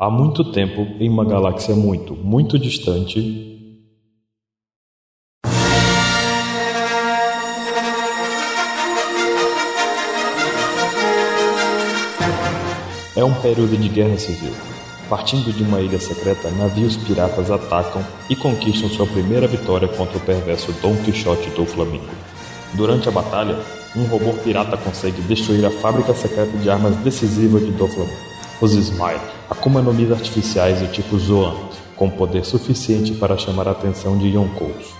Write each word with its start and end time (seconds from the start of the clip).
Há 0.00 0.08
muito 0.08 0.52
tempo, 0.52 0.82
em 1.00 1.10
uma 1.10 1.24
galáxia 1.24 1.74
muito, 1.74 2.14
muito 2.14 2.56
distante, 2.56 3.18
é 13.16 13.24
um 13.24 13.34
período 13.42 13.76
de 13.76 13.88
guerra 13.88 14.16
civil. 14.18 14.52
Partindo 15.10 15.52
de 15.52 15.64
uma 15.64 15.80
ilha 15.80 15.98
secreta, 15.98 16.48
navios 16.52 16.96
piratas 16.96 17.50
atacam 17.50 18.00
e 18.30 18.36
conquistam 18.36 18.88
sua 18.88 19.04
primeira 19.04 19.48
vitória 19.48 19.88
contra 19.88 20.16
o 20.16 20.20
perverso 20.20 20.70
Dom 20.80 20.94
Quixote 20.98 21.50
do 21.50 21.66
Flamingo. 21.66 22.06
Durante 22.74 23.08
a 23.08 23.10
batalha, 23.10 23.58
um 23.96 24.04
robô 24.04 24.32
pirata 24.44 24.76
consegue 24.76 25.20
destruir 25.22 25.66
a 25.66 25.70
fábrica 25.72 26.14
secreta 26.14 26.56
de 26.56 26.70
armas 26.70 26.94
decisiva 26.98 27.58
de 27.58 27.72
Doflamingo. 27.72 28.37
Os 28.60 28.72
Smile, 28.72 29.20
Mis 29.94 30.10
artificiais 30.10 30.80
do 30.80 30.88
tipo 30.90 31.16
Zoan, 31.16 31.54
com 31.94 32.10
poder 32.10 32.44
suficiente 32.44 33.12
para 33.12 33.38
chamar 33.38 33.68
a 33.68 33.70
atenção 33.70 34.18
de 34.18 34.26
Yonkous. 34.26 34.94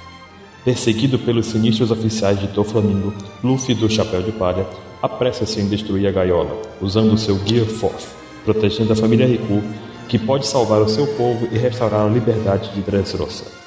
Perseguido 0.65 1.19
pelos 1.19 1.47
sinistros 1.47 1.91
oficiais 1.91 2.39
de 2.39 2.47
Doflamingo, 2.47 3.13
Luffy 3.43 3.75
do 3.75 3.91
Chapéu 3.91 4.23
de 4.23 4.31
Palha 4.31 4.65
apressa-se 5.03 5.61
em 5.61 5.69
destruir 5.69 6.07
a 6.07 6.13
gaiola, 6.13 6.57
usando 6.81 7.19
seu 7.19 7.37
Gear 7.45 7.67
Force, 7.67 8.07
protegendo 8.45 8.93
a 8.93 8.97
família 8.97 9.27
Riku, 9.27 9.61
que 10.09 10.21
pode 10.21 10.47
salvar 10.47 10.81
o 10.81 10.89
seu 10.89 11.09
povo 11.17 11.49
e 11.51 11.59
restaurar 11.59 12.07
a 12.07 12.09
liberdade 12.09 12.73
de 12.73 12.81
Dressrosa. 12.81 13.58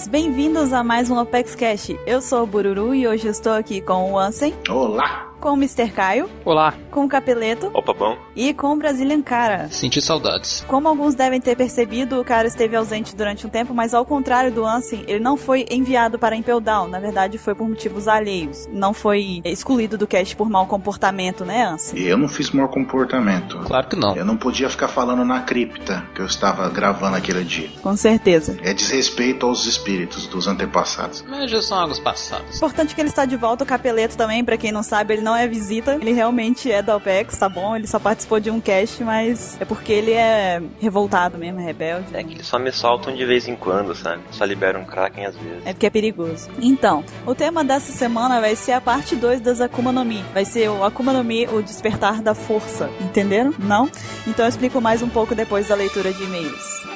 Jovens! 0.00 0.08
Bem-vindos 0.08 0.72
a 0.72 0.82
mais 0.82 1.10
um 1.10 1.18
Apex 1.18 1.54
Cash. 1.54 1.90
Eu 2.06 2.20
sou 2.22 2.44
o 2.44 2.46
Bururu 2.46 2.94
e 2.94 3.06
hoje 3.06 3.28
estou 3.28 3.52
aqui 3.52 3.80
com 3.80 4.12
o 4.12 4.18
Ansem, 4.18 4.54
Olá! 4.68 5.32
com 5.40 5.50
o 5.50 5.56
Mr. 5.56 5.90
Caio, 5.90 6.28
Olá. 6.44 6.74
Com 6.90 7.04
o 7.04 7.08
Capeleto 7.08 7.70
Opa, 7.72 7.92
bom. 7.94 8.18
e 8.34 8.52
com 8.52 8.72
o 8.72 8.76
Brazilian 8.76 9.22
Cara. 9.22 9.68
Senti 9.70 10.00
saudades. 10.00 10.64
Como 10.66 10.88
alguns 10.88 11.14
devem 11.14 11.40
ter 11.40 11.56
percebido, 11.56 12.20
o 12.20 12.24
cara 12.24 12.48
esteve 12.48 12.76
ausente 12.76 13.14
durante 13.14 13.46
um 13.46 13.50
tempo, 13.50 13.72
mas 13.72 13.94
ao 13.94 14.04
contrário 14.04 14.52
do 14.52 14.64
Ansem, 14.64 15.04
ele 15.06 15.20
não 15.20 15.36
foi 15.36 15.66
enviado 15.70 16.18
para 16.18 16.36
Impel 16.36 16.60
Down. 16.60 16.88
Na 16.88 16.98
verdade, 16.98 17.38
foi 17.38 17.54
por 17.54 17.68
motivos 17.68 18.08
alheios. 18.08 18.68
Não 18.72 18.92
foi 18.92 19.40
excluído 19.44 19.96
do 19.96 20.06
cast 20.06 20.34
por 20.36 20.50
mau 20.50 20.66
comportamento, 20.66 21.44
né, 21.44 21.64
Ansem? 21.64 21.98
E 22.00 22.06
eu 22.06 22.18
não 22.18 22.28
fiz 22.28 22.50
mau 22.50 22.68
comportamento. 22.68 23.58
Claro 23.60 23.88
que 23.88 23.96
não. 23.96 24.16
Eu 24.16 24.24
não 24.24 24.36
podia 24.36 24.68
ficar 24.68 24.88
falando 24.88 25.24
na 25.24 25.40
cripta 25.40 26.04
que 26.14 26.20
eu 26.20 26.26
estava 26.26 26.68
gravando 26.68 27.16
aquele 27.16 27.44
dia. 27.44 27.70
Com 27.82 27.96
certeza. 27.96 28.56
É 28.62 28.74
desrespeito 28.74 29.46
aos 29.46 29.66
espíritos 29.66 30.26
dos 30.26 30.46
antepassados. 30.46 31.24
Mas 31.28 31.50
já 31.50 31.62
são 31.62 31.78
águas 31.78 31.98
passadas. 31.98 32.56
Importante 32.56 32.94
que 32.94 33.00
ele 33.00 33.08
está 33.08 33.24
de 33.24 33.36
volta, 33.36 33.64
o 33.64 33.66
Capeleto 33.66 34.16
também, 34.16 34.44
pra 34.44 34.56
quem 34.56 34.72
não 34.72 34.82
sabe, 34.82 35.14
ele 35.14 35.22
não 35.22 35.36
é 35.36 35.46
visita, 35.46 35.94
ele 36.00 36.12
realmente 36.12 36.70
é 36.70 36.79
da 36.82 36.96
OPEX, 36.96 37.36
tá 37.38 37.48
bom? 37.48 37.76
Ele 37.76 37.86
só 37.86 37.98
participou 37.98 38.40
de 38.40 38.50
um 38.50 38.60
cast, 38.60 39.02
mas 39.02 39.60
é 39.60 39.64
porque 39.64 39.92
ele 39.92 40.12
é 40.12 40.62
revoltado 40.80 41.38
mesmo, 41.38 41.60
é 41.60 41.64
rebelde. 41.64 42.06
É 42.14 42.22
que 42.22 42.34
eles 42.34 42.46
só 42.46 42.58
me 42.58 42.72
soltam 42.72 43.14
de 43.14 43.24
vez 43.24 43.48
em 43.48 43.56
quando, 43.56 43.94
sabe? 43.94 44.22
Só 44.30 44.44
liberam 44.44 44.80
um 44.80 44.84
Kraken 44.84 45.26
às 45.26 45.36
vezes. 45.36 45.66
É 45.66 45.72
porque 45.72 45.86
é 45.86 45.90
perigoso. 45.90 46.48
Então, 46.60 47.04
o 47.26 47.34
tema 47.34 47.64
dessa 47.64 47.92
semana 47.92 48.40
vai 48.40 48.56
ser 48.56 48.72
a 48.72 48.80
parte 48.80 49.16
2 49.16 49.40
das 49.40 49.60
Akuma 49.60 49.92
no 49.92 50.04
Mi. 50.04 50.24
Vai 50.32 50.44
ser 50.44 50.68
o 50.68 50.84
Akuma 50.84 51.12
no 51.12 51.24
Mi, 51.24 51.46
o 51.46 51.62
despertar 51.62 52.22
da 52.22 52.34
força. 52.34 52.90
Entenderam? 53.00 53.54
Não? 53.58 53.90
Então 54.26 54.44
eu 54.44 54.48
explico 54.48 54.80
mais 54.80 55.02
um 55.02 55.08
pouco 55.08 55.34
depois 55.34 55.68
da 55.68 55.74
leitura 55.74 56.12
de 56.12 56.22
e-mails. 56.22 56.89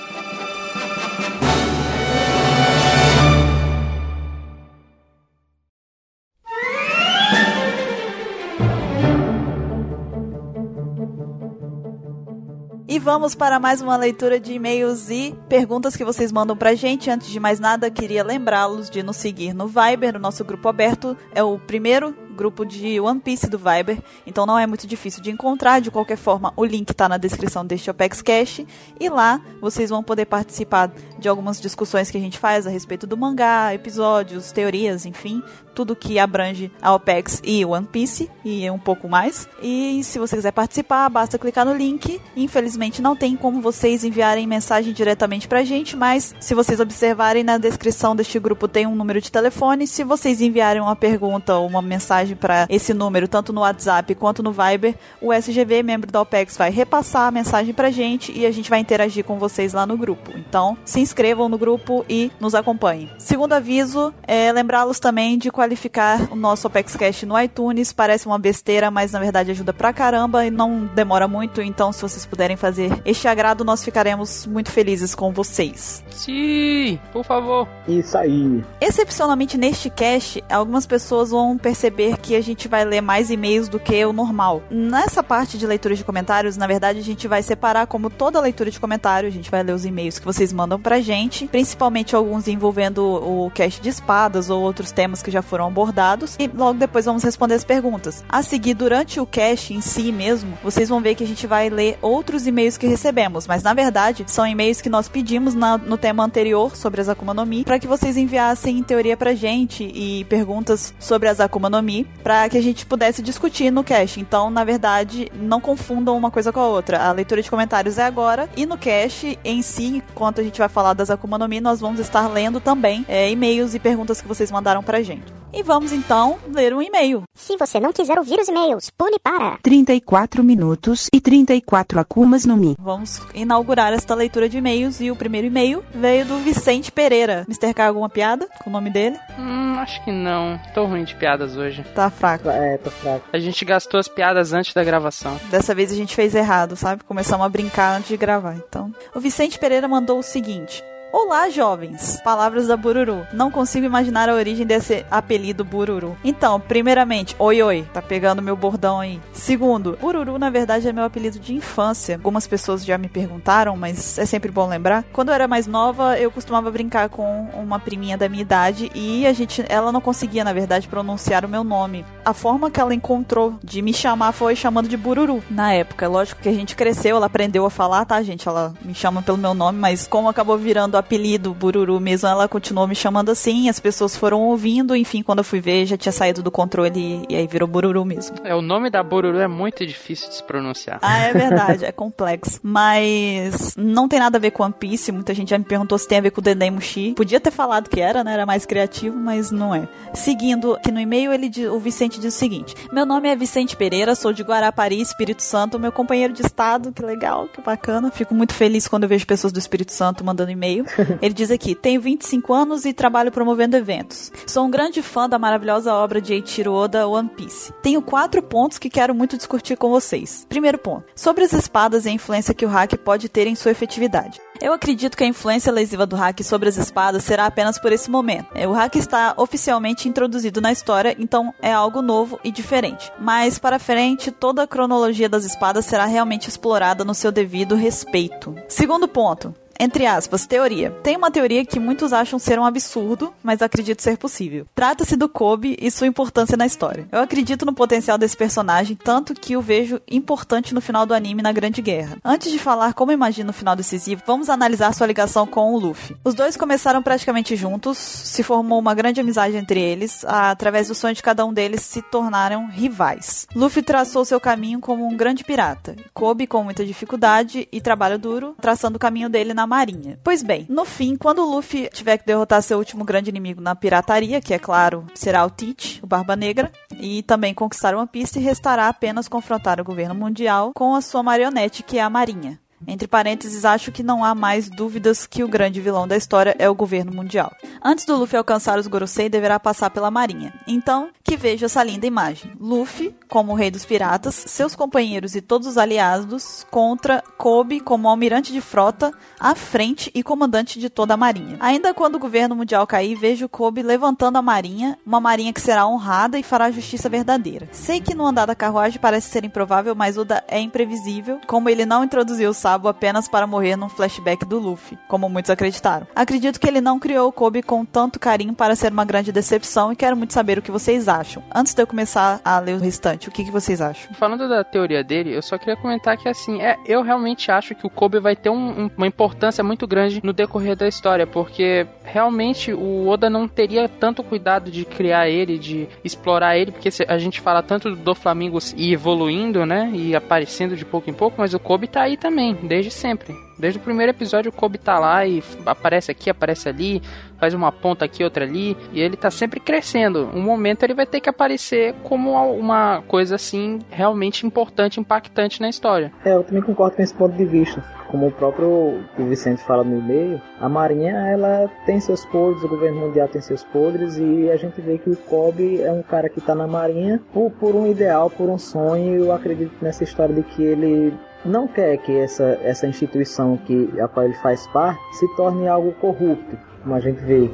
Vamos 13.04 13.34
para 13.34 13.60
mais 13.60 13.82
uma 13.82 13.98
leitura 13.98 14.40
de 14.40 14.54
e-mails 14.54 15.10
e 15.10 15.36
perguntas 15.46 15.94
que 15.94 16.02
vocês 16.02 16.32
mandam 16.32 16.56
pra 16.56 16.74
gente. 16.74 17.10
Antes 17.10 17.28
de 17.28 17.38
mais 17.38 17.60
nada, 17.60 17.90
queria 17.90 18.24
lembrá-los 18.24 18.88
de 18.88 19.02
nos 19.02 19.18
seguir 19.18 19.52
no 19.52 19.68
Viber, 19.68 20.16
o 20.16 20.18
nosso 20.18 20.42
grupo 20.42 20.70
aberto. 20.70 21.14
É 21.34 21.44
o 21.44 21.58
primeiro 21.58 22.16
grupo 22.34 22.64
de 22.64 22.98
One 22.98 23.20
Piece 23.20 23.46
do 23.46 23.58
Viber, 23.58 24.02
então 24.26 24.44
não 24.44 24.58
é 24.58 24.66
muito 24.66 24.86
difícil 24.86 25.22
de 25.22 25.30
encontrar. 25.30 25.80
De 25.80 25.90
qualquer 25.90 26.16
forma, 26.16 26.52
o 26.56 26.64
link 26.64 26.90
está 26.90 27.06
na 27.06 27.18
descrição 27.18 27.64
deste 27.64 27.90
Opex 27.90 28.22
Cash 28.22 28.62
e 28.98 29.08
lá 29.10 29.40
vocês 29.60 29.90
vão 29.90 30.02
poder 30.02 30.24
participar 30.24 30.90
de 31.18 31.28
algumas 31.28 31.60
discussões 31.60 32.10
que 32.10 32.16
a 32.16 32.20
gente 32.20 32.38
faz 32.38 32.66
a 32.66 32.70
respeito 32.70 33.06
do 33.06 33.16
mangá, 33.18 33.72
episódios, 33.74 34.50
teorias, 34.50 35.04
enfim, 35.06 35.42
tudo 35.74 35.96
que 35.96 36.18
abrange 36.18 36.70
a 36.80 36.94
OPEX 36.94 37.42
e 37.44 37.64
One 37.64 37.86
Piece 37.86 38.30
e 38.44 38.70
um 38.70 38.78
pouco 38.78 39.08
mais. 39.08 39.48
E 39.62 40.02
se 40.04 40.18
você 40.18 40.36
quiser 40.36 40.52
participar, 40.52 41.08
basta 41.08 41.38
clicar 41.38 41.66
no 41.66 41.74
link. 41.74 42.20
Infelizmente 42.36 43.02
não 43.02 43.16
tem 43.16 43.36
como 43.36 43.60
vocês 43.60 44.04
enviarem 44.04 44.46
mensagem 44.46 44.92
diretamente 44.92 45.48
pra 45.48 45.64
gente, 45.64 45.96
mas 45.96 46.34
se 46.40 46.54
vocês 46.54 46.80
observarem 46.80 47.42
na 47.42 47.58
descrição 47.58 48.14
deste 48.14 48.38
grupo 48.38 48.68
tem 48.68 48.86
um 48.86 48.94
número 48.94 49.20
de 49.20 49.30
telefone. 49.30 49.86
Se 49.86 50.04
vocês 50.04 50.40
enviarem 50.40 50.80
uma 50.80 50.96
pergunta 50.96 51.56
ou 51.56 51.66
uma 51.66 51.82
mensagem 51.82 52.36
para 52.36 52.66
esse 52.68 52.94
número, 52.94 53.26
tanto 53.26 53.52
no 53.52 53.62
WhatsApp 53.62 54.14
quanto 54.14 54.42
no 54.42 54.52
Viber, 54.52 54.94
o 55.20 55.32
SGV, 55.32 55.82
membro 55.82 56.10
da 56.10 56.20
OPEX, 56.20 56.56
vai 56.56 56.70
repassar 56.70 57.28
a 57.28 57.30
mensagem 57.30 57.74
pra 57.74 57.90
gente 57.90 58.32
e 58.32 58.46
a 58.46 58.50
gente 58.50 58.70
vai 58.70 58.78
interagir 58.78 59.24
com 59.24 59.38
vocês 59.38 59.72
lá 59.72 59.86
no 59.86 59.96
grupo. 59.96 60.32
Então, 60.36 60.76
se 60.84 61.00
inscrevam 61.00 61.48
no 61.48 61.58
grupo 61.58 62.04
e 62.08 62.30
nos 62.38 62.54
acompanhem. 62.54 63.10
Segundo 63.18 63.54
aviso, 63.54 64.14
é 64.22 64.52
lembrá-los 64.52 64.98
também 64.98 65.38
de 65.38 65.50
qualificar 65.64 66.30
o 66.30 66.36
nosso 66.36 66.66
Opex 66.66 66.94
Cash 66.94 67.22
no 67.22 67.40
iTunes. 67.40 67.90
Parece 67.90 68.26
uma 68.26 68.38
besteira, 68.38 68.90
mas 68.90 69.12
na 69.12 69.18
verdade 69.18 69.50
ajuda 69.50 69.72
pra 69.72 69.94
caramba 69.94 70.44
e 70.44 70.50
não 70.50 70.84
demora 70.94 71.26
muito. 71.26 71.62
Então, 71.62 71.90
se 71.90 72.02
vocês 72.02 72.26
puderem 72.26 72.56
fazer 72.56 72.92
este 73.04 73.26
agrado, 73.26 73.64
nós 73.64 73.82
ficaremos 73.82 74.46
muito 74.46 74.70
felizes 74.70 75.14
com 75.14 75.32
vocês. 75.32 76.04
Sim, 76.10 76.98
por 77.12 77.24
favor. 77.24 77.66
Isso 77.88 78.16
aí. 78.18 78.62
Excepcionalmente 78.78 79.56
neste 79.56 79.88
cast, 79.88 80.44
algumas 80.50 80.86
pessoas 80.86 81.30
vão 81.30 81.56
perceber 81.56 82.18
que 82.18 82.36
a 82.36 82.42
gente 82.42 82.68
vai 82.68 82.84
ler 82.84 83.00
mais 83.00 83.30
e-mails 83.30 83.68
do 83.68 83.80
que 83.80 84.04
o 84.04 84.12
normal. 84.12 84.62
Nessa 84.70 85.22
parte 85.22 85.56
de 85.56 85.66
leitura 85.66 85.94
de 85.94 86.04
comentários, 86.04 86.58
na 86.58 86.66
verdade, 86.66 86.98
a 86.98 87.02
gente 87.02 87.26
vai 87.26 87.42
separar 87.42 87.86
como 87.86 88.10
toda 88.10 88.38
leitura 88.38 88.70
de 88.70 88.78
comentário, 88.78 89.26
a 89.26 89.32
gente 89.32 89.50
vai 89.50 89.62
ler 89.62 89.72
os 89.72 89.86
e-mails 89.86 90.18
que 90.18 90.26
vocês 90.26 90.52
mandam 90.52 90.78
pra 90.78 91.00
gente, 91.00 91.46
principalmente 91.46 92.14
alguns 92.14 92.48
envolvendo 92.48 93.02
o 93.02 93.50
cast 93.54 93.80
de 93.80 93.88
espadas 93.88 94.50
ou 94.50 94.62
outros 94.62 94.92
temas 94.92 95.22
que 95.22 95.30
já 95.30 95.40
foram 95.40 95.53
abordados, 95.62 96.36
e 96.38 96.48
logo 96.48 96.78
depois 96.78 97.04
vamos 97.04 97.22
responder 97.22 97.54
as 97.54 97.64
perguntas. 97.64 98.24
A 98.28 98.42
seguir, 98.42 98.74
durante 98.74 99.20
o 99.20 99.26
cast 99.26 99.72
em 99.72 99.80
si 99.80 100.10
mesmo, 100.10 100.56
vocês 100.62 100.88
vão 100.88 101.00
ver 101.00 101.14
que 101.14 101.22
a 101.24 101.26
gente 101.26 101.46
vai 101.46 101.68
ler 101.70 101.98
outros 102.02 102.46
e-mails 102.46 102.76
que 102.76 102.86
recebemos, 102.86 103.46
mas 103.46 103.62
na 103.62 103.74
verdade 103.74 104.24
são 104.26 104.46
e-mails 104.46 104.80
que 104.80 104.88
nós 104.88 105.08
pedimos 105.08 105.54
na- 105.54 105.78
no 105.78 105.96
tema 105.98 106.24
anterior 106.24 106.76
sobre 106.76 107.00
as 107.00 107.08
Akuma 107.08 107.34
no 107.34 107.44
Mi, 107.46 107.64
para 107.64 107.78
que 107.78 107.86
vocês 107.86 108.16
enviassem 108.16 108.78
em 108.78 108.82
teoria 108.82 109.16
pra 109.16 109.34
gente 109.34 109.84
e 109.84 110.24
perguntas 110.24 110.94
sobre 110.98 111.28
as 111.28 111.40
Akuma 111.40 111.68
no 111.70 111.82
Mi, 111.82 112.04
para 112.22 112.48
que 112.48 112.56
a 112.58 112.62
gente 112.62 112.86
pudesse 112.86 113.22
discutir 113.22 113.70
no 113.70 113.84
cast. 113.84 114.18
Então, 114.20 114.50
na 114.50 114.64
verdade, 114.64 115.30
não 115.34 115.60
confundam 115.60 116.16
uma 116.16 116.30
coisa 116.30 116.52
com 116.52 116.60
a 116.60 116.66
outra. 116.66 117.02
A 117.02 117.12
leitura 117.12 117.42
de 117.42 117.50
comentários 117.50 117.98
é 117.98 118.02
agora 118.04 118.48
e 118.56 118.64
no 118.66 118.76
cast 118.78 119.38
em 119.44 119.62
si, 119.62 120.02
enquanto 120.10 120.40
a 120.40 120.44
gente 120.44 120.58
vai 120.58 120.68
falar 120.68 120.94
das 120.94 121.10
Akuma 121.10 121.38
no 121.38 121.46
Mi, 121.48 121.60
nós 121.60 121.80
vamos 121.80 122.00
estar 122.00 122.26
lendo 122.28 122.60
também 122.60 123.04
é, 123.08 123.30
e-mails 123.30 123.74
e 123.74 123.78
perguntas 123.78 124.20
que 124.20 124.28
vocês 124.28 124.50
mandaram 124.50 124.82
pra 124.82 125.02
gente. 125.02 125.43
E 125.56 125.62
vamos 125.62 125.92
então 125.92 126.36
ler 126.52 126.74
um 126.74 126.82
e-mail. 126.82 127.22
Se 127.32 127.56
você 127.56 127.78
não 127.78 127.92
quiser 127.92 128.18
ouvir 128.18 128.40
os 128.40 128.48
e-mails, 128.48 128.90
pule 128.90 129.20
para 129.22 129.56
34 129.62 130.42
minutos 130.42 131.08
e 131.12 131.20
34 131.20 132.00
Akumas 132.00 132.44
no 132.44 132.56
Mi. 132.56 132.74
Vamos 132.76 133.22
inaugurar 133.32 133.92
esta 133.92 134.16
leitura 134.16 134.48
de 134.48 134.58
e-mails 134.58 135.00
e 135.00 135.12
o 135.12 135.16
primeiro 135.16 135.46
e-mail 135.46 135.84
veio 135.94 136.26
do 136.26 136.38
Vicente 136.38 136.90
Pereira. 136.90 137.46
Mr. 137.48 137.72
K, 137.72 137.86
alguma 137.86 138.08
piada 138.08 138.48
com 138.64 138.68
o 138.68 138.72
nome 138.72 138.90
dele? 138.90 139.16
Hum, 139.38 139.76
acho 139.78 140.02
que 140.04 140.10
não. 140.10 140.60
Tô 140.74 140.86
ruim 140.86 141.04
de 141.04 141.14
piadas 141.14 141.56
hoje. 141.56 141.84
Tá 141.94 142.10
fraco. 142.10 142.48
É, 142.48 142.76
tô 142.78 142.90
fraco. 142.90 143.24
A 143.32 143.38
gente 143.38 143.64
gastou 143.64 144.00
as 144.00 144.08
piadas 144.08 144.52
antes 144.52 144.74
da 144.74 144.82
gravação. 144.82 145.38
Dessa 145.50 145.72
vez 145.72 145.92
a 145.92 145.94
gente 145.94 146.16
fez 146.16 146.34
errado, 146.34 146.74
sabe? 146.74 147.04
Começamos 147.04 147.46
a 147.46 147.48
brincar 147.48 147.96
antes 147.96 148.08
de 148.08 148.16
gravar. 148.16 148.56
Então, 148.56 148.92
o 149.14 149.20
Vicente 149.20 149.56
Pereira 149.58 149.86
mandou 149.86 150.18
o 150.18 150.22
seguinte: 150.22 150.82
Olá, 151.16 151.48
jovens! 151.48 152.20
Palavras 152.24 152.66
da 152.66 152.76
Bururu. 152.76 153.24
Não 153.32 153.48
consigo 153.48 153.86
imaginar 153.86 154.28
a 154.28 154.34
origem 154.34 154.66
desse 154.66 155.06
apelido 155.08 155.64
Bururu. 155.64 156.18
Então, 156.24 156.58
primeiramente, 156.58 157.36
oi 157.38 157.62
oi, 157.62 157.88
tá 157.92 158.02
pegando 158.02 158.42
meu 158.42 158.56
bordão 158.56 158.98
aí. 158.98 159.20
Segundo, 159.32 159.96
Bururu 160.00 160.40
na 160.40 160.50
verdade 160.50 160.88
é 160.88 160.92
meu 160.92 161.04
apelido 161.04 161.38
de 161.38 161.54
infância. 161.54 162.16
Algumas 162.16 162.48
pessoas 162.48 162.84
já 162.84 162.98
me 162.98 163.08
perguntaram, 163.08 163.76
mas 163.76 164.18
é 164.18 164.26
sempre 164.26 164.50
bom 164.50 164.66
lembrar. 164.66 165.04
Quando 165.12 165.28
eu 165.28 165.36
era 165.36 165.46
mais 165.46 165.68
nova, 165.68 166.18
eu 166.18 166.32
costumava 166.32 166.68
brincar 166.68 167.08
com 167.08 167.48
uma 167.54 167.78
priminha 167.78 168.18
da 168.18 168.28
minha 168.28 168.42
idade 168.42 168.90
e 168.92 169.24
a 169.24 169.32
gente, 169.32 169.64
ela 169.68 169.92
não 169.92 170.00
conseguia 170.00 170.42
na 170.42 170.52
verdade 170.52 170.88
pronunciar 170.88 171.44
o 171.44 171.48
meu 171.48 171.62
nome. 171.62 172.04
A 172.24 172.34
forma 172.34 172.72
que 172.72 172.80
ela 172.80 172.92
encontrou 172.92 173.54
de 173.62 173.80
me 173.82 173.94
chamar 173.94 174.32
foi 174.32 174.56
chamando 174.56 174.88
de 174.88 174.96
Bururu. 174.96 175.44
Na 175.48 175.72
época, 175.72 176.08
lógico 176.08 176.42
que 176.42 176.48
a 176.48 176.54
gente 176.54 176.74
cresceu, 176.74 177.18
ela 177.18 177.26
aprendeu 177.26 177.64
a 177.64 177.70
falar, 177.70 178.04
tá, 178.04 178.20
gente? 178.20 178.48
Ela 178.48 178.74
me 178.82 178.96
chama 178.96 179.22
pelo 179.22 179.38
meu 179.38 179.54
nome, 179.54 179.78
mas 179.78 180.08
como 180.08 180.28
acabou 180.28 180.58
virando 180.58 181.03
apelido 181.04 181.52
Bururu 181.54 182.00
mesmo, 182.00 182.28
ela 182.28 182.48
continuou 182.48 182.88
me 182.88 182.94
chamando 182.94 183.30
assim, 183.30 183.68
as 183.68 183.78
pessoas 183.78 184.16
foram 184.16 184.40
ouvindo, 184.40 184.96
enfim, 184.96 185.22
quando 185.22 185.38
eu 185.38 185.44
fui 185.44 185.60
ver, 185.60 185.86
já 185.86 185.96
tinha 185.96 186.12
saído 186.12 186.42
do 186.42 186.50
controle 186.50 187.24
e 187.28 187.36
aí 187.36 187.46
virou 187.46 187.68
Bururu 187.68 188.04
mesmo. 188.04 188.36
É, 188.42 188.54
o 188.54 188.62
nome 188.62 188.90
da 188.90 189.02
Bururu 189.02 189.38
é 189.38 189.48
muito 189.48 189.86
difícil 189.86 190.28
de 190.28 190.36
se 190.36 190.42
pronunciar. 190.42 190.98
Ah, 191.02 191.18
é 191.18 191.32
verdade, 191.32 191.84
é 191.86 191.92
complexo. 191.92 192.58
Mas 192.62 193.74
não 193.76 194.08
tem 194.08 194.18
nada 194.18 194.38
a 194.38 194.40
ver 194.40 194.50
com 194.50 194.62
One 194.62 194.74
Piece, 194.78 195.12
muita 195.12 195.34
gente 195.34 195.50
já 195.50 195.58
me 195.58 195.64
perguntou 195.64 195.98
se 195.98 196.08
tem 196.08 196.18
a 196.18 196.22
ver 196.22 196.30
com 196.30 196.40
o 196.40 196.44
Dendemushi. 196.44 197.12
Podia 197.14 197.38
ter 197.38 197.50
falado 197.50 197.88
que 197.88 198.00
era, 198.00 198.24
né? 198.24 198.32
Era 198.32 198.46
mais 198.46 198.64
criativo, 198.64 199.16
mas 199.16 199.50
não 199.50 199.74
é. 199.74 199.86
Seguindo, 200.14 200.74
aqui 200.74 200.90
no 200.90 201.00
e-mail, 201.00 201.32
ele 201.32 201.50
o 201.68 201.78
Vicente 201.78 202.18
diz 202.18 202.34
o 202.34 202.38
seguinte: 202.38 202.74
Meu 202.92 203.04
nome 203.04 203.28
é 203.28 203.36
Vicente 203.36 203.76
Pereira, 203.76 204.14
sou 204.14 204.32
de 204.32 204.42
Guarapari, 204.42 205.00
Espírito 205.00 205.42
Santo, 205.42 205.78
meu 205.78 205.92
companheiro 205.92 206.32
de 206.32 206.42
estado, 206.42 206.92
que 206.92 207.02
legal, 207.02 207.46
que 207.48 207.60
bacana. 207.60 208.10
Fico 208.10 208.34
muito 208.34 208.54
feliz 208.54 208.88
quando 208.88 209.04
eu 209.04 209.08
vejo 209.08 209.26
pessoas 209.26 209.52
do 209.52 209.58
Espírito 209.58 209.92
Santo 209.92 210.24
mandando 210.24 210.50
e-mail. 210.50 210.84
Ele 211.20 211.34
diz 211.34 211.50
aqui: 211.50 211.74
Tenho 211.74 212.00
25 212.00 212.52
anos 212.52 212.84
e 212.84 212.92
trabalho 212.92 213.32
promovendo 213.32 213.76
eventos. 213.76 214.32
Sou 214.46 214.64
um 214.64 214.70
grande 214.70 215.02
fã 215.02 215.28
da 215.28 215.38
maravilhosa 215.38 215.92
obra 215.92 216.20
de 216.20 216.32
Eiichiro 216.32 216.72
Oda, 216.72 217.06
One 217.06 217.28
Piece. 217.28 217.72
Tenho 217.82 218.02
quatro 218.02 218.42
pontos 218.42 218.78
que 218.78 218.90
quero 218.90 219.14
muito 219.14 219.36
discutir 219.36 219.76
com 219.76 219.90
vocês. 219.90 220.46
Primeiro 220.48 220.78
ponto: 220.78 221.04
sobre 221.14 221.44
as 221.44 221.52
espadas 221.52 222.06
e 222.06 222.08
a 222.08 222.12
influência 222.12 222.54
que 222.54 222.66
o 222.66 222.68
hack 222.68 222.96
pode 222.98 223.28
ter 223.28 223.46
em 223.46 223.54
sua 223.54 223.70
efetividade. 223.72 224.40
Eu 224.60 224.72
acredito 224.72 225.16
que 225.16 225.24
a 225.24 225.26
influência 225.26 225.72
lesiva 225.72 226.06
do 226.06 226.16
hack 226.16 226.40
sobre 226.42 226.68
as 226.68 226.76
espadas 226.76 227.24
será 227.24 227.46
apenas 227.46 227.78
por 227.78 227.92
esse 227.92 228.10
momento. 228.10 228.46
É, 228.54 228.68
O 228.68 228.72
hack 228.72 228.94
está 228.96 229.34
oficialmente 229.36 230.08
introduzido 230.08 230.60
na 230.60 230.70
história, 230.70 231.14
então 231.18 231.52
é 231.60 231.72
algo 231.72 232.00
novo 232.00 232.38
e 232.44 232.52
diferente. 232.52 233.12
Mas 233.18 233.58
para 233.58 233.78
frente, 233.78 234.30
toda 234.30 234.62
a 234.62 234.66
cronologia 234.66 235.28
das 235.28 235.44
espadas 235.44 235.84
será 235.86 236.06
realmente 236.06 236.48
explorada 236.48 237.04
no 237.04 237.14
seu 237.14 237.32
devido 237.32 237.74
respeito. 237.74 238.54
Segundo 238.68 239.08
ponto. 239.08 239.54
Entre 239.78 240.06
aspas, 240.06 240.46
teoria. 240.46 240.90
Tem 241.02 241.16
uma 241.16 241.30
teoria 241.30 241.64
que 241.64 241.80
muitos 241.80 242.12
acham 242.12 242.38
ser 242.38 242.58
um 242.58 242.64
absurdo, 242.64 243.32
mas 243.42 243.62
acredito 243.62 244.02
ser 244.02 244.16
possível. 244.16 244.66
Trata-se 244.74 245.16
do 245.16 245.28
Kobe 245.28 245.76
e 245.80 245.90
sua 245.90 246.06
importância 246.06 246.56
na 246.56 246.66
história. 246.66 247.08
Eu 247.10 247.20
acredito 247.20 247.66
no 247.66 247.72
potencial 247.72 248.16
desse 248.16 248.36
personagem, 248.36 248.96
tanto 248.96 249.34
que 249.34 249.56
o 249.56 249.60
vejo 249.60 250.00
importante 250.10 250.74
no 250.74 250.80
final 250.80 251.06
do 251.06 251.14
anime 251.14 251.42
na 251.42 251.52
Grande 251.52 251.82
Guerra. 251.82 252.18
Antes 252.24 252.50
de 252.50 252.58
falar 252.58 252.94
como 252.94 253.12
imagino 253.12 253.50
o 253.50 253.54
final 253.54 253.76
decisivo, 253.76 254.22
vamos 254.26 254.48
analisar 254.48 254.94
sua 254.94 255.06
ligação 255.06 255.46
com 255.46 255.74
o 255.74 255.78
Luffy. 255.78 256.16
Os 256.24 256.34
dois 256.34 256.56
começaram 256.56 257.02
praticamente 257.02 257.56
juntos, 257.56 257.98
se 257.98 258.42
formou 258.42 258.78
uma 258.78 258.94
grande 258.94 259.20
amizade 259.20 259.56
entre 259.56 259.80
eles, 259.80 260.24
através 260.24 260.88
do 260.88 260.94
sonho 260.94 261.14
de 261.14 261.22
cada 261.22 261.44
um 261.44 261.52
deles 261.52 261.82
se 261.82 262.00
tornaram 262.02 262.66
rivais. 262.66 263.46
Luffy 263.54 263.82
traçou 263.82 264.24
seu 264.24 264.40
caminho 264.40 264.80
como 264.80 265.06
um 265.06 265.16
grande 265.16 265.44
pirata. 265.44 265.96
Kobe 266.12 266.46
com 266.46 266.62
muita 266.62 266.84
dificuldade 266.84 267.68
e 267.70 267.80
trabalho 267.80 268.18
duro, 268.18 268.54
traçando 268.60 268.96
o 268.96 269.00
caminho 269.00 269.28
dele 269.28 269.54
na 269.54 269.63
marinha. 269.66 270.18
Pois 270.22 270.42
bem, 270.42 270.66
no 270.68 270.84
fim, 270.84 271.16
quando 271.16 271.40
o 271.40 271.54
Luffy 271.54 271.88
tiver 271.92 272.18
que 272.18 272.26
derrotar 272.26 272.62
seu 272.62 272.78
último 272.78 273.04
grande 273.04 273.30
inimigo 273.30 273.60
na 273.60 273.74
pirataria, 273.74 274.40
que 274.40 274.54
é 274.54 274.58
claro, 274.58 275.06
será 275.14 275.44
o 275.44 275.50
Teach, 275.50 276.00
o 276.02 276.06
Barba 276.06 276.36
Negra, 276.36 276.70
e 276.98 277.22
também 277.22 277.54
conquistar 277.54 277.94
One 277.94 278.08
Piece, 278.08 278.38
restará 278.38 278.88
apenas 278.88 279.28
confrontar 279.28 279.80
o 279.80 279.84
governo 279.84 280.14
mundial 280.14 280.72
com 280.74 280.94
a 280.94 281.00
sua 281.00 281.22
marionete, 281.22 281.82
que 281.82 281.98
é 281.98 282.02
a 282.02 282.10
Marinha. 282.10 282.58
Entre 282.86 283.08
parênteses, 283.08 283.64
acho 283.64 283.92
que 283.92 284.02
não 284.02 284.24
há 284.24 284.34
mais 284.34 284.68
dúvidas 284.68 285.26
que 285.26 285.42
o 285.42 285.48
grande 285.48 285.80
vilão 285.80 286.06
da 286.06 286.16
história 286.16 286.54
é 286.58 286.68
o 286.68 286.74
governo 286.74 287.12
mundial. 287.12 287.52
Antes 287.82 288.04
do 288.04 288.16
Luffy 288.16 288.36
alcançar 288.36 288.78
os 288.78 288.86
Gorosei, 288.86 289.28
deverá 289.28 289.58
passar 289.58 289.90
pela 289.90 290.10
marinha. 290.10 290.52
Então, 290.66 291.10
que 291.22 291.36
veja 291.36 291.66
essa 291.66 291.82
linda 291.82 292.06
imagem. 292.06 292.52
Luffy, 292.60 293.14
como 293.28 293.52
o 293.52 293.54
rei 293.54 293.70
dos 293.70 293.84
piratas, 293.84 294.34
seus 294.34 294.74
companheiros 294.76 295.34
e 295.34 295.40
todos 295.40 295.66
os 295.66 295.78
aliados 295.78 296.66
contra 296.70 297.22
Kobe 297.38 297.80
como 297.80 298.08
almirante 298.08 298.52
de 298.52 298.60
frota, 298.60 299.10
à 299.40 299.54
frente 299.54 300.10
e 300.14 300.22
comandante 300.22 300.78
de 300.78 300.90
toda 300.90 301.14
a 301.14 301.16
marinha. 301.16 301.56
Ainda 301.60 301.94
quando 301.94 302.16
o 302.16 302.18
governo 302.18 302.54
mundial 302.54 302.86
cair, 302.86 303.16
vejo 303.16 303.48
Kobe 303.48 303.82
levantando 303.82 304.36
a 304.36 304.42
marinha, 304.42 304.98
uma 305.04 305.20
marinha 305.20 305.52
que 305.52 305.60
será 305.60 305.86
honrada 305.86 306.38
e 306.38 306.42
fará 306.42 306.70
justiça 306.70 307.08
verdadeira. 307.08 307.68
Sei 307.72 308.00
que 308.00 308.14
no 308.14 308.26
andar 308.26 308.46
da 308.46 308.54
carruagem 308.54 309.00
parece 309.00 309.30
ser 309.30 309.44
improvável, 309.44 309.94
mas 309.94 310.18
Oda 310.18 310.44
é 310.46 310.60
imprevisível, 310.60 311.40
como 311.46 311.68
ele 311.68 311.86
não 311.86 312.04
introduziu 312.04 312.50
o 312.50 312.54
Sabo 312.74 312.88
apenas 312.88 313.28
para 313.28 313.46
morrer 313.46 313.76
num 313.76 313.88
flashback 313.88 314.44
do 314.44 314.58
Luffy, 314.58 314.98
como 315.06 315.28
muitos 315.28 315.48
acreditaram. 315.48 316.08
Acredito 316.12 316.58
que 316.58 316.66
ele 316.66 316.80
não 316.80 316.98
criou 316.98 317.28
o 317.28 317.32
Kobe 317.32 317.62
com 317.62 317.84
tanto 317.84 318.18
carinho 318.18 318.52
para 318.52 318.74
ser 318.74 318.90
uma 318.90 319.04
grande 319.04 319.30
decepção 319.30 319.92
e 319.92 319.96
quero 319.96 320.16
muito 320.16 320.32
saber 320.32 320.58
o 320.58 320.62
que 320.62 320.72
vocês 320.72 321.06
acham. 321.06 321.40
Antes 321.54 321.72
de 321.72 321.80
eu 321.80 321.86
começar 321.86 322.40
a 322.44 322.58
ler 322.58 322.74
o 322.74 322.80
restante, 322.80 323.28
o 323.28 323.30
que, 323.30 323.44
que 323.44 323.50
vocês 323.52 323.80
acham? 323.80 324.12
Falando 324.14 324.48
da 324.48 324.64
teoria 324.64 325.04
dele, 325.04 325.32
eu 325.36 325.40
só 325.40 325.56
queria 325.56 325.76
comentar 325.76 326.16
que 326.16 326.28
assim, 326.28 326.60
é, 326.62 326.76
eu 326.84 327.00
realmente 327.02 327.48
acho 327.48 327.76
que 327.76 327.86
o 327.86 327.90
Kobe 327.90 328.18
vai 328.18 328.34
ter 328.34 328.50
um- 328.50 328.86
um- 328.86 328.90
uma 328.96 329.06
importância 329.06 329.62
muito 329.62 329.86
grande 329.86 330.20
no 330.24 330.32
decorrer 330.32 330.74
da 330.74 330.88
história, 330.88 331.28
porque 331.28 331.86
realmente 332.02 332.72
o 332.72 333.06
Oda 333.06 333.30
não 333.30 333.46
teria 333.46 333.88
tanto 333.88 334.24
cuidado 334.24 334.68
de 334.68 334.84
criar 334.84 335.28
ele, 335.28 335.60
de 335.60 335.88
explorar 336.02 336.58
ele, 336.58 336.72
porque 336.72 336.88
a 337.06 337.18
gente 337.18 337.40
fala 337.40 337.62
tanto 337.62 337.94
do 337.94 338.14
Flamengo 338.16 338.58
ir 338.76 338.92
evoluindo, 338.94 339.64
né, 339.64 339.92
e 339.94 340.16
aparecendo 340.16 340.74
de 340.76 340.84
pouco 340.84 341.08
em 341.08 341.14
pouco, 341.14 341.36
mas 341.38 341.54
o 341.54 341.60
Kobe 341.60 341.86
tá 341.86 342.02
aí 342.02 342.16
também, 342.16 342.54
desde 342.66 342.90
sempre. 342.90 343.34
Desde 343.58 343.78
o 343.78 343.82
primeiro 343.82 344.10
episódio 344.10 344.50
o 344.50 344.52
Kobe 344.52 344.78
tá 344.78 344.98
lá 344.98 345.24
e 345.26 345.42
aparece 345.64 346.10
aqui, 346.10 346.28
aparece 346.28 346.68
ali, 346.68 347.00
faz 347.38 347.54
uma 347.54 347.70
ponta 347.70 348.04
aqui, 348.04 348.24
outra 348.24 348.44
ali, 348.44 348.76
e 348.92 349.00
ele 349.00 349.16
tá 349.16 349.30
sempre 349.30 349.60
crescendo. 349.60 350.28
Um 350.34 350.42
momento 350.42 350.82
ele 350.82 350.94
vai 350.94 351.06
ter 351.06 351.20
que 351.20 351.28
aparecer 351.28 351.94
como 352.02 352.32
uma 352.52 353.02
coisa 353.06 353.36
assim 353.36 353.78
realmente 353.90 354.46
importante, 354.46 354.98
impactante 354.98 355.60
na 355.60 355.68
história. 355.68 356.12
É, 356.24 356.34
eu 356.34 356.42
também 356.42 356.62
concordo 356.62 356.96
com 356.96 357.02
esse 357.02 357.14
ponto 357.14 357.36
de 357.36 357.44
vista. 357.44 357.82
Como 358.08 358.28
o 358.28 358.32
próprio 358.32 359.00
Vicente 359.18 359.62
fala 359.64 359.82
no 359.82 359.98
e-mail, 359.98 360.40
a 360.60 360.68
Marinha 360.68 361.12
ela 361.12 361.68
tem 361.84 361.98
seus 362.00 362.24
podres, 362.26 362.62
o 362.62 362.68
governo 362.68 363.00
mundial 363.00 363.26
tem 363.26 363.40
seus 363.40 363.64
podres 363.64 364.16
e 364.18 364.50
a 364.50 364.56
gente 364.56 364.80
vê 364.80 364.98
que 364.98 365.10
o 365.10 365.16
Kobe 365.16 365.82
é 365.82 365.90
um 365.90 366.02
cara 366.02 366.28
que 366.28 366.38
está 366.38 366.54
na 366.54 366.66
Marinha 366.66 367.20
por, 367.32 367.50
por 367.50 367.74
um 367.74 367.90
ideal, 367.90 368.30
por 368.30 368.48
um 368.48 368.58
sonho. 368.58 369.16
Eu 369.16 369.32
acredito 369.32 369.72
nessa 369.82 370.04
história 370.04 370.34
de 370.34 370.42
que 370.42 370.62
ele 370.62 371.12
não 371.44 371.68
quer 371.68 371.98
que 371.98 372.12
essa, 372.16 372.58
essa 372.62 372.86
instituição 372.86 373.56
que 373.56 374.00
a 374.00 374.08
qual 374.08 374.26
ele 374.26 374.34
faz 374.34 374.66
parte 374.68 375.00
se 375.16 375.28
torne 375.36 375.68
algo 375.68 375.92
corrupto, 375.92 376.58
como 376.84 376.94
a 376.94 377.00
gente 377.00 377.20
vê. 377.24 377.50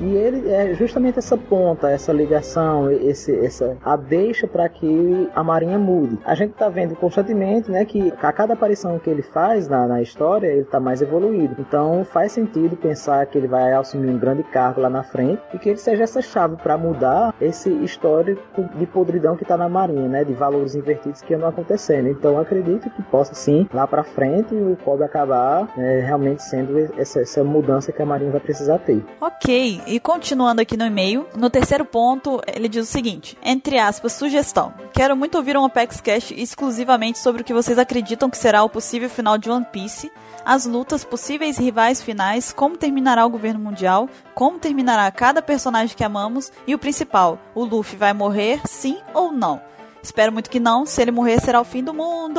E 0.00 0.14
ele 0.16 0.50
é 0.50 0.74
justamente 0.74 1.18
essa 1.18 1.36
ponta, 1.36 1.90
essa 1.90 2.12
ligação, 2.12 2.90
esse, 2.90 3.34
essa 3.44 3.76
a 3.84 3.96
deixa 3.96 4.46
para 4.46 4.68
que 4.68 5.28
a 5.34 5.42
Marinha 5.42 5.78
mude. 5.78 6.18
A 6.24 6.34
gente 6.34 6.54
tá 6.54 6.68
vendo 6.68 6.96
constantemente, 6.96 7.70
né, 7.70 7.84
que 7.84 8.12
a 8.20 8.32
cada 8.32 8.54
aparição 8.54 8.98
que 8.98 9.08
ele 9.08 9.22
faz 9.22 9.68
na, 9.68 9.86
na 9.86 10.02
história, 10.02 10.48
ele 10.48 10.64
tá 10.64 10.80
mais 10.80 11.00
evoluído. 11.00 11.56
Então 11.58 12.04
faz 12.04 12.32
sentido 12.32 12.76
pensar 12.76 13.24
que 13.26 13.38
ele 13.38 13.46
vai 13.46 13.72
assumir 13.72 14.10
um 14.10 14.18
grande 14.18 14.42
cargo 14.42 14.80
lá 14.80 14.90
na 14.90 15.02
frente 15.02 15.40
e 15.52 15.58
que 15.58 15.68
ele 15.68 15.78
seja 15.78 16.02
essa 16.02 16.20
chave 16.20 16.56
para 16.56 16.76
mudar 16.76 17.34
esse 17.40 17.70
histórico 17.70 18.42
de 18.76 18.86
podridão 18.86 19.36
que 19.36 19.44
tá 19.44 19.56
na 19.56 19.68
Marinha, 19.68 20.08
né, 20.08 20.24
de 20.24 20.32
valores 20.32 20.74
invertidos 20.74 21.22
que 21.22 21.34
andam 21.34 21.48
acontecendo. 21.48 22.08
Então 22.08 22.38
acredito 22.38 22.90
que 22.90 23.02
possa 23.04 23.34
sim 23.34 23.68
lá 23.72 23.86
para 23.86 24.02
frente 24.02 24.54
o 24.54 24.76
Kobe 24.84 25.04
acabar 25.04 25.68
né, 25.76 26.00
realmente 26.00 26.42
sendo 26.42 26.78
essa, 26.98 27.20
essa 27.20 27.44
mudança 27.44 27.92
que 27.92 28.02
a 28.02 28.06
Marinha 28.06 28.32
vai 28.32 28.40
precisar 28.40 28.73
ter. 28.78 29.04
Ok, 29.20 29.82
e 29.86 30.00
continuando 30.00 30.60
aqui 30.60 30.76
no 30.76 30.84
e-mail, 30.84 31.26
no 31.36 31.50
terceiro 31.50 31.84
ponto, 31.84 32.40
ele 32.46 32.68
diz 32.68 32.88
o 32.88 32.90
seguinte: 32.90 33.36
entre 33.42 33.78
aspas, 33.78 34.12
sugestão. 34.12 34.74
Quero 34.92 35.16
muito 35.16 35.36
ouvir 35.36 35.56
um 35.56 35.64
Apex 35.64 36.00
Cash 36.00 36.32
exclusivamente 36.32 37.18
sobre 37.18 37.42
o 37.42 37.44
que 37.44 37.54
vocês 37.54 37.78
acreditam 37.78 38.30
que 38.30 38.38
será 38.38 38.62
o 38.62 38.68
possível 38.68 39.08
final 39.08 39.38
de 39.38 39.50
One 39.50 39.66
Piece, 39.70 40.10
as 40.44 40.66
lutas, 40.66 41.04
possíveis 41.04 41.58
rivais 41.58 42.02
finais, 42.02 42.52
como 42.52 42.76
terminará 42.76 43.24
o 43.24 43.30
governo 43.30 43.60
mundial, 43.60 44.08
como 44.34 44.58
terminará 44.58 45.10
cada 45.10 45.40
personagem 45.40 45.96
que 45.96 46.04
amamos 46.04 46.52
e 46.66 46.74
o 46.74 46.78
principal, 46.78 47.38
o 47.54 47.64
Luffy 47.64 47.96
vai 47.96 48.12
morrer, 48.12 48.60
sim 48.66 48.98
ou 49.14 49.32
não? 49.32 49.60
Espero 50.04 50.30
muito 50.30 50.50
que 50.50 50.60
não. 50.60 50.84
Se 50.84 51.00
ele 51.00 51.10
morrer, 51.10 51.40
será 51.40 51.58
o 51.62 51.64
fim 51.64 51.82
do 51.82 51.94
mundo. 51.94 52.38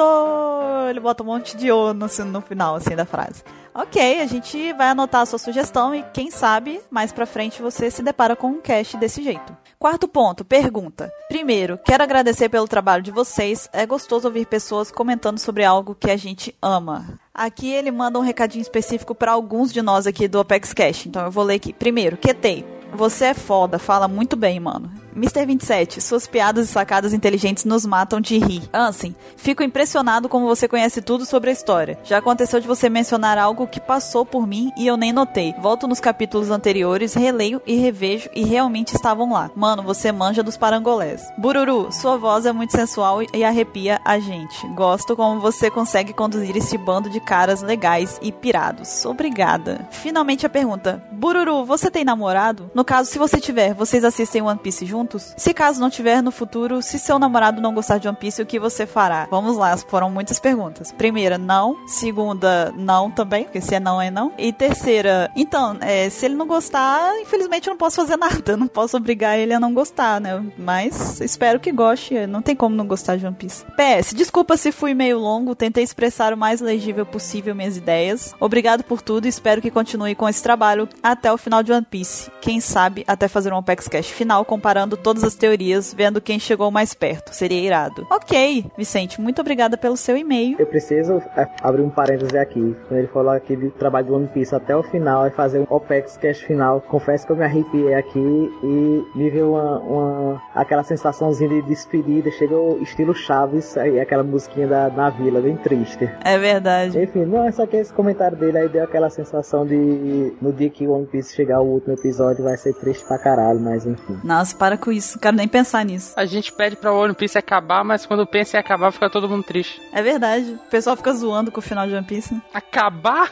Ele 0.88 1.00
bota 1.00 1.24
um 1.24 1.26
monte 1.26 1.58
de 1.58 1.72
O 1.72 1.96
no, 1.96 2.08
no 2.26 2.42
final, 2.42 2.76
assim, 2.76 2.96
da 2.96 3.06
frase. 3.06 3.44
Ok, 3.78 4.22
a 4.22 4.26
gente 4.26 4.72
vai 4.72 4.88
anotar 4.88 5.20
a 5.20 5.26
sua 5.26 5.38
sugestão 5.38 5.94
e 5.94 6.02
quem 6.14 6.32
sabe 6.32 6.80
mais 6.90 7.12
pra 7.12 7.26
frente 7.26 7.62
você 7.62 7.92
se 7.92 8.02
depara 8.02 8.34
com 8.34 8.48
um 8.48 8.62
cast 8.62 8.96
desse 8.96 9.22
jeito. 9.22 9.54
Quarto 9.78 10.08
ponto, 10.08 10.46
pergunta. 10.46 11.12
Primeiro, 11.28 11.78
quero 11.84 12.02
agradecer 12.02 12.48
pelo 12.48 12.70
trabalho 12.70 13.04
de 13.04 13.12
vocês. 13.12 13.68
É 13.74 13.86
gostoso 13.86 14.30
ouvir 14.30 14.46
pessoas 14.46 14.92
comentando 14.92 15.40
sobre 15.40 15.66
algo 15.66 15.94
que 15.94 16.10
a 16.10 16.16
gente 16.16 16.56
ama. 16.62 17.20
Aqui 17.34 17.70
ele 17.70 17.92
manda 17.92 18.18
um 18.18 18.22
recadinho 18.22 18.62
específico 18.62 19.14
para 19.14 19.34
alguns 19.34 19.74
de 19.74 19.82
nós 19.82 20.08
aqui 20.08 20.26
do 20.26 20.40
Apex 20.40 20.74
Cash. 20.74 21.08
Então 21.08 21.26
eu 21.26 21.32
vou 21.32 21.44
ler 21.44 21.56
aqui. 21.56 21.74
Primeiro, 21.74 22.16
Ketei. 22.16 22.66
Você 22.96 23.26
é 23.26 23.34
foda, 23.34 23.78
fala 23.78 24.08
muito 24.08 24.38
bem, 24.38 24.58
mano. 24.58 24.90
Mr. 25.16 25.46
27, 25.46 26.00
suas 26.00 26.28
piadas 26.28 26.70
e 26.70 26.72
sacadas 26.72 27.14
inteligentes 27.14 27.66
nos 27.66 27.86
matam 27.86 28.22
de 28.22 28.38
rir. 28.38 28.64
Ansem, 28.74 29.16
fico 29.36 29.64
impressionado 29.64 30.30
como 30.30 30.48
você 30.48 30.68
conhece 30.68 31.02
tudo 31.02 31.26
sobre 31.26 31.50
a 31.50 31.54
história. 31.54 31.98
Já 32.04 32.18
aconteceu 32.18 32.60
de 32.60 32.68
você 32.68 32.90
mencionar 32.90 33.38
algo 33.38 33.65
que 33.68 33.80
passou 33.80 34.26
por 34.26 34.48
mim 34.48 34.72
e 34.78 34.88
eu 34.88 34.98
nem 34.98 35.12
notei. 35.12 35.54
Volto 35.60 35.88
nos 35.88 36.00
capítulos 36.00 36.52
anteriores, 36.52 37.14
releio 37.14 37.62
e 37.66 37.76
revejo 37.76 38.30
e 38.34 38.44
realmente 38.44 38.96
estavam 38.96 39.32
lá. 39.32 39.50
Mano, 39.56 39.84
você 39.84 40.12
manja 40.12 40.44
dos 40.44 40.58
parangolés. 40.58 41.32
Bururu, 41.38 41.92
sua 41.92 42.18
voz 42.18 42.46
é 42.46 42.54
muito 42.54 42.72
sensual 42.72 43.20
e 43.34 43.44
arrepia 43.44 44.00
a 44.04 44.20
gente. 44.20 44.68
Gosto 44.76 45.16
como 45.16 45.40
você 45.40 45.70
consegue 45.70 46.14
conduzir 46.14 46.56
esse 46.56 46.78
bando 46.78 47.10
de 47.10 47.20
caras 47.20 47.62
legais 47.62 48.20
e 48.22 48.32
pirados. 48.32 49.06
Obrigada. 49.06 49.88
Finalmente 49.92 50.46
a 50.46 50.50
pergunta: 50.50 51.04
Bururu, 51.12 51.66
você 51.66 51.90
tem 51.90 52.04
namorado? 52.04 52.70
No 52.74 52.84
caso, 52.84 53.10
se 53.10 53.20
você 53.20 53.40
tiver, 53.40 53.74
vocês 53.74 54.04
assistem 54.04 54.42
One 54.42 54.60
Piece 54.60 54.86
juntos? 54.86 55.34
Se 55.38 55.54
caso 55.54 55.80
não 55.80 55.90
tiver 55.90 56.22
no 56.22 56.32
futuro, 56.32 56.82
se 56.82 57.00
seu 57.00 57.20
namorado 57.20 57.62
não 57.62 57.74
gostar 57.74 57.98
de 57.98 58.08
One 58.08 58.18
Piece, 58.18 58.42
o 58.42 58.46
que 58.46 58.60
você 58.60 58.86
fará? 58.86 59.28
Vamos 59.30 59.58
lá, 59.58 59.76
foram 59.78 60.10
muitas 60.10 60.40
perguntas. 60.40 60.92
Primeira, 60.92 61.38
não. 61.38 61.76
Segunda, 61.88 62.74
não 62.78 63.10
também, 63.10 63.46
porque 63.56 63.62
se 63.62 63.76
é 63.76 63.80
não, 63.80 64.02
é 64.02 64.12
não. 64.12 64.34
E 64.38 64.52
terceira, 64.52 65.32
então, 65.34 65.78
é, 65.80 66.10
se 66.10 66.26
ele 66.26 66.36
não 66.36 66.46
gostar, 66.46 67.18
infelizmente 67.22 67.68
eu 67.68 67.72
não 67.72 67.78
posso 67.78 67.96
fazer 67.96 68.18
nada. 68.20 68.58
Não 68.58 68.68
posso 68.68 68.98
obrigar 68.98 69.40
ele 69.40 69.54
a 69.54 69.60
não 69.62 69.74
gostar, 69.74 70.20
né? 70.20 70.44
Mas 70.58 71.22
espero 71.22 71.58
que 71.58 71.72
goste. 71.72 72.28
Não 72.28 72.42
tem 72.42 72.54
como 72.54 72.76
não 72.76 72.86
gostar 72.86 73.16
de 73.16 73.26
One 73.26 73.36
Piece. 73.36 73.64
PS, 73.78 74.14
desculpa 74.14 74.58
se 74.58 74.74
fui 74.74 74.94
meio 74.94 75.18
longo, 75.20 75.56
tentei 75.56 75.86
expressar 75.86 76.34
o 76.34 76.38
mais 76.38 76.60
legível 76.60 77.06
possível 77.06 77.56
minhas 77.56 77.78
ideias. 77.78 78.34
Obrigado 78.42 78.84
por 78.84 79.02
tudo 79.02 79.26
espero 79.26 79.62
que 79.62 79.72
continue 79.72 80.16
com 80.16 80.28
esse 80.28 80.44
trabalho 80.44 80.90
até 81.02 81.32
o 81.32 81.38
final 81.38 81.64
de 81.64 81.72
One 81.72 81.86
Piece. 81.90 82.30
Quem 82.42 82.60
sabe 82.60 83.06
até 83.08 83.30
fazer 83.30 83.54
um 83.54 83.58
Apex 83.58 83.88
Cash 83.88 84.10
final 84.10 84.44
comparando 84.44 84.98
todas 84.98 85.24
as 85.24 85.36
teorias, 85.36 85.94
vendo 85.94 86.20
quem 86.20 86.40
chegou 86.40 86.70
mais 86.72 86.94
perto. 86.94 87.32
Seria 87.34 87.62
irado. 87.62 88.06
Ok, 88.12 88.66
Vicente, 88.78 89.22
muito 89.22 89.40
obrigada 89.40 89.78
pelo 89.78 89.96
seu 89.96 90.18
e-mail. 90.18 90.58
Eu 90.60 90.68
preciso 90.68 91.22
é, 91.38 91.48
abrir 91.62 91.84
um 91.84 91.90
parêntese 91.90 92.38
aqui. 92.38 92.76
Quando 92.88 93.00
ele 93.00 93.08
falou 93.08 93.32
aqui 93.46 93.56
de 93.56 93.70
trabalho 93.70 94.08
do 94.08 94.16
One 94.16 94.28
Piece 94.28 94.56
até 94.56 94.76
o 94.76 94.82
final 94.82 95.28
e 95.28 95.30
fazer 95.30 95.60
um 95.60 95.68
OPEX 95.70 96.18
Cash 96.18 96.40
final, 96.40 96.82
confesso 96.82 97.26
que 97.26 97.32
eu 97.32 97.36
me 97.36 97.44
arrepiei 97.46 97.94
aqui 97.94 98.20
e 98.20 99.06
me 99.16 99.30
veio 99.30 99.52
uma, 99.52 99.80
uma 99.80 100.42
aquela 100.54 100.84
sensaçãozinha 100.84 101.50
de 101.50 101.62
despedida. 101.64 102.32
Chegou 102.32 102.80
estilo 102.82 103.14
Chaves, 103.14 103.78
aí 103.78 104.00
aquela 104.00 104.24
musiquinha 104.24 104.68
da, 104.68 104.90
na 104.90 105.10
vila, 105.10 105.40
bem 105.40 105.56
triste. 105.58 106.10
É 106.24 106.38
verdade. 106.38 107.00
Enfim, 107.00 107.26
não, 107.26 107.46
é 107.46 107.52
só 107.52 107.66
que 107.68 107.78
esse 107.78 107.94
comentário 107.94 108.36
dele 108.36 108.58
aí 108.58 108.70
deu 108.70 108.84
aquela 108.84 109.10
sensação 109.10 109.66
de 109.66 110.34
no 110.42 110.52
dia 110.52 110.70
que 110.70 110.88
o 110.88 110.92
One 110.92 111.06
Piece 111.06 111.36
chegar 111.36 111.62
o 111.62 111.66
último 111.66 111.94
episódio 111.94 112.44
vai 112.44 112.58
ser 112.58 112.74
triste 112.74 113.06
pra 113.06 113.20
caralho, 113.20 113.60
mas 113.60 113.86
enfim. 113.86 114.20
Nossa, 114.24 114.56
para 114.56 114.78
com 114.78 114.92
isso, 114.92 115.16
não 115.18 115.22
quero 115.22 115.38
nem 115.38 115.48
pensar 115.48 115.86
nisso. 115.86 116.14
A 116.18 116.26
gente 116.26 116.52
pede 116.52 116.76
pra 116.76 116.92
One 116.92 117.14
Piece 117.14 117.38
acabar, 117.38 117.84
mas 117.84 118.06
quando 118.06 118.26
pensa 118.26 118.58
em 118.58 118.60
acabar, 118.60 118.92
fica 118.92 119.10
todo 119.10 119.30
mundo 119.30 119.44
triste. 119.44 119.80
É 119.94 120.02
verdade. 120.02 120.52
O 120.66 120.70
pessoal 120.70 120.96
fica 120.96 121.14
zoando 121.14 121.52
com 121.52 121.60
o 121.60 121.64
final 121.64 121.86
de 121.88 121.94
One 121.94 122.06
Piece. 122.06 122.34
né? 122.34 122.42
Acabar? 122.54 123.30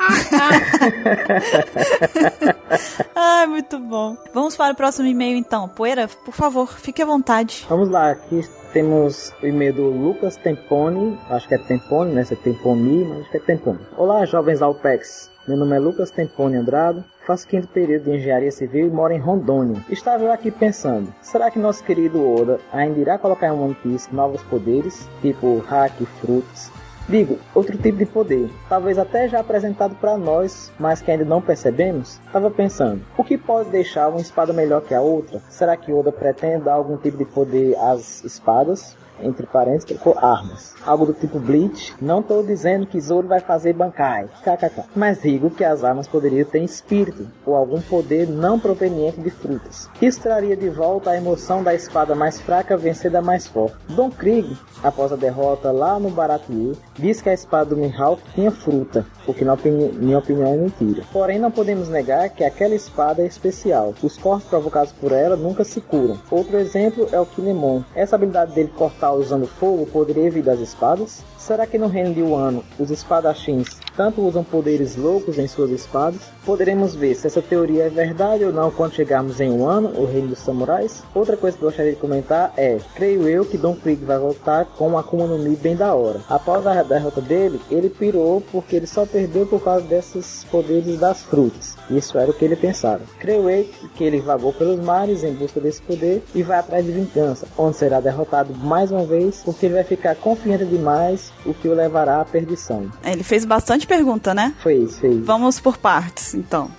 Ai, 3.14 3.46
muito 3.46 3.78
bom. 3.78 4.16
Vamos 4.32 4.56
para 4.56 4.72
o 4.72 4.76
próximo 4.76 5.06
e-mail 5.06 5.36
então. 5.36 5.68
Poeira, 5.68 6.08
por 6.24 6.32
favor, 6.32 6.78
fique 6.78 7.02
à 7.02 7.06
vontade. 7.06 7.66
Vamos 7.68 7.90
lá, 7.90 8.10
aqui 8.10 8.42
temos 8.72 9.34
o 9.42 9.46
e-mail 9.46 9.74
do 9.74 9.90
Lucas 9.90 10.36
Tempone, 10.36 11.18
acho 11.28 11.48
que 11.48 11.54
é 11.54 11.58
Tempone, 11.58 12.12
né? 12.12 12.24
Se 12.24 12.34
é 12.34 12.36
Temponi, 12.36 13.04
mas 13.04 13.20
acho 13.20 13.30
que 13.30 13.36
é 13.36 13.40
Tempone. 13.40 13.80
Olá, 13.96 14.24
jovens 14.24 14.62
Alpex. 14.62 15.30
Meu 15.48 15.56
nome 15.56 15.74
é 15.74 15.80
Lucas 15.80 16.10
Tempone 16.10 16.56
Andrade, 16.56 17.02
faço 17.26 17.48
quinto 17.48 17.66
período 17.68 18.04
de 18.04 18.16
engenharia 18.16 18.52
civil 18.52 18.86
e 18.86 18.90
moro 18.90 19.12
em 19.12 19.18
Rondônia. 19.18 19.82
Estava 19.88 20.22
eu 20.22 20.30
aqui 20.30 20.50
pensando, 20.50 21.12
será 21.20 21.50
que 21.50 21.58
nosso 21.58 21.82
querido 21.82 22.24
Oda 22.24 22.60
ainda 22.72 23.00
irá 23.00 23.18
colocar 23.18 23.48
em 23.48 23.50
One 23.50 23.74
Piece 23.74 24.14
novos 24.14 24.42
poderes, 24.44 25.08
tipo 25.20 25.58
hack, 25.66 25.94
frutos? 26.20 26.69
Digo, 27.10 27.40
outro 27.52 27.76
tipo 27.76 27.98
de 27.98 28.06
poder, 28.06 28.48
talvez 28.68 28.96
até 28.96 29.28
já 29.28 29.40
apresentado 29.40 29.96
para 29.96 30.16
nós, 30.16 30.70
mas 30.78 31.02
que 31.02 31.10
ainda 31.10 31.24
não 31.24 31.42
percebemos? 31.42 32.20
Estava 32.24 32.48
pensando, 32.52 33.04
o 33.18 33.24
que 33.24 33.36
pode 33.36 33.68
deixar 33.68 34.08
uma 34.10 34.20
espada 34.20 34.52
melhor 34.52 34.80
que 34.82 34.94
a 34.94 35.00
outra? 35.00 35.42
Será 35.48 35.76
que 35.76 35.92
Oda 35.92 36.12
pretende 36.12 36.66
dar 36.66 36.74
algum 36.74 36.96
tipo 36.96 37.18
de 37.18 37.24
poder 37.24 37.76
às 37.78 38.22
espadas? 38.22 38.96
Entre 39.22 39.46
parênteses, 39.46 39.84
colocou 39.84 40.18
armas. 40.18 40.74
Algo 40.84 41.06
do 41.06 41.12
tipo 41.12 41.38
Bleach. 41.38 41.94
Não 42.00 42.20
estou 42.20 42.42
dizendo 42.42 42.86
que 42.86 43.00
Zoro 43.00 43.28
vai 43.28 43.40
fazer 43.40 43.72
Bankai, 43.72 44.28
kkk. 44.42 44.84
Mas 44.94 45.22
digo 45.22 45.50
que 45.50 45.64
as 45.64 45.84
armas 45.84 46.08
poderiam 46.08 46.44
ter 46.44 46.62
espírito 46.62 47.26
ou 47.44 47.54
algum 47.54 47.80
poder 47.80 48.28
não 48.28 48.58
proveniente 48.58 49.20
de 49.20 49.30
frutas. 49.30 49.88
Isso 50.00 50.20
traria 50.20 50.56
de 50.56 50.68
volta 50.68 51.10
a 51.10 51.16
emoção 51.16 51.62
da 51.62 51.74
espada 51.74 52.14
mais 52.14 52.40
fraca 52.40 52.76
vencer 52.76 53.10
da 53.10 53.22
mais 53.22 53.46
forte. 53.46 53.76
Don 53.88 54.10
Krieg, 54.10 54.56
após 54.82 55.12
a 55.12 55.16
derrota 55.16 55.70
lá 55.70 55.98
no 55.98 56.10
Baratier, 56.10 56.74
diz 56.98 57.20
que 57.20 57.28
a 57.28 57.34
espada 57.34 57.70
do 57.70 57.76
Mihawk 57.76 58.22
tinha 58.34 58.50
fruta, 58.50 59.06
o 59.26 59.34
que 59.34 59.44
na 59.44 59.54
opini 59.54 59.92
minha 59.92 60.18
opinião 60.18 60.52
é 60.52 60.56
mentira. 60.56 61.02
Porém, 61.12 61.38
não 61.38 61.50
podemos 61.50 61.88
negar 61.88 62.28
que 62.30 62.44
aquela 62.44 62.74
espada 62.74 63.22
é 63.22 63.26
especial. 63.26 63.94
Os 64.02 64.16
cortes 64.16 64.48
provocados 64.48 64.92
por 64.92 65.12
ela 65.12 65.36
nunca 65.36 65.64
se 65.64 65.80
curam. 65.80 66.18
Outro 66.30 66.58
exemplo 66.58 67.08
é 67.12 67.20
o 67.20 67.26
Kinemon. 67.26 67.82
Essa 67.94 68.16
habilidade 68.16 68.54
dele 68.54 68.72
cortar 68.76 69.09
usando 69.14 69.46
fogo 69.46 69.86
poderia 69.86 70.30
vir 70.30 70.42
das 70.42 70.60
espadas? 70.60 71.22
Será 71.40 71.66
que 71.66 71.78
no 71.78 71.86
reino 71.86 72.12
de 72.12 72.22
Wano 72.22 72.62
os 72.78 72.90
espadachins 72.90 73.80
tanto 73.96 74.20
usam 74.20 74.44
poderes 74.44 74.94
loucos 74.94 75.38
em 75.38 75.48
suas 75.48 75.70
espadas? 75.70 76.20
Poderemos 76.44 76.94
ver 76.94 77.14
se 77.14 77.26
essa 77.26 77.40
teoria 77.40 77.84
é 77.84 77.88
verdade 77.88 78.44
ou 78.44 78.52
não 78.52 78.70
quando 78.70 78.92
chegarmos 78.92 79.40
em 79.40 79.50
Wano, 79.50 79.88
o 79.98 80.04
reino 80.04 80.28
dos 80.28 80.40
samurais. 80.40 81.02
Outra 81.14 81.38
coisa 81.38 81.56
que 81.56 81.62
eu 81.62 81.68
gostaria 81.68 81.92
de 81.92 81.98
comentar 81.98 82.52
é, 82.58 82.78
creio 82.94 83.26
eu 83.26 83.46
que 83.46 83.56
Don 83.56 83.74
Krieg 83.74 84.04
vai 84.04 84.18
voltar 84.18 84.66
com 84.66 84.88
uma 84.88 85.00
Akuma 85.00 85.26
no 85.26 85.38
Mi 85.38 85.56
bem 85.56 85.74
da 85.74 85.94
hora. 85.94 86.20
Após 86.28 86.66
a 86.66 86.82
derrota 86.82 87.22
dele, 87.22 87.58
ele 87.70 87.88
pirou 87.88 88.42
porque 88.52 88.76
ele 88.76 88.86
só 88.86 89.06
perdeu 89.06 89.46
por 89.46 89.64
causa 89.64 89.86
desses 89.86 90.44
poderes 90.44 90.98
das 91.00 91.22
frutas. 91.22 91.74
Isso 91.88 92.18
era 92.18 92.30
o 92.30 92.34
que 92.34 92.44
ele 92.44 92.56
pensava. 92.56 93.00
Creio 93.18 93.48
eu 93.48 93.66
que 93.94 94.04
ele 94.04 94.20
vagou 94.20 94.52
pelos 94.52 94.78
mares 94.78 95.24
em 95.24 95.32
busca 95.32 95.58
desse 95.58 95.80
poder 95.80 96.22
e 96.34 96.42
vai 96.42 96.58
atrás 96.58 96.84
de 96.84 96.92
vingança, 96.92 97.48
onde 97.56 97.76
será 97.76 97.98
derrotado 97.98 98.54
mais 98.54 98.90
uma 98.90 99.04
vez 99.04 99.40
porque 99.42 99.66
ele 99.66 99.74
vai 99.74 99.84
ficar 99.84 100.14
confiante 100.16 100.66
demais, 100.66 101.29
o 101.44 101.54
que 101.54 101.68
o 101.68 101.74
levará 101.74 102.20
à 102.20 102.24
perdição. 102.24 102.90
Ele 103.04 103.22
fez 103.22 103.44
bastante 103.44 103.86
pergunta, 103.86 104.34
né? 104.34 104.54
Fez, 104.62 104.98
fez. 104.98 105.24
Vamos 105.24 105.60
por 105.60 105.78
partes, 105.78 106.34
então. 106.34 106.70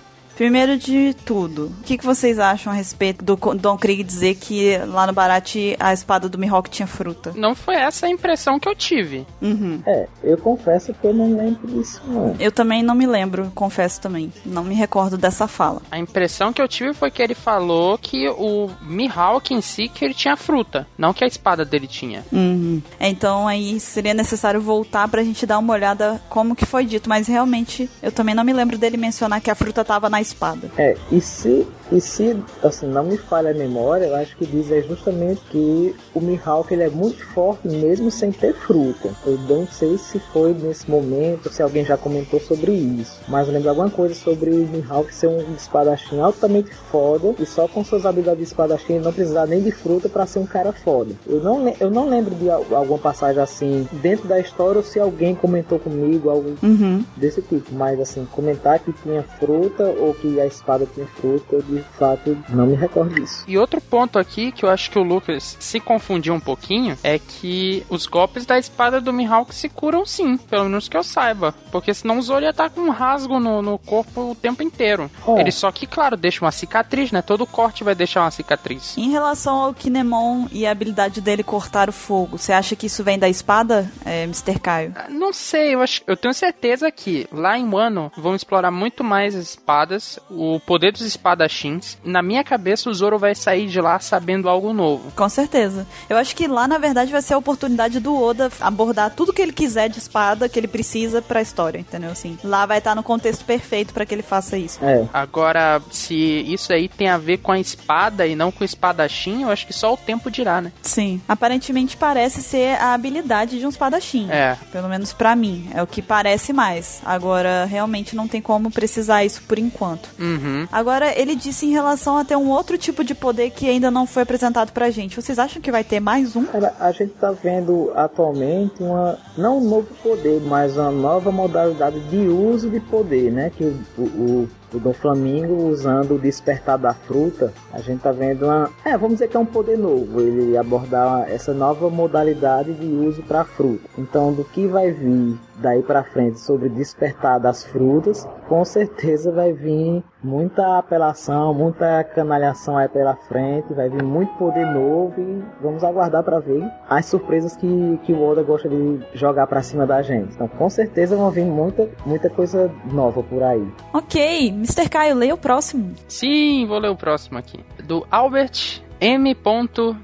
Primeiro 0.42 0.76
de 0.76 1.14
tudo, 1.24 1.66
o 1.66 1.84
que, 1.84 1.96
que 1.96 2.04
vocês 2.04 2.36
acham 2.40 2.72
a 2.72 2.74
respeito 2.74 3.24
do 3.24 3.36
Don 3.54 3.78
Krieg 3.78 4.02
dizer 4.02 4.34
que 4.34 4.76
lá 4.88 5.06
no 5.06 5.12
Barate 5.12 5.76
a 5.78 5.92
espada 5.92 6.28
do 6.28 6.36
Mihawk 6.36 6.68
tinha 6.68 6.88
fruta? 6.88 7.32
Não 7.36 7.54
foi 7.54 7.76
essa 7.76 8.06
a 8.06 8.10
impressão 8.10 8.58
que 8.58 8.68
eu 8.68 8.74
tive. 8.74 9.24
Uhum. 9.40 9.80
É, 9.86 10.08
eu 10.20 10.36
confesso 10.36 10.92
que 10.94 11.06
eu 11.06 11.14
não 11.14 11.36
lembro 11.36 11.64
disso, 11.68 12.02
não. 12.08 12.34
Eu 12.40 12.50
também 12.50 12.82
não 12.82 12.92
me 12.92 13.06
lembro, 13.06 13.52
confesso 13.54 14.00
também. 14.00 14.32
Não 14.44 14.64
me 14.64 14.74
recordo 14.74 15.16
dessa 15.16 15.46
fala. 15.46 15.80
A 15.88 15.96
impressão 15.96 16.52
que 16.52 16.60
eu 16.60 16.66
tive 16.66 16.92
foi 16.92 17.12
que 17.12 17.22
ele 17.22 17.36
falou 17.36 17.96
que 17.96 18.28
o 18.30 18.68
Mihawk 18.82 19.54
em 19.54 19.60
si 19.60 19.88
que 19.88 20.04
ele 20.04 20.12
tinha 20.12 20.36
fruta, 20.36 20.88
não 20.98 21.14
que 21.14 21.22
a 21.22 21.28
espada 21.28 21.64
dele 21.64 21.86
tinha. 21.86 22.24
Uhum. 22.32 22.82
Então 22.98 23.46
aí 23.46 23.78
seria 23.78 24.12
necessário 24.12 24.60
voltar 24.60 25.06
pra 25.06 25.22
gente 25.22 25.46
dar 25.46 25.60
uma 25.60 25.72
olhada 25.72 26.20
como 26.28 26.56
que 26.56 26.66
foi 26.66 26.84
dito, 26.84 27.08
mas 27.08 27.28
realmente 27.28 27.88
eu 28.02 28.10
também 28.10 28.34
não 28.34 28.42
me 28.42 28.52
lembro 28.52 28.76
dele 28.76 28.96
mencionar 28.96 29.40
que 29.40 29.48
a 29.48 29.54
fruta 29.54 29.84
tava 29.84 30.10
na 30.10 30.20
espada. 30.20 30.31
É, 30.78 30.96
e 31.10 31.20
se 31.20 31.66
E 31.94 32.00
se, 32.00 32.36
assim, 32.62 32.86
não 32.86 33.04
me 33.04 33.16
falha 33.18 33.50
a 33.50 33.54
memória, 33.54 34.06
eu 34.06 34.14
acho 34.16 34.34
que 34.36 34.46
diz 34.46 34.70
é 34.70 34.80
justamente 34.80 35.40
que 35.50 35.94
o 36.14 36.20
Mihawk 36.20 36.72
ele 36.72 36.84
é 36.84 36.88
muito 36.88 37.22
forte 37.34 37.68
mesmo 37.68 38.10
sem 38.10 38.32
ter 38.32 38.54
fruta. 38.54 39.10
Eu 39.26 39.36
não 39.48 39.66
sei 39.66 39.98
se 39.98 40.18
foi 40.32 40.54
nesse 40.54 40.90
momento, 40.90 41.52
se 41.52 41.62
alguém 41.62 41.84
já 41.84 41.96
comentou 41.96 42.40
sobre 42.40 42.72
isso. 42.72 43.20
Mas 43.28 43.46
eu 43.46 43.52
lembro 43.54 43.68
alguma 43.68 43.90
coisa 43.90 44.14
sobre 44.14 44.50
o 44.50 44.66
Mihawk 44.68 45.14
ser 45.14 45.26
um 45.28 45.54
espadachim 45.54 46.18
altamente 46.20 46.70
foda 46.90 47.34
e 47.38 47.44
só 47.44 47.68
com 47.68 47.84
suas 47.84 48.06
habilidades 48.06 48.38
de 48.38 48.44
espadachim 48.44 48.98
não 48.98 49.12
precisar 49.12 49.46
nem 49.46 49.60
de 49.62 49.70
fruta 49.70 50.08
para 50.08 50.26
ser 50.26 50.38
um 50.38 50.46
cara 50.46 50.72
foda. 50.72 51.12
Eu 51.26 51.40
não, 51.40 51.68
eu 51.78 51.90
não 51.90 52.08
lembro 52.08 52.34
de 52.34 52.48
alguma 52.50 52.98
passagem 52.98 53.42
assim 53.42 53.86
dentro 54.00 54.26
da 54.26 54.40
história 54.40 54.78
ou 54.78 54.84
se 54.84 54.98
alguém 54.98 55.34
comentou 55.34 55.78
comigo 55.78 56.30
algo 56.30 56.52
Uhum. 56.62 57.04
desse 57.16 57.42
tipo. 57.42 57.74
Mas 57.74 58.00
assim, 58.00 58.26
comentar 58.32 58.78
que 58.78 58.92
tinha 58.92 59.22
fruta 59.22 59.84
ou 59.84 60.14
que 60.14 60.40
a 60.40 60.46
espada 60.46 60.86
tinha 60.94 61.06
fruta, 61.06 61.56
eu 61.56 61.62
fato 61.98 62.36
não 62.48 62.66
me 62.66 62.74
recordo 62.74 63.14
disso. 63.14 63.44
E 63.46 63.58
outro 63.58 63.80
ponto 63.80 64.18
aqui 64.18 64.52
que 64.52 64.64
eu 64.64 64.70
acho 64.70 64.90
que 64.90 64.98
o 64.98 65.02
Lucas 65.02 65.56
se 65.60 65.80
confundiu 65.80 66.34
um 66.34 66.40
pouquinho 66.40 66.96
é 67.02 67.18
que 67.18 67.84
os 67.88 68.06
golpes 68.06 68.46
da 68.46 68.58
espada 68.58 69.00
do 69.00 69.12
Mihawk 69.12 69.54
se 69.54 69.68
curam 69.68 70.04
sim, 70.06 70.36
pelo 70.36 70.64
menos 70.64 70.88
que 70.88 70.96
eu 70.96 71.02
saiba. 71.02 71.54
Porque 71.70 71.92
senão 71.94 72.18
o 72.18 72.22
Zoro 72.22 72.44
ia 72.44 72.50
estar 72.50 72.70
com 72.70 72.80
um 72.82 72.90
rasgo 72.90 73.38
no, 73.38 73.62
no 73.62 73.78
corpo 73.78 74.32
o 74.32 74.34
tempo 74.34 74.62
inteiro. 74.62 75.10
É. 75.26 75.40
Ele 75.40 75.52
só 75.52 75.70
que, 75.70 75.86
claro, 75.86 76.16
deixa 76.16 76.44
uma 76.44 76.52
cicatriz, 76.52 77.10
né? 77.12 77.22
Todo 77.22 77.46
corte 77.46 77.84
vai 77.84 77.94
deixar 77.94 78.22
uma 78.22 78.30
cicatriz. 78.30 78.96
Em 78.96 79.10
relação 79.10 79.56
ao 79.56 79.74
Kinemon 79.74 80.46
e 80.50 80.66
a 80.66 80.70
habilidade 80.70 81.20
dele 81.20 81.42
cortar 81.42 81.88
o 81.88 81.92
fogo, 81.92 82.38
você 82.38 82.52
acha 82.52 82.76
que 82.76 82.86
isso 82.86 83.04
vem 83.04 83.18
da 83.18 83.28
espada, 83.28 83.90
é, 84.04 84.24
Mr. 84.24 84.58
Caio? 84.58 84.92
Ah, 84.96 85.06
Não 85.08 85.32
sei, 85.32 85.74
eu, 85.74 85.80
acho, 85.80 86.02
eu 86.06 86.16
tenho 86.16 86.34
certeza 86.34 86.90
que 86.90 87.26
lá 87.32 87.58
em 87.58 87.68
Wano 87.68 88.10
vão 88.16 88.34
explorar 88.34 88.70
muito 88.70 89.02
mais 89.02 89.34
as 89.34 89.50
espadas, 89.50 90.18
o 90.30 90.60
poder 90.60 90.92
dos 90.92 91.02
espadachins. 91.02 91.71
Na 92.04 92.22
minha 92.22 92.42
cabeça, 92.44 92.90
o 92.90 92.94
Zoro 92.94 93.18
vai 93.18 93.34
sair 93.34 93.66
de 93.66 93.80
lá 93.80 93.98
sabendo 94.00 94.48
algo 94.48 94.72
novo. 94.72 95.12
Com 95.14 95.28
certeza. 95.28 95.86
Eu 96.08 96.16
acho 96.16 96.34
que 96.34 96.46
lá, 96.46 96.66
na 96.66 96.78
verdade, 96.78 97.12
vai 97.12 97.22
ser 97.22 97.34
a 97.34 97.38
oportunidade 97.38 98.00
do 98.00 98.20
Oda 98.20 98.50
abordar 98.60 99.10
tudo 99.14 99.32
que 99.32 99.42
ele 99.42 99.52
quiser 99.52 99.88
de 99.88 99.98
espada 99.98 100.48
que 100.48 100.58
ele 100.58 100.68
precisa 100.68 101.22
pra 101.22 101.42
história, 101.42 101.78
entendeu? 101.78 102.10
Assim, 102.10 102.38
lá 102.42 102.66
vai 102.66 102.78
estar 102.78 102.94
no 102.94 103.02
contexto 103.02 103.44
perfeito 103.44 103.92
pra 103.92 104.04
que 104.06 104.14
ele 104.14 104.22
faça 104.22 104.56
isso. 104.56 104.78
É, 104.84 105.06
Agora, 105.12 105.80
se 105.90 106.14
isso 106.14 106.72
aí 106.72 106.88
tem 106.88 107.08
a 107.08 107.18
ver 107.18 107.38
com 107.38 107.52
a 107.52 107.58
espada 107.58 108.26
e 108.26 108.34
não 108.34 108.50
com 108.50 108.62
o 108.62 108.64
espadachim, 108.64 109.42
eu 109.42 109.50
acho 109.50 109.66
que 109.66 109.72
só 109.72 109.94
o 109.94 109.96
tempo 109.96 110.30
dirá, 110.30 110.60
né? 110.60 110.72
Sim. 110.82 111.20
Aparentemente 111.28 111.96
parece 111.96 112.42
ser 112.42 112.76
a 112.80 112.94
habilidade 112.94 113.58
de 113.58 113.66
um 113.66 113.68
espadachim. 113.68 114.28
É. 114.30 114.56
Pelo 114.70 114.88
menos 114.88 115.12
pra 115.12 115.36
mim. 115.36 115.68
É 115.74 115.82
o 115.82 115.86
que 115.86 116.02
parece 116.02 116.52
mais. 116.52 117.00
Agora, 117.04 117.64
realmente 117.64 118.16
não 118.16 118.26
tem 118.26 118.40
como 118.40 118.70
precisar 118.70 119.24
isso 119.24 119.42
por 119.42 119.58
enquanto. 119.58 120.08
Uhum. 120.18 120.66
Agora, 120.70 121.12
ele 121.18 121.34
disse 121.34 121.61
em 121.62 121.70
relação 121.70 122.16
a 122.16 122.24
ter 122.24 122.36
um 122.36 122.50
outro 122.50 122.76
tipo 122.76 123.04
de 123.04 123.14
poder 123.14 123.50
que 123.50 123.68
ainda 123.68 123.90
não 123.90 124.06
foi 124.06 124.22
apresentado 124.22 124.72
pra 124.72 124.90
gente. 124.90 125.16
Vocês 125.16 125.38
acham 125.38 125.62
que 125.62 125.70
vai 125.70 125.84
ter 125.84 126.00
mais 126.00 126.36
um? 126.36 126.44
Cara, 126.44 126.74
a 126.78 126.90
gente 126.92 127.12
tá 127.14 127.30
vendo 127.32 127.92
atualmente 127.94 128.82
uma 128.82 129.18
não 129.36 129.58
um 129.58 129.68
novo 129.68 129.88
poder, 130.02 130.40
mas 130.40 130.76
uma 130.76 130.90
nova 130.90 131.30
modalidade 131.30 132.00
de 132.08 132.28
uso 132.28 132.68
de 132.70 132.80
poder, 132.80 133.30
né? 133.30 133.50
Que 133.50 133.64
o, 133.64 133.76
o, 133.98 134.02
o, 134.02 134.48
o 134.74 134.78
Dom 134.78 134.92
Flamingo 134.92 135.68
usando 135.68 136.14
o 136.14 136.18
despertar 136.18 136.78
da 136.78 136.94
fruta, 136.94 137.52
a 137.72 137.80
gente 137.80 138.00
tá 138.00 138.12
vendo 138.12 138.46
uma, 138.46 138.70
é, 138.84 138.96
vamos 138.96 139.14
dizer 139.14 139.28
que 139.28 139.36
é 139.36 139.40
um 139.40 139.46
poder 139.46 139.78
novo, 139.78 140.20
ele 140.20 140.56
abordar 140.56 141.30
essa 141.30 141.52
nova 141.52 141.88
modalidade 141.90 142.72
de 142.74 142.86
uso 142.86 143.22
para 143.22 143.44
fruta. 143.44 143.88
Então, 143.98 144.32
do 144.32 144.44
que 144.44 144.66
vai 144.66 144.90
vir 144.90 145.38
daí 145.62 145.82
para 145.82 146.02
frente 146.02 146.40
sobre 146.40 146.68
despertar 146.68 147.38
das 147.40 147.64
frutas, 147.64 148.28
com 148.48 148.64
certeza 148.64 149.32
vai 149.32 149.52
vir 149.52 150.02
muita 150.22 150.78
apelação, 150.78 151.54
muita 151.54 152.04
canalhação 152.04 152.76
aí 152.76 152.88
pela 152.88 153.16
frente, 153.16 153.72
vai 153.72 153.88
vir 153.88 154.02
muito 154.02 154.32
poder 154.34 154.66
novo 154.66 155.14
e 155.18 155.42
vamos 155.62 155.82
aguardar 155.82 156.22
para 156.22 156.38
ver 156.38 156.62
as 156.88 157.06
surpresas 157.06 157.56
que, 157.56 158.00
que 158.04 158.12
o 158.12 158.22
Oda 158.22 158.42
gosta 158.42 158.68
de 158.68 159.00
jogar 159.14 159.46
para 159.46 159.62
cima 159.62 159.86
da 159.86 160.02
gente. 160.02 160.34
Então, 160.34 160.48
com 160.48 160.68
certeza 160.68 161.16
vão 161.16 161.30
vir 161.30 161.44
muita, 161.44 161.88
muita 162.04 162.28
coisa 162.28 162.70
nova 162.92 163.22
por 163.22 163.42
aí. 163.42 163.66
Ok, 163.92 164.48
Mr. 164.48 164.88
Caio, 164.88 165.14
leia 165.14 165.34
o 165.34 165.38
próximo. 165.38 165.92
Sim, 166.08 166.66
vou 166.66 166.78
ler 166.78 166.90
o 166.90 166.96
próximo 166.96 167.38
aqui. 167.38 167.64
Do 167.84 168.06
Albert 168.10 168.82
M. 169.00 169.36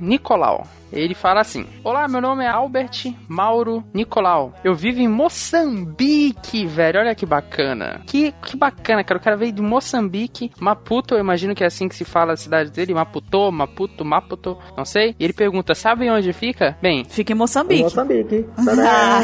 Nicolau. 0.01 0.67
Ele 0.93 1.15
fala 1.15 1.41
assim: 1.41 1.67
Olá, 1.85 2.09
meu 2.09 2.21
nome 2.21 2.45
é 2.45 2.49
Albert 2.49 3.15
Mauro 3.29 3.85
Nicolau. 3.93 4.55
Eu 4.65 4.75
vivo 4.75 5.01
em 5.01 5.09
Moçambique, 5.09 6.67
velho. 6.67 7.01
Olha 7.01 7.15
que 7.15 7.27
bacana. 7.27 8.01
Que, 8.07 8.33
que 8.33 8.57
bacana, 8.57 9.05
cara. 9.05 9.19
O 9.19 9.23
cara 9.23 9.37
veio 9.37 9.53
de 9.53 9.63
Moçambique, 9.63 10.51
Maputo, 10.59 11.15
eu 11.15 11.21
imagino 11.21 11.55
que 11.55 11.65
é 11.65 11.67
assim 11.67 11.89
que 11.89 11.95
se 11.95 12.05
fala 12.05 12.33
a 12.33 12.37
cidade 12.37 12.71
dele. 12.71 12.95
Maputo, 12.95 13.51
Maputo, 13.53 14.05
Maputo, 14.05 14.59
não 14.77 14.85
sei. 14.85 15.15
E 15.19 15.25
ele 15.25 15.33
pergunta: 15.33 15.75
Sabe 15.75 16.11
onde 16.11 16.33
fica? 16.33 16.77
Bem, 16.81 17.05
Fica 17.19 17.33
em 17.33 17.37
Moçambique. 17.37 17.83
Moçambique. 17.83 18.47
Tadá! 18.65 19.21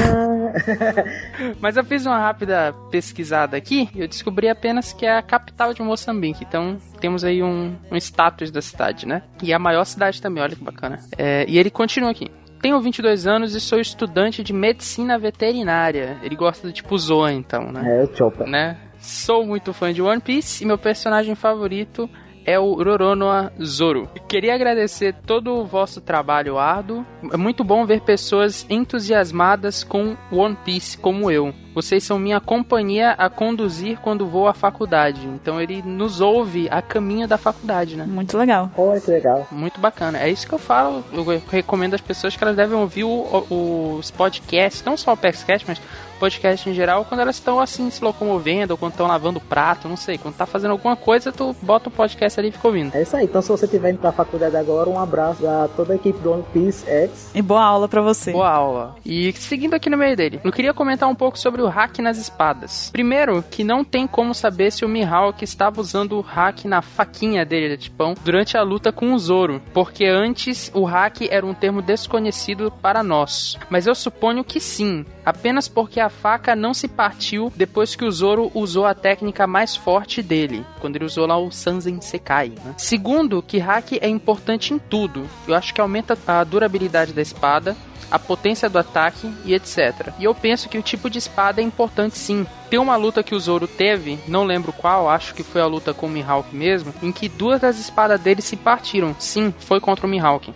Mas 1.60 1.76
eu 1.76 1.84
fiz 1.84 2.06
uma 2.06 2.18
rápida 2.18 2.74
pesquisada 2.90 3.56
aqui 3.56 3.88
e 3.94 4.00
eu 4.00 4.08
descobri 4.08 4.48
apenas 4.48 4.92
que 4.92 5.06
é 5.06 5.16
a 5.16 5.22
capital 5.22 5.72
de 5.72 5.82
Moçambique. 5.82 6.44
Então 6.44 6.76
temos 7.00 7.24
aí 7.24 7.42
um, 7.42 7.76
um 7.90 7.96
status 7.96 8.50
da 8.50 8.60
cidade, 8.60 9.06
né? 9.06 9.22
E 9.42 9.52
é 9.52 9.54
a 9.54 9.58
maior 9.58 9.84
cidade 9.84 10.20
também, 10.20 10.42
olha 10.42 10.56
que 10.56 10.64
bacana. 10.64 10.98
É, 11.16 11.44
e 11.54 11.58
ele 11.58 11.70
continua 11.70 12.10
aqui. 12.10 12.28
Tenho 12.60 12.80
22 12.80 13.28
anos 13.28 13.54
e 13.54 13.60
sou 13.60 13.78
estudante 13.78 14.42
de 14.42 14.52
medicina 14.52 15.16
veterinária. 15.16 16.18
Ele 16.20 16.34
gosta 16.34 16.66
do 16.66 16.72
tipo 16.72 16.98
Zoa, 16.98 17.32
então, 17.32 17.70
né? 17.70 18.02
é 18.02 18.16
Chopper. 18.16 18.44
né? 18.44 18.76
Sou 18.98 19.46
muito 19.46 19.72
fã 19.72 19.92
de 19.92 20.02
One 20.02 20.20
Piece 20.20 20.64
e 20.64 20.66
meu 20.66 20.76
personagem 20.76 21.36
favorito 21.36 22.10
é 22.44 22.58
o 22.58 22.74
Roronoa 22.74 23.52
Zoro. 23.62 24.08
Queria 24.28 24.54
agradecer 24.54 25.14
todo 25.26 25.54
o 25.54 25.64
vosso 25.64 26.00
trabalho 26.00 26.58
árduo. 26.58 27.04
É 27.32 27.36
muito 27.36 27.62
bom 27.64 27.84
ver 27.86 28.00
pessoas 28.02 28.66
entusiasmadas 28.68 29.84
com 29.84 30.16
One 30.30 30.56
Piece 30.64 30.96
como 30.98 31.30
eu. 31.30 31.54
Vocês 31.74 32.04
são 32.04 32.18
minha 32.18 32.40
companhia 32.40 33.12
a 33.12 33.28
conduzir 33.28 33.98
quando 34.00 34.26
vou 34.26 34.46
à 34.46 34.54
faculdade. 34.54 35.26
Então 35.26 35.60
ele 35.60 35.82
nos 35.82 36.20
ouve 36.20 36.68
a 36.70 36.80
caminho 36.80 37.26
da 37.26 37.36
faculdade, 37.36 37.96
né? 37.96 38.04
Muito 38.06 38.38
legal. 38.38 38.70
Olha 38.76 39.00
que 39.00 39.10
legal. 39.10 39.46
Muito 39.50 39.80
bacana. 39.80 40.18
É 40.20 40.28
isso 40.30 40.46
que 40.46 40.52
eu 40.54 40.58
falo. 40.58 41.04
Eu 41.12 41.24
recomendo 41.50 41.94
às 41.94 42.00
pessoas 42.00 42.36
que 42.36 42.44
elas 42.44 42.54
devem 42.56 42.76
ouvir 42.78 43.04
o- 43.04 43.46
o- 43.50 43.96
os 43.98 44.10
podcasts, 44.10 44.84
não 44.84 44.96
só 44.96 45.12
o 45.14 45.16
PaxCast, 45.16 45.66
mas 45.66 45.80
podcast 46.24 46.70
em 46.70 46.72
geral, 46.72 47.04
quando 47.04 47.20
elas 47.20 47.36
estão 47.36 47.60
assim 47.60 47.90
se 47.90 48.02
locomovendo, 48.02 48.72
ou 48.72 48.78
quando 48.78 48.92
estão 48.92 49.06
lavando 49.06 49.38
prato, 49.40 49.88
não 49.88 49.96
sei. 49.96 50.16
Quando 50.16 50.34
tá 50.34 50.46
fazendo 50.46 50.70
alguma 50.70 50.96
coisa, 50.96 51.30
tu 51.30 51.54
bota 51.60 51.90
o 51.90 51.92
podcast 51.92 52.40
ali 52.40 52.48
e 52.48 52.52
fica 52.52 52.66
ouvindo. 52.66 52.94
É 52.94 53.02
isso 53.02 53.14
aí. 53.14 53.24
Então, 53.24 53.42
se 53.42 53.48
você 53.48 53.66
estiver 53.66 53.90
indo 53.90 53.98
pra 53.98 54.10
faculdade 54.10 54.56
agora, 54.56 54.88
um 54.88 54.98
abraço 54.98 55.46
a 55.46 55.68
toda 55.68 55.92
a 55.92 55.96
equipe 55.96 56.18
do 56.20 56.32
One 56.32 56.44
Piece 56.50 56.88
X. 56.88 57.30
E 57.34 57.42
boa 57.42 57.62
aula 57.62 57.88
pra 57.88 58.00
você. 58.00 58.32
Boa 58.32 58.48
aula. 58.48 58.96
E 59.04 59.32
seguindo 59.34 59.74
aqui 59.74 59.90
no 59.90 59.98
meio 59.98 60.16
dele, 60.16 60.40
eu 60.42 60.50
queria 60.50 60.72
comentar 60.72 61.08
um 61.10 61.14
pouco 61.14 61.38
sobre 61.38 61.60
o 61.60 61.68
hack 61.68 61.98
nas 61.98 62.16
espadas. 62.16 62.88
Primeiro, 62.90 63.44
que 63.50 63.62
não 63.62 63.84
tem 63.84 64.06
como 64.06 64.34
saber 64.34 64.72
se 64.72 64.82
o 64.82 64.88
Mihawk 64.88 65.44
estava 65.44 65.78
usando 65.78 66.16
o 66.16 66.22
hack 66.22 66.64
na 66.64 66.80
faquinha 66.80 67.44
dele 67.44 67.76
de 67.76 67.90
pão 67.90 68.14
durante 68.24 68.56
a 68.56 68.62
luta 68.62 68.90
com 68.90 69.12
o 69.12 69.18
Zoro, 69.18 69.60
porque 69.74 70.06
antes 70.06 70.70
o 70.72 70.84
hack 70.84 71.22
era 71.28 71.44
um 71.44 71.52
termo 71.52 71.82
desconhecido 71.82 72.72
para 72.80 73.02
nós. 73.02 73.58
Mas 73.68 73.86
eu 73.86 73.94
suponho 73.94 74.42
que 74.42 74.58
sim, 74.58 75.04
apenas 75.24 75.68
porque 75.68 76.00
a 76.00 76.08
faca 76.08 76.54
não 76.54 76.74
se 76.74 76.88
partiu 76.88 77.52
depois 77.56 77.96
que 77.96 78.04
o 78.04 78.12
Zoro 78.12 78.50
usou 78.54 78.86
a 78.86 78.94
técnica 78.94 79.46
mais 79.46 79.74
forte 79.74 80.22
dele, 80.22 80.64
quando 80.80 80.96
ele 80.96 81.04
usou 81.04 81.26
lá 81.26 81.36
o 81.38 81.50
Sanzen 81.50 82.00
Sekai. 82.00 82.52
Né? 82.64 82.74
Segundo, 82.76 83.42
que 83.42 83.58
hack 83.58 83.92
é 84.00 84.08
importante 84.08 84.74
em 84.74 84.78
tudo. 84.78 85.28
Eu 85.46 85.54
acho 85.54 85.72
que 85.72 85.80
aumenta 85.80 86.16
a 86.26 86.44
durabilidade 86.44 87.12
da 87.12 87.22
espada, 87.22 87.76
a 88.10 88.18
potência 88.18 88.68
do 88.68 88.78
ataque 88.78 89.32
e 89.44 89.54
etc. 89.54 90.12
E 90.18 90.24
eu 90.24 90.34
penso 90.34 90.68
que 90.68 90.78
o 90.78 90.82
tipo 90.82 91.08
de 91.08 91.18
espada 91.18 91.60
é 91.60 91.64
importante 91.64 92.18
sim. 92.18 92.46
Tem 92.70 92.78
uma 92.78 92.96
luta 92.96 93.22
que 93.22 93.34
o 93.34 93.40
Zoro 93.40 93.66
teve, 93.66 94.18
não 94.28 94.44
lembro 94.44 94.72
qual, 94.72 95.08
acho 95.08 95.34
que 95.34 95.42
foi 95.42 95.60
a 95.60 95.66
luta 95.66 95.94
com 95.94 96.06
o 96.06 96.10
Mihawk 96.10 96.54
mesmo, 96.54 96.92
em 97.02 97.10
que 97.10 97.28
duas 97.28 97.60
das 97.60 97.78
espadas 97.78 98.20
dele 98.20 98.42
se 98.42 98.56
partiram. 98.56 99.14
Sim, 99.18 99.54
foi 99.58 99.80
contra 99.80 100.06
o 100.06 100.08
Mihawk 100.08 100.52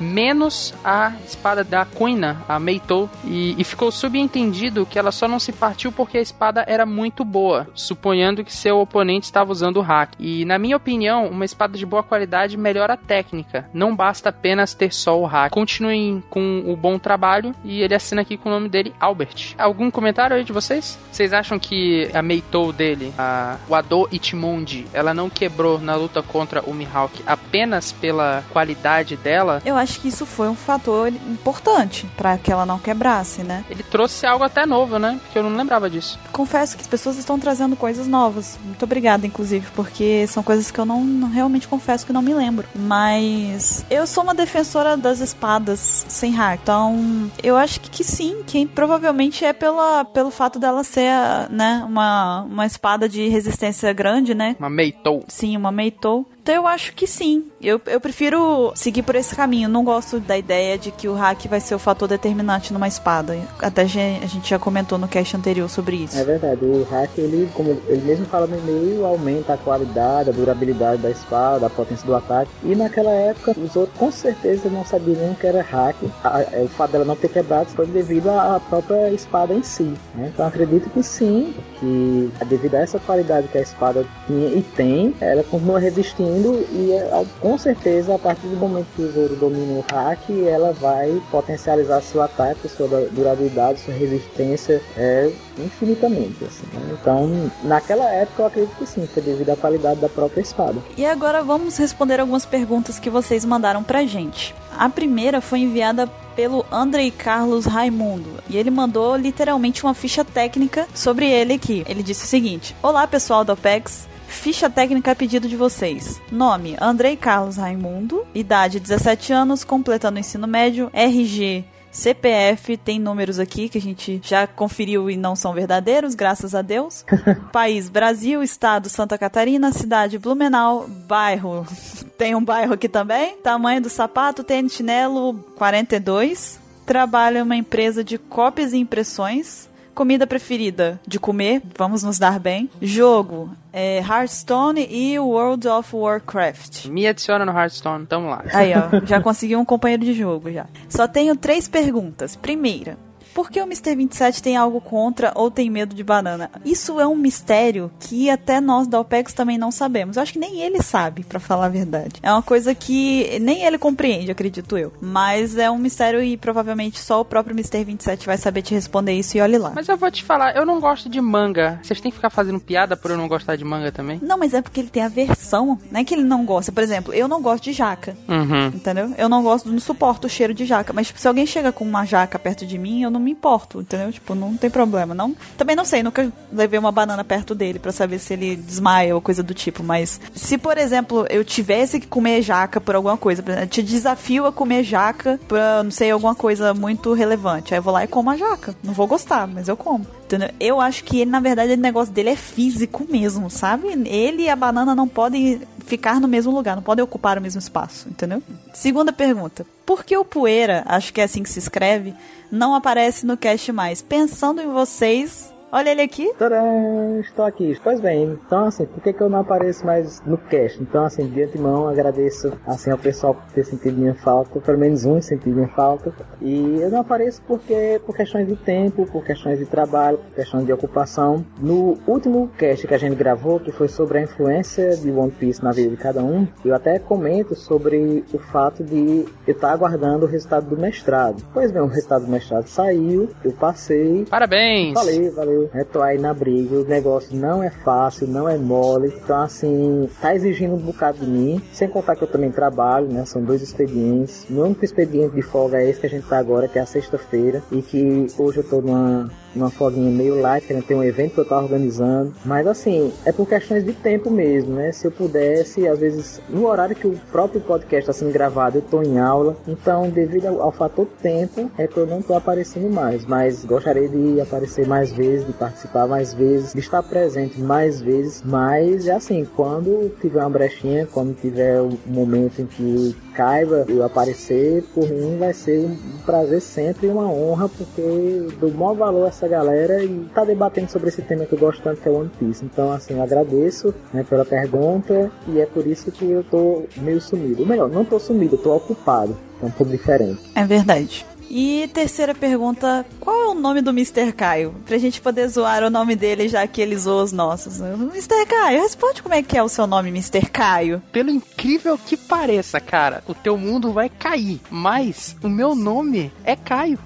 menos 0.00 0.74
a 0.84 1.12
espada 1.26 1.62
da 1.62 1.84
Kuina, 1.84 2.42
a 2.48 2.58
Meitou, 2.58 3.08
e, 3.24 3.54
e 3.58 3.64
ficou 3.64 3.90
subentendido 3.92 4.86
que 4.86 4.98
ela 4.98 5.12
só 5.12 5.28
não 5.28 5.38
se 5.38 5.52
partiu 5.52 5.92
porque 5.92 6.18
a 6.18 6.20
espada 6.20 6.64
era 6.66 6.86
muito 6.86 7.24
boa, 7.24 7.68
suponhando 7.74 8.44
que 8.44 8.52
seu 8.52 8.80
oponente 8.80 9.26
estava 9.26 9.52
usando 9.52 9.76
o 9.78 9.82
hack. 9.82 10.12
E 10.18 10.44
na 10.44 10.58
minha 10.58 10.76
opinião, 10.76 11.26
uma 11.26 11.44
espada 11.44 11.76
de 11.76 11.86
boa 11.86 12.02
qualidade 12.02 12.56
melhora 12.56 12.94
a 12.94 12.96
técnica, 12.96 13.68
não 13.72 13.94
basta 13.94 14.28
apenas 14.28 14.74
ter 14.74 14.92
só 14.92 15.20
o 15.20 15.26
hack. 15.26 15.52
Continuem 15.52 16.22
com 16.30 16.64
o 16.66 16.76
bom 16.76 16.98
trabalho 16.98 17.54
e 17.64 17.82
ele 17.82 17.94
assina 17.94 18.22
aqui 18.22 18.36
com 18.36 18.48
o 18.48 18.52
nome 18.52 18.68
dele, 18.68 18.94
Albert. 18.98 19.54
Algum 19.58 19.90
comentário 19.90 20.36
aí 20.36 20.44
de 20.44 20.52
vocês? 20.52 20.98
Vocês 21.10 21.32
acham 21.32 21.58
que 21.58 22.10
a 22.14 22.22
Meitou 22.22 22.72
dele, 22.72 23.12
a 23.18 23.56
Wado 23.68 24.08
Ichimonji, 24.12 24.86
ela 24.92 25.12
não 25.12 25.28
quebrou 25.28 25.78
na 25.78 25.94
luta 25.94 26.22
contra 26.22 26.62
o 26.62 26.74
Mihawk 26.74 27.22
apenas 27.26 27.92
pela 27.92 28.44
qualidade 28.50 29.16
dela? 29.16 29.60
Eu 29.64 29.76
acho 29.76 29.89
acho 29.90 30.00
que 30.00 30.08
isso 30.08 30.24
foi 30.24 30.48
um 30.48 30.54
fator 30.54 31.08
importante 31.08 32.06
para 32.16 32.38
que 32.38 32.52
ela 32.52 32.64
não 32.64 32.78
quebrasse, 32.78 33.42
né? 33.42 33.64
Ele 33.68 33.82
trouxe 33.82 34.24
algo 34.24 34.44
até 34.44 34.64
novo, 34.64 34.98
né? 34.98 35.18
Porque 35.22 35.38
eu 35.38 35.42
não 35.42 35.56
lembrava 35.56 35.90
disso. 35.90 36.18
Confesso 36.32 36.76
que 36.76 36.82
as 36.82 36.86
pessoas 36.86 37.18
estão 37.18 37.38
trazendo 37.38 37.74
coisas 37.74 38.06
novas. 38.06 38.58
Muito 38.64 38.84
obrigada, 38.84 39.26
inclusive, 39.26 39.66
porque 39.74 40.26
são 40.28 40.42
coisas 40.42 40.70
que 40.70 40.78
eu 40.78 40.84
não, 40.84 41.04
não 41.04 41.28
realmente 41.28 41.66
confesso 41.66 42.06
que 42.06 42.12
não 42.12 42.22
me 42.22 42.32
lembro. 42.32 42.66
Mas 42.74 43.84
eu 43.90 44.06
sou 44.06 44.22
uma 44.22 44.34
defensora 44.34 44.96
das 44.96 45.18
espadas 45.18 46.06
sem 46.08 46.32
hack. 46.32 46.60
Então, 46.62 47.30
eu 47.42 47.56
acho 47.56 47.80
que, 47.80 47.90
que 47.90 48.04
sim, 48.04 48.42
que 48.46 48.64
provavelmente 48.66 49.44
é 49.44 49.52
pela, 49.52 50.04
pelo 50.04 50.30
fato 50.30 50.58
dela 50.58 50.84
ser, 50.84 51.10
né, 51.50 51.84
uma, 51.86 52.42
uma 52.42 52.66
espada 52.66 53.08
de 53.08 53.28
resistência 53.28 53.92
grande, 53.92 54.34
né? 54.34 54.54
Uma 54.58 54.70
Meitou. 54.70 55.24
Sim, 55.26 55.56
uma 55.56 55.72
Meitou. 55.72 56.26
Então 56.50 56.62
eu 56.64 56.66
acho 56.66 56.92
que 56.94 57.06
sim. 57.06 57.44
Eu, 57.62 57.80
eu 57.86 58.00
prefiro 58.00 58.72
seguir 58.74 59.04
por 59.04 59.14
esse 59.14 59.36
caminho. 59.36 59.68
Não 59.68 59.84
gosto 59.84 60.18
da 60.18 60.36
ideia 60.36 60.76
de 60.76 60.90
que 60.90 61.06
o 61.06 61.14
hack 61.14 61.46
vai 61.46 61.60
ser 61.60 61.76
o 61.76 61.78
fator 61.78 62.08
determinante 62.08 62.72
numa 62.72 62.88
espada. 62.88 63.38
Até 63.60 63.82
a 63.82 63.86
gente 63.86 64.50
já 64.50 64.58
comentou 64.58 64.98
no 64.98 65.06
cast 65.06 65.36
anterior 65.36 65.70
sobre 65.70 65.94
isso. 65.98 66.18
É 66.18 66.24
verdade, 66.24 66.64
o 66.64 66.82
hack, 66.90 67.16
ele, 67.16 67.48
como 67.54 67.80
ele 67.86 68.02
mesmo 68.02 68.26
fala 68.26 68.48
no 68.48 68.58
e-mail, 68.58 69.06
aumenta 69.06 69.54
a 69.54 69.56
qualidade, 69.58 70.30
a 70.30 70.32
durabilidade 70.32 71.00
da 71.00 71.10
espada, 71.12 71.66
a 71.66 71.70
potência 71.70 72.04
do 72.04 72.16
ataque. 72.16 72.50
E 72.64 72.74
naquela 72.74 73.12
época, 73.12 73.54
os 73.56 73.76
outros 73.76 73.96
com 73.96 74.10
certeza 74.10 74.68
não 74.68 74.84
sabiam 74.84 75.32
que 75.34 75.46
era 75.46 75.62
hack. 75.62 75.94
A, 76.24 76.40
é, 76.40 76.62
o 76.64 76.68
fato 76.68 76.90
dela 76.90 77.04
não 77.04 77.14
ter 77.14 77.28
quebrado 77.28 77.70
foi 77.70 77.86
devido 77.86 78.28
à 78.28 78.58
própria 78.58 79.08
espada 79.12 79.54
em 79.54 79.62
si. 79.62 79.94
Né? 80.16 80.32
Então 80.34 80.44
acredito 80.44 80.90
que 80.90 81.00
sim, 81.00 81.54
que 81.78 82.28
devido 82.46 82.74
a 82.74 82.80
essa 82.80 82.98
qualidade 82.98 83.46
que 83.46 83.58
a 83.58 83.62
espada 83.62 84.04
tinha 84.26 84.48
e 84.48 84.62
tem, 84.62 85.14
ela 85.20 85.44
continua 85.44 85.78
resistindo 85.78 86.39
e 86.48 86.92
é, 86.92 87.24
com 87.40 87.58
certeza 87.58 88.14
a 88.14 88.18
partir 88.18 88.46
do 88.46 88.56
momento 88.56 88.86
que 88.94 89.02
o 89.02 89.12
Zoro 89.12 89.36
domina 89.36 89.72
o 89.80 89.84
hack, 89.92 90.30
ela 90.46 90.72
vai 90.72 91.20
potencializar 91.30 92.00
seu 92.00 92.22
ataque, 92.22 92.68
sua 92.68 92.88
durabilidade, 93.10 93.80
sua 93.80 93.94
resistência 93.94 94.82
é, 94.96 95.30
infinitamente. 95.58 96.44
Assim, 96.44 96.66
né? 96.72 96.96
Então, 97.00 97.50
naquela 97.62 98.08
época 98.10 98.42
eu 98.42 98.46
acredito 98.46 98.76
que 98.76 98.86
sim, 98.86 99.06
foi 99.06 99.22
devido 99.22 99.50
à 99.50 99.56
qualidade 99.56 100.00
da 100.00 100.08
própria 100.08 100.40
espada. 100.40 100.80
E 100.96 101.04
agora 101.04 101.42
vamos 101.42 101.76
responder 101.76 102.20
algumas 102.20 102.46
perguntas 102.46 102.98
que 102.98 103.10
vocês 103.10 103.44
mandaram 103.44 103.82
pra 103.82 104.04
gente. 104.04 104.54
A 104.76 104.88
primeira 104.88 105.40
foi 105.40 105.60
enviada 105.60 106.06
pelo 106.34 106.64
Andrei 106.70 107.10
Carlos 107.10 107.66
Raimundo 107.66 108.30
e 108.48 108.56
ele 108.56 108.70
mandou 108.70 109.16
literalmente 109.16 109.84
uma 109.84 109.92
ficha 109.92 110.24
técnica 110.24 110.86
sobre 110.94 111.30
ele 111.30 111.54
aqui. 111.54 111.84
Ele 111.86 112.02
disse 112.02 112.24
o 112.24 112.26
seguinte: 112.26 112.74
Olá 112.82 113.06
pessoal 113.06 113.44
do 113.44 113.52
OPEX, 113.52 114.08
Ficha 114.30 114.70
técnica 114.70 115.12
a 115.12 115.14
pedido 115.14 115.48
de 115.48 115.56
vocês. 115.56 116.20
Nome: 116.32 116.76
Andrei 116.80 117.16
Carlos 117.16 117.56
Raimundo. 117.56 118.26
Idade: 118.34 118.80
17 118.80 119.32
anos, 119.32 119.64
completando 119.64 120.16
o 120.16 120.20
ensino 120.20 120.46
médio. 120.46 120.90
RG 120.94 121.64
CPF 121.90 122.76
tem 122.76 123.00
números 123.00 123.38
aqui 123.38 123.68
que 123.68 123.78
a 123.78 123.80
gente 123.80 124.20
já 124.22 124.46
conferiu 124.46 125.10
e 125.10 125.16
não 125.16 125.34
são 125.34 125.52
verdadeiros, 125.52 126.14
graças 126.14 126.54
a 126.54 126.62
Deus. 126.62 127.04
País 127.52 127.88
Brasil, 127.88 128.42
estado 128.42 128.88
Santa 128.88 129.18
Catarina, 129.18 129.72
cidade 129.72 130.18
Blumenau, 130.18 130.86
bairro. 130.88 131.66
Tem 132.16 132.34
um 132.34 132.44
bairro 132.44 132.74
aqui 132.74 132.88
também. 132.88 133.36
Tamanho 133.38 133.80
do 133.80 133.90
sapato, 133.90 134.44
tênis 134.44 134.74
chinelo 134.74 135.34
42. 135.56 136.60
Trabalha 136.84 137.38
em 137.38 137.42
uma 137.42 137.56
empresa 137.56 138.04
de 138.04 138.18
cópias 138.18 138.72
e 138.72 138.78
impressões. 138.78 139.69
Comida 139.94 140.26
preferida 140.26 141.00
de 141.06 141.18
comer, 141.18 141.62
vamos 141.76 142.02
nos 142.02 142.18
dar 142.18 142.38
bem. 142.38 142.70
Jogo, 142.80 143.50
é, 143.72 143.98
Hearthstone 143.98 144.86
e 144.90 145.18
World 145.18 145.66
of 145.68 145.94
Warcraft. 145.94 146.86
Me 146.86 147.06
adiciona 147.06 147.44
no 147.44 147.52
Hearthstone, 147.52 148.06
tamo 148.06 148.28
lá. 148.28 148.44
Aí, 148.52 148.72
ó, 148.74 149.00
já 149.06 149.20
consegui 149.20 149.56
um 149.56 149.64
companheiro 149.64 150.04
de 150.04 150.14
jogo 150.14 150.50
já. 150.50 150.66
Só 150.88 151.06
tenho 151.06 151.36
três 151.36 151.68
perguntas. 151.68 152.36
Primeira, 152.36 152.96
por 153.34 153.50
que 153.50 153.60
o 153.60 153.64
Mr. 153.64 153.94
27 153.96 154.42
tem 154.42 154.56
algo 154.56 154.80
contra 154.80 155.32
ou 155.34 155.50
tem 155.50 155.70
medo 155.70 155.94
de 155.94 156.04
banana? 156.04 156.50
Isso 156.64 157.00
é 157.00 157.06
um 157.06 157.16
mistério 157.16 157.90
que 158.00 158.30
até 158.30 158.60
nós 158.60 158.86
da 158.86 159.00
OPEX 159.00 159.32
também 159.32 159.58
não 159.58 159.70
sabemos. 159.70 160.16
Eu 160.16 160.22
acho 160.22 160.32
que 160.32 160.38
nem 160.38 160.60
ele 160.60 160.82
sabe, 160.82 161.24
para 161.24 161.40
falar 161.40 161.66
a 161.66 161.68
verdade. 161.68 162.20
É 162.22 162.32
uma 162.32 162.42
coisa 162.42 162.74
que 162.74 163.38
nem 163.40 163.64
ele 163.64 163.78
compreende, 163.78 164.30
acredito 164.30 164.76
eu. 164.76 164.92
Mas 165.00 165.56
é 165.56 165.70
um 165.70 165.78
mistério 165.78 166.22
e 166.22 166.36
provavelmente 166.36 166.98
só 166.98 167.20
o 167.20 167.24
próprio 167.24 167.54
Mr. 167.54 167.84
27 167.84 168.26
vai 168.26 168.36
saber 168.36 168.62
te 168.62 168.74
responder 168.74 169.12
isso 169.12 169.36
e 169.36 169.40
olhe 169.40 169.58
lá. 169.58 169.72
Mas 169.74 169.88
eu 169.88 169.96
vou 169.96 170.10
te 170.10 170.22
falar, 170.24 170.56
eu 170.56 170.66
não 170.66 170.80
gosto 170.80 171.08
de 171.08 171.20
manga. 171.20 171.80
Vocês 171.82 172.00
têm 172.00 172.10
que 172.10 172.16
ficar 172.16 172.30
fazendo 172.30 172.60
piada 172.60 172.96
por 172.96 173.10
eu 173.10 173.16
não 173.16 173.28
gostar 173.28 173.56
de 173.56 173.64
manga 173.64 173.92
também? 173.92 174.18
Não, 174.22 174.38
mas 174.38 174.54
é 174.54 174.62
porque 174.62 174.80
ele 174.80 174.90
tem 174.90 175.02
aversão. 175.02 175.78
Não 175.90 176.00
é 176.00 176.04
que 176.04 176.14
ele 176.14 176.24
não 176.24 176.44
gosta. 176.44 176.72
Por 176.72 176.82
exemplo, 176.82 177.12
eu 177.12 177.28
não 177.28 177.40
gosto 177.40 177.64
de 177.64 177.72
jaca. 177.72 178.16
Uhum. 178.28 178.66
Entendeu? 178.68 179.14
Eu 179.16 179.28
não 179.28 179.42
gosto, 179.42 179.68
não 179.68 179.78
suporto 179.78 180.26
o 180.26 180.30
cheiro 180.30 180.54
de 180.54 180.64
jaca. 180.64 180.92
Mas 180.92 181.08
tipo, 181.08 181.20
se 181.20 181.28
alguém 181.28 181.46
chega 181.46 181.72
com 181.72 181.84
uma 181.84 182.04
jaca 182.04 182.38
perto 182.38 182.66
de 182.66 182.78
mim, 182.78 183.02
eu 183.02 183.10
não 183.10 183.20
me 183.20 183.29
importo, 183.30 183.80
entendeu? 183.80 184.12
Tipo, 184.12 184.34
não 184.34 184.56
tem 184.56 184.70
problema. 184.70 185.14
Não, 185.14 185.34
também 185.56 185.76
não 185.76 185.84
sei, 185.84 186.02
nunca 186.02 186.32
levei 186.52 186.78
uma 186.78 186.92
banana 186.92 187.24
perto 187.24 187.54
dele 187.54 187.78
para 187.78 187.92
saber 187.92 188.18
se 188.18 188.32
ele 188.32 188.56
desmaia 188.56 189.14
ou 189.14 189.20
coisa 189.20 189.42
do 189.42 189.54
tipo, 189.54 189.82
mas 189.82 190.20
se, 190.34 190.58
por 190.58 190.78
exemplo, 190.78 191.26
eu 191.30 191.44
tivesse 191.44 192.00
que 192.00 192.06
comer 192.06 192.42
jaca 192.42 192.80
por 192.80 192.94
alguma 192.94 193.16
coisa, 193.16 193.42
por 193.42 193.50
exemplo, 193.50 193.68
te 193.68 193.82
desafio 193.82 194.46
a 194.46 194.52
comer 194.52 194.82
jaca 194.82 195.38
pra, 195.48 195.82
não 195.82 195.90
sei, 195.90 196.10
alguma 196.10 196.34
coisa 196.34 196.74
muito 196.74 197.12
relevante, 197.12 197.74
aí 197.74 197.78
eu 197.78 197.82
vou 197.82 197.92
lá 197.92 198.04
e 198.04 198.08
como 198.08 198.30
a 198.30 198.36
jaca. 198.36 198.74
Não 198.82 198.92
vou 198.92 199.06
gostar, 199.06 199.46
mas 199.46 199.68
eu 199.68 199.76
como. 199.76 200.06
Entendeu? 200.30 200.50
Eu 200.60 200.80
acho 200.80 201.02
que 201.02 201.18
ele, 201.20 201.30
na 201.30 201.40
verdade, 201.40 201.72
o 201.72 201.76
negócio 201.76 202.14
dele 202.14 202.30
é 202.30 202.36
físico 202.36 203.04
mesmo, 203.10 203.50
sabe? 203.50 203.88
Ele 204.06 204.44
e 204.44 204.48
a 204.48 204.54
banana 204.54 204.94
não 204.94 205.08
podem 205.08 205.60
ficar 205.84 206.20
no 206.20 206.28
mesmo 206.28 206.52
lugar, 206.52 206.76
não 206.76 206.84
podem 206.84 207.02
ocupar 207.02 207.36
o 207.36 207.40
mesmo 207.40 207.58
espaço, 207.58 208.08
entendeu? 208.08 208.40
Segunda 208.72 209.12
pergunta. 209.12 209.66
Por 209.84 210.04
que 210.04 210.16
o 210.16 210.24
Poeira, 210.24 210.84
acho 210.86 211.12
que 211.12 211.20
é 211.20 211.24
assim 211.24 211.42
que 211.42 211.50
se 211.50 211.58
escreve, 211.58 212.14
não 212.48 212.76
aparece 212.76 213.26
no 213.26 213.36
cast 213.36 213.72
mais? 213.72 214.00
Pensando 214.00 214.60
em 214.60 214.68
vocês, 214.68 215.52
Olha 215.72 215.90
ele 215.90 216.02
aqui. 216.02 216.32
Tadã, 216.36 217.20
estou 217.20 217.44
aqui. 217.44 217.78
Pois 217.82 218.00
bem, 218.00 218.38
então 218.46 218.66
assim, 218.66 218.86
por 218.86 219.00
que, 219.02 219.12
que 219.12 219.20
eu 219.20 219.28
não 219.28 219.40
apareço 219.40 219.86
mais 219.86 220.20
no 220.26 220.36
cast? 220.36 220.82
Então 220.82 221.04
assim, 221.04 221.28
de 221.28 221.44
antemão 221.44 221.88
agradeço 221.88 222.52
assim 222.66 222.90
ao 222.90 222.98
pessoal 222.98 223.34
por 223.34 223.44
ter 223.52 223.64
sentido 223.64 223.96
minha 223.96 224.14
falta, 224.14 224.58
pelo 224.60 224.78
menos 224.78 225.04
um 225.04 225.20
sentir 225.22 225.50
minha 225.50 225.68
falta. 225.68 226.12
E 226.40 226.80
eu 226.80 226.90
não 226.90 227.00
apareço 227.00 227.40
porque 227.46 228.00
por 228.04 228.16
questões 228.16 228.48
de 228.48 228.56
tempo, 228.56 229.06
por 229.06 229.24
questões 229.24 229.58
de 229.58 229.66
trabalho, 229.66 230.18
por 230.18 230.34
questões 230.34 230.66
de 230.66 230.72
ocupação. 230.72 231.44
No 231.60 231.96
último 232.06 232.48
cast 232.58 232.86
que 232.86 232.94
a 232.94 232.98
gente 232.98 233.14
gravou, 233.14 233.60
que 233.60 233.70
foi 233.70 233.86
sobre 233.86 234.18
a 234.18 234.22
influência 234.22 234.96
de 234.96 235.10
One 235.10 235.30
Piece 235.30 235.62
na 235.62 235.70
vida 235.70 235.90
de 235.90 235.96
cada 235.96 236.22
um, 236.22 236.48
eu 236.64 236.74
até 236.74 236.98
comento 236.98 237.54
sobre 237.54 238.24
o 238.32 238.38
fato 238.38 238.82
de 238.82 239.24
eu 239.46 239.54
estar 239.54 239.70
aguardando 239.70 240.26
o 240.26 240.28
resultado 240.28 240.68
do 240.68 240.76
mestrado. 240.76 241.42
Pois 241.52 241.70
bem, 241.70 241.82
o 241.82 241.86
resultado 241.86 242.24
do 242.24 242.30
mestrado 242.30 242.66
saiu, 242.66 243.28
eu 243.44 243.52
passei. 243.52 244.24
Parabéns! 244.28 244.94
Valeu, 244.94 245.59
valeu 245.60 245.70
né? 245.72 245.84
Tô 245.84 246.00
aí 246.02 246.18
na 246.18 246.32
briga, 246.32 246.76
o 246.76 246.84
negócio 246.84 247.36
não 247.36 247.62
é 247.62 247.70
fácil, 247.70 248.26
não 248.26 248.48
é 248.48 248.56
mole. 248.56 249.12
Então, 249.22 249.42
assim, 249.42 250.08
tá 250.20 250.34
exigindo 250.34 250.74
um 250.74 250.78
bocado 250.78 251.18
de 251.18 251.26
mim. 251.26 251.62
Sem 251.72 251.88
contar 251.88 252.16
que 252.16 252.22
eu 252.22 252.28
também 252.28 252.50
trabalho, 252.50 253.08
né? 253.08 253.24
São 253.24 253.42
dois 253.42 253.62
expedientes. 253.62 254.46
O 254.48 254.62
único 254.62 254.84
expediente 254.84 255.34
de 255.34 255.42
folga 255.42 255.78
é 255.78 255.88
esse 255.88 256.00
que 256.00 256.06
a 256.06 256.10
gente 256.10 256.26
tá 256.26 256.38
agora, 256.38 256.68
que 256.68 256.78
é 256.78 256.82
a 256.82 256.86
sexta-feira. 256.86 257.62
E 257.70 257.82
que 257.82 258.26
hoje 258.38 258.58
eu 258.58 258.64
tô 258.64 258.80
numa 258.80 259.30
uma 259.54 259.70
folguinha 259.70 260.10
meio 260.10 260.40
light, 260.40 260.66
que 260.66 260.82
tem 260.82 260.96
um 260.96 261.04
evento 261.04 261.34
que 261.34 261.40
eu 261.40 261.44
tava 261.44 261.62
organizando. 261.62 262.32
Mas 262.44 262.66
assim, 262.66 263.12
é 263.24 263.32
por 263.32 263.48
questões 263.48 263.84
de 263.84 263.92
tempo 263.92 264.30
mesmo, 264.30 264.74
né? 264.74 264.92
Se 264.92 265.06
eu 265.06 265.10
pudesse, 265.10 265.86
às 265.86 265.98
vezes, 265.98 266.40
no 266.48 266.66
horário 266.66 266.94
que 266.94 267.06
o 267.06 267.18
próprio 267.30 267.60
podcast 267.60 268.10
está 268.10 268.12
sendo 268.12 268.32
gravado, 268.32 268.78
eu 268.78 268.82
tô 268.82 269.02
em 269.02 269.18
aula. 269.18 269.56
Então, 269.66 270.08
devido 270.08 270.46
ao, 270.46 270.62
ao, 270.62 270.72
fator 270.72 271.06
tempo, 271.22 271.70
é 271.76 271.86
que 271.86 271.96
eu 271.96 272.06
não 272.06 272.22
tô 272.22 272.34
aparecendo 272.34 272.92
mais. 272.92 273.24
Mas 273.26 273.64
gostaria 273.64 274.08
de 274.08 274.40
aparecer 274.40 274.86
mais 274.86 275.12
vezes, 275.12 275.46
de 275.46 275.52
participar 275.52 276.06
mais 276.06 276.32
vezes, 276.32 276.72
de 276.72 276.80
estar 276.80 277.02
presente 277.02 277.60
mais 277.60 278.00
vezes. 278.00 278.42
Mas 278.44 279.06
é 279.06 279.12
assim, 279.12 279.46
quando 279.56 280.10
tiver 280.20 280.40
uma 280.40 280.50
brechinha, 280.50 281.06
quando 281.12 281.34
tiver 281.34 281.80
um 281.80 281.96
momento 282.06 282.62
em 282.62 282.66
que 282.66 283.16
caiba 283.34 283.84
eu 283.88 284.04
aparecer, 284.04 284.84
por 284.94 285.08
mim 285.08 285.38
vai 285.38 285.52
ser 285.52 285.80
um 285.80 285.96
prazer 286.24 286.60
sempre 286.60 287.06
e 287.06 287.10
uma 287.10 287.30
honra, 287.30 287.68
porque 287.68 288.48
dou 288.60 288.70
maior 288.72 288.94
valor 288.94 289.26
a 289.26 289.32
essa 289.40 289.48
galera 289.48 290.04
e 290.04 290.26
tá 290.34 290.44
debatendo 290.44 290.90
sobre 290.90 291.08
esse 291.08 291.22
tema 291.22 291.46
que 291.46 291.54
eu 291.54 291.58
gosto 291.58 291.82
tanto, 291.82 292.00
que 292.00 292.08
é 292.08 292.12
One 292.12 292.30
Piece. 292.38 292.64
Então, 292.64 292.92
assim, 292.92 293.14
eu 293.14 293.22
agradeço 293.22 293.94
né, 294.12 294.24
pela 294.28 294.44
pergunta 294.44 295.32
e 295.48 295.58
é 295.58 295.66
por 295.66 295.86
isso 295.86 296.12
que 296.12 296.30
eu 296.30 296.44
tô 296.44 296.84
meio 296.98 297.20
sumido. 297.20 297.62
Ou 297.62 297.68
melhor, 297.68 297.88
não 297.88 298.04
tô 298.04 298.18
sumido, 298.18 298.56
eu 298.56 298.62
tô 298.62 298.76
ocupado. 298.76 299.36
É 299.62 299.66
um 299.66 299.70
pouco 299.70 299.90
diferente. 299.90 300.40
É 300.54 300.64
verdade. 300.64 301.26
E 301.50 301.90
terceira 301.92 302.32
pergunta, 302.32 303.04
qual 303.18 303.36
é 303.36 303.48
o 303.48 303.54
nome 303.54 303.82
do 303.82 303.90
Mr. 303.90 304.32
Caio? 304.32 304.72
Pra 304.86 304.96
gente 304.98 305.20
poder 305.20 305.48
zoar 305.48 305.82
o 305.82 305.90
nome 305.90 306.14
dele, 306.14 306.48
já 306.48 306.64
que 306.64 306.80
ele 306.80 306.96
zoou 306.96 307.24
os 307.24 307.32
nossos. 307.32 307.80
Mr. 307.80 308.46
Caio, 308.46 308.80
responde 308.80 309.20
como 309.20 309.34
é 309.34 309.42
que 309.42 309.58
é 309.58 309.62
o 309.62 309.68
seu 309.68 309.84
nome, 309.84 310.10
Mr. 310.10 310.46
Caio. 310.48 311.02
Pelo 311.10 311.28
incrível 311.28 311.98
que 311.98 312.16
pareça, 312.16 312.78
cara, 312.78 313.24
o 313.26 313.34
teu 313.34 313.58
mundo 313.58 313.92
vai 313.92 314.08
cair, 314.08 314.60
mas 314.70 315.36
o 315.42 315.48
meu 315.48 315.74
nome 315.74 316.32
é 316.44 316.54
Caio. 316.54 317.00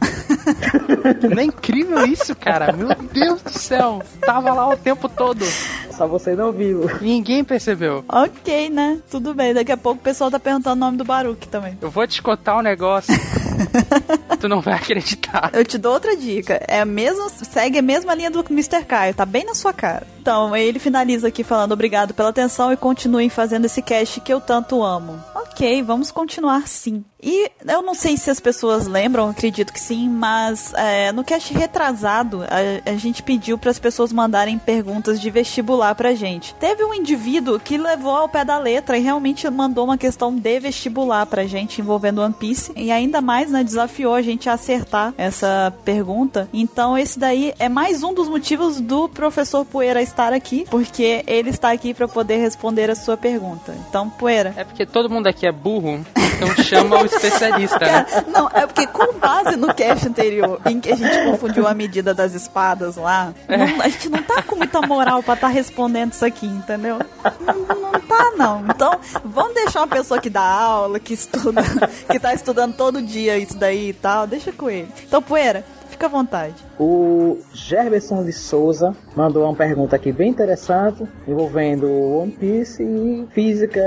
Não 1.34 1.40
é 1.40 1.44
incrível 1.44 2.04
isso, 2.06 2.34
cara? 2.36 2.70
Meu 2.72 2.88
Deus 2.94 3.40
do 3.40 3.58
céu. 3.58 4.02
Tava 4.20 4.52
lá 4.52 4.68
o 4.68 4.76
tempo 4.76 5.08
todo. 5.08 5.44
Só 5.90 6.06
você 6.06 6.34
não 6.34 6.50
viu. 6.50 6.86
Ninguém 7.00 7.44
percebeu. 7.44 8.04
Ok, 8.08 8.68
né? 8.68 8.98
Tudo 9.10 9.32
bem. 9.32 9.54
Daqui 9.54 9.70
a 9.70 9.76
pouco 9.76 10.00
o 10.00 10.02
pessoal 10.02 10.30
tá 10.30 10.40
perguntando 10.40 10.76
o 10.76 10.80
nome 10.80 10.98
do 10.98 11.04
Baruque 11.04 11.46
também. 11.48 11.78
Eu 11.80 11.90
vou 11.90 12.06
te 12.06 12.20
contar 12.20 12.58
um 12.58 12.62
negócio. 12.62 13.14
tu 14.36 14.48
não 14.48 14.60
vai 14.60 14.74
acreditar. 14.74 15.50
Eu 15.52 15.64
te 15.64 15.78
dou 15.78 15.92
outra 15.92 16.16
dica. 16.16 16.60
É 16.66 16.80
a 16.80 16.84
mesma, 16.84 17.28
segue 17.28 17.78
a 17.78 17.82
mesma 17.82 18.14
linha 18.14 18.30
do 18.30 18.44
Mr. 18.50 18.84
Caio, 18.84 19.14
tá 19.14 19.24
bem 19.24 19.44
na 19.44 19.54
sua 19.54 19.72
cara. 19.72 20.06
Então, 20.20 20.56
ele 20.56 20.78
finaliza 20.78 21.28
aqui 21.28 21.44
falando 21.44 21.72
obrigado 21.72 22.14
pela 22.14 22.30
atenção 22.30 22.72
e 22.72 22.76
continuem 22.76 23.28
fazendo 23.28 23.66
esse 23.66 23.82
cast 23.82 24.20
que 24.20 24.32
eu 24.32 24.40
tanto 24.40 24.82
amo. 24.82 25.22
Ok, 25.34 25.82
vamos 25.82 26.10
continuar 26.10 26.66
sim. 26.66 27.04
E 27.22 27.50
eu 27.66 27.80
não 27.80 27.94
sei 27.94 28.16
se 28.16 28.28
as 28.28 28.38
pessoas 28.38 28.86
lembram, 28.86 29.30
acredito 29.30 29.72
que 29.72 29.80
sim, 29.80 30.10
mas 30.10 30.74
é, 30.74 31.10
no 31.12 31.24
cast 31.24 31.54
retrasado 31.54 32.42
a, 32.42 32.90
a 32.90 32.96
gente 32.96 33.22
pediu 33.22 33.56
para 33.56 33.70
as 33.70 33.78
pessoas 33.78 34.12
mandarem 34.12 34.58
perguntas 34.58 35.18
de 35.20 35.30
vestibular 35.30 35.94
pra 35.94 36.14
gente. 36.14 36.54
Teve 36.56 36.84
um 36.84 36.92
indivíduo 36.92 37.58
que 37.58 37.78
levou 37.78 38.12
ao 38.12 38.28
pé 38.28 38.44
da 38.44 38.58
letra 38.58 38.98
e 38.98 39.02
realmente 39.02 39.48
mandou 39.48 39.84
uma 39.84 39.96
questão 39.96 40.34
de 40.34 40.60
vestibular 40.60 41.24
pra 41.24 41.46
gente 41.46 41.80
envolvendo 41.80 42.20
One 42.20 42.34
Piece 42.34 42.72
e 42.76 42.90
ainda 42.90 43.22
mais, 43.22 43.50
né, 43.50 43.64
desafiou 43.64 44.14
a 44.14 44.22
gente 44.24 44.48
a 44.48 44.54
acertar 44.54 45.14
essa 45.16 45.72
pergunta. 45.84 46.48
Então 46.52 46.96
esse 46.98 47.18
daí 47.18 47.54
é 47.58 47.68
mais 47.68 48.02
um 48.02 48.12
dos 48.12 48.28
motivos 48.28 48.80
do 48.80 49.08
professor 49.08 49.64
Poeira 49.64 50.02
estar 50.02 50.32
aqui, 50.32 50.66
porque 50.70 51.22
ele 51.26 51.50
está 51.50 51.70
aqui 51.70 51.94
para 51.94 52.08
poder 52.08 52.38
responder 52.38 52.90
a 52.90 52.94
sua 52.94 53.16
pergunta. 53.16 53.74
Então, 53.88 54.08
Poeira. 54.10 54.52
É 54.56 54.64
porque 54.64 54.84
todo 54.86 55.08
mundo 55.10 55.26
aqui 55.26 55.46
é 55.46 55.52
burro, 55.52 56.04
então 56.16 56.64
chama 56.64 57.02
o 57.02 57.06
especialista, 57.06 57.78
né? 57.78 58.04
Cara, 58.04 58.24
não, 58.32 58.48
é 58.52 58.66
porque 58.66 58.86
com 58.86 59.12
base 59.18 59.56
no 59.56 59.72
cast 59.74 60.08
anterior, 60.08 60.60
em 60.66 60.80
que 60.80 60.90
a 60.92 60.96
gente 60.96 61.24
confundiu 61.24 61.66
a 61.66 61.74
medida 61.74 62.12
das 62.14 62.34
espadas 62.34 62.96
lá, 62.96 63.32
não- 63.48 63.80
a 63.82 63.88
gente 63.88 64.08
não 64.08 64.22
tá 64.22 64.42
com 64.42 64.56
muita 64.56 64.80
moral 64.82 65.22
pra 65.22 65.34
estar 65.34 65.48
respondendo 65.48 66.12
isso 66.12 66.24
aqui, 66.24 66.46
entendeu? 66.46 66.98
Não, 67.40 67.80
não 67.80 68.00
tá, 68.00 68.32
não. 68.36 68.64
Então, 68.68 68.98
vamos 69.24 69.54
deixar 69.54 69.80
uma 69.80 69.88
pessoa 69.88 70.20
que 70.20 70.30
dá 70.30 70.42
aula, 70.42 70.98
que 70.98 71.14
estuda, 71.14 71.62
que 72.10 72.18
tá 72.18 72.32
estudando 72.34 72.74
todo 72.74 73.00
dia 73.02 73.36
isso 73.38 73.56
daí 73.56 73.90
e 73.90 73.92
tal, 73.92 74.13
deixa 74.26 74.52
com 74.52 74.70
ele. 74.70 74.88
Então, 75.06 75.20
Poeira, 75.20 75.64
fica 75.90 76.06
à 76.06 76.08
vontade. 76.08 76.54
O 76.78 77.38
Gerberson 77.52 78.24
de 78.24 78.32
Souza 78.32 78.94
mandou 79.16 79.44
uma 79.44 79.54
pergunta 79.54 79.96
aqui 79.96 80.12
bem 80.12 80.30
interessante, 80.30 81.04
envolvendo 81.26 81.90
One 81.90 82.32
Piece 82.32 82.82
e 82.82 83.26
física, 83.32 83.82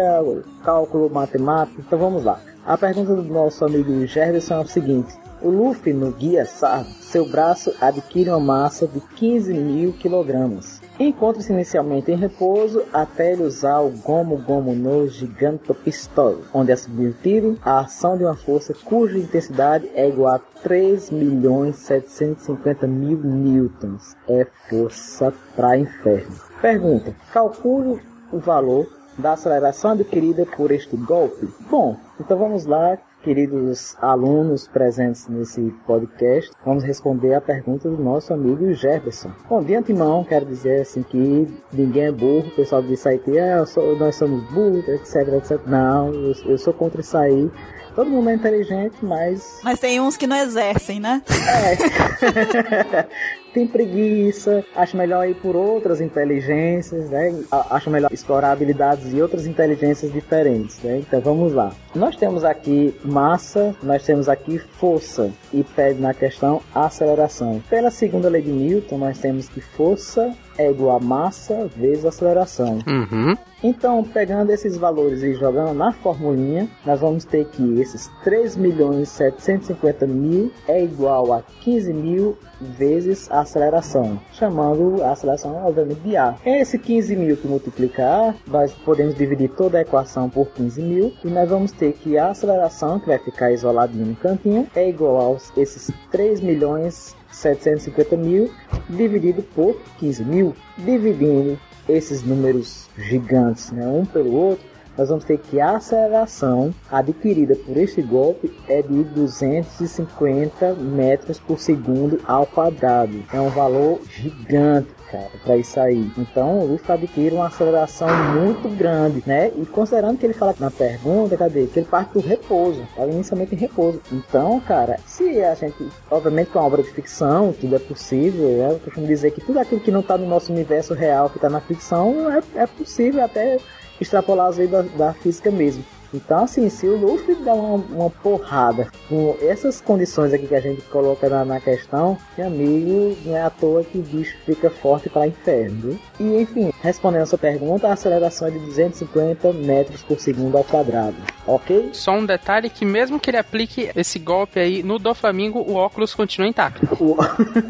cálculo 0.63 1.09
matemático. 1.09 1.81
Então 1.85 1.97
vamos 1.97 2.23
lá. 2.23 2.39
A 2.65 2.77
pergunta 2.77 3.15
do 3.15 3.23
nosso 3.23 3.63
amigo 3.63 4.05
Gerberson 4.05 4.55
é 4.55 4.59
o 4.59 4.67
seguinte: 4.67 5.13
O 5.41 5.49
Luffy 5.49 5.93
no 5.93 6.11
Guia 6.11 6.45
Sardo, 6.45 6.89
seu 7.01 7.27
braço 7.29 7.73
adquire 7.79 8.29
uma 8.29 8.39
massa 8.39 8.87
de 8.87 8.99
15 8.99 9.53
mil 9.53 9.93
quilogramas. 9.93 10.81
Encontra-se 10.99 11.53
inicialmente 11.53 12.12
em 12.12 12.15
repouso 12.15 12.83
até 12.91 13.33
ele 13.33 13.43
usar 13.43 13.81
o 13.81 13.89
Gomu 13.89 14.38
Gomu 14.38 14.73
no 14.73 15.07
Gigantopistol, 15.07 16.39
onde 16.51 16.71
é 16.71 16.75
submetido 16.75 17.57
à 17.63 17.81
ação 17.81 18.17
de 18.17 18.23
uma 18.23 18.36
força 18.36 18.73
cuja 18.73 19.17
intensidade 19.17 19.88
é 19.93 20.10
igual 20.10 20.36
a 20.36 20.39
3 20.39 21.12
milhões 21.12 21.75
750 21.77 22.88
mil 22.88 23.19
newtons. 23.19 24.15
É 24.27 24.47
força 24.67 25.31
pra 25.55 25.77
inferno. 25.77 26.36
Pergunta: 26.60 27.15
calcule 27.31 28.01
o 28.31 28.39
valor 28.39 28.88
da 29.17 29.33
aceleração 29.33 29.91
adquirida 29.91 30.45
por 30.45 30.71
este 30.71 30.97
golpe? 30.97 31.47
Bom, 31.69 31.95
então 32.19 32.38
vamos 32.38 32.65
lá, 32.65 32.97
queridos 33.23 33.95
alunos 34.01 34.67
presentes 34.67 35.27
nesse 35.27 35.62
podcast, 35.86 36.51
vamos 36.65 36.84
responder 36.84 37.34
a 37.34 37.41
pergunta 37.41 37.89
do 37.89 38.01
nosso 38.01 38.34
amigo 38.34 38.73
Jefferson. 38.73 39.32
Bom, 39.49 39.62
de 39.63 39.75
antemão, 39.75 40.23
quero 40.23 40.45
dizer 40.45 40.82
assim 40.82 41.03
que 41.03 41.47
ninguém 41.73 42.06
é 42.06 42.12
burro, 42.12 42.47
o 42.47 42.56
pessoal 42.56 42.82
diz 42.82 43.06
aí 43.06 43.17
que 43.19 43.38
ah, 43.38 43.65
sou- 43.65 43.97
nós 43.97 44.15
somos 44.15 44.43
burros, 44.51 44.88
etc, 44.88 45.27
etc. 45.34 45.60
Não, 45.65 46.13
eu, 46.13 46.34
eu 46.45 46.58
sou 46.58 46.73
contra 46.73 47.01
isso 47.01 47.17
aí. 47.17 47.51
Todo 47.95 48.12
mundo 48.12 48.30
é 48.30 48.36
inteligente, 48.36 48.95
mas 49.01 49.60
Mas 49.63 49.80
tem 49.80 49.99
uns 49.99 50.15
que 50.15 50.27
não 50.27 50.38
exercem, 50.38 50.99
né? 50.99 51.21
tem 53.58 53.65
preguiça, 53.67 54.63
acho 54.76 54.96
melhor 54.96 55.28
ir 55.28 55.34
por 55.36 55.56
outras 55.56 56.00
inteligências, 56.00 57.10
né? 57.10 57.34
A- 57.52 57.76
Acho 57.78 57.89
melhor 57.89 58.12
explorar 58.13 58.52
habilidades 58.52 59.10
de 59.12 59.22
outras 59.22 59.46
inteligências 59.48 60.12
diferentes, 60.12 60.80
né? 60.84 61.00
Então 61.00 61.20
vamos 61.22 61.54
lá. 61.54 61.72
Nós 61.96 62.15
temos 62.15 62.43
aqui 62.43 62.96
massa, 63.04 63.76
nós 63.82 64.04
temos 64.04 64.30
aqui 64.30 64.58
força 64.60 65.32
e 65.54 65.63
pede 65.63 66.00
na 66.00 66.13
questão 66.13 66.62
aceleração. 66.74 67.62
Pela 67.70 67.89
segunda 67.91 68.30
lei 68.30 68.41
de 68.41 68.52
Newton, 68.52 68.98
nós 69.00 69.17
temos 69.17 69.50
que 69.50 69.60
força 69.60 70.34
é 70.58 70.70
igual 70.70 70.98
a 70.98 71.00
massa 71.00 71.67
vezes 71.76 72.06
aceleração. 72.06 72.80
Uhum. 72.88 73.36
Então, 73.63 74.04
pegando 74.04 74.52
esses 74.52 74.78
valores 74.78 75.24
e 75.24 75.34
jogando 75.34 75.74
na 75.74 75.91
formulinha, 75.91 76.70
nós 76.86 77.00
vamos 77.00 77.26
ter 77.26 77.46
que 77.46 77.82
esses 77.82 78.08
3 78.24 78.56
milhões 78.56 79.10
750 79.10 80.06
mil 80.06 80.52
é 80.67 80.84
igual 80.84 81.34
a 81.34 81.41
15 81.41 81.91
mil 81.91 82.38
vezes 82.62 83.30
a 83.32 83.41
aceleração, 83.41 84.20
chamando 84.32 85.04
a 85.04 85.12
aceleração, 85.12 85.56
obviamente, 85.65 86.02
de 86.02 86.15
A. 86.15 86.36
Esse 86.46 86.78
15 86.78 87.15
mil 87.15 87.38
que 87.38 87.48
multiplica 87.48 88.04
A, 88.04 88.36
nós 88.48 88.72
podemos 88.74 89.15
dividir 89.15 89.50
toda 89.50 89.80
a 89.80 89.82
equação 89.82 90.30
por 90.30 90.48
15 90.50 90.82
mil 90.82 91.13
e 91.24 91.28
nós 91.28 91.50
vamos 91.50 91.72
ter 91.72 91.93
que 91.93 92.17
a 92.17 92.30
aceleração, 92.30 93.00
que 93.00 93.08
vai 93.08 93.17
ficar 93.20 93.52
isoladinho 93.52 94.06
no 94.06 94.15
cantinho, 94.15 94.67
é 94.76 94.88
igual 94.88 95.17
aos 95.17 95.52
esses 95.58 95.91
3 96.12 96.41
milhões 96.41 97.15
750 97.31 98.17
mil 98.17 98.51
dividido 98.89 99.41
por 99.41 99.79
15 99.99 100.23
mil, 100.23 100.55
dividindo 100.77 101.59
esses 101.87 102.23
números 102.23 102.89
gigantes, 102.97 103.71
né, 103.71 103.87
um 103.87 104.05
pelo 104.05 104.33
outro, 104.33 104.65
nós 104.97 105.09
vamos 105.09 105.23
ter 105.25 105.37
que 105.37 105.61
a 105.61 105.75
aceleração 105.75 106.73
adquirida 106.91 107.55
por 107.55 107.77
este 107.77 108.01
golpe 108.01 108.51
é 108.67 108.81
de 108.81 109.03
250 109.03 110.73
metros 110.73 111.39
por 111.39 111.59
segundo 111.59 112.19
ao 112.25 112.47
quadrado. 112.47 113.23
É 113.31 113.39
um 113.39 113.49
valor 113.49 114.01
gigante, 114.09 114.89
cara, 115.12 115.30
para 115.43 115.58
isso 115.58 115.80
aí. 115.80 116.10
Então, 116.17 116.60
o 116.60 116.67
Luffy 116.67 116.91
adquire 116.91 117.36
uma 117.36 117.48
aceleração 117.48 118.08
muito 118.36 118.67
grande, 118.70 119.24
né? 119.26 119.52
E 119.56 119.65
considerando 119.65 120.17
que 120.17 120.26
ele 120.26 120.34
fala 120.34 120.56
na 120.60 120.72
pergunta, 120.72 121.38
cadê? 121.38 121.67
Que 121.67 121.80
ele 121.80 121.88
parte 121.88 122.13
do 122.13 122.20
repouso, 122.20 122.82
estava 122.84 123.12
inicialmente 123.12 123.56
em 123.56 123.58
repouso. 123.58 124.02
Então, 124.12 124.60
cara, 124.60 125.00
se 125.06 125.41
a 125.41 125.56
gente, 125.56 125.88
obviamente, 126.10 126.52
com 126.52 126.60
uma 126.60 126.67
obra 126.67 126.84
de 126.84 126.89
ficção, 126.91 127.54
tudo 127.54 127.76
é 127.76 127.80
possível, 127.80 128.48
né? 128.48 128.74
eu 128.74 128.80
costumo 128.80 129.08
dizer 129.08 129.32
que 129.32 129.41
tudo 129.41 129.60
aquilo 129.60 129.82
que 129.82 129.91
não 129.91 130.02
está 130.02 130.17
no 130.17 130.28
nosso 130.28 130.52
universo 130.52 130.93
real, 130.93 131.30
que 131.30 131.38
está 131.38 131.50
na 131.50 131.62
ficção, 131.62 132.32
é, 132.32 132.41
é 132.56 132.67
possível 132.67 133.24
até 133.24 133.58
extrapolar 134.00 134.48
as 134.48 134.58
leis 134.58 134.70
da, 134.70 134.82
da 134.82 135.13
física 135.13 135.50
mesmo. 135.50 135.84
Então, 136.13 136.43
assim, 136.43 136.70
se 136.70 136.88
o 136.88 136.98
Luffy 136.98 137.36
dá 137.36 137.54
uma, 137.54 137.76
uma 137.76 138.10
porrada 138.10 138.89
com 139.10 139.36
essas 139.41 139.82
condições 139.82 140.34
aqui 140.34 140.48
que 140.48 140.56
a 140.56 140.62
gente 140.62 140.82
coloca 140.84 141.28
na, 141.30 141.43
na 141.43 141.60
questão, 141.60 142.17
meu 142.38 142.48
amigo, 142.48 143.17
não 143.26 143.36
é 143.36 143.41
à 143.41 143.50
toa 143.50 143.84
que 143.84 143.98
o 143.98 144.02
bicho 144.02 144.38
fica 144.46 144.70
forte 144.70 145.10
para 145.10 145.28
inferno. 145.28 145.82
viu? 145.82 146.00
E, 146.19 146.41
enfim, 146.41 146.71
respondendo 146.82 147.21
a 147.21 147.25
sua 147.25 147.38
pergunta, 147.38 147.88
a 147.88 147.93
aceleração 147.93 148.47
é 148.47 148.51
de 148.51 148.60
250 148.60 149.53
metros 149.53 150.01
por 150.03 150.19
segundo 150.19 150.58
ao 150.58 150.63
quadrado. 150.63 151.15
Ok? 151.45 151.91
Só 151.93 152.12
um 152.12 152.25
detalhe 152.25 152.69
que 152.69 152.86
mesmo 152.86 153.19
que 153.19 153.30
ele 153.30 153.38
aplique 153.38 153.89
esse 153.95 154.19
golpe 154.19 154.60
aí 154.60 154.84
no 154.84 154.99
do 154.99 155.13
Flamengo, 155.13 155.60
o 155.60 155.75
óculos 155.75 156.13
continua 156.13 156.47
intacto. 156.47 156.88
O, 156.99 157.15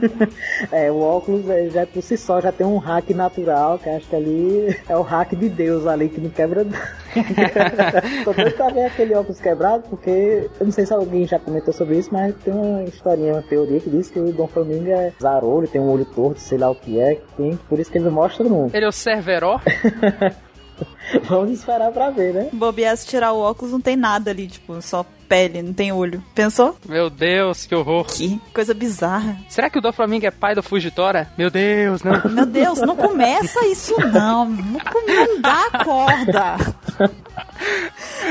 é, 0.71 0.89
o 0.89 1.01
óculos 1.01 1.49
é, 1.49 1.69
já 1.69 1.85
por 1.85 2.01
si 2.01 2.17
só 2.17 2.39
já 2.39 2.51
tem 2.51 2.65
um 2.65 2.77
hack 2.77 3.09
natural, 3.09 3.77
que 3.77 3.89
acho 3.89 4.07
que 4.07 4.15
ali 4.15 4.79
é 4.87 4.95
o 4.95 5.01
hack 5.01 5.35
de 5.35 5.49
Deus 5.49 5.85
ali 5.85 6.07
que 6.07 6.21
não 6.21 6.29
quebra. 6.29 6.65
Tô 8.23 8.31
doido 8.31 8.55
pra 8.55 8.69
ver 8.69 8.85
aquele 8.85 9.13
óculos 9.15 9.39
quebrado, 9.39 9.83
porque 9.89 10.49
eu 10.59 10.65
não 10.65 10.71
sei 10.71 10.85
se 10.85 10.93
alguém 10.93 11.27
já 11.27 11.37
comentou 11.37 11.73
sobre 11.73 11.97
isso, 11.97 12.09
mas 12.11 12.33
tem 12.43 12.53
uma 12.53 12.83
historinha, 12.83 13.33
uma 13.33 13.41
teoria 13.41 13.79
que 13.79 13.89
diz 13.89 14.09
que 14.09 14.19
o 14.19 14.31
Dom 14.31 14.47
Flamingo 14.47 14.89
é 14.89 15.11
zarolho, 15.21 15.67
tem 15.67 15.81
um 15.81 15.91
olho 15.91 16.05
torto, 16.05 16.39
sei 16.39 16.57
lá 16.57 16.69
o 16.69 16.75
que 16.75 16.99
é, 16.99 17.15
que 17.15 17.33
tem, 17.35 17.59
por 17.69 17.79
isso 17.79 17.91
que 17.91 17.97
ele 17.97 18.05
não 18.05 18.13
no 18.43 18.49
mundo. 18.49 18.75
Ele 18.75 18.85
é 18.85 18.87
o 18.87 18.91
Cerveró? 18.91 19.59
Vamos 21.23 21.51
esperar 21.51 21.91
pra 21.91 22.09
ver, 22.09 22.33
né? 22.33 22.49
Bobear 22.51 22.95
se 22.97 23.07
tirar 23.07 23.31
o 23.31 23.39
óculos 23.39 23.71
não 23.71 23.79
tem 23.79 23.95
nada 23.95 24.31
ali, 24.31 24.47
tipo, 24.47 24.81
só 24.81 25.05
pele, 25.27 25.61
não 25.61 25.73
tem 25.73 25.91
olho. 25.91 26.23
Pensou? 26.35 26.75
Meu 26.87 27.09
Deus, 27.09 27.65
que 27.65 27.73
horror. 27.73 28.05
Que 28.05 28.39
coisa 28.53 28.73
bizarra. 28.73 29.37
Será 29.49 29.69
que 29.69 29.77
o 29.77 29.81
do 29.81 29.91
Flamengo 29.93 30.25
é 30.25 30.31
pai 30.31 30.53
do 30.53 30.63
Fugitora? 30.63 31.29
Meu 31.37 31.49
Deus, 31.49 32.03
não. 32.03 32.21
Meu 32.29 32.45
Deus, 32.45 32.79
não 32.79 32.95
começa 32.95 33.65
isso 33.67 33.95
não. 33.99 34.49
Não, 34.49 34.79
não 35.07 35.41
dá 35.41 35.83
corda. 35.83 36.55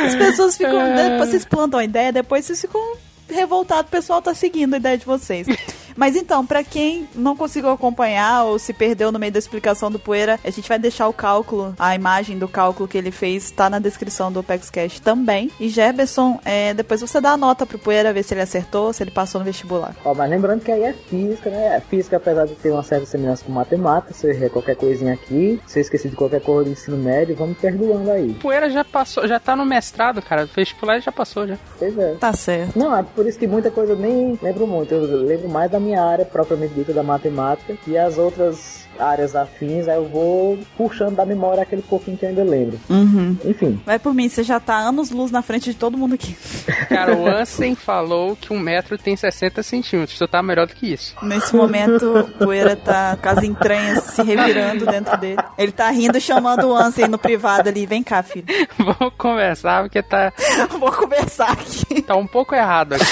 As 0.05 0.15
pessoas 0.15 0.57
ficam. 0.57 0.95
Depois 0.95 1.31
vocês 1.31 1.45
plantam 1.45 1.81
a 1.81 1.85
ideia, 1.85 2.13
depois 2.13 2.45
vocês 2.45 2.61
ficam 2.61 2.81
revoltados. 3.29 3.89
O 3.89 3.91
pessoal 3.91 4.21
tá 4.21 4.35
seguindo 4.35 4.75
a 4.75 4.77
ideia 4.77 4.99
de 4.99 5.05
vocês. 5.07 5.47
Mas 5.97 6.15
então, 6.15 6.45
pra 6.45 6.63
quem 6.63 7.09
não 7.15 7.37
conseguiu 7.37 7.71
acompanhar 7.71 8.45
ou 8.45 8.59
se 8.59 8.73
perdeu 8.73 9.11
no 9.11 9.19
meio 9.19 9.33
da 9.33 9.39
explicação 9.39 9.91
do 9.91 9.99
Poeira, 9.99 10.39
a 10.45 10.51
gente 10.51 10.69
vai 10.69 10.79
deixar 10.79 11.09
o 11.09 11.13
cálculo, 11.13 11.75
a 11.79 11.95
imagem 11.95 12.39
do 12.39 12.47
cálculo 12.47 12.89
que 12.89 12.99
ele 12.99 13.11
fez, 13.11 13.51
tá 13.51 13.71
na 13.71 13.79
descrição 13.79 14.31
do 14.31 14.41
Opex 14.41 14.71
Cash 14.71 15.01
também. 15.01 15.51
E 15.59 15.69
Gerberson, 15.69 16.39
é, 16.45 16.75
depois 16.75 17.01
você 17.01 17.21
dá 17.21 17.31
a 17.33 17.37
nota 17.37 17.65
pro 17.65 17.79
Poeira, 17.79 18.13
ver 18.13 18.23
se 18.23 18.35
ele 18.35 18.43
acertou, 18.43 18.93
se 18.93 19.03
ele 19.03 19.11
passou 19.11 19.39
no 19.39 19.45
vestibular. 19.45 19.95
Ó, 20.05 20.15
mas 20.15 20.31
lembrando 20.31 20.61
que 20.61 20.71
aí 20.71 20.83
é 20.83 20.93
física, 20.93 21.51
né? 21.51 21.81
Física, 21.89 22.17
apesar 22.17 22.47
de 22.47 22.55
ter 22.55 22.71
uma 22.71 22.83
certa 22.83 23.07
semelhança 23.07 23.45
com 23.45 23.53
matemática, 23.53 24.13
se 24.13 24.27
eu 24.27 24.31
errei 24.31 24.49
qualquer 24.49 24.77
coisinha 24.77 25.15
aqui, 25.15 25.61
se 25.67 25.79
eu 25.79 25.81
esqueci 25.81 26.09
de 26.09 26.17
qualquer 26.17 26.41
coisa 26.41 26.65
do 26.65 26.73
ensino 26.73 26.97
médio, 26.97 27.35
vamos 27.37 27.57
perdoando 27.59 28.11
aí. 28.11 28.35
Poeira 28.35 28.69
já 28.71 28.85
passou, 28.85 29.27
já 29.27 29.41
tá 29.41 29.57
no 29.57 29.65
mestrado, 29.65 30.21
cara. 30.21 30.47
Vestibular 30.47 31.01
já 31.01 31.13
passou 31.13 31.47
já. 31.47 31.57
Pois 31.79 31.97
é. 31.99 32.15
Tá 32.15 32.33
certo. 32.33 32.79
Não, 32.79 32.97
é 32.97 33.03
por 33.03 33.27
isso 33.27 33.39
que 33.39 33.47
muita 33.47 33.71
coisa 33.71 33.93
eu 33.93 33.99
nem 33.99 34.39
lembro 34.43 34.67
muito. 34.67 34.93
Eu 34.95 35.25
lembro 35.25 35.49
mais 35.49 35.71
da 35.71 35.81
minha 35.87 36.03
área 36.03 36.25
propriamente 36.25 36.75
dita 36.75 36.93
da 36.93 37.03
matemática 37.03 37.77
e 37.87 37.97
as 37.97 38.19
outras 38.19 38.86
áreas 38.99 39.35
afins, 39.35 39.89
aí 39.89 39.97
eu 39.97 40.09
vou 40.09 40.59
puxando 40.77 41.17
da 41.17 41.25
memória 41.25 41.63
aquele 41.63 41.83
pouquinho 41.83 42.17
que 42.17 42.25
eu 42.25 42.29
ainda 42.31 42.45
lembro. 42.45 42.79
Uhum. 42.89 43.37
Enfim, 43.45 43.81
Vai 43.85 43.99
por 43.99 44.15
mim, 44.15 44.29
você 44.29 44.43
já 44.43 44.59
tá 44.59 44.77
anos 44.77 45.11
luz 45.11 45.31
na 45.31 45.43
frente 45.43 45.71
de 45.73 45.77
todo 45.77 45.97
mundo 45.97 46.15
aqui. 46.15 46.37
Cara, 46.89 47.17
o 47.17 47.27
Ansem 47.27 47.75
falou 47.75 48.37
que 48.37 48.53
um 48.53 48.59
metro 48.59 48.99
tem 48.99 49.17
60 49.17 49.63
centímetros. 49.63 50.19
Tu 50.19 50.29
tá 50.29 50.43
melhor 50.43 50.67
do 50.67 50.75
que 50.75 50.93
isso. 50.93 51.15
Nesse 51.23 51.55
momento, 51.55 52.21
o 52.21 52.29
Poeira 52.33 52.77
tá 52.77 53.17
com 53.17 53.29
as 53.29 53.43
entranhas 53.43 54.05
se 54.05 54.23
revirando 54.23 54.87
dentro 54.87 55.17
dele. 55.19 55.41
Ele 55.57 55.73
tá 55.73 55.91
rindo, 55.91 56.21
chamando 56.21 56.69
o 56.69 56.77
Ansem 56.77 57.09
no 57.09 57.19
privado 57.19 57.69
ali. 57.69 57.87
Vem 57.87 58.03
cá, 58.03 58.23
filho. 58.23 58.47
Vamos 58.79 59.15
conversar, 59.17 59.83
porque 59.83 60.03
tá, 60.03 60.33
Vou 60.79 60.93
conversar 60.93 61.53
aqui, 61.53 62.03
tá 62.03 62.17
um 62.17 62.27
pouco 62.27 62.55
errado 62.55 62.95
aqui. 62.95 63.05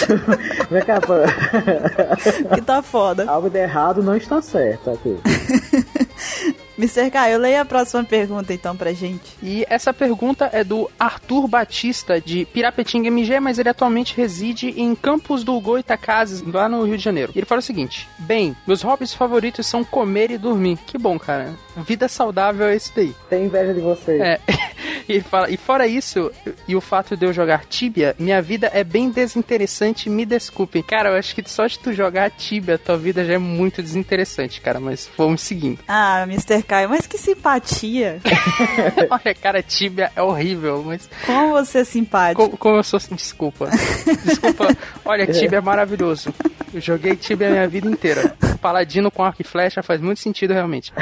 vem 0.70 0.82
cá, 0.82 1.00
pô. 1.00 1.14
que 2.54 2.62
tá 2.62 2.82
foda. 2.82 3.24
algo 3.28 3.48
de 3.48 3.58
errado 3.58 4.02
não 4.02 4.16
está 4.16 4.40
certo 4.40 4.90
aqui. 4.90 5.16
Mr. 6.76 7.08
Caio, 7.10 7.38
leia 7.38 7.60
a 7.60 7.64
próxima 7.64 8.02
pergunta 8.02 8.52
então 8.52 8.76
pra 8.76 8.92
gente. 8.92 9.36
E 9.42 9.64
essa 9.68 9.92
pergunta 9.92 10.50
é 10.52 10.64
do 10.64 10.90
Arthur 10.98 11.46
Batista, 11.46 12.20
de 12.20 12.44
Pirapetinga 12.46 13.08
MG, 13.08 13.38
mas 13.38 13.58
ele 13.58 13.68
atualmente 13.68 14.16
reside 14.16 14.68
em 14.80 14.94
Campos 14.94 15.44
do 15.44 15.58
Goitacazes, 15.60 16.42
lá 16.42 16.68
no 16.68 16.84
Rio 16.84 16.96
de 16.96 17.04
Janeiro. 17.04 17.32
E 17.34 17.38
ele 17.38 17.46
fala 17.46 17.60
o 17.60 17.62
seguinte: 17.62 18.08
Bem, 18.18 18.56
meus 18.66 18.82
hobbies 18.82 19.14
favoritos 19.14 19.66
são 19.66 19.84
comer 19.84 20.30
e 20.32 20.38
dormir. 20.38 20.78
Que 20.86 20.98
bom, 20.98 21.18
cara. 21.18 21.54
Vida 21.76 22.08
saudável 22.08 22.66
é 22.66 22.76
isso 22.76 22.92
daí. 22.94 23.14
Tem 23.30 23.44
inveja 23.44 23.72
de 23.72 23.80
você. 23.80 24.20
É. 24.20 24.40
E 25.08 25.20
fala, 25.20 25.50
e 25.50 25.56
fora 25.56 25.86
isso, 25.86 26.30
e 26.66 26.74
o 26.74 26.80
fato 26.80 27.16
de 27.16 27.26
eu 27.26 27.32
jogar 27.32 27.64
Tibia, 27.66 28.14
minha 28.18 28.40
vida 28.40 28.70
é 28.72 28.82
bem 28.82 29.10
desinteressante, 29.10 30.08
me 30.08 30.24
desculpem. 30.24 30.82
Cara, 30.82 31.10
eu 31.10 31.16
acho 31.16 31.34
que 31.34 31.48
só 31.48 31.66
de 31.66 31.78
tu 31.78 31.92
jogar 31.92 32.30
Tibia, 32.30 32.78
tua 32.78 32.96
vida 32.96 33.24
já 33.24 33.34
é 33.34 33.38
muito 33.38 33.82
desinteressante, 33.82 34.60
cara, 34.60 34.80
mas 34.80 35.08
vamos 35.16 35.40
seguindo. 35.42 35.78
Ah, 35.96 36.24
Mr. 36.24 36.62
Caio, 36.62 36.88
mas 36.88 37.06
que 37.06 37.16
simpatia. 37.16 38.20
Olha, 39.10 39.34
cara, 39.34 39.62
Tibia 39.62 40.10
é 40.16 40.22
horrível, 40.22 40.82
mas 40.84 41.08
Como 41.24 41.52
você 41.52 41.78
é 41.78 41.84
simpático. 41.84 42.42
como, 42.42 42.56
como 42.56 42.76
eu 42.76 42.82
sou 42.82 42.98
desculpa. 43.12 43.68
Desculpa. 44.24 44.68
Olha, 45.04 45.26
Tibia 45.26 45.58
é 45.58 45.60
maravilhoso. 45.60 46.34
Eu 46.74 46.80
joguei 46.80 47.14
Tibia 47.14 47.46
a 47.46 47.50
minha 47.52 47.68
vida 47.68 47.88
inteira. 47.88 48.36
Paladino 48.60 49.08
com 49.08 49.22
arco 49.22 49.40
e 49.40 49.44
flecha 49.44 49.80
faz 49.80 50.00
muito 50.00 50.18
sentido 50.18 50.52
realmente. 50.52 50.92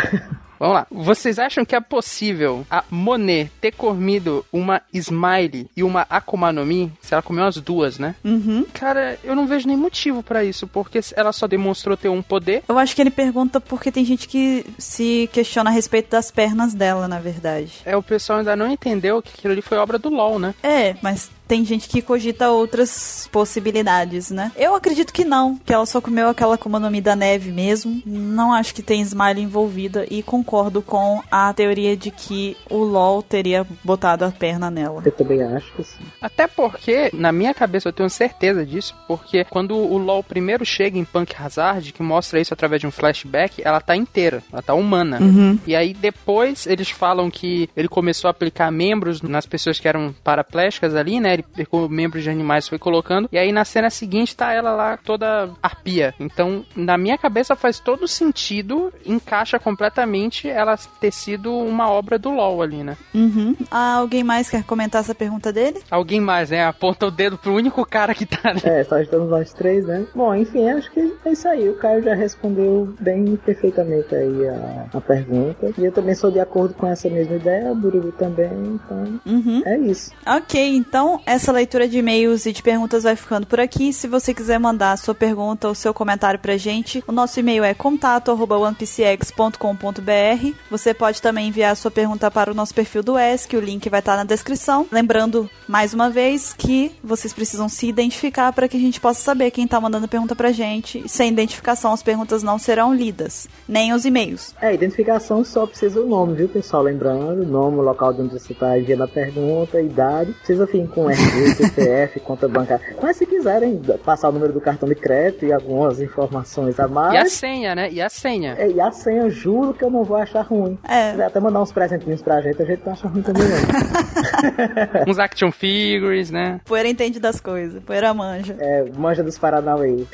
Vamos 0.63 0.77
lá. 0.77 0.87
Vocês 0.91 1.41
acham 1.41 1.65
que 1.65 1.75
é 1.75 1.81
possível 1.81 2.65
a 2.71 2.85
Monet 2.89 3.51
ter 3.61 3.73
comido 3.73 4.47
uma 4.53 4.81
Smile 4.93 5.69
e 5.77 5.83
uma 5.83 6.07
Akuma 6.09 6.53
no 6.53 6.65
Mi? 6.65 6.93
Se 7.01 7.15
ela 7.15 7.23
comeu 7.23 7.45
as 7.45 7.57
duas, 7.57 7.99
né? 7.99 8.15
Uhum. 8.23 8.65
Cara, 8.73 9.19
eu 9.25 9.35
não 9.35 9.45
vejo 9.45 9.67
nem 9.67 9.77
motivo 9.77 10.23
pra 10.23 10.45
isso, 10.45 10.69
porque 10.69 11.01
ela 11.17 11.33
só 11.33 11.49
demonstrou 11.49 11.97
ter 11.97 12.11
um 12.11 12.23
poder. 12.23 12.63
Eu 12.69 12.79
acho 12.79 12.95
que 12.95 13.03
ele 13.03 13.11
pergunta 13.11 13.61
porque 13.61 13.91
tem 13.91 14.05
gente 14.05 14.29
que 14.29 14.65
se 14.79 15.29
questiona 15.33 15.69
a 15.69 15.73
respeito 15.73 16.11
das 16.11 16.31
pernas 16.31 16.75
dela, 16.75 17.09
na 17.09 17.19
verdade. 17.19 17.73
É, 17.85 17.97
o 17.97 18.03
pessoal 18.03 18.39
ainda 18.39 18.55
não 18.55 18.71
entendeu 18.71 19.21
que 19.21 19.33
aquilo 19.37 19.55
ali 19.55 19.63
foi 19.63 19.79
obra 19.79 19.99
do 19.99 20.11
LoL, 20.11 20.39
né? 20.39 20.55
É, 20.63 20.95
mas 21.03 21.29
tem 21.53 21.67
gente 21.67 21.87
que 21.87 22.01
cogita 22.01 22.49
outras 22.49 23.29
possibilidades, 23.31 24.31
né? 24.31 24.51
Eu 24.57 24.75
acredito 24.75 25.13
que 25.13 25.23
não, 25.23 25.59
que 25.59 25.71
ela 25.71 25.85
só 25.85 26.01
comeu 26.01 26.31
aquela 26.31 26.55
Akuma 26.55 26.81
no 26.81 26.91
Mi 26.91 27.03
da 27.03 27.15
neve 27.15 27.53
mesmo. 27.53 28.01
Não 28.07 28.55
acho 28.55 28.75
que 28.75 28.83
tem 28.83 29.03
Smile 29.03 29.43
envolvida 29.43 30.07
e 30.11 30.23
concordo 30.23 30.81
com 30.81 31.23
a 31.31 31.53
teoria 31.53 31.95
de 31.95 32.11
que 32.11 32.57
o 32.71 32.79
LoL 32.79 33.23
teria 33.23 33.67
botado 33.85 34.25
a 34.25 34.31
perna 34.31 34.71
nela. 34.71 35.03
Eu 35.05 35.13
também 35.13 35.43
acho 35.43 35.71
que 35.75 35.85
sim. 35.85 36.03
Até 36.23 36.47
porque, 36.47 37.11
na 37.13 37.31
minha 37.31 37.53
cabeça, 37.53 37.87
eu 37.87 37.93
tenho 37.93 38.09
certeza 38.09 38.65
disso, 38.65 38.97
porque 39.07 39.45
quando 39.45 39.77
o 39.77 39.99
LoL 39.99 40.25
primeiro 40.25 40.65
chega 40.65 40.99
em 40.99 41.05
Punk 41.05 41.35
Hazard, 41.39 41.93
que 41.93 42.03
mostra 42.03 42.41
isso 42.41 42.55
através 42.55 42.81
de 42.81 42.87
um 42.87 42.91
flashback, 42.91 43.61
ela 43.63 43.83
tá 43.83 43.95
inteira, 43.95 44.43
ela 44.51 44.63
tá 44.63 44.73
humana. 44.73 45.21
Uhum. 45.21 45.59
E 45.67 45.77
aí 45.77 45.93
depois 45.93 46.67
eles 46.67 46.89
falam 46.89 47.31
que 47.31 47.69
ele 47.77 47.89
começou 47.89 48.29
a 48.29 48.31
aplicar 48.31 48.73
membros 48.73 49.21
nas 49.21 49.45
pessoas 49.45 49.79
que 49.79 49.87
eram 49.87 50.15
paraplégicas 50.25 50.95
ali, 50.95 51.21
né? 51.21 51.42
Ele 51.43 51.53
pegou 51.55 51.89
membros 51.89 52.23
de 52.23 52.31
animais 52.31 52.67
e 52.67 52.71
foi 52.71 52.79
colocando. 52.79 53.29
E 53.33 53.39
aí 53.39 53.53
na 53.53 53.65
cena 53.65 53.91
seguinte 53.91 54.37
tá 54.37 54.53
ela 54.53 54.73
lá 54.73 54.97
toda 54.97 55.51
arpia. 55.63 56.15
Então, 56.21 56.65
na 56.77 56.97
minha 56.97 57.19
cabeça 57.19 57.57
faz 57.57 57.79
todo 57.79 58.07
sentido, 58.09 58.93
encaixa 59.05 59.59
completamente 59.59 60.49
ela 60.49 60.77
ter 61.01 61.13
sido 61.13 61.53
uma 61.57 61.91
obra 61.91 62.19
do 62.19 62.31
LoL 62.31 62.63
ali, 62.63 62.83
né? 62.83 62.97
Uhum. 63.15 63.57
Ah, 63.71 63.95
alguém 63.97 64.23
mais 64.25 64.49
quer 64.49 64.63
comentar 64.65 65.01
essa 65.01 65.15
pergunta 65.15 65.53
dele? 65.53 65.81
Alguém 65.91 66.21
mais, 66.21 66.51
né? 66.51 66.65
Aponta 66.65 67.07
o 67.07 67.11
dedo 67.11 67.37
pro 67.37 67.55
único 67.55 67.85
cara 67.85 68.15
que 68.15 68.25
tá 68.27 68.39
ali. 68.51 68.61
É, 68.65 68.85
só 68.85 68.99
estamos 68.99 69.29
nós 69.29 69.53
três, 69.53 69.87
né? 69.87 70.07
Bom, 70.15 70.35
enfim, 70.35 70.69
acho 70.71 70.91
que 70.93 71.13
é 71.25 71.33
isso 71.33 71.49
aí. 71.49 71.69
O 71.69 71.75
Caio 71.77 72.03
já 72.03 72.15
respondeu 72.15 72.95
bem 73.01 73.37
perfeitamente 73.37 74.15
aí 74.15 74.49
a, 74.49 74.87
a 74.95 75.01
pergunta. 75.01 75.73
E 75.79 75.85
eu 75.85 75.93
também 75.93 76.15
sou 76.15 76.31
de 76.31 76.41
acordo 76.41 76.75
com 76.75 76.87
essa 76.87 77.09
mesma 77.09 77.37
ideia, 77.37 77.73
o 77.73 77.75
Bururu 77.75 78.13
também, 78.13 78.51
então 78.75 79.21
Uhum. 79.27 79.63
é 79.65 79.79
isso. 79.79 80.13
Ok, 80.27 80.77
então 80.77 81.21
essa 81.27 81.53
leitura 81.53 81.87
de 81.89 81.99
e-mails 81.99 82.47
e 82.47 82.53
de 82.53 82.63
perguntas 82.63 83.03
vai 83.05 83.17
ficando 83.17 83.47
por 83.47 83.61
aqui. 83.61 83.93
Se 83.93 84.09
você 84.09 84.33
quiser 84.35 84.59
mandar 84.59 84.99
sua 84.99 85.15
pergunta 85.15 85.69
ou 85.69 85.75
seu 85.75 85.95
comentário 85.95 86.41
pra 86.41 86.57
gente, 86.57 87.05
o 87.07 87.13
nosso 87.13 87.39
e-mail 87.39 87.63
é 87.65 87.75
contato@onepcx.com.br. 87.75 90.57
Você 90.71 90.95
pode 90.95 91.23
também 91.23 91.49
enviar 91.49 91.77
sua 91.77 91.91
pergunta 91.91 92.31
para 92.31 92.51
o 92.51 92.55
nosso 92.55 92.75
perfil 92.75 93.03
do 93.03 93.19
ESC, 93.19 93.57
o 93.57 93.61
link 93.61 93.89
vai 93.89 94.01
estar 94.01 94.17
na 94.17 94.25
descrição. 94.25 94.87
Lembrando, 94.91 95.49
mais 95.69 95.95
uma 95.95 96.11
vez, 96.11 96.55
que 96.57 96.93
vocês 97.03 97.33
precisam 97.33 97.69
se 97.69 97.87
identificar 97.87 98.53
para 98.53 98.69
que 98.69 98.77
a 98.77 98.81
gente 98.81 99.01
possa 99.01 99.21
saber 99.21 99.51
quem 99.51 99.67
tá 99.67 99.81
mandando 99.81 100.09
pergunta 100.09 100.35
pra 100.35 100.53
gente. 100.53 101.09
Sem 101.09 101.31
identificação, 101.31 101.93
as 101.93 102.03
perguntas 102.03 102.43
não 102.43 102.59
serão 102.59 102.95
lidas, 102.95 103.49
nem 103.69 103.93
os 103.93 104.05
e-mails. 104.05 104.55
É, 104.61 104.75
identificação 104.75 105.45
só 105.45 105.67
precisa 105.67 106.01
o 106.01 106.07
nome, 106.07 106.35
viu, 106.35 106.49
pessoal? 106.49 106.83
Lembrando, 106.83 107.47
nome, 107.47 107.77
local 107.77 108.13
de 108.13 108.23
onde 108.23 108.39
você 108.39 108.53
está 108.53 108.79
enviando 108.79 109.05
a 109.05 109.09
pergunta, 109.09 109.81
idade. 109.81 110.33
Precisa 110.33 110.67
vir 110.67 110.89
com 110.89 111.12
RG, 111.13 111.55
CPF, 111.55 112.21
conta 112.21 112.49
bancária. 112.49 112.85
Mas 113.01 113.17
se 113.17 113.27
quiserem 113.27 113.81
passar 114.05 114.29
o 114.29 114.33
número 114.33 114.53
do 114.53 114.61
cartão 114.61 114.89
de 114.89 114.95
crédito 114.95 115.45
e 115.45 115.53
algumas 115.53 116.01
informações 116.01 116.79
a 116.79 116.85
E 116.85 116.87
a 116.87 116.89
mais. 116.89 117.33
senha, 117.33 117.75
né? 117.75 117.91
E 117.91 118.01
a 118.01 118.09
senha. 118.09 118.55
é, 118.59 118.71
E 118.71 118.81
a 118.81 118.91
senha, 118.91 119.23
eu 119.23 119.31
juro 119.31 119.73
que 119.75 119.85
eu 119.85 119.91
não 119.91 120.05
vou 120.05 120.17
achar 120.17 120.43
ruim. 120.43 120.79
É. 120.89 121.07
Se 121.07 121.11
quiser 121.13 121.25
até 121.27 121.41
mandar 121.41 121.61
uns 121.63 121.73
presentinhos 121.73 122.23
pra 122.23 122.41
gente, 122.41 122.61
a 122.63 122.65
gente 122.65 122.83
não 122.85 122.93
acha 122.93 123.09
ruim 123.09 123.23
também, 123.23 123.43
não. 123.49 125.03
Uns 125.09 125.19
action 125.19 125.51
figures, 125.51 126.31
né? 126.31 126.61
Poeira 126.65 126.89
entende 126.89 127.19
das 127.21 127.41
coisas, 127.41 127.83
poeira 127.83 128.13
manja. 128.15 128.57
É, 128.59 128.85
manja 128.97 129.23
dos 129.23 129.39
Paranauê. 129.39 130.05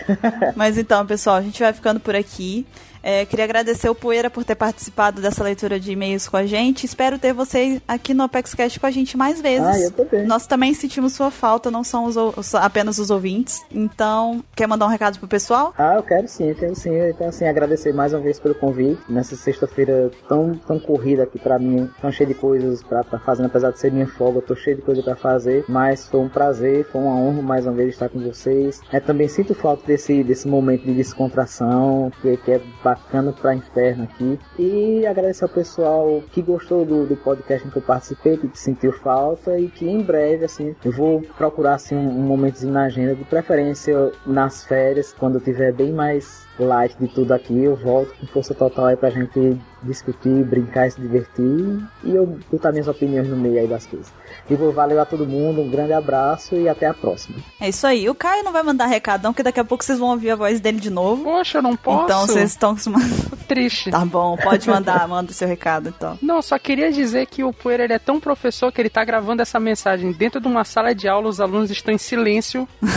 Mas 0.56 0.78
então, 0.78 1.04
pessoal, 1.06 1.37
a 1.37 1.42
gente 1.42 1.61
vai 1.62 1.72
ficando 1.72 2.00
por 2.00 2.14
aqui. 2.14 2.66
É, 3.02 3.24
queria 3.24 3.44
agradecer 3.44 3.88
o 3.88 3.94
Poeira 3.94 4.30
por 4.30 4.44
ter 4.44 4.54
participado 4.54 5.20
dessa 5.20 5.42
leitura 5.42 5.78
de 5.78 5.92
e-mails 5.92 6.28
com 6.28 6.37
a 6.37 6.46
gente. 6.46 6.84
Espero 6.84 7.18
ter 7.18 7.32
você 7.32 7.80
aqui 7.87 8.14
no 8.14 8.24
ApexCast 8.24 8.78
com 8.78 8.87
a 8.87 8.90
gente 8.90 9.16
mais 9.16 9.40
vezes. 9.40 9.66
Ah, 9.66 9.78
eu 9.78 9.90
também. 9.90 10.26
Nós 10.26 10.46
também 10.46 10.74
sentimos 10.74 11.12
sua 11.12 11.30
falta, 11.30 11.70
não 11.70 11.84
são 11.84 12.04
os 12.04 12.54
apenas 12.54 12.98
os 12.98 13.11
ouvintes. 13.11 13.62
Então, 13.70 14.42
quer 14.54 14.66
mandar 14.66 14.87
um 14.87 14.90
recado 14.90 15.18
pro 15.18 15.28
pessoal? 15.28 15.74
Ah, 15.78 15.94
eu 15.96 16.02
quero 16.02 16.28
sim, 16.28 16.48
eu 16.48 16.54
quero 16.54 16.74
sim. 16.74 16.90
Então, 17.08 17.28
assim, 17.28 17.46
agradecer 17.46 17.92
mais 17.92 18.12
uma 18.12 18.20
vez 18.20 18.38
pelo 18.38 18.54
convite. 18.54 19.00
Nessa 19.08 19.37
sexta-feira 19.37 20.11
tão, 20.28 20.54
tão 20.54 20.78
corrida 20.78 21.22
aqui 21.22 21.38
pra 21.38 21.58
mim, 21.58 21.88
tão 22.00 22.11
cheia 22.11 22.26
de 22.26 22.34
coisas 22.34 22.82
pra 22.82 23.00
estar 23.00 23.18
fazendo, 23.20 23.46
apesar 23.46 23.70
de 23.70 23.78
ser 23.78 23.92
minha 23.92 24.06
folga, 24.06 24.38
eu 24.38 24.42
tô 24.42 24.54
cheio 24.54 24.76
de 24.76 24.82
coisa 24.82 25.02
pra 25.02 25.16
fazer. 25.16 25.64
Mas 25.68 26.08
foi 26.08 26.20
um 26.20 26.28
prazer, 26.28 26.84
foi 26.90 27.00
uma 27.00 27.14
honra 27.14 27.42
mais 27.42 27.66
uma 27.66 27.74
vez 27.74 27.90
estar 27.90 28.08
com 28.08 28.20
vocês. 28.20 28.80
É, 28.92 29.00
também 29.00 29.28
sinto 29.28 29.54
falta 29.54 29.87
desse, 29.87 30.22
desse 30.22 30.48
momento 30.48 30.84
de 30.84 30.94
descontração, 30.94 32.11
que, 32.20 32.37
que 32.38 32.52
é 32.52 32.61
bacana 32.88 33.33
pra 33.33 33.55
inferno 33.55 34.05
aqui. 34.05 34.38
E 34.59 35.07
agradecer 35.07 35.44
ao 35.44 35.51
pessoal 35.51 36.22
que 36.33 36.40
gostou 36.40 36.85
do, 36.85 37.07
do 37.07 37.16
podcast 37.16 37.66
em 37.66 37.70
que 37.70 37.77
eu 37.77 37.83
participei, 37.83 38.37
que 38.37 38.51
sentiu 38.55 38.92
falta 38.92 39.59
e 39.59 39.68
que 39.68 39.88
em 39.88 40.03
breve, 40.03 40.44
assim, 40.44 40.74
eu 40.85 40.92
vou 40.92 41.20
procurar 41.37 41.74
assim, 41.74 41.94
um, 41.94 42.09
um 42.09 42.22
momentozinho 42.22 42.72
na 42.72 42.85
agenda, 42.85 43.14
de 43.14 43.24
preferência 43.24 44.12
nas 44.27 44.64
férias, 44.64 45.14
quando 45.18 45.37
eu 45.37 45.40
tiver 45.40 45.72
bem 45.72 45.92
mais 45.92 46.47
light 46.64 46.97
de 46.99 47.09
tudo 47.09 47.33
aqui, 47.33 47.64
eu 47.64 47.77
volto 47.77 48.14
com 48.18 48.27
força 48.27 48.55
total 48.55 48.87
aí 48.87 48.97
pra 48.97 49.11
gente 49.11 49.59
discutir, 49.83 50.44
brincar 50.44 50.88
e 50.88 50.90
se 50.90 51.01
divertir 51.01 51.81
e 52.03 52.14
eu 52.14 52.38
botar 52.51 52.73
minhas 52.73 52.88
opiniões 52.88 53.29
no 53.29 53.37
meio 53.37 53.61
aí 53.61 53.66
das 53.66 53.87
coisas. 53.87 54.12
E 54.51 54.55
vou 54.55 54.73
valeu 54.73 55.01
a 55.01 55.05
todo 55.05 55.27
mundo, 55.27 55.61
um 55.61 55.71
grande 55.71 55.92
abraço 55.92 56.55
e 56.57 56.68
até 56.68 56.87
a 56.87 56.94
próxima. 56.94 57.37
É 57.61 57.68
isso 57.68 57.87
aí. 57.87 58.09
O 58.09 58.14
Caio 58.14 58.42
não 58.44 58.53
vai 58.53 58.62
mandar 58.62 58.87
recadão, 58.87 59.33
porque 59.33 59.42
daqui 59.42 59.61
a 59.61 59.64
pouco 59.64 59.85
vocês 59.85 59.99
vão 59.99 60.11
ouvir 60.11 60.31
a 60.31 60.37
voz 60.37 60.61
dele 60.61 60.81
de 60.81 60.90
novo. 60.90 61.23
Poxa, 61.23 61.59
eu 61.59 61.62
não 61.62 61.77
posso. 61.77 62.05
Então 62.05 62.27
vocês 62.27 62.51
estão 62.51 62.71
acostumados. 62.73 63.29
triste. 63.47 63.90
Tá 63.90 64.05
bom, 64.05 64.37
pode 64.37 64.68
mandar, 64.68 65.07
manda 65.09 65.31
o 65.31 65.35
seu 65.35 65.49
recado 65.49 65.88
então. 65.88 66.18
Não, 66.23 66.42
só 66.42 66.59
queria 66.59 66.92
dizer 66.92 67.27
que 67.27 67.42
o 67.42 67.53
Poeira 67.53 67.85
ele 67.85 67.94
é 67.94 67.99
tão 67.99 68.21
professor 68.21 68.71
que 68.71 68.81
ele 68.81 68.90
tá 68.90 69.03
gravando 69.05 69.40
essa 69.40 69.59
mensagem 69.59 70.12
dentro 70.12 70.40
de 70.40 70.47
uma 70.47 70.64
sala 70.64 70.94
de 70.94 71.09
aula, 71.09 71.29
os 71.29 71.40
alunos 71.40 71.71
estão 71.71 71.94
em 71.94 71.99
silêncio. 71.99 72.68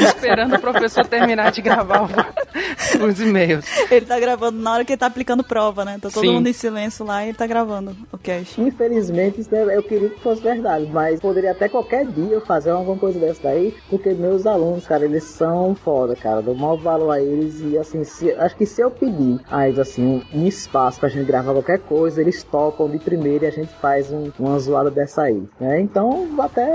esperando 0.00 0.56
o 0.56 0.60
professor 0.60 1.06
terminar 1.06 1.52
de 1.52 1.62
gravar 1.62 1.73
os 3.06 3.20
e-mails. 3.20 3.64
Ele 3.90 4.06
tá 4.06 4.18
gravando 4.18 4.58
na 4.60 4.72
hora 4.72 4.84
que 4.84 4.92
ele 4.92 4.98
tá 4.98 5.06
aplicando 5.06 5.42
prova, 5.44 5.84
né? 5.84 5.98
Tá 6.00 6.10
todo 6.10 6.24
Sim. 6.24 6.34
mundo 6.34 6.46
em 6.48 6.52
silêncio 6.52 7.04
lá 7.04 7.24
e 7.24 7.28
ele 7.28 7.36
tá 7.38 7.46
gravando 7.46 7.96
o 8.12 8.18
cast. 8.18 8.60
Infelizmente, 8.60 9.40
isso 9.40 9.54
é- 9.54 9.76
eu 9.76 9.82
queria 9.82 10.08
que 10.10 10.20
fosse 10.20 10.42
verdade, 10.42 10.86
mas 10.92 11.20
poderia 11.20 11.50
até 11.52 11.68
qualquer 11.68 12.06
dia 12.06 12.34
eu 12.34 12.40
fazer 12.40 12.70
alguma 12.70 12.96
coisa 12.96 13.18
dessa 13.18 13.42
daí, 13.44 13.74
porque 13.90 14.10
meus 14.14 14.46
alunos, 14.46 14.86
cara, 14.86 15.04
eles 15.04 15.24
são 15.24 15.74
foda, 15.74 16.14
cara. 16.16 16.42
Dou 16.42 16.54
maior 16.54 16.76
valor 16.76 17.10
a 17.10 17.20
eles 17.20 17.60
e 17.60 17.76
assim, 17.78 18.04
se- 18.04 18.32
acho 18.32 18.56
que 18.56 18.66
se 18.66 18.80
eu 18.80 18.90
pedir 18.90 19.40
a 19.50 19.66
eles 19.68 19.78
assim 19.78 20.22
um 20.32 20.46
espaço 20.46 21.00
pra 21.00 21.08
gente 21.08 21.26
gravar 21.26 21.52
qualquer 21.52 21.78
coisa, 21.80 22.20
eles 22.20 22.42
topam 22.44 22.88
de 22.88 22.98
primeira 22.98 23.44
e 23.46 23.48
a 23.48 23.52
gente 23.52 23.72
faz 23.80 24.10
um- 24.10 24.30
uma 24.38 24.58
zoada 24.58 24.90
dessa 24.90 25.22
aí. 25.22 25.42
Né? 25.60 25.80
Então, 25.80 26.28
vou 26.34 26.44
até 26.44 26.70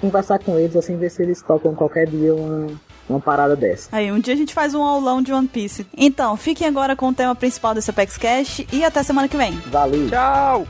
conversar 0.00 0.38
com 0.38 0.58
eles 0.58 0.76
assim, 0.76 0.96
ver 0.96 1.10
se 1.10 1.22
eles 1.22 1.42
topam 1.42 1.74
qualquer 1.74 2.06
dia 2.06 2.34
uma, 2.34 2.66
uma 3.08 3.20
parada 3.20 3.56
dessa. 3.56 3.88
Aí, 3.92 4.10
um 4.12 4.20
dia 4.20 4.34
a 4.34 4.36
gente 4.36 4.54
faz 4.54 4.74
um 4.74 4.82
aulão 4.82 5.22
de 5.22 5.32
One 5.32 5.48
Piece. 5.48 5.86
Então, 5.96 6.36
fiquem 6.36 6.66
agora 6.66 6.94
com 6.94 7.08
o 7.08 7.14
tema 7.14 7.34
principal 7.34 7.74
desse 7.74 7.90
Apex 7.90 8.16
Cash 8.16 8.66
e 8.72 8.84
até 8.84 9.02
semana 9.02 9.28
que 9.28 9.36
vem. 9.36 9.52
Valeu! 9.70 10.08
Tchau! 10.08 10.66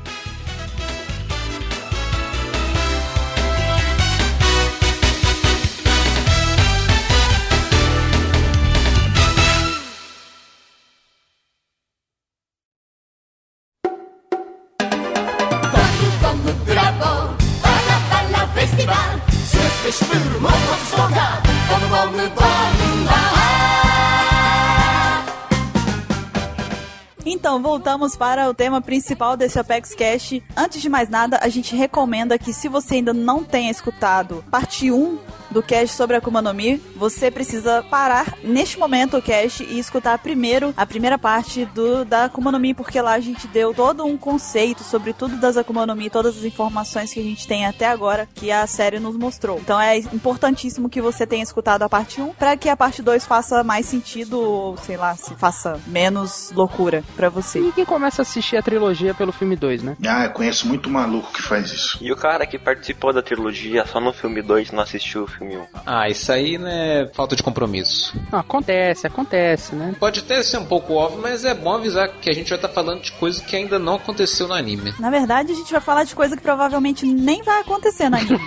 Então, 27.48 27.62
voltamos 27.62 28.14
para 28.14 28.46
o 28.46 28.52
tema 28.52 28.78
principal 28.78 29.34
desse 29.34 29.58
Apex 29.58 29.94
Cash. 29.94 30.42
Antes 30.54 30.82
de 30.82 30.88
mais 30.90 31.08
nada, 31.08 31.38
a 31.40 31.48
gente 31.48 31.74
recomenda 31.74 32.38
que 32.38 32.52
se 32.52 32.68
você 32.68 32.96
ainda 32.96 33.14
não 33.14 33.42
tenha 33.42 33.70
escutado 33.70 34.44
parte 34.50 34.92
1 34.92 35.18
do 35.50 35.62
cast 35.62 35.96
sobre 35.96 36.16
a 36.16 36.18
Akuma 36.18 36.42
no 36.42 36.52
Mi, 36.52 36.78
você 36.96 37.30
precisa 37.30 37.82
parar 37.82 38.34
neste 38.42 38.78
momento 38.78 39.16
o 39.16 39.22
cast 39.22 39.62
e 39.64 39.78
escutar 39.78 40.18
primeiro 40.18 40.74
a 40.76 40.86
primeira 40.86 41.18
parte 41.18 41.64
do 41.66 42.04
da 42.04 42.24
Akuma 42.24 42.52
no 42.52 42.58
Mi, 42.58 42.74
porque 42.74 43.00
lá 43.00 43.12
a 43.12 43.20
gente 43.20 43.46
deu 43.48 43.72
todo 43.72 44.04
um 44.04 44.16
conceito 44.16 44.82
sobre 44.82 45.12
tudo 45.12 45.36
das 45.36 45.56
Akuma 45.56 45.86
no 45.86 45.96
Mi, 45.96 46.10
todas 46.10 46.36
as 46.36 46.44
informações 46.44 47.12
que 47.12 47.20
a 47.20 47.22
gente 47.22 47.46
tem 47.46 47.66
até 47.66 47.86
agora 47.86 48.28
que 48.34 48.50
a 48.50 48.66
série 48.66 48.98
nos 48.98 49.16
mostrou. 49.16 49.58
Então 49.58 49.80
é 49.80 49.98
importantíssimo 49.98 50.88
que 50.88 51.00
você 51.00 51.26
tenha 51.26 51.42
escutado 51.42 51.82
a 51.82 51.88
parte 51.88 52.20
1 52.20 52.34
para 52.34 52.56
que 52.56 52.68
a 52.68 52.76
parte 52.76 53.02
2 53.02 53.24
faça 53.24 53.62
mais 53.64 53.86
sentido 53.86 54.40
ou 54.40 54.76
sei 54.76 54.96
lá, 54.96 55.16
se 55.16 55.34
faça 55.34 55.80
menos 55.86 56.52
loucura 56.54 57.02
pra 57.16 57.28
você. 57.28 57.60
E 57.60 57.72
quem 57.72 57.84
começa 57.84 58.22
a 58.22 58.24
assistir 58.24 58.56
a 58.56 58.62
trilogia 58.62 59.14
pelo 59.14 59.32
filme 59.32 59.56
2, 59.56 59.82
né? 59.82 59.96
Ah, 60.06 60.24
eu 60.24 60.30
conheço 60.30 60.66
muito 60.66 60.90
maluco 60.90 61.32
que 61.32 61.42
faz 61.42 61.70
isso. 61.72 61.98
E 62.00 62.12
o 62.12 62.16
cara 62.16 62.46
que 62.46 62.58
participou 62.58 63.12
da 63.12 63.22
trilogia 63.22 63.86
só 63.86 64.00
no 64.00 64.12
filme 64.12 64.42
2 64.42 64.72
não 64.72 64.82
assistiu 64.82 65.22
o 65.22 65.26
filme 65.26 65.37
1. 65.40 65.62
Ah, 65.86 66.08
isso 66.08 66.30
aí 66.32 66.58
não 66.58 66.68
é 66.68 67.08
falta 67.14 67.34
de 67.36 67.42
compromisso. 67.42 68.14
Não, 68.32 68.38
acontece, 68.38 69.06
acontece, 69.06 69.74
né? 69.74 69.94
Pode 69.98 70.20
até 70.20 70.42
ser 70.42 70.58
um 70.58 70.64
pouco 70.64 70.94
óbvio, 70.94 71.20
mas 71.22 71.44
é 71.44 71.54
bom 71.54 71.74
avisar 71.74 72.08
que 72.08 72.30
a 72.30 72.32
gente 72.32 72.48
vai 72.48 72.58
estar 72.58 72.68
falando 72.68 73.02
de 73.02 73.12
coisa 73.12 73.42
que 73.42 73.56
ainda 73.56 73.78
não 73.78 73.94
aconteceu 73.96 74.46
no 74.48 74.54
anime. 74.54 74.94
Na 74.98 75.10
verdade, 75.10 75.52
a 75.52 75.54
gente 75.54 75.70
vai 75.72 75.80
falar 75.80 76.04
de 76.04 76.14
coisa 76.14 76.36
que 76.36 76.42
provavelmente 76.42 77.06
nem 77.06 77.42
vai 77.42 77.60
acontecer 77.60 78.08
no 78.08 78.16
anime. 78.16 78.40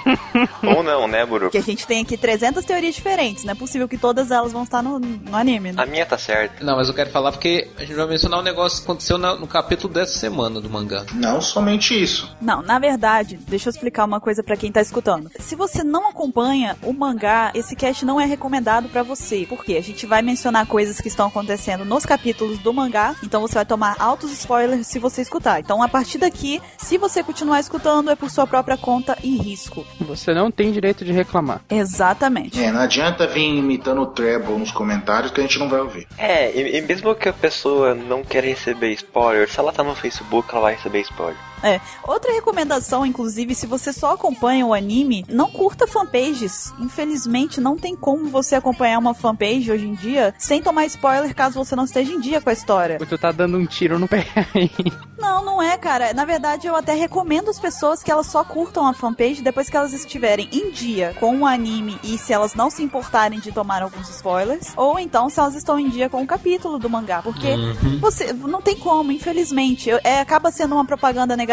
Ou 0.75 0.83
não, 0.83 1.07
né, 1.07 1.25
Buru? 1.25 1.45
Porque 1.45 1.57
a 1.57 1.61
gente 1.61 1.85
tem 1.87 2.01
aqui 2.01 2.17
300 2.17 2.63
teorias 2.65 2.95
diferentes. 2.95 3.43
Não 3.43 3.51
é 3.51 3.55
possível 3.55 3.87
que 3.87 3.97
todas 3.97 4.31
elas 4.31 4.51
vão 4.51 4.63
estar 4.63 4.81
no, 4.81 4.99
no 4.99 5.35
anime, 5.35 5.71
né? 5.71 5.81
A 5.81 5.85
minha 5.85 6.05
tá 6.05 6.17
certa. 6.17 6.63
Não, 6.63 6.75
mas 6.75 6.87
eu 6.87 6.93
quero 6.93 7.09
falar 7.09 7.31
porque 7.31 7.67
a 7.77 7.81
gente 7.81 7.93
vai 7.95 8.07
mencionar 8.07 8.39
um 8.39 8.43
negócio 8.43 8.79
que 8.79 8.83
aconteceu 8.85 9.17
na- 9.17 9.35
no 9.35 9.47
capítulo 9.47 9.93
dessa 9.93 10.17
semana 10.17 10.59
do 10.61 10.69
mangá. 10.69 11.05
Não 11.13 11.41
somente 11.41 11.99
isso. 12.01 12.29
Não, 12.41 12.61
na 12.61 12.79
verdade, 12.79 13.39
deixa 13.47 13.69
eu 13.69 13.71
explicar 13.71 14.05
uma 14.05 14.19
coisa 14.19 14.43
pra 14.43 14.55
quem 14.57 14.71
tá 14.71 14.81
escutando. 14.81 15.29
Se 15.39 15.55
você 15.55 15.83
não 15.83 16.09
acompanha 16.09 16.77
o 16.83 16.93
mangá, 16.93 17.51
esse 17.53 17.75
cast 17.75 18.05
não 18.05 18.19
é 18.19 18.25
recomendado 18.25 18.89
pra 18.89 19.03
você. 19.03 19.45
Por 19.47 19.63
quê? 19.63 19.77
A 19.77 19.83
gente 19.83 20.05
vai 20.05 20.21
mencionar 20.21 20.65
coisas 20.65 20.99
que 20.99 21.07
estão 21.07 21.27
acontecendo 21.27 21.85
nos 21.85 22.05
capítulos 22.05 22.59
do 22.59 22.73
mangá, 22.73 23.15
então 23.23 23.41
você 23.41 23.55
vai 23.55 23.65
tomar 23.65 23.95
altos 23.99 24.31
spoilers 24.31 24.87
se 24.87 24.99
você 24.99 25.21
escutar. 25.21 25.59
Então, 25.59 25.81
a 25.81 25.87
partir 25.87 26.17
daqui, 26.17 26.61
se 26.77 26.97
você 26.97 27.23
continuar 27.23 27.59
escutando, 27.59 28.09
é 28.09 28.15
por 28.15 28.29
sua 28.29 28.47
própria 28.47 28.77
conta 28.77 29.17
e 29.23 29.37
risco. 29.37 29.85
Você 29.99 30.33
não 30.33 30.51
tem 30.51 30.71
direito 30.71 31.05
de 31.05 31.11
reclamar. 31.11 31.61
Exatamente. 31.69 32.61
É, 32.61 32.71
não 32.71 32.81
adianta 32.81 33.27
vir 33.27 33.41
imitando 33.41 34.01
o 34.01 34.07
Treble 34.07 34.57
nos 34.57 34.71
comentários 34.71 35.31
que 35.31 35.39
a 35.39 35.43
gente 35.43 35.59
não 35.59 35.69
vai 35.69 35.79
ouvir. 35.79 36.07
É, 36.17 36.51
e, 36.51 36.77
e 36.77 36.81
mesmo 36.81 37.13
que 37.15 37.29
a 37.29 37.33
pessoa 37.33 37.93
não 37.93 38.23
queira 38.23 38.47
receber 38.47 38.91
spoiler, 38.93 39.49
se 39.49 39.59
ela 39.59 39.71
tá 39.71 39.83
no 39.83 39.95
Facebook, 39.95 40.49
ela 40.51 40.61
vai 40.61 40.75
receber 40.75 41.01
spoiler. 41.01 41.50
É. 41.63 41.79
Outra 42.07 42.31
recomendação, 42.31 43.05
inclusive, 43.05 43.55
se 43.55 43.67
você 43.67 43.93
só 43.93 44.13
acompanha 44.13 44.65
o 44.65 44.73
anime, 44.73 45.25
não 45.29 45.49
curta 45.49 45.87
fanpages. 45.87 46.73
Infelizmente, 46.79 47.61
não 47.61 47.77
tem 47.77 47.95
como 47.95 48.29
você 48.29 48.55
acompanhar 48.55 48.99
uma 48.99 49.13
fanpage 49.13 49.71
hoje 49.71 49.87
em 49.87 49.93
dia 49.93 50.33
sem 50.37 50.61
tomar 50.61 50.85
spoiler 50.85 51.35
caso 51.35 51.63
você 51.63 51.75
não 51.75 51.85
esteja 51.85 52.13
em 52.13 52.19
dia 52.19 52.41
com 52.41 52.49
a 52.49 52.53
história. 52.53 52.99
Tu 52.99 53.17
tá 53.17 53.31
dando 53.31 53.57
um 53.57 53.65
tiro 53.65 53.99
no 53.99 54.07
pé 54.07 54.25
aí. 54.53 54.71
Não, 55.19 55.45
não 55.45 55.61
é, 55.61 55.77
cara. 55.77 56.13
Na 56.13 56.25
verdade, 56.25 56.67
eu 56.67 56.75
até 56.75 56.93
recomendo 56.93 57.49
as 57.49 57.59
pessoas 57.59 58.01
que 58.01 58.11
elas 58.11 58.25
só 58.25 58.43
curtam 58.43 58.87
a 58.87 58.93
fanpage 58.93 59.41
depois 59.41 59.69
que 59.69 59.77
elas 59.77 59.93
estiverem 59.93 60.49
em 60.51 60.71
dia 60.71 61.15
com 61.19 61.37
o 61.37 61.45
anime 61.45 61.99
e 62.03 62.17
se 62.17 62.33
elas 62.33 62.55
não 62.55 62.69
se 62.69 62.81
importarem 62.81 63.39
de 63.39 63.51
tomar 63.51 63.83
alguns 63.83 64.09
spoilers, 64.09 64.73
ou 64.75 64.97
então 64.97 65.29
se 65.29 65.39
elas 65.39 65.55
estão 65.55 65.79
em 65.79 65.89
dia 65.89 66.09
com 66.09 66.23
o 66.23 66.27
capítulo 66.27 66.79
do 66.79 66.89
mangá, 66.89 67.21
porque 67.21 67.55
você 67.99 68.33
não 68.33 68.61
tem 68.61 68.75
como, 68.75 69.11
infelizmente. 69.11 69.91
É, 70.03 70.19
acaba 70.19 70.51
sendo 70.51 70.73
uma 70.75 70.85
propaganda 70.85 71.37
negativa, 71.37 71.50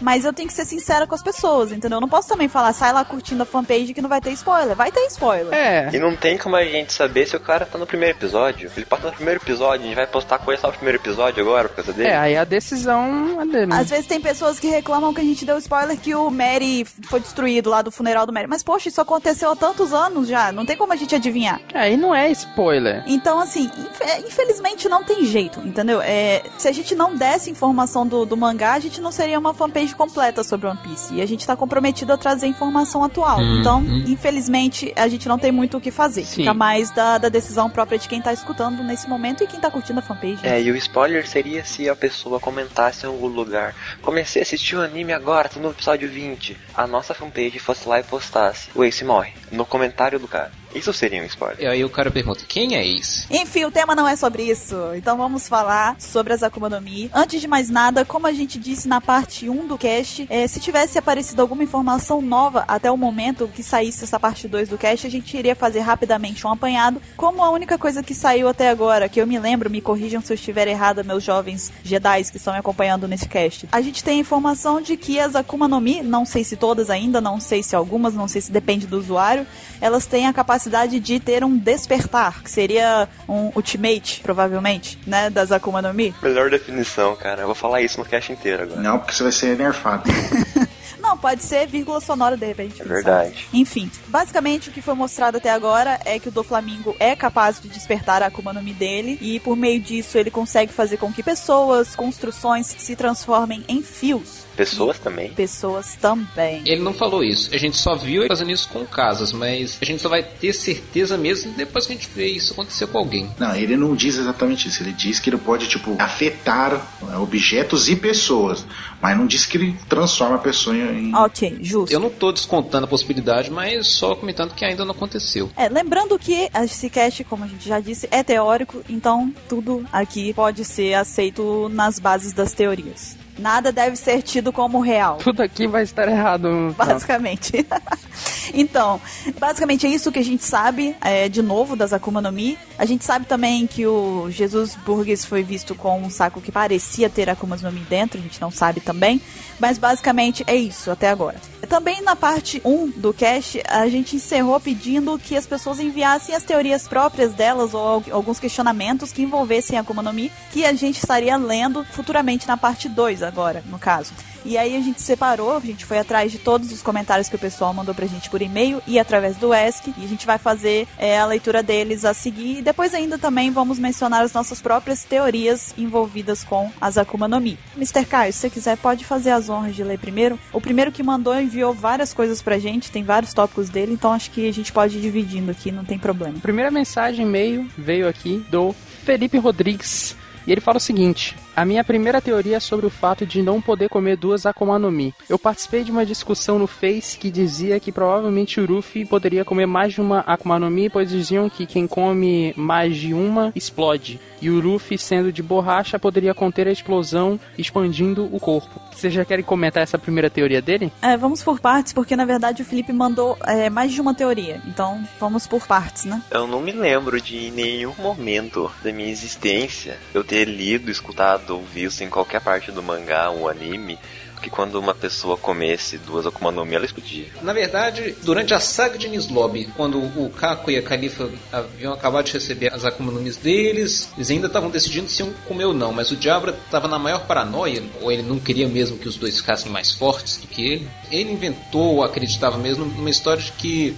mas 0.00 0.24
eu 0.24 0.32
tenho 0.32 0.48
que 0.48 0.54
ser 0.54 0.64
sincera 0.64 1.06
com 1.06 1.14
as 1.14 1.22
pessoas, 1.22 1.72
entendeu? 1.72 1.96
Eu 1.96 2.00
não 2.00 2.08
posso 2.08 2.28
também 2.28 2.48
falar, 2.48 2.72
sai 2.72 2.92
lá 2.92 3.04
curtindo 3.04 3.42
a 3.42 3.46
fanpage 3.46 3.94
que 3.94 4.02
não 4.02 4.08
vai 4.08 4.20
ter 4.20 4.30
spoiler. 4.32 4.74
Vai 4.76 4.90
ter 4.92 5.00
spoiler. 5.06 5.52
É. 5.52 5.90
E 5.92 5.98
não 5.98 6.14
tem 6.16 6.36
como 6.38 6.56
a 6.56 6.64
gente 6.64 6.92
saber 6.92 7.26
se 7.26 7.36
o 7.36 7.40
cara 7.40 7.64
tá 7.66 7.78
no 7.78 7.86
primeiro 7.86 8.16
episódio. 8.16 8.70
Ele 8.76 8.86
passa 8.86 9.06
no 9.08 9.12
primeiro 9.12 9.40
episódio, 9.40 9.84
a 9.84 9.86
gente 9.86 9.96
vai 9.96 10.06
postar 10.06 10.38
coisa 10.38 10.60
só 10.62 10.68
no 10.68 10.74
primeiro 10.74 10.98
episódio 10.98 11.42
agora 11.42 11.68
por 11.68 11.76
causa 11.76 11.92
dele. 11.92 12.08
É, 12.08 12.16
aí 12.16 12.36
a 12.36 12.44
decisão 12.44 13.40
é 13.40 13.46
dele. 13.46 13.66
né? 13.66 13.76
Às 13.78 13.90
vezes 13.90 14.06
tem 14.06 14.20
pessoas 14.20 14.58
que 14.58 14.68
reclamam 14.68 15.12
que 15.14 15.20
a 15.20 15.24
gente 15.24 15.44
deu 15.44 15.58
spoiler 15.58 15.96
que 15.98 16.14
o 16.14 16.30
Mary 16.30 16.84
foi 17.08 17.20
destruído 17.20 17.70
lá 17.70 17.82
do 17.82 17.90
funeral 17.90 18.26
do 18.26 18.32
Mary. 18.32 18.46
Mas, 18.48 18.62
poxa, 18.62 18.88
isso 18.88 19.00
aconteceu 19.00 19.50
há 19.50 19.56
tantos 19.56 19.92
anos 19.92 20.28
já. 20.28 20.50
Não 20.52 20.64
tem 20.66 20.76
como 20.76 20.92
a 20.92 20.96
gente 20.96 21.14
adivinhar. 21.14 21.60
Aí 21.74 21.96
não 21.96 22.14
é 22.14 22.30
spoiler. 22.30 23.02
Então, 23.06 23.38
assim, 23.38 23.64
infe- 23.64 24.26
infelizmente 24.26 24.88
não 24.88 25.02
tem 25.04 25.24
jeito, 25.24 25.60
entendeu? 25.60 26.00
É, 26.02 26.42
se 26.58 26.68
a 26.68 26.72
gente 26.72 26.94
não 26.94 27.14
desse 27.14 27.50
informação 27.50 28.06
do, 28.06 28.24
do 28.24 28.36
mangá, 28.36 28.72
a 28.74 28.78
gente 28.80 29.00
não 29.00 29.12
seria 29.12 29.29
uma 29.38 29.54
fanpage 29.54 29.94
completa 29.94 30.42
sobre 30.42 30.66
One 30.66 30.78
Piece. 30.82 31.14
E 31.14 31.20
a 31.20 31.26
gente 31.26 31.46
tá 31.46 31.56
comprometido 31.56 32.12
a 32.12 32.16
trazer 32.16 32.46
informação 32.46 33.02
atual. 33.04 33.38
Uhum. 33.38 33.60
Então, 33.60 33.84
infelizmente, 34.06 34.92
a 34.96 35.08
gente 35.08 35.28
não 35.28 35.38
tem 35.38 35.52
muito 35.52 35.76
o 35.76 35.80
que 35.80 35.90
fazer. 35.90 36.24
Sim. 36.24 36.36
Fica 36.36 36.54
mais 36.54 36.90
da, 36.90 37.18
da 37.18 37.28
decisão 37.28 37.70
própria 37.70 37.98
de 37.98 38.08
quem 38.08 38.20
tá 38.20 38.32
escutando 38.32 38.82
nesse 38.82 39.08
momento 39.08 39.44
e 39.44 39.46
quem 39.46 39.60
tá 39.60 39.70
curtindo 39.70 40.00
a 40.00 40.02
fanpage. 40.02 40.46
É, 40.46 40.60
e 40.60 40.70
o 40.70 40.76
spoiler 40.76 41.26
seria 41.28 41.64
se 41.64 41.88
a 41.88 41.96
pessoa 41.96 42.40
comentasse 42.40 43.04
em 43.04 43.08
algum 43.08 43.28
lugar. 43.28 43.74
Comecei 44.02 44.40
a 44.40 44.44
assistir 44.44 44.76
o 44.76 44.82
anime 44.82 45.12
agora, 45.12 45.48
tô 45.48 45.60
no 45.60 45.70
episódio 45.70 46.08
20. 46.08 46.56
A 46.74 46.86
nossa 46.86 47.14
fanpage 47.14 47.58
fosse 47.58 47.88
lá 47.88 48.00
e 48.00 48.02
postasse. 48.02 48.68
O 48.74 48.84
Ace 48.84 49.04
morre. 49.04 49.32
No 49.50 49.64
comentário 49.64 50.18
do 50.18 50.28
cara. 50.28 50.59
Isso 50.74 50.92
seria 50.92 51.22
um 51.22 51.26
spoiler. 51.26 51.60
E 51.60 51.66
aí 51.66 51.84
o 51.84 51.90
cara 51.90 52.10
pergunta, 52.10 52.44
quem 52.46 52.76
é 52.76 52.86
esse? 52.86 53.26
Enfim, 53.30 53.64
o 53.64 53.70
tema 53.70 53.94
não 53.94 54.06
é 54.06 54.14
sobre 54.14 54.44
isso. 54.44 54.76
Então 54.94 55.16
vamos 55.16 55.48
falar 55.48 55.96
sobre 55.98 56.32
as 56.32 56.42
Akuma 56.42 56.68
no 56.68 56.80
Mi. 56.80 57.10
Antes 57.12 57.40
de 57.40 57.48
mais 57.48 57.68
nada, 57.68 58.04
como 58.04 58.26
a 58.26 58.32
gente 58.32 58.58
disse 58.58 58.86
na 58.86 59.00
parte 59.00 59.48
1 59.48 59.66
do 59.66 59.76
cast, 59.76 60.26
eh, 60.30 60.46
se 60.46 60.60
tivesse 60.60 60.98
aparecido 60.98 61.42
alguma 61.42 61.64
informação 61.64 62.22
nova 62.22 62.64
até 62.68 62.90
o 62.90 62.96
momento 62.96 63.48
que 63.48 63.62
saísse 63.62 64.04
essa 64.04 64.20
parte 64.20 64.46
2 64.46 64.68
do 64.68 64.78
cast, 64.78 65.06
a 65.06 65.10
gente 65.10 65.36
iria 65.36 65.56
fazer 65.56 65.80
rapidamente 65.80 66.46
um 66.46 66.50
apanhado. 66.50 67.02
Como 67.16 67.42
a 67.42 67.50
única 67.50 67.76
coisa 67.76 68.02
que 68.02 68.14
saiu 68.14 68.48
até 68.48 68.68
agora, 68.68 69.08
que 69.08 69.20
eu 69.20 69.26
me 69.26 69.38
lembro, 69.38 69.70
me 69.70 69.80
corrijam 69.80 70.22
se 70.22 70.32
eu 70.32 70.36
estiver 70.36 70.68
errada, 70.68 71.02
meus 71.02 71.24
jovens 71.24 71.72
Jedi 71.82 72.24
que 72.30 72.36
estão 72.36 72.52
me 72.52 72.58
acompanhando 72.58 73.08
nesse 73.08 73.28
cast. 73.28 73.68
A 73.72 73.80
gente 73.80 74.04
tem 74.04 74.18
a 74.18 74.20
informação 74.20 74.80
de 74.80 74.96
que 74.96 75.18
as 75.18 75.34
Akuma 75.34 75.66
no 75.66 75.80
Mi, 75.80 76.02
não 76.02 76.24
sei 76.24 76.44
se 76.44 76.56
todas 76.56 76.90
ainda, 76.90 77.20
não 77.20 77.40
sei 77.40 77.62
se 77.62 77.74
algumas, 77.74 78.14
não 78.14 78.28
sei 78.28 78.40
se 78.40 78.52
depende 78.52 78.86
do 78.86 78.98
usuário, 78.98 79.46
elas 79.80 80.06
têm 80.06 80.26
a 80.26 80.32
capacidade 80.32 80.59
de 81.00 81.20
ter 81.20 81.44
um 81.44 81.56
despertar, 81.56 82.42
que 82.42 82.50
seria 82.50 83.08
um 83.28 83.50
ultimate, 83.54 84.20
provavelmente, 84.20 84.98
né, 85.06 85.30
das 85.30 85.52
Akuma 85.52 85.80
no 85.80 85.92
Mi. 85.94 86.14
Melhor 86.22 86.50
definição, 86.50 87.14
cara. 87.16 87.42
Eu 87.42 87.46
vou 87.46 87.54
falar 87.54 87.82
isso 87.82 87.98
no 87.98 88.04
cast 88.04 88.32
inteiro 88.32 88.64
agora. 88.64 88.80
Não, 88.80 88.98
porque 88.98 89.14
você 89.14 89.22
vai 89.22 89.32
ser 89.32 89.56
nerfado. 89.56 90.04
Não, 91.00 91.16
pode 91.16 91.42
ser 91.42 91.66
vírgula 91.66 92.00
sonora 92.00 92.36
de 92.36 92.46
repente. 92.46 92.80
É 92.80 92.84
verdade. 92.84 93.30
sabe? 93.30 93.46
Enfim, 93.52 93.90
basicamente 94.08 94.68
o 94.68 94.72
que 94.72 94.82
foi 94.82 94.94
mostrado 94.94 95.38
até 95.38 95.50
agora 95.50 95.98
é 96.04 96.18
que 96.18 96.28
o 96.28 96.32
Doflamingo 96.32 96.94
é 97.00 97.16
capaz 97.16 97.60
de 97.60 97.68
despertar 97.68 98.22
a 98.22 98.26
Akuma 98.26 98.52
no 98.52 98.62
Mi 98.62 98.74
dele 98.74 99.18
e 99.20 99.40
por 99.40 99.56
meio 99.56 99.80
disso 99.80 100.18
ele 100.18 100.30
consegue 100.30 100.72
fazer 100.72 100.98
com 100.98 101.12
que 101.12 101.22
pessoas, 101.22 101.96
construções 101.96 102.66
se 102.66 102.94
transformem 102.94 103.64
em 103.66 103.82
fios. 103.82 104.44
Pessoas 104.60 104.98
também. 104.98 105.30
Pessoas 105.30 105.96
também. 105.96 106.60
Ele 106.66 106.82
não 106.82 106.92
falou 106.92 107.24
isso. 107.24 107.48
A 107.50 107.56
gente 107.56 107.78
só 107.78 107.96
viu 107.96 108.20
ele 108.20 108.28
fazendo 108.28 108.50
isso 108.50 108.68
com 108.68 108.84
casas, 108.84 109.32
mas 109.32 109.78
a 109.80 109.84
gente 109.86 110.02
só 110.02 110.08
vai 110.10 110.22
ter 110.22 110.52
certeza 110.52 111.16
mesmo 111.16 111.52
depois 111.52 111.86
que 111.86 111.94
a 111.94 111.96
gente 111.96 112.10
vê 112.14 112.26
isso 112.26 112.52
acontecer 112.52 112.86
com 112.88 112.98
alguém. 112.98 113.30
Não, 113.38 113.56
ele 113.56 113.74
não 113.74 113.96
diz 113.96 114.18
exatamente 114.18 114.68
isso. 114.68 114.82
Ele 114.82 114.92
diz 114.92 115.18
que 115.18 115.30
ele 115.30 115.38
pode, 115.38 115.66
tipo, 115.66 115.96
afetar 115.98 116.86
é, 117.10 117.16
objetos 117.16 117.88
e 117.88 117.96
pessoas. 117.96 118.66
Mas 119.00 119.16
não 119.16 119.26
diz 119.26 119.46
que 119.46 119.56
ele 119.56 119.74
transforma 119.88 120.36
a 120.36 120.38
pessoa 120.38 120.76
em. 120.76 121.14
Ok, 121.14 121.56
justo. 121.62 121.90
Eu 121.90 121.98
não 121.98 122.10
tô 122.10 122.30
descontando 122.30 122.84
a 122.84 122.88
possibilidade, 122.88 123.50
mas 123.50 123.86
só 123.86 124.14
comentando 124.14 124.52
que 124.52 124.62
ainda 124.62 124.84
não 124.84 124.92
aconteceu. 124.92 125.50
É, 125.56 125.70
lembrando 125.70 126.18
que 126.18 126.50
esse 126.54 126.90
cast, 126.90 127.24
como 127.24 127.44
a 127.44 127.48
gente 127.48 127.66
já 127.66 127.80
disse, 127.80 128.06
é 128.10 128.22
teórico, 128.22 128.84
então 128.90 129.32
tudo 129.48 129.86
aqui 129.90 130.34
pode 130.34 130.66
ser 130.66 130.92
aceito 130.92 131.70
nas 131.70 131.98
bases 131.98 132.34
das 132.34 132.52
teorias. 132.52 133.19
Nada 133.40 133.72
deve 133.72 133.96
ser 133.96 134.22
tido 134.22 134.52
como 134.52 134.80
real. 134.80 135.16
Tudo 135.24 135.42
aqui 135.42 135.66
vai 135.66 135.82
estar 135.82 136.06
errado. 136.08 136.74
Basicamente. 136.76 137.66
então, 138.52 139.00
basicamente 139.38 139.86
é 139.86 139.90
isso 139.90 140.12
que 140.12 140.18
a 140.18 140.24
gente 140.24 140.44
sabe, 140.44 140.94
é, 141.00 141.28
de 141.28 141.42
novo, 141.42 141.74
das 141.74 141.92
Akuma 141.92 142.20
no 142.20 142.30
Mi. 142.30 142.58
A 142.78 142.84
gente 142.84 143.04
sabe 143.04 143.26
também 143.26 143.66
que 143.66 143.86
o 143.86 144.30
Jesus 144.30 144.76
Burgess 144.84 145.24
foi 145.24 145.42
visto 145.42 145.74
com 145.74 146.00
um 146.00 146.10
saco 146.10 146.40
que 146.40 146.52
parecia 146.52 147.08
ter 147.08 147.30
Akumas 147.30 147.62
no 147.62 147.72
Mi 147.72 147.80
dentro, 147.80 148.18
a 148.18 148.22
gente 148.22 148.40
não 148.40 148.50
sabe 148.50 148.80
também. 148.80 149.20
Mas 149.60 149.78
basicamente 149.78 150.42
é 150.46 150.56
isso 150.56 150.90
até 150.90 151.08
agora. 151.10 151.36
Também 151.68 152.00
na 152.02 152.16
parte 152.16 152.60
1 152.64 152.88
do 152.96 153.12
cast, 153.12 153.62
a 153.68 153.86
gente 153.88 154.16
encerrou 154.16 154.58
pedindo 154.58 155.16
que 155.18 155.36
as 155.36 155.46
pessoas 155.46 155.78
enviassem 155.78 156.34
as 156.34 156.42
teorias 156.42 156.88
próprias 156.88 157.32
delas 157.34 157.74
ou 157.74 157.80
al- 157.86 158.04
alguns 158.10 158.40
questionamentos 158.40 159.12
que 159.12 159.22
envolvessem 159.22 159.78
a 159.78 159.82
Akuma 159.82 160.02
no 160.02 160.12
Mi, 160.12 160.32
que 160.50 160.64
a 160.64 160.72
gente 160.72 160.96
estaria 160.98 161.36
lendo 161.36 161.84
futuramente 161.84 162.48
na 162.48 162.56
parte 162.56 162.88
2 162.88 163.22
agora, 163.22 163.62
no 163.66 163.78
caso. 163.78 164.12
E 164.44 164.56
aí 164.56 164.76
a 164.76 164.80
gente 164.80 165.00
separou, 165.02 165.56
a 165.56 165.60
gente 165.60 165.84
foi 165.84 165.98
atrás 165.98 166.32
de 166.32 166.38
todos 166.38 166.72
os 166.72 166.82
comentários 166.82 167.28
que 167.28 167.36
o 167.36 167.38
pessoal 167.38 167.74
mandou 167.74 167.94
pra 167.94 168.06
gente 168.06 168.30
por 168.30 168.40
e-mail 168.40 168.82
e 168.86 168.98
através 168.98 169.36
do 169.36 169.54
ESC. 169.54 169.94
E 169.98 170.04
a 170.04 170.08
gente 170.08 170.26
vai 170.26 170.38
fazer 170.38 170.86
é, 170.98 171.18
a 171.18 171.26
leitura 171.26 171.62
deles 171.62 172.04
a 172.04 172.14
seguir. 172.14 172.58
E 172.58 172.62
depois 172.62 172.94
ainda 172.94 173.18
também 173.18 173.50
vamos 173.50 173.78
mencionar 173.78 174.22
as 174.22 174.32
nossas 174.32 174.60
próprias 174.60 175.04
teorias 175.04 175.74
envolvidas 175.76 176.44
com 176.44 176.70
as 176.80 176.96
Akuma 176.96 177.28
no 177.28 177.40
Mi. 177.40 177.58
Mr. 177.76 178.04
Caio, 178.04 178.32
se 178.32 178.40
você 178.40 178.50
quiser, 178.50 178.76
pode 178.76 179.04
fazer 179.04 179.30
as 179.30 179.48
honras 179.48 179.74
de 179.74 179.84
ler 179.84 179.98
primeiro. 179.98 180.38
O 180.52 180.60
primeiro 180.60 180.92
que 180.92 181.02
mandou 181.02 181.38
enviou 181.38 181.72
várias 181.72 182.12
coisas 182.12 182.40
pra 182.42 182.58
gente, 182.58 182.90
tem 182.90 183.02
vários 183.02 183.32
tópicos 183.32 183.68
dele, 183.68 183.92
então 183.92 184.12
acho 184.12 184.30
que 184.30 184.48
a 184.48 184.52
gente 184.52 184.72
pode 184.72 184.98
ir 184.98 185.00
dividindo 185.00 185.50
aqui, 185.50 185.70
não 185.70 185.84
tem 185.84 185.98
problema. 185.98 186.38
Primeira 186.40 186.70
mensagem 186.70 187.26
e-mail 187.26 187.68
veio 187.76 188.08
aqui 188.08 188.44
do 188.50 188.74
Felipe 189.04 189.38
Rodrigues. 189.38 190.16
E 190.46 190.52
ele 190.52 190.60
fala 190.60 190.78
o 190.78 190.80
seguinte: 190.80 191.36
A 191.56 191.64
minha 191.64 191.82
primeira 191.82 192.20
teoria 192.20 192.56
é 192.56 192.60
sobre 192.60 192.86
o 192.86 192.90
fato 192.90 193.26
de 193.26 193.42
não 193.42 193.60
poder 193.60 193.88
comer 193.88 194.16
duas 194.16 194.46
Akuma 194.46 194.78
no 194.78 194.90
Mi. 194.90 195.14
Eu 195.28 195.38
participei 195.38 195.82
de 195.82 195.90
uma 195.90 196.06
discussão 196.06 196.58
no 196.58 196.66
Face 196.66 197.18
que 197.18 197.30
dizia 197.30 197.80
que 197.80 197.92
provavelmente 197.92 198.60
o 198.60 198.66
Ruffy 198.66 199.04
poderia 199.04 199.44
comer 199.44 199.66
mais 199.66 199.92
de 199.92 200.00
uma 200.00 200.20
Akuma 200.20 200.58
no 200.58 200.70
Mi, 200.70 200.88
pois 200.88 201.10
diziam 201.10 201.50
que 201.50 201.66
quem 201.66 201.86
come 201.86 202.54
mais 202.56 202.96
de 202.96 203.12
uma 203.12 203.52
explode. 203.54 204.20
E 204.40 204.48
o 204.48 204.60
Ruffy, 204.60 204.96
sendo 204.96 205.30
de 205.30 205.42
borracha, 205.42 205.98
poderia 205.98 206.32
conter 206.32 206.66
a 206.66 206.72
explosão, 206.72 207.38
expandindo 207.58 208.24
o 208.32 208.40
corpo. 208.40 208.80
Vocês 208.90 209.12
já 209.12 209.24
querem 209.24 209.44
comentar 209.44 209.82
essa 209.82 209.98
primeira 209.98 210.30
teoria 210.30 210.62
dele? 210.62 210.90
É, 211.02 211.16
vamos 211.16 211.42
por 211.42 211.60
partes, 211.60 211.92
porque 211.92 212.16
na 212.16 212.24
verdade 212.24 212.62
o 212.62 212.64
Felipe 212.64 212.92
mandou 212.92 213.36
é, 213.44 213.68
mais 213.68 213.92
de 213.92 214.00
uma 214.00 214.14
teoria. 214.14 214.62
Então 214.66 215.02
vamos 215.18 215.46
por 215.46 215.66
partes, 215.66 216.04
né? 216.04 216.22
Eu 216.30 216.46
não 216.46 216.60
me 216.60 216.72
lembro 216.72 217.20
de 217.20 217.36
em 217.36 217.50
nenhum 217.50 217.94
momento 217.98 218.70
da 218.82 218.92
minha 218.92 219.10
existência 219.10 219.98
eu 220.14 220.24
ter 220.24 220.46
lido, 220.46 220.90
escutado 220.90 221.39
ou 221.48 221.62
visto 221.62 222.02
em 222.02 222.10
qualquer 222.10 222.40
parte 222.40 222.70
do 222.70 222.82
mangá 222.82 223.30
ou 223.30 223.48
anime 223.48 223.98
que 224.40 224.50
quando 224.50 224.76
uma 224.76 224.94
pessoa 224.94 225.36
comesse 225.36 225.98
duas 225.98 226.26
Akuma 226.26 226.50
no 226.50 226.64
Mi, 226.64 226.74
ela 226.74 226.84
explodia. 226.84 227.26
Na 227.42 227.52
verdade, 227.52 228.16
durante 228.22 228.54
a 228.54 228.60
saga 228.60 228.96
de 228.98 229.08
Nislob, 229.08 229.68
quando 229.76 229.98
o 229.98 230.30
Kako 230.30 230.70
e 230.70 230.78
a 230.78 230.82
Califa 230.82 231.30
haviam 231.52 231.92
acabado 231.92 232.26
de 232.26 232.32
receber 232.32 232.72
as 232.72 232.84
Akuma 232.84 233.12
no 233.12 233.20
Mis 233.20 233.36
deles, 233.36 234.10
eles 234.16 234.30
ainda 234.30 234.46
estavam 234.46 234.70
decidindo 234.70 235.08
se 235.08 235.22
iam 235.22 235.32
comer 235.46 235.66
ou 235.66 235.74
não, 235.74 235.92
mas 235.92 236.10
o 236.10 236.16
Diabra 236.16 236.56
estava 236.64 236.88
na 236.88 236.98
maior 236.98 237.26
paranoia, 237.26 237.82
ou 238.00 238.10
ele 238.10 238.22
não 238.22 238.38
queria 238.38 238.66
mesmo 238.66 238.98
que 238.98 239.08
os 239.08 239.16
dois 239.16 239.38
ficassem 239.38 239.70
mais 239.70 239.92
fortes 239.92 240.38
do 240.38 240.46
que 240.46 240.62
ele. 240.62 240.88
Ele 241.10 241.32
inventou, 241.32 241.96
ou 241.96 242.02
acreditava 242.02 242.56
mesmo, 242.56 242.84
numa 242.84 243.10
história 243.10 243.42
de 243.42 243.52
que 243.52 243.96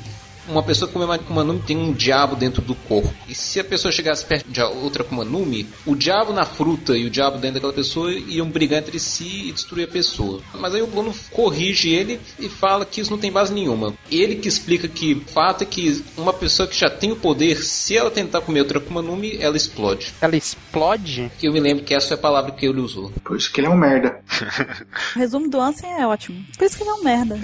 uma 0.48 0.62
pessoa 0.62 0.90
com 0.90 0.98
uma 0.98 1.14
Akuma 1.14 1.44
no 1.44 1.54
Mi 1.54 1.60
tem 1.60 1.76
um 1.76 1.92
diabo 1.92 2.36
dentro 2.36 2.62
do 2.62 2.74
corpo. 2.74 3.12
E 3.28 3.34
se 3.34 3.60
a 3.60 3.64
pessoa 3.64 3.92
chegasse 3.92 4.24
perto 4.24 4.48
de 4.48 4.60
outra 4.62 5.02
Akuma 5.02 5.24
no 5.24 5.44
Mi, 5.44 5.66
o 5.86 5.94
diabo 5.94 6.32
na 6.32 6.44
fruta 6.44 6.96
e 6.96 7.04
o 7.04 7.10
diabo 7.10 7.38
dentro 7.38 7.54
daquela 7.54 7.72
pessoa 7.72 8.12
iam 8.12 8.48
brigar 8.48 8.80
entre 8.80 8.98
si 8.98 9.48
e 9.48 9.52
destruir 9.52 9.84
a 9.84 9.88
pessoa. 9.88 10.40
Mas 10.54 10.74
aí 10.74 10.82
o 10.82 10.86
Bruno 10.86 11.14
corrige 11.30 11.90
ele 11.90 12.20
e 12.38 12.48
fala 12.48 12.84
que 12.84 13.00
isso 13.00 13.10
não 13.10 13.18
tem 13.18 13.30
base 13.30 13.52
nenhuma. 13.52 13.94
Ele 14.10 14.36
que 14.36 14.48
explica 14.48 14.88
que 14.88 15.14
o 15.14 15.20
fato 15.20 15.62
é 15.62 15.66
que 15.66 16.04
uma 16.16 16.32
pessoa 16.32 16.66
que 16.66 16.78
já 16.78 16.90
tem 16.90 17.12
o 17.12 17.16
poder, 17.16 17.62
se 17.62 17.96
ela 17.96 18.10
tentar 18.10 18.40
comer 18.40 18.60
outra 18.60 18.78
Akuma 18.78 19.02
no 19.02 19.16
Mi, 19.16 19.36
ela 19.40 19.56
explode. 19.56 20.14
Ela 20.20 20.36
explode? 20.36 21.30
Eu 21.42 21.52
me 21.52 21.60
lembro 21.60 21.84
que 21.84 21.94
essa 21.94 22.08
foi 22.08 22.16
a 22.16 22.20
palavra 22.20 22.52
que 22.52 22.66
ele 22.66 22.80
usou. 22.80 23.12
Por 23.24 23.36
isso 23.36 23.52
que 23.52 23.60
ele 23.60 23.68
é 23.68 23.70
um 23.70 23.76
merda. 23.76 24.20
O 25.14 25.18
resumo 25.18 25.48
do 25.48 25.60
Ansem 25.60 25.90
é 25.92 26.06
ótimo. 26.06 26.44
Por 26.56 26.64
isso 26.64 26.76
que 26.76 26.82
ele 26.82 26.90
é 26.90 26.94
um 26.94 27.02
merda. 27.02 27.38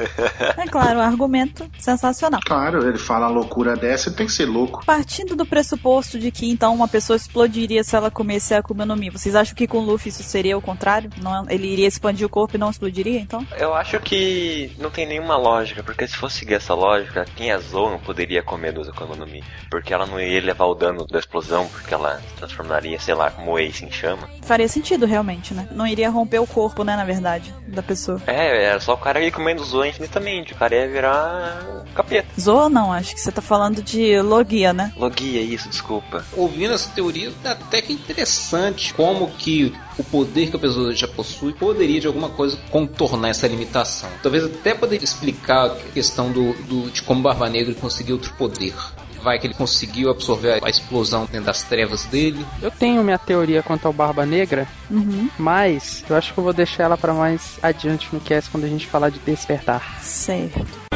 É 0.57 0.67
claro, 0.67 0.99
um 0.99 1.03
argumento 1.03 1.71
sensacional. 1.79 2.41
Claro, 2.45 2.88
ele 2.89 2.99
fala 2.99 3.27
uma 3.27 3.35
loucura 3.35 3.77
dessa, 3.77 4.11
tem 4.11 4.27
que 4.27 4.33
ser 4.33 4.47
louco. 4.47 4.85
Partindo 4.85 5.37
do 5.37 5.47
pressuposto 5.47 6.19
de 6.19 6.31
que 6.31 6.49
então 6.49 6.75
uma 6.75 6.89
pessoa 6.89 7.17
explodiria 7.17 7.85
se 7.85 7.95
ela 7.95 8.11
comesse 8.11 8.55
a 8.55 8.59
Akuma 8.59 8.87
no 8.87 8.97
Mi, 8.97 9.11
vocês 9.11 9.35
acham 9.35 9.55
que 9.55 9.67
com 9.67 9.79
o 9.79 9.85
Luffy 9.85 10.09
isso 10.11 10.23
seria 10.23 10.57
o 10.57 10.63
contrário? 10.63 11.11
Não, 11.23 11.45
ele 11.49 11.67
iria 11.69 11.87
expandir 11.87 12.27
o 12.27 12.31
corpo 12.31 12.57
e 12.57 12.59
não 12.59 12.71
explodiria, 12.71 13.21
então? 13.21 13.47
Eu 13.57 13.75
acho 13.75 13.99
que 14.01 14.73
não 14.79 14.91
tem 14.91 15.07
nenhuma 15.07 15.37
lógica, 15.37 15.83
porque 15.83 16.07
se 16.07 16.17
fosse 16.17 16.39
seguir 16.39 16.55
essa 16.55 16.75
lógica, 16.75 17.27
quem 17.37 17.51
é 17.51 17.59
Zou 17.59 17.91
não 17.91 17.99
poderia 17.99 18.43
comer 18.43 18.73
duas 18.73 18.89
Akuma 18.89 19.17
no 19.17 19.27
Mi, 19.27 19.43
porque 19.71 19.93
ela 19.93 20.07
não 20.07 20.21
iria 20.21 20.41
levar 20.41 20.67
o 20.67 20.75
dano 20.75 21.07
da 21.07 21.19
explosão, 21.19 21.67
porque 21.69 21.93
ela 21.93 22.21
se 22.21 22.35
transformaria, 22.37 22.99
sei 22.99 23.15
lá, 23.15 23.31
como 23.31 23.53
o 23.53 23.59
Ace 23.59 23.85
em 23.85 23.91
chama. 23.91 24.29
Faria 24.43 24.69
sentido 24.69 25.07
realmente, 25.07 25.53
né? 25.53 25.69
Não 25.73 25.87
iria 25.87 26.11
romper 26.11 26.39
o 26.39 26.47
corpo, 26.47 26.85
né, 26.85 26.97
na 26.97 27.05
verdade, 27.05 27.55
da 27.67 27.83
pessoa. 27.83 28.23
É, 28.27 28.65
era 28.65 28.81
só 28.81 28.95
o 28.95 28.99
cara 28.99 29.21
ir 29.21 29.33
comendo 29.33 29.65
Zou 29.65 29.85
infinitamente, 29.85 30.53
o 30.53 30.57
cara 30.57 30.75
ia 30.75 30.89
virar 30.89 31.85
capeta. 31.95 32.29
Zoa 32.39 32.69
não, 32.69 32.78
acho 32.93 33.15
que 33.15 33.21
você 33.21 33.31
tá 33.33 33.43
falando 33.43 33.83
de 33.83 34.21
Logia, 34.21 34.73
né? 34.73 34.93
Logia, 34.97 35.41
isso, 35.43 35.69
desculpa. 35.69 36.25
Ouvindo 36.37 36.73
essa 36.75 36.89
teoria, 36.91 37.33
até 37.45 37.83
que 37.83 37.93
é 37.93 37.95
interessante 37.97 38.95
como 38.95 39.29
que 39.33 39.75
o 39.99 40.05
poder 40.05 40.51
que 40.51 40.57
a 40.57 40.59
pessoa 40.59 40.95
já 40.95 41.09
possui 41.09 41.53
poderia 41.53 42.01
de 42.01 42.07
alguma 42.07 42.29
coisa 42.29 42.57
contornar 42.71 43.29
essa 43.31 43.47
limitação. 43.49 44.09
Talvez 44.23 44.45
até 44.45 44.75
poderia 44.75 45.05
explicar 45.05 45.67
a 45.67 45.75
questão 45.93 46.31
do, 46.31 46.53
do- 46.65 46.91
de 46.91 47.03
como 47.03 47.21
Barba 47.23 47.49
Negra 47.49 47.75
conseguiu 47.75 48.17
outro 48.17 48.33
poder. 48.35 48.75
Vai 49.21 49.37
que 49.39 49.49
ele 49.49 49.55
conseguiu 49.55 50.11
absorver 50.11 50.61
a 50.65 50.71
explosão 50.71 51.27
dentro 51.27 51.47
das 51.47 51.65
trevas 51.65 52.05
dele. 52.05 52.47
Eu 52.63 52.71
tenho 52.71 53.03
minha 53.03 53.19
teoria 53.19 53.65
quanto 53.65 53.85
ao 53.87 53.93
Barba 53.93 54.25
Negra, 54.25 54.69
Uhum. 54.89 55.29
mas 55.37 56.05
eu 56.09 56.15
acho 56.15 56.33
que 56.33 56.39
eu 56.39 56.45
vou 56.45 56.53
deixar 56.53 56.85
ela 56.85 56.97
pra 56.97 57.13
mais 57.13 57.59
adiante 57.61 58.09
no 58.13 58.21
cast 58.21 58.49
quando 58.49 58.63
a 58.65 58.69
gente 58.69 58.87
falar 58.87 59.11
de 59.11 59.19
despertar. 59.19 60.01
Certo. 60.01 60.88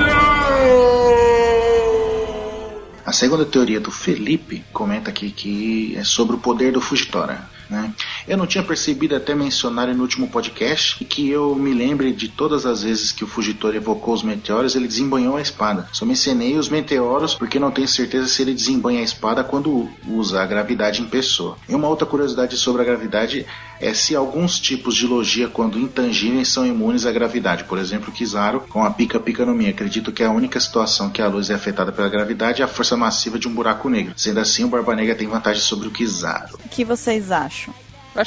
A 3.04 3.12
segunda 3.14 3.44
teoria 3.44 3.78
do 3.78 3.90
Felipe 3.90 4.64
comenta 4.72 5.10
aqui 5.10 5.30
que 5.30 5.94
é 5.96 6.02
sobre 6.02 6.36
o 6.36 6.38
poder 6.38 6.72
do 6.72 6.80
Fujitora. 6.80 7.46
Né? 7.68 7.92
Eu 8.26 8.36
não 8.36 8.46
tinha 8.46 8.62
percebido 8.62 9.16
até 9.16 9.34
mencionar 9.34 9.88
no 9.94 10.02
último 10.02 10.28
podcast 10.28 11.04
que 11.04 11.28
eu 11.28 11.54
me 11.54 11.72
lembre 11.72 12.12
de 12.12 12.28
todas 12.28 12.66
as 12.66 12.82
vezes 12.82 13.12
que 13.12 13.24
o 13.24 13.26
Fugitor 13.26 13.74
evocou 13.74 14.14
os 14.14 14.22
meteoros, 14.22 14.74
ele 14.74 14.88
desembanhou 14.88 15.36
a 15.36 15.42
espada. 15.42 15.88
Só 15.92 16.04
mencionei 16.04 16.56
os 16.56 16.68
meteoros 16.68 17.34
porque 17.34 17.58
não 17.58 17.70
tenho 17.70 17.88
certeza 17.88 18.28
se 18.28 18.42
ele 18.42 18.54
desembanha 18.54 19.00
a 19.00 19.04
espada 19.04 19.44
quando 19.44 19.88
usa 20.06 20.42
a 20.42 20.46
gravidade 20.46 21.02
em 21.02 21.06
pessoa. 21.06 21.56
E 21.68 21.74
uma 21.74 21.88
outra 21.88 22.06
curiosidade 22.06 22.56
sobre 22.56 22.82
a 22.82 22.84
gravidade 22.84 23.46
é 23.82 23.92
se 23.92 24.14
alguns 24.14 24.60
tipos 24.60 24.94
de 24.94 25.06
logia, 25.08 25.48
quando 25.48 25.78
intangíveis, 25.78 26.48
são 26.48 26.64
imunes 26.64 27.04
à 27.04 27.10
gravidade. 27.10 27.64
Por 27.64 27.78
exemplo, 27.78 28.12
Kizaru 28.12 28.60
com 28.60 28.84
a 28.84 28.90
pica-pica 28.90 29.44
no 29.44 29.54
Mi. 29.54 29.68
Acredito 29.68 30.12
que 30.12 30.22
a 30.22 30.30
única 30.30 30.60
situação 30.60 31.10
que 31.10 31.20
a 31.20 31.26
luz 31.26 31.50
é 31.50 31.54
afetada 31.54 31.90
pela 31.90 32.08
gravidade 32.08 32.62
é 32.62 32.64
a 32.64 32.68
força 32.68 32.96
massiva 32.96 33.40
de 33.40 33.48
um 33.48 33.52
buraco 33.52 33.88
negro. 33.88 34.14
Sendo 34.16 34.38
assim, 34.38 34.62
o 34.62 34.68
Barba 34.68 34.94
Negra 34.94 35.16
tem 35.16 35.26
vantagem 35.26 35.60
sobre 35.60 35.88
o 35.88 35.90
Kizaru. 35.90 36.56
O 36.64 36.68
que 36.68 36.84
vocês 36.84 37.32
acham? 37.32 37.51
Acho 37.52 37.74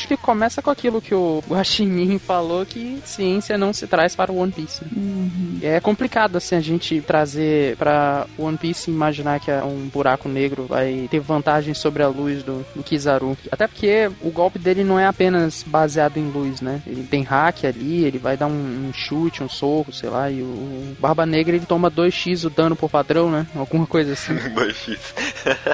que 0.07 0.17
começa 0.17 0.61
com 0.61 0.69
aquilo 0.69 1.01
que 1.01 1.13
o 1.13 1.43
Guaxinim 1.47 2.17
falou, 2.19 2.65
que 2.65 2.99
ciência 3.05 3.57
não 3.57 3.71
se 3.73 3.87
traz 3.87 4.15
para 4.15 4.31
o 4.31 4.37
One 4.37 4.51
Piece. 4.51 4.83
Uhum. 4.95 5.59
É 5.61 5.79
complicado, 5.79 6.37
assim, 6.37 6.55
a 6.55 6.61
gente 6.61 7.01
trazer 7.01 7.75
para 7.77 8.25
One 8.37 8.57
Piece 8.57 8.89
imaginar 8.89 9.39
que 9.39 9.51
um 9.51 9.87
buraco 9.91 10.27
negro 10.27 10.65
vai 10.67 11.07
ter 11.09 11.19
vantagem 11.19 11.73
sobre 11.73 12.03
a 12.03 12.07
luz 12.07 12.43
do, 12.43 12.65
do 12.75 12.83
Kizaru. 12.83 13.37
Até 13.51 13.67
porque 13.67 14.09
o 14.21 14.29
golpe 14.29 14.59
dele 14.59 14.83
não 14.83 14.99
é 14.99 15.05
apenas 15.05 15.63
baseado 15.65 16.17
em 16.17 16.29
luz, 16.29 16.61
né? 16.61 16.81
Ele 16.85 17.03
tem 17.03 17.23
hack 17.23 17.65
ali, 17.65 18.03
ele 18.05 18.17
vai 18.17 18.35
dar 18.37 18.47
um, 18.47 18.87
um 18.89 18.91
chute, 18.93 19.43
um 19.43 19.49
soco, 19.49 19.91
sei 19.93 20.09
lá, 20.09 20.29
e 20.29 20.41
o 20.41 20.95
Barba 20.99 21.25
Negra 21.25 21.55
ele 21.55 21.65
toma 21.65 21.89
2x 21.91 22.45
o 22.45 22.49
dano 22.49 22.75
por 22.75 22.89
padrão, 22.89 23.29
né? 23.31 23.45
Alguma 23.55 23.85
coisa 23.85 24.13
assim. 24.13 24.33
2x. 24.55 24.97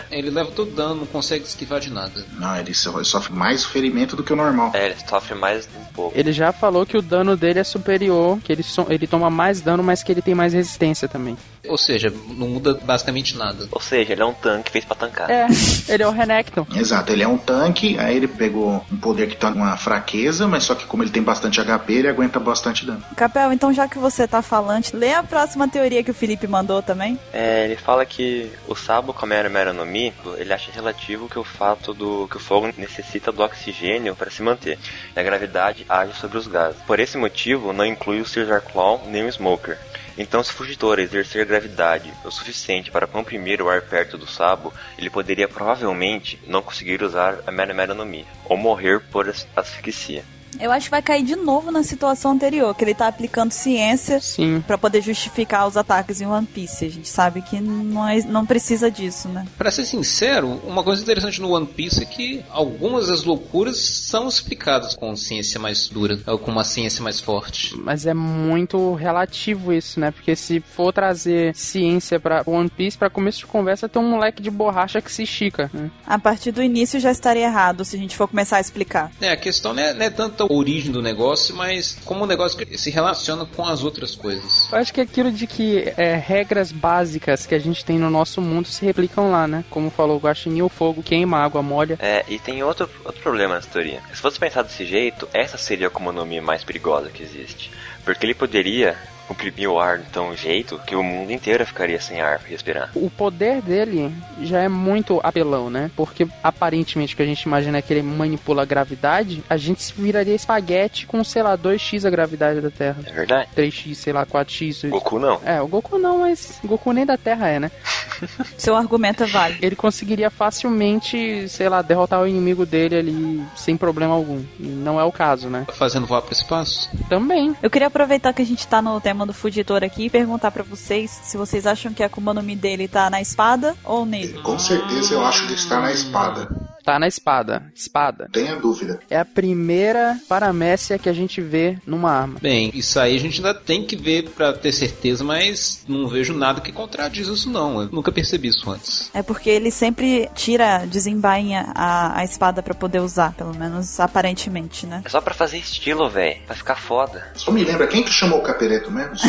Ele 0.09 0.30
leva 0.30 0.51
todo 0.51 0.72
dano, 0.72 0.95
não 0.95 1.05
consegue 1.05 1.45
esquivar 1.45 1.80
de 1.80 1.91
nada. 1.91 2.26
Não, 2.34 2.55
ele 2.57 2.74
so- 2.74 3.03
sofre 3.03 3.34
mais 3.34 3.64
ferimento 3.66 4.01
do 4.16 4.24
que 4.24 4.34
o 4.34 4.36
normal. 4.36 4.72
É, 4.74 4.88
ele 4.88 4.95
sofre 5.08 5.36
mais 5.36 5.68
um 5.80 5.84
pouco. 5.93 6.18
Ele 6.18 6.32
já 6.32 6.52
falou 6.52 6.86
que 6.86 6.97
o 6.97 7.02
dano 7.02 7.36
dele 7.38 7.60
é 7.60 7.64
superior, 7.64 8.39
que 8.43 8.52
ele, 8.52 8.64
so- 8.64 8.88
ele 8.89 9.08
toma 9.08 9.30
mais 9.30 9.62
dano, 9.62 9.82
mas 9.84 10.04
que 10.04 10.12
ele 10.12 10.22
tem 10.22 10.36
mais 10.36 10.54
resistência 10.54 11.08
também. 11.08 11.38
Ou 11.68 11.78
seja, 11.78 12.12
não 12.30 12.47
muda 12.47 12.74
basicamente 12.74 13.38
nada. 13.38 13.68
Ou 13.72 13.82
seja, 13.82 14.12
ele 14.12 14.22
é 14.22 14.26
um 14.26 14.34
tanque 14.34 14.72
feito 14.72 14.88
pra 14.88 14.95
tancar. 14.95 15.30
É, 15.30 15.47
ele 15.88 16.03
é 16.03 16.07
o 16.07 16.12
Renekton. 16.12 16.66
Exato, 16.76 17.12
ele 17.12 17.24
é 17.24 17.28
um 17.28 17.38
tanque, 17.38 17.97
aí 17.99 18.16
ele 18.16 18.28
pegou 18.28 18.84
um 18.91 18.97
poder 18.97 19.28
que 19.28 19.36
tá 19.36 19.51
com 19.51 19.59
uma 19.59 19.78
fraqueza, 19.78 20.47
mas 20.47 20.64
só 20.64 20.76
que 20.76 20.86
como 20.86 21.03
ele 21.03 21.12
tem 21.12 21.22
bastante 21.22 21.62
HP, 21.62 21.93
ele 21.93 22.07
aguenta 22.07 22.39
bastante 22.39 22.86
dano. 22.86 23.03
Capel, 23.16 23.53
então 23.53 23.74
já 23.74 23.88
que 23.88 23.97
você 23.97 24.28
tá 24.28 24.41
falante, 24.41 24.95
lê 24.95 25.14
a 25.14 25.24
próxima 25.24 25.68
teoria 25.68 26.03
que 26.03 26.12
o 26.12 26.14
Felipe 26.14 26.47
mandou 26.47 26.82
também. 26.82 27.20
É, 27.32 27.66
ele 27.66 27.76
fala 27.76 28.05
que 28.05 28.51
o 28.68 28.76
Sabo 28.76 29.14
Kamera 29.14 29.49
Mera 29.49 29.74
no 29.74 29.86
Mi, 29.86 30.14
ele 30.38 30.53
acha 30.53 30.72
relativo 30.72 31.30
que 31.30 31.38
o 31.38 31.43
fato 31.43 31.93
do 31.93 32.28
que 32.28 32.38
o 32.38 32.39
fogo 32.39 32.72
necessita 32.78 33.32
do 33.32 33.43
oxigênio 33.43 34.16
para 34.16 34.32
se 34.32 34.41
manter, 34.41 34.80
e 35.16 35.20
a 35.20 35.24
gravidade 35.24 35.86
age 35.88 36.14
sobre 36.20 36.38
os 36.38 36.47
gases. 36.47 36.82
Por 36.88 36.99
esse 36.99 37.18
motivo, 37.18 37.74
não 37.74 37.86
inclui 37.86 38.22
o 38.22 38.26
Caesar 38.26 38.62
Claw 38.62 39.03
nem 39.07 39.24
o 39.24 39.30
Smoker. 39.30 39.78
Então, 40.22 40.43
se 40.43 40.51
o 40.51 40.53
Fugitor 40.53 40.99
exercer 40.99 41.47
gravidade 41.47 42.13
o 42.24 42.30
suficiente 42.30 42.91
para 42.91 43.07
comprimir 43.07 43.59
o 43.59 43.67
ar 43.67 43.82
perto 43.82 44.19
do 44.19 44.28
Sabo, 44.28 44.72
ele 44.95 45.09
poderia 45.09 45.47
provavelmente 45.47 46.39
não 46.45 46.61
conseguir 46.61 47.01
usar 47.01 47.39
a 47.47 47.51
Mera 47.51 47.74
Mera 47.74 47.95
no 47.95 48.05
Mi, 48.05 48.24
ou 48.45 48.55
morrer 48.55 48.99
por 48.99 49.28
as- 49.28 49.47
asfixia. 49.55 50.24
Eu 50.60 50.72
acho 50.72 50.86
que 50.86 50.91
vai 50.91 51.02
cair 51.02 51.24
de 51.24 51.36
novo 51.36 51.72
na 51.72 51.84
situação 51.84 52.32
anterior, 52.32 52.74
que 52.76 52.84
ele 52.84 52.93
tá 52.93 53.08
aplicando 53.08 53.52
ciência 53.52 54.20
pra 54.68 54.78
poder 54.78 55.02
justificar 55.02 55.68
os 55.68 55.78
ataques 55.78 56.22
em 56.22 56.26
One 56.26 56.45
Piece. 56.45 56.86
A 56.86 56.89
gente 56.89 57.08
sabe 57.10 57.41
que 57.41 57.60
não, 57.60 58.08
é- 58.08 58.22
não 58.24 58.45
precisa 58.45 58.89
disso, 58.91 59.28
né? 59.30 59.45
Pra 59.58 59.72
ser 59.72 59.86
sincero, 59.86 60.62
uma 60.68 60.84
coisa 60.84 61.02
interessante 61.02 61.41
no 61.41 61.52
One 61.52 61.66
Piece 61.66 62.02
é 62.04 62.06
que 62.06 62.43
algumas 62.49 63.08
das 63.08 63.24
loucuras 63.24 63.78
são 63.80 64.28
explicadas 64.28 64.95
com 64.95 65.16
ciência 65.16 65.60
mais 65.60 65.88
dura, 65.88 66.20
ou 66.28 66.38
com 66.38 66.52
uma 66.52 66.64
ciência 66.64 67.02
mais 67.04 67.20
forte. 67.20 67.76
Mas 67.78 68.06
é 68.06 68.14
muito 68.14 68.93
relativo 68.93 69.72
isso, 69.74 69.99
né? 69.99 70.12
Porque 70.12 70.36
se 70.36 70.60
for 70.60 70.91
trazer 70.93 71.56
ciência 71.56 72.20
pra 72.20 72.43
One 72.45 72.70
Piece, 72.70 72.97
pra 72.97 73.10
começo 73.10 73.39
de 73.39 73.45
conversa, 73.45 73.88
tem 73.89 74.02
um 74.02 74.10
moleque 74.10 74.41
de 74.41 74.49
borracha 74.52 75.02
que 75.02 75.12
se 75.12 75.24
estica. 75.24 75.70
Né? 75.74 75.89
A 76.06 76.20
partir 76.20 76.52
do 76.52 76.62
início 76.62 76.99
já 76.99 77.12
estaria 77.12 77.45
errado 77.45 77.84
se 77.86 77.95
a 77.95 77.99
gente 77.99 78.16
for 78.16 78.28
começar 78.28 78.58
a 78.58 78.62
explicar. 78.62 79.12
É, 79.22 79.32
a 79.32 79.38
questão 79.38 79.74
não 79.74 79.82
é, 79.84 79.93
não 79.93 80.06
é 80.06 80.10
tanto 80.10 80.41
a 80.42 80.54
origem 80.54 80.92
do 80.92 81.02
negócio, 81.02 81.56
mas 81.56 81.98
como 82.06 82.24
o 82.24 82.28
negócio 82.28 82.58
se 82.78 82.89
relaciona 82.89 83.46
com 83.46 83.66
as 83.66 83.84
outras 83.84 84.16
coisas. 84.16 84.70
Eu 84.72 84.78
acho 84.78 84.94
que 84.94 85.02
aquilo 85.02 85.32
de 85.32 85.48
que 85.48 85.94
é, 85.98 86.16
regras 86.16 86.72
básicas 86.72 87.46
que 87.46 87.56
a 87.56 87.60
gente 87.60 87.84
tem 87.86 87.98
no 87.98 88.10
nosso 88.10 88.42
mundo 88.42 88.68
se 88.68 88.86
replicam 88.86 89.32
lá, 89.32 89.48
né? 89.48 89.64
Como 89.70 89.89
falou 89.89 90.18
o 90.18 90.20
Guaxinim, 90.20 90.62
o 90.62 90.70
fogo 90.70 91.04
queima, 91.04 91.38
a 91.38 91.44
água 91.44 91.62
molha. 91.62 91.98
É, 92.00 92.26
e 92.28 92.39
tem 92.39 92.64
outro, 92.64 92.89
outro 93.06 93.22
problema 93.22 93.56
nessa 93.56 93.70
teoria. 93.70 94.02
Se 94.14 94.22
fosse 94.22 94.39
pensar 94.39 94.64
desse 94.64 94.86
jeito, 94.86 95.28
essa 95.34 95.58
seria 95.58 95.92
a 95.94 96.26
Mi 96.26 96.42
mais 96.42 96.64
perigosa 96.64 97.10
que 97.10 97.24
existe. 97.24 97.72
Porque 98.04 98.26
ele 98.26 98.34
poderia 98.34 98.98
comprimir 99.32 99.69
o 99.69 99.79
ar 99.79 99.99
de 99.99 100.09
tão 100.09 100.36
jeito 100.36 100.77
que 100.86 100.93
o 100.93 101.01
mundo 101.01 101.32
inteiro 101.32 101.65
ficaria 101.65 101.99
sem 102.01 102.19
ar 102.19 102.39
pra 102.39 102.49
respirar. 102.49 102.91
O 102.93 103.09
poder 103.09 103.61
dele 103.61 104.13
já 104.41 104.59
é 104.59 104.67
muito 104.67 105.21
apelão, 105.23 105.69
né? 105.69 105.89
Porque 105.95 106.27
aparentemente 106.43 107.13
o 107.13 107.17
que 107.17 107.23
a 107.23 107.25
gente 107.25 107.43
imagina 107.43 107.77
é 107.77 107.82
que 107.82 107.93
ele 107.93 108.01
manipula 108.01 108.63
a 108.63 108.65
gravidade, 108.65 109.41
a 109.49 109.55
gente 109.55 109.82
se 109.82 109.93
viraria 109.93 110.36
espaguete 110.36 111.05
com, 111.05 111.23
sei 111.23 111.43
lá, 111.43 111.57
2x 111.57 112.05
a 112.05 112.09
gravidade 112.09 112.59
da 112.59 112.69
Terra. 112.69 112.97
É 113.05 113.11
verdade? 113.11 113.49
3x, 113.55 113.95
sei 113.95 114.11
lá, 114.11 114.25
4x. 114.25 114.89
Goku 114.89 115.17
não. 115.17 115.39
É, 115.45 115.61
o 115.61 115.67
Goku 115.67 115.97
não, 115.97 116.19
mas 116.19 116.59
Goku 116.65 116.91
nem 116.91 117.05
da 117.05 117.17
Terra 117.17 117.47
é, 117.47 117.59
né? 117.59 117.71
Seu 118.57 118.75
argumento 118.75 119.23
é 119.23 119.27
válido. 119.27 119.65
Ele 119.65 119.75
conseguiria 119.75 120.29
facilmente, 120.29 121.47
sei 121.47 121.69
lá, 121.69 121.82
derrotar 121.82 122.21
o 122.21 122.27
inimigo 122.27 122.65
dele 122.65 122.97
ali 122.97 123.43
sem 123.55 123.77
problema 123.77 124.13
algum. 124.13 124.43
E 124.59 124.67
não 124.67 124.99
é 124.99 125.03
o 125.03 125.11
caso, 125.11 125.49
né? 125.49 125.65
Fazendo 125.73 126.05
voar 126.05 126.21
pro 126.21 126.34
espaço? 126.34 126.89
Também. 127.07 127.55
Eu 127.61 127.69
queria 127.69 127.88
aproveitar 127.88 128.34
que 128.34 128.41
a 128.41 128.45
gente 128.45 128.67
tá 128.67 128.82
no 128.82 128.99
tema 128.99 129.20
do 129.26 129.34
Fugitor 129.34 129.84
aqui 129.84 130.05
e 130.05 130.09
perguntar 130.09 130.51
pra 130.51 130.63
vocês 130.63 131.11
se 131.24 131.38
vocês 131.38 131.65
acham 131.65 131.93
que 131.93 132.03
a 132.03 132.05
Akuma 132.05 132.34
no 132.34 132.43
Mi 132.43 132.55
dele 132.55 132.88
tá 132.88 133.09
na 133.09 133.22
espada 133.22 133.76
ou 133.84 134.05
nele. 134.05 134.41
Com 134.41 134.57
certeza 134.57 135.13
eu 135.13 135.26
acho 135.26 135.47
que 135.47 135.53
está 135.53 135.80
na 135.80 135.91
espada. 135.91 136.70
Tá 136.84 136.99
na 136.99 137.07
espada. 137.07 137.71
Espada. 137.75 138.29
Tenha 138.32 138.55
dúvida. 138.55 138.99
É 139.09 139.17
a 139.19 139.25
primeira 139.25 140.17
paramécia 140.27 140.97
que 140.97 141.09
a 141.09 141.13
gente 141.13 141.41
vê 141.41 141.77
numa 141.86 142.11
arma. 142.11 142.39
Bem, 142.41 142.71
isso 142.73 142.99
aí 142.99 143.15
a 143.15 143.19
gente 143.19 143.38
ainda 143.38 143.53
tem 143.53 143.86
que 143.86 143.95
ver 143.95 144.29
pra 144.29 144.53
ter 144.53 144.71
certeza, 144.71 145.23
mas 145.23 145.84
não 145.88 146.07
vejo 146.07 146.34
nada 146.34 146.61
que 146.61 146.71
contradiz 146.71 147.27
isso 147.27 147.49
não. 147.49 147.82
Eu 147.82 147.89
nunca 147.91 148.11
percebi 148.11 148.47
isso 148.47 148.69
antes. 148.69 149.09
É 149.13 149.21
porque 149.21 149.49
ele 149.49 149.71
sempre 149.71 150.29
tira, 150.36 150.86
desembainha 150.86 151.71
a, 151.75 152.19
a 152.19 152.23
espada 152.23 152.61
pra 152.63 152.73
poder 152.73 152.99
usar, 152.99 153.34
pelo 153.34 153.53
menos 153.55 153.99
aparentemente, 153.99 154.86
né? 154.86 155.01
É 155.05 155.09
só 155.09 155.21
pra 155.21 155.34
fazer 155.34 155.57
estilo, 155.57 156.09
velho. 156.09 156.41
Pra 156.45 156.55
ficar 156.55 156.75
foda. 156.75 157.27
Só 157.36 157.51
me 157.51 157.63
lembra, 157.63 157.88
quem 157.88 158.03
que 158.03 158.11
chamou 158.11 158.39
o 158.39 158.43
Capereto 158.43 158.91
mesmo? 158.91 159.15
Só 159.17 159.27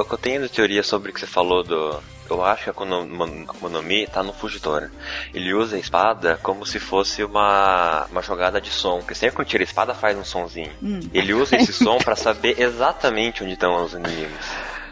O 0.00 0.04
que 0.04 0.14
eu 0.14 0.18
tenho 0.18 0.42
de 0.42 0.48
teoria 0.48 0.82
sobre 0.82 1.10
o 1.10 1.14
que 1.14 1.20
você 1.20 1.26
falou 1.26 1.64
do. 1.64 1.98
Eu 2.30 2.44
acho 2.44 2.64
que 2.64 2.68
a 2.70 2.72
Akuma 2.72 3.04
no- 3.04 3.42
Akuma 3.50 3.68
no 3.70 3.82
Mi 3.82 4.06
tá 4.06 4.22
no 4.22 4.32
Fugitora. 4.32 4.90
Ele 5.32 5.54
usa 5.54 5.76
a 5.76 5.78
espada 5.78 6.38
como 6.42 6.66
se 6.66 6.78
fosse 6.78 7.24
uma, 7.24 8.06
uma 8.10 8.22
jogada 8.22 8.60
de 8.60 8.70
som. 8.70 8.98
Porque 8.98 9.14
sempre 9.14 9.36
quando 9.36 9.48
tira 9.48 9.62
a 9.62 9.64
espada 9.64 9.94
faz 9.94 10.16
um 10.16 10.24
sonzinho. 10.24 10.72
Hum. 10.82 11.00
Ele 11.14 11.32
usa 11.34 11.56
esse 11.56 11.72
som 11.84 11.98
pra 11.98 12.14
saber 12.16 12.60
exatamente 12.60 13.42
onde 13.42 13.54
estão 13.54 13.82
os 13.84 13.92
inimigos. 13.94 14.46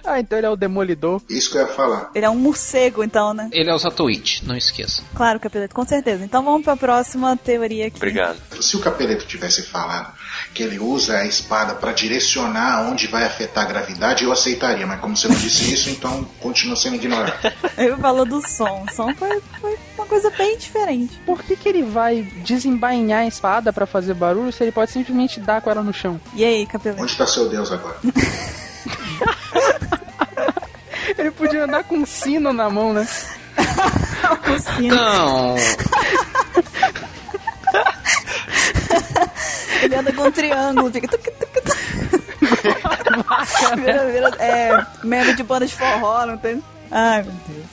Ah, 0.06 0.20
então 0.20 0.38
ele 0.38 0.46
é 0.46 0.50
o 0.50 0.56
demolidor. 0.56 1.20
Isso 1.28 1.50
que 1.50 1.58
eu 1.58 1.62
ia 1.62 1.66
falar. 1.66 2.10
Ele 2.14 2.24
é 2.24 2.30
um 2.30 2.36
morcego, 2.36 3.02
então, 3.02 3.34
né? 3.34 3.48
Ele 3.52 3.68
é 3.68 3.74
o 3.74 3.78
Satoichi, 3.78 4.46
não 4.46 4.56
esqueça. 4.56 5.02
Claro, 5.14 5.40
Capeleto, 5.40 5.74
com 5.74 5.84
certeza. 5.84 6.24
Então 6.24 6.44
vamos 6.44 6.62
pra 6.62 6.76
próxima 6.76 7.36
teoria 7.36 7.88
aqui. 7.88 7.96
Obrigado. 7.96 8.38
Se 8.60 8.76
o 8.76 8.80
Capereto 8.80 9.26
tivesse 9.26 9.62
falado 9.62 10.14
que 10.54 10.62
ele 10.62 10.78
usa 10.78 11.18
a 11.18 11.26
espada 11.26 11.74
para 11.74 11.92
direcionar 11.92 12.88
onde 12.88 13.06
vai 13.06 13.24
afetar 13.24 13.64
a 13.64 13.66
gravidade, 13.66 14.24
eu 14.24 14.32
aceitaria. 14.32 14.86
Mas 14.86 15.00
como 15.00 15.16
você 15.16 15.28
não 15.28 15.34
disse 15.34 15.72
isso, 15.72 15.90
então 15.90 16.24
continua 16.40 16.76
sendo 16.76 16.96
ignorado. 16.96 17.52
Ele 17.76 17.96
falou 17.96 18.24
do 18.24 18.40
som. 18.46 18.84
O 18.88 18.94
som 18.94 19.14
foi, 19.14 19.40
foi 19.60 19.78
uma 19.96 20.06
coisa 20.06 20.30
bem 20.30 20.56
diferente. 20.56 21.20
Por 21.26 21.42
que, 21.42 21.56
que 21.56 21.68
ele 21.68 21.82
vai 21.82 22.22
desembainhar 22.44 23.20
a 23.20 23.26
espada 23.26 23.72
pra 23.72 23.86
fazer 23.86 24.14
barulho 24.14 24.52
se 24.52 24.62
ele 24.62 24.72
pode 24.72 24.90
simplesmente 24.90 25.40
dar 25.40 25.60
com 25.60 25.70
ela 25.70 25.82
no 25.82 25.92
chão? 25.92 26.20
E 26.34 26.44
aí, 26.44 26.66
Capeleto? 26.66 27.02
Onde 27.02 27.12
está 27.12 27.26
seu 27.26 27.48
Deus 27.48 27.70
agora? 27.70 27.98
Ele 31.16 31.30
podia 31.30 31.64
andar 31.64 31.84
com 31.84 31.96
um 31.96 32.06
sino 32.06 32.52
na 32.52 32.68
mão, 32.70 32.92
né? 32.92 33.06
O 34.48 34.58
sino. 34.58 34.94
Não, 34.94 35.56
Ele 39.82 39.94
anda 39.94 40.12
com 40.12 40.22
um 40.22 40.30
triângulo. 40.30 40.90
Fica... 40.90 41.08
tuc, 41.08 41.22
tuc, 41.22 41.62
tuc. 41.62 41.76
vira, 43.76 44.06
vira, 44.06 44.28
é, 44.38 44.86
membro 45.02 45.34
de 45.34 45.42
banda 45.42 45.66
de 45.66 45.74
forró, 45.74 46.26
não 46.26 46.36
tem? 46.38 46.62
Ai, 46.90 47.22
meu 47.22 47.32
Deus. 47.46 47.66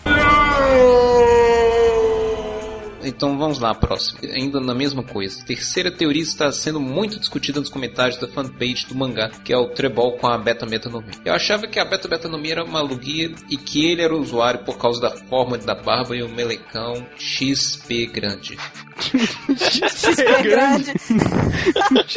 Então 3.03 3.37
vamos 3.37 3.59
lá, 3.59 3.73
próximo. 3.73 4.19
Ainda 4.23 4.59
na 4.59 4.73
mesma 4.73 5.03
coisa. 5.03 5.43
Terceira 5.45 5.91
teoria 5.91 6.21
está 6.21 6.51
sendo 6.51 6.79
muito 6.79 7.19
discutida 7.19 7.59
nos 7.59 7.69
comentários 7.69 8.17
da 8.17 8.27
fanpage 8.27 8.87
do 8.87 8.95
mangá, 8.95 9.29
que 9.29 9.53
é 9.53 9.57
o 9.57 9.67
Trebol 9.67 10.13
com 10.13 10.27
a 10.27 10.37
Beta 10.37 10.65
Metanomia. 10.65 11.13
Eu 11.25 11.33
achava 11.33 11.67
que 11.67 11.79
a 11.79 11.85
Beta 11.85 12.07
Metanomia 12.07 12.53
era 12.53 12.63
uma 12.63 12.81
lugia 12.81 13.33
e 13.49 13.57
que 13.57 13.85
ele 13.85 14.01
era 14.01 14.15
o 14.15 14.21
usuário 14.21 14.61
por 14.63 14.77
causa 14.77 15.01
da 15.01 15.11
forma 15.11 15.57
da 15.57 15.75
barba 15.75 16.15
e 16.15 16.23
o 16.23 16.29
melecão 16.29 17.05
XP 17.17 18.07
grande. 18.07 18.57
XP 19.01 20.23
grande. 20.43 20.93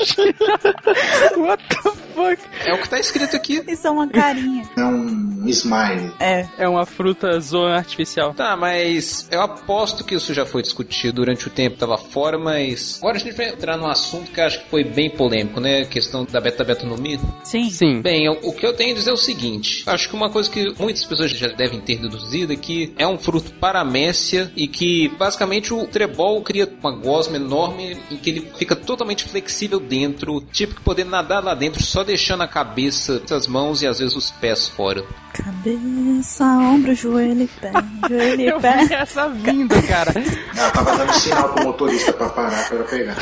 What 1.36 1.62
the 1.68 1.90
fuck? 2.14 2.38
É 2.64 2.74
o 2.74 2.78
que 2.80 2.88
tá 2.88 2.98
escrito 2.98 3.36
aqui. 3.36 3.62
Isso 3.66 3.86
é 3.86 3.90
uma 3.90 4.08
carinha. 4.08 4.68
É 4.76 4.84
um 4.84 5.44
smile. 5.48 6.12
É. 6.18 6.46
É 6.58 6.68
uma 6.68 6.86
fruta 6.86 7.38
zoa 7.40 7.76
artificial. 7.76 8.34
Tá, 8.34 8.56
mas 8.56 9.28
eu 9.30 9.40
aposto 9.42 10.04
que 10.04 10.14
isso 10.14 10.32
já 10.34 10.44
foi 10.46 10.62
discutido 10.62 11.16
durante 11.16 11.46
o 11.46 11.50
tempo, 11.50 11.76
tava 11.76 11.96
fora, 11.98 12.38
mas 12.38 12.98
agora 13.00 13.16
a 13.16 13.20
gente 13.20 13.34
vai 13.36 13.48
entrar 13.48 13.76
num 13.76 13.86
assunto 13.86 14.30
que 14.30 14.40
eu 14.40 14.44
acho 14.44 14.62
que 14.64 14.70
foi 14.70 14.84
bem 14.84 15.10
polêmico, 15.10 15.60
né? 15.60 15.82
A 15.82 15.86
questão 15.86 16.24
da 16.24 16.40
beta 16.40 16.64
betanomia. 16.64 17.18
Sim. 17.44 17.70
Sim. 17.70 18.00
Bem, 18.00 18.24
eu- 18.26 18.38
o 18.42 18.52
que 18.52 18.66
eu 18.66 18.72
tenho 18.74 18.92
a 18.92 18.94
dizer 18.94 19.10
é 19.10 19.12
o 19.12 19.16
seguinte: 19.16 19.82
acho 19.86 20.08
que 20.08 20.14
uma 20.16 20.30
coisa 20.30 20.50
que 20.50 20.74
muitas 20.78 21.04
pessoas 21.04 21.30
já 21.30 21.48
devem 21.48 21.80
ter 21.80 21.98
deduzido 22.00 22.52
é 22.52 22.56
que 22.56 22.92
é 22.98 23.06
um 23.06 23.18
fruto 23.18 23.52
paramécia 23.54 24.50
e 24.56 24.66
que 24.68 25.08
basicamente 25.18 25.72
o 25.72 25.86
trebol 25.86 26.42
cria 26.42 26.65
uma 26.82 26.90
gosma 26.92 27.36
enorme 27.36 27.96
em 28.10 28.16
que 28.16 28.30
ele 28.30 28.50
fica 28.56 28.74
totalmente 28.76 29.24
flexível 29.24 29.78
dentro, 29.80 30.40
tipo 30.52 30.74
que 30.74 30.80
poder 30.80 31.04
nadar 31.04 31.42
lá 31.42 31.54
dentro 31.54 31.82
só 31.82 32.02
deixando 32.04 32.42
a 32.42 32.48
cabeça, 32.48 33.22
as 33.30 33.46
mãos 33.46 33.82
e 33.82 33.86
às 33.86 33.98
vezes 33.98 34.16
os 34.16 34.30
pés 34.30 34.68
fora. 34.68 35.04
Cabeça, 35.32 36.44
ombro, 36.44 36.94
joelho 36.94 37.42
e 37.42 37.46
pé. 37.48 37.72
Joelho 38.08 38.40
e 38.40 38.46
Eu 38.46 38.60
pé. 38.60 38.84
vi 38.86 38.94
essa 38.94 39.28
vindo, 39.28 39.74
cara. 39.86 40.12
Ela 40.56 40.70
tava 40.70 40.96
dando 40.96 41.12
sinal 41.12 41.48
pro 41.52 41.64
motorista 41.64 42.12
pra 42.12 42.28
parar 42.30 42.68
pra 42.68 42.84
pegar. 42.84 43.14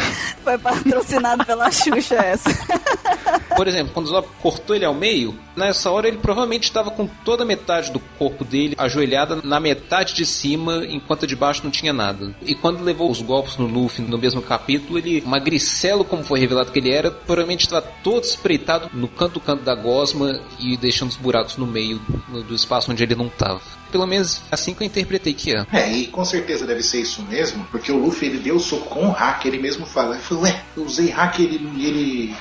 Foi 0.45 0.59
patrocinado 0.59 1.45
pela 1.45 1.71
Xuxa 1.71 2.15
essa. 2.17 2.51
Por 3.57 3.67
exemplo, 3.69 3.93
quando 3.93 4.07
o 4.07 4.11
Zop 4.11 4.29
cortou 4.41 4.75
ele 4.75 4.85
ao 4.85 4.95
meio, 4.95 5.37
nessa 5.57 5.91
hora 5.91 6.09
ele 6.09 6.19
provavelmente 6.19 6.65
estava 6.65 6.91
com 6.91 7.07
toda 7.07 7.43
a 7.43 7.47
metade 7.47 7.91
do 7.91 8.01
corpo 8.19 8.45
dele 8.45 8.75
ajoelhada 8.79 9.41
na 9.43 9.59
metade 9.61 10.15
de 10.15 10.25
cima, 10.27 10.85
enquanto 10.89 11.25
a 11.25 11.29
de 11.29 11.37
baixo 11.37 11.63
não 11.65 11.71
tinha 11.71 11.93
nada. 11.93 12.35
E 12.43 12.55
quando 12.55 12.83
levou 12.83 13.11
os 13.11 13.21
golpes 13.21 13.34
no 13.59 13.67
Luffy 13.67 14.05
no 14.05 14.19
mesmo 14.19 14.43
capítulo, 14.43 14.99
ele, 14.99 15.23
magricelo 15.23 16.05
como 16.05 16.25
foi 16.25 16.41
revelado 16.41 16.73
que 16.73 16.79
ele 16.79 16.91
era, 16.91 17.11
provavelmente 17.11 17.63
estava 17.63 17.87
todo 18.03 18.25
espreitado 18.25 18.91
no 18.93 19.09
canto 19.09 19.35
do 19.35 19.41
canto 19.41 19.63
da 19.63 19.75
gosma 19.75 20.41
e 20.61 20.77
deixando 20.77 21.11
os 21.11 21.17
buracos 21.17 21.57
no 21.57 21.67
meio 21.67 22.01
do 22.47 22.55
espaço 22.55 22.91
onde 22.91 23.03
ele 23.03 23.15
não 23.15 23.27
estava. 23.27 23.61
Pelo 23.95 24.09
menos 24.09 24.43
assim 24.51 24.75
que 24.75 24.83
eu 24.83 24.87
interpretei 24.89 25.33
que 25.33 25.55
é. 25.55 25.65
É, 25.73 25.89
e 25.89 26.09
com 26.09 26.25
certeza 26.25 26.67
deve 26.67 26.83
ser 26.83 27.03
isso 27.03 27.23
mesmo, 27.23 27.65
porque 27.71 27.93
o 27.93 27.97
Luffy 27.97 28.29
ele 28.29 28.39
deu 28.39 28.57
o 28.57 28.59
soco 28.59 28.89
com 28.89 29.07
o 29.07 29.11
hack, 29.13 29.45
ele 29.45 29.57
mesmo 29.57 29.87
fala. 29.87 30.17
Ele 30.17 30.25
falou, 30.25 30.43
ué, 30.43 30.65
eu 30.77 30.83
usei 30.83 31.11
hack 31.11 31.39
e 31.39 31.45
ele, 31.45 31.71
ele 31.87 32.35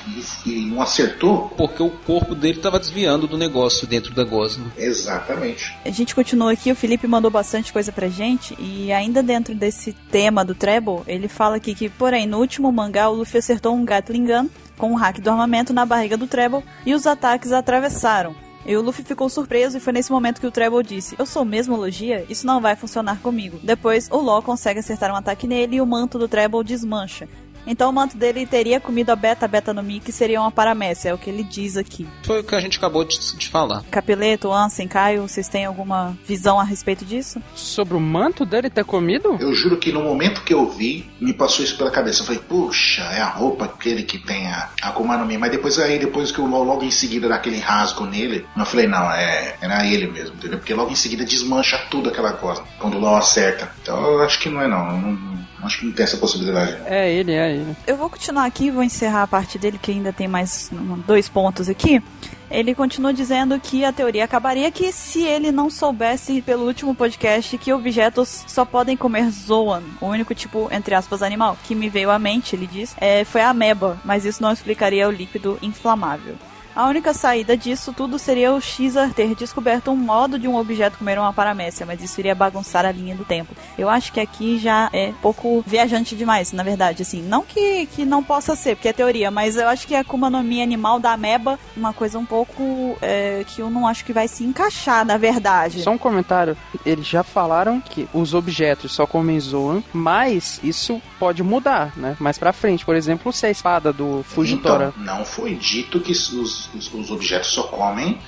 e 0.44 0.66
não 0.66 0.82
acertou? 0.82 1.50
Porque 1.56 1.80
o 1.80 1.90
corpo 1.90 2.34
dele 2.34 2.56
estava 2.56 2.80
desviando 2.80 3.28
do 3.28 3.38
negócio 3.38 3.86
dentro 3.86 4.12
da 4.12 4.24
gosma. 4.24 4.66
Exatamente. 4.76 5.72
A 5.84 5.90
gente 5.90 6.12
continua 6.12 6.50
aqui, 6.50 6.72
o 6.72 6.74
Felipe 6.74 7.06
mandou 7.06 7.30
bastante 7.30 7.72
coisa 7.72 7.92
pra 7.92 8.08
gente, 8.08 8.56
e 8.58 8.90
ainda 8.90 9.22
dentro 9.22 9.54
desse 9.54 9.92
tema 10.10 10.44
do 10.44 10.56
Treble, 10.56 11.02
ele 11.06 11.28
fala 11.28 11.54
aqui 11.54 11.72
que, 11.72 11.88
porém, 11.88 12.26
no 12.26 12.38
último 12.38 12.72
mangá, 12.72 13.08
o 13.08 13.14
Luffy 13.14 13.38
acertou 13.38 13.76
um 13.76 13.84
Gatling 13.84 14.26
Gun 14.26 14.48
com 14.76 14.90
um 14.90 14.96
hack 14.96 15.20
do 15.20 15.30
armamento 15.30 15.72
na 15.72 15.86
barriga 15.86 16.16
do 16.16 16.26
Treble, 16.26 16.64
e 16.84 16.94
os 16.94 17.06
ataques 17.06 17.52
atravessaram. 17.52 18.34
E 18.66 18.76
o 18.76 18.82
Luffy 18.82 19.04
ficou 19.04 19.28
surpreso 19.28 19.76
e 19.76 19.80
foi 19.80 19.92
nesse 19.92 20.10
momento 20.10 20.40
que 20.40 20.46
o 20.46 20.50
Treble 20.50 20.82
disse: 20.82 21.14
Eu 21.18 21.26
sou 21.26 21.44
mesmo 21.44 21.76
Logia? 21.76 22.24
Isso 22.28 22.46
não 22.46 22.60
vai 22.60 22.74
funcionar 22.74 23.20
comigo. 23.20 23.60
Depois, 23.62 24.08
o 24.10 24.20
Law 24.20 24.42
consegue 24.42 24.80
acertar 24.80 25.12
um 25.12 25.16
ataque 25.16 25.46
nele 25.46 25.76
e 25.76 25.80
o 25.80 25.86
manto 25.86 26.18
do 26.18 26.26
Treble 26.26 26.64
desmancha. 26.64 27.28
Então 27.66 27.90
o 27.90 27.92
manto 27.92 28.16
dele 28.16 28.46
teria 28.46 28.80
comido 28.80 29.10
a 29.10 29.16
Beta 29.16 29.46
Beta 29.48 29.72
no 29.72 29.82
Mi, 29.82 30.00
que 30.00 30.12
seria 30.12 30.40
uma 30.40 30.50
paramécia, 30.50 31.10
é 31.10 31.14
o 31.14 31.18
que 31.18 31.30
ele 31.30 31.42
diz 31.42 31.76
aqui. 31.76 32.06
Foi 32.22 32.40
o 32.40 32.44
que 32.44 32.54
a 32.54 32.60
gente 32.60 32.78
acabou 32.78 33.04
de, 33.04 33.18
de 33.36 33.48
falar. 33.48 33.82
Capeleto, 33.90 34.52
Ansem, 34.52 34.86
Caio, 34.88 35.22
vocês 35.28 35.48
têm 35.48 35.64
alguma 35.64 36.16
visão 36.26 36.58
a 36.60 36.64
respeito 36.64 37.04
disso? 37.04 37.40
Sobre 37.54 37.94
o 37.96 38.00
manto 38.00 38.44
dele 38.44 38.68
ter 38.70 38.84
comido? 38.84 39.36
Eu 39.40 39.54
juro 39.54 39.76
que 39.78 39.92
no 39.92 40.02
momento 40.02 40.42
que 40.42 40.52
eu 40.54 40.68
vi, 40.70 41.10
me 41.20 41.32
passou 41.32 41.64
isso 41.64 41.76
pela 41.76 41.90
cabeça. 41.90 42.22
Eu 42.22 42.26
falei, 42.26 42.40
puxa, 42.46 43.02
é 43.02 43.20
a 43.20 43.28
roupa 43.28 43.64
aquele 43.64 44.02
que 44.02 44.18
tem 44.18 44.46
a 44.48 44.68
Akuma 44.82 45.16
no 45.16 45.24
Mi. 45.26 45.38
Mas 45.38 45.50
depois 45.50 45.78
aí, 45.78 45.98
depois 45.98 46.30
que 46.30 46.38
eu 46.38 46.46
lo- 46.46 46.62
logo 46.64 46.84
em 46.84 46.90
seguida 46.90 47.28
dá 47.28 47.36
aquele 47.36 47.58
rasgo 47.58 48.04
nele, 48.06 48.46
eu 48.56 48.64
falei, 48.64 48.86
não, 48.86 49.10
é, 49.12 49.56
era 49.60 49.86
ele 49.86 50.06
mesmo, 50.08 50.34
entendeu? 50.36 50.58
Porque 50.58 50.74
logo 50.74 50.90
em 50.90 50.96
seguida 50.96 51.24
desmancha 51.24 51.78
tudo 51.90 52.08
aquela 52.10 52.32
coisa, 52.34 52.62
quando 52.78 52.96
o 52.96 53.00
LOL 53.00 53.16
acerta. 53.16 53.70
Então 53.82 54.00
eu 54.02 54.22
acho 54.22 54.38
que 54.40 54.48
não 54.48 54.60
é 54.60 54.68
não, 54.68 54.84
não, 55.00 55.12
não- 55.12 55.44
acho 55.64 55.80
que 55.80 55.86
não 55.86 55.92
tem 55.92 56.04
essa 56.04 56.16
possibilidade. 56.16 56.76
É 56.86 57.12
ele, 57.12 57.32
é 57.32 57.52
ele. 57.52 57.76
Eu 57.86 57.96
vou 57.96 58.10
continuar 58.10 58.44
aqui, 58.44 58.70
vou 58.70 58.82
encerrar 58.82 59.22
a 59.22 59.26
parte 59.26 59.58
dele, 59.58 59.78
que 59.80 59.90
ainda 59.90 60.12
tem 60.12 60.28
mais 60.28 60.70
dois 61.06 61.28
pontos 61.28 61.68
aqui. 61.68 62.02
Ele 62.50 62.74
continua 62.74 63.12
dizendo 63.12 63.58
que 63.58 63.84
a 63.84 63.92
teoria 63.92 64.24
acabaria 64.24 64.70
que 64.70 64.92
se 64.92 65.22
ele 65.22 65.50
não 65.50 65.68
soubesse 65.68 66.40
pelo 66.42 66.66
último 66.66 66.94
podcast 66.94 67.58
que 67.58 67.72
objetos 67.72 68.44
só 68.46 68.64
podem 68.64 68.96
comer 68.96 69.28
Zoan, 69.30 69.82
o 70.00 70.06
único 70.06 70.34
tipo, 70.34 70.68
entre 70.70 70.94
aspas, 70.94 71.22
animal, 71.22 71.58
que 71.64 71.74
me 71.74 71.88
veio 71.88 72.10
à 72.10 72.18
mente, 72.18 72.54
ele 72.54 72.66
diz, 72.66 72.94
é, 73.00 73.24
foi 73.24 73.40
a 73.40 73.48
ameba, 73.48 73.98
mas 74.04 74.24
isso 74.24 74.42
não 74.42 74.52
explicaria 74.52 75.08
o 75.08 75.10
líquido 75.10 75.58
inflamável. 75.62 76.36
A 76.76 76.86
única 76.88 77.14
saída 77.14 77.56
disso 77.56 77.92
tudo 77.92 78.18
seria 78.18 78.52
o 78.52 78.60
Xar 78.60 79.12
ter 79.14 79.34
descoberto 79.36 79.92
um 79.92 79.96
modo 79.96 80.38
de 80.38 80.48
um 80.48 80.56
objeto 80.56 80.98
comer 80.98 81.18
uma 81.18 81.32
paramécia, 81.32 81.86
mas 81.86 82.02
isso 82.02 82.20
iria 82.20 82.34
bagunçar 82.34 82.84
a 82.84 82.90
linha 82.90 83.14
do 83.14 83.24
tempo. 83.24 83.54
Eu 83.78 83.88
acho 83.88 84.12
que 84.12 84.18
aqui 84.18 84.58
já 84.58 84.90
é 84.92 85.12
pouco 85.22 85.62
viajante 85.66 86.16
demais, 86.16 86.52
na 86.52 86.64
verdade, 86.64 87.02
assim. 87.02 87.22
Não 87.22 87.42
que, 87.42 87.86
que 87.86 88.04
não 88.04 88.24
possa 88.24 88.56
ser, 88.56 88.74
porque 88.74 88.88
é 88.88 88.92
teoria, 88.92 89.30
mas 89.30 89.56
eu 89.56 89.68
acho 89.68 89.86
que 89.86 89.94
a 89.94 90.00
Akuma 90.00 90.28
no 90.28 90.42
Mi 90.42 90.62
animal 90.62 90.98
da 90.98 91.12
ameba, 91.12 91.58
uma 91.76 91.92
coisa 91.92 92.18
um 92.18 92.26
pouco 92.26 92.98
é, 93.00 93.44
que 93.46 93.60
eu 93.60 93.70
não 93.70 93.86
acho 93.86 94.04
que 94.04 94.12
vai 94.12 94.26
se 94.26 94.44
encaixar, 94.44 95.04
na 95.04 95.16
verdade. 95.16 95.82
Só 95.82 95.92
um 95.92 95.98
comentário. 95.98 96.56
Eles 96.84 97.06
já 97.06 97.22
falaram 97.22 97.80
que 97.80 98.08
os 98.12 98.34
objetos 98.34 98.92
só 98.92 99.06
comem 99.06 99.38
Zoan, 99.38 99.82
mas 99.92 100.58
isso 100.62 101.00
pode 101.18 101.42
mudar, 101.42 101.92
né? 101.96 102.16
Mais 102.18 102.36
pra 102.36 102.52
frente. 102.52 102.84
Por 102.84 102.96
exemplo, 102.96 103.32
se 103.32 103.46
a 103.46 103.50
espada 103.50 103.92
do 103.92 104.24
Fujitora. 104.24 104.92
Então, 104.96 105.16
não 105.16 105.24
foi 105.24 105.54
dito 105.54 106.00
que 106.00 106.12
os, 106.12 106.63
os- 106.74 106.92
os 106.92 107.10
objetos 107.10 107.48
só 107.52 107.64
comem 107.64 108.18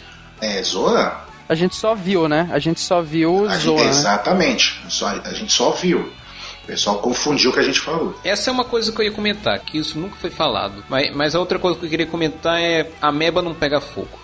é, 0.40 0.62
Zoan. 0.62 1.12
A 1.48 1.54
gente 1.54 1.76
só 1.76 1.94
viu, 1.94 2.28
né? 2.28 2.48
A 2.52 2.58
gente 2.58 2.80
só 2.80 3.00
viu 3.00 3.46
A 3.48 3.52
gente- 3.54 3.62
Zoan. 3.64 3.84
né? 3.84 3.88
Exatamente. 3.90 4.80
Só- 4.88 5.06
a 5.08 5.32
gente 5.32 5.52
só 5.52 5.70
viu. 5.70 6.12
O 6.64 6.66
pessoal 6.66 6.98
confundiu 6.98 7.50
o 7.50 7.54
que 7.54 7.60
a 7.60 7.62
gente 7.62 7.78
falou. 7.78 8.18
Essa 8.24 8.50
é 8.50 8.52
uma 8.52 8.64
coisa 8.64 8.90
que 8.90 9.00
eu 9.00 9.04
ia 9.04 9.12
comentar, 9.12 9.56
que 9.60 9.78
isso 9.78 9.96
nunca 9.98 10.16
foi 10.16 10.30
falado. 10.30 10.84
Mas, 10.88 11.14
mas 11.14 11.34
a 11.36 11.38
outra 11.38 11.58
coisa 11.60 11.78
que 11.78 11.86
eu 11.86 11.90
queria 11.90 12.06
comentar 12.06 12.60
é 12.60 12.90
a 13.00 13.12
meba 13.12 13.40
não 13.40 13.54
pega 13.54 13.80
fogo. 13.80 14.18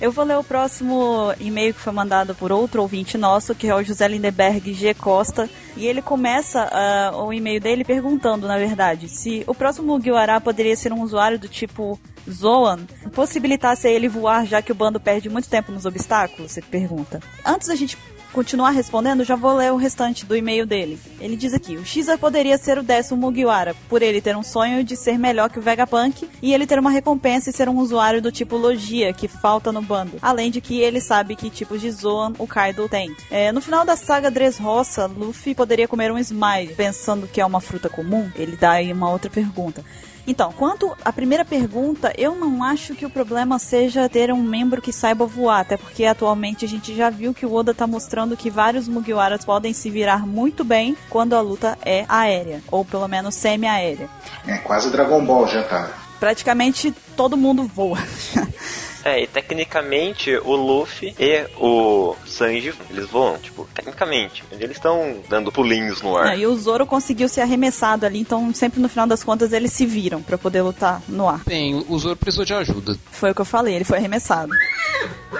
Eu 0.00 0.10
vou 0.10 0.24
ler 0.24 0.38
o 0.38 0.42
próximo 0.42 1.34
e-mail 1.38 1.74
que 1.74 1.80
foi 1.80 1.92
mandado 1.92 2.34
por 2.34 2.50
outro 2.50 2.80
ouvinte 2.80 3.18
nosso, 3.18 3.54
que 3.54 3.68
é 3.68 3.74
o 3.74 3.82
José 3.82 4.08
Lindeberg 4.08 4.72
G. 4.72 4.94
Costa. 4.94 5.48
E 5.76 5.86
ele 5.86 6.00
começa 6.00 6.68
ah, 6.72 7.12
o 7.22 7.32
e-mail 7.32 7.60
dele 7.60 7.84
perguntando, 7.84 8.48
na 8.48 8.56
verdade, 8.56 9.10
se 9.10 9.44
o 9.46 9.54
próximo 9.54 9.88
Mugiwara 9.88 10.40
poderia 10.40 10.74
ser 10.74 10.90
um 10.90 11.02
usuário 11.02 11.38
do 11.38 11.48
tipo 11.48 12.00
Zoan, 12.28 12.80
possibilitasse 13.12 13.88
ele 13.88 14.08
voar 14.08 14.46
já 14.46 14.62
que 14.62 14.72
o 14.72 14.74
bando 14.74 14.98
perde 14.98 15.28
muito 15.28 15.50
tempo 15.50 15.70
nos 15.70 15.84
obstáculos? 15.84 16.56
Ele 16.56 16.66
pergunta. 16.70 17.20
Antes 17.44 17.68
da 17.68 17.74
gente 17.74 17.98
continuar 18.32 18.70
respondendo, 18.70 19.24
já 19.24 19.36
vou 19.36 19.54
ler 19.54 19.72
o 19.72 19.76
restante 19.76 20.24
do 20.24 20.36
e-mail 20.36 20.66
dele. 20.66 20.98
Ele 21.20 21.36
diz 21.36 21.52
aqui: 21.52 21.76
o 21.76 21.84
Xer 21.84 22.18
poderia 22.18 22.56
ser 22.58 22.78
o 22.78 22.82
décimo 22.82 23.20
Mugiwara, 23.20 23.74
por 23.88 24.02
ele 24.02 24.20
ter 24.20 24.36
um 24.36 24.42
sonho 24.42 24.82
de 24.82 24.96
ser 24.96 25.18
melhor 25.18 25.50
que 25.50 25.58
o 25.58 25.62
Vegapunk 25.62 26.28
e 26.42 26.52
ele 26.52 26.66
ter 26.66 26.78
uma 26.78 26.90
recompensa 26.90 27.50
e 27.50 27.52
ser 27.52 27.68
um 27.68 27.78
usuário 27.78 28.22
do 28.22 28.32
tipo 28.32 28.56
Logia, 28.56 29.12
que 29.12 29.28
falta 29.28 29.72
no 29.72 29.82
bando. 29.82 30.18
Além 30.22 30.50
de 30.50 30.60
que 30.60 30.80
ele 30.80 31.00
sabe 31.00 31.36
que 31.36 31.50
tipos 31.50 31.80
de 31.80 31.90
Zoan 31.90 32.32
o 32.38 32.46
Kaido 32.46 32.88
tem. 32.88 33.14
É, 33.30 33.52
no 33.52 33.60
final 33.60 33.84
da 33.84 33.96
saga 33.96 34.30
Dressrosa, 34.30 35.06
Luffy 35.06 35.54
poderia 35.54 35.88
comer 35.88 36.12
um 36.12 36.18
Smile, 36.18 36.74
pensando 36.74 37.26
que 37.26 37.40
é 37.40 37.46
uma 37.46 37.60
fruta 37.60 37.88
comum? 37.88 38.30
Ele 38.34 38.56
dá 38.56 38.72
aí 38.72 38.92
uma 38.92 39.10
outra 39.10 39.30
pergunta. 39.30 39.84
Então, 40.30 40.52
quanto 40.52 40.96
à 41.04 41.12
primeira 41.12 41.44
pergunta, 41.44 42.12
eu 42.16 42.36
não 42.36 42.62
acho 42.62 42.94
que 42.94 43.04
o 43.04 43.10
problema 43.10 43.58
seja 43.58 44.08
ter 44.08 44.32
um 44.32 44.40
membro 44.40 44.80
que 44.80 44.92
saiba 44.92 45.26
voar, 45.26 45.58
até 45.58 45.76
porque 45.76 46.04
atualmente 46.04 46.64
a 46.64 46.68
gente 46.68 46.94
já 46.94 47.10
viu 47.10 47.34
que 47.34 47.44
o 47.44 47.52
Oda 47.52 47.74
tá 47.74 47.84
mostrando 47.84 48.36
que 48.36 48.48
vários 48.48 48.86
Mugiwaras 48.86 49.44
podem 49.44 49.72
se 49.72 49.90
virar 49.90 50.24
muito 50.24 50.62
bem 50.62 50.96
quando 51.08 51.34
a 51.34 51.40
luta 51.40 51.76
é 51.84 52.04
aérea, 52.08 52.62
ou 52.70 52.84
pelo 52.84 53.08
menos 53.08 53.34
semi-aérea. 53.34 54.08
É 54.46 54.58
quase 54.58 54.88
Dragon 54.92 55.24
Ball 55.24 55.48
já 55.48 55.64
tá. 55.64 55.90
Praticamente 56.20 56.94
todo 57.16 57.36
mundo 57.36 57.64
voa. 57.64 57.98
É, 59.04 59.22
e 59.22 59.26
tecnicamente 59.26 60.36
o 60.36 60.54
Luffy 60.54 61.14
e 61.18 61.46
o 61.56 62.14
Sanji, 62.26 62.74
eles 62.90 63.08
voam, 63.08 63.38
tipo, 63.38 63.66
tecnicamente. 63.74 64.44
Eles 64.52 64.76
estão 64.76 65.20
dando 65.28 65.50
pulinhos 65.50 66.02
no 66.02 66.16
ar. 66.16 66.34
É, 66.34 66.38
e 66.38 66.46
o 66.46 66.56
Zoro 66.56 66.86
conseguiu 66.86 67.28
ser 67.28 67.40
arremessado 67.42 68.04
ali, 68.04 68.20
então 68.20 68.52
sempre 68.52 68.80
no 68.80 68.88
final 68.88 69.06
das 69.06 69.24
contas 69.24 69.52
eles 69.52 69.72
se 69.72 69.86
viram 69.86 70.22
pra 70.22 70.36
poder 70.36 70.62
lutar 70.62 71.02
no 71.08 71.28
ar. 71.28 71.40
Bem, 71.46 71.84
o 71.88 71.98
Zoro 71.98 72.16
precisou 72.16 72.44
de 72.44 72.54
ajuda. 72.54 72.96
Foi 73.10 73.30
o 73.30 73.34
que 73.34 73.40
eu 73.40 73.46
falei, 73.46 73.74
ele 73.74 73.84
foi 73.84 73.98
arremessado. 73.98 74.52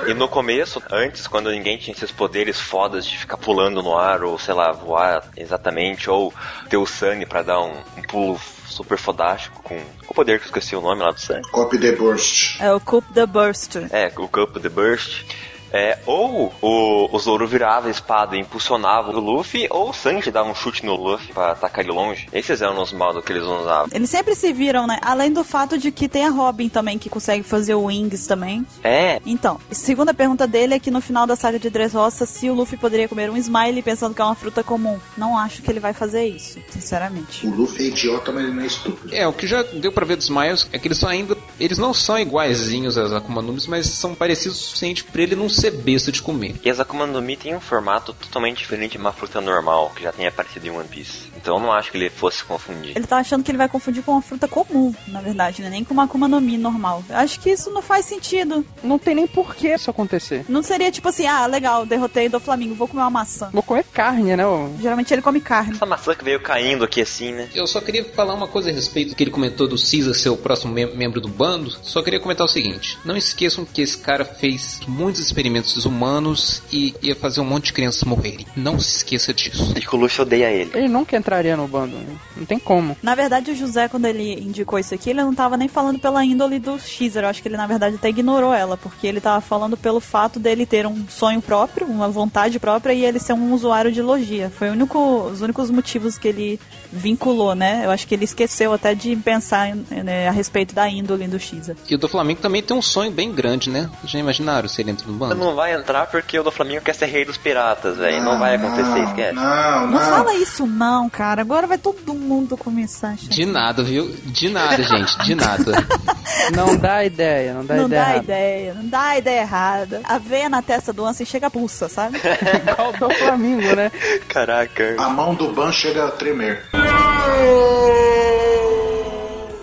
E 0.06 0.14
no 0.14 0.28
começo, 0.28 0.82
antes, 0.90 1.26
quando 1.26 1.50
ninguém 1.50 1.76
tinha 1.76 1.94
esses 1.94 2.10
poderes 2.10 2.58
fodas 2.58 3.04
de 3.04 3.18
ficar 3.18 3.36
pulando 3.36 3.82
no 3.82 3.96
ar, 3.96 4.24
ou 4.24 4.38
sei 4.38 4.54
lá, 4.54 4.72
voar 4.72 5.28
exatamente, 5.36 6.08
ou 6.08 6.32
ter 6.68 6.76
o 6.76 6.86
Sunny 6.86 7.26
pra 7.26 7.42
dar 7.42 7.60
um, 7.60 7.74
um 7.96 8.02
pulo 8.02 8.40
super 8.80 8.96
fodástico 8.96 9.62
com 9.62 9.78
o 10.08 10.14
poder 10.14 10.38
que 10.38 10.44
eu 10.44 10.48
esqueci 10.48 10.74
o 10.74 10.80
nome 10.80 11.02
lá 11.02 11.10
do 11.10 11.20
Sunny. 11.20 11.42
Copy 11.50 11.78
the 11.78 11.92
Burst. 11.92 12.60
É 12.60 12.72
o 12.72 12.80
Coup 12.80 13.04
the 13.12 13.26
Burst. 13.26 13.76
É, 13.90 14.10
o 14.16 14.26
Cup 14.26 14.56
The 14.56 14.68
Burst. 14.70 15.24
É, 15.72 15.98
ou 16.06 16.52
o, 16.60 17.08
o 17.14 17.18
Zoro 17.18 17.46
virava 17.46 17.88
a 17.88 17.90
espada 17.90 18.36
e 18.36 18.40
impulsionava 18.40 19.10
o 19.10 19.20
Luffy, 19.20 19.66
ou 19.70 19.90
o 19.90 19.92
Sanji 19.92 20.30
dava 20.30 20.48
um 20.48 20.54
chute 20.54 20.84
no 20.84 20.94
Luffy 20.94 21.32
pra 21.32 21.52
atacar 21.52 21.84
ele 21.84 21.92
longe. 21.92 22.28
Esses 22.32 22.60
eram 22.60 22.80
os 22.82 22.92
modos 22.92 23.24
que 23.24 23.32
eles 23.32 23.44
usavam. 23.44 23.88
Eles 23.92 24.10
sempre 24.10 24.34
se 24.34 24.52
viram, 24.52 24.86
né? 24.86 24.98
Além 25.02 25.32
do 25.32 25.44
fato 25.44 25.78
de 25.78 25.90
que 25.90 26.08
tem 26.08 26.26
a 26.26 26.30
Robin 26.30 26.68
também, 26.68 26.98
que 26.98 27.08
consegue 27.08 27.42
fazer 27.42 27.74
o 27.74 27.84
Wings 27.84 28.26
também. 28.26 28.66
É, 28.82 29.20
Então, 29.24 29.60
segunda 29.70 30.12
pergunta 30.12 30.46
dele 30.46 30.74
é 30.74 30.78
que 30.80 30.90
no 30.90 31.00
final 31.00 31.26
da 31.26 31.36
saga 31.36 31.58
de 31.58 31.70
Dressrosa, 31.70 32.26
se 32.26 32.48
o 32.50 32.54
Luffy 32.54 32.76
poderia 32.76 33.08
comer 33.08 33.30
um 33.30 33.36
Smiley 33.36 33.82
pensando 33.82 34.14
que 34.14 34.20
é 34.20 34.24
uma 34.24 34.34
fruta 34.34 34.62
comum. 34.62 34.98
Não 35.16 35.36
acho 35.38 35.62
que 35.62 35.70
ele 35.70 35.80
vai 35.80 35.92
fazer 35.92 36.24
isso, 36.26 36.58
sinceramente. 36.70 37.46
O 37.46 37.54
Luffy 37.54 37.86
é 37.86 37.88
idiota, 37.88 38.32
mas 38.32 38.44
ele 38.44 38.52
não 38.52 38.62
é 38.62 38.66
estúpido. 38.66 39.14
É, 39.14 39.26
o 39.26 39.32
que 39.32 39.46
já 39.46 39.62
deu 39.62 39.92
pra 39.92 40.04
ver 40.04 40.16
dos 40.16 40.28
Miles 40.28 40.68
é 40.72 40.78
que 40.78 40.88
eles 40.88 40.98
são 40.98 41.08
ainda. 41.08 41.36
Eles 41.58 41.78
não 41.78 41.92
são 41.92 42.18
iguaizinhos 42.18 42.96
às 42.98 43.12
Akuma 43.12 43.42
Numis, 43.42 43.66
mas 43.66 43.86
são 43.86 44.14
parecidos 44.14 44.58
o 44.58 44.62
suficiente 44.62 45.04
pra 45.04 45.22
ele 45.22 45.36
não 45.36 45.48
ser 45.60 45.70
besta 45.72 46.10
de 46.12 46.22
comer. 46.22 46.56
E 46.64 46.70
as 46.70 46.80
Akuma 46.80 47.06
no 47.06 47.20
Mi 47.20 47.36
tem 47.36 47.54
um 47.54 47.60
formato 47.60 48.12
totalmente 48.12 48.58
diferente 48.58 48.92
de 48.92 48.98
uma 48.98 49.12
fruta 49.12 49.40
normal, 49.40 49.92
que 49.94 50.02
já 50.02 50.12
tem 50.12 50.26
aparecido 50.26 50.66
em 50.66 50.70
One 50.70 50.88
Piece. 50.88 51.30
Então 51.36 51.56
eu 51.56 51.60
não 51.60 51.72
acho 51.72 51.90
que 51.90 51.96
ele 51.98 52.10
fosse 52.10 52.42
confundir. 52.44 52.92
Ele 52.96 53.06
tá 53.06 53.18
achando 53.18 53.42
que 53.42 53.50
ele 53.50 53.58
vai 53.58 53.68
confundir 53.68 54.02
com 54.02 54.12
uma 54.12 54.22
fruta 54.22 54.46
comum, 54.48 54.94
na 55.08 55.20
verdade, 55.20 55.62
né? 55.62 55.70
Nem 55.70 55.84
com 55.84 55.94
uma 55.94 56.04
Akuma 56.04 56.26
no 56.28 56.40
Mi 56.40 56.56
normal. 56.58 57.02
Eu 57.08 57.16
acho 57.16 57.38
que 57.40 57.50
isso 57.50 57.70
não 57.70 57.82
faz 57.82 58.06
sentido. 58.06 58.64
Não 58.82 58.98
tem 58.98 59.14
nem 59.14 59.26
por 59.26 59.54
que 59.54 59.68
isso 59.68 59.90
acontecer. 59.90 60.44
Não 60.48 60.62
seria 60.62 60.90
tipo 60.90 61.08
assim, 61.08 61.26
ah, 61.26 61.46
legal, 61.46 61.84
derrotei 61.86 62.28
do 62.28 62.40
Flamengo, 62.40 62.74
vou 62.74 62.88
comer 62.88 63.02
uma 63.02 63.10
maçã. 63.10 63.50
Vou 63.52 63.62
comer 63.62 63.84
carne, 63.84 64.36
né? 64.36 64.46
ô? 64.46 64.70
Geralmente 64.80 65.12
ele 65.12 65.22
come 65.22 65.40
carne. 65.40 65.72
Essa 65.74 65.86
maçã 65.86 66.14
que 66.14 66.24
veio 66.24 66.40
caindo 66.40 66.84
aqui 66.84 67.00
assim, 67.00 67.32
né? 67.32 67.48
Eu 67.54 67.66
só 67.66 67.80
queria 67.80 68.04
falar 68.04 68.34
uma 68.34 68.48
coisa 68.48 68.70
a 68.70 68.72
respeito 68.72 69.10
do 69.10 69.14
que 69.16 69.22
ele 69.22 69.30
comentou 69.30 69.66
do 69.68 69.76
Caesar 69.76 70.14
ser 70.14 70.28
o 70.30 70.36
próximo 70.36 70.72
mem- 70.72 70.94
membro 70.96 71.20
do 71.20 71.28
bando. 71.28 71.70
Só 71.82 72.02
queria 72.02 72.20
comentar 72.20 72.44
o 72.46 72.48
seguinte: 72.48 72.98
não 73.04 73.16
esqueçam 73.16 73.64
que 73.64 73.82
esse 73.82 73.98
cara 73.98 74.24
fez 74.24 74.80
muitos 74.86 75.20
experimentos 75.20 75.49
humanos 75.86 76.62
e 76.72 76.94
ia 77.02 77.14
fazer 77.14 77.40
um 77.40 77.44
monte 77.44 77.66
de 77.66 77.72
crianças 77.72 78.04
morrerem. 78.04 78.46
Não 78.56 78.78
se 78.78 78.96
esqueça 78.96 79.32
disso. 79.32 79.74
E 79.76 79.96
Luffy 79.96 80.22
odeia 80.22 80.50
ele. 80.50 80.70
Ele 80.74 80.88
nunca 80.88 81.16
entraria 81.16 81.56
no 81.56 81.68
bando. 81.68 81.96
né? 81.96 82.16
Não 82.36 82.44
tem 82.44 82.58
como. 82.58 82.96
Na 83.02 83.14
verdade, 83.14 83.50
o 83.50 83.54
José, 83.54 83.88
quando 83.88 84.06
ele 84.06 84.34
indicou 84.40 84.78
isso 84.78 84.94
aqui, 84.94 85.10
ele 85.10 85.22
não 85.22 85.34
tava 85.34 85.56
nem 85.56 85.68
falando 85.68 85.98
pela 85.98 86.24
índole 86.24 86.58
do 86.58 86.78
Xer. 86.78 87.22
Eu 87.22 87.28
acho 87.28 87.42
que 87.42 87.48
ele, 87.48 87.56
na 87.56 87.66
verdade, 87.66 87.96
até 87.96 88.08
ignorou 88.08 88.54
ela, 88.54 88.76
porque 88.76 89.06
ele 89.06 89.20
tava 89.20 89.40
falando 89.40 89.76
pelo 89.76 90.00
fato 90.00 90.38
dele 90.38 90.64
ter 90.64 90.86
um 90.86 91.06
sonho 91.08 91.42
próprio, 91.42 91.86
uma 91.86 92.08
vontade 92.08 92.58
própria 92.58 92.92
e 92.92 93.04
ele 93.04 93.18
ser 93.18 93.32
um 93.32 93.52
usuário 93.52 93.92
de 93.92 94.00
logia. 94.00 94.50
Foi 94.50 94.68
o 94.68 94.72
único, 94.72 94.98
os 95.26 95.40
únicos 95.40 95.70
motivos 95.70 96.16
que 96.16 96.28
ele 96.28 96.60
vinculou, 96.92 97.54
né? 97.54 97.82
Eu 97.84 97.90
acho 97.90 98.06
que 98.06 98.14
ele 98.14 98.24
esqueceu 98.24 98.72
até 98.72 98.94
de 98.94 99.14
pensar 99.16 99.74
né, 99.74 100.28
a 100.28 100.32
respeito 100.32 100.74
da 100.74 100.88
índole 100.88 101.26
do 101.28 101.38
Xer. 101.38 101.76
E 101.88 101.94
o 101.94 101.98
do 101.98 102.08
Flamengo 102.08 102.40
também 102.40 102.62
tem 102.62 102.76
um 102.76 102.82
sonho 102.82 103.10
bem 103.10 103.32
grande, 103.32 103.68
né? 103.68 103.90
Já 104.04 104.18
imaginaram 104.18 104.68
se 104.68 104.80
ele 104.80 104.90
entra 104.90 105.06
no 105.06 105.14
bando? 105.14 105.39
Não 105.40 105.54
vai 105.54 105.74
entrar 105.74 106.06
porque 106.06 106.38
o 106.38 106.42
do 106.42 106.50
Flamengo 106.50 106.82
quer 106.84 106.94
ser 106.94 107.06
rei 107.06 107.24
dos 107.24 107.36
piratas, 107.38 107.96
velho. 107.96 108.22
Não, 108.22 108.38
vai 108.38 108.56
acontecer, 108.56 109.00
esquece. 109.04 109.32
Não, 109.34 109.86
Não 109.86 109.98
fala 109.98 110.34
isso 110.34 110.66
não, 110.66 111.08
cara. 111.08 111.40
Agora 111.40 111.66
vai 111.66 111.78
todo 111.78 112.14
mundo 112.14 112.56
começar 112.56 113.08
a 113.08 113.12
achar. 113.12 113.28
De 113.28 113.46
nada, 113.46 113.82
viu? 113.82 114.08
De 114.26 114.48
nada, 114.50 114.82
gente. 114.82 115.18
De 115.24 115.34
nada. 115.34 115.72
Não 116.54 116.76
dá 116.76 117.04
ideia, 117.04 117.52
não 117.54 117.64
dá 117.64 117.74
não 117.76 117.86
ideia. 117.86 118.00
dá 118.02 118.08
errada. 118.10 118.22
ideia, 118.24 118.74
não 118.74 118.88
dá 118.88 119.18
ideia 119.18 119.40
errada. 119.40 120.00
A 120.04 120.18
veia 120.18 120.48
na 120.48 120.62
testa 120.62 120.92
do 120.92 121.04
Ansem 121.04 121.24
chega 121.26 121.46
a 121.46 121.50
pulsa, 121.50 121.88
sabe? 121.88 122.18
Igual 122.66 122.92
do 122.94 123.10
Flamengo, 123.16 123.74
né? 123.76 123.90
Caraca. 124.28 124.96
A 124.98 125.08
mão 125.10 125.34
do 125.34 125.52
Ban 125.52 125.70
chega 125.70 126.06
a 126.06 126.10
tremer. 126.10 126.64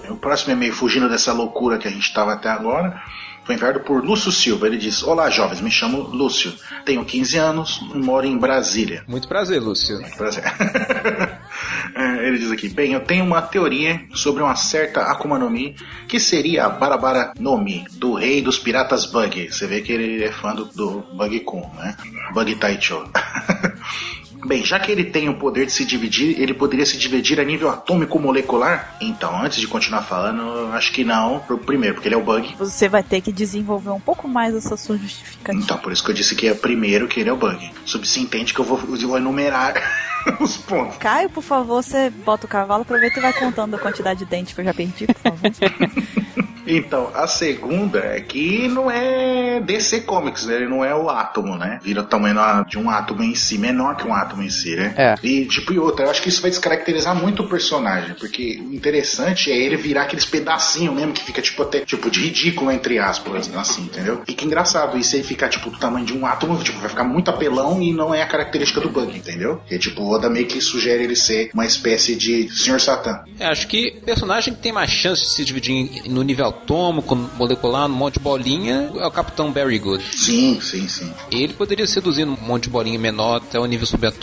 O 0.10 0.16
próximo 0.16 0.54
e-mail, 0.54 0.74
fugindo 0.74 1.10
dessa 1.10 1.34
loucura 1.34 1.78
que 1.78 1.88
a 1.88 1.92
gente 1.92 2.04
estava 2.08 2.34
até 2.34 2.50
agora, 2.50 3.02
foi 3.48 3.56
enviado 3.56 3.80
por 3.80 4.04
Lúcio 4.04 4.30
Silva. 4.30 4.68
Ele 4.68 4.78
diz: 4.78 5.02
Olá, 5.02 5.30
jovens, 5.30 5.62
me 5.62 5.72
chamo 5.72 6.02
Lúcio. 6.02 6.54
Tenho 6.84 7.06
15 7.06 7.38
anos 7.38 7.82
e 7.95 7.98
moro 7.98 8.28
em 8.28 8.38
Brasília. 8.38 9.06
Muito 9.08 9.28
prazer, 9.28 9.62
Lúcio. 9.62 9.98
Prazer. 10.18 10.43
É, 11.95 12.28
Ele 12.28 12.38
diz 12.38 12.52
aqui: 12.52 12.70
Bem, 12.70 12.93
eu 12.93 13.00
tenho 13.00 13.26
uma 13.26 13.41
teoria 13.41 14.02
sobre 14.14 14.43
uma 14.43 14.56
certa 14.56 15.02
Akuma 15.02 15.39
no 15.39 15.50
Mi 15.50 15.76
que 16.08 16.20
seria 16.20 16.66
a 16.66 16.70
Barabara 16.70 17.34
no 17.39 17.58
Mi, 17.58 17.86
do 17.93 18.14
rei 18.14 18.41
dos 18.41 18.60
piratas 18.60 19.06
Bug. 19.06 19.52
Você 19.52 19.66
vê 19.66 19.82
que 19.82 19.91
ele 19.91 20.24
é 20.24 20.32
fã 20.32 20.54
do, 20.54 20.66
do 20.66 21.04
Bug 21.14 21.39
Kun, 21.39 21.62
né? 21.76 21.95
Bug 22.34 22.56
Taicho. 22.56 23.04
Bem, 24.46 24.64
já 24.64 24.80
que 24.80 24.92
ele 24.92 25.06
tem 25.06 25.30
o 25.30 25.36
poder 25.36 25.66
de 25.66 25.72
se 25.72 25.84
dividir, 25.86 26.40
ele 26.40 26.54
poderia 26.54 26.86
se 26.86 26.98
dividir 26.98 27.40
a 27.40 27.44
nível 27.44 27.70
atômico 27.70 28.20
molecular? 28.20 28.96
Então, 29.02 29.42
antes 29.42 29.60
de 29.60 29.68
continuar 29.68 30.04
falando, 30.04 30.72
acho 30.74 30.92
que 30.92 31.04
não. 31.04 31.40
Primeiro, 31.66 31.96
porque 31.96 32.08
ele 32.08 32.16
é 32.16 32.18
o 32.18 32.24
Bug. 32.24 32.56
Você 32.58 32.88
vai 32.88 33.04
ter 33.04 33.22
que 33.22 33.32
desenvolver 33.32 33.90
um 33.90 34.00
pouco 34.00 34.28
mais 34.28 34.56
essa 34.56 34.78
sua 34.78 34.98
justificativa. 34.98 35.64
Então, 35.64 35.78
por 35.78 35.92
isso 35.92 36.04
que 36.04 36.12
eu 36.12 36.16
disse 36.16 36.36
que 36.36 36.48
é 36.48 36.54
primeiro 36.54 37.08
que 37.08 37.20
ele 37.20 37.30
é 37.30 37.34
o 37.34 37.38
Bug. 37.38 37.72
Subsintende 37.86 38.54
que 38.54 38.60
eu 38.60 38.66
vou, 38.66 38.80
eu 39.00 39.08
vou 39.08 39.18
enumerar 39.18 39.74
os 40.40 40.58
pontos. 40.58 40.98
Caio, 40.98 41.30
por 41.30 41.44
favor, 41.44 41.82
você 41.82 42.10
bota 42.10 42.46
o 42.46 42.50
cavalo, 42.50 42.84
aproveita 42.84 43.20
e 43.20 43.22
vai 43.22 43.34
contando 43.34 43.76
a 43.76 43.80
quantidade 43.80 44.20
de 44.20 44.26
dente 44.26 44.54
que 44.54 44.62
eu 44.62 44.66
já 44.66 44.74
perdi, 44.74 45.08
por 45.08 45.16
favor. 45.16 45.52
Então, 46.68 47.10
a 47.16 47.26
segunda 47.28 48.00
é 48.00 48.20
que 48.20 48.68
não 48.68 48.92
é 48.92 49.62
DC 49.62 50.02
Comics, 50.02 50.46
né? 50.46 50.56
Ele 50.56 50.68
não 50.68 50.84
é 50.84 50.94
o 50.94 51.10
átomo, 51.10 51.56
né? 51.56 51.80
Vira 51.82 52.02
o 52.02 52.04
tamanho 52.04 52.36
de 52.66 52.78
um 52.78 52.90
átomo 52.90 53.24
em 53.24 53.34
si, 53.34 53.58
menor 53.58 53.96
que 53.96 54.06
um 54.06 54.14
átomo 54.14 54.27
em 54.42 54.50
si, 54.50 54.76
né? 54.76 54.94
É. 54.98 55.16
E 55.24 55.46
tipo, 55.46 55.74
e 55.74 55.80
outra, 55.80 56.06
eu 56.06 56.10
acho 56.10 56.22
que 56.22 56.30
isso 56.30 56.42
vai 56.42 56.52
descaracterizar 56.52 57.16
muito 57.16 57.44
o 57.44 57.50
personagem, 57.50 58.16
porque 58.16 58.60
o 58.62 58.74
interessante 58.74 59.52
é 59.52 59.58
ele 59.58 59.78
virar 59.78 60.04
aqueles 60.04 60.26
pedacinhos 60.26 60.94
mesmo 60.96 61.14
que 61.14 61.24
fica 61.24 61.42
tipo 61.42 61.62
até 61.62 61.82
tipo 61.82 62.10
de 62.10 62.22
ridículo 62.22 62.72
entre 62.72 63.00
aspas, 63.00 63.54
assim, 63.56 63.84
entendeu? 63.84 64.22
E 64.28 64.34
que 64.34 64.46
engraçado, 64.46 64.98
isso 64.98 65.16
aí 65.16 65.24
ficar 65.24 65.50
tipo 65.50 65.70
do 65.70 65.78
tamanho 65.78 66.06
de 66.06 66.14
um 66.14 66.26
átomo, 66.26 66.62
tipo, 66.64 66.80
vai 66.80 66.90
ficar 66.90 67.04
muito 67.04 67.30
apelão 67.30 67.82
e 67.82 67.94
não 67.94 68.14
é 68.14 68.22
a 68.22 68.28
característica 68.28 68.82
do 68.82 68.90
Bug, 68.90 69.16
entendeu? 69.16 69.62
Que 69.68 69.78
tipo, 69.78 70.02
o 70.02 70.10
Oda 70.10 70.30
meio 70.30 70.48
que 70.48 70.62
sugere 70.62 71.04
ele 71.04 71.16
ser 71.16 71.50
uma 71.54 71.66
espécie 71.66 72.16
de 72.16 72.50
Sr. 72.50 72.80
Satan. 72.80 73.24
É, 73.40 73.46
acho 73.46 73.68
que 73.68 73.92
personagem 74.06 74.54
que 74.54 74.62
tem 74.62 74.72
mais 74.72 74.90
chance 74.90 75.22
de 75.24 75.30
se 75.30 75.46
dividir 75.46 76.10
no 76.10 76.24
nível 76.24 76.48
atômico, 76.48 77.16
molecular, 77.16 77.88
num 77.88 77.96
monte 77.96 78.16
de 78.16 78.20
bolinha, 78.20 78.92
é 78.96 79.06
o 79.06 79.12
Capitão 79.12 79.52
Barry 79.52 79.80
Good. 79.80 80.04
Sim, 80.16 80.60
sim, 80.62 80.88
sim. 80.88 81.12
Ele 81.32 81.54
poderia 81.54 81.86
seduzir 81.88 82.26
um 82.26 82.38
monte 82.42 82.64
de 82.64 82.70
bolinha 82.70 83.00
menor 83.00 83.38
até 83.38 83.60
o 83.60 83.66
nível 83.66 83.86
subatômico. 83.86 84.16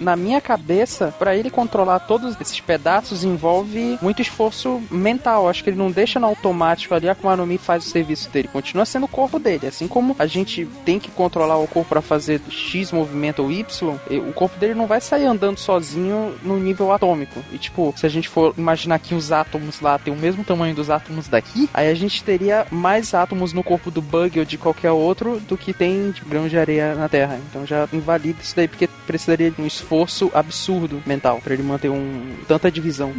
Na 0.00 0.16
minha 0.16 0.40
cabeça, 0.40 1.12
pra 1.18 1.36
ele 1.36 1.50
controlar 1.50 2.00
todos 2.00 2.40
esses 2.40 2.60
pedaços 2.60 3.24
envolve 3.24 3.98
muito 4.00 4.22
esforço 4.22 4.80
mental. 4.90 5.48
Acho 5.48 5.64
que 5.64 5.70
ele 5.70 5.76
não 5.76 5.90
deixa 5.90 6.20
no 6.20 6.26
automático 6.26 6.94
ali, 6.94 7.08
a 7.08 7.12
Akuma 7.12 7.36
no 7.36 7.46
Mi 7.46 7.58
faz 7.58 7.84
o 7.84 7.90
serviço 7.90 8.30
dele. 8.30 8.48
Continua 8.48 8.84
sendo 8.84 9.04
o 9.04 9.08
corpo 9.08 9.38
dele. 9.38 9.66
Assim 9.66 9.88
como 9.88 10.14
a 10.18 10.26
gente 10.26 10.66
tem 10.84 10.98
que 10.98 11.10
controlar 11.10 11.58
o 11.58 11.66
corpo 11.66 11.88
pra 11.88 12.00
fazer 12.00 12.40
X 12.48 12.92
movimento 12.92 13.42
ou 13.42 13.50
Y, 13.50 13.98
o 14.28 14.32
corpo 14.32 14.58
dele 14.58 14.74
não 14.74 14.86
vai 14.86 15.00
sair 15.00 15.26
andando 15.26 15.58
sozinho 15.58 16.34
no 16.42 16.58
nível 16.58 16.92
atômico. 16.92 17.42
E 17.52 17.58
tipo, 17.58 17.92
se 17.96 18.06
a 18.06 18.08
gente 18.08 18.28
for 18.28 18.54
imaginar 18.56 18.98
que 18.98 19.14
os 19.14 19.32
átomos 19.32 19.80
lá 19.80 19.98
têm 19.98 20.12
o 20.12 20.16
mesmo 20.16 20.44
tamanho 20.44 20.74
dos 20.74 20.90
átomos 20.90 21.28
daqui, 21.28 21.68
aí 21.74 21.90
a 21.90 21.94
gente 21.94 22.22
teria 22.22 22.66
mais 22.70 23.14
átomos 23.14 23.52
no 23.52 23.62
corpo 23.62 23.90
do 23.90 24.00
Bug 24.00 24.38
ou 24.38 24.44
de 24.44 24.58
qualquer 24.58 24.92
outro 24.92 25.40
do 25.40 25.56
que 25.56 25.72
tem 25.72 26.10
de 26.10 26.22
grão 26.22 26.48
de 26.48 26.58
areia 26.58 26.94
na 26.94 27.08
Terra. 27.08 27.40
Então 27.48 27.66
já 27.66 27.88
invalida 27.92 28.38
isso 28.42 28.54
daí, 28.54 28.68
porque 28.68 28.86
precisaria 29.06 29.37
de 29.38 29.60
um 29.60 29.66
esforço 29.66 30.30
absurdo 30.34 31.02
mental 31.06 31.40
pra 31.42 31.54
ele 31.54 31.62
manter 31.62 31.88
um 31.88 32.36
tanta 32.46 32.70
divisão. 32.70 33.12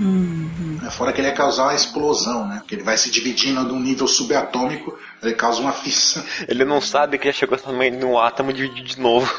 É 0.85 0.91
Fora 0.91 1.13
que 1.13 1.21
ele 1.21 1.27
ia 1.27 1.33
causar 1.33 1.63
uma 1.63 1.75
explosão, 1.75 2.47
né? 2.47 2.61
Que 2.67 2.75
ele 2.75 2.83
vai 2.83 2.97
se 2.97 3.09
dividindo 3.09 3.63
num 3.63 3.79
nível 3.79 4.07
subatômico, 4.07 4.97
ele 5.21 5.33
causa 5.33 5.61
uma 5.61 5.71
fissão. 5.71 6.23
Ele 6.47 6.63
não 6.63 6.79
sabe 6.79 7.17
que 7.17 7.25
já 7.27 7.33
chegou 7.33 7.57
um 8.05 8.17
átomo 8.17 8.53
de, 8.53 8.69
de 8.69 8.99
novo. 8.99 9.29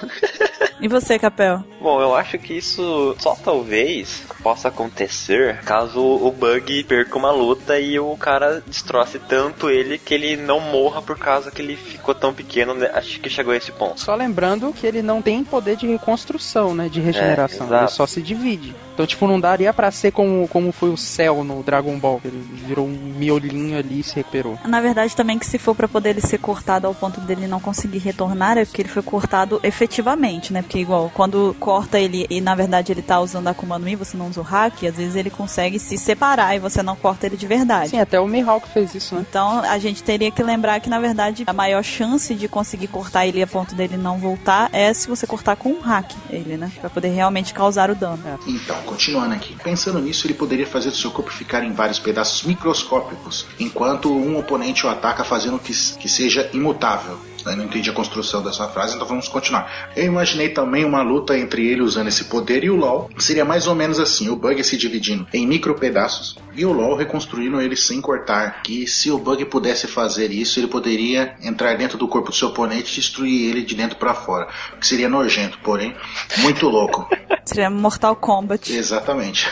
E 0.80 0.88
você, 0.88 1.18
Capel? 1.18 1.62
Bom, 1.80 2.00
eu 2.00 2.14
acho 2.14 2.38
que 2.38 2.54
isso 2.54 3.14
só 3.18 3.34
talvez 3.34 4.22
possa 4.42 4.68
acontecer 4.68 5.60
caso 5.62 6.00
o 6.00 6.32
Bug 6.32 6.84
perca 6.84 7.18
uma 7.18 7.30
luta 7.30 7.78
e 7.78 7.98
o 7.98 8.16
cara 8.16 8.62
destroce 8.66 9.18
tanto 9.18 9.68
ele 9.68 9.98
que 9.98 10.14
ele 10.14 10.36
não 10.36 10.58
morra 10.58 11.02
por 11.02 11.18
causa 11.18 11.50
que 11.50 11.60
ele 11.60 11.76
ficou 11.76 12.14
tão 12.14 12.32
pequeno. 12.32 12.72
né? 12.74 12.90
Acho 12.94 13.20
que 13.20 13.28
chegou 13.28 13.52
a 13.52 13.56
esse 13.56 13.70
ponto. 13.72 14.00
Só 14.00 14.14
lembrando 14.14 14.72
que 14.72 14.86
ele 14.86 15.02
não 15.02 15.20
tem 15.20 15.44
poder 15.44 15.76
de 15.76 15.86
reconstrução, 15.86 16.74
né? 16.74 16.88
De 16.88 17.00
regeneração. 17.00 17.74
É, 17.74 17.80
ele 17.80 17.88
só 17.88 18.06
se 18.06 18.22
divide. 18.22 18.74
Então, 19.00 19.06
tipo, 19.06 19.26
não 19.26 19.40
daria 19.40 19.72
pra 19.72 19.90
ser 19.90 20.10
como, 20.10 20.46
como 20.48 20.70
foi 20.72 20.90
o 20.90 20.96
Cell 20.96 21.42
no 21.42 21.62
Dragon 21.62 21.98
Ball. 21.98 22.20
Ele 22.22 22.44
virou 22.66 22.86
um 22.86 23.14
miolinho 23.16 23.78
ali 23.78 24.00
e 24.00 24.02
se 24.02 24.16
recuperou. 24.16 24.58
Na 24.66 24.78
verdade, 24.78 25.16
também 25.16 25.38
que 25.38 25.46
se 25.46 25.56
for 25.56 25.74
pra 25.74 25.88
poder 25.88 26.10
ele 26.10 26.20
ser 26.20 26.36
cortado 26.36 26.86
ao 26.86 26.94
ponto 26.94 27.18
dele 27.22 27.46
não 27.46 27.60
conseguir 27.60 27.96
retornar, 27.96 28.58
é 28.58 28.64
porque 28.66 28.82
ele 28.82 28.90
foi 28.90 29.02
cortado 29.02 29.58
efetivamente, 29.62 30.52
né? 30.52 30.60
Porque 30.60 30.78
igual, 30.78 31.10
quando 31.14 31.56
corta 31.58 31.98
ele 31.98 32.26
e 32.28 32.42
na 32.42 32.54
verdade 32.54 32.92
ele 32.92 33.00
tá 33.00 33.18
usando 33.20 33.46
a 33.46 33.52
Akuma 33.52 33.78
no 33.78 33.86
Mi, 33.86 33.96
você 33.96 34.18
não 34.18 34.28
usa 34.28 34.42
o 34.42 34.44
hack, 34.44 34.84
às 34.84 34.96
vezes 34.96 35.16
ele 35.16 35.30
consegue 35.30 35.78
se 35.78 35.96
separar 35.96 36.54
e 36.54 36.58
você 36.58 36.82
não 36.82 36.94
corta 36.94 37.24
ele 37.24 37.38
de 37.38 37.46
verdade. 37.46 37.88
Sim, 37.88 38.00
até 38.00 38.20
o 38.20 38.26
Mihawk 38.26 38.68
fez 38.68 38.94
isso, 38.94 39.14
né? 39.14 39.24
Então 39.26 39.60
a 39.60 39.78
gente 39.78 40.02
teria 40.02 40.30
que 40.30 40.42
lembrar 40.42 40.78
que 40.80 40.90
na 40.90 41.00
verdade 41.00 41.44
a 41.46 41.54
maior 41.54 41.82
chance 41.82 42.34
de 42.34 42.46
conseguir 42.48 42.88
cortar 42.88 43.26
ele 43.26 43.42
a 43.42 43.46
ponto 43.46 43.74
dele 43.74 43.96
não 43.96 44.18
voltar 44.18 44.68
é 44.74 44.92
se 44.92 45.08
você 45.08 45.26
cortar 45.26 45.56
com 45.56 45.70
um 45.70 45.80
hack 45.80 46.12
ele, 46.28 46.58
né? 46.58 46.70
Pra 46.82 46.90
poder 46.90 47.08
realmente 47.08 47.54
causar 47.54 47.90
o 47.90 47.94
dano. 47.94 48.20
Então, 48.46 48.89
continuando 48.90 49.34
aqui. 49.34 49.56
Pensando 49.62 50.00
nisso, 50.00 50.26
ele 50.26 50.34
poderia 50.34 50.66
fazer 50.66 50.90
seu 50.90 51.10
corpo 51.10 51.30
ficar 51.30 51.62
em 51.62 51.72
vários 51.72 51.98
pedaços 51.98 52.42
microscópicos, 52.42 53.46
enquanto 53.58 54.12
um 54.12 54.36
oponente 54.36 54.84
o 54.84 54.88
ataca 54.90 55.22
fazendo 55.22 55.58
que, 55.58 55.72
que 55.72 56.08
seja 56.08 56.50
imutável. 56.52 57.29
Eu 57.44 57.56
não 57.56 57.64
entendi 57.64 57.90
a 57.90 57.92
construção 57.92 58.42
dessa 58.42 58.68
frase, 58.68 58.94
então 58.94 59.06
vamos 59.06 59.28
continuar. 59.28 59.90
Eu 59.96 60.04
imaginei 60.04 60.50
também 60.50 60.84
uma 60.84 61.02
luta 61.02 61.36
entre 61.36 61.66
ele 61.66 61.82
usando 61.82 62.08
esse 62.08 62.24
poder 62.24 62.64
e 62.64 62.70
o 62.70 62.76
LoL. 62.76 63.10
Seria 63.18 63.44
mais 63.44 63.66
ou 63.66 63.74
menos 63.74 63.98
assim: 63.98 64.28
o 64.28 64.36
Bug 64.36 64.62
se 64.62 64.76
dividindo 64.76 65.26
em 65.32 65.46
micro 65.46 65.74
pedaços 65.74 66.36
e 66.54 66.64
o 66.64 66.72
LoL 66.72 66.96
reconstruindo 66.96 67.60
ele 67.60 67.76
sem 67.76 68.00
cortar. 68.00 68.62
Que 68.62 68.86
se 68.86 69.10
o 69.10 69.18
Bug 69.18 69.44
pudesse 69.46 69.86
fazer 69.86 70.30
isso, 70.30 70.58
ele 70.58 70.68
poderia 70.68 71.34
entrar 71.42 71.76
dentro 71.76 71.96
do 71.96 72.08
corpo 72.08 72.30
do 72.30 72.36
seu 72.36 72.48
oponente 72.48 72.92
e 72.92 72.96
destruir 72.96 73.50
ele 73.50 73.62
de 73.62 73.74
dentro 73.74 73.96
para 73.96 74.14
fora. 74.14 74.48
O 74.74 74.78
que 74.78 74.86
seria 74.86 75.08
nojento, 75.08 75.58
porém 75.62 75.94
muito 76.38 76.68
louco. 76.68 77.08
Seria 77.44 77.70
Mortal 77.70 78.14
Kombat. 78.14 78.72
Exatamente. 78.72 79.48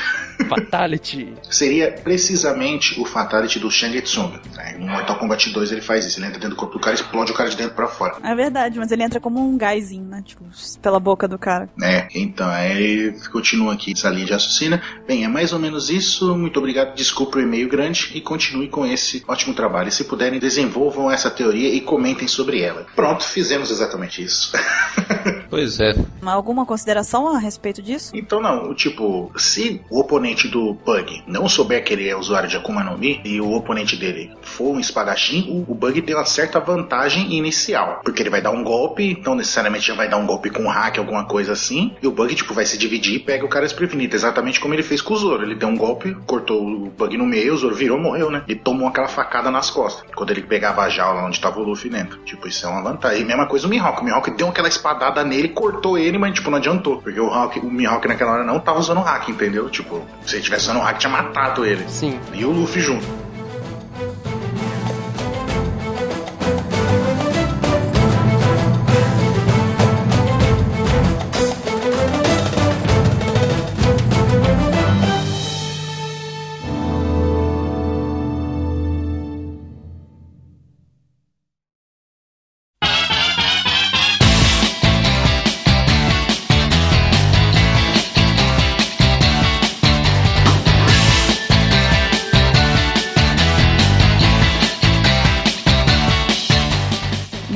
Fatality. 0.48 1.32
Seria 1.50 1.92
precisamente 1.92 3.00
o 3.00 3.04
Fatality 3.04 3.58
do 3.58 3.70
Shang 3.70 4.00
Tsung. 4.02 4.32
né? 4.54 4.76
No 4.78 4.86
Mortal 4.86 5.18
Kombat 5.18 5.50
2 5.50 5.72
ele 5.72 5.80
faz 5.80 6.06
isso, 6.06 6.18
ele 6.18 6.26
entra 6.26 6.38
dentro 6.38 6.56
do 6.56 6.58
corpo 6.58 6.74
do 6.74 6.80
cara 6.80 6.96
e 6.96 7.00
explode 7.00 7.32
o 7.32 7.34
cara 7.34 7.50
de 7.50 7.56
dentro 7.56 7.74
pra 7.74 7.88
fora. 7.88 8.16
É 8.22 8.34
verdade, 8.34 8.78
mas 8.78 8.90
ele 8.90 9.02
entra 9.02 9.20
como 9.20 9.40
um 9.40 9.56
gásinho, 9.56 10.04
né? 10.04 10.22
Tipo, 10.24 10.44
pela 10.80 10.98
boca 11.00 11.26
do 11.28 11.38
cara. 11.38 11.68
É, 11.82 12.08
então, 12.14 12.48
aí 12.48 13.14
continua 13.30 13.74
aqui 13.74 13.92
essa 13.92 14.08
linha 14.08 14.26
de 14.26 14.32
raciocínio. 14.32 14.80
Bem, 15.06 15.24
é 15.24 15.28
mais 15.28 15.52
ou 15.52 15.58
menos 15.58 15.90
isso. 15.90 16.36
Muito 16.36 16.58
obrigado. 16.58 16.94
Desculpe 16.94 17.38
o 17.38 17.40
e-mail 17.40 17.68
grande 17.68 18.10
e 18.14 18.20
continue 18.20 18.68
com 18.68 18.86
esse 18.86 19.24
ótimo 19.26 19.54
trabalho. 19.54 19.88
E 19.88 19.92
se 19.92 20.04
puderem, 20.04 20.38
desenvolvam 20.38 21.10
essa 21.10 21.30
teoria 21.30 21.68
e 21.68 21.80
comentem 21.80 22.28
sobre 22.28 22.60
ela. 22.60 22.86
Pronto, 22.94 23.24
fizemos 23.24 23.70
exatamente 23.70 24.22
isso. 24.22 24.52
Pois 25.50 25.80
é. 25.80 25.94
Mas 26.20 26.34
Alguma 26.34 26.64
consideração 26.64 27.26
a 27.28 27.38
respeito 27.38 27.82
disso? 27.82 28.12
Então 28.14 28.40
não, 28.40 28.70
o 28.70 28.74
tipo, 28.74 29.32
se 29.36 29.80
o 29.90 29.98
oponente 30.00 30.27
do 30.48 30.74
Bug 30.74 31.22
não 31.26 31.48
souber 31.48 31.82
que 31.82 31.92
ele 31.92 32.08
é 32.08 32.16
usuário 32.16 32.48
de 32.48 32.56
Akuma 32.56 32.84
no 32.84 32.98
Mi 32.98 33.20
e 33.24 33.40
o 33.40 33.52
oponente 33.52 33.96
dele 33.96 34.30
for 34.42 34.74
um 34.74 34.80
espadachim, 34.80 35.64
o, 35.68 35.74
Bug 35.74 36.02
tem 36.02 36.14
uma 36.14 36.24
certa 36.24 36.58
vantagem 36.58 37.36
inicial. 37.36 38.00
Porque 38.04 38.22
ele 38.22 38.30
vai 38.30 38.40
dar 38.40 38.50
um 38.50 38.64
golpe, 38.64 39.10
então 39.10 39.34
necessariamente 39.34 39.86
já 39.86 39.94
vai 39.94 40.08
dar 40.08 40.16
um 40.16 40.26
golpe 40.26 40.50
com 40.50 40.66
hack, 40.68 40.98
alguma 40.98 41.24
coisa 41.24 41.52
assim, 41.52 41.94
e 42.02 42.06
o 42.06 42.10
Bug, 42.10 42.34
tipo, 42.34 42.52
vai 42.52 42.66
se 42.66 42.76
dividir 42.76 43.14
e 43.14 43.18
pega 43.18 43.44
o 43.44 43.48
cara 43.48 43.64
desprevenido. 43.64 44.14
Exatamente 44.14 44.60
como 44.60 44.74
ele 44.74 44.82
fez 44.82 45.00
com 45.00 45.14
o 45.14 45.16
Zoro. 45.16 45.44
Ele 45.44 45.54
deu 45.54 45.68
um 45.68 45.76
golpe, 45.76 46.16
cortou 46.26 46.62
o 46.62 46.90
Bug 46.90 47.16
no 47.16 47.26
meio, 47.26 47.54
o 47.54 47.56
Zoro 47.56 47.74
virou, 47.74 47.98
morreu, 47.98 48.30
né? 48.30 48.42
E 48.48 48.54
tomou 48.54 48.88
aquela 48.88 49.08
facada 49.08 49.50
nas 49.50 49.70
costas. 49.70 50.04
Quando 50.14 50.30
ele 50.30 50.42
pegava 50.42 50.82
a 50.82 50.88
jaula 50.88 51.22
onde 51.22 51.40
tava 51.40 51.60
o 51.60 51.62
Luffy 51.62 51.90
dentro. 51.90 52.18
Tipo, 52.24 52.48
isso 52.48 52.66
é 52.66 52.68
uma 52.68 52.82
vantagem. 52.82 53.22
E 53.22 53.24
mesma 53.24 53.46
coisa 53.46 53.66
o 53.66 53.70
Mihawk. 53.70 54.00
O 54.00 54.04
Mihawk 54.04 54.30
deu 54.32 54.48
aquela 54.48 54.68
espadada 54.68 55.22
nele, 55.24 55.48
cortou 55.48 55.96
ele, 55.96 56.18
mas, 56.18 56.34
tipo, 56.34 56.50
não 56.50 56.58
adiantou. 56.58 57.00
Porque 57.00 57.20
o, 57.20 57.32
Hawk, 57.32 57.60
o 57.60 57.70
Mihawk 57.70 58.06
naquela 58.08 58.32
hora 58.32 58.44
não 58.44 58.58
tava 58.58 58.78
usando 58.78 59.00
hack, 59.00 59.28
entendeu? 59.28 59.68
Tipo, 59.68 60.04
se 60.24 60.36
ele 60.36 60.42
tivesse 60.42 60.64
usando 60.64 60.78
o 60.78 60.82
hack, 60.82 60.98
tinha 60.98 61.10
matado 61.10 61.64
ele. 61.64 61.84
Sim. 61.88 62.18
E 62.34 62.44
o 62.44 62.50
Luffy 62.50 62.80
junto. 62.80 63.06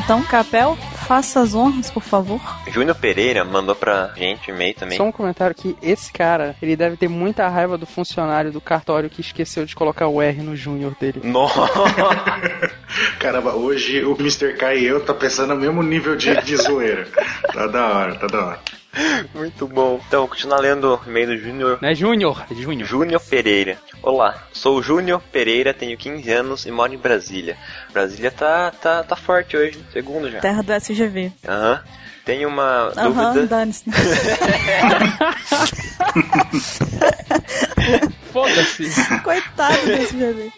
Então, 0.04 0.20
Capel, 0.24 0.76
faça 1.06 1.40
as 1.40 1.54
honras, 1.54 1.88
por 1.88 2.02
favor. 2.02 2.40
Júnior 2.68 2.96
Pereira 2.96 3.44
mandou 3.44 3.74
pra 3.74 4.12
gente 4.16 4.50
e-mail 4.50 4.74
também. 4.74 4.98
Só 4.98 5.04
um 5.04 5.12
comentário 5.12 5.54
que 5.54 5.76
esse 5.80 6.12
cara, 6.12 6.56
ele 6.60 6.74
deve 6.74 6.96
ter 6.96 7.08
muita 7.08 7.48
raiva 7.48 7.78
do 7.78 7.86
funcionário 7.86 8.50
do 8.50 8.60
cartório 8.60 9.08
que 9.08 9.20
esqueceu 9.20 9.64
de 9.64 9.76
colocar 9.76 10.08
o 10.08 10.20
R 10.20 10.42
no 10.42 10.56
Júnior 10.56 10.96
dele. 10.98 11.20
Nossa! 11.22 11.60
Caramba, 13.20 13.54
hoje 13.54 14.04
o 14.04 14.16
Mr. 14.18 14.54
K 14.54 14.74
e 14.74 14.84
eu 14.84 15.04
tá 15.04 15.14
pensando 15.14 15.54
no 15.54 15.60
mesmo 15.60 15.82
nível 15.82 16.16
de, 16.16 16.34
de 16.42 16.56
zoeira. 16.56 17.06
Tá 17.52 17.66
da 17.68 17.86
hora, 17.86 18.14
tá 18.16 18.26
da 18.26 18.46
hora. 18.46 18.60
Muito 19.34 19.66
bom. 19.66 20.00
Então, 20.06 20.20
vou 20.20 20.28
continuar 20.28 20.58
lendo 20.60 20.84
o 20.94 21.00
e-mail 21.08 21.28
do 21.28 21.38
Júnior. 21.38 21.78
Não 21.80 21.88
é 21.88 21.94
Júnior, 21.94 22.44
é 22.50 22.54
Júnior. 22.54 22.86
Júnior 22.88 23.20
Pereira. 23.20 23.78
Olá, 24.02 24.42
sou 24.52 24.78
o 24.78 24.82
Júnior 24.82 25.22
Pereira, 25.32 25.72
tenho 25.72 25.96
15 25.96 26.30
anos 26.30 26.66
e 26.66 26.70
moro 26.70 26.92
em 26.92 26.98
Brasília. 26.98 27.56
Brasília 27.92 28.30
tá, 28.30 28.70
tá, 28.70 29.02
tá 29.02 29.16
forte 29.16 29.56
hoje, 29.56 29.82
segundo 29.92 30.30
já. 30.30 30.40
Terra 30.40 30.62
do 30.62 30.72
SGV. 30.72 31.32
Aham. 31.48 31.80
Tenho 32.24 32.48
uma 32.48 32.92
Aham, 32.96 33.32
dúvida. 33.32 33.46
dane-se. 33.48 33.84
Foda-se. 38.32 38.88
Coitado 39.24 39.76
do 39.86 39.92
SGV. 39.92 40.52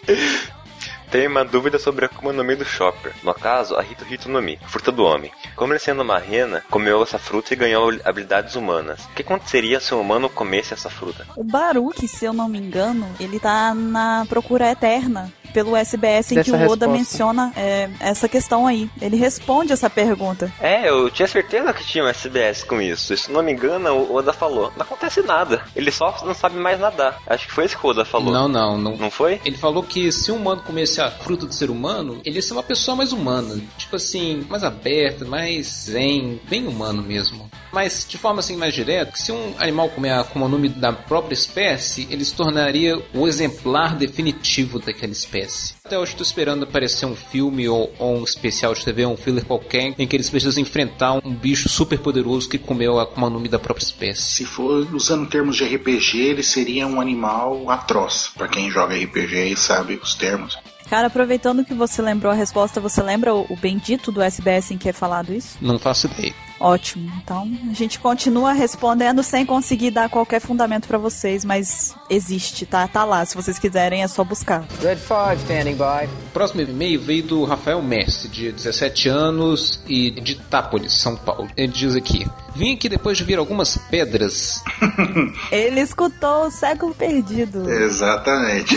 Tenho 1.11 1.29
uma 1.29 1.45
dúvida 1.45 1.79
sobre 1.79 2.05
a 2.05 2.07
Akuma 2.07 2.33
no 2.33 2.43
Mi 2.43 2.55
do 2.55 2.65
Chopper. 2.65 3.13
No 3.23 3.33
caso, 3.33 3.75
a 3.75 3.83
Hito 3.83 4.05
Hito 4.09 4.29
no 4.29 4.41
Mi, 4.41 4.59
fruta 4.67 4.91
do 4.91 5.03
homem. 5.03 5.31
Como 5.55 5.73
ele 5.73 5.79
sendo 5.79 6.01
uma 6.01 6.19
rena, 6.19 6.63
comeu 6.69 7.01
essa 7.03 7.17
fruta 7.19 7.53
e 7.53 7.57
ganhou 7.57 7.91
habilidades 8.03 8.55
humanas. 8.55 9.05
O 9.05 9.09
que 9.13 9.21
aconteceria 9.21 9.79
se 9.79 9.93
um 9.93 10.01
humano 10.01 10.29
comesse 10.29 10.73
essa 10.73 10.89
fruta? 10.89 11.25
O 11.35 11.43
Baruch, 11.43 12.07
se 12.07 12.25
eu 12.25 12.33
não 12.33 12.47
me 12.49 12.59
engano, 12.59 13.07
ele 13.19 13.39
tá 13.39 13.73
na 13.73 14.25
procura 14.27 14.71
eterna 14.71 15.31
pelo 15.55 15.73
SBS 15.73 16.33
em 16.33 16.43
que 16.43 16.51
o 16.51 16.55
Oda 16.55 16.63
resposta. 16.63 16.87
menciona 16.89 17.53
é, 17.55 17.89
essa 18.01 18.27
questão 18.27 18.67
aí. 18.67 18.89
Ele 19.01 19.15
responde 19.15 19.71
essa 19.71 19.89
pergunta. 19.89 20.51
É, 20.59 20.89
eu 20.89 21.09
tinha 21.09 21.27
certeza 21.29 21.71
que 21.71 21.85
tinha 21.85 22.03
um 22.03 22.07
SBS 22.07 22.65
com 22.65 22.81
isso. 22.81 23.13
E 23.13 23.17
se 23.17 23.31
não 23.31 23.41
me 23.41 23.53
engano, 23.53 23.95
o 23.95 24.15
Oda 24.15 24.33
falou: 24.33 24.73
não 24.75 24.83
acontece 24.83 25.21
nada. 25.21 25.63
Ele 25.73 25.91
só 25.91 26.13
não 26.25 26.33
sabe 26.33 26.57
mais 26.57 26.77
nadar. 26.77 27.21
Acho 27.25 27.47
que 27.47 27.53
foi 27.53 27.63
isso 27.65 27.77
que 27.77 27.87
o 27.87 27.89
Oda 27.89 28.03
falou. 28.03 28.33
Não, 28.33 28.49
não, 28.49 28.77
não. 28.77 28.97
Não 28.97 29.09
foi? 29.09 29.39
Ele 29.45 29.57
falou 29.57 29.81
que 29.81 30.11
se 30.11 30.29
um 30.29 30.35
humano 30.35 30.61
comesse 30.61 30.94
a 31.01 31.11
fruta 31.11 31.45
do 31.45 31.53
ser 31.53 31.69
humano, 31.69 32.21
ele 32.25 32.37
ia 32.37 32.41
ser 32.41 32.53
uma 32.53 32.63
pessoa 32.63 32.95
mais 32.95 33.11
humana. 33.11 33.61
Tipo 33.77 33.95
assim, 33.95 34.45
mais 34.49 34.63
aberta, 34.63 35.25
mais 35.25 35.85
zen, 35.85 36.39
bem 36.49 36.67
humano 36.67 37.01
mesmo. 37.01 37.49
Mas 37.71 38.05
de 38.07 38.17
forma 38.17 38.39
assim 38.39 38.55
mais 38.55 38.73
direta, 38.73 39.15
se 39.15 39.31
um 39.31 39.53
animal 39.57 39.89
comer 39.89 40.11
a 40.11 40.21
Akuma 40.21 40.47
no 40.47 40.57
Mi 40.57 40.69
da 40.69 40.93
própria 40.93 41.33
espécie, 41.33 42.07
ele 42.09 42.23
se 42.23 42.33
tornaria 42.33 42.97
o 43.13 43.27
exemplar 43.27 43.95
definitivo 43.95 44.79
daquela 44.79 45.11
espécie. 45.11 45.75
Até 45.83 45.99
hoje 45.99 46.11
estou 46.11 46.23
esperando 46.23 46.63
aparecer 46.63 47.05
um 47.05 47.15
filme 47.15 47.67
ou, 47.67 47.93
ou 47.99 48.17
um 48.17 48.23
especial 48.23 48.73
de 48.73 48.83
TV, 48.83 49.05
um 49.05 49.17
filler 49.17 49.45
qualquer, 49.45 49.93
em 49.99 50.07
que 50.07 50.15
eles 50.15 50.29
precisam 50.29 50.61
enfrentar 50.61 51.19
um 51.23 51.33
bicho 51.33 51.67
super 51.67 51.99
poderoso 51.99 52.49
que 52.49 52.57
comeu 52.57 52.97
a 52.97 53.03
Akuma 53.03 53.29
no 53.29 53.39
Mi 53.39 53.49
da 53.49 53.59
própria 53.59 53.83
espécie. 53.83 54.21
Se 54.21 54.45
for 54.45 54.87
usando 54.95 55.29
termos 55.29 55.57
de 55.57 55.65
RPG, 55.65 56.17
ele 56.17 56.43
seria 56.43 56.87
um 56.87 57.01
animal 57.01 57.69
atroz. 57.69 58.31
Pra 58.35 58.47
quem 58.47 58.71
joga 58.71 58.95
RPG 58.95 59.51
e 59.51 59.57
sabe 59.57 59.99
os 60.01 60.15
termos. 60.15 60.57
Cara, 60.89 61.07
aproveitando 61.07 61.65
que 61.65 61.73
você 61.73 62.01
lembrou 62.01 62.31
a 62.31 62.35
resposta, 62.35 62.79
você 62.79 63.01
lembra 63.01 63.33
o, 63.33 63.45
o 63.49 63.55
bendito 63.55 64.11
do 64.11 64.21
SBS 64.21 64.71
em 64.71 64.77
que 64.77 64.89
é 64.89 64.93
falado 64.93 65.33
isso? 65.33 65.57
Não 65.61 65.79
faço 65.79 66.07
ideia. 66.07 66.33
Ótimo. 66.65 67.11
Então, 67.23 67.47
a 67.69 67.73
gente 67.75 67.99
continua 67.99 68.51
respondendo 68.51 69.21
sem 69.21 69.45
conseguir 69.45 69.91
dar 69.91 70.09
qualquer 70.09 70.41
fundamento 70.41 70.87
pra 70.87 70.97
vocês, 70.97 71.45
mas 71.45 71.93
existe, 72.09 72.65
tá? 72.65 72.87
Tá 72.87 73.05
lá. 73.05 73.23
Se 73.23 73.35
vocês 73.35 73.59
quiserem, 73.59 74.01
é 74.01 74.07
só 74.07 74.23
buscar. 74.23 74.65
Red 74.81 74.95
5 74.95 75.43
standing 75.43 75.75
by. 75.75 76.09
O 76.29 76.31
próximo 76.33 76.61
e-mail 76.61 76.99
veio 76.99 77.21
do 77.21 77.43
Rafael 77.43 77.83
Messi, 77.83 78.27
de 78.27 78.51
17 78.51 79.07
anos 79.09 79.79
e 79.87 80.09
de 80.09 80.31
Itápolis, 80.31 80.93
São 80.93 81.15
Paulo. 81.15 81.47
Ele 81.55 81.71
diz 81.71 81.95
aqui: 81.95 82.25
Vim 82.55 82.73
aqui 82.73 82.87
depois 82.87 83.17
de 83.17 83.23
ver 83.25 83.37
algumas 83.37 83.77
pedras. 83.77 84.63
Ele 85.51 85.81
escutou 85.81 86.47
o 86.47 86.51
século 86.51 86.95
perdido. 86.95 87.69
Exatamente. 87.69 88.75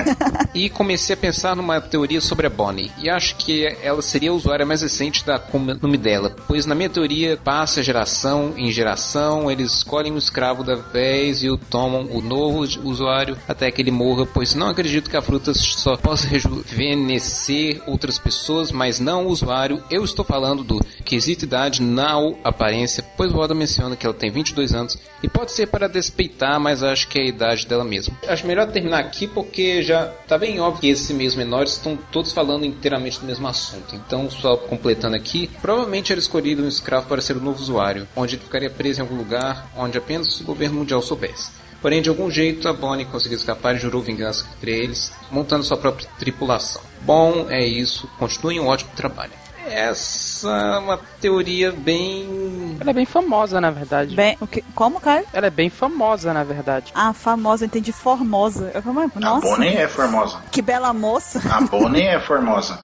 e 0.54 0.70
comecei 0.70 1.12
a 1.12 1.16
pensar 1.16 1.54
numa 1.54 1.78
teoria 1.78 2.22
sobre 2.22 2.46
a 2.46 2.50
Bonnie. 2.50 2.90
E 2.96 3.10
acho 3.10 3.36
que 3.36 3.66
ela 3.82 4.00
seria 4.00 4.30
a 4.30 4.32
usuária 4.32 4.64
mais 4.64 4.80
recente 4.80 5.26
da 5.26 5.36
Akuma 5.36 5.74
no 5.74 5.88
Mi 5.88 5.98
dela, 5.98 6.34
pois 6.48 6.64
na 6.64 6.74
minha 6.74 6.88
teoria 6.88 7.27
passa 7.36 7.82
geração 7.82 8.54
em 8.56 8.70
geração, 8.70 9.50
eles 9.50 9.72
escolhem 9.72 10.12
um 10.12 10.18
escravo 10.18 10.62
da 10.64 10.74
vez 10.74 11.42
e 11.42 11.50
o 11.50 11.56
tomam 11.56 12.06
o 12.10 12.20
novo 12.20 12.60
usuário 12.84 13.36
até 13.46 13.70
que 13.70 13.82
ele 13.82 13.90
morra, 13.90 14.26
pois 14.26 14.54
não 14.54 14.68
acredito 14.68 15.10
que 15.10 15.16
a 15.16 15.22
fruta 15.22 15.52
só 15.54 15.96
possa 15.96 16.26
rejuvenescer 16.26 17.82
outras 17.86 18.18
pessoas, 18.18 18.72
mas 18.72 18.98
não 18.98 19.26
o 19.26 19.30
usuário. 19.30 19.82
Eu 19.90 20.04
estou 20.04 20.24
falando 20.24 20.62
do 20.62 20.84
quesito 21.04 21.44
idade, 21.44 21.82
não 21.82 22.38
aparência, 22.44 23.04
pois 23.16 23.32
o 23.32 23.38
Oda 23.38 23.54
menciona 23.54 23.96
que 23.96 24.06
ela 24.06 24.14
tem 24.14 24.30
22 24.30 24.74
anos 24.74 24.98
e 25.22 25.28
pode 25.28 25.52
ser 25.52 25.66
para 25.66 25.88
despeitar, 25.88 26.60
mas 26.60 26.82
acho 26.82 27.08
que 27.08 27.18
é 27.18 27.22
a 27.22 27.28
idade 27.28 27.66
dela 27.66 27.84
mesmo. 27.84 28.16
Acho 28.26 28.46
melhor 28.46 28.66
terminar 28.70 29.00
aqui 29.00 29.26
porque 29.26 29.82
já 29.82 30.06
tá 30.26 30.38
bem 30.38 30.60
óbvio 30.60 30.80
que 30.80 30.88
esses 30.88 31.10
meios 31.10 31.34
menores 31.34 31.72
estão 31.72 31.98
todos 32.12 32.32
falando 32.32 32.64
inteiramente 32.64 33.20
do 33.20 33.26
mesmo 33.26 33.48
assunto. 33.48 33.94
Então, 33.94 34.30
só 34.30 34.56
completando 34.56 35.16
aqui, 35.16 35.50
provavelmente 35.60 36.12
era 36.12 36.20
escolhido 36.20 36.62
um 36.62 36.68
escravo 36.68 37.07
para 37.08 37.20
ser 37.20 37.36
o 37.36 37.40
novo 37.40 37.58
usuário, 37.60 38.06
onde 38.14 38.36
ele 38.36 38.42
ficaria 38.44 38.70
preso 38.70 39.00
em 39.00 39.02
algum 39.02 39.16
lugar 39.16 39.66
onde 39.76 39.98
apenas 39.98 40.40
o 40.40 40.44
governo 40.44 40.78
mundial 40.78 41.02
soubesse. 41.02 41.50
Porém, 41.80 42.02
de 42.02 42.08
algum 42.08 42.28
jeito, 42.30 42.68
a 42.68 42.72
Bonnie 42.72 43.04
conseguiu 43.06 43.38
escapar 43.38 43.74
e 43.74 43.78
jurou 43.78 44.02
vingança 44.02 44.44
contra 44.44 44.70
eles, 44.70 45.12
montando 45.30 45.62
sua 45.64 45.76
própria 45.76 46.08
tripulação. 46.18 46.82
Bom, 47.02 47.46
é 47.48 47.64
isso. 47.64 48.08
Continuem 48.18 48.58
um 48.60 48.66
ótimo 48.66 48.90
trabalho. 48.96 49.30
Essa 49.70 50.48
é 50.50 50.78
uma 50.78 50.98
teoria 51.20 51.70
bem. 51.70 52.76
Ela 52.80 52.90
é 52.90 52.92
bem 52.94 53.04
famosa, 53.04 53.60
na 53.60 53.70
verdade. 53.70 54.16
Bem, 54.16 54.36
o 54.40 54.46
que, 54.46 54.62
como, 54.74 54.98
Caio? 54.98 55.26
Ela 55.32 55.46
é 55.46 55.50
bem 55.50 55.68
famosa, 55.70 56.32
na 56.32 56.42
verdade. 56.42 56.90
Ah, 56.94 57.12
famosa, 57.12 57.66
entendi 57.66 57.92
formosa. 57.92 58.70
Eu 58.74 58.82
falei, 58.82 59.10
A 59.14 59.20
nossa, 59.20 59.46
Bonnie 59.46 59.76
é 59.76 59.86
formosa. 59.86 60.40
que 60.50 60.62
bela 60.62 60.92
moça. 60.92 61.40
A 61.52 61.60
Bonnie 61.60 62.02
é 62.08 62.18
formosa. 62.18 62.78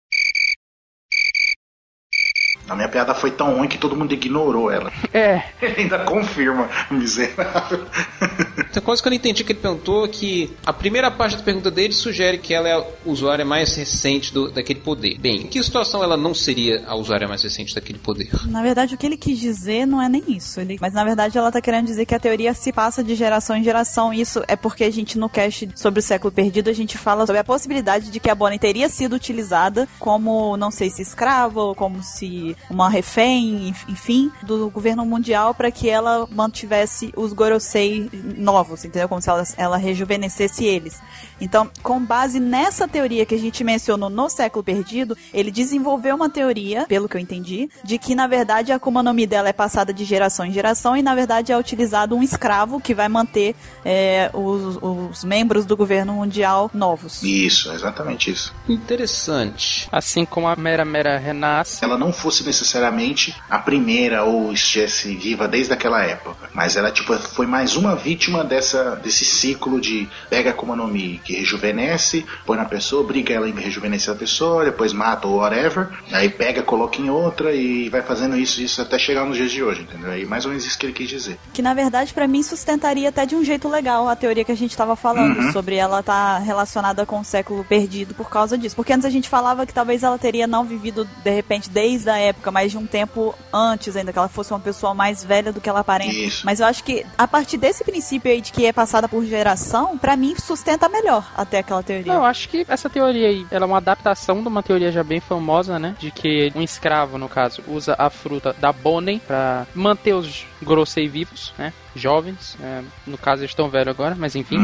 A 2.69 2.75
minha 2.75 2.89
piada 2.89 3.15
foi 3.15 3.31
tão 3.31 3.57
ruim 3.57 3.69
que 3.69 3.77
todo 3.79 3.95
mundo 3.97 4.13
ignorou 4.13 4.71
ela. 4.71 4.91
É. 5.13 5.43
Ele 5.61 5.83
ainda 5.83 5.99
confirma, 6.01 6.69
miserável. 6.91 7.85
Outra 8.75 8.81
coisa 8.81 9.01
que 9.03 9.09
eu 9.09 9.11
não 9.11 9.17
entendi 9.17 9.45
que 9.45 9.53
ele 9.53 9.61
perguntou 9.61 10.09
que 10.09 10.53
a 10.67 10.73
primeira 10.73 11.09
parte 11.09 11.37
da 11.37 11.43
pergunta 11.45 11.71
dele 11.71 11.93
sugere 11.93 12.39
que 12.39 12.53
ela 12.53 12.69
é 12.69 12.73
a 12.73 12.85
usuária 13.07 13.45
mais 13.45 13.73
recente 13.77 14.33
do, 14.35 14.51
daquele 14.51 14.81
poder. 14.81 15.17
Bem, 15.19 15.43
em 15.43 15.47
que 15.47 15.63
situação 15.63 16.03
ela 16.03 16.17
não 16.17 16.35
seria 16.35 16.83
a 16.89 16.97
usuária 16.97 17.29
mais 17.29 17.41
recente 17.43 17.73
daquele 17.73 18.01
poder? 18.01 18.31
Na 18.47 18.63
verdade, 18.63 18.95
o 18.95 18.99
que 18.99 19.07
ele 19.07 19.17
quis 19.17 19.39
dizer 19.39 19.87
não 19.87 20.03
é 20.03 20.09
nem 20.09 20.25
isso. 20.27 20.61
Ele- 20.61 20.77
Mas 20.81 20.93
na 20.93 21.05
verdade, 21.05 21.39
ela 21.39 21.53
tá 21.53 21.61
querendo 21.61 21.87
dizer 21.87 22.05
que 22.05 22.15
a 22.17 22.19
teoria 22.19 22.53
se 22.53 22.73
passa 22.73 23.05
de 23.05 23.15
geração 23.15 23.57
em 23.57 23.63
geração. 23.63 24.13
Isso 24.13 24.43
é 24.49 24.57
porque 24.57 24.83
a 24.83 24.91
gente, 24.91 25.17
no 25.19 25.29
cast 25.29 25.69
sobre 25.77 26.01
o 26.01 26.03
século 26.03 26.33
perdido, 26.33 26.69
a 26.69 26.73
gente 26.75 26.99
fala 26.99 27.25
sobre 27.27 27.39
a 27.41 27.45
possibilidade 27.45 28.11
de 28.11 28.19
que 28.19 28.29
a 28.31 28.35
Bonnie 28.35 28.59
teria 28.59 28.89
sido 28.89 29.15
utilizada 29.15 29.87
como, 30.01 30.57
não 30.57 30.73
sei 30.73 30.91
se 30.91 31.01
escrava, 31.01 31.61
ou 31.61 31.75
como 31.77 32.03
se 32.03 32.54
uma 32.71 32.89
refém, 32.89 33.69
enf- 33.69 33.89
enfim, 33.89 34.31
do 34.43 34.71
governo 34.71 35.05
mundial 35.05 35.55
para 35.55 35.71
que 35.71 35.89
ela 35.89 36.27
mantivesse 36.31 37.13
os 37.17 37.33
Gorosei 37.33 38.11
novos, 38.37 38.85
entendeu? 38.85 39.09
Como 39.09 39.21
se 39.21 39.29
ela, 39.29 39.45
ela 39.57 39.77
rejuvenescesse 39.77 40.65
eles. 40.65 41.01
Então, 41.41 41.69
com 41.83 42.01
base 42.05 42.39
nessa 42.39 42.87
teoria 42.87 43.27
que 43.27 43.35
a 43.35 43.39
gente 43.39 43.65
mencionou 43.65 44.09
no 44.09 44.29
século 44.31 44.63
perdido, 44.63 45.17
ele 45.33 45.51
desenvolveu 45.51 46.15
uma 46.15 46.31
teoria, 46.31 46.87
pelo 46.87 47.09
que 47.09 47.17
eu 47.17 47.21
entendi, 47.21 47.69
de 47.83 47.99
que 47.99 48.15
na 48.15 48.27
verdade 48.27 48.73
a 48.73 48.77
Akuma 48.77 49.03
no 49.03 49.13
Mi 49.13 49.27
dela 49.27 49.49
é 49.49 49.53
passada 49.53 49.93
de 49.93 50.05
geração 50.05 50.47
em 50.47 50.53
geração 50.53 50.97
e 50.97 51.03
na 51.03 51.15
verdade 51.15 51.51
é 51.53 51.59
utilizado 51.59 52.15
um 52.17 52.23
escravo 52.23 52.81
que 52.81 52.95
vai 52.95 53.09
manter 53.09 53.57
é, 53.85 54.31
os, 54.33 54.79
os 54.81 55.25
membros 55.25 55.67
do 55.67 55.77
governo 55.77 56.13
mundial 56.15 56.71
novos. 56.73 57.23
Isso, 57.23 57.73
exatamente 57.73 58.31
isso. 58.31 58.55
Interessante. 58.69 59.89
Assim 59.91 60.25
como 60.25 60.47
a 60.47 60.55
Mera 60.57 60.85
Mera 60.85 61.19
renasce. 61.19 61.77
Se 61.79 61.85
ela 61.85 61.99
não 61.99 62.13
fosse 62.13 62.44
necessariamente 62.45 63.35
a 63.49 63.59
primeira 63.59 64.25
ou 64.25 64.53
estivesse 64.53 65.15
viva 65.15 65.47
desde 65.49 65.73
aquela 65.73 66.03
época, 66.03 66.49
mas 66.53 66.77
ela 66.77 66.91
tipo 66.91 67.15
foi 67.19 67.47
mais 67.47 67.77
uma 67.77 67.95
vítima 67.95 68.45
dessa 68.45 68.97
desse 68.97 69.25
ciclo 69.25 69.81
de 69.81 70.09
pega 70.31 70.51
a 70.51 70.53
Akuma 70.53 70.77
no 70.77 70.87
Mi 70.87 71.21
que 71.25 71.35
rejuvenesce, 71.35 72.25
põe 72.47 72.57
na 72.57 72.65
pessoa, 72.65 73.03
obriga 73.03 73.33
ela 73.35 73.47
a 73.47 73.51
rejuvenescer 73.61 74.13
a 74.15 74.17
pessoa, 74.17 74.65
depois 74.65 74.93
mata 74.93 75.27
ou 75.27 75.37
whatever, 75.39 75.89
aí 76.13 76.29
pega, 76.29 76.63
coloca 76.63 77.01
em 77.01 77.11
outra 77.11 77.53
e 77.53 77.89
vai 77.89 78.03
fazendo 78.03 78.37
isso 78.37 78.61
isso 78.61 78.81
até 78.81 78.99
chegar 78.99 79.25
nos 79.25 79.37
dias 79.37 79.51
de 79.51 79.63
hoje, 79.63 79.83
entendeu? 79.83 80.11
Aí 80.11 80.25
mais 80.25 80.45
ou 80.45 80.51
menos 80.51 80.65
isso 80.67 80.79
que 80.79 80.87
ele 80.87 80.93
quis 80.93 81.09
dizer. 81.09 81.39
Que 81.53 81.63
na 81.63 81.75
verdade 81.75 82.13
pra 82.13 82.27
mim 82.27 82.43
sustentaria 82.43 83.09
até 83.09 83.27
de 83.27 83.35
um 83.35 83.45
jeito 83.45 83.69
legal 83.69 84.09
a 84.09 84.17
teoria 84.17 84.45
que 84.45 84.53
a 84.53 84.57
gente 84.57 84.77
tava 84.77 84.97
falando 84.97 85.35
Uhum. 85.35 85.53
sobre 85.53 85.77
ela 85.77 86.01
estar 86.01 86.39
relacionada 86.39 87.05
com 87.07 87.21
o 87.21 87.25
século 87.25 87.65
perdido 87.65 88.15
por 88.15 88.29
causa 88.31 88.57
disso. 88.57 88.77
Porque 88.77 88.93
antes 88.93 89.05
a 89.07 89.11
gente 89.11 89.29
falava 89.29 89.67
que 89.67 89.73
talvez 89.75 90.03
ela 90.03 90.19
teria 90.19 90.47
não 90.47 90.65
vivido 90.65 91.09
de 91.23 91.31
repente 91.31 91.69
desde 91.69 92.09
a 92.09 92.19
época, 92.19 92.34
mas 92.53 92.71
de 92.71 92.79
um 92.79 92.87
tempo 92.87 93.35
antes 93.53 93.97
ainda, 93.97 94.13
que 94.13 94.19
ela 94.19 94.29
fosse 94.29 94.53
uma 94.53 94.61
pessoa 94.61 94.95
mais 94.95 95.25
velha 95.25 95.53
do 95.53 95.61
que 95.61 95.69
ela 95.69 95.81
aparenta. 95.81 96.13
Isso. 96.13 96.45
Mas 96.45 96.61
eu 96.61 96.67
acho 96.67 96.85
que 96.85 97.05
a 97.17 97.27
partir 97.27 97.57
desse 97.57 97.85
princípio 97.85 98.31
aí 98.31 98.41
de 98.41 98.53
que 98.53 98.67
é 98.67 98.73
passada 98.73 99.09
por 99.09 99.25
geração, 99.25 99.97
pra 99.99 100.17
mim 100.17 100.35
sustenta 100.37 100.89
melhor 100.89 101.31
até 101.37 101.59
aquela 101.59 101.83
teoria. 101.83 102.13
Não, 102.13 102.21
eu 102.21 102.27
acho 102.27 102.49
que 102.49 102.65
essa 102.69 102.89
teoria 102.89 103.29
aí, 103.29 103.47
ela 103.51 103.65
é 103.65 103.69
uma 103.69 103.79
adaptação 103.79 104.43
de 104.43 104.49
uma 104.49 104.63
teoria 104.63 104.93
já 104.93 105.03
bem 105.03 105.21
famosa, 105.21 105.79
né? 105.79 105.97
De 105.99 106.11
que 106.11 106.53
um 106.55 106.63
escravo, 106.63 107.19
no 107.19 107.29
caso, 107.29 107.63
usa 107.69 107.95
a 107.99 108.11
fruta 108.11 108.55
da 108.59 108.73
Bonen 108.73 109.19
pra 109.19 109.67
manter 109.75 110.15
os 110.15 110.47
Gorosei 110.63 111.09
vivos, 111.09 111.53
né? 111.59 111.73
Jovens, 111.95 112.57
é, 112.61 112.83
no 113.07 113.17
caso 113.17 113.43
eles 113.43 113.51
estão 113.51 113.69
velhos 113.69 113.89
agora, 113.89 114.17
mas 114.19 114.35
enfim. 114.35 114.57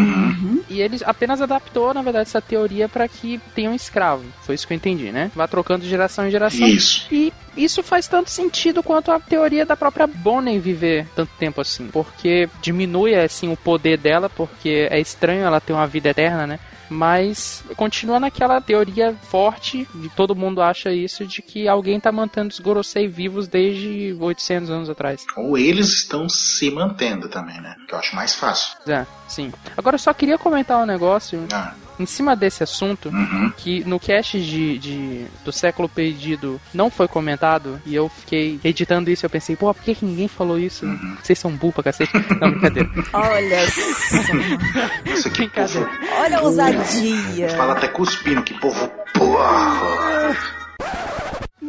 E 0.68 0.80
ele 0.80 0.98
apenas 1.04 1.40
adaptou, 1.40 1.94
na 1.94 2.02
verdade, 2.02 2.28
essa 2.28 2.40
teoria 2.40 2.88
pra 2.88 3.08
que 3.08 3.40
tenha 3.54 3.70
um 3.70 3.74
escravo. 3.74 4.24
Foi 4.42 4.54
isso 4.54 4.66
que 4.66 4.72
eu 4.72 4.76
entendi, 4.76 5.12
né? 5.12 5.30
Vai 5.34 5.46
trocando 5.48 5.82
de 5.82 5.88
geração 5.88 6.26
em 6.26 6.30
geração. 6.30 6.66
Isso. 6.66 7.06
E 7.12 7.32
isso 7.56 7.82
faz 7.82 8.06
tanto 8.06 8.30
sentido 8.30 8.82
quanto 8.82 9.10
a 9.10 9.20
teoria 9.20 9.66
da 9.66 9.76
própria 9.76 10.06
Bonnie 10.06 10.58
viver 10.58 11.06
tanto 11.14 11.30
tempo 11.38 11.60
assim. 11.60 11.88
Porque 11.88 12.48
diminui, 12.60 13.14
assim, 13.14 13.52
o 13.52 13.56
poder 13.56 13.98
dela, 13.98 14.28
porque 14.28 14.88
é 14.90 15.00
estranho 15.00 15.44
ela 15.44 15.60
ter 15.60 15.72
uma 15.72 15.86
vida 15.86 16.10
eterna, 16.10 16.46
né? 16.46 16.58
Mas 16.90 17.62
continua 17.76 18.18
naquela 18.18 18.60
teoria 18.60 19.14
forte, 19.22 19.88
de 19.94 20.08
todo 20.10 20.34
mundo 20.34 20.60
acha 20.60 20.92
isso, 20.92 21.24
de 21.24 21.40
que 21.40 21.68
alguém 21.68 22.00
tá 22.00 22.10
mantendo 22.10 22.48
os 22.48 22.58
Gorosei 22.58 23.06
vivos 23.06 23.46
desde 23.46 24.16
800 24.18 24.70
anos 24.70 24.90
atrás. 24.90 25.24
Ou 25.36 25.56
eles 25.56 25.92
estão 25.92 26.28
se 26.28 26.70
mantendo 26.70 27.28
também, 27.28 27.60
né? 27.60 27.76
Que 27.86 27.94
eu 27.94 27.98
acho 27.98 28.14
mais 28.16 28.34
fácil. 28.34 28.76
É, 28.88 29.06
sim. 29.28 29.52
Agora 29.76 29.94
eu 29.94 30.00
só 30.00 30.12
queria 30.12 30.36
comentar 30.36 30.78
um 30.78 30.86
negócio 30.86 31.46
Ah, 31.52 31.74
em 32.00 32.06
cima 32.06 32.34
desse 32.34 32.62
assunto, 32.62 33.08
uhum. 33.10 33.52
que 33.56 33.84
no 33.84 34.00
cast 34.00 34.40
de, 34.40 34.78
de- 34.78 35.24
do 35.44 35.52
século 35.52 35.88
perdido 35.88 36.60
não 36.72 36.90
foi 36.90 37.06
comentado, 37.06 37.80
e 37.84 37.94
eu 37.94 38.08
fiquei 38.08 38.58
editando 38.64 39.10
isso 39.10 39.24
e 39.24 39.26
eu 39.26 39.30
pensei, 39.30 39.54
pô, 39.56 39.72
por 39.74 39.82
que, 39.82 39.94
que 39.94 40.04
ninguém 40.04 40.28
falou 40.28 40.58
isso? 40.58 40.86
Uhum. 40.86 41.16
Vocês 41.22 41.38
são 41.38 41.50
burro 41.52 41.72
pra 41.74 41.84
cacete. 41.84 42.12
Não, 42.40 42.50
brincadeira. 42.50 42.88
Olha 43.12 43.68
só. 43.70 45.12
Isso 45.12 45.28
aqui, 45.28 45.48
povo. 45.48 45.88
Olha 46.18 46.38
a 46.38 46.42
ousadia. 46.42 47.48
Fala 47.50 47.72
até 47.74 47.88
cuspindo, 47.88 48.42
que 48.42 48.54
povo. 48.58 48.90
Porra! 49.14 50.36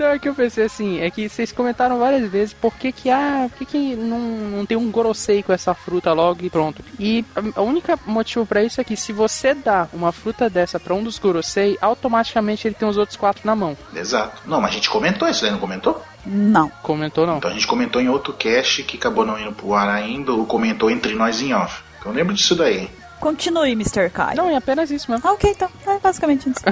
Não, 0.01 0.07
é 0.07 0.19
que 0.19 0.27
eu 0.27 0.33
pensei 0.33 0.65
assim, 0.65 0.99
é 0.99 1.09
que 1.11 1.29
vocês 1.29 1.51
comentaram 1.51 1.99
várias 1.99 2.29
vezes 2.29 2.53
por 2.53 2.73
que 2.73 2.91
que, 2.91 3.09
ah, 3.09 3.47
por 3.49 3.59
que 3.59 3.65
que 3.65 3.95
não, 3.95 4.19
não 4.19 4.65
tem 4.65 4.75
um 4.75 4.89
Gorosei 4.89 5.43
com 5.43 5.53
essa 5.53 5.73
fruta 5.75 6.11
logo 6.11 6.43
e 6.43 6.49
pronto. 6.49 6.83
E 6.99 7.23
a- 7.55 7.61
única 7.61 7.97
motivo 8.05 8.45
pra 8.45 8.63
isso 8.63 8.81
é 8.81 8.83
que 8.83 8.95
se 8.97 9.13
você 9.13 9.53
dá 9.53 9.87
uma 9.93 10.11
fruta 10.11 10.49
dessa 10.49 10.79
pra 10.79 10.95
um 10.95 11.03
dos 11.03 11.19
Gorosei, 11.19 11.77
automaticamente 11.79 12.67
ele 12.67 12.73
tem 12.75 12.87
os 12.89 12.97
outros 12.97 13.15
quatro 13.17 13.41
na 13.45 13.55
mão. 13.55 13.77
Exato. 13.95 14.41
Não, 14.47 14.59
mas 14.59 14.71
a 14.71 14.73
gente 14.73 14.89
comentou 14.89 15.27
isso 15.29 15.41
daí, 15.43 15.51
não 15.51 15.59
comentou? 15.59 16.01
Não. 16.25 16.69
Comentou 16.81 17.25
não? 17.27 17.37
Então 17.37 17.51
a 17.51 17.53
gente 17.53 17.67
comentou 17.67 18.01
em 18.01 18.09
outro 18.09 18.33
cast 18.33 18.83
que 18.83 18.97
acabou 18.97 19.25
não 19.25 19.39
indo 19.39 19.51
pro 19.53 19.73
ar 19.73 19.87
ainda, 19.89 20.31
ou 20.33 20.45
comentou 20.45 20.89
entre 20.89 21.13
nós 21.13 21.41
em 21.41 21.53
off. 21.53 21.81
Então 21.99 22.11
lembra 22.11 22.33
disso 22.33 22.55
daí. 22.55 22.89
Continue, 23.21 23.71
Mr. 23.73 24.09
Kai. 24.09 24.35
Não, 24.35 24.49
é 24.49 24.55
apenas 24.55 24.89
isso 24.89 25.09
mesmo. 25.09 25.25
Ah, 25.27 25.33
ok, 25.33 25.51
então. 25.51 25.69
É 25.87 25.99
basicamente 25.99 26.49
isso. 26.49 26.59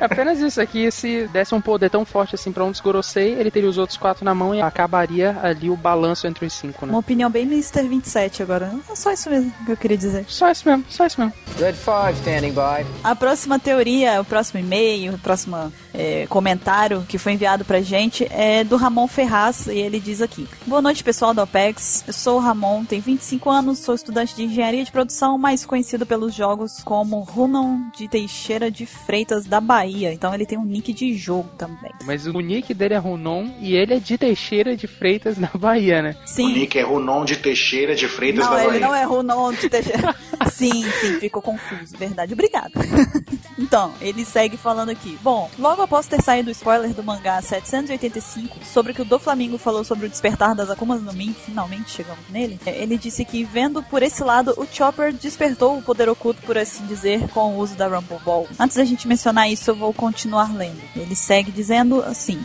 É 0.00 0.04
apenas 0.04 0.40
isso 0.40 0.60
aqui, 0.60 0.90
se 0.90 1.26
desse 1.28 1.54
um 1.54 1.60
poder 1.60 1.90
tão 1.90 2.04
forte 2.04 2.34
assim 2.34 2.52
pra 2.52 2.64
um 2.64 2.70
dos 2.70 2.80
Gorosei, 2.80 3.32
ele 3.32 3.50
teria 3.50 3.68
os 3.68 3.78
outros 3.78 3.98
quatro 3.98 4.24
na 4.24 4.34
mão 4.34 4.54
e 4.54 4.60
acabaria 4.60 5.36
ali 5.42 5.68
o 5.70 5.76
balanço 5.76 6.26
entre 6.26 6.46
os 6.46 6.52
cinco, 6.52 6.86
né? 6.86 6.92
Uma 6.92 6.98
opinião 6.98 7.30
bem 7.30 7.42
Mr. 7.44 7.86
27 7.86 8.42
agora. 8.42 8.72
É 8.90 8.94
só 8.94 9.12
isso 9.12 9.28
mesmo 9.28 9.52
que 9.64 9.72
eu 9.72 9.76
queria 9.76 9.96
dizer. 9.96 10.24
Só 10.28 10.50
isso 10.50 10.68
mesmo, 10.68 10.84
só 10.88 11.06
isso 11.06 11.20
mesmo. 11.20 11.34
Red 11.58 11.74
5 11.74 12.18
standing 12.20 12.52
by. 12.52 12.86
A 13.02 13.14
próxima 13.14 13.58
teoria, 13.58 14.20
o 14.20 14.24
próximo 14.24 14.60
e-mail, 14.60 15.14
o 15.14 15.18
próximo 15.18 15.72
é, 15.92 16.26
comentário 16.28 17.04
que 17.08 17.18
foi 17.18 17.32
enviado 17.32 17.64
pra 17.64 17.80
gente 17.80 18.26
é 18.30 18.64
do 18.64 18.76
Ramon 18.76 19.06
Ferraz 19.06 19.66
e 19.66 19.78
ele 19.78 20.00
diz 20.00 20.20
aqui: 20.20 20.48
Boa 20.66 20.82
noite, 20.82 21.04
pessoal 21.04 21.32
da 21.32 21.44
OPEX. 21.44 22.04
Eu 22.06 22.12
sou 22.12 22.36
o 22.36 22.40
Ramon, 22.40 22.84
tenho 22.84 23.02
25 23.02 23.50
anos, 23.50 23.78
sou 23.78 23.94
estudante 23.94 24.34
de 24.34 24.44
engenharia 24.44 24.84
de 24.84 24.92
produção, 24.92 25.38
mais 25.64 25.66
conhecido 25.66 26.06
pelos 26.06 26.34
jogos 26.34 26.82
como 26.84 27.20
Runon 27.20 27.90
de 27.96 28.06
Teixeira 28.06 28.70
de 28.70 28.86
Freitas 28.86 29.46
da 29.46 29.60
Bahia. 29.60 30.12
Então 30.12 30.34
ele 30.34 30.46
tem 30.46 30.58
um 30.58 30.64
nick 30.64 30.92
de 30.92 31.14
jogo 31.14 31.48
também. 31.56 31.92
Mas 32.04 32.26
o 32.26 32.38
nick 32.40 32.72
dele 32.74 32.94
é 32.94 32.98
Runon 32.98 33.48
e 33.60 33.74
ele 33.74 33.94
é 33.94 33.98
de 33.98 34.18
Teixeira 34.18 34.76
de 34.76 34.86
Freitas 34.86 35.36
na 35.38 35.50
Bahia, 35.54 36.02
né? 36.02 36.16
O 36.24 36.28
Sim. 36.28 36.52
Nick 36.52 36.78
é 36.78 36.82
Runon 36.82 37.24
de 37.24 37.36
Teixeira 37.36 37.94
de 37.94 38.06
Freitas 38.06 38.44
Não, 38.44 38.52
da 38.52 38.60
ele 38.60 38.66
Bahia. 38.72 38.86
não 38.86 38.94
é 38.94 39.04
Runon 39.04 39.52
de 39.52 39.68
Teixeira. 39.68 40.14
sim, 40.52 40.84
sim, 41.00 41.20
ficou 41.20 41.40
confuso, 41.40 41.96
verdade. 41.96 42.32
Obrigada. 42.32 42.72
Então, 43.56 43.94
ele 44.00 44.24
segue 44.24 44.56
falando 44.56 44.88
aqui. 44.90 45.16
Bom, 45.22 45.48
logo 45.58 45.80
após 45.80 46.08
ter 46.08 46.20
saído 46.20 46.48
o 46.48 46.52
spoiler 46.52 46.92
do 46.92 47.04
mangá 47.04 47.40
785, 47.40 48.64
sobre 48.64 48.92
que 48.92 49.00
o 49.00 49.04
Doflamingo 49.04 49.58
falou 49.58 49.84
sobre 49.84 50.06
o 50.06 50.08
despertar 50.08 50.56
das 50.56 50.70
Akumas 50.70 51.00
no 51.00 51.12
Mi, 51.12 51.32
finalmente 51.32 51.90
chegamos 51.92 52.28
nele, 52.30 52.58
é, 52.66 52.82
ele 52.82 52.98
disse 52.98 53.24
que, 53.24 53.44
vendo 53.44 53.80
por 53.82 54.02
esse 54.02 54.24
lado, 54.24 54.54
o 54.56 54.66
Chopper 54.66 55.12
despertou 55.12 55.53
o 55.62 55.82
poder 55.82 56.08
oculto, 56.08 56.42
por 56.42 56.58
assim 56.58 56.84
dizer, 56.86 57.28
com 57.28 57.54
o 57.54 57.58
uso 57.58 57.74
da 57.74 57.86
Rumble 57.86 58.18
Ball. 58.24 58.48
Antes 58.58 58.76
da 58.76 58.84
gente 58.84 59.08
mencionar 59.08 59.50
isso, 59.50 59.70
eu 59.70 59.74
vou 59.74 59.92
continuar 59.92 60.54
lendo. 60.54 60.80
Ele 60.96 61.14
segue 61.14 61.50
dizendo 61.50 62.02
assim. 62.02 62.44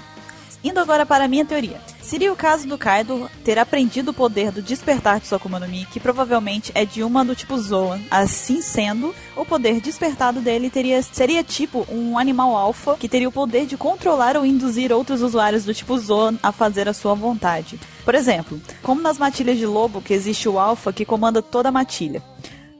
Indo 0.61 0.79
agora 0.79 1.05
para 1.05 1.23
a 1.23 1.27
minha 1.27 1.45
teoria. 1.45 1.79
Seria 2.01 2.33
o 2.33 2.35
caso 2.35 2.67
do 2.67 2.77
Kaido 2.77 3.29
ter 3.45 3.57
aprendido 3.57 4.11
o 4.11 4.13
poder 4.13 4.51
do 4.51 4.61
despertar 4.61 5.19
de 5.19 5.27
sua 5.27 5.37
Akuma 5.37 5.57
no 5.57 5.67
Mi, 5.67 5.85
que 5.85 6.01
provavelmente 6.01 6.71
é 6.75 6.83
de 6.83 7.01
uma 7.01 7.23
do 7.23 7.33
tipo 7.33 7.57
Zoan. 7.57 8.01
Assim 8.11 8.61
sendo, 8.61 9.15
o 9.37 9.45
poder 9.45 9.79
despertado 9.79 10.41
dele 10.41 10.69
teria, 10.69 11.01
seria 11.01 11.45
tipo 11.45 11.85
um 11.89 12.17
animal 12.17 12.57
alfa 12.57 12.97
que 12.97 13.07
teria 13.07 13.29
o 13.29 13.31
poder 13.31 13.65
de 13.65 13.77
controlar 13.77 14.35
ou 14.35 14.45
induzir 14.45 14.91
outros 14.91 15.21
usuários 15.21 15.63
do 15.63 15.73
tipo 15.73 15.97
Zoan 15.97 16.35
a 16.43 16.51
fazer 16.51 16.89
a 16.89 16.93
sua 16.93 17.13
vontade. 17.13 17.79
Por 18.03 18.13
exemplo, 18.13 18.59
como 18.83 19.01
nas 19.01 19.17
matilhas 19.17 19.57
de 19.57 19.65
lobo, 19.65 20.01
que 20.01 20.13
existe 20.13 20.49
o 20.49 20.59
alfa 20.59 20.91
que 20.91 21.05
comanda 21.05 21.41
toda 21.41 21.69
a 21.69 21.71
matilha. 21.71 22.21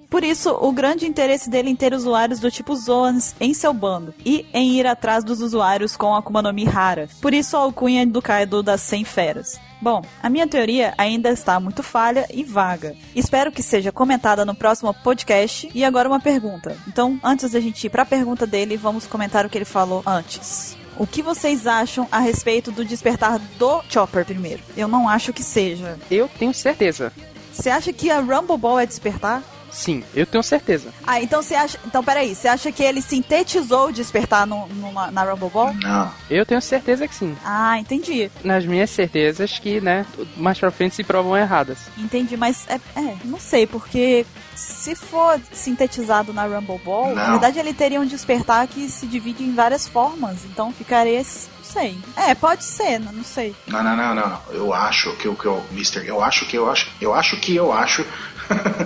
Por 0.10 0.24
isso, 0.24 0.57
o 0.60 0.72
grande 0.72 1.05
interesse 1.05 1.49
dele 1.49 1.70
em 1.70 1.76
ter 1.76 1.93
usuários 1.93 2.39
do 2.39 2.49
tipo 2.49 2.76
Zoans 2.76 3.36
em 3.39 3.53
seu 3.53 3.72
bando 3.72 4.14
e 4.26 4.45
em 4.51 4.72
ir 4.72 4.88
atrás 4.88 5.24
dos 5.24 5.39
usuários 5.39 5.95
com 5.95 6.16
Akuma 6.16 6.41
no 6.41 6.51
Mi 6.51 6.66
rara. 6.66 7.07
Por 7.22 7.34
isso, 7.34 7.55
a 7.55 7.60
alcunha 7.60 8.05
do 8.07 8.22
Kaido 8.22 8.64
das 8.64 8.82
100 8.82 9.05
feras. 9.05 9.60
Bom, 9.80 10.01
a 10.22 10.30
minha 10.30 10.47
teoria 10.47 10.93
ainda 10.97 11.30
está 11.30 11.60
muito 11.60 11.84
falha 11.84 12.28
e 12.34 12.43
vaga. 12.43 12.95
Espero 13.16 13.51
que 13.51 13.62
seja 13.62 13.91
comentada 13.91 14.43
no 14.43 14.55
próximo 14.55 14.93
podcast. 14.93 15.70
E 15.74 15.86
agora 15.86 16.10
uma 16.10 16.20
pergunta. 16.20 16.76
Então, 16.88 17.20
antes 17.24 17.51
da 17.51 17.60
gente 17.60 17.86
ir 17.86 17.89
para 17.89 18.03
a 18.03 18.05
pergunta 18.05 18.47
dele, 18.47 18.76
vamos 18.76 19.05
comentar 19.05 19.45
o 19.45 19.49
que 19.49 19.57
ele 19.57 19.66
falou 19.66 20.01
antes. 20.05 20.76
O 20.97 21.07
que 21.07 21.22
vocês 21.22 21.66
acham 21.66 22.07
a 22.12 22.20
respeito 22.20 22.72
do 22.72 22.84
despertar 22.84 23.39
do 23.57 23.82
Chopper 23.88 24.26
primeiro? 24.26 24.62
Eu 24.76 24.88
não 24.88 25.07
acho 25.07 25.32
que 25.32 25.43
seja. 25.43 25.97
Eu 26.12 26.28
tenho 26.28 26.53
certeza. 26.53 27.14
Você 27.53 27.70
acha 27.70 27.93
que 27.93 28.12
a 28.12 28.20
Rumble 28.20 28.57
Ball 28.57 28.80
é 28.80 28.86
despertar? 28.86 29.41
Sim, 29.72 30.04
eu 30.16 30.26
tenho 30.26 30.44
certeza. 30.44 30.92
Ah, 31.06 31.22
então 31.22 31.42
você 31.42 31.56
acha. 31.56 31.78
Então, 31.86 32.04
peraí, 32.04 32.36
você 32.36 32.48
acha 32.48 32.72
que 32.72 32.84
ele 32.84 33.02
sintetizou 33.02 33.88
o 33.88 33.92
despertar 33.92 34.46
no, 34.48 34.68
numa, 34.68 35.12
na 35.12 35.24
Rumble 35.24 35.50
Ball? 35.50 35.74
Não. 35.74 36.12
Eu 36.30 36.46
tenho 36.46 36.62
certeza 36.62 37.08
que 37.08 37.16
sim. 37.16 37.36
Ah, 37.44 37.80
entendi. 37.80 38.32
Nas 38.44 38.66
minhas 38.66 38.90
certezas 38.90 39.60
que, 39.60 39.80
né, 39.82 40.06
mais 40.36 40.60
pra 40.60 40.72
frente 40.72 40.96
se 40.96 41.04
provam 41.04 41.38
erradas. 41.38 41.78
Entendi, 41.98 42.36
mas 42.36 42.66
é, 42.68 42.80
é, 43.00 43.16
não 43.24 43.40
sei, 43.40 43.66
porque 43.68 44.26
se 44.56 44.96
for 44.96 45.40
sintetizado 45.52 46.34
na 46.34 46.46
Rumble 46.46 46.80
Ball, 46.80 47.14
na 47.16 47.24
Não. 47.24 47.32
verdade 47.32 47.60
ele 47.60 47.74
teria 47.74 48.00
um 48.02 48.06
despertar 48.06 48.68
que 48.68 48.90
se 48.90 49.06
divide 49.08 49.44
em 49.44 49.54
várias 49.54 49.88
formas. 49.88 50.44
Então 50.46 50.72
ficaria. 50.74 51.20
Não 51.20 51.64
sei. 51.64 51.98
É, 52.16 52.34
pode 52.34 52.64
ser, 52.64 53.00
não, 53.00 53.12
não 53.14 53.24
sei. 53.24 53.56
Não, 53.68 53.84
não, 53.84 53.96
não, 53.96 54.16
não. 54.16 54.42
Eu 54.52 54.74
acho 54.74 55.16
que 55.18 55.28
o 55.28 55.36
que 55.36 55.48
o 55.48 55.62
Mr. 55.72 56.06
Eu 56.08 56.22
acho 56.24 56.46
que 56.48 56.56
eu 56.58 56.70
acho. 56.70 56.90
Eu 57.00 57.14
acho 57.14 57.38
que 57.38 57.56
eu 57.56 57.72
acho 57.72 58.04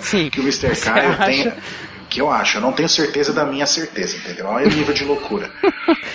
Sim. 0.01 0.29
que 0.29 0.39
o 0.39 0.43
Mr. 0.43 0.75
Caio 0.79 1.11
acha? 1.11 1.25
tem. 1.25 1.53
Que 2.09 2.21
eu 2.21 2.29
acho, 2.29 2.57
eu 2.57 2.61
não 2.61 2.71
tenho 2.73 2.87
certeza 2.89 3.33
da 3.33 3.43
minha 3.45 3.65
certeza, 3.65 4.17
entendeu? 4.17 4.45
Olha 4.45 4.67
o 4.67 4.71
nível 4.71 4.93
de 4.93 5.03
loucura. 5.03 5.49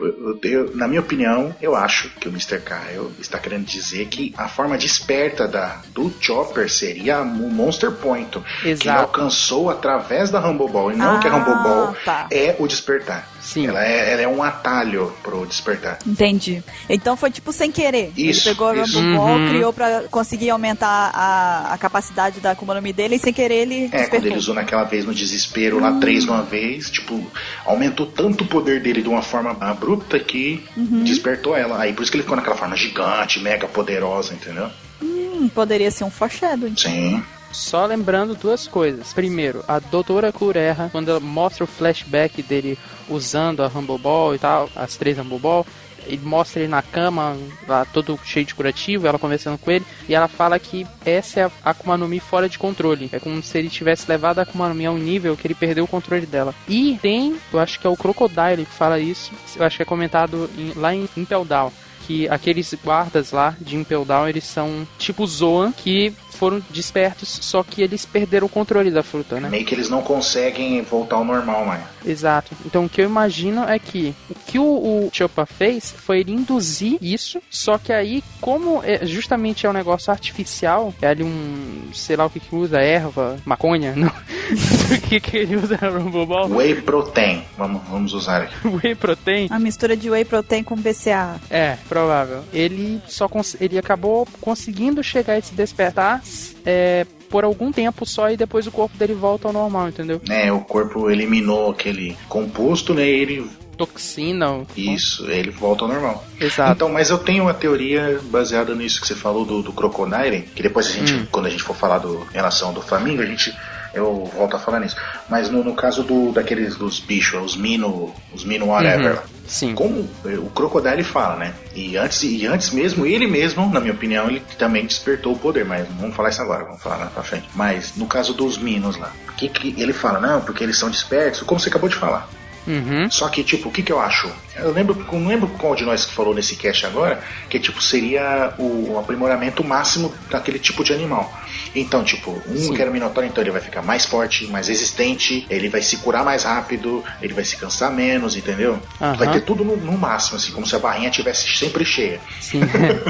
Eu- 0.00 0.38
eu- 0.42 0.76
na 0.76 0.88
minha 0.88 1.00
opinião, 1.00 1.54
eu 1.60 1.76
acho 1.76 2.08
que 2.18 2.26
o 2.26 2.30
Mr. 2.30 2.58
Kyle 2.60 3.12
está 3.20 3.38
querendo 3.38 3.66
dizer 3.66 4.06
que 4.06 4.34
a 4.36 4.48
forma 4.48 4.76
desperta 4.78 5.46
da, 5.46 5.80
do 5.88 6.12
Chopper 6.18 6.70
seria 6.72 7.20
o 7.20 7.50
Monster 7.50 7.92
Point, 7.92 8.30
que 8.62 8.68
ele 8.68 8.70
Exato. 8.72 9.00
alcançou 9.02 9.68
através 9.70 10.30
da 10.30 10.40
Rumble 10.40 10.68
Ball, 10.68 10.92
e 10.92 10.96
não 10.96 11.20
que 11.20 11.28
a 11.28 11.30
Rumble 11.30 11.52
Ah, 11.52 11.62
Ball 11.62 11.96
tá. 12.04 12.26
é 12.32 12.56
o 12.58 12.66
despertar. 12.66 13.28
Sim. 13.40 13.66
Ela 13.68 13.84
é, 13.84 14.12
ela 14.12 14.22
é 14.22 14.28
um 14.28 14.42
atalho 14.42 15.12
pro 15.22 15.46
despertar. 15.46 15.98
Entendi. 16.06 16.62
Então 16.88 17.16
foi 17.16 17.30
tipo 17.30 17.52
sem 17.52 17.72
querer. 17.72 18.12
Isso, 18.16 18.48
ele 18.48 18.54
pegou 18.54 18.68
a 18.68 18.76
isso. 18.76 18.98
Rumble 18.98 19.16
Ball, 19.16 19.30
Uhum. 19.38 19.48
criou 19.48 19.72
pra 19.72 20.02
conseguir 20.10 20.50
aumentar 20.50 21.10
a, 21.14 21.72
a 21.74 21.78
capacidade 21.78 22.40
da 22.40 22.50
Akuma 22.52 22.74
no 22.74 22.82
Mi 22.82 22.92
dele 22.92 23.16
e 23.16 23.18
sem 23.18 23.32
querer 23.32 23.54
ele 23.62 23.84
É, 23.86 23.88
quando 23.88 23.92
despertou. 24.00 24.28
ele 24.28 24.36
usou 24.38 24.54
naquela 24.54 24.84
vez 24.84 25.04
no 25.04 25.14
desespero, 25.14 25.80
lá 25.80 25.92
três 26.00 26.24
de 26.24 26.30
uma 26.30 26.42
vez, 26.42 26.90
tipo, 26.90 27.26
aumentou 27.64 28.06
tanto 28.06 28.44
o 28.44 28.46
poder 28.46 28.82
dele 28.82 29.02
de 29.02 29.08
uma 29.08 29.22
forma 29.22 29.56
abrupta 29.60 30.18
que 30.18 30.62
Uhum. 30.76 31.02
despertou 31.04 31.56
ela. 31.56 31.80
Aí 31.80 31.92
por 31.92 32.02
isso 32.02 32.10
que 32.10 32.16
ele 32.18 32.22
ficou 32.24 32.36
naquela 32.36 32.56
forma 32.56 32.76
gigante, 32.76 33.40
mega 33.40 33.66
poderosa, 33.66 34.34
entendeu? 34.34 34.68
Hum, 35.02 35.48
poderia 35.54 35.90
ser 35.90 36.04
um 36.04 36.10
foreshadowing. 36.10 36.76
Sim. 36.76 37.22
Só 37.52 37.84
lembrando 37.86 38.34
duas 38.34 38.66
coisas. 38.68 39.12
Primeiro, 39.12 39.64
a 39.66 39.78
doutora 39.78 40.32
Kureha, 40.32 40.88
quando 40.92 41.10
ela 41.10 41.20
mostra 41.20 41.64
o 41.64 41.66
flashback 41.66 42.42
dele 42.42 42.78
usando 43.08 43.62
a 43.62 43.66
Rumble 43.66 43.98
Ball 43.98 44.34
e 44.34 44.38
tal, 44.38 44.68
as 44.76 44.96
três 44.96 45.18
Rumble 45.18 45.38
Ball, 45.38 45.66
ele 46.06 46.22
mostra 46.24 46.60
ele 46.60 46.68
na 46.70 46.80
cama, 46.80 47.36
lá 47.68 47.84
todo 47.84 48.18
cheio 48.24 48.46
de 48.46 48.54
curativo, 48.54 49.06
ela 49.06 49.18
conversando 49.18 49.58
com 49.58 49.70
ele, 49.70 49.84
e 50.08 50.14
ela 50.14 50.28
fala 50.28 50.58
que 50.58 50.86
essa 51.04 51.40
é 51.40 51.44
a 51.44 51.50
Akuma 51.70 51.96
no 51.96 52.08
Mi 52.08 52.18
fora 52.20 52.48
de 52.48 52.58
controle. 52.58 53.10
É 53.12 53.18
como 53.18 53.42
se 53.42 53.58
ele 53.58 53.68
tivesse 53.68 54.06
levado 54.08 54.38
a 54.38 54.42
Akuma 54.42 54.68
no 54.68 54.74
Mi 54.74 54.86
a 54.86 54.90
um 54.90 54.98
nível 54.98 55.36
que 55.36 55.46
ele 55.46 55.54
perdeu 55.54 55.84
o 55.84 55.88
controle 55.88 56.24
dela. 56.26 56.54
E 56.68 56.98
tem, 57.02 57.36
eu 57.52 57.58
acho 57.60 57.78
que 57.78 57.86
é 57.86 57.90
o 57.90 57.96
Crocodile 57.96 58.64
que 58.64 58.72
fala 58.74 58.98
isso, 58.98 59.30
eu 59.56 59.64
acho 59.64 59.76
que 59.76 59.82
é 59.82 59.86
comentado 59.86 60.48
em- 60.56 60.72
lá 60.74 60.94
em 60.94 61.08
Impel 61.16 61.44
Down, 61.44 61.70
que 62.06 62.26
aqueles 62.28 62.72
guardas 62.82 63.30
lá 63.30 63.54
de 63.60 63.76
Impel 63.76 64.04
Down, 64.04 64.26
eles 64.28 64.44
são 64.44 64.86
tipo 64.98 65.26
Zoan, 65.26 65.70
que 65.70 66.14
foram 66.40 66.62
despertos, 66.70 67.28
só 67.42 67.62
que 67.62 67.82
eles 67.82 68.06
perderam 68.06 68.46
o 68.46 68.48
controle 68.48 68.90
da 68.90 69.02
fruta, 69.02 69.38
né? 69.38 69.50
Meio 69.50 69.66
que 69.66 69.74
eles 69.74 69.90
não 69.90 70.00
conseguem 70.00 70.80
voltar 70.80 71.16
ao 71.16 71.24
normal, 71.24 71.66
mano. 71.66 71.82
Exato. 72.02 72.56
Então 72.64 72.86
o 72.86 72.88
que 72.88 73.02
eu 73.02 73.04
imagino 73.04 73.68
é 73.68 73.78
que 73.78 74.14
o 74.30 74.34
que 74.46 74.58
o, 74.58 74.64
o 74.64 75.10
Choppa 75.12 75.44
fez 75.44 75.92
foi 75.92 76.20
ele 76.20 76.32
induzir 76.32 76.96
isso, 77.02 77.42
só 77.50 77.76
que 77.76 77.92
aí, 77.92 78.24
como 78.40 78.82
é, 78.82 79.04
justamente 79.04 79.66
é 79.66 79.68
um 79.68 79.74
negócio 79.74 80.10
artificial, 80.10 80.94
é 81.02 81.08
ali 81.08 81.22
um, 81.22 81.90
sei 81.92 82.16
lá 82.16 82.24
o 82.24 82.30
que 82.30 82.40
que 82.40 82.56
usa, 82.56 82.78
erva, 82.80 83.36
maconha, 83.44 83.92
não? 83.94 84.08
o 84.08 85.00
que 85.02 85.20
que 85.20 85.36
ele 85.36 85.56
usa 85.56 85.78
no 85.82 85.98
Rumble 85.98 86.24
Ball? 86.24 86.50
Whey 86.50 86.80
Protein, 86.80 87.44
vamos, 87.58 87.82
vamos 87.90 88.14
usar 88.14 88.42
aqui. 88.42 88.54
Whey 88.82 88.94
protein. 88.94 89.48
A 89.50 89.58
mistura 89.58 89.94
de 89.94 90.08
whey 90.08 90.24
protein 90.24 90.62
com 90.62 90.74
BCA. 90.74 91.38
É, 91.50 91.76
provável. 91.86 92.42
Ele 92.50 93.00
só 93.06 93.28
ele 93.60 93.78
acabou 93.78 94.26
conseguindo 94.40 95.02
chegar 95.02 95.34
a 95.34 95.38
esse 95.38 95.54
despertar 95.54 96.22
é, 96.64 97.06
por 97.28 97.44
algum 97.44 97.70
tempo 97.72 98.04
só 98.04 98.30
e 98.30 98.36
depois 98.36 98.66
o 98.66 98.72
corpo 98.72 98.96
dele 98.96 99.14
volta 99.14 99.46
ao 99.48 99.52
normal, 99.52 99.88
entendeu? 99.88 100.20
É, 100.28 100.52
o 100.52 100.60
corpo 100.60 101.10
eliminou 101.10 101.70
aquele 101.70 102.16
composto, 102.28 102.92
né? 102.94 103.04
E 103.06 103.08
ele. 103.20 103.50
Toxina. 103.76 104.66
Isso, 104.76 105.30
ele 105.30 105.50
volta 105.50 105.84
ao 105.84 105.88
normal. 105.88 106.22
Exato. 106.38 106.72
Então, 106.72 106.88
mas 106.90 107.08
eu 107.08 107.16
tenho 107.16 107.44
uma 107.44 107.54
teoria 107.54 108.20
baseada 108.24 108.74
nisso 108.74 109.00
que 109.00 109.06
você 109.06 109.14
falou 109.14 109.44
do, 109.46 109.62
do 109.62 109.72
Crocodile, 109.72 110.42
que 110.54 110.62
depois 110.62 110.86
a 110.86 110.90
gente, 110.90 111.14
Hum. 111.14 111.26
quando 111.30 111.46
a 111.46 111.50
gente 111.50 111.62
for 111.62 111.74
falar 111.74 111.98
do 111.98 112.20
em 112.30 112.34
relação 112.34 112.74
do 112.74 112.82
Flamengo, 112.82 113.22
a 113.22 113.26
gente 113.26 113.56
eu 113.94 114.30
volto 114.34 114.56
a 114.56 114.58
falar 114.58 114.80
nisso. 114.80 114.96
Mas 115.28 115.50
no, 115.50 115.64
no 115.64 115.74
caso 115.74 116.02
do 116.02 116.32
daqueles 116.32 116.76
dos 116.76 117.00
bichos, 117.00 117.52
os 117.52 117.56
mino, 117.56 118.14
os 118.32 118.44
mino 118.44 118.66
whatever. 118.66 119.12
Uhum. 119.12 119.40
Sim. 119.46 119.74
Como 119.74 120.08
eh, 120.24 120.38
o 120.38 120.48
Crocodile 120.50 121.02
fala, 121.02 121.36
né? 121.36 121.54
E 121.74 121.96
antes, 121.96 122.22
e 122.22 122.46
antes 122.46 122.70
mesmo, 122.70 123.04
ele 123.04 123.26
mesmo, 123.26 123.68
na 123.68 123.80
minha 123.80 123.92
opinião, 123.92 124.28
ele 124.28 124.40
também 124.56 124.86
despertou 124.86 125.32
o 125.32 125.38
poder, 125.38 125.64
mas 125.64 125.88
não 125.88 125.96
vamos 125.96 126.16
falar 126.16 126.28
isso 126.28 126.40
agora, 126.40 126.64
vamos 126.64 126.80
falar 126.80 126.96
lá 126.96 127.06
pra 127.06 127.22
frente. 127.24 127.48
Mas 127.54 127.96
no 127.96 128.06
caso 128.06 128.32
dos 128.32 128.56
Minos 128.56 128.96
lá, 128.96 129.12
o 129.28 129.32
que, 129.32 129.48
que 129.48 129.80
ele 129.80 129.92
fala? 129.92 130.20
Não, 130.20 130.40
porque 130.40 130.62
eles 130.62 130.78
são 130.78 130.88
despertos, 130.88 131.42
como 131.42 131.58
você 131.58 131.68
acabou 131.68 131.88
de 131.88 131.96
falar. 131.96 132.28
Uhum. 132.66 133.10
Só 133.10 133.28
que, 133.28 133.42
tipo, 133.42 133.68
o 133.68 133.72
que, 133.72 133.82
que 133.82 133.92
eu 133.92 134.00
acho? 134.00 134.30
Eu 134.56 134.72
lembro, 134.72 134.94
não 135.12 135.28
lembro 135.28 135.48
qual 135.48 135.74
de 135.74 135.84
nós 135.84 136.04
que 136.04 136.12
falou 136.12 136.34
nesse 136.34 136.56
cast 136.56 136.84
agora, 136.84 137.22
que 137.48 137.58
tipo, 137.58 137.82
seria 137.82 138.52
o 138.58 138.98
aprimoramento 138.98 139.64
máximo 139.64 140.12
daquele 140.28 140.58
tipo 140.58 140.84
de 140.84 140.92
animal. 140.92 141.32
Então, 141.74 142.02
tipo, 142.02 142.30
um 142.48 142.56
Sim. 142.56 142.74
que 142.74 142.82
era 142.82 142.90
Minotauro, 142.90 143.28
então 143.28 143.42
ele 143.42 143.50
vai 143.50 143.60
ficar 143.60 143.82
mais 143.82 144.04
forte, 144.04 144.46
mais 144.48 144.68
resistente, 144.68 145.46
ele 145.48 145.68
vai 145.68 145.82
se 145.82 145.98
curar 145.98 146.24
mais 146.24 146.42
rápido, 146.42 147.02
ele 147.22 147.32
vai 147.32 147.44
se 147.44 147.56
cansar 147.56 147.92
menos, 147.92 148.36
entendeu? 148.36 148.80
Aham. 149.00 149.16
Vai 149.16 149.32
ter 149.32 149.42
tudo 149.42 149.64
no, 149.64 149.76
no 149.76 149.96
máximo, 149.96 150.36
assim, 150.36 150.52
como 150.52 150.66
se 150.66 150.74
a 150.74 150.78
barrinha 150.78 151.10
tivesse 151.10 151.48
sempre 151.56 151.84
cheia. 151.84 152.20
Sim. 152.40 152.60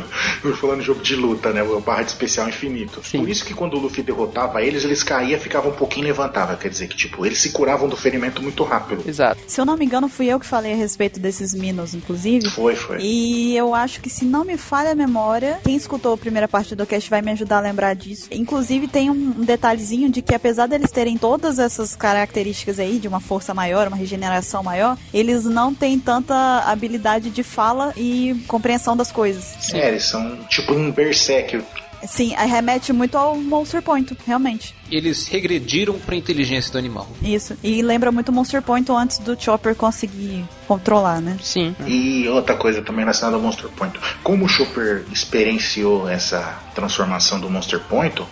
Falando 0.60 0.80
de 0.80 0.86
jogo 0.86 1.02
de 1.02 1.16
luta, 1.16 1.52
né? 1.52 1.62
O 1.62 1.80
barra 1.80 2.02
de 2.02 2.10
especial 2.10 2.48
infinito. 2.48 3.00
Sim. 3.02 3.20
Por 3.20 3.28
isso 3.28 3.44
que 3.44 3.54
quando 3.54 3.74
o 3.74 3.80
Luffy 3.80 4.02
derrotava 4.02 4.62
eles, 4.62 4.84
eles 4.84 5.02
caíam, 5.02 5.40
ficavam 5.40 5.70
um 5.70 5.74
pouquinho 5.74 6.06
levantavam. 6.06 6.56
Quer 6.56 6.68
dizer 6.68 6.86
que, 6.86 6.96
tipo, 6.96 7.24
eles 7.24 7.38
se 7.38 7.50
curavam 7.50 7.88
do 7.88 7.96
ferimento 7.96 8.42
muito 8.42 8.62
rápido. 8.62 9.02
Exato. 9.08 9.39
Se 9.46 9.60
eu 9.60 9.64
não 9.64 9.76
me 9.76 9.84
engano, 9.84 10.08
fui 10.08 10.26
eu 10.26 10.38
que 10.38 10.46
falei 10.46 10.72
a 10.72 10.76
respeito 10.76 11.18
desses 11.18 11.54
Minos, 11.54 11.94
inclusive. 11.94 12.48
Foi, 12.50 12.74
foi. 12.74 12.98
E 13.00 13.56
eu 13.56 13.74
acho 13.74 14.00
que 14.00 14.10
se 14.10 14.24
não 14.24 14.44
me 14.44 14.56
falha 14.56 14.92
a 14.92 14.94
memória, 14.94 15.60
quem 15.64 15.76
escutou 15.76 16.14
a 16.14 16.18
primeira 16.18 16.48
parte 16.48 16.74
do 16.74 16.86
cast 16.86 17.08
vai 17.10 17.22
me 17.22 17.30
ajudar 17.32 17.58
a 17.58 17.60
lembrar 17.60 17.94
disso. 17.94 18.28
Inclusive 18.30 18.88
tem 18.88 19.10
um 19.10 19.30
detalhezinho 19.30 20.10
de 20.10 20.22
que 20.22 20.34
apesar 20.34 20.66
deles 20.66 20.90
terem 20.90 21.18
todas 21.18 21.58
essas 21.58 21.96
características 21.96 22.78
aí 22.78 22.98
de 22.98 23.08
uma 23.08 23.20
força 23.20 23.52
maior, 23.52 23.88
uma 23.88 23.96
regeneração 23.96 24.62
maior, 24.62 24.96
eles 25.12 25.44
não 25.44 25.74
têm 25.74 25.98
tanta 25.98 26.60
habilidade 26.66 27.30
de 27.30 27.42
fala 27.42 27.92
e 27.96 28.42
compreensão 28.46 28.96
das 28.96 29.10
coisas. 29.10 29.72
É, 29.72 29.88
eles 29.88 30.04
são 30.04 30.36
tipo 30.48 30.72
um 30.72 30.90
berserk. 30.90 31.62
Sim, 32.06 32.34
aí 32.36 32.48
remete 32.48 32.92
muito 32.92 33.16
ao 33.16 33.36
Monster 33.36 33.82
Point, 33.82 34.16
realmente. 34.26 34.74
Eles 34.90 35.26
regrediram 35.28 35.98
pra 35.98 36.16
inteligência 36.16 36.72
do 36.72 36.78
animal. 36.78 37.08
Isso. 37.22 37.56
E 37.62 37.82
lembra 37.82 38.10
muito 38.10 38.32
Monster 38.32 38.62
Point 38.62 38.90
antes 38.90 39.18
do 39.18 39.40
Chopper 39.40 39.74
conseguir 39.74 40.44
controlar, 40.66 41.20
né? 41.20 41.36
Sim. 41.42 41.74
E 41.86 42.28
outra 42.28 42.56
coisa 42.56 42.82
também 42.82 43.00
relacionada 43.00 43.36
ao 43.36 43.42
Monster 43.42 43.68
Point. 43.70 43.98
Como 44.22 44.46
o 44.46 44.48
Chopper 44.48 45.04
experienciou 45.12 46.08
essa 46.08 46.58
transformação 46.74 47.38
do 47.38 47.50
Monster 47.50 47.80
Point, 47.80 48.22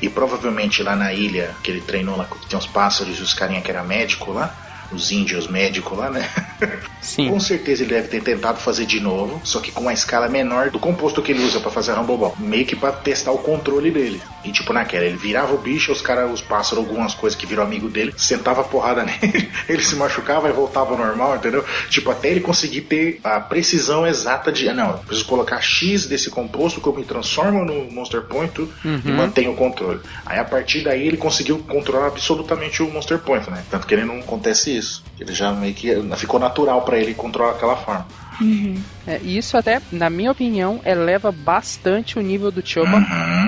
e 0.00 0.08
provavelmente 0.08 0.82
lá 0.82 0.94
na 0.94 1.12
ilha 1.12 1.54
que 1.62 1.70
ele 1.70 1.80
treinou 1.80 2.16
lá, 2.16 2.24
que 2.24 2.48
tem 2.48 2.58
os 2.58 2.66
pássaros 2.66 3.18
e 3.18 3.22
os 3.22 3.34
carinha 3.34 3.60
que 3.60 3.70
era 3.70 3.82
médico 3.82 4.32
lá, 4.32 4.54
os 4.92 5.10
índios 5.10 5.48
médicos 5.48 5.96
lá, 5.96 6.10
né? 6.10 6.28
Sim. 7.00 7.28
Com 7.30 7.40
certeza 7.40 7.82
ele 7.82 7.94
deve 7.94 8.08
ter 8.08 8.22
tentado 8.22 8.58
fazer 8.58 8.84
de 8.84 9.00
novo, 9.00 9.40
só 9.44 9.60
que 9.60 9.70
com 9.70 9.82
uma 9.82 9.92
escala 9.92 10.28
menor 10.28 10.70
do 10.70 10.78
composto 10.78 11.22
que 11.22 11.32
ele 11.32 11.44
usa 11.44 11.60
pra 11.60 11.70
fazer 11.70 11.92
Rumble 11.92 12.16
Ball. 12.16 12.36
Meio 12.38 12.66
que 12.66 12.76
pra 12.76 12.92
testar 12.92 13.32
o 13.32 13.38
controle 13.38 13.90
dele. 13.90 14.20
E 14.44 14.52
tipo 14.52 14.72
naquela, 14.72 15.04
ele 15.04 15.16
virava 15.16 15.54
o 15.54 15.58
bicho, 15.58 15.92
os 15.92 16.02
caras, 16.02 16.32
os 16.32 16.40
pássaros, 16.40 16.84
algumas 16.84 17.14
coisas 17.14 17.38
que 17.38 17.46
viram 17.46 17.62
amigo 17.62 17.88
dele, 17.88 18.14
sentava 18.16 18.62
a 18.62 18.64
porrada 18.64 19.04
nele, 19.22 19.50
ele 19.68 19.82
se 19.82 19.94
machucava 19.96 20.48
e 20.48 20.52
voltava 20.52 20.92
ao 20.92 20.98
normal, 20.98 21.36
entendeu? 21.36 21.64
Tipo, 21.88 22.10
até 22.10 22.30
ele 22.30 22.40
conseguir 22.40 22.82
ter 22.82 23.20
a 23.22 23.40
precisão 23.40 24.06
exata 24.06 24.50
de, 24.50 24.72
não, 24.72 24.92
eu 24.92 24.98
preciso 24.98 25.28
colocar 25.28 25.60
X 25.60 26.06
desse 26.06 26.30
composto 26.30 26.80
que 26.80 26.86
eu 26.86 26.94
me 26.94 27.04
transformo 27.04 27.64
no 27.64 27.90
Monster 27.90 28.22
Point 28.22 28.68
e 28.84 29.10
mantenho 29.10 29.52
o 29.52 29.56
controle. 29.56 30.00
Aí 30.24 30.38
a 30.38 30.44
partir 30.44 30.82
daí 30.82 31.06
ele 31.06 31.16
conseguiu 31.16 31.58
controlar 31.58 32.06
absolutamente 32.06 32.82
o 32.82 32.90
Monster 32.90 33.18
Point, 33.18 33.50
né? 33.50 33.62
Tanto 33.70 33.86
que 33.86 33.94
ele 33.94 34.04
não 34.04 34.18
acontece 34.18 34.76
isso. 34.76 34.77
Ele 35.18 35.34
já 35.34 35.52
meio 35.52 35.74
que 35.74 35.90
ficou 36.16 36.38
natural 36.40 36.82
pra 36.82 36.98
ele 36.98 37.14
controlar 37.14 37.52
aquela 37.52 37.76
forma. 37.76 38.06
É, 39.06 39.20
e 39.22 39.36
isso 39.36 39.56
até, 39.56 39.82
na 39.90 40.08
minha 40.08 40.30
opinião, 40.30 40.80
eleva 40.84 41.32
bastante 41.32 42.18
o 42.18 42.22
nível 42.22 42.50
do 42.50 42.64
Choba, 42.64 43.04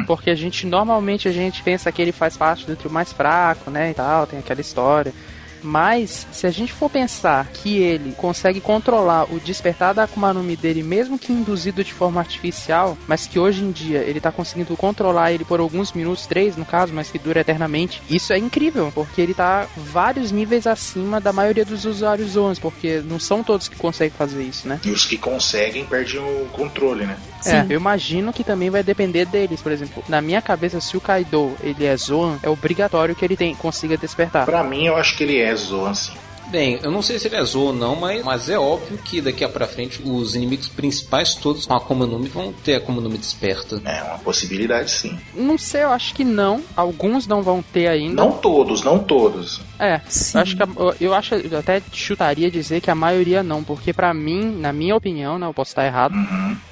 porque 0.07 0.31
a 0.31 0.35
gente 0.35 0.67
normalmente 0.67 1.29
a 1.29 1.33
gente 1.33 1.63
pensa 1.63 1.93
que 1.93 2.03
ele 2.03 2.13
faz 2.13 2.37
parte 2.37 2.67
do 2.67 2.75
trio 2.75 2.91
mais 2.91 3.13
fraco, 3.13 3.71
né, 3.71 3.91
e 3.91 3.95
tal, 3.95 4.27
tem 4.27 4.39
aquela 4.39 4.61
história. 4.61 5.13
Mas, 5.63 6.27
se 6.33 6.47
a 6.47 6.51
gente 6.51 6.73
for 6.73 6.91
pensar 6.91 7.47
que 7.49 7.79
ele 7.79 8.13
consegue 8.13 8.61
controlar 8.61 9.25
o 9.33 9.41
despertar 9.41 9.95
da 9.95 10.05
Akuma 10.05 10.33
no 10.33 10.43
Mi 10.43 10.57
dele, 10.57 10.83
mesmo 10.83 11.19
que 11.19 11.33
induzido 11.33 11.85
de 11.85 11.93
forma 11.93 12.21
artificial, 12.21 12.97
mas 13.07 13.27
que 13.27 13.39
hoje 13.39 13.63
em 13.63 13.71
dia 13.71 13.99
ele 13.99 14.21
tá 14.21 14.33
conseguindo 14.33 14.77
controlar 14.77 15.33
ele 15.33 15.45
por 15.45 15.61
alguns 15.61 15.93
minutos, 15.93 16.27
três 16.27 16.57
no 16.57 16.65
caso, 16.65 16.93
mas 16.93 17.11
que 17.11 17.19
dura 17.19 17.41
eternamente, 17.41 18.03
isso 18.09 18.33
é 18.33 18.39
incrível, 18.39 18.91
porque 18.95 19.21
ele 19.21 19.35
tá 19.35 19.67
vários 19.77 20.31
níveis 20.31 20.67
acima 20.67 21.21
da 21.21 21.33
maioria 21.33 21.65
dos 21.65 21.85
usuários 21.85 22.31
Zones, 22.31 22.59
porque 22.59 23.01
não 23.01 23.19
são 23.19 23.43
todos 23.43 23.69
que 23.69 23.77
conseguem 23.77 24.17
fazer 24.17 24.43
isso, 24.43 24.69
né? 24.69 24.81
E 24.85 24.91
os 24.91 25.05
que 25.05 25.17
conseguem 25.17 25.85
perdem 25.85 26.21
o 26.21 26.47
controle, 26.53 27.07
né? 27.07 27.17
É, 27.47 27.67
eu 27.69 27.79
imagino 27.79 28.33
que 28.33 28.45
também 28.45 28.71
vai 28.71 28.83
depender 28.83 29.25
deles, 29.27 29.63
por 29.63 29.73
exemplo. 29.73 30.03
Na 30.09 30.21
minha 30.21 30.43
cabeça, 30.43 30.81
se 30.81 30.97
o 30.97 31.01
Kaido 31.01 31.55
ele 31.63 31.85
é 31.85 31.97
Zoan, 31.97 32.39
é 32.43 32.49
obrigatório 32.49 33.15
que 33.15 33.25
ele 33.25 33.37
tem, 33.37 33.55
consiga 33.55 33.97
despertar. 33.97 34.45
Pra 34.45 34.63
mim, 34.63 34.87
eu 34.87 34.97
acho 34.97 35.17
que 35.17 35.25
ele 35.25 35.39
é 35.39 35.55
Zoan, 35.55 35.95
sim. 35.95 36.13
Bem, 36.51 36.81
eu 36.83 36.91
não 36.91 37.01
sei 37.01 37.17
se 37.17 37.29
ele 37.29 37.37
é 37.37 37.45
Zou 37.45 37.67
ou 37.67 37.73
não, 37.73 37.95
mas, 37.95 38.25
mas 38.25 38.49
é 38.49 38.59
óbvio 38.59 38.99
que 38.99 39.21
daqui 39.21 39.45
a 39.45 39.49
pra 39.49 39.69
frente 39.69 40.03
os 40.05 40.35
inimigos 40.35 40.69
principais 40.69 41.37
todos 41.37 41.65
com 41.65 41.73
a 41.73 41.77
Akuma 41.77 42.07
no 42.07 42.19
Mi 42.19 42.29
vão 42.29 42.53
ter 42.53 42.75
a 42.75 42.79
Akuma 42.79 43.01
no 43.01 43.09
Mi 43.09 43.19
desperta. 43.19 43.81
É 43.85 44.03
uma 44.03 44.19
possibilidade, 44.19 44.91
sim. 44.91 45.17
Não 45.33 45.57
sei, 45.57 45.85
eu 45.85 45.91
acho 45.91 46.13
que 46.13 46.25
não. 46.25 46.61
Alguns 46.77 47.29
não 47.29 47.41
vão 47.41 47.63
ter 47.63 47.87
ainda. 47.87 48.21
Não 48.21 48.33
todos, 48.33 48.83
não 48.83 48.99
todos. 48.99 49.61
É, 49.81 49.95
eu 50.35 50.41
acho 50.43 50.57
que 50.57 50.63
eu, 51.01 51.15
acho, 51.15 51.35
eu 51.35 51.59
até 51.59 51.83
chutaria 51.91 52.51
dizer 52.51 52.83
que 52.83 52.91
a 52.91 52.95
maioria 52.95 53.43
não, 53.43 53.65
porque 53.65 53.95
pra 53.95 54.13
mim, 54.13 54.59
na 54.61 54.75
minha 54.75 54.95
opinião, 54.95 55.39
né, 55.39 55.47
eu 55.47 55.55
posso 55.55 55.71
estar 55.71 55.87
errado, 55.87 56.15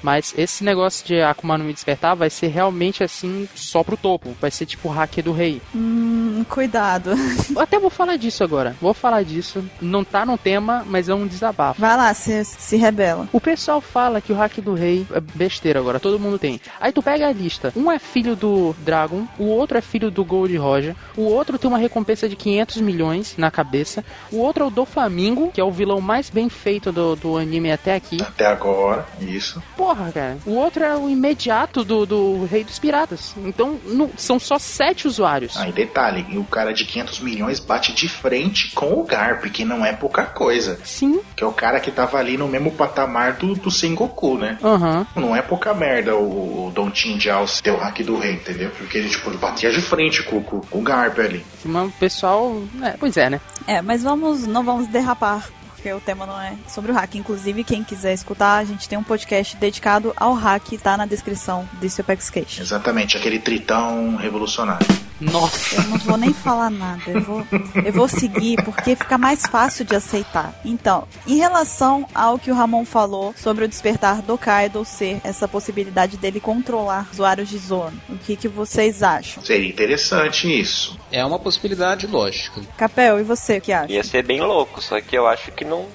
mas 0.03 0.31
esse 0.37 0.63
negócio 0.63 1.05
de 1.07 1.19
Akuma 1.19 1.57
no 1.57 1.63
Mi 1.63 1.73
despertar 1.73 2.15
vai 2.15 2.29
ser 2.29 2.47
realmente 2.49 3.03
assim 3.03 3.49
só 3.55 3.83
pro 3.83 3.97
topo, 3.97 4.35
vai 4.39 4.51
ser 4.51 4.67
tipo 4.67 4.89
o 4.89 4.91
hack 4.91 5.17
do 5.23 5.31
rei. 5.31 5.59
Hum, 5.73 6.45
cuidado. 6.47 7.11
Eu 7.49 7.59
até 7.59 7.79
vou 7.79 7.89
falar 7.89 8.15
disso 8.15 8.43
agora. 8.43 8.75
Vou 8.79 8.93
falar 8.93 9.23
disso. 9.23 9.63
Não 9.81 10.03
tá 10.03 10.25
no 10.25 10.37
tema, 10.37 10.85
mas 10.87 11.09
é 11.09 11.13
um 11.13 11.25
desabafo. 11.25 11.81
Vai 11.81 11.97
lá, 11.97 12.13
se, 12.13 12.45
se 12.45 12.77
rebela. 12.77 13.27
O 13.33 13.41
pessoal 13.41 13.81
fala 13.81 14.21
que 14.21 14.31
o 14.31 14.35
hack 14.35 14.59
do 14.59 14.73
rei 14.75 15.05
é 15.11 15.19
besteira 15.19 15.79
agora, 15.79 15.99
todo 15.99 16.19
mundo 16.19 16.37
tem. 16.37 16.61
Aí 16.79 16.91
tu 16.91 17.01
pega 17.01 17.27
a 17.27 17.33
lista. 17.33 17.73
Um 17.75 17.91
é 17.91 17.97
filho 17.97 18.35
do 18.35 18.75
Dragon, 18.79 19.27
o 19.39 19.45
outro 19.45 19.77
é 19.77 19.81
filho 19.81 20.11
do 20.11 20.23
Gold 20.23 20.55
Roger, 20.57 20.95
o 21.17 21.23
outro 21.23 21.57
tem 21.57 21.67
uma 21.67 21.79
recompensa 21.79 22.29
de 22.29 22.35
500 22.35 22.77
milhões 22.81 22.98
na 23.37 23.49
cabeça, 23.51 24.03
o 24.31 24.37
outro 24.37 24.63
é 24.63 24.67
o 24.67 24.69
do 24.69 24.85
Flamingo, 24.85 25.51
que 25.51 25.59
é 25.61 25.63
o 25.63 25.71
vilão 25.71 26.01
mais 26.01 26.29
bem 26.29 26.49
feito 26.49 26.91
do, 26.91 27.15
do 27.15 27.37
anime 27.37 27.71
até 27.71 27.95
aqui. 27.95 28.17
Até 28.21 28.45
agora, 28.45 29.05
isso. 29.19 29.61
Porra, 29.77 30.11
cara. 30.11 30.37
O 30.45 30.51
outro 30.55 30.83
é 30.83 30.95
o 30.95 31.09
imediato 31.09 31.83
do, 31.83 32.05
do 32.05 32.45
Rei 32.45 32.63
dos 32.63 32.79
Piratas. 32.79 33.33
Então, 33.37 33.79
não- 33.85 34.09
são 34.17 34.39
só 34.39 34.57
sete 34.59 35.07
usuários. 35.07 35.55
Aí, 35.57 35.71
detalhe, 35.71 36.37
o 36.37 36.43
cara 36.43 36.73
de 36.73 36.85
500 36.85 37.19
milhões 37.19 37.59
bate 37.59 37.93
de 37.93 38.07
frente 38.07 38.71
com 38.73 38.93
o 38.93 39.03
Garp, 39.03 39.45
que 39.45 39.63
não 39.65 39.85
é 39.85 39.93
pouca 39.93 40.23
coisa. 40.23 40.79
Sim. 40.83 41.19
Que 41.35 41.43
é 41.43 41.47
o 41.47 41.51
cara 41.53 41.79
que 41.79 41.91
tava 41.91 42.17
ali 42.17 42.37
no 42.37 42.47
mesmo 42.47 42.71
patamar 42.71 43.33
do, 43.33 43.55
do 43.55 43.71
Sengoku, 43.71 44.37
né? 44.37 44.57
Aham. 44.63 45.05
Não 45.15 45.35
é 45.35 45.41
pouca 45.41 45.73
merda 45.73 46.15
o, 46.15 46.67
o 46.67 46.71
Don 46.71 46.89
Tinjao 46.89 47.45
ter 47.63 47.71
o 47.71 47.77
hack 47.77 47.99
do 48.03 48.17
rei, 48.17 48.33
entendeu? 48.33 48.71
Porque 48.77 48.97
ele, 48.97 49.09
tipo, 49.09 49.29
batia 49.37 49.71
de 49.71 49.81
frente 49.81 50.23
com, 50.23 50.41
com, 50.43 50.59
com 50.61 50.79
o 50.79 50.81
Garp 50.81 51.17
ali. 51.19 51.45
Mas 51.65 51.87
o 51.89 51.91
pessoal. 51.91 52.61
É, 52.89 52.97
pois 52.97 53.15
é, 53.17 53.29
né? 53.29 53.41
É, 53.67 53.81
mas 53.81 54.03
vamos, 54.03 54.45
não 54.45 54.63
vamos 54.63 54.87
derrapar, 54.87 55.49
porque 55.75 55.91
o 55.93 55.99
tema 55.99 56.25
não 56.25 56.39
é 56.39 56.55
sobre 56.67 56.91
o 56.91 56.95
hack. 56.95 57.15
Inclusive, 57.15 57.63
quem 57.63 57.83
quiser 57.83 58.13
escutar, 58.13 58.57
a 58.57 58.65
gente 58.65 58.87
tem 58.87 58.97
um 58.97 59.03
podcast 59.03 59.55
dedicado 59.57 60.13
ao 60.15 60.33
hack, 60.33 60.67
tá 60.81 60.97
na 60.97 61.05
descrição 61.05 61.67
desse 61.79 62.01
Apex 62.01 62.29
Cash. 62.29 62.59
Exatamente, 62.59 63.17
aquele 63.17 63.39
tritão 63.39 64.15
revolucionário. 64.15 64.87
Nossa. 65.19 65.75
Eu 65.75 65.83
não 65.83 65.97
vou 65.97 66.17
nem 66.17 66.33
falar 66.33 66.69
nada, 66.69 67.03
eu 67.07 67.21
vou, 67.21 67.45
eu 67.85 67.93
vou 67.93 68.07
seguir 68.07 68.63
porque 68.63 68.95
fica 68.95 69.17
mais 69.17 69.45
fácil 69.45 69.85
de 69.85 69.95
aceitar. 69.95 70.53
Então, 70.63 71.07
em 71.27 71.37
relação 71.37 72.07
ao 72.13 72.39
que 72.39 72.51
o 72.51 72.55
Ramon 72.55 72.85
falou 72.85 73.33
sobre 73.37 73.65
o 73.65 73.67
despertar 73.67 74.21
do 74.21 74.37
Kaido 74.37 74.83
ser 74.85 75.19
essa 75.23 75.47
possibilidade 75.47 76.17
dele 76.17 76.39
controlar 76.39 77.07
usuários 77.11 77.49
de 77.49 77.57
Zone, 77.57 77.99
o 78.09 78.17
que, 78.17 78.35
que 78.35 78.47
vocês 78.47 79.03
acham? 79.03 79.43
Seria 79.43 79.69
interessante 79.69 80.47
isso. 80.47 80.97
É 81.11 81.23
uma 81.25 81.39
possibilidade 81.39 82.07
lógica. 82.07 82.61
Capel, 82.77 83.19
e 83.19 83.23
você, 83.23 83.57
o 83.57 83.61
que 83.61 83.73
acha? 83.73 83.91
Ia 83.91 84.03
ser 84.03 84.23
bem 84.23 84.41
louco, 84.41 84.81
só 84.81 84.99
que 85.01 85.17
eu 85.17 85.27
acho 85.27 85.51
que 85.51 85.65
não, 85.65 85.85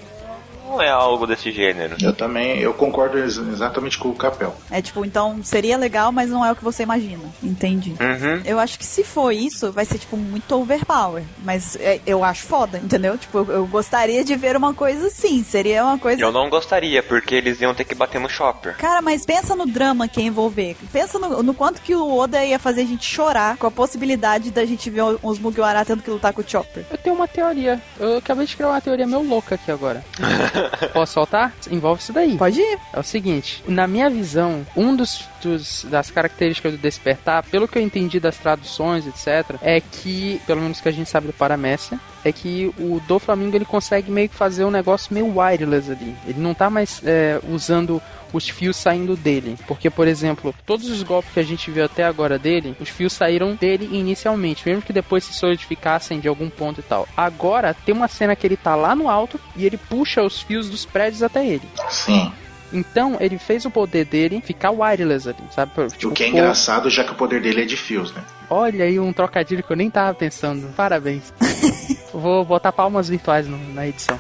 não 0.74 0.82
é 0.82 0.90
algo 0.90 1.26
desse 1.26 1.51
gênero. 1.52 1.96
Eu 2.02 2.12
também, 2.12 2.59
eu 2.60 2.72
concordo 2.74 3.18
ex- 3.18 3.36
exatamente 3.36 3.98
com 3.98 4.09
o 4.10 4.14
Capel. 4.14 4.55
É 4.70 4.80
tipo, 4.82 5.05
então 5.05 5.40
seria 5.42 5.76
legal, 5.76 6.10
mas 6.12 6.30
não 6.30 6.44
é 6.44 6.52
o 6.52 6.56
que 6.56 6.64
você 6.64 6.82
imagina. 6.82 7.22
Entendi. 7.42 7.90
Uhum. 8.01 8.42
Eu 8.44 8.59
acho 8.59 8.78
que 8.78 8.84
se 8.86 9.05
for 9.05 9.30
isso, 9.32 9.70
vai 9.72 9.84
ser, 9.84 9.98
tipo, 9.98 10.16
muito 10.16 10.55
overpower. 10.55 11.22
Mas 11.42 11.76
é, 11.76 12.01
eu 12.06 12.24
acho 12.24 12.44
foda, 12.46 12.78
entendeu? 12.78 13.16
Tipo, 13.18 13.38
eu, 13.38 13.51
eu 13.52 13.66
gostaria 13.66 14.24
de 14.24 14.34
ver 14.36 14.56
uma 14.56 14.74
coisa 14.74 15.06
assim. 15.09 15.42
Seria 15.44 15.84
uma 15.84 15.98
coisa. 15.98 16.20
Eu 16.20 16.32
não 16.32 16.48
gostaria, 16.51 17.02
porque 17.02 17.34
eles 17.34 17.60
iam 17.60 17.74
ter 17.74 17.84
que 17.84 17.94
bater 17.94 18.20
no 18.20 18.28
shopper. 18.28 18.76
Cara, 18.76 19.01
mas 19.02 19.24
pensa 19.24 19.55
no 19.55 19.66
drama 19.66 20.09
que 20.09 20.20
ia 20.20 20.26
envolver. 20.26 20.76
Pensa 20.92 21.18
no, 21.18 21.42
no 21.42 21.55
quanto 21.55 21.80
que 21.80 21.94
o 21.94 22.16
Oda 22.16 22.44
ia 22.44 22.59
fazer 22.59 22.82
a 22.82 22.86
gente 22.86 23.05
chorar 23.05 23.56
com 23.56 23.66
a 23.66 23.70
possibilidade 23.70 24.51
da 24.51 24.64
gente 24.64 24.90
ver 24.90 25.02
os 25.22 25.38
Mugiwara 25.38 25.84
tendo 25.84 26.02
que 26.02 26.10
lutar 26.10 26.32
com 26.32 26.40
o 26.40 26.48
Chopper. 26.48 26.84
Eu 26.90 26.98
tenho 26.98 27.14
uma 27.16 27.28
teoria. 27.28 27.80
Eu 27.98 28.18
acabei 28.18 28.46
de 28.46 28.56
criar 28.56 28.68
uma 28.70 28.80
teoria 28.80 29.06
meio 29.06 29.22
louca 29.22 29.55
aqui 29.55 29.70
agora. 29.70 30.05
Posso 30.93 31.15
soltar? 31.15 31.53
Envolve 31.70 32.03
isso 32.03 32.12
daí. 32.12 32.36
Pode 32.36 32.61
ir. 32.61 32.78
É 32.93 33.01
o 33.01 33.03
seguinte, 33.03 33.62
na 33.66 33.86
minha 33.86 34.09
visão, 34.09 34.66
um 34.77 34.95
dos, 34.95 35.28
dos- 35.44 35.84
das 35.88 36.10
características 36.10 36.72
do 36.72 36.78
despertar, 36.78 37.42
pelo 37.44 37.68
que 37.68 37.78
eu 37.78 37.82
entendi 37.82 38.18
das 38.18 38.36
traduções, 38.36 39.06
etc, 39.06 39.56
é 39.62 39.80
que, 39.80 40.40
pelo 40.46 40.60
menos 40.60 40.80
que 40.80 40.88
a 40.88 40.92
gente 40.92 41.08
sabe 41.08 41.26
do 41.28 41.32
Paramécia, 41.32 41.98
é 42.24 42.32
que 42.32 42.72
o 42.78 43.00
do 43.06 43.18
Flamengo 43.18 43.56
ele 43.56 43.64
consegue 43.64 44.10
meio 44.10 44.28
que 44.28 44.34
fazer 44.34 44.64
um 44.64 44.70
negócio 44.70 45.12
meio 45.12 45.36
wireless 45.38 45.90
ali. 45.90 46.14
Ele 46.26 46.40
não 46.40 46.54
tá 46.54 46.70
mais 46.70 47.00
é, 47.04 47.38
usando 47.48 48.00
os 48.32 48.48
fios 48.48 48.76
saindo 48.76 49.14
dele. 49.14 49.56
Porque, 49.68 49.88
por 49.90 50.08
exemplo, 50.08 50.52
todos 50.66 50.88
os 50.88 51.02
golpes 51.02 51.32
que 51.32 51.38
a 51.38 51.44
gente 51.44 51.70
viu 51.70 51.84
até 51.84 52.02
agora 52.02 52.36
dele, 52.38 52.74
os 52.80 52.88
fios 52.88 53.12
saíram 53.12 53.54
dele 53.54 53.88
inicialmente, 53.92 54.66
mesmo 54.66 54.82
que 54.82 54.92
depois 54.92 55.22
se 55.22 55.34
solidificassem 55.34 56.18
de 56.18 56.26
algum 56.26 56.48
ponto 56.50 56.80
e 56.80 56.82
tal. 56.82 57.06
Agora 57.16 57.74
tem 57.84 57.94
uma 57.94 58.08
cena 58.08 58.34
que 58.34 58.46
ele 58.46 58.56
tá 58.56 58.74
lá 58.74 58.94
no 58.96 59.08
alto 59.08 59.38
e 59.54 59.64
ele 59.64 59.76
puxa 59.76 60.22
os 60.22 60.40
fios 60.42 60.68
dos 60.68 60.84
prédios 60.84 61.22
até 61.22 61.46
ele. 61.46 61.68
Sim. 61.90 62.32
Então 62.74 63.16
ele 63.20 63.38
fez 63.38 63.64
o 63.64 63.70
poder 63.70 64.05
dele 64.05 64.42
ficar 64.44 64.70
wireless 64.72 65.28
ali, 65.28 65.38
sabe? 65.51 65.70
Tipo, 65.88 66.09
o 66.09 66.12
que 66.12 66.24
é 66.24 66.28
engraçado, 66.28 66.90
já 66.90 67.05
que 67.05 67.12
o 67.12 67.14
poder 67.14 67.40
dele 67.40 67.62
é 67.62 67.64
de 67.64 67.76
fios, 67.76 68.12
né? 68.12 68.20
Olha 68.51 68.84
aí 68.84 68.98
um 69.01 69.12
trocadilho 69.12 69.62
que 69.62 69.72
eu 69.72 69.76
nem 69.76 69.88
tava 69.88 70.12
pensando. 70.14 70.68
Parabéns. 70.74 71.32
Vou 72.12 72.44
botar 72.44 72.72
palmas 72.72 73.09
virtuais 73.09 73.46
no- 73.48 73.59
na 73.74 73.86
edição. 73.88 74.18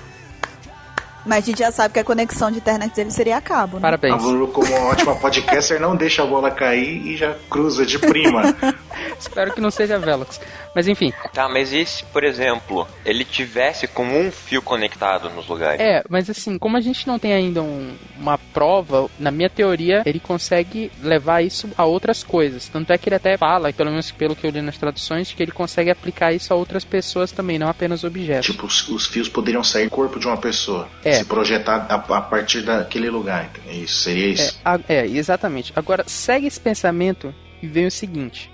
Mas 1.26 1.44
a 1.44 1.46
gente 1.46 1.58
já 1.58 1.70
sabe 1.72 1.94
que 1.94 2.00
a 2.00 2.04
conexão 2.04 2.50
de 2.50 2.58
internet 2.58 2.94
dele 2.94 3.10
seria 3.10 3.36
a 3.36 3.40
cabo, 3.40 3.76
né? 3.76 3.82
Parabéns. 3.82 4.14
A 4.14 4.16
Lulu, 4.16 4.48
como 4.48 4.72
ótima 4.74 5.14
podcaster, 5.16 5.80
não 5.80 5.96
deixa 5.96 6.22
a 6.22 6.26
bola 6.26 6.50
cair 6.50 7.06
e 7.06 7.16
já 7.16 7.34
cruza 7.50 7.84
de 7.86 7.98
prima. 7.98 8.42
Espero 9.18 9.52
que 9.54 9.60
não 9.60 9.70
seja 9.70 9.98
Velox. 9.98 10.40
Mas 10.74 10.88
enfim. 10.88 11.12
Tá, 11.32 11.48
mas 11.48 11.72
e 11.72 11.84
se, 11.86 12.04
por 12.06 12.24
exemplo, 12.24 12.86
ele 13.04 13.24
tivesse 13.24 13.86
com 13.86 14.04
um 14.04 14.30
fio 14.30 14.60
conectado 14.60 15.30
nos 15.30 15.46
lugares? 15.48 15.80
É, 15.80 16.02
mas 16.08 16.28
assim, 16.28 16.58
como 16.58 16.76
a 16.76 16.80
gente 16.80 17.06
não 17.06 17.18
tem 17.18 17.32
ainda 17.32 17.62
um- 17.62 17.94
uma 18.18 18.36
prova, 18.52 19.08
na 19.18 19.30
minha 19.30 19.48
teoria, 19.48 20.02
ele 20.04 20.18
consegue 20.20 20.90
levar 21.02 21.42
isso 21.42 21.68
a 21.76 21.84
outras 21.84 22.22
coisas. 22.24 22.68
Tanto 22.68 22.92
é 22.92 22.98
que 22.98 23.08
ele 23.08 23.16
até 23.16 23.36
fala, 23.36 23.72
pelo 23.72 23.90
menos 23.90 24.10
pelo 24.10 24.34
que 24.34 24.46
eu 24.46 24.50
li 24.50 24.60
nas 24.60 24.76
traduções, 24.76 25.32
que 25.32 25.42
ele 25.42 25.52
consegue 25.52 25.90
aplicar 25.90 26.32
isso 26.32 26.52
a 26.52 26.56
outras 26.56 26.84
pessoas 26.84 27.30
também, 27.30 27.58
não 27.58 27.68
apenas 27.68 28.02
objetos. 28.04 28.46
tipo, 28.46 28.66
os, 28.66 28.88
os 28.88 29.06
fios 29.06 29.28
poderiam 29.28 29.62
sair 29.62 29.84
do 29.84 29.90
corpo 29.90 30.18
de 30.18 30.26
uma 30.26 30.36
pessoa. 30.36 30.88
É. 31.04 31.13
Se 31.18 31.24
projetar 31.24 31.86
a, 31.88 31.94
a 31.94 32.20
partir 32.20 32.62
daquele 32.62 33.10
lugar. 33.10 33.50
Isso, 33.70 34.02
seria 34.02 34.26
É, 34.26 34.30
isso. 34.30 34.60
a- 34.64 34.80
é, 34.88 35.06
exatamente. 35.06 35.72
Agora, 35.76 36.04
segue 36.06 36.46
esse 36.46 36.60
pensamento 36.60 37.34
e 37.62 37.66
vem 37.66 37.86
o 37.86 37.90
seguinte. 37.90 38.50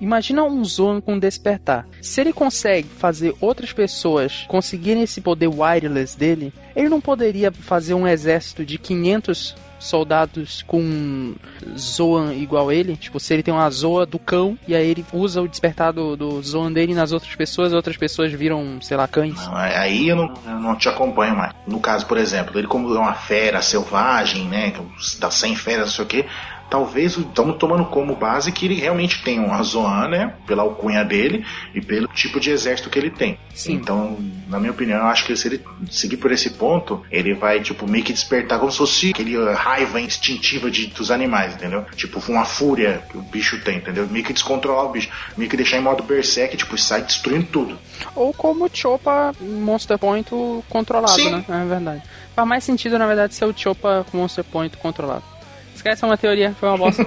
Imagina 0.00 0.42
um 0.44 0.62
Zoan 0.64 1.00
com 1.00 1.18
despertar. 1.18 1.86
Se 2.02 2.20
ele 2.20 2.32
consegue 2.32 2.88
fazer 2.98 3.32
outras 3.40 3.72
pessoas 3.72 4.44
conseguirem 4.48 5.02
esse 5.04 5.20
poder 5.20 5.46
wireless 5.48 6.18
dele, 6.18 6.52
ele 6.74 6.88
não 6.88 7.00
poderia 7.00 7.52
fazer 7.52 7.94
um 7.94 8.06
exército 8.06 8.64
de 8.64 8.76
500 8.76 9.54
soldados 9.84 10.62
com 10.66 11.34
Zoan 11.76 12.34
igual 12.34 12.72
ele? 12.72 12.96
Tipo, 12.96 13.20
se 13.20 13.32
ele 13.32 13.42
tem 13.42 13.52
uma 13.52 13.68
Zoa 13.70 14.06
do 14.06 14.18
cão 14.18 14.58
e 14.66 14.74
aí 14.74 14.88
ele 14.88 15.04
usa 15.12 15.42
o 15.42 15.48
despertar 15.48 15.92
do, 15.92 16.16
do 16.16 16.42
Zoan 16.42 16.72
dele 16.72 16.94
nas 16.94 17.12
outras 17.12 17.34
pessoas, 17.34 17.72
outras 17.72 17.96
pessoas 17.96 18.32
viram, 18.32 18.78
sei 18.80 18.96
lá, 18.96 19.06
cães. 19.06 19.34
Não, 19.46 19.54
Aí 19.56 20.08
eu 20.08 20.16
não, 20.16 20.34
eu 20.46 20.60
não 20.60 20.76
te 20.76 20.88
acompanho 20.88 21.36
mais. 21.36 21.52
No 21.66 21.80
caso, 21.80 22.06
por 22.06 22.18
exemplo, 22.18 22.58
ele 22.58 22.66
como 22.66 22.94
é 22.94 22.98
uma 22.98 23.14
fera 23.14 23.60
selvagem, 23.62 24.48
né? 24.48 24.72
Das 25.18 25.34
100 25.34 25.56
feras, 25.56 25.86
não 25.86 25.92
sei 25.92 26.04
o 26.04 26.08
que. 26.08 26.26
Talvez 26.74 27.16
estamos 27.16 27.56
tomando 27.56 27.84
como 27.84 28.16
base 28.16 28.50
que 28.50 28.66
ele 28.66 28.74
realmente 28.74 29.22
tem 29.22 29.38
uma 29.38 29.62
Zoan, 29.62 30.08
né? 30.08 30.34
Pela 30.44 30.64
alcunha 30.64 31.04
dele 31.04 31.46
e 31.72 31.80
pelo 31.80 32.08
tipo 32.08 32.40
de 32.40 32.50
exército 32.50 32.90
que 32.90 32.98
ele 32.98 33.10
tem. 33.10 33.38
Sim. 33.54 33.74
Então, 33.74 34.18
na 34.48 34.58
minha 34.58 34.72
opinião, 34.72 34.98
eu 34.98 35.06
acho 35.06 35.24
que 35.24 35.36
se 35.36 35.46
ele 35.46 35.64
seguir 35.88 36.16
por 36.16 36.32
esse 36.32 36.50
ponto, 36.50 37.00
ele 37.12 37.32
vai, 37.32 37.60
tipo, 37.60 37.88
meio 37.88 38.02
que 38.02 38.12
despertar 38.12 38.58
como 38.58 38.72
se 38.72 38.78
fosse 38.78 39.10
aquele 39.10 39.38
uh, 39.38 39.54
raiva 39.54 40.00
instintiva 40.00 40.68
de, 40.68 40.88
dos 40.88 41.12
animais, 41.12 41.54
entendeu? 41.54 41.86
Tipo, 41.94 42.20
uma 42.28 42.44
fúria 42.44 43.04
que 43.08 43.16
o 43.16 43.22
bicho 43.22 43.62
tem, 43.62 43.76
entendeu? 43.76 44.08
Meio 44.10 44.24
que 44.24 44.32
descontrolar 44.32 44.86
o 44.86 44.88
bicho. 44.88 45.10
Meio 45.36 45.48
que 45.48 45.56
deixar 45.56 45.76
em 45.76 45.82
modo 45.82 46.02
berserk, 46.02 46.56
tipo, 46.56 46.76
sai 46.76 47.02
destruindo 47.02 47.46
tudo. 47.52 47.78
Ou 48.16 48.34
como 48.34 48.64
o 48.64 48.70
Chopa 48.72 49.32
Monster 49.40 49.96
Point 49.96 50.28
controlado, 50.68 51.12
Sim. 51.12 51.30
né? 51.30 51.44
É 51.48 51.64
verdade. 51.66 52.02
Faz 52.34 52.48
mais 52.48 52.64
sentido, 52.64 52.98
na 52.98 53.06
verdade, 53.06 53.32
ser 53.32 53.44
o 53.44 53.56
Chopa 53.56 54.04
Monster 54.12 54.42
Point 54.42 54.76
controlado. 54.78 55.22
Esquece, 55.84 56.02
é 56.02 56.06
uma 56.06 56.16
teoria, 56.16 56.56
foi 56.58 56.70
uma 56.70 56.78
bosta. 56.78 57.04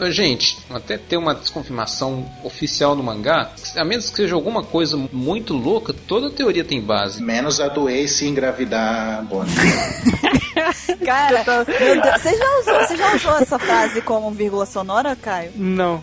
Gente, 0.10 0.56
até 0.70 0.96
ter 0.96 1.18
uma 1.18 1.34
desconfirmação 1.34 2.26
oficial 2.42 2.96
no 2.96 3.02
mangá, 3.02 3.50
a 3.76 3.84
menos 3.84 4.08
que 4.08 4.16
seja 4.16 4.34
alguma 4.34 4.62
coisa 4.62 4.96
muito 5.12 5.52
louca, 5.52 5.92
toda 5.92 6.30
teoria 6.30 6.64
tem 6.64 6.80
base. 6.80 7.22
Menos 7.22 7.60
a 7.60 7.68
do 7.68 7.88
Ace 7.88 8.26
engravidar 8.26 9.18
a 9.18 9.22
Bonnie. 9.22 9.52
Cara, 11.04 11.44
Deus, 11.44 11.66
você 11.66 12.36
já, 12.36 12.58
usou, 12.60 12.86
você 12.86 12.96
já 12.96 13.14
usou 13.14 13.36
essa 13.36 13.58
frase 13.58 14.00
como 14.00 14.30
vírgula 14.30 14.64
sonora, 14.64 15.14
Caio? 15.16 15.52
Não. 15.54 16.02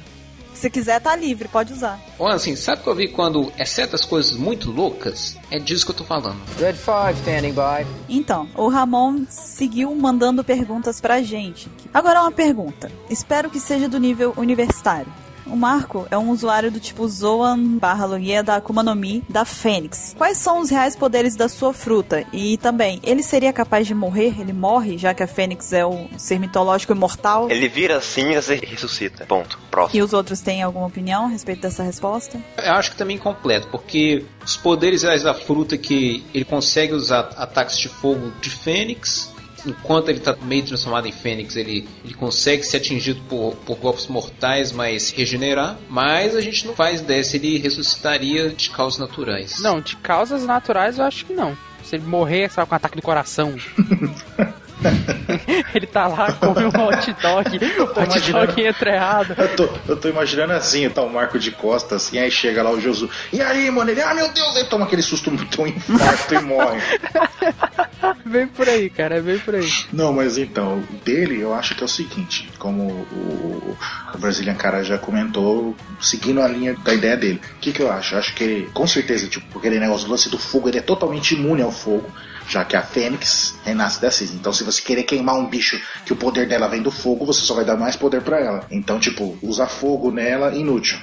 Se 0.63 0.69
quiser, 0.69 1.01
tá 1.01 1.13
livre, 1.13 1.49
pode 1.49 1.73
usar. 1.73 1.99
Olha 2.17 2.35
assim, 2.35 2.55
sabe 2.55 2.79
o 2.79 2.83
que 2.85 2.89
eu 2.89 2.95
vi 2.95 3.09
quando 3.09 3.51
é 3.57 3.65
certas 3.65 4.05
coisas 4.05 4.37
muito 4.37 4.71
loucas? 4.71 5.35
É 5.51 5.59
disso 5.59 5.85
que 5.85 5.91
eu 5.91 5.95
tô 5.97 6.05
falando. 6.05 6.39
Red 6.57 6.75
5 6.75 7.19
standing 7.19 7.51
by. 7.51 7.85
Então, 8.07 8.47
o 8.55 8.69
Ramon 8.69 9.25
seguiu 9.27 9.93
mandando 9.93 10.41
perguntas 10.41 11.01
pra 11.01 11.21
gente. 11.21 11.69
Agora 11.93 12.21
uma 12.21 12.31
pergunta. 12.31 12.89
Espero 13.09 13.49
que 13.49 13.59
seja 13.59 13.89
do 13.89 13.99
nível 13.99 14.33
universitário. 14.37 15.11
O 15.45 15.55
Marco 15.55 16.07
é 16.09 16.17
um 16.17 16.29
usuário 16.29 16.71
do 16.71 16.79
tipo 16.79 17.07
Zoan 17.07 17.77
barra 17.77 18.05
Logia 18.05 18.41
da 18.41 18.55
Akuma 18.55 18.81
no 18.81 18.95
Mi 18.95 19.23
da 19.29 19.45
Fênix. 19.45 20.15
Quais 20.17 20.37
são 20.37 20.59
os 20.59 20.69
reais 20.69 20.95
poderes 20.95 21.35
da 21.35 21.49
sua 21.49 21.73
fruta? 21.73 22.23
E 22.31 22.57
também, 22.57 22.99
ele 23.03 23.21
seria 23.21 23.51
capaz 23.51 23.85
de 23.85 23.93
morrer? 23.93 24.39
Ele 24.39 24.53
morre, 24.53 24.97
já 24.97 25.13
que 25.13 25.21
a 25.21 25.27
Fênix 25.27 25.73
é 25.73 25.85
o 25.85 26.07
ser 26.17 26.39
mitológico 26.39 26.93
imortal? 26.93 27.49
Ele 27.49 27.67
vira 27.67 27.99
cinzas 28.01 28.49
e 28.49 28.65
ressuscita. 28.65 29.25
Ponto. 29.25 29.59
Próximo. 29.69 29.99
E 29.99 30.03
os 30.03 30.13
outros 30.13 30.39
têm 30.39 30.61
alguma 30.61 30.87
opinião 30.87 31.25
a 31.25 31.27
respeito 31.27 31.61
dessa 31.61 31.83
resposta? 31.83 32.39
Eu 32.57 32.73
acho 32.73 32.91
que 32.91 32.97
também 32.97 33.17
completo, 33.17 33.67
porque 33.67 34.25
os 34.45 34.55
poderes 34.55 35.03
reais 35.03 35.23
da 35.23 35.33
fruta 35.33 35.77
que 35.77 36.23
ele 36.33 36.45
consegue 36.45 36.93
usar 36.93 37.29
ataques 37.37 37.77
de 37.77 37.89
fogo 37.89 38.31
de 38.41 38.49
Fênix. 38.49 39.32
Enquanto 39.65 40.09
ele 40.09 40.19
tá 40.19 40.35
meio 40.41 40.63
transformado 40.63 41.07
em 41.07 41.11
Fênix, 41.11 41.55
ele, 41.55 41.87
ele 42.03 42.13
consegue 42.13 42.63
ser 42.63 42.77
atingido 42.77 43.21
por, 43.29 43.55
por 43.65 43.77
golpes 43.77 44.07
mortais, 44.07 44.71
mas 44.71 45.09
regenerar. 45.09 45.77
Mas 45.89 46.35
a 46.35 46.41
gente 46.41 46.65
não 46.67 46.75
faz 46.75 47.01
ideia 47.01 47.23
se 47.23 47.37
ele 47.37 47.57
ressuscitaria 47.57 48.49
de 48.49 48.69
causas 48.69 48.99
naturais. 48.99 49.59
Não, 49.59 49.79
de 49.79 49.95
causas 49.97 50.45
naturais 50.45 50.97
eu 50.97 51.05
acho 51.05 51.25
que 51.25 51.33
não. 51.33 51.57
Se 51.83 51.95
ele 51.95 52.05
morrer, 52.05 52.49
sabe, 52.49 52.67
com 52.67 52.75
um 52.75 52.77
ataque 52.77 52.95
do 52.95 53.01
coração. 53.01 53.55
ele 55.73 55.87
tá 55.87 56.07
lá, 56.07 56.31
come 56.33 56.65
um 56.65 56.87
hot 56.87 57.15
dog, 57.21 57.57
o 57.79 57.83
hot 57.83 58.17
imaginando. 58.17 58.47
dog 58.47 58.61
entra 58.61 58.95
errado. 58.95 59.35
Eu 59.37 59.55
tô, 59.55 59.69
eu 59.87 59.97
tô 59.97 60.09
imaginando 60.09 60.53
assim, 60.53 60.89
tá 60.89 61.01
o 61.01 61.09
Marco 61.09 61.39
de 61.39 61.51
costas, 61.51 62.07
assim, 62.07 62.19
aí 62.19 62.31
chega 62.31 62.63
lá 62.63 62.71
o 62.71 62.79
Josu. 62.79 63.09
E 63.31 63.41
aí, 63.41 63.69
mano? 63.71 63.91
Ele, 63.91 64.01
ah, 64.01 64.13
meu 64.13 64.29
Deus, 64.31 64.55
ele 64.55 64.65
toma 64.65 64.85
aquele 64.85 65.01
susto 65.01 65.31
muito 65.31 65.61
um 65.61 65.67
infarto 65.67 66.33
e 66.33 66.41
morre. 66.41 66.81
Vem 68.25 68.47
por 68.47 68.67
aí, 68.67 68.89
cara, 68.89 69.21
vem 69.21 69.37
por 69.39 69.55
aí. 69.55 69.69
Não, 69.91 70.11
mas 70.11 70.37
então, 70.37 70.83
dele 71.05 71.39
eu 71.39 71.53
acho 71.53 71.75
que 71.75 71.81
é 71.81 71.85
o 71.85 71.89
seguinte, 71.89 72.49
como 72.57 72.83
o, 73.11 73.77
o 74.13 74.17
Brazilian 74.17 74.55
Cara 74.55 74.83
já 74.83 74.97
comentou, 74.97 75.75
seguindo 76.01 76.41
a 76.41 76.47
linha 76.47 76.73
da 76.73 76.93
ideia 76.93 77.15
dele. 77.15 77.41
O 77.57 77.59
que, 77.59 77.71
que 77.71 77.81
eu 77.81 77.91
acho? 77.91 78.15
Eu 78.15 78.19
acho 78.19 78.33
que 78.33 78.43
ele, 78.43 78.69
com 78.73 78.87
certeza, 78.87 79.27
tipo, 79.27 79.45
porque 79.47 79.67
aquele 79.67 79.79
negócio 79.79 80.05
do 80.07 80.11
lance 80.11 80.29
do 80.29 80.37
fogo, 80.37 80.67
ele 80.67 80.79
é 80.79 80.81
totalmente 80.81 81.35
imune 81.35 81.61
ao 81.61 81.71
fogo, 81.71 82.09
já 82.47 82.63
que 82.65 82.75
a 82.75 82.81
Fênix 82.81 83.55
renasce 83.65 84.01
da 84.01 84.11
cinza. 84.11 84.33
Então, 84.35 84.51
se 84.53 84.63
você 84.63 84.81
querer 84.81 85.03
queimar 85.03 85.35
um 85.35 85.45
bicho 85.45 85.79
que 86.05 86.13
o 86.13 86.15
poder 86.15 86.47
dela 86.47 86.67
vem 86.67 86.81
do 86.81 86.91
fogo, 86.91 87.25
você 87.25 87.41
só 87.41 87.53
vai 87.53 87.65
dar 87.65 87.77
mais 87.77 87.95
poder 87.95 88.21
pra 88.21 88.39
ela. 88.39 88.65
Então, 88.71 88.99
tipo, 88.99 89.37
usar 89.41 89.67
fogo 89.67 90.11
nela, 90.11 90.53
inútil. 90.55 90.97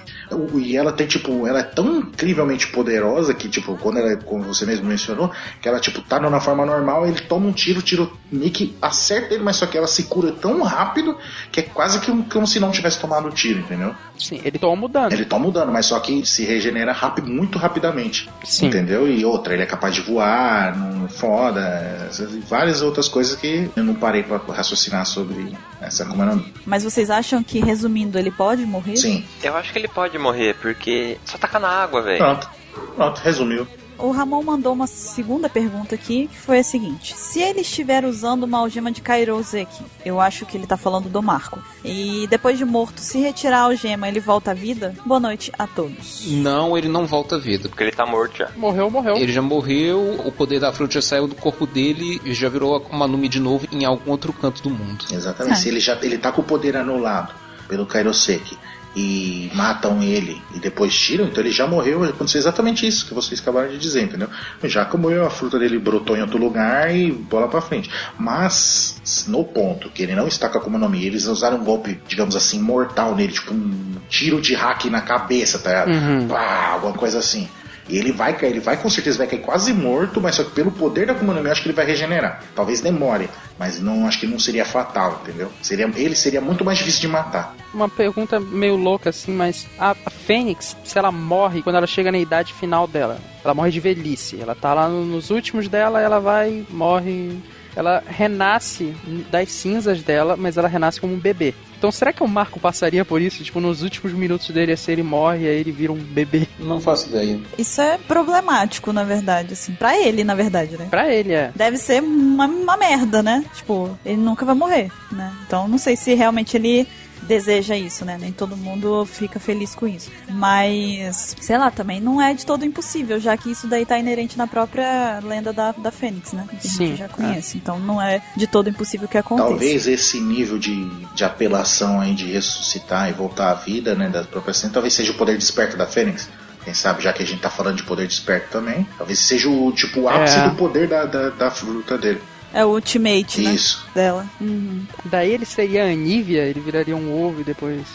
E 0.55 0.77
ela 0.77 0.93
tem, 0.93 1.07
tipo, 1.07 1.47
ela 1.47 1.61
é 1.61 1.63
tão 1.65 1.99
incrivelmente 2.01 2.69
poderosa 2.69 3.35
que, 3.35 3.49
tipo, 3.49 3.77
quando 3.79 3.99
ela, 3.99 4.17
como 4.17 4.45
você 4.45 4.65
mesmo 4.65 4.87
mencionou, 4.87 5.31
que 5.61 5.69
ela, 5.69 5.81
tipo, 5.81 6.01
tá 6.03 6.21
na 6.21 6.41
forma 6.41 6.65
normal, 6.65 7.07
ele 7.07 7.21
toma 7.23 7.47
um 7.49 7.53
tiro, 7.53 7.81
o 7.81 7.83
tiro 7.83 8.17
meio 8.31 8.51
que 8.53 8.77
acerta 8.81 9.35
ele, 9.35 9.43
mas 9.43 9.57
só 9.57 9.67
que 9.67 9.77
ela 9.77 9.87
se 9.89 10.05
cura 10.05 10.31
tão 10.33 10.63
rápido 10.63 11.17
que 11.51 11.61
é 11.61 11.63
quase 11.65 11.99
que 12.01 12.11
um- 12.11 12.23
como 12.23 12.47
se 12.47 12.61
não 12.61 12.71
tivesse 12.71 13.01
tomado 13.01 13.27
o 13.29 13.33
tiro, 13.33 13.59
entendeu? 13.61 13.95
Sim, 14.19 14.41
ele 14.45 14.59
toma 14.59 14.85
o 14.85 14.89
dano. 14.89 15.13
Ele 15.13 15.25
toma 15.25 15.49
o 15.49 15.51
dano, 15.51 15.73
mas 15.73 15.87
só 15.87 15.99
que 15.99 16.25
se 16.25 16.45
regenera 16.45 16.93
rápido, 16.93 17.29
muito 17.29 17.59
rapidamente. 17.59 18.29
Sim. 18.45 18.67
Entendeu? 18.67 19.09
E 19.09 19.25
outra, 19.25 19.55
ele 19.55 19.63
é 19.63 19.67
capaz 19.67 19.95
de 19.95 20.01
voar, 20.03 20.77
não 20.77 21.09
foda, 21.31 21.61
essas- 22.09 22.35
várias 22.49 22.83
outras 22.83 23.07
coisas 23.09 23.37
que 23.37 23.71
eu 23.77 23.85
não 23.85 23.95
parei 23.95 24.25
pra 24.25 24.39
raciocinar 24.49 25.07
sobre 25.07 25.57
essa 25.81 26.05
Mi. 26.05 26.45
Mas 26.67 26.83
vocês 26.83 27.09
acham 27.09 27.41
que, 27.43 27.61
resumindo, 27.61 28.19
ele 28.19 28.33
pode 28.33 28.67
morrer? 28.67 28.97
Sim. 28.97 29.25
Eu 29.41 29.57
acho 29.57 29.73
que 29.73 29.79
ele 29.79 29.87
pode 29.87 30.19
morrer, 30.19 30.57
porque 30.61 31.19
só 31.25 31.39
tacar 31.39 31.61
na 31.61 31.69
água, 31.69 32.03
velho. 32.03 32.19
Pronto. 32.19 32.51
Pronto, 32.97 33.19
resumiu. 33.21 33.67
O 34.03 34.11
Ramon 34.11 34.43
mandou 34.43 34.73
uma 34.73 34.87
segunda 34.87 35.49
pergunta 35.49 35.95
aqui, 35.95 36.29
que 36.29 36.39
foi 36.39 36.59
a 36.59 36.65
seguinte: 36.65 37.15
Se 37.17 37.41
ele 37.41 37.61
estiver 37.61 38.05
usando 38.05 38.45
uma 38.45 38.59
algema 38.59 38.91
de 38.91 39.01
Kairoseki, 39.01 39.85
eu 40.05 40.21
acho 40.21 40.47
que 40.47 40.57
ele 40.57 40.67
tá 40.67 40.77
falando 40.77 41.09
do 41.09 41.23
Marco, 41.23 41.63
e 41.85 42.27
depois 42.29 42.57
de 42.57 42.65
morto, 42.65 43.01
se 43.01 43.19
retirar 43.19 43.59
a 43.59 43.63
algema, 43.63 44.09
ele 44.09 44.21
volta 44.21 44.53
à 44.53 44.55
vida? 44.55 44.95
Boa 45.05 45.21
noite 45.21 45.53
a 45.59 45.67
todos. 45.67 46.27
Não, 46.27 46.77
ele 46.77 46.89
não 46.89 47.07
volta 47.07 47.37
à 47.37 47.39
vida. 47.39 47.69
Porque 47.69 47.85
ele 47.85 47.93
tá 47.93 48.07
morto 48.07 48.39
já. 48.39 48.51
Morreu, 48.57 48.91
morreu. 48.91 49.17
Ele 49.17 49.33
já 49.33 49.43
morreu, 49.43 50.21
o 50.25 50.33
poder 50.33 50.61
da 50.61 50.73
fruta 50.73 50.95
já 50.95 51.03
saiu 51.03 51.27
do 51.27 51.35
corpo 51.35 51.67
dele 51.67 52.21
e 52.25 52.33
já 52.33 52.49
virou 52.49 52.87
uma 52.91 53.07
Numi 53.07 53.29
de 53.29 53.41
novo 53.41 53.67
em 53.71 53.85
algum 53.85 54.11
outro 54.11 54.33
canto 54.33 54.63
do 54.63 54.71
mundo. 54.71 55.05
Exatamente. 55.11 55.55
Ah. 55.55 55.57
Se 55.57 55.69
ele 55.69 55.81
já 55.81 55.99
ele 56.03 56.17
tá 56.19 56.33
com 56.33 56.41
o 56.41 56.45
poder 56.45 56.77
anulado 56.77 57.35
pelo 57.69 57.87
Kairoseki 57.87 58.57
e 58.95 59.51
matam 59.55 60.03
ele 60.03 60.41
e 60.55 60.59
depois 60.59 60.93
tiram, 60.95 61.27
então 61.27 61.43
ele 61.43 61.53
já 61.53 61.67
morreu. 61.67 62.03
Aconteceu 62.05 62.41
exatamente 62.41 62.87
isso 62.87 63.07
que 63.07 63.15
vocês 63.15 63.41
acabaram 63.41 63.69
de 63.69 63.79
dizer, 63.79 64.03
entendeu? 64.03 64.29
Já 64.65 64.85
que 64.85 64.97
morreu, 64.97 65.25
a 65.25 65.31
fruta 65.31 65.59
dele 65.59 65.79
brotou 65.79 66.17
em 66.17 66.23
outro 66.23 66.39
lugar 66.39 66.95
e 66.95 67.13
bola 67.13 67.49
pra 67.49 67.61
frente. 67.61 67.91
Mas, 68.19 69.27
no 69.29 69.45
ponto 69.45 69.91
que 69.91 70.03
ele 70.03 70.15
não 70.15 70.27
está 70.27 70.49
com 70.49 70.59
a 70.59 70.61
Akuma 70.61 70.79
no 70.79 70.89
Mi, 70.89 71.05
eles 71.05 71.27
usaram 71.27 71.59
um 71.59 71.65
golpe, 71.65 72.01
digamos 72.09 72.35
assim, 72.35 72.61
mortal 72.61 73.15
nele, 73.15 73.33
tipo 73.33 73.55
um 73.55 73.95
tiro 74.09 74.41
de 74.41 74.55
hack 74.55 74.87
na 74.87 75.01
cabeça, 75.01 75.59
tá 75.59 75.71
ligado? 75.71 75.91
Uhum. 75.91 76.29
Pá, 76.29 76.71
alguma 76.73 76.93
coisa 76.93 77.19
assim. 77.19 77.49
E 77.91 77.99
ele 77.99 78.13
vai 78.13 78.37
cair, 78.37 78.51
ele 78.51 78.61
vai 78.61 78.77
com 78.77 78.89
certeza 78.89 79.19
vai 79.19 79.27
cair 79.27 79.41
quase 79.41 79.73
morto, 79.73 80.21
mas 80.21 80.37
só 80.37 80.45
que 80.45 80.53
pelo 80.53 80.71
poder 80.71 81.07
da 81.07 81.13
Akuma 81.13 81.35
no 81.35 81.43
Mi, 81.43 81.51
acho 81.51 81.63
que 81.63 81.69
ele 81.69 81.75
vai 81.77 81.85
regenerar. 81.85 82.43
Talvez 82.55 82.81
demore, 82.81 83.29
mas 83.59 83.81
não 83.81 84.07
acho 84.07 84.21
que 84.21 84.27
não 84.27 84.39
seria 84.39 84.65
fatal, 84.65 85.21
entendeu? 85.23 85.51
Seria, 85.61 85.91
ele 85.97 86.15
seria 86.15 86.41
muito 86.41 86.65
mais 86.65 86.79
difícil 86.79 87.01
de 87.01 87.09
matar. 87.09 87.55
Uma 87.75 87.89
pergunta 87.89 88.39
meio 88.39 88.77
louca 88.77 89.11
assim, 89.11 89.33
mas 89.33 89.67
a, 89.79 89.95
Fênix, 90.11 90.77
se 90.85 90.97
ela 90.99 91.11
morre 91.11 91.63
quando 91.63 91.77
ela 91.77 91.87
chega 91.87 92.13
na 92.13 92.19
idade 92.19 92.55
final 92.55 92.87
dela, 92.87 93.19
ela 93.45 93.55
morre 93.55 93.71
de 93.73 93.81
velhice. 93.81 94.41
Ela 94.41 94.55
tá 94.55 94.73
lá 94.73 94.89
no- 94.89 95.05
nos 95.05 95.31
últimos 95.31 95.67
dela, 95.69 96.01
ela 96.01 96.21
vai, 96.21 96.65
morre. 96.71 97.37
Ela 97.75 98.03
renasce 98.07 98.95
das 99.31 99.51
cinzas 99.51 100.03
dela, 100.03 100.37
mas 100.37 100.57
ela 100.57 100.69
renasce 100.69 101.01
como 101.01 101.15
um 101.15 101.19
bebê. 101.19 101.55
Então 101.81 101.91
será 101.91 102.13
que 102.13 102.23
o 102.23 102.29
Marco 102.29 102.61
passaria 102.61 103.07
por 103.07 103.23
isso? 103.23 103.43
Tipo, 103.43 103.59
nos 103.59 103.81
últimos 103.81 104.13
minutos 104.13 104.51
dele, 104.51 104.73
assim, 104.73 104.93
ele 104.93 105.03
morre 105.03 105.45
e 105.45 105.49
aí 105.49 105.57
ele 105.57 105.73
vira 105.73 105.91
um 105.91 105.97
bebê. 105.97 106.47
Não 106.59 106.79
faço 106.79 107.09
ideia. 107.09 107.41
Isso 107.57 107.81
é 107.81 107.97
problemático, 107.97 108.93
na 108.93 109.03
verdade, 109.03 109.55
assim. 109.55 109.73
Pra 109.73 109.99
ele, 109.99 110.23
na 110.23 110.35
verdade, 110.35 110.77
né? 110.77 110.89
Pra 110.91 111.11
ele, 111.11 111.33
é. 111.33 111.51
Deve 111.57 111.79
ser 111.79 112.03
uma, 112.03 112.45
uma 112.47 112.77
merda, 112.77 113.23
né? 113.23 113.43
Tipo, 113.55 113.99
ele 114.05 114.19
nunca 114.19 114.45
vai 114.45 114.55
morrer, 114.55 114.93
né? 115.11 115.33
Então 115.47 115.67
não 115.67 115.79
sei 115.79 115.97
se 115.97 116.13
realmente 116.13 116.55
ele 116.55 116.87
deseja 117.31 117.77
isso, 117.77 118.05
né? 118.05 118.19
Nem 118.21 118.33
todo 118.33 118.57
mundo 118.57 119.07
fica 119.07 119.39
feliz 119.39 119.73
com 119.73 119.87
isso. 119.87 120.11
Mas, 120.29 121.37
sei 121.41 121.57
lá, 121.57 121.71
também 121.71 122.01
não 122.01 122.21
é 122.21 122.35
de 122.35 122.45
todo 122.45 122.65
impossível, 122.65 123.21
já 123.21 123.37
que 123.37 123.53
isso 123.53 123.69
daí 123.69 123.87
tá 123.87 123.97
inerente 123.97 124.37
na 124.37 124.49
própria 124.49 125.21
lenda 125.23 125.53
da, 125.53 125.71
da 125.71 125.93
Fênix, 125.93 126.33
né? 126.33 126.45
Que 126.51 126.57
a 126.57 126.61
Sim, 126.71 126.87
gente 126.89 126.99
já 126.99 127.09
conhece. 127.09 127.57
Então 127.57 127.79
não 127.79 128.03
é 128.03 128.21
de 128.37 128.49
todo 128.49 128.69
impossível 128.69 129.07
que 129.07 129.17
aconteça. 129.17 129.49
Talvez 129.49 129.87
esse 129.87 130.21
nível 130.21 130.59
de, 130.59 130.85
de 131.15 131.25
apelação 131.25 132.01
aí 132.01 132.15
de 132.15 132.27
ressuscitar 132.33 133.09
e 133.09 133.13
voltar 133.13 133.53
à 133.53 133.55
vida, 133.55 133.95
né, 133.95 134.09
das 134.09 134.27
próprias 134.27 134.61
talvez 134.73 134.93
seja 134.95 135.13
o 135.13 135.15
poder 135.15 135.39
desperto 135.39 135.77
da 135.77 135.87
Fênix. 135.87 136.29
Quem 136.65 136.75
sabe, 136.75 137.03
já 137.03 137.13
que 137.13 137.23
a 137.23 137.27
gente 137.27 137.41
tá 137.41 137.49
falando 137.49 137.77
de 137.77 137.85
poder 137.85 138.07
desperto 138.07 138.49
também, 138.51 138.87
talvez 138.99 139.19
seja 139.21 139.49
o 139.49 139.73
tipo 139.73 140.01
o 140.01 140.09
ápice 140.09 140.37
É. 140.37 140.49
do 140.49 140.57
poder 140.57 140.89
da, 140.89 141.05
da, 141.07 141.31
da 141.31 141.51
fruta 141.51 141.97
dele. 141.97 142.21
É 142.53 142.65
o 142.65 142.71
ultimate, 142.71 143.43
né? 143.43 143.53
Isso. 143.53 143.87
Dela. 143.95 144.27
Uhum. 144.41 144.85
Daí 145.05 145.33
ele 145.33 145.45
seria 145.45 145.85
a 145.85 145.89
Anívia, 145.89 146.43
ele 146.43 146.61
viraria 146.61 146.97
um 146.97 147.13
ovo 147.13 147.41
e 147.41 147.45
depois. 147.45 147.87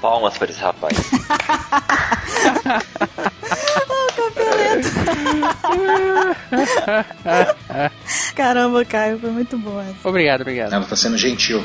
Palmas 0.00 0.36
para 0.36 0.50
esse 0.50 0.60
rapaz. 0.60 0.96
Caramba, 8.34 8.84
Caio, 8.84 9.18
foi 9.18 9.30
muito 9.30 9.56
bom 9.58 9.80
essa. 9.80 10.08
Obrigado, 10.08 10.42
obrigado. 10.42 10.72
Ela 10.72 10.84
tá 10.84 10.96
sendo 10.96 11.16
gentil. 11.16 11.62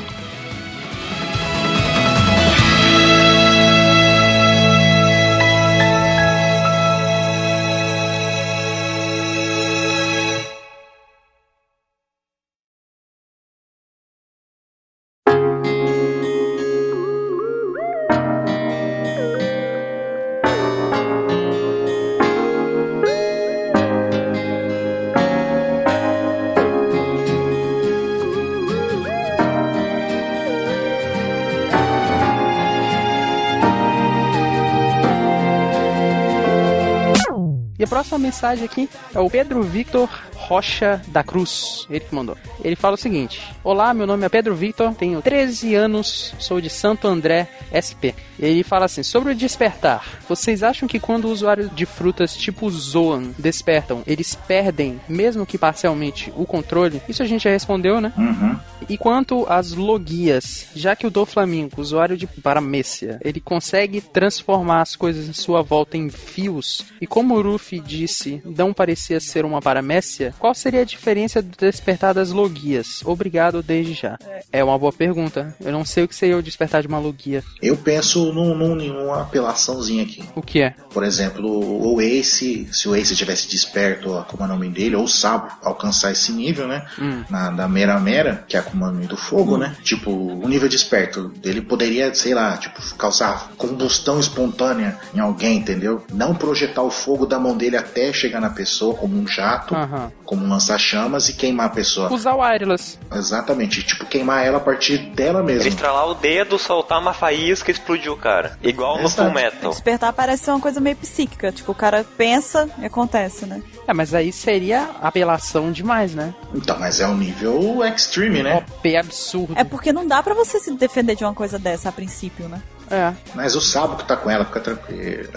Próxima 37.98 38.18
mensagem 38.18 38.64
aqui 38.64 38.88
é 39.12 39.18
o 39.18 39.28
Pedro 39.28 39.60
Victor 39.60 40.08
Rocha 40.48 41.02
da 41.08 41.22
Cruz. 41.22 41.86
Ele 41.90 42.00
que 42.00 42.14
mandou. 42.14 42.36
Ele 42.64 42.74
fala 42.74 42.94
o 42.94 42.98
seguinte: 42.98 43.54
Olá, 43.62 43.92
meu 43.92 44.06
nome 44.06 44.24
é 44.24 44.28
Pedro 44.30 44.54
Victor, 44.54 44.94
tenho 44.94 45.20
13 45.20 45.74
anos, 45.74 46.34
sou 46.38 46.58
de 46.58 46.70
Santo 46.70 47.06
André, 47.06 47.48
SP. 47.68 48.16
Ele 48.38 48.62
fala 48.62 48.86
assim: 48.86 49.02
Sobre 49.02 49.32
o 49.32 49.36
despertar, 49.36 50.02
vocês 50.26 50.62
acham 50.62 50.88
que 50.88 50.98
quando 50.98 51.28
usuários 51.28 51.68
de 51.74 51.84
frutas 51.84 52.34
tipo 52.34 52.70
Zoan 52.70 53.32
despertam, 53.38 54.02
eles 54.06 54.34
perdem, 54.34 54.98
mesmo 55.06 55.44
que 55.44 55.58
parcialmente, 55.58 56.32
o 56.34 56.46
controle? 56.46 57.02
Isso 57.06 57.22
a 57.22 57.26
gente 57.26 57.44
já 57.44 57.50
respondeu, 57.50 58.00
né? 58.00 58.10
Uhum. 58.16 58.58
E 58.88 58.96
quanto 58.96 59.44
às 59.48 59.72
logias, 59.72 60.68
já 60.74 60.96
que 60.96 61.06
o 61.06 61.10
Doflamingo, 61.10 61.80
usuário 61.80 62.16
de 62.16 62.26
paramécia, 62.26 63.20
ele 63.22 63.40
consegue 63.40 64.00
transformar 64.00 64.80
as 64.80 64.96
coisas 64.96 65.28
em 65.28 65.32
sua 65.32 65.62
volta 65.62 65.96
em 65.98 66.08
fios, 66.08 66.86
e 67.00 67.06
como 67.06 67.34
o 67.34 67.42
Ruffy 67.42 67.80
disse, 67.80 68.40
não 68.44 68.72
parecia 68.72 69.20
ser 69.20 69.44
uma 69.44 69.60
paramécia, 69.60 70.34
qual 70.38 70.54
seria 70.54 70.82
a 70.82 70.84
diferença 70.84 71.42
do 71.42 71.56
despertar 71.58 72.14
das 72.14 72.30
logias? 72.30 73.02
Obrigado 73.04 73.62
desde 73.62 73.94
já. 73.94 74.18
É 74.52 74.62
uma 74.62 74.78
boa 74.78 74.92
pergunta. 74.92 75.54
Eu 75.60 75.72
não 75.72 75.84
sei 75.84 76.04
o 76.04 76.08
que 76.08 76.14
seria 76.14 76.36
o 76.36 76.42
despertar 76.42 76.82
de 76.82 76.88
uma 76.88 76.98
logia. 76.98 77.42
Eu 77.60 77.76
penso 77.76 78.32
num, 78.32 78.54
num, 78.54 78.74
numa 78.74 79.22
apelaçãozinha 79.22 80.04
aqui. 80.04 80.24
O 80.34 80.42
que 80.42 80.62
é? 80.62 80.74
Por 80.90 81.04
exemplo, 81.04 81.48
o 81.48 82.00
Ace, 82.00 82.68
se 82.72 82.88
o 82.88 82.94
Ace 82.94 83.14
tivesse 83.14 83.48
desperto 83.48 84.14
a 84.14 84.20
Akuma 84.20 84.46
no 84.46 84.58
Mi 84.58 84.68
dele, 84.68 84.96
ou 84.96 85.04
o 85.04 85.08
Sabo 85.08 85.48
alcançar 85.62 86.12
esse 86.12 86.32
nível, 86.32 86.66
né? 86.66 86.86
Hum. 86.98 87.24
Na, 87.28 87.50
da 87.50 87.68
Mera 87.68 87.98
Mera, 87.98 88.44
que 88.48 88.56
é 88.56 88.60
a 88.60 88.62
Akuma 88.62 88.90
no 88.90 88.98
Mi 88.98 89.06
do 89.06 89.16
fogo, 89.16 89.56
né? 89.56 89.76
Tipo, 89.82 90.10
o 90.10 90.48
nível 90.48 90.68
desperto 90.68 91.28
dele 91.28 91.60
poderia, 91.60 92.14
sei 92.14 92.34
lá, 92.34 92.56
tipo, 92.56 92.80
causar 92.96 93.52
combustão 93.56 94.20
espontânea 94.20 94.98
em 95.14 95.20
alguém, 95.20 95.58
entendeu? 95.58 96.04
Não 96.12 96.34
projetar 96.34 96.82
o 96.82 96.90
fogo 96.90 97.26
da 97.26 97.38
mão 97.38 97.56
dele 97.56 97.76
até 97.76 98.12
chegar 98.12 98.40
na 98.40 98.50
pessoa 98.50 98.94
como 98.94 99.18
um 99.18 99.26
jato, 99.26 99.74
Aham. 99.74 100.12
Como 100.28 100.44
um 100.44 100.48
lança-chamas 100.50 101.30
e 101.30 101.32
queimar 101.32 101.68
a 101.68 101.70
pessoa. 101.70 102.12
Usar 102.12 102.34
o 102.34 102.40
Wireless. 102.40 102.98
Exatamente, 103.10 103.82
tipo, 103.82 104.04
queimar 104.04 104.44
ela 104.44 104.58
a 104.58 104.60
partir 104.60 104.98
dela 104.98 105.38
Ele 105.38 105.54
mesma. 105.54 105.68
estralar 105.68 106.06
o 106.06 106.12
dedo, 106.12 106.58
soltar 106.58 107.00
uma 107.00 107.14
faísca 107.14 107.70
e 107.70 107.72
explodir 107.72 108.12
o 108.12 108.16
cara. 108.16 108.58
Igual 108.62 109.00
no. 109.00 109.08
Full 109.08 109.30
Metal. 109.32 109.70
Despertar 109.70 110.12
parece 110.12 110.44
ser 110.44 110.50
uma 110.50 110.60
coisa 110.60 110.80
meio 110.80 110.96
psíquica. 110.96 111.50
Tipo, 111.50 111.72
o 111.72 111.74
cara 111.74 112.04
pensa 112.18 112.68
e 112.78 112.84
acontece, 112.84 113.46
né? 113.46 113.62
É, 113.86 113.94
mas 113.94 114.12
aí 114.12 114.30
seria 114.30 114.90
apelação 115.00 115.72
demais, 115.72 116.14
né? 116.14 116.34
Então, 116.54 116.78
mas 116.78 117.00
é 117.00 117.08
o 117.08 117.14
nível 117.14 117.82
extreme, 117.86 118.42
né? 118.42 118.56
OP 118.56 118.96
absurdo. 118.96 119.54
É 119.56 119.64
porque 119.64 119.94
não 119.94 120.06
dá 120.06 120.22
pra 120.22 120.34
você 120.34 120.60
se 120.60 120.70
defender 120.74 121.16
de 121.16 121.24
uma 121.24 121.32
coisa 121.32 121.58
dessa 121.58 121.88
a 121.88 121.92
princípio, 121.92 122.50
né? 122.50 122.60
É. 122.90 123.14
Mas 123.34 123.54
o 123.54 123.60
Sabo 123.60 123.96
que 123.96 124.06
tá 124.06 124.16
com 124.16 124.30
ela, 124.30 124.44
fica 124.44 124.60
tranquilo. 124.60 125.28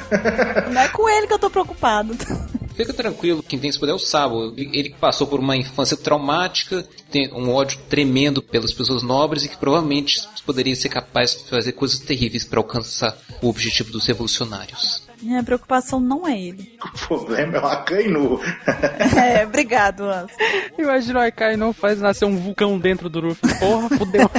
Não 0.71 0.81
é 0.81 0.87
com 0.89 1.09
ele 1.09 1.27
que 1.27 1.33
eu 1.33 1.39
tô 1.39 1.49
preocupado. 1.49 2.15
Fica 2.75 2.93
tranquilo, 2.93 3.43
quem 3.43 3.59
tem 3.59 3.69
esse 3.69 3.79
poder 3.79 3.91
é 3.91 3.95
o 3.95 3.99
Sabo. 3.99 4.53
Ele 4.57 4.81
ele 4.81 4.89
que 4.89 4.97
passou 4.97 5.27
por 5.27 5.39
uma 5.39 5.55
infância 5.55 5.97
traumática, 5.97 6.85
tem 7.11 7.31
um 7.33 7.51
ódio 7.53 7.79
tremendo 7.89 8.41
pelas 8.41 8.73
pessoas 8.73 9.03
nobres 9.03 9.43
e 9.43 9.49
que 9.49 9.57
provavelmente 9.57 10.21
poderia 10.45 10.75
ser 10.75 10.89
capaz 10.89 11.35
de 11.35 11.49
fazer 11.49 11.73
coisas 11.73 11.99
terríveis 11.99 12.43
para 12.43 12.59
alcançar 12.59 13.15
o 13.41 13.49
objetivo 13.49 13.91
dos 13.91 14.05
revolucionários. 14.07 15.03
Minha 15.21 15.43
preocupação 15.43 15.99
não 15.99 16.27
é 16.27 16.39
ele. 16.39 16.71
O 16.83 17.07
problema 17.07 17.57
é 17.57 17.61
o 17.61 17.65
Akainu. 17.65 18.39
É, 19.21 19.45
obrigado, 19.45 20.03
Anso. 20.03 20.33
Imagina 20.77 21.19
o 21.19 21.21
Aikai 21.21 21.55
não 21.57 21.73
faz 21.73 21.99
nascer 21.99 22.25
um 22.25 22.35
vulcão 22.37 22.79
dentro 22.79 23.09
do 23.09 23.19
Ruffy. 23.21 23.59
Porra, 23.59 23.89
fudeu. 23.97 24.29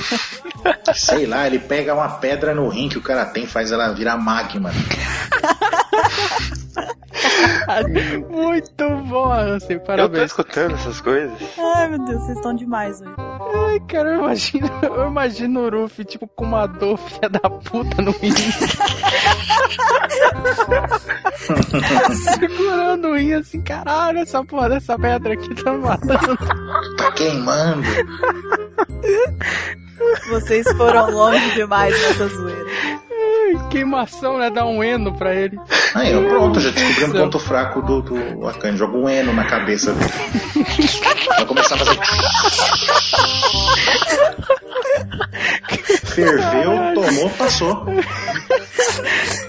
Sei 0.94 1.26
lá, 1.26 1.46
ele 1.46 1.58
pega 1.58 1.94
uma 1.94 2.08
pedra 2.08 2.54
no 2.54 2.68
rim 2.68 2.88
que 2.88 2.98
o 2.98 3.02
cara 3.02 3.24
tem, 3.26 3.46
faz 3.46 3.70
ela 3.72 3.92
virar 3.92 4.16
magma. 4.16 4.70
Muito 8.30 8.88
bom, 9.08 9.32
Ansem, 9.32 9.76
Eu 9.76 9.80
tô 9.80 9.86
parabéns. 9.86 10.24
escutando 10.24 10.74
essas 10.74 11.00
coisas. 11.00 11.36
Ai, 11.58 11.88
meu 11.90 11.98
Deus, 12.04 12.22
vocês 12.22 12.36
estão 12.36 12.54
demais 12.54 13.00
hoje. 13.00 13.12
Ai, 13.18 13.80
cara, 13.88 14.10
eu 14.14 14.18
imagino, 14.20 14.70
eu 14.82 15.06
imagino 15.08 15.60
o 15.60 15.70
Ruffy, 15.82 16.04
tipo, 16.04 16.26
com 16.28 16.44
uma 16.44 16.66
dor 16.66 16.96
filha 16.98 17.28
da 17.28 17.40
puta 17.50 18.02
no 18.02 18.10
rim. 18.12 18.32
Segurando 22.38 23.08
o 23.08 23.16
rim 23.16 23.32
assim, 23.34 23.60
caralho, 23.62 24.18
essa 24.18 24.44
porra 24.44 24.68
dessa 24.68 24.98
pedra 24.98 25.32
aqui 25.34 25.54
tá 25.54 25.72
me 25.72 25.78
matando. 25.78 26.36
Tá 26.96 27.12
queimando. 27.12 27.82
Vocês 30.28 30.66
foram 30.76 31.10
longe 31.10 31.54
demais 31.54 32.00
nessa 32.02 32.28
zoeira. 32.28 32.66
Queimação, 33.70 34.38
né? 34.38 34.50
Dá 34.50 34.64
um 34.64 34.82
eno 34.82 35.16
pra 35.16 35.34
ele. 35.34 35.58
Aí, 35.94 36.14
ó, 36.14 36.28
pronto, 36.28 36.60
já 36.60 36.70
descobri 36.70 37.04
um 37.04 37.12
ponto 37.12 37.38
fraco 37.38 37.82
do, 37.82 38.02
do 38.02 38.48
Akane. 38.48 38.76
Joga 38.76 38.96
um 38.96 39.08
eno 39.08 39.32
na 39.32 39.44
cabeça 39.44 39.92
dele. 39.92 40.12
Vai 41.28 41.46
começar 41.46 41.74
a 41.74 41.78
fazer. 41.78 41.98
Ferveu, 46.14 46.72
tomou, 46.94 47.30
passou. 47.30 47.84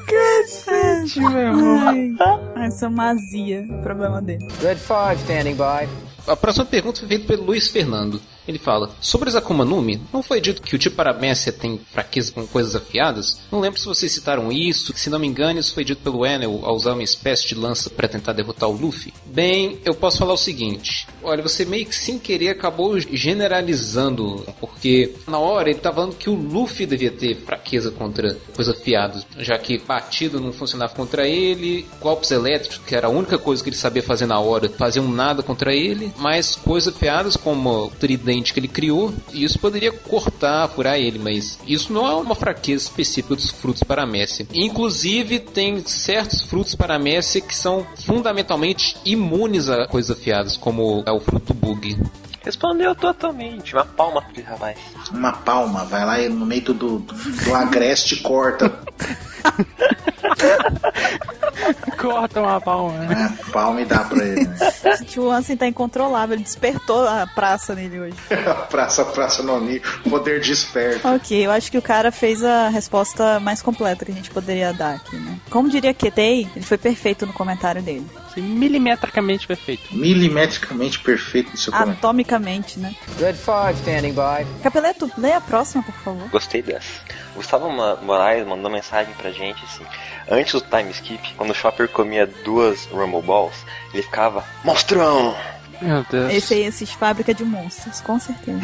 Cacete, 0.07 1.19
meu 1.19 1.37
irmão. 1.37 2.15
Ai, 2.55 2.71
sou 2.71 2.89
mazia. 2.89 3.65
O 3.69 3.81
problema 3.81 4.21
dele. 4.21 4.45
Good 4.61 4.77
five 4.79 5.21
standing 5.23 5.55
by. 5.55 5.87
A 6.27 6.35
próxima 6.35 6.65
pergunta 6.65 6.99
foi 6.99 7.07
feita 7.09 7.25
pelo 7.25 7.43
Luiz 7.43 7.67
Fernando. 7.67 8.21
Ele 8.47 8.59
fala: 8.59 8.89
Sobre 8.99 9.29
os 9.29 9.35
Akuma 9.35 9.65
Numi, 9.65 10.01
não 10.11 10.23
foi 10.23 10.41
dito 10.41 10.61
que 10.61 10.75
o 10.75 10.79
tipo 10.79 10.95
Paramécia 10.95 11.51
tem 11.51 11.79
fraqueza 11.91 12.31
com 12.31 12.45
coisas 12.45 12.75
afiadas? 12.75 13.39
Não 13.51 13.59
lembro 13.59 13.79
se 13.79 13.85
vocês 13.85 14.11
citaram 14.11 14.51
isso. 14.51 14.93
Se 14.95 15.09
não 15.09 15.19
me 15.19 15.27
engano, 15.27 15.59
isso 15.59 15.73
foi 15.73 15.83
dito 15.83 16.01
pelo 16.01 16.25
Enel 16.25 16.61
ao 16.63 16.75
usar 16.75 16.93
uma 16.93 17.03
espécie 17.03 17.47
de 17.47 17.55
lança 17.55 17.89
para 17.89 18.07
tentar 18.07 18.33
derrotar 18.33 18.69
o 18.69 18.73
Luffy. 18.73 19.13
Bem, 19.25 19.79
eu 19.83 19.95
posso 19.95 20.19
falar 20.19 20.33
o 20.33 20.37
seguinte: 20.37 21.07
olha, 21.21 21.41
você 21.41 21.65
meio 21.65 21.85
que 21.85 21.95
sem 21.95 22.19
querer 22.19 22.49
acabou 22.49 22.99
generalizando, 22.99 24.45
porque 24.59 25.15
na 25.27 25.39
hora 25.39 25.69
ele 25.69 25.79
tá 25.79 25.91
falando 25.91 26.15
que 26.15 26.29
o 26.29 26.35
Luffy 26.35 26.85
devia 26.85 27.11
ter 27.11 27.35
fraqueza 27.35 27.91
contra 27.91 28.35
coisas 28.55 28.75
afiadas, 28.75 29.25
já 29.37 29.57
que 29.57 29.77
batido 29.77 30.39
não 30.39 30.51
funcionava 30.51 30.93
contra 30.93 31.27
ele, 31.27 31.85
golpes 31.99 32.31
elétricos, 32.31 32.79
que 32.85 32.95
era 32.95 33.07
a 33.07 33.09
única 33.09 33.37
coisa 33.37 33.63
que 33.63 33.69
ele 33.69 33.75
sabia 33.75 34.03
fazer 34.03 34.25
na 34.25 34.39
hora, 34.39 34.69
faziam 34.69 35.07
nada 35.07 35.41
contra 35.41 35.73
ele, 35.73 36.13
mas 36.17 36.55
coisas 36.55 36.93
afiadas 36.93 37.35
como 37.35 37.85
o 37.85 37.89
que 38.41 38.59
ele 38.59 38.67
criou, 38.67 39.13
e 39.31 39.43
isso 39.43 39.59
poderia 39.59 39.91
cortar, 39.91 40.67
furar 40.69 40.97
ele, 40.97 41.19
mas 41.19 41.59
isso 41.67 41.91
não 41.91 42.07
é 42.07 42.15
uma 42.15 42.35
fraqueza 42.35 42.85
específica 42.85 43.35
dos 43.35 43.51
frutos 43.51 43.83
paramécia. 43.83 44.47
Inclusive, 44.53 45.39
tem 45.39 45.83
certos 45.85 46.41
frutos 46.41 46.73
paramécia 46.73 47.41
que 47.41 47.55
são 47.55 47.85
fundamentalmente 48.05 48.95
imunes 49.05 49.69
a 49.69 49.87
coisas 49.87 50.17
afiadas, 50.17 50.57
como 50.57 51.03
é 51.05 51.11
o 51.11 51.19
fruto 51.19 51.53
bug. 51.53 51.97
Respondeu 52.43 52.93
totalmente. 52.93 53.73
Uma 53.73 53.85
palma 53.85 54.21
pro 54.21 54.43
rapaz. 54.43 54.77
Uma 55.11 55.31
palma, 55.31 55.85
vai 55.85 56.05
lá 56.05 56.19
e 56.19 56.27
no 56.27 56.45
meio 56.45 56.61
do, 56.61 56.73
do, 56.73 56.99
do 56.99 57.55
agreste 57.55 58.17
corta. 58.17 58.71
Corta 61.97 62.41
uma 62.41 62.59
palma. 62.59 62.97
né? 62.97 63.37
É, 63.39 63.51
palma 63.51 63.81
e 63.81 63.85
dá 63.85 63.99
pra 63.99 64.25
ele. 64.25 64.45
Né? 64.45 64.57
Gente, 64.97 65.19
o 65.19 65.31
Ansem 65.31 65.55
tá 65.55 65.67
incontrolável, 65.67 66.35
ele 66.35 66.43
despertou 66.43 67.07
a 67.07 67.27
praça 67.27 67.75
nele 67.75 67.99
hoje. 67.99 68.15
praça, 68.69 69.05
praça 69.05 69.43
no 69.43 69.59
nível, 69.61 69.89
poder 70.09 70.41
desperto. 70.41 71.07
Ok, 71.07 71.45
eu 71.45 71.51
acho 71.51 71.71
que 71.71 71.77
o 71.77 71.81
cara 71.81 72.11
fez 72.11 72.43
a 72.43 72.69
resposta 72.69 73.39
mais 73.39 73.61
completa 73.61 74.03
que 74.03 74.11
a 74.11 74.15
gente 74.15 74.31
poderia 74.31 74.73
dar 74.73 74.95
aqui, 74.95 75.15
né? 75.15 75.37
Como 75.49 75.69
diria 75.69 75.93
Ketei, 75.93 76.47
ele 76.55 76.65
foi 76.65 76.77
perfeito 76.77 77.25
no 77.25 77.33
comentário 77.33 77.81
dele. 77.81 78.05
Milimetricamente 78.35 79.45
perfeito. 79.45 79.95
Milimetricamente 79.95 80.99
perfeito 80.99 81.51
no 81.51 81.57
seu 81.57 81.71
comentário. 81.71 81.99
Atomicamente, 81.99 82.79
né? 82.79 82.95
Good 83.19 83.37
five 83.37 83.73
standing 83.79 84.13
by. 84.13 84.45
Capeleto, 84.63 85.09
leia 85.17 85.37
a 85.37 85.41
próxima, 85.41 85.83
por 85.83 85.93
favor. 85.95 86.27
Gostei 86.29 86.61
dessa. 86.61 86.89
Gustavo 87.35 87.69
Moraes 88.01 88.45
mandou 88.45 88.71
mensagem 88.71 89.13
pra 89.15 89.31
gente 89.31 89.63
assim. 89.65 89.85
Antes 90.29 90.53
do 90.53 90.61
time 90.61 90.91
skip, 90.91 91.33
quando 91.35 91.51
o 91.51 91.55
Chopper 91.55 91.89
comia 91.89 92.27
duas 92.45 92.85
Rumble 92.85 93.21
Balls, 93.21 93.65
ele 93.93 94.03
ficava 94.03 94.43
Monstrão! 94.63 95.35
Meu 95.81 96.05
Deus. 96.09 96.31
Esse 96.31 96.53
aí 96.53 96.67
assiste 96.67 96.95
Fábrica 96.95 97.33
de 97.33 97.43
Monstros, 97.43 97.99
com 97.99 98.17
certeza. 98.17 98.61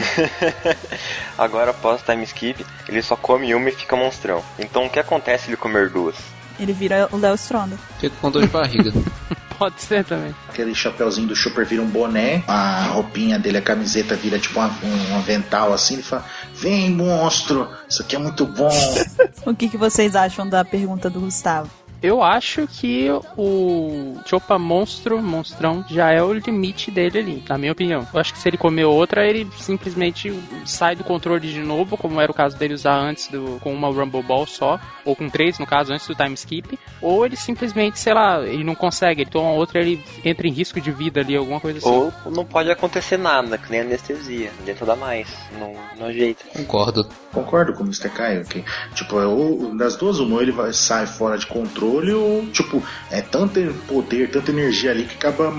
Agora, 1.38 1.72
após 1.72 2.02
o 2.02 2.06
time 2.06 2.24
skip, 2.24 2.66
ele 2.88 3.02
só 3.02 3.16
come 3.16 3.54
uma 3.54 3.70
e 3.70 3.74
fica 3.74 3.96
monstrão. 3.96 4.42
Então, 4.58 4.86
o 4.86 4.90
que 4.90 5.00
acontece 5.00 5.46
se 5.46 5.50
ele 5.50 5.58
comer 5.58 5.90
duas? 5.90 6.16
Ele 6.58 6.72
vira 6.72 7.10
o 7.12 7.18
Léo 7.18 7.36
Stronda. 7.36 7.78
Fica 8.00 8.16
com 8.22 8.32
dor 8.32 8.44
de 8.44 8.48
barriga. 8.48 8.94
Pode 9.60 9.82
ser 9.82 10.04
também. 10.06 10.34
Aquele 10.48 10.74
chapeuzinho 10.74 11.28
do 11.28 11.36
Super 11.36 11.66
vira 11.66 11.82
um 11.82 11.88
boné, 11.88 12.42
a 12.48 12.86
roupinha 12.94 13.38
dele, 13.38 13.58
a 13.58 13.62
camiseta 13.62 14.16
vira 14.16 14.40
tipo 14.40 14.58
uma- 14.58 14.74
um 14.82 15.18
avental 15.18 15.74
assim, 15.74 15.96
ele 15.96 16.04
fala, 16.04 16.26
vem 16.56 16.90
monstro, 16.90 17.68
isso 17.88 18.02
aqui 18.02 18.16
é 18.16 18.20
muito 18.20 18.46
bom. 18.46 18.70
O 19.46 19.54
que, 19.56 19.68
que 19.70 19.78
vocês 19.78 20.16
acham 20.16 20.48
da 20.48 20.64
pergunta 20.66 21.10
do 21.10 21.20
Gustavo? 21.22 21.70
Eu 22.02 22.24
acho 22.24 22.68
que 22.68 23.10
o 23.38 24.16
Chopa 24.26 24.58
Monstro, 24.58 25.22
Monstrão, 25.22 25.84
já 25.90 26.12
é 26.12 26.22
o 26.24 26.32
limite 26.34 26.90
dele 26.90 27.20
ali, 27.20 27.44
na 27.48 27.58
minha 27.58 27.72
opinião. 27.72 28.08
Eu 28.14 28.20
acho 28.20 28.34
que 28.34 28.40
se 28.40 28.48
ele 28.48 28.58
comer 28.58 28.86
outra, 28.86 29.26
ele 29.26 29.48
simplesmente 29.58 30.34
sai 30.66 30.96
do 30.96 31.04
controle 31.04 31.52
de 31.52 31.60
novo, 31.60 31.98
como 31.98 32.22
era 32.22 32.32
o 32.32 32.36
caso 32.36 32.58
dele 32.58 32.74
usar 32.74 32.96
antes 32.96 33.28
do, 33.28 33.60
com 33.62 33.74
uma 33.74 33.90
Rumble 33.90 34.24
Ball 34.24 34.46
só, 34.46 34.80
ou 35.04 35.16
com 35.16 35.30
três, 35.30 35.60
no 35.60 35.66
caso, 35.66 35.92
antes 35.92 36.08
do 36.08 36.16
time 36.16 36.34
skip, 36.36 36.80
ou 37.02 37.26
ele 37.26 37.36
simplesmente, 37.36 38.00
sei 38.00 38.14
lá, 38.14 38.42
ele 38.42 38.64
não 38.64 38.76
consegue, 38.76 39.22
ele 39.22 39.30
toma 39.30 39.52
outra, 39.52 39.82
ele 39.82 40.04
entra 40.24 40.48
em 40.48 40.52
risco 40.52 40.80
de 40.80 40.92
vida 40.92 41.20
ali, 41.20 41.36
alguma 41.36 41.60
coisa 41.60 41.80
assim. 41.80 41.90
Ou 41.90 42.14
não 42.32 42.46
pode 42.46 42.72
acontecer 42.72 43.18
nada, 43.18 43.58
que 43.58 43.70
nem 43.70 43.82
anestesia. 43.82 44.52
Dentro 44.66 44.86
dá 44.86 44.96
mais. 44.96 45.28
Não, 45.60 45.74
não 45.98 46.08
ajeita. 46.08 46.46
Concordo. 46.54 47.10
Concordo 47.32 47.74
com 47.74 47.84
o 47.84 47.86
Mr. 47.86 48.10
Caio, 48.10 48.46
que, 48.46 48.64
tipo, 48.96 49.20
é 49.20 49.26
ou 49.26 49.76
das 49.78 49.96
duas, 49.96 50.20
uma, 50.20 50.42
ele 50.42 50.52
vai, 50.52 50.74
sai 50.74 51.06
fora 51.06 51.38
de 51.38 51.46
controle, 51.46 51.89
ou, 51.90 52.46
tipo, 52.48 52.84
é 53.12 53.22
tanto 53.22 53.60
poder, 53.88 54.30
tanta 54.30 54.52
energia 54.52 54.92
ali 54.92 55.06
que 55.06 55.16
acaba 55.16 55.54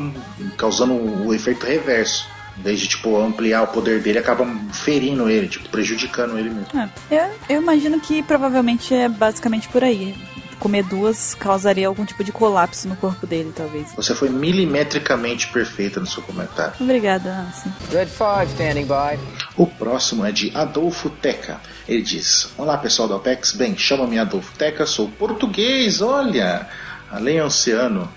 causando 0.56 0.94
o 0.94 1.34
efeito 1.34 1.66
reverso. 1.66 2.26
Em 2.58 2.62
vez 2.62 2.80
de, 2.80 2.88
tipo, 2.88 3.16
ampliar 3.16 3.62
o 3.62 3.68
poder 3.68 4.02
dele, 4.02 4.18
acaba 4.18 4.46
ferindo 4.72 5.30
ele, 5.30 5.48
tipo, 5.48 5.68
prejudicando 5.70 6.38
ele 6.38 6.50
mesmo. 6.50 6.66
É, 7.10 7.24
eu, 7.48 7.56
eu 7.56 7.62
imagino 7.62 7.98
que 8.00 8.22
provavelmente 8.22 8.92
é 8.92 9.08
basicamente 9.08 9.68
por 9.68 9.82
aí. 9.82 10.14
Comer 10.58 10.82
duas 10.82 11.34
causaria 11.34 11.88
algum 11.88 12.04
tipo 12.04 12.22
de 12.22 12.30
colapso 12.32 12.86
no 12.86 12.94
corpo 12.94 13.26
dele, 13.26 13.50
talvez. 13.56 13.94
Você 13.96 14.14
foi 14.14 14.28
milimetricamente 14.28 15.48
perfeita 15.48 15.98
no 16.00 16.06
seu 16.06 16.22
comentário. 16.22 16.74
Obrigada, 16.78 17.46
Ansem. 17.48 17.72
Good 17.90 18.10
five 18.10 18.52
standing 18.52 18.84
by. 18.84 19.18
O 19.56 19.66
próximo 19.66 20.26
é 20.26 20.30
de 20.30 20.54
Adolfo 20.54 21.08
Teca. 21.08 21.58
Ele 21.90 22.02
diz: 22.02 22.48
Olá 22.56 22.78
pessoal 22.78 23.08
do 23.08 23.16
Apex, 23.16 23.50
bem, 23.50 23.76
chama-me 23.76 24.16
Adolfo 24.16 24.56
Teca, 24.56 24.86
sou 24.86 25.08
português, 25.08 26.00
olha, 26.00 26.68
além 27.10 27.42
oceano. 27.42 28.08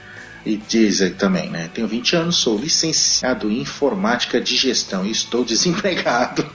E 0.45 0.57
diz 0.57 1.01
aí 1.01 1.11
também, 1.11 1.49
né? 1.49 1.69
Tenho 1.73 1.87
20 1.87 2.15
anos, 2.17 2.35
sou 2.37 2.57
licenciado 2.57 3.49
em 3.49 3.61
informática 3.61 4.41
de 4.41 4.55
gestão 4.57 5.05
e 5.05 5.11
estou 5.11 5.43
desempregado. 5.45 6.45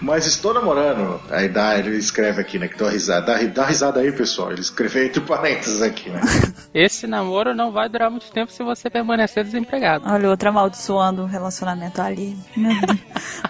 Mas 0.00 0.26
estou 0.26 0.52
namorando. 0.52 1.20
Aí 1.30 1.48
dá, 1.48 1.78
ele 1.78 1.96
escreve 1.96 2.40
aqui, 2.40 2.58
né? 2.58 2.66
Que 2.68 2.76
dá 2.76 2.90
risada. 2.90 3.26
Dá, 3.38 3.42
dá 3.44 3.66
risada 3.66 4.00
aí, 4.00 4.10
pessoal. 4.10 4.50
Ele 4.50 4.60
escreveu 4.60 5.04
entre 5.06 5.20
parênteses 5.20 5.80
aqui, 5.82 6.10
né? 6.10 6.20
Esse 6.74 7.06
namoro 7.06 7.54
não 7.54 7.70
vai 7.70 7.88
durar 7.88 8.10
muito 8.10 8.30
tempo 8.32 8.50
se 8.50 8.62
você 8.64 8.90
permanecer 8.90 9.44
desempregado. 9.44 10.04
Olha, 10.08 10.28
outro 10.28 10.48
amaldiçoando 10.48 11.22
o 11.22 11.26
relacionamento 11.26 12.00
ali. 12.00 12.36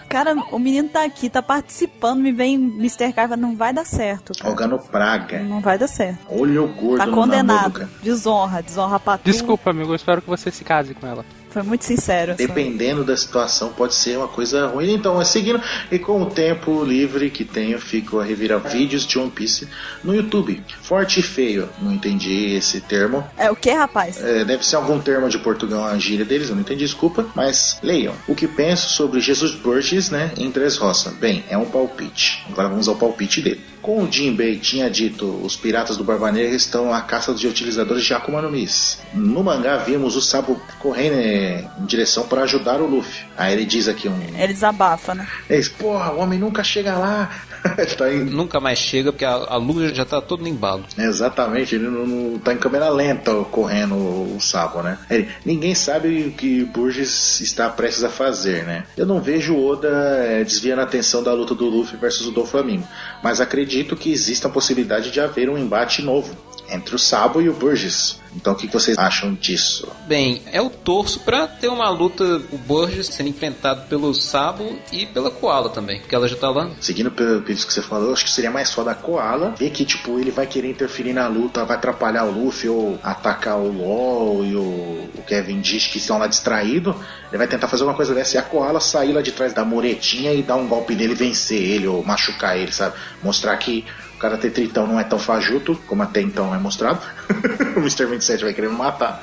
Cara, 0.08 0.34
o 0.50 0.58
menino 0.58 0.88
tá 0.90 1.04
aqui, 1.04 1.30
tá 1.30 1.40
participando, 1.40 2.20
me 2.20 2.32
vem 2.32 2.54
Mr. 2.56 3.12
Carva, 3.14 3.36
não 3.36 3.56
vai 3.56 3.72
dar 3.72 3.86
certo. 3.86 4.32
cara. 4.38 4.50
Rogando 4.50 4.78
praga. 4.78 5.38
Não 5.42 5.60
vai 5.60 5.78
dar 5.78 5.86
certo. 5.88 6.18
Olho 6.28 6.66
gordo 6.68 6.98
Tá 6.98 7.06
namoro, 7.06 7.22
condenado. 7.22 7.88
Desonra, 8.02 8.62
desonra 8.62 8.81
Desculpa, 9.24 9.70
amigo, 9.70 9.92
eu 9.92 9.96
espero 9.96 10.22
que 10.22 10.28
você 10.28 10.50
se 10.50 10.64
case 10.64 10.94
com 10.94 11.06
ela. 11.06 11.24
Foi 11.52 11.62
muito 11.62 11.84
sincero. 11.84 12.32
assim. 12.32 12.46
Dependendo 12.46 13.04
da 13.04 13.16
situação, 13.16 13.72
pode 13.72 13.94
ser 13.94 14.16
uma 14.16 14.28
coisa 14.28 14.66
ruim. 14.68 14.92
Então, 14.94 15.20
é 15.20 15.24
seguindo. 15.24 15.60
E 15.90 15.98
com 15.98 16.22
o 16.22 16.26
tempo 16.26 16.82
livre 16.84 17.30
que 17.30 17.44
tenho, 17.44 17.78
fico 17.78 18.18
a 18.18 18.24
revirar 18.24 18.60
vídeos 18.60 19.06
de 19.06 19.18
One 19.18 19.30
Piece 19.30 19.68
no 20.02 20.14
YouTube. 20.14 20.62
Forte 20.82 21.20
e 21.20 21.22
feio. 21.22 21.68
Não 21.80 21.92
entendi 21.92 22.54
esse 22.54 22.80
termo. 22.80 23.24
É 23.36 23.50
o 23.50 23.56
que, 23.56 23.70
rapaz? 23.70 24.22
É, 24.22 24.44
deve 24.44 24.64
ser 24.64 24.76
algum 24.76 24.98
termo 25.00 25.28
de 25.28 25.38
Portugal, 25.38 25.84
a 25.84 25.98
gíria 25.98 26.24
deles, 26.24 26.48
eu 26.48 26.54
não 26.54 26.62
entendi, 26.62 26.84
desculpa. 26.84 27.26
Mas 27.34 27.78
leiam. 27.82 28.14
O 28.26 28.34
que 28.34 28.46
penso 28.48 28.90
sobre 28.90 29.20
Jesus 29.20 29.54
Burgess, 29.54 30.10
né, 30.10 30.32
em 30.36 30.50
Três 30.50 30.76
Roça? 30.76 31.10
Bem, 31.20 31.44
é 31.48 31.56
um 31.58 31.64
palpite. 31.64 32.44
Agora 32.50 32.68
vamos 32.68 32.88
ao 32.88 32.96
palpite 32.96 33.40
dele. 33.40 33.60
Como 33.80 34.04
o 34.04 34.10
Jinbei 34.10 34.58
tinha 34.58 34.88
dito, 34.88 35.26
os 35.42 35.56
piratas 35.56 35.96
do 35.96 36.04
Barba 36.04 36.30
Negra 36.30 36.54
estão 36.54 36.94
à 36.94 37.00
caça 37.00 37.34
de 37.34 37.48
utilizadores 37.48 38.04
de 38.04 38.14
Akuma 38.14 38.40
no 38.40 38.48
Mis. 38.48 39.00
No 39.12 39.42
mangá 39.42 39.76
vimos 39.78 40.14
o 40.14 40.20
Sabo 40.20 40.60
correndo 40.78 41.14
é, 41.42 41.64
em 41.78 41.84
direção 41.84 42.26
para 42.26 42.42
ajudar 42.42 42.80
o 42.80 42.86
Luffy. 42.86 43.24
Aí 43.36 43.52
ele 43.52 43.64
diz 43.64 43.88
aqui 43.88 44.08
um... 44.08 44.18
Ele 44.36 44.52
desabafa, 44.52 45.14
né? 45.14 45.26
É 45.48 45.58
isso, 45.58 45.74
porra, 45.78 46.12
o 46.12 46.18
homem 46.18 46.38
nunca 46.38 46.62
chega 46.62 46.96
lá. 46.96 47.30
tá 47.96 48.12
em... 48.12 48.24
Nunca 48.24 48.60
mais 48.60 48.78
chega 48.78 49.12
porque 49.12 49.24
a, 49.24 49.32
a 49.32 49.56
luz 49.56 49.94
já 49.96 50.04
tá 50.04 50.20
todo 50.20 50.42
no 50.42 50.48
embalo. 50.48 50.84
Exatamente, 50.98 51.74
ele 51.74 51.88
não, 51.88 52.06
não 52.06 52.38
tá 52.38 52.52
em 52.52 52.58
câmera 52.58 52.88
lenta 52.88 53.32
correndo 53.50 53.94
o 53.94 54.38
Sabo, 54.40 54.82
né? 54.82 54.98
Ele, 55.10 55.28
ninguém 55.44 55.74
sabe 55.74 56.26
o 56.28 56.32
que 56.32 56.64
Burgess 56.64 57.40
está 57.40 57.68
prestes 57.68 58.04
a 58.04 58.08
fazer, 58.08 58.64
né? 58.64 58.84
Eu 58.96 59.06
não 59.06 59.20
vejo 59.20 59.54
o 59.54 59.66
Oda 59.66 59.88
é, 59.88 60.44
desviando 60.44 60.80
a 60.80 60.84
atenção 60.84 61.22
da 61.22 61.32
luta 61.32 61.54
do 61.54 61.68
Luffy 61.68 61.98
versus 61.98 62.26
o 62.26 62.32
Doflamingo, 62.32 62.86
mas 63.22 63.40
acredito 63.40 63.96
que 63.96 64.12
exista 64.12 64.48
a 64.48 64.50
possibilidade 64.50 65.10
de 65.10 65.20
haver 65.20 65.48
um 65.48 65.58
embate 65.58 66.02
novo 66.02 66.34
entre 66.68 66.94
o 66.94 66.98
Sabo 66.98 67.40
e 67.40 67.48
o 67.48 67.52
Burgess. 67.52 68.20
Então 68.34 68.52
o 68.52 68.56
que 68.56 68.66
vocês 68.66 68.98
acham 68.98 69.34
disso? 69.34 69.88
Bem, 70.06 70.42
eu 70.52 70.70
torço 70.70 71.20
pra 71.20 71.46
ter 71.46 71.68
uma 71.68 71.88
luta, 71.90 72.24
o 72.50 72.58
Burgess 72.58 73.12
sendo 73.12 73.28
enfrentado 73.28 73.82
pelo 73.88 74.14
Sabo 74.14 74.78
e 74.90 75.06
pela 75.06 75.30
Koala 75.30 75.68
também, 75.68 76.00
porque 76.00 76.14
ela 76.14 76.26
já 76.26 76.36
tá 76.36 76.50
lá. 76.50 76.70
Seguindo 76.80 77.10
pelo, 77.10 77.42
que 77.42 77.54
você 77.54 77.82
falou, 77.82 78.12
acho 78.12 78.24
que 78.24 78.30
seria 78.30 78.50
mais 78.50 78.72
foda 78.72 78.90
a 78.90 78.94
Koala 78.94 79.54
ver 79.58 79.70
que, 79.70 79.84
tipo, 79.84 80.18
ele 80.18 80.30
vai 80.30 80.46
querer 80.46 80.70
interferir 80.70 81.12
na 81.12 81.28
luta, 81.28 81.64
vai 81.64 81.76
atrapalhar 81.76 82.24
o 82.24 82.30
Luffy 82.30 82.68
ou 82.68 82.98
atacar 83.02 83.58
o 83.58 83.70
LOL 83.70 84.44
e 84.44 84.56
o, 84.56 84.60
o 84.60 85.22
Kevin 85.26 85.60
Dish 85.60 85.88
que 85.88 85.98
estão 85.98 86.18
lá 86.18 86.26
distraídos. 86.26 86.94
Ele 87.28 87.38
vai 87.38 87.46
tentar 87.46 87.68
fazer 87.68 87.84
uma 87.84 87.94
coisa 87.94 88.14
dessa 88.14 88.36
e 88.36 88.38
a 88.38 88.42
Koala 88.42 88.80
sair 88.80 89.12
lá 89.12 89.22
de 89.22 89.32
trás 89.32 89.52
da 89.52 89.64
muretinha 89.64 90.32
e 90.32 90.42
dar 90.42 90.56
um 90.56 90.66
golpe 90.66 90.94
nele 90.94 91.12
e 91.12 91.16
vencer 91.16 91.60
ele 91.60 91.86
ou 91.86 92.04
machucar 92.04 92.56
ele, 92.56 92.72
sabe? 92.72 92.94
Mostrar 93.22 93.56
que 93.56 93.84
o 94.11 94.11
Karate 94.22 94.50
Tritão 94.50 94.86
não 94.86 95.00
é 95.00 95.02
tão 95.02 95.18
fajuto 95.18 95.76
como 95.84 96.04
até 96.04 96.20
então 96.22 96.54
é 96.54 96.58
mostrado. 96.58 97.00
o 97.76 97.80
Mr. 97.80 98.06
27 98.06 98.44
vai 98.44 98.54
querer 98.54 98.70
me 98.70 98.76
matar. 98.76 99.20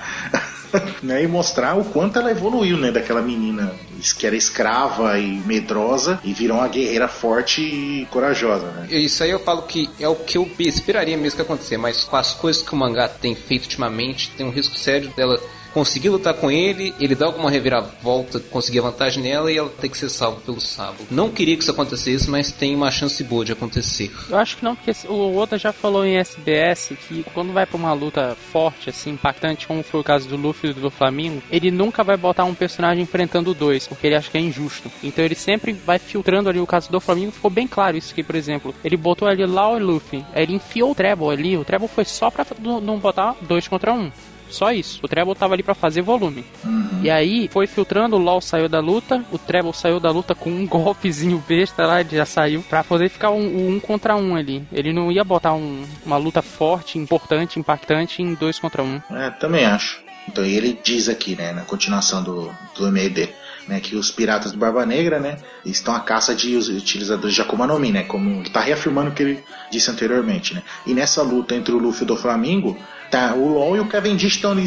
né? 1.02 1.24
E 1.24 1.28
mostrar 1.28 1.76
o 1.76 1.86
quanto 1.86 2.20
ela 2.20 2.30
evoluiu, 2.30 2.78
né? 2.78 2.92
Daquela 2.92 3.22
menina 3.22 3.74
que 4.18 4.28
era 4.28 4.36
escrava 4.36 5.18
e 5.18 5.40
medrosa 5.46 6.20
e 6.24 6.34
virou 6.34 6.58
uma 6.58 6.68
guerreira 6.68 7.08
forte 7.08 7.62
e 7.62 8.08
corajosa, 8.12 8.68
né? 8.72 8.88
Isso 8.90 9.24
aí 9.24 9.30
eu 9.30 9.40
falo 9.40 9.62
que 9.62 9.90
é 10.00 10.08
o 10.08 10.16
que 10.16 10.38
eu 10.38 10.50
esperaria 10.60 11.18
mesmo 11.18 11.38
que 11.38 11.42
acontecer, 11.42 11.78
mas 11.78 12.04
com 12.04 12.18
as 12.18 12.34
coisas 12.34 12.62
que 12.62 12.74
o 12.74 12.78
mangá 12.78 13.08
tem 13.08 13.36
feito 13.36 13.64
ultimamente, 13.64 14.32
tem 14.32 14.46
um 14.46 14.52
risco 14.52 14.76
sério 14.76 15.10
dela 15.16 15.40
conseguir 15.74 16.10
lutar 16.10 16.34
com 16.34 16.50
ele, 16.52 16.94
ele 17.00 17.16
dá 17.16 17.26
alguma 17.26 17.50
reviravolta, 17.50 18.40
conseguir 18.40 18.82
vantagem 18.82 19.24
nela 19.24 19.52
e 19.52 19.58
ela 19.58 19.70
tem 19.70 19.90
que 19.90 19.98
ser 19.98 20.10
salva 20.10 20.42
pelo 20.42 20.60
Sabo. 20.60 21.06
Não 21.10 21.30
queria 21.30 21.56
que 21.56 21.64
isso 21.64 21.72
acontecesse, 21.72 22.30
mas 22.30 22.52
tem 22.52 22.76
uma 22.76 22.92
chance 22.92 23.24
boa 23.24 23.46
de 23.46 23.52
acontecer. 23.52 24.12
Eu 24.30 24.38
acho 24.38 24.58
que 24.58 24.64
não, 24.64 24.76
porque 24.76 24.92
o 25.08 25.38
Oda 25.38 25.58
já 25.58 25.72
falou 25.72 26.06
em 26.06 26.18
SBS 26.18 26.94
que 27.08 27.24
quando 27.34 27.54
vai 27.54 27.66
pra 27.66 27.78
uma 27.78 27.94
luta 27.94 28.36
forte, 28.52 28.90
assim, 28.90 29.12
impactante, 29.12 29.68
como 29.68 29.84
foi 29.84 30.00
o 30.00 30.04
caso 30.04 30.28
do 30.28 30.36
Luffy 30.36 30.72
e 30.72 30.74
do 30.74 30.90
Flamengo, 30.90 31.42
ele 31.52 31.72
nunca 31.72 32.04
vai 32.04 32.18
botar 32.18 32.46
um 32.46 32.56
personagem 32.56 33.04
enfrentando 33.04 33.54
dois, 33.54 33.88
porque 33.88 34.08
ele 34.08 34.16
acha 34.16 34.30
que 34.30 34.38
é 34.38 34.42
injusto. 34.42 34.92
Então 35.04 35.24
ele 35.24 35.36
sempre 35.36 35.74
vai 35.74 36.00
filtrando 36.00 36.50
ali 36.50 36.60
o 36.60 36.68
caso 36.68 36.92
do 36.92 37.00
Flamengo, 37.00 37.32
ficou 37.32 37.52
bem 37.52 37.68
claro 37.68 37.98
isso 37.98 38.12
aqui, 38.12 38.24
por 38.24 38.36
exemplo. 38.36 38.74
Ele 38.84 38.98
botou 38.98 39.28
ali 39.28 39.46
Lau 39.46 39.78
e 39.78 39.80
Luffy, 39.82 40.26
ele 40.34 40.54
enfiou 40.54 40.92
o 40.92 40.96
Treble 40.96 41.30
ali, 41.30 41.58
o 41.58 41.66
Treble 41.66 41.88
foi 41.88 42.06
só 42.06 42.30
pra 42.30 42.46
não 42.60 43.00
botar 43.00 43.36
dois 43.42 43.68
contra 43.68 43.94
um. 43.94 44.12
Só 44.50 44.72
isso. 44.72 45.00
O 45.04 45.08
Treble 45.08 45.36
tava 45.36 45.54
ali 45.54 45.64
para 45.64 45.76
fazer 45.76 46.02
volume. 46.02 46.44
Uhum. 46.64 47.00
E 47.02 47.10
aí 47.10 47.48
foi 47.52 47.68
filtrando, 47.68 48.16
o 48.16 48.20
LOL 48.20 48.42
saiu 48.42 48.68
da 48.68 48.80
luta, 48.80 49.24
o 49.32 49.38
Treble 49.38 49.74
saiu 49.74 50.00
da 50.00 50.12
luta 50.12 50.34
com 50.36 50.50
um 50.50 50.66
golpezinho 50.68 51.44
besta 51.48 51.86
lá, 51.86 52.02
ele 52.02 52.16
já 52.16 52.26
saiu, 52.26 52.64
pra 52.64 52.84
poder 52.84 53.10
ficar 53.10 53.32
um, 53.32 53.76
um 53.76 53.80
contra 53.80 54.16
um 54.16 54.36
ali. 54.36 54.64
Ele 54.72 54.92
não 54.92 55.12
ia 55.12 55.24
botar 55.24 55.54
um, 55.54 55.86
uma 56.06 56.18
luta 56.18 56.42
forte, 56.42 56.98
importante, 56.98 57.60
impactante 57.60 58.22
em 58.22 58.34
dois 58.34 58.60
contra 58.60 58.84
um. 58.84 59.02
É, 59.12 59.30
também 59.32 59.66
acho. 59.66 60.02
Então 60.28 60.46
ele 60.46 60.80
diz 60.84 61.10
aqui, 61.10 61.36
né, 61.36 61.52
na 61.52 61.62
continuação 61.62 62.24
do, 62.24 62.52
do 62.76 62.92
dele. 62.92 63.34
Né, 63.68 63.80
que 63.80 63.96
os 63.96 64.10
piratas 64.10 64.52
do 64.52 64.58
Barba 64.58 64.84
Negra, 64.84 65.20
né, 65.20 65.38
estão 65.64 65.94
à 65.94 66.00
caça 66.00 66.34
de 66.34 66.56
os 66.56 66.70
utilizadores 66.70 67.36
de 67.36 67.42
Akuma 67.42 67.68
no 67.68 67.78
Mi, 67.78 67.92
né, 67.92 68.02
como 68.02 68.42
está 68.42 68.62
reafirmando 68.62 69.12
o 69.12 69.14
que 69.14 69.22
ele 69.22 69.44
disse 69.70 69.92
anteriormente, 69.92 70.56
né. 70.56 70.64
E 70.88 70.94
nessa 70.96 71.22
luta 71.22 71.54
entre 71.54 71.72
o 71.72 71.78
Luffy 71.78 72.02
e 72.02 72.04
o 72.06 72.08
do 72.08 72.16
Flamingo, 72.16 72.76
tá, 73.10 73.34
o 73.34 73.48
LoL 73.48 73.78
e 73.78 73.80
o 73.80 73.88
Cavendish 73.88 74.36
estão 74.36 74.52
ali 74.52 74.66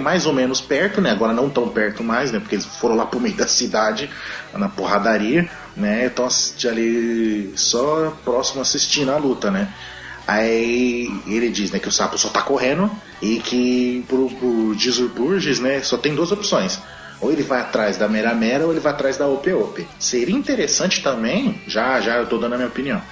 mais 0.00 0.26
ou 0.26 0.32
menos 0.32 0.60
perto, 0.60 1.00
né, 1.00 1.10
agora 1.10 1.32
não 1.32 1.50
tão 1.50 1.68
perto 1.68 2.02
mais, 2.02 2.30
né, 2.30 2.38
porque 2.38 2.54
eles 2.54 2.64
foram 2.64 2.94
lá 2.94 3.06
pro 3.06 3.20
meio 3.20 3.34
da 3.34 3.46
cidade, 3.46 4.08
na 4.54 4.68
porradaria, 4.68 5.48
né, 5.76 6.06
estão 6.06 6.28
ali 6.70 7.52
só 7.56 8.16
próximo 8.24 8.62
assistindo 8.62 9.10
a 9.10 9.16
luta, 9.16 9.50
né. 9.50 9.68
Aí 10.26 11.10
ele 11.26 11.50
diz 11.50 11.72
né, 11.72 11.78
que 11.78 11.88
o 11.88 11.92
sapo 11.92 12.16
só 12.16 12.28
tá 12.28 12.42
correndo 12.42 12.88
e 13.20 13.40
que 13.40 14.04
pro, 14.06 14.30
pro 14.30 14.74
Gizur 14.78 15.08
Burgess, 15.08 15.58
né, 15.58 15.80
só 15.80 15.96
tem 15.96 16.14
duas 16.14 16.30
opções. 16.30 16.78
Ou 17.20 17.30
ele 17.32 17.42
vai 17.42 17.60
atrás 17.60 17.96
da 17.96 18.08
Mera 18.08 18.32
Mera 18.34 18.64
ou 18.64 18.70
ele 18.70 18.80
vai 18.80 18.92
atrás 18.92 19.16
da 19.16 19.26
Ope 19.26 19.52
Ope. 19.52 19.86
Seria 19.98 20.34
interessante 20.34 21.02
também, 21.02 21.60
já 21.66 22.00
já 22.00 22.16
eu 22.16 22.26
tô 22.26 22.38
dando 22.38 22.54
a 22.54 22.56
minha 22.56 22.68
opinião. 22.68 23.02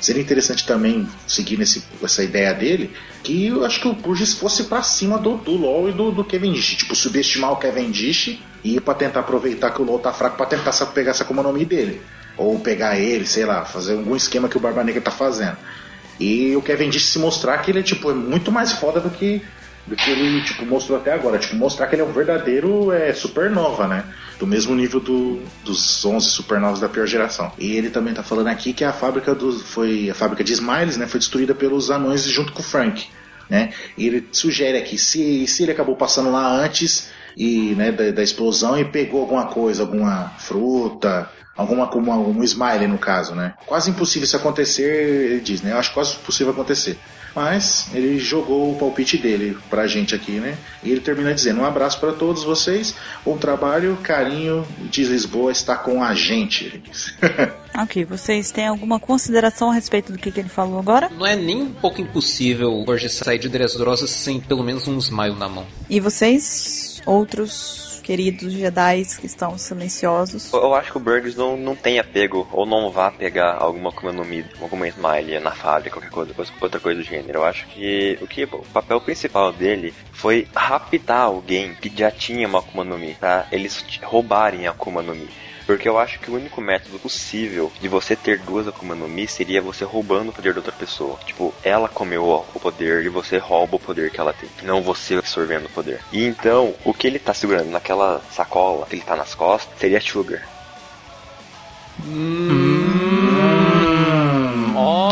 Seria 0.00 0.22
interessante 0.22 0.66
também, 0.66 1.08
seguindo 1.26 1.62
esse, 1.62 1.82
essa 2.02 2.22
ideia 2.22 2.52
dele, 2.52 2.90
que 3.22 3.46
eu 3.46 3.64
acho 3.64 3.80
que 3.80 3.88
o 3.88 3.94
Burgess 3.94 4.34
fosse 4.34 4.64
pra 4.64 4.82
cima 4.82 5.18
do, 5.18 5.36
do 5.36 5.52
LoL 5.52 5.88
e 5.88 5.92
do, 5.92 6.10
do 6.10 6.24
Kevin 6.24 6.52
Dish. 6.52 6.76
Tipo, 6.76 6.94
subestimar 6.94 7.52
o 7.52 7.56
Kevin 7.56 7.90
Dish 7.90 8.38
e 8.62 8.76
ir 8.76 8.80
pra 8.80 8.94
tentar 8.94 9.20
aproveitar 9.20 9.70
que 9.70 9.80
o 9.80 9.84
LoL 9.84 9.98
tá 9.98 10.12
fraco 10.12 10.36
pra 10.36 10.46
tentar 10.46 10.72
pegar 10.86 11.12
essa 11.12 11.26
Mi 11.52 11.64
dele. 11.64 12.02
Ou 12.36 12.58
pegar 12.58 12.98
ele, 12.98 13.26
sei 13.26 13.44
lá, 13.44 13.64
fazer 13.64 13.92
algum 13.92 14.16
esquema 14.16 14.48
que 14.48 14.56
o 14.56 14.60
Barba 14.60 14.82
Negra 14.84 15.00
tá 15.00 15.10
fazendo. 15.10 15.56
E 16.18 16.54
o 16.54 16.62
Kevin 16.62 16.90
Dish 16.90 17.06
se 17.06 17.18
mostrar 17.18 17.58
que 17.58 17.70
ele 17.70 17.82
tipo, 17.82 18.10
é 18.10 18.14
muito 18.14 18.52
mais 18.52 18.72
foda 18.72 19.00
do 19.00 19.10
que, 19.10 19.42
do 19.86 19.94
que 19.94 20.10
ele 20.10 20.42
tipo, 20.42 20.64
mostrou 20.64 20.98
até 20.98 21.12
agora. 21.12 21.38
Tipo, 21.38 21.56
mostrar 21.56 21.86
que 21.86 21.94
ele 21.94 22.02
é 22.02 22.04
um 22.04 22.12
verdadeiro 22.12 22.92
é, 22.92 23.12
supernova, 23.12 23.86
né? 23.86 24.04
Do 24.38 24.46
mesmo 24.46 24.74
nível 24.74 25.00
do, 25.00 25.40
dos 25.64 26.04
11 26.04 26.28
supernovas 26.30 26.80
da 26.80 26.88
pior 26.88 27.06
geração. 27.06 27.52
E 27.58 27.76
ele 27.76 27.90
também 27.90 28.14
tá 28.14 28.22
falando 28.22 28.48
aqui 28.48 28.72
que 28.72 28.84
a 28.84 28.92
fábrica 28.92 29.34
do, 29.34 29.52
foi 29.52 30.10
a 30.10 30.14
fábrica 30.14 30.42
de 30.42 30.52
Smiles, 30.52 30.96
né, 30.96 31.06
foi 31.06 31.20
destruída 31.20 31.54
pelos 31.54 31.90
anões 31.90 32.24
junto 32.24 32.52
com 32.52 32.60
o 32.60 32.64
Frank, 32.64 33.06
né? 33.48 33.72
E 33.96 34.06
ele 34.06 34.28
sugere 34.32 34.78
aqui 34.78 34.98
se, 34.98 35.46
se 35.46 35.62
ele 35.62 35.72
acabou 35.72 35.96
passando 35.96 36.30
lá 36.30 36.50
antes 36.50 37.10
e 37.36 37.74
né, 37.74 37.92
da, 37.92 38.10
da 38.10 38.22
explosão 38.22 38.78
e 38.78 38.84
pegou 38.84 39.20
alguma 39.20 39.46
coisa, 39.46 39.82
alguma 39.82 40.32
fruta, 40.38 41.30
alguma 41.56 41.86
como 41.86 42.12
um 42.12 42.42
smile 42.42 42.86
no 42.86 42.98
caso, 42.98 43.34
né? 43.34 43.54
Quase 43.66 43.90
impossível 43.90 44.24
isso 44.24 44.36
acontecer, 44.36 45.30
ele 45.30 45.40
diz, 45.40 45.62
né? 45.62 45.72
Eu 45.72 45.78
acho 45.78 45.92
quase 45.92 46.16
possível 46.16 46.52
acontecer. 46.52 46.98
Mas 47.34 47.88
ele 47.92 48.18
jogou 48.18 48.72
o 48.72 48.78
palpite 48.78 49.18
dele 49.18 49.56
pra 49.68 49.86
gente 49.86 50.14
aqui, 50.14 50.32
né? 50.32 50.56
E 50.82 50.90
ele 50.90 51.00
termina 51.00 51.34
dizendo: 51.34 51.60
Um 51.60 51.64
abraço 51.64 51.98
para 51.98 52.12
todos 52.12 52.44
vocês, 52.44 52.94
bom 53.24 53.36
trabalho, 53.36 53.98
carinho 54.02 54.66
de 54.90 55.04
Lisboa 55.04 55.50
está 55.50 55.76
com 55.76 56.02
a 56.02 56.14
gente. 56.14 56.82
Ok, 57.76 58.04
vocês 58.04 58.52
têm 58.52 58.68
alguma 58.68 59.00
consideração 59.00 59.68
a 59.68 59.74
respeito 59.74 60.12
do 60.12 60.18
que, 60.18 60.30
que 60.30 60.38
ele 60.38 60.48
falou 60.48 60.78
agora? 60.78 61.10
Não 61.10 61.26
é 61.26 61.34
nem 61.34 61.60
um 61.60 61.72
pouco 61.72 62.00
impossível 62.00 62.72
o 62.72 62.84
Burgess 62.84 63.16
sair 63.16 63.40
de 63.40 63.48
Dressrosa 63.48 64.06
sem 64.06 64.38
pelo 64.38 64.62
menos 64.62 64.86
um 64.86 64.96
smile 64.98 65.34
na 65.34 65.48
mão. 65.48 65.66
E 65.90 65.98
vocês, 65.98 67.02
outros 67.04 67.83
queridos 68.04 68.52
Jedi 68.52 69.02
que 69.18 69.26
estão 69.26 69.56
silenciosos? 69.56 70.52
Eu 70.52 70.74
acho 70.74 70.92
que 70.92 70.98
o 70.98 71.00
Burgers 71.00 71.34
não, 71.34 71.56
não 71.56 71.74
tem 71.74 71.98
apego, 71.98 72.46
ou 72.52 72.66
não 72.66 72.90
vá 72.90 73.10
pegar 73.10 73.56
alguma 73.58 73.88
Akuma 73.88 74.12
no 74.12 74.24
Mi, 74.24 74.44
alguma 74.60 74.86
Smile 74.86 75.40
na 75.40 75.52
fábrica, 75.52 75.98
qualquer 75.98 76.10
coisa, 76.10 76.52
outra 76.60 76.78
coisa 76.78 77.00
do 77.00 77.06
gênero. 77.06 77.38
Eu 77.38 77.44
acho 77.44 77.66
que 77.68 78.18
o, 78.20 78.26
que 78.26 78.44
o 78.44 78.64
papel 78.72 79.00
principal 79.00 79.52
dele 79.52 79.94
foi 80.12 80.46
raptar 80.54 81.22
alguém 81.22 81.74
que 81.74 81.90
já 81.96 82.10
tinha 82.10 82.46
uma 82.46 82.58
Akuma 82.58 82.84
no 82.84 82.98
Mi, 82.98 83.14
pra 83.14 83.46
eles 83.50 83.82
roubarem 84.02 84.66
a 84.66 84.72
Akuma 84.72 85.02
no 85.02 85.14
Mi. 85.14 85.28
Porque 85.66 85.88
eu 85.88 85.98
acho 85.98 86.18
que 86.18 86.30
o 86.30 86.34
único 86.34 86.60
método 86.60 86.98
possível 86.98 87.72
de 87.80 87.88
você 87.88 88.14
ter 88.14 88.38
duas 88.38 88.68
Akuma 88.68 88.94
no 88.94 89.08
Mi 89.08 89.26
seria 89.26 89.62
você 89.62 89.84
roubando 89.84 90.28
o 90.28 90.32
poder 90.32 90.52
da 90.52 90.60
outra 90.60 90.72
pessoa. 90.72 91.18
Tipo, 91.24 91.54
ela 91.62 91.88
comeu 91.88 92.24
o 92.24 92.60
poder 92.60 93.04
e 93.04 93.08
você 93.08 93.38
rouba 93.38 93.76
o 93.76 93.80
poder 93.80 94.10
que 94.10 94.20
ela 94.20 94.32
tem. 94.32 94.48
Não 94.62 94.82
você 94.82 95.14
absorvendo 95.14 95.66
o 95.66 95.70
poder. 95.70 96.00
E 96.12 96.24
então, 96.24 96.74
o 96.84 96.92
que 96.92 97.06
ele 97.06 97.18
tá 97.18 97.32
segurando 97.32 97.70
naquela 97.70 98.20
sacola 98.30 98.86
que 98.86 98.96
ele 98.96 99.02
tá 99.02 99.16
nas 99.16 99.34
costas 99.34 99.78
seria 99.78 100.00
Sugar. 100.00 100.46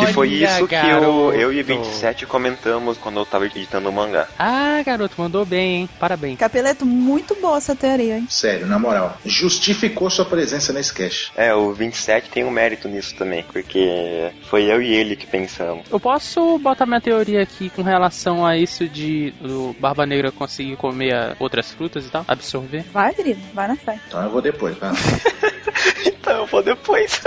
Que 0.00 0.12
foi 0.12 0.28
isso 0.28 0.66
que 0.66 0.74
garoto. 0.74 1.04
eu, 1.04 1.32
eu 1.32 1.52
e 1.52 1.60
o 1.60 1.64
27 1.64 2.26
comentamos 2.26 2.98
quando 2.98 3.18
eu 3.20 3.26
tava 3.26 3.46
editando 3.46 3.88
o 3.88 3.92
mangá. 3.92 4.28
Ah, 4.38 4.82
garoto, 4.84 5.14
mandou 5.18 5.44
bem, 5.44 5.76
hein? 5.76 5.88
Parabéns. 5.98 6.38
Capeleto, 6.38 6.84
muito 6.84 7.34
boa 7.36 7.56
essa 7.58 7.74
teoria, 7.74 8.18
hein? 8.18 8.26
Sério, 8.28 8.66
na 8.66 8.78
moral, 8.78 9.16
justificou 9.24 10.08
sua 10.10 10.24
presença 10.24 10.72
nesse 10.72 10.92
cast. 10.92 11.32
É, 11.36 11.54
o 11.54 11.72
27 11.72 12.30
tem 12.30 12.44
um 12.44 12.50
mérito 12.50 12.88
nisso 12.88 13.14
também, 13.14 13.42
porque 13.44 14.30
foi 14.48 14.64
eu 14.64 14.80
e 14.82 14.92
ele 14.92 15.16
que 15.16 15.26
pensamos. 15.26 15.86
Eu 15.90 16.00
posso 16.00 16.58
botar 16.58 16.86
minha 16.86 17.00
teoria 17.00 17.42
aqui 17.42 17.70
com 17.70 17.82
relação 17.82 18.44
a 18.44 18.56
isso 18.56 18.88
de 18.88 19.32
do 19.40 19.74
Barba 19.78 20.06
Negra 20.06 20.30
conseguir 20.30 20.76
comer 20.76 21.36
outras 21.38 21.70
frutas 21.70 22.06
e 22.06 22.10
tal? 22.10 22.24
Absorver? 22.26 22.84
Vai, 22.92 23.14
querido, 23.14 23.40
vai 23.54 23.68
na 23.68 23.76
fé. 23.76 23.98
Então 24.08 24.22
eu 24.22 24.30
vou 24.30 24.42
depois, 24.42 24.76
tá? 24.78 24.92
então 26.06 26.38
eu 26.38 26.46
vou 26.46 26.62
depois. 26.62 27.20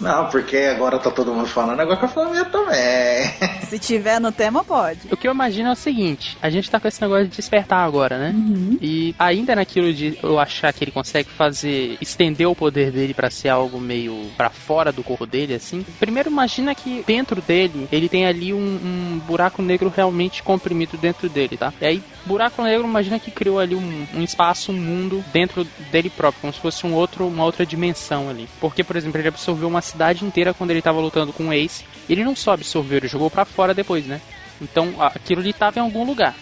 Não, 0.00 0.26
porque 0.26 0.56
agora 0.56 0.98
tá 0.98 1.10
todo 1.10 1.32
mundo 1.32 1.48
falando, 1.52 1.80
agora 1.80 1.96
que 1.96 2.04
eu 2.04 2.08
falo 2.08 2.34
eu 2.34 2.44
também. 2.46 3.30
Se 3.68 3.78
tiver 3.78 4.20
no 4.20 4.32
tema, 4.32 4.64
pode. 4.64 5.00
O 5.10 5.16
que 5.16 5.28
eu 5.28 5.32
imagino 5.32 5.68
é 5.68 5.72
o 5.72 5.76
seguinte: 5.76 6.36
a 6.42 6.50
gente 6.50 6.70
tá 6.70 6.80
com 6.80 6.88
esse 6.88 7.00
negócio 7.00 7.28
de 7.28 7.36
despertar 7.36 7.86
agora, 7.86 8.18
né? 8.18 8.34
E 8.80 9.14
ainda 9.18 9.54
naquilo 9.54 9.92
de 9.92 10.18
eu 10.22 10.38
achar 10.38 10.72
que 10.72 10.84
ele 10.84 10.90
consegue 10.90 11.28
fazer, 11.30 11.96
estender 12.00 12.48
o 12.48 12.54
poder 12.54 12.90
dele 12.90 13.14
pra 13.14 13.30
ser 13.30 13.48
algo 13.48 13.80
meio 13.80 14.30
pra 14.36 14.50
fora 14.50 14.92
do 14.92 15.02
corpo 15.02 15.26
dele, 15.26 15.54
assim. 15.54 15.84
Primeiro, 15.98 16.30
imagina 16.30 16.74
que 16.74 17.04
dentro 17.06 17.40
dele 17.40 17.88
ele 17.92 18.08
tem 18.08 18.26
ali 18.26 18.52
um, 18.52 18.58
um 18.58 19.20
buraco 19.26 19.62
negro 19.62 19.92
realmente 19.94 20.42
comprimido 20.42 20.96
dentro 20.96 21.28
dele, 21.28 21.56
tá? 21.56 21.72
E 21.80 21.84
aí, 21.84 22.02
buraco 22.24 22.62
negro, 22.62 22.86
imagina 22.86 23.18
que 23.18 23.30
criou 23.30 23.58
ali 23.58 23.74
um, 23.74 24.06
um 24.14 24.22
espaço, 24.22 24.72
um 24.72 24.76
mundo 24.76 25.24
dentro 25.32 25.66
dele 25.90 26.10
próprio, 26.10 26.40
como 26.40 26.52
se 26.52 26.60
fosse 26.60 26.86
um 26.86 26.94
outro, 26.94 27.26
uma 27.26 27.44
outra 27.44 27.64
dimensão 27.64 28.28
ali. 28.28 28.48
Porque, 28.60 28.82
por 28.82 28.96
exemplo, 28.96 29.20
ele 29.20 29.28
absorveu 29.28 29.68
uma 29.68 29.80
cidade 29.80 30.24
inteira 30.24 30.54
quando 30.54 30.70
ele 30.70 30.82
tava 30.82 31.00
lutando 31.00 31.32
com 31.40 31.48
o 31.48 31.52
Ace. 31.52 31.84
Ele 32.08 32.22
não 32.22 32.36
só 32.36 32.52
absorveu, 32.52 32.98
ele 32.98 33.08
jogou 33.08 33.30
pra 33.30 33.46
fora 33.46 33.72
depois, 33.72 34.04
né? 34.04 34.20
Então 34.60 34.94
aquilo 34.98 35.40
ali 35.40 35.50
estava 35.50 35.78
em 35.78 35.82
algum 35.82 36.04
lugar, 36.04 36.34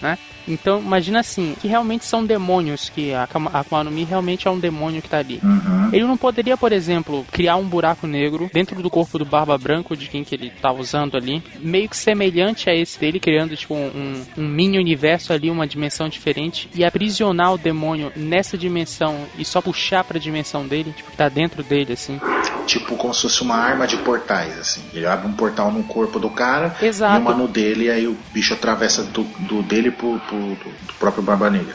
né? 0.00 0.18
Então 0.46 0.80
imagina 0.80 1.20
assim, 1.20 1.56
que 1.60 1.68
realmente 1.68 2.04
são 2.04 2.24
demônios, 2.24 2.88
que 2.88 3.12
a 3.12 3.24
Akuma 3.24 3.84
no 3.84 3.90
Mi 3.90 4.04
realmente 4.04 4.46
é 4.46 4.50
um 4.50 4.58
demônio 4.58 5.02
que 5.02 5.08
tá 5.08 5.18
ali. 5.18 5.40
Ele 5.92 6.04
não 6.04 6.16
poderia, 6.16 6.56
por 6.56 6.72
exemplo, 6.72 7.24
criar 7.30 7.56
um 7.56 7.64
buraco 7.64 8.06
negro 8.06 8.50
dentro 8.52 8.80
do 8.82 8.90
corpo 8.90 9.18
do 9.18 9.24
Barba 9.24 9.56
Branco, 9.58 9.96
de 9.96 10.08
quem 10.08 10.24
que 10.24 10.34
ele 10.34 10.50
tá 10.50 10.72
usando 10.72 11.16
ali, 11.16 11.42
meio 11.58 11.88
que 11.88 11.96
semelhante 11.96 12.68
a 12.70 12.74
esse 12.74 12.98
dele, 12.98 13.20
criando 13.20 13.56
tipo 13.56 13.74
um, 13.74 14.22
um 14.36 14.46
mini 14.46 14.78
universo 14.78 15.32
ali, 15.32 15.50
uma 15.50 15.66
dimensão 15.66 16.08
diferente, 16.08 16.68
e 16.74 16.84
aprisionar 16.84 17.52
o 17.54 17.58
demônio 17.58 18.12
nessa 18.16 18.56
dimensão 18.56 19.16
e 19.38 19.44
só 19.44 19.60
puxar 19.60 20.04
pra 20.04 20.18
dimensão 20.18 20.66
dele, 20.66 20.92
tipo, 20.96 21.10
que 21.10 21.16
tá 21.16 21.28
dentro 21.28 21.62
dele, 21.62 21.92
assim. 21.92 22.20
tipo 22.66 22.96
como 22.96 23.14
se 23.14 23.22
fosse 23.22 23.42
uma 23.42 23.56
arma 23.56 23.86
de 23.86 23.96
portais, 23.98 24.58
assim. 24.58 24.82
Ele 24.92 25.06
abre 25.06 25.26
um 25.26 25.32
portal 25.32 25.70
no 25.72 25.82
corpo 25.84 26.18
do 26.18 26.30
cara 26.30 26.76
Exato. 26.80 27.16
e 27.16 27.18
uma 27.20 27.34
no 27.34 27.48
dele, 27.48 27.86
e 27.86 27.90
aí 27.90 28.06
o 28.06 28.16
bicho 28.32 28.54
atravessa 28.54 29.02
do, 29.04 29.22
do 29.40 29.62
dele 29.62 29.90
pro, 29.90 30.18
pro 30.20 30.35
do, 30.38 30.54
do 30.54 30.94
próprio 30.98 31.22
Barba 31.22 31.50
Negra. 31.50 31.74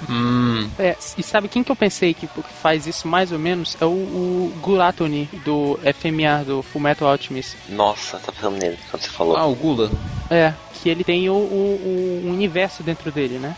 É, 0.78 0.96
e 1.18 1.24
sabe 1.24 1.48
quem 1.48 1.64
que 1.64 1.72
eu 1.72 1.76
pensei 1.76 2.14
que 2.14 2.28
faz 2.62 2.88
isso 2.88 3.08
mais 3.08 3.32
ou 3.32 3.40
menos? 3.40 3.78
É 3.80 3.86
o, 3.86 3.90
o 3.90 4.54
Guratoni 4.62 5.30
do 5.46 5.80
FMA, 6.00 6.44
do 6.46 6.62
Fullmetal 6.62 7.10
Alchemist. 7.10 7.58
Nossa, 7.70 8.18
tá 8.18 8.32
pensando 8.32 8.58
nele 8.58 8.78
quando 8.90 9.04
você 9.04 9.10
falou. 9.10 9.38
Ah, 9.38 9.46
o 9.46 9.56
Gula. 9.56 9.92
É, 10.30 10.54
que 10.82 10.90
ele 10.90 11.04
tem 11.04 11.30
o, 11.30 11.34
o, 11.34 12.24
o 12.26 12.30
universo 12.30 12.84
dentro 12.84 13.12
dele, 13.12 13.38
né? 13.38 13.56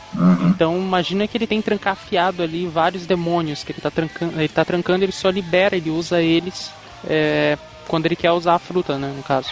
Então 0.49 0.77
imagina 0.77 1.27
que 1.27 1.37
ele 1.37 1.47
tem 1.47 1.61
trancafiado 1.61 2.43
ali 2.43 2.67
vários 2.67 3.05
demônios 3.05 3.63
que 3.63 3.71
ele 3.71 3.81
tá 3.81 3.89
trancando, 3.89 4.39
ele 4.39 4.47
tá 4.47 4.65
trancando, 4.65 5.05
ele 5.05 5.11
só 5.11 5.29
libera, 5.29 5.75
ele 5.75 5.89
usa 5.89 6.21
eles 6.21 6.71
é, 7.07 7.57
quando 7.87 8.05
ele 8.05 8.15
quer 8.15 8.31
usar 8.31 8.55
a 8.55 8.59
fruta, 8.59 8.97
né, 8.97 9.13
no 9.15 9.23
caso. 9.23 9.49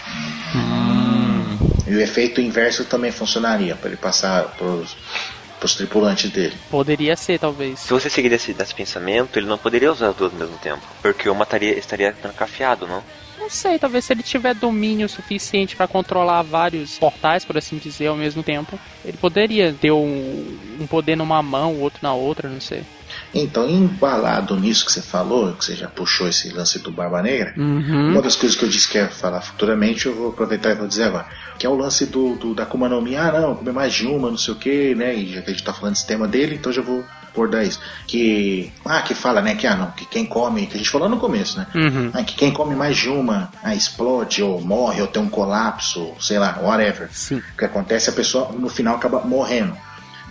E 1.86 1.94
o 1.94 2.00
efeito 2.00 2.40
inverso 2.40 2.84
também 2.84 3.10
funcionaria 3.10 3.74
para 3.76 3.88
ele 3.88 3.96
passar 3.96 4.44
pros, 4.56 4.96
pros 5.62 5.76
tripulantes 5.76 6.28
dele. 6.28 6.54
Poderia 6.68 7.14
ser, 7.16 7.38
talvez. 7.38 7.78
Se 7.78 7.92
você 7.92 8.10
seguir 8.10 8.28
desse, 8.28 8.52
desse 8.52 8.74
pensamento, 8.74 9.38
ele 9.38 9.46
não 9.46 9.56
poderia 9.56 9.92
usar 9.92 10.08
as 10.08 10.16
duas 10.16 10.32
ao 10.32 10.38
mesmo 10.40 10.58
tempo. 10.58 10.82
Porque 11.00 11.28
uma 11.28 11.44
estaria, 11.44 11.78
estaria 11.78 12.12
trancafiado, 12.12 12.88
não? 12.88 13.00
Não 13.38 13.48
sei, 13.48 13.78
talvez 13.78 14.04
se 14.04 14.12
ele 14.12 14.22
tiver 14.24 14.54
domínio 14.54 15.08
suficiente 15.08 15.76
pra 15.76 15.86
controlar 15.86 16.42
vários 16.42 16.98
portais, 16.98 17.44
por 17.44 17.56
assim 17.56 17.76
dizer, 17.78 18.08
ao 18.08 18.16
mesmo 18.16 18.42
tempo, 18.42 18.78
ele 19.04 19.16
poderia 19.16 19.72
ter 19.72 19.92
um, 19.92 20.58
um 20.80 20.86
poder 20.86 21.16
numa 21.16 21.40
mão, 21.42 21.74
o 21.74 21.80
outro 21.80 22.00
na 22.02 22.12
outra, 22.12 22.48
não 22.48 22.60
sei. 22.60 22.82
Então, 23.34 23.68
embalado 23.68 24.56
nisso 24.58 24.84
que 24.86 24.92
você 24.92 25.02
falou, 25.02 25.52
que 25.54 25.64
você 25.64 25.74
já 25.76 25.86
puxou 25.88 26.28
esse 26.28 26.50
lance 26.50 26.78
do 26.78 26.90
Barba 26.90 27.22
Negra, 27.22 27.52
Uhum. 27.56 28.10
uma 28.10 28.22
das 28.22 28.36
coisas 28.36 28.56
que 28.56 28.64
eu 28.64 28.68
disse 28.68 28.88
que 28.88 28.96
ia 28.98 29.08
falar 29.08 29.40
futuramente, 29.40 30.06
eu 30.06 30.14
vou 30.14 30.30
aproveitar 30.30 30.70
e 30.70 30.74
vou 30.74 30.88
dizer 30.88 31.04
agora. 31.04 31.26
Que 31.62 31.66
é 31.66 31.70
o 31.70 31.76
lance 31.76 32.06
do, 32.06 32.34
do- 32.34 32.54
da 32.56 32.64
Akuma 32.64 32.88
no 32.88 33.00
Mi. 33.00 33.14
Ah, 33.14 33.30
não, 33.30 33.54
comer 33.54 33.70
mais 33.72 33.92
de 33.94 34.04
uma, 34.04 34.28
não 34.28 34.36
sei 34.36 34.52
o 34.52 34.56
que, 34.56 34.96
né? 34.96 35.14
E 35.14 35.32
já 35.32 35.42
que 35.42 35.50
a 35.50 35.52
gente 35.52 35.62
tá 35.62 35.72
falando 35.72 35.94
desse 35.94 36.04
tema 36.04 36.26
dele, 36.26 36.56
então 36.56 36.72
já 36.72 36.82
vou 36.82 37.04
abordar 37.32 37.62
isso. 37.64 37.78
Que. 38.04 38.72
Ah, 38.84 39.00
que 39.00 39.14
fala, 39.14 39.40
né? 39.40 39.54
Que 39.54 39.68
ah, 39.68 39.76
não, 39.76 39.92
que 39.92 40.04
quem 40.04 40.26
come, 40.26 40.66
que 40.66 40.74
a 40.74 40.78
gente 40.78 40.90
falou 40.90 41.08
no 41.08 41.18
começo, 41.20 41.58
né? 41.60 41.68
Uhum. 41.72 42.10
Ah, 42.14 42.24
que 42.24 42.34
quem 42.34 42.50
come 42.52 42.74
mais 42.74 42.96
de 42.96 43.08
uma 43.08 43.48
ah, 43.62 43.76
explode, 43.76 44.42
ou 44.42 44.60
morre, 44.60 45.00
ou 45.02 45.06
tem 45.06 45.22
um 45.22 45.28
colapso, 45.28 46.10
sei 46.18 46.36
lá, 46.36 46.58
whatever. 46.60 47.08
Sim. 47.12 47.36
O 47.36 47.56
que 47.56 47.64
acontece, 47.64 48.10
a 48.10 48.12
pessoa 48.12 48.50
no 48.50 48.68
final 48.68 48.96
acaba 48.96 49.20
morrendo. 49.20 49.76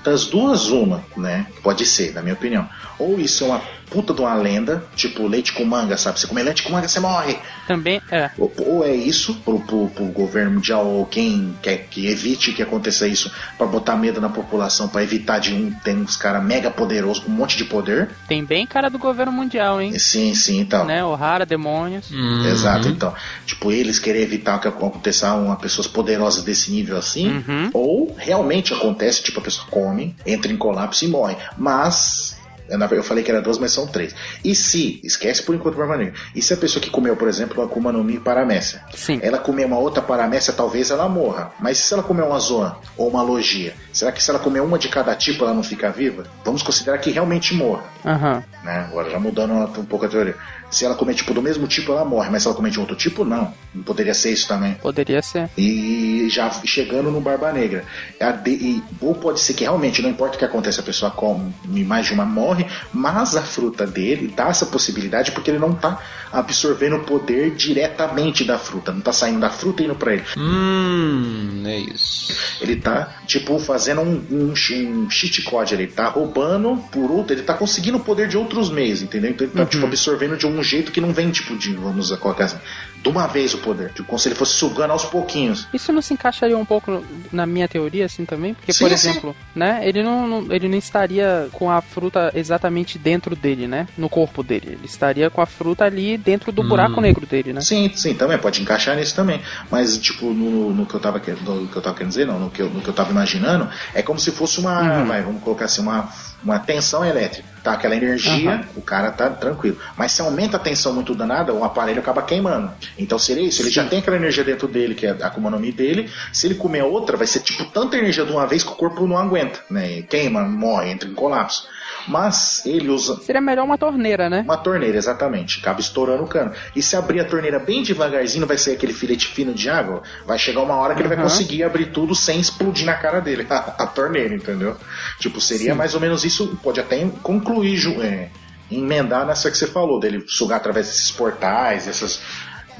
Das 0.03 0.25
duas, 0.25 0.67
uma, 0.67 1.01
né? 1.15 1.47
Pode 1.63 1.85
ser, 1.85 2.11
na 2.13 2.21
minha 2.21 2.33
opinião. 2.33 2.67
Ou 2.99 3.17
isso 3.21 3.45
é 3.45 3.47
uma 3.47 3.61
puta 3.91 4.13
de 4.13 4.21
uma 4.21 4.33
lenda, 4.33 4.83
tipo 4.95 5.27
leite 5.27 5.51
com 5.53 5.65
manga, 5.65 5.97
sabe? 5.97 6.19
Você 6.19 6.25
comer 6.25 6.43
leite 6.43 6.63
com 6.63 6.71
manga, 6.71 6.87
você 6.87 6.99
morre. 6.99 7.37
Também 7.67 8.01
é. 8.09 8.31
Ou, 8.37 8.51
ou 8.65 8.85
é 8.85 8.95
isso 8.95 9.35
pro, 9.45 9.59
pro, 9.59 9.87
pro 9.89 10.05
governo 10.05 10.51
mundial, 10.51 10.85
ou 10.87 11.05
quem 11.05 11.55
quer 11.61 11.87
que 11.89 12.07
evite 12.07 12.53
que 12.53 12.63
aconteça 12.63 13.07
isso, 13.07 13.31
pra 13.57 13.67
botar 13.67 13.95
medo 13.95 14.19
na 14.21 14.29
população, 14.29 14.87
pra 14.87 15.03
evitar 15.03 15.39
de 15.39 15.53
um. 15.53 15.71
Tem 15.83 15.97
uns 15.97 16.15
caras 16.15 16.43
mega 16.43 16.71
poderosos 16.71 17.23
com 17.23 17.29
um 17.31 17.35
monte 17.35 17.57
de 17.57 17.65
poder. 17.65 18.09
Tem 18.27 18.43
bem 18.43 18.65
cara 18.65 18.89
do 18.89 18.97
governo 18.97 19.31
mundial, 19.31 19.81
hein? 19.81 19.97
Sim, 19.99 20.33
sim, 20.33 20.59
então. 20.59 20.85
Né? 20.85 21.03
Ohara, 21.03 21.45
demônios. 21.45 22.09
Exato, 22.45 22.87
então. 22.87 23.13
Tipo, 23.45 23.71
eles 23.71 23.99
querem 23.99 24.21
evitar 24.21 24.59
que 24.59 24.67
aconteça 24.67 25.33
uma 25.33 25.55
pessoas 25.57 25.87
poderosas 25.87 26.43
desse 26.43 26.71
nível 26.71 26.97
assim, 26.97 27.29
Uhum. 27.47 27.69
ou 27.73 28.15
realmente 28.17 28.73
acontece, 28.73 29.21
tipo, 29.23 29.39
a 29.39 29.43
pessoa 29.43 29.67
come, 29.69 30.15
entra 30.25 30.51
em 30.51 30.57
colapso 30.57 31.03
e 31.05 31.07
morre. 31.07 31.35
Mas. 31.57 32.39
Eu, 32.73 32.79
verdade, 32.79 32.95
Eu 32.95 33.03
falei 33.03 33.23
que 33.23 33.31
era 33.31 33.41
duas, 33.41 33.57
mas 33.57 33.71
são 33.71 33.85
três. 33.87 34.15
E 34.43 34.55
se, 34.55 34.99
esquece 35.03 35.43
por 35.43 35.53
enquanto 35.55 35.75
o 35.75 35.77
Barba 35.77 35.97
Negra, 35.97 36.13
e 36.35 36.41
se 36.41 36.53
a 36.53 36.57
pessoa 36.57 36.81
que 36.81 36.89
comeu, 36.89 37.15
por 37.15 37.27
exemplo, 37.27 37.57
uma 37.59 37.65
Akuma 37.65 37.91
no 37.91 38.03
Mi 38.03 38.19
paramécia, 38.19 38.83
Sim. 38.93 39.19
ela 39.21 39.37
comer 39.37 39.65
uma 39.65 39.77
outra 39.77 40.01
paramécia, 40.01 40.53
talvez 40.53 40.91
ela 40.91 41.07
morra. 41.09 41.51
Mas 41.59 41.77
se 41.77 41.93
ela 41.93 42.03
comer 42.03 42.23
uma 42.23 42.39
Zoan 42.39 42.75
ou 42.97 43.09
uma 43.09 43.21
Logia, 43.21 43.73
será 43.93 44.11
que 44.11 44.21
se 44.23 44.29
ela 44.29 44.39
comer 44.39 44.61
uma 44.61 44.77
de 44.79 44.87
cada 44.89 45.15
tipo 45.15 45.43
ela 45.43 45.53
não 45.53 45.63
fica 45.63 45.89
viva? 45.89 46.23
Vamos 46.45 46.63
considerar 46.63 46.97
que 46.99 47.11
realmente 47.11 47.53
morra 47.53 47.83
Aham. 48.05 48.43
né? 48.63 48.85
Agora 48.89 49.09
já 49.09 49.19
mudando 49.19 49.53
um 49.79 49.85
pouco 49.85 50.05
a 50.05 50.09
teoria. 50.09 50.35
Se 50.69 50.85
ela 50.85 50.95
comer 50.95 51.13
tipo 51.15 51.33
do 51.33 51.41
mesmo 51.41 51.67
tipo, 51.67 51.91
ela 51.91 52.05
morre, 52.05 52.29
mas 52.29 52.43
se 52.43 52.47
ela 52.47 52.55
comer 52.55 52.69
de 52.71 52.79
outro 52.79 52.95
tipo, 52.95 53.25
não. 53.25 53.53
Não 53.75 53.83
poderia 53.83 54.13
ser 54.13 54.31
isso 54.31 54.47
também. 54.47 54.73
Poderia 54.75 55.21
ser. 55.21 55.49
E 55.57 56.27
já 56.29 56.49
chegando 56.65 57.11
no 57.11 57.19
Barba 57.19 57.51
Negra. 57.51 57.83
A 58.19 58.31
de- 58.31 58.51
e- 58.51 58.83
ou 59.01 59.13
pode 59.13 59.41
ser 59.41 59.53
que 59.53 59.63
realmente, 59.65 60.01
não 60.01 60.09
importa 60.09 60.35
o 60.35 60.39
que 60.39 60.45
aconteça, 60.45 60.79
a 60.79 60.83
pessoa 60.83 61.11
come 61.11 61.53
mais 61.85 62.05
de 62.05 62.13
uma 62.13 62.25
morre, 62.25 62.60
mas 62.93 63.35
a 63.35 63.41
fruta 63.41 63.85
dele 63.85 64.33
dá 64.35 64.49
essa 64.49 64.65
possibilidade 64.65 65.31
porque 65.31 65.51
ele 65.51 65.59
não 65.59 65.73
tá 65.73 65.99
absorvendo 66.31 66.95
o 66.95 67.03
poder 67.03 67.51
diretamente 67.51 68.43
da 68.43 68.57
fruta. 68.57 68.91
Não 68.91 69.01
tá 69.01 69.11
saindo 69.11 69.39
da 69.39 69.49
fruta 69.49 69.81
e 69.81 69.85
indo 69.85 69.95
pra 69.95 70.13
ele. 70.13 70.23
Hum, 70.37 71.63
é 71.65 71.77
isso. 71.77 72.33
Ele 72.61 72.77
tá, 72.77 73.15
tipo, 73.27 73.59
fazendo 73.59 74.01
um, 74.01 74.23
um, 74.31 74.51
um 74.51 75.09
cheat 75.09 75.41
code. 75.43 75.73
Ele 75.73 75.87
tá 75.87 76.07
roubando 76.07 76.77
por 76.91 77.11
outro, 77.11 77.33
ele 77.33 77.43
tá 77.43 77.53
conseguindo 77.53 77.97
o 77.97 78.01
poder 78.01 78.27
de 78.27 78.37
outros 78.37 78.69
meios, 78.69 79.01
entendeu? 79.01 79.31
Então 79.31 79.45
ele 79.45 79.55
tá, 79.55 79.65
tipo, 79.65 79.85
absorvendo 79.85 80.37
de 80.37 80.47
um 80.47 80.63
jeito 80.63 80.91
que 80.91 81.01
não 81.01 81.13
vem, 81.13 81.31
tipo, 81.31 81.55
de, 81.57 81.73
vamos 81.73 82.11
colocar 82.17 82.45
assim, 82.45 82.57
de 83.01 83.09
uma 83.09 83.27
vez 83.27 83.53
o 83.53 83.57
poder. 83.59 83.89
Tipo, 83.89 84.03
como 84.05 84.19
se 84.19 84.27
ele 84.27 84.35
fosse 84.35 84.53
sugando 84.53 84.91
aos 84.91 85.05
pouquinhos. 85.05 85.67
Isso 85.73 85.91
não 85.91 86.01
se 86.01 86.13
encaixaria 86.13 86.57
um 86.57 86.65
pouco 86.65 87.03
na 87.31 87.45
minha 87.45 87.67
teoria, 87.67 88.05
assim, 88.05 88.25
também? 88.25 88.53
Porque, 88.53 88.71
Sim, 88.73 88.83
por 88.83 88.87
sim. 88.89 89.09
exemplo, 89.09 89.35
né? 89.55 89.81
Ele 89.83 90.03
não, 90.03 90.27
não- 90.27 90.53
ele 90.53 90.67
não 90.67 90.77
estaria 90.77 91.49
com 91.51 91.69
a 91.71 91.81
fruta 91.81 92.31
exatamente 92.35 92.97
dentro 92.99 93.35
dele, 93.35 93.67
né? 93.67 93.87
No 93.97 94.07
corpo 94.09 94.43
dele. 94.43 94.73
Ele 94.73 94.85
estaria 94.85 95.29
com 95.29 95.41
a 95.41 95.45
fruta 95.45 95.83
ali 95.85 96.17
dentro 96.17 96.51
do 96.51 96.63
buraco 96.63 97.01
negro 97.01 97.25
dele, 97.25 97.53
né? 97.53 97.61
Sim, 97.61 97.91
sim, 97.95 98.13
também, 98.13 98.37
pode 98.37 98.61
encaixar 98.61 98.95
nisso 98.95 99.15
também. 99.15 99.41
Mas, 99.69 99.97
tipo, 99.97 100.27
no, 100.33 100.73
no 100.73 100.85
que 100.85 100.93
eu 100.93 100.99
tava 100.99 101.19
querendo, 101.19 101.41
no 101.55 101.67
que 101.67 101.75
eu 101.75 101.81
tava 101.81 101.95
querendo 101.95 102.09
dizer, 102.09 102.27
não, 102.27 102.39
no 102.39 102.49
que, 102.49 102.61
eu, 102.61 102.69
no 102.69 102.81
que 102.81 102.87
eu 102.87 102.93
tava 102.93 103.11
imaginando, 103.11 103.67
é 103.93 104.01
como 104.01 104.19
se 104.19 104.31
fosse 104.31 104.59
uma, 104.59 105.03
vai, 105.05 105.21
vamos 105.21 105.41
colocar 105.43 105.65
assim, 105.65 105.81
uma, 105.81 106.09
uma 106.43 106.59
tensão 106.59 107.03
elétrica. 107.03 107.49
Tá, 107.63 107.73
aquela 107.73 107.95
energia, 107.95 108.55
Aham. 108.55 108.65
o 108.75 108.81
cara 108.81 109.11
tá 109.11 109.29
tranquilo. 109.29 109.77
Mas 109.95 110.13
se 110.13 110.21
aumenta 110.21 110.57
a 110.57 110.59
tensão 110.59 110.93
muito 110.93 111.13
danada, 111.13 111.53
o 111.53 111.63
aparelho 111.63 111.99
acaba 111.99 112.23
queimando. 112.23 112.71
Então 112.97 113.19
seria 113.19 113.43
isso, 113.43 113.61
ele 113.61 113.69
já 113.69 113.85
tem 113.85 113.99
aquela 113.99 114.17
energia 114.17 114.43
dentro 114.43 114.67
dele, 114.67 114.95
que 114.95 115.05
é 115.05 115.11
a 115.11 115.27
Akuma 115.27 115.51
dele. 115.71 116.09
Se 116.33 116.47
ele 116.47 116.55
comer 116.55 116.83
outra, 116.83 117.15
vai 117.15 117.27
ser 117.27 117.41
tipo 117.41 117.65
tanta 117.65 117.97
energia 117.97 118.25
de 118.25 118.31
uma 118.31 118.47
vez 118.47 118.63
que 118.63 118.71
o 118.71 118.75
corpo 118.75 119.05
não 119.05 119.17
aguenta, 119.17 119.59
né? 119.69 120.01
Queima, 120.03 120.41
morre, 120.41 120.89
entra 120.89 121.07
em 121.07 121.13
colapso. 121.13 121.67
Mas 122.07 122.65
ele 122.65 122.89
usa 122.89 123.19
Seria 123.21 123.41
melhor 123.41 123.63
uma 123.63 123.77
torneira, 123.77 124.29
né? 124.29 124.41
uma 124.41 124.57
torneira, 124.57 124.97
exatamente. 124.97 125.59
Acaba 125.59 125.79
estourando 125.79 126.23
o 126.23 126.27
cano. 126.27 126.51
E 126.75 126.81
se 126.81 126.95
abrir 126.95 127.19
a 127.19 127.25
torneira 127.25 127.59
bem 127.59 127.83
devagarzinho, 127.83 128.45
vai 128.45 128.57
ser 128.57 128.71
aquele 128.71 128.93
filete 128.93 129.27
fino 129.27 129.53
de 129.53 129.69
água. 129.69 130.01
Vai 130.25 130.37
chegar 130.37 130.61
uma 130.61 130.75
hora 130.75 130.95
que 130.95 131.01
ele 131.01 131.09
vai 131.09 131.17
conseguir 131.17 131.63
abrir 131.63 131.87
tudo 131.87 132.15
sem 132.15 132.39
explodir 132.39 132.85
na 132.85 132.95
cara 132.95 133.19
dele. 133.19 133.45
A, 133.49 133.55
a 133.83 133.87
torneira, 133.87 134.33
entendeu? 134.33 134.75
Tipo, 135.19 135.39
seria 135.39 135.71
Sim. 135.71 135.77
mais 135.77 135.93
ou 135.93 135.99
menos 135.99 136.25
isso. 136.25 136.57
Pode 136.63 136.79
até 136.79 137.07
concluir, 137.21 137.71
é, 138.01 138.29
emendar 138.71 139.25
nessa 139.25 139.51
que 139.51 139.57
você 139.57 139.67
falou, 139.67 139.99
dele 139.99 140.23
sugar 140.27 140.57
através 140.57 140.87
desses 140.87 141.11
portais, 141.11 141.87
essas 141.87 142.21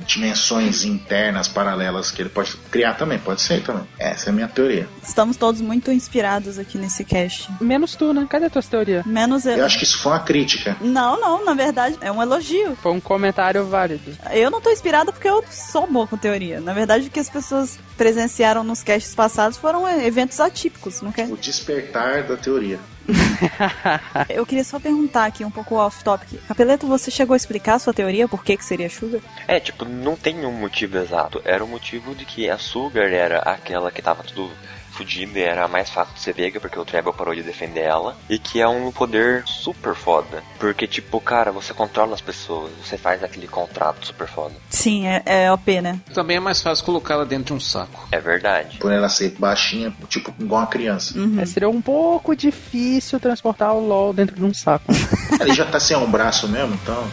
dimensões 0.06 0.84
internas 0.84 1.48
paralelas 1.48 2.11
que 2.11 2.22
ele 2.22 2.30
pode 2.30 2.56
criar 2.69 2.95
também. 2.95 3.19
Pode 3.19 3.41
ser 3.41 3.61
também. 3.64 3.84
Essa 3.99 4.30
é 4.30 4.32
a 4.32 4.34
minha 4.34 4.48
teoria. 4.48 4.88
Estamos 5.03 5.38
todos 5.38 5.61
muito 5.61 5.91
inspirados 5.91 6.57
aqui 6.57 6.78
nesse 6.78 7.03
cast. 7.03 7.49
Menos 7.60 7.95
tu, 7.95 8.14
né? 8.14 8.26
Cadê 8.30 8.45
a 8.45 8.49
tua 8.49 8.61
teoria? 8.61 9.03
Menos 9.06 9.45
eu. 9.45 9.57
Eu 9.57 9.65
acho 9.65 9.78
que 9.78 9.84
isso 9.84 9.99
foi 9.99 10.11
uma 10.11 10.19
crítica. 10.19 10.78
Não, 10.82 11.19
não, 11.19 11.45
na 11.45 11.53
verdade 11.53 11.98
é 12.02 12.11
um 12.11 12.22
elogio. 12.22 12.76
Foi 12.82 12.91
um 12.91 12.99
comentário 12.99 13.65
válido. 13.65 14.11
Eu 14.32 14.49
não 14.49 14.61
tô 14.61 14.69
inspirada 14.69 15.11
porque 15.11 15.28
eu 15.28 15.44
sou 15.49 15.88
boa 15.88 16.07
com 16.07 16.18
teoria. 16.18 16.60
Na 16.60 16.73
verdade, 16.73 17.07
o 17.07 17.11
que 17.11 17.19
as 17.19 17.30
pessoas 17.30 17.80
presenciaram 17.98 18.64
nos 18.64 18.84
casts 18.84 19.14
passados 19.14 19.57
foram 19.57 19.88
eventos 20.03 20.40
atípicos, 20.40 21.02
não 21.02 21.11
quer? 21.11 21.28
O 21.28 21.38
despertar 21.38 22.23
da 22.23 22.38
teoria. 22.38 22.80
Eu 24.30 24.45
queria 24.45 24.64
só 24.64 24.80
perguntar 24.80 25.26
aqui 25.26 25.44
um 25.44 25.52
pouco 25.52 25.76
off-topic. 25.76 26.40
Capeleto, 26.48 26.88
você 26.88 27.10
chegou 27.11 27.34
a 27.34 27.38
explicar 27.38 27.76
a 27.76 27.80
sua 27.80 27.94
teoria? 27.94 28.28
Por 28.28 28.44
que, 28.44 28.57
que 28.57 28.65
seria 28.65 28.90
Sugar? 28.90 29.22
É, 29.48 29.60
tipo, 29.60 29.86
não 29.86 30.15
tem 30.15 30.45
um 30.45 30.52
motivo 30.52 30.98
exato. 30.98 31.41
Era 31.44 31.64
o 31.64 31.68
motivo 31.68 32.14
de 32.15 32.26
que 32.26 32.49
a 32.49 32.57
Sugar 32.57 33.11
era 33.11 33.40
aquela 33.40 33.91
que 33.91 34.02
tava 34.02 34.23
tudo 34.23 34.52
fudida 34.91 35.39
e 35.39 35.41
era 35.41 35.65
a 35.65 35.68
mais 35.68 35.89
fácil 35.89 36.13
de 36.13 36.22
ser 36.22 36.34
pega 36.34 36.59
porque 36.59 36.80
o 36.80 36.85
Treble 36.85 37.13
parou 37.13 37.34
de 37.34 37.43
defender 37.43 37.81
ela. 37.81 38.15
E 38.30 38.38
que 38.38 38.59
é 38.59 38.68
um 38.68 38.91
poder 38.91 39.43
super 39.45 39.95
foda. 39.95 40.43
Porque, 40.59 40.88
tipo, 40.88 41.19
cara, 41.19 41.51
você 41.51 41.73
controla 41.73 42.13
as 42.13 42.22
pessoas, 42.22 42.72
você 42.84 42.97
faz 42.97 43.23
aquele 43.23 43.47
contrato 43.47 44.07
super 44.07 44.27
foda. 44.27 44.55
Sim, 44.69 45.07
é, 45.07 45.23
é 45.26 45.51
OP, 45.51 45.81
né? 45.81 45.99
Também 46.13 46.38
é 46.38 46.39
mais 46.39 46.61
fácil 46.61 46.85
colocá-la 46.85 47.23
dentro 47.23 47.45
de 47.45 47.53
um 47.53 47.59
saco. 47.59 48.07
É 48.11 48.19
verdade. 48.19 48.77
Por 48.77 48.91
ela 48.91 49.09
ser 49.09 49.35
baixinha, 49.38 49.93
tipo, 50.09 50.34
igual 50.39 50.61
uma 50.61 50.68
criança. 50.68 51.13
É, 51.39 51.45
seria 51.45 51.69
um 51.69 51.81
pouco 51.81 52.35
difícil 52.35 53.19
transportar 53.19 53.73
o 53.73 53.88
LOL 53.88 54.13
dentro 54.13 54.35
de 54.35 54.43
um 54.43 54.53
saco. 54.53 54.91
Ele 55.39 55.53
já 55.53 55.65
tá 55.65 55.80
sem 55.80 55.95
um 55.95 56.09
braço 56.09 56.47
mesmo, 56.47 56.73
então. 56.76 57.07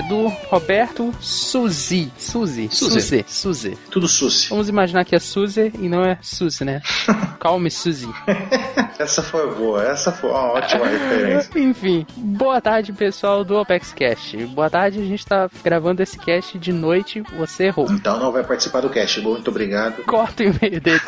É 0.00 0.02
do 0.02 0.28
Roberto 0.48 1.14
Suzy. 1.20 2.10
Suzy. 2.16 2.68
Suzy. 2.70 3.00
Suzy. 3.00 3.24
Suzy. 3.28 3.78
Tudo 3.90 4.08
Suzy. 4.08 4.48
Vamos 4.48 4.68
imaginar 4.68 5.04
que 5.04 5.14
é 5.14 5.18
Suzy 5.18 5.72
e 5.78 5.88
não 5.88 6.02
é 6.02 6.18
Suzy, 6.22 6.64
né? 6.64 6.80
Calme, 7.38 7.70
Suzy. 7.70 8.08
Essa 8.98 9.22
foi 9.22 9.54
boa, 9.54 9.82
essa 9.82 10.12
foi 10.12 10.28
uma 10.28 10.52
ótima 10.52 10.86
referência. 10.86 11.50
Enfim, 11.58 12.06
boa 12.14 12.60
tarde, 12.60 12.92
pessoal 12.92 13.42
do 13.42 13.56
Opex 13.56 13.94
Cast. 13.94 14.36
Boa 14.48 14.68
tarde, 14.68 15.00
a 15.00 15.04
gente 15.04 15.24
tá 15.24 15.48
gravando 15.64 16.02
esse 16.02 16.18
cast 16.18 16.58
de 16.58 16.70
noite, 16.70 17.22
você 17.38 17.64
errou. 17.64 17.90
Então 17.90 18.18
não 18.18 18.30
vai 18.30 18.44
participar 18.44 18.82
do 18.82 18.90
cast. 18.90 19.18
Muito 19.22 19.48
obrigado. 19.48 20.04
Corta 20.04 20.42
o 20.42 20.46
e-mail 20.48 20.82
dele. 20.82 21.00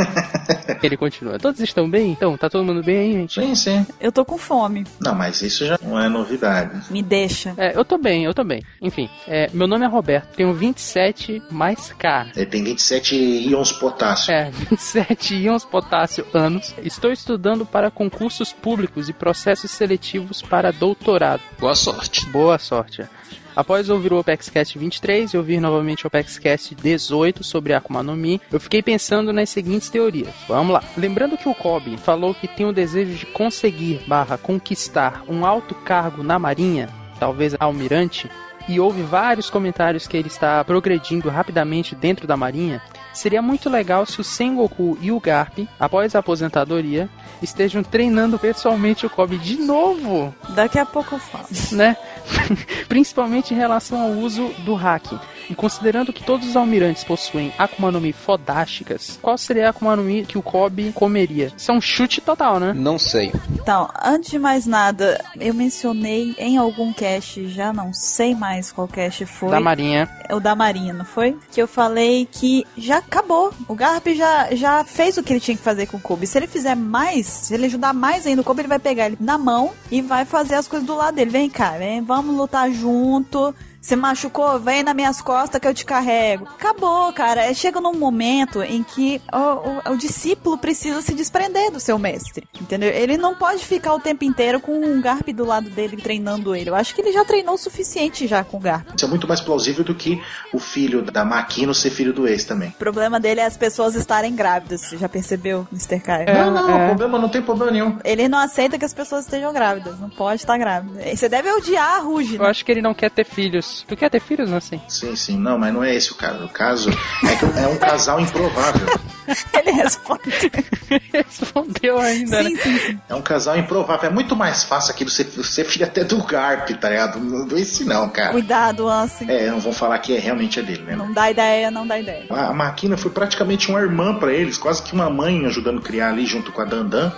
Ele 0.83 0.97
continua. 0.97 1.39
Todos 1.39 1.61
estão 1.61 1.89
bem? 1.89 2.13
Então, 2.13 2.35
tá 2.39 2.49
todo 2.49 2.65
mundo 2.65 2.83
bem 2.83 2.97
aí, 2.97 3.13
gente? 3.13 3.35
Sim, 3.35 3.55
sim. 3.55 3.87
Eu 4.01 4.11
tô 4.11 4.25
com 4.25 4.39
fome. 4.39 4.87
Não, 4.99 5.15
mas 5.15 5.43
isso 5.43 5.67
já 5.67 5.79
não 5.83 6.01
é 6.01 6.09
novidade. 6.09 6.91
Me 6.91 7.03
deixa. 7.03 7.53
É, 7.59 7.77
eu 7.77 7.85
tô 7.85 7.99
bem, 7.99 8.25
eu 8.25 8.33
tô 8.33 8.43
bem. 8.43 8.63
Enfim, 8.83 9.09
é, 9.29 9.49
meu 9.53 9.69
nome 9.69 9.85
é 9.85 9.89
Roberto, 9.89 10.35
tenho 10.35 10.53
27 10.53 11.41
mais 11.49 11.93
K. 11.93 12.33
Ele 12.35 12.47
tem 12.47 12.65
27 12.65 13.15
íons 13.15 13.71
potássio. 13.71 14.33
É, 14.33 14.51
27 14.71 15.37
íons 15.37 15.65
potássio 15.65 16.27
anos. 16.35 16.75
Estou 16.83 17.13
estudando 17.13 17.65
para 17.65 17.93
concursos 17.93 18.53
públicos 18.53 19.09
e 19.09 19.13
processos 19.13 19.71
seletivos 19.71 20.43
para 20.43 20.73
doutorado. 20.73 21.43
Boa 21.61 21.77
sorte. 21.77 22.27
Boa 22.27 22.59
sorte. 22.59 23.07
Após 23.55 23.91
ouvir 23.91 24.13
o 24.13 24.19
OpexCast 24.19 24.79
23 24.79 25.35
e 25.35 25.37
ouvir 25.37 25.61
novamente 25.61 26.05
o 26.05 26.09
OpexCast 26.09 26.75
18 26.75 27.45
sobre 27.45 27.75
Akuma 27.75 28.03
no 28.03 28.17
Mi, 28.17 28.41
eu 28.51 28.59
fiquei 28.59 28.83
pensando 28.83 29.33
nas 29.33 29.51
seguintes 29.51 29.91
teorias. 29.91 30.35
Vamos 30.49 30.73
lá. 30.73 30.83
Lembrando 30.97 31.37
que 31.37 31.49
o 31.49 31.55
Kobe 31.55 31.99
falou 31.99 32.35
que 32.35 32.49
tem 32.49 32.65
o 32.65 32.73
desejo 32.73 33.15
de 33.15 33.27
conseguir 33.27 34.03
barra 34.07 34.39
conquistar 34.39 35.23
um 35.29 35.45
alto 35.45 35.75
cargo 35.75 36.23
na 36.23 36.39
marinha, 36.39 36.89
talvez 37.21 37.55
almirante, 37.61 38.31
e 38.69 38.79
houve 38.81 39.03
vários 39.03 39.51
comentários 39.51 40.07
que 40.07 40.17
ele 40.17 40.29
está 40.29 40.63
progredindo 40.65 41.29
rapidamente 41.29 41.95
dentro 41.95 42.27
da 42.27 42.37
marinha, 42.37 42.81
seria 43.13 43.43
muito 43.43 43.69
legal 43.69 44.07
se 44.07 44.21
o 44.21 44.25
Sengoku 44.25 44.99
e 45.01 45.11
o 45.13 45.21
Garp, 45.21 45.59
após 45.79 46.15
a 46.15 46.21
aposentadoria, 46.21 47.09
estejam 47.43 47.83
treinando 47.83 48.39
pessoalmente 48.39 49.05
o 49.07 49.11
Kobe 49.11 49.37
de 49.39 49.57
novo, 49.57 50.35
Daqui 50.51 50.79
a 50.79 50.87
pouco 50.87 51.15
eu 51.15 51.19
falo. 51.19 51.47
né? 51.73 51.97
Principalmente 52.89 53.53
em 53.53 53.57
relação 53.57 54.01
ao 54.01 54.11
uso 54.11 54.49
do 54.65 54.75
hack. 54.75 55.05
E 55.51 55.55
considerando 55.55 56.13
que 56.13 56.23
todos 56.23 56.49
os 56.49 56.57
almirantes 56.57 57.05
possuem 57.05 57.53
Akuma 57.59 57.91
no 57.91 58.01
Mi 58.01 58.13
fodásticas, 58.13 59.19
qual 59.21 59.37
seria 59.37 59.67
a 59.67 59.71
Akuma 59.71 59.97
no 59.97 60.03
Mi 60.03 60.25
que 60.25 60.39
o 60.39 60.43
Kobe 60.43 60.93
comeria? 60.93 61.53
Isso 61.57 61.71
é 61.71 61.75
um 61.75 61.81
chute 61.81 62.21
total, 62.21 62.59
né? 62.59 62.73
Não 62.73 62.99
sei. 62.99 63.33
Então, 63.55 63.89
antes 64.03 64.31
de 64.31 64.39
mais 64.39 64.67
nada, 64.67 65.23
eu 65.39 65.55
mencionei 65.55 66.35
em 66.39 66.57
algum 66.57 66.93
cast, 66.93 67.49
já 67.49 67.73
não 67.73 67.93
sei 67.93 68.35
mais 68.35 68.73
qual 68.73 68.89
cast 68.89 69.25
foi. 69.27 69.51
Da 69.51 69.61
Marinha. 69.61 70.09
É 70.29 70.35
o 70.35 70.41
da 70.41 70.55
Marinha, 70.55 70.93
não 70.93 71.05
foi? 71.05 71.37
Que 71.51 71.61
eu 71.61 71.69
falei 71.69 72.29
que 72.31 72.67
já 72.77 72.99
acabou. 72.99 73.53
O 73.69 73.75
Garp 73.75 74.07
já, 74.09 74.55
já 74.55 74.85
fez 74.85 75.17
o 75.17 75.23
que 75.23 75.33
ele 75.33 75.41
tinha 75.41 75.57
que 75.57 75.63
fazer 75.63 75.87
com 75.87 75.97
o 75.97 76.01
Kobe. 76.01 76.27
Se 76.27 76.39
ele 76.39 76.47
fizer 76.47 76.75
mais, 76.75 77.27
se 77.27 77.55
ele 77.55 77.67
ajudar 77.67 77.93
mais 77.93 78.27
ainda 78.27 78.43
o 78.43 78.45
Kobe, 78.45 78.63
ele 78.63 78.69
vai 78.69 78.79
pegar 78.79 79.07
ele 79.07 79.19
na 79.21 79.39
mão 79.39 79.73
e 79.91 80.01
vai 80.03 80.25
fazer 80.25 80.55
as 80.55 80.67
coisas 80.67 80.87
do 80.87 80.97
lado 80.97 81.15
dele. 81.15 81.31
Vem 81.31 81.49
cá, 81.51 81.73
vem, 81.73 82.03
vamos 82.03 82.37
lutar 82.37 82.71
junto. 82.71 83.55
Se 83.83 83.97
machucou, 83.97 84.61
vem 84.61 84.85
nas 84.85 84.95
minhas 84.95 85.21
costas 85.21 85.61
que 85.61 85.67
eu 85.67 85.75
te 85.75 85.85
carrego. 85.85 86.45
Acabou, 86.49 87.13
cara. 87.13 87.53
Chega 87.53 87.81
num 87.81 87.93
momento 87.99 88.63
em 88.63 88.83
que 88.85 89.21
o, 89.33 89.91
o- 89.91 89.93
o 89.95 89.97
discípulo 89.97 90.57
precisa 90.57 91.03
se 91.03 91.13
desprender 91.13 91.69
do 91.73 91.81
seu 91.81 91.99
mestre. 91.99 92.47
Entendeu? 92.61 92.91
Ele 92.91 93.17
não 93.17 93.35
pode 93.35 93.65
ficar 93.67 93.93
o 93.93 93.99
tempo 93.99 94.23
inteiro 94.25 94.61
com 94.61 94.73
um 94.73 95.01
Garp 95.01 95.29
do 95.31 95.45
lado 95.45 95.69
dele 95.69 95.97
treinando 95.97 96.55
ele. 96.55 96.71
Eu 96.71 96.77
acho 96.77 96.95
que 96.95 97.01
ele 97.01 97.11
já 97.13 97.25
treinou 97.25 97.57
o 97.57 97.59
suficiente 97.59 98.29
já 98.29 98.45
com 98.45 98.57
o 98.57 98.61
Garp. 98.61 98.87
Isso 98.95 99.05
é 99.05 99.09
muito 99.09 99.27
mais 99.27 99.41
plausível 99.41 99.83
do 99.83 99.97
que 99.97 100.23
o 100.55 100.61
filho 100.61 101.03
da 101.03 101.25
Makino 101.25 101.75
ser 101.75 101.91
filho 101.91 102.13
do 102.13 102.29
ex 102.29 102.45
também. 102.45 102.69
O 102.69 102.73
problema 102.75 103.19
dele 103.19 103.41
é 103.41 103.47
as 103.47 103.57
pessoas 103.57 103.97
estarem 103.97 104.37
grávidas. 104.37 104.83
Você 104.83 104.97
já 104.97 105.09
percebeu, 105.09 105.67
Mr. 105.73 105.99
Kai? 105.99 106.25
É, 106.29 106.45
não, 106.45 106.53
não, 106.53 106.79
é. 106.79 106.87
problema 106.87 107.19
não 107.19 107.29
tem 107.29 107.43
problema 107.43 107.73
nenhum. 107.73 107.99
Ele 108.05 108.29
não 108.29 108.39
aceita 108.39 108.79
que 108.79 108.85
as 108.85 108.95
pessoas 108.95 109.25
estejam 109.25 109.53
grávidas. 109.53 109.99
Não 109.99 110.09
pode 110.09 110.43
estar 110.43 110.57
grávida. 110.57 111.01
Você 111.17 111.29
deve 111.29 111.51
odiar 111.51 111.97
a 111.97 111.99
Ruge, 111.99 112.37
Eu 112.37 112.43
né? 112.45 112.49
acho 112.49 112.65
que 112.65 112.71
ele 112.71 112.81
não 112.81 112.95
quer 112.95 113.11
ter 113.11 113.25
filhos. 113.25 113.72
Tu 113.87 113.97
quer 113.97 114.11
ter 114.11 114.21
filhos, 114.21 114.49
não 114.49 114.59
assim? 114.59 114.81
Sim, 114.89 115.17
sim. 115.17 115.37
Não, 115.39 115.59
mas 115.59 115.75
não 115.75 115.83
é 115.83 115.95
esse 115.95 116.13
o 116.13 116.15
caso. 116.15 116.45
O 116.45 116.49
caso 116.49 116.91
é 116.91 117.37
que 117.37 117.45
é 117.45 117.67
um 117.67 117.77
casal 117.77 118.21
improvável. 118.21 118.87
Ele 119.55 119.71
responde. 119.73 120.23
Respondeu 121.13 121.99
ainda, 121.99 122.43
né? 122.43 122.51
sim, 122.51 122.57
sim, 122.57 122.79
sim. 122.79 123.01
É 123.09 123.15
um 123.15 123.23
casal 123.23 123.57
improvável. 123.57 124.11
É 124.11 124.13
muito 124.13 124.37
mais 124.37 124.63
fácil 124.63 124.93
aquilo 124.93 125.11
ser, 125.11 125.25
ser 125.25 125.65
filho 125.65 125.87
até 125.87 126.05
do 126.05 126.23
Garp, 126.23 126.69
tá 126.71 126.91
ligado? 126.91 127.19
Não 127.19 127.47
do 127.47 127.59
esse 127.59 127.85
não, 127.85 128.09
cara. 128.09 128.33
Cuidado, 128.33 128.89
Ansem. 128.89 129.31
É, 129.31 129.51
não 129.51 129.61
vão 129.61 129.73
falar 129.73 129.99
que 129.99 130.17
é 130.17 130.19
realmente 130.19 130.61
é 130.61 130.63
dele, 130.63 130.83
né? 130.83 130.97
Não 130.97 131.13
dá 131.13 131.31
ideia, 131.31 131.71
não 131.71 131.87
dá 131.87 131.99
ideia. 131.99 132.27
A 132.31 132.53
a 132.53 132.55
Maquina 132.55 132.97
foi 132.99 133.11
praticamente 133.11 133.71
uma 133.71 133.81
irmã 133.81 134.15
pra 134.15 134.33
eles, 134.33 134.59
quase 134.59 134.83
que 134.83 134.93
uma 134.93 135.09
mãe 135.09 135.47
ajudando 135.47 135.79
a 135.79 135.83
criar 135.83 136.11
ali 136.11 136.27
junto 136.27 136.53
com 136.53 136.61
a 136.61 136.65
Dandan. 136.65 137.11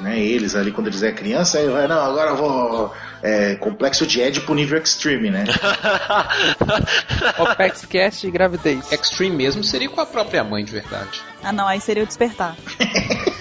Né, 0.00 0.18
eles 0.20 0.54
ali 0.54 0.70
quando 0.72 0.88
eles 0.88 1.02
eram 1.02 1.16
criança, 1.16 1.56
aí 1.58 1.66
vai, 1.68 1.88
não, 1.88 1.98
agora 1.98 2.30
eu 2.32 2.36
vou. 2.36 2.94
É, 3.22 3.54
complexo 3.56 4.06
de 4.06 4.20
Ed 4.20 4.42
pro 4.42 4.54
nível 4.54 4.78
extreme, 4.78 5.30
né? 5.30 5.44
OpexCast 7.38 8.26
e 8.26 8.30
gravidez. 8.30 8.92
Extreme 8.92 9.34
mesmo 9.36 9.64
seria 9.64 9.88
com 9.88 10.00
a 10.00 10.06
própria 10.06 10.44
mãe 10.44 10.64
de 10.64 10.70
verdade. 10.72 11.22
Ah, 11.42 11.50
não, 11.52 11.66
aí 11.66 11.80
seria 11.80 12.02
o 12.02 12.06
despertar. 12.06 12.54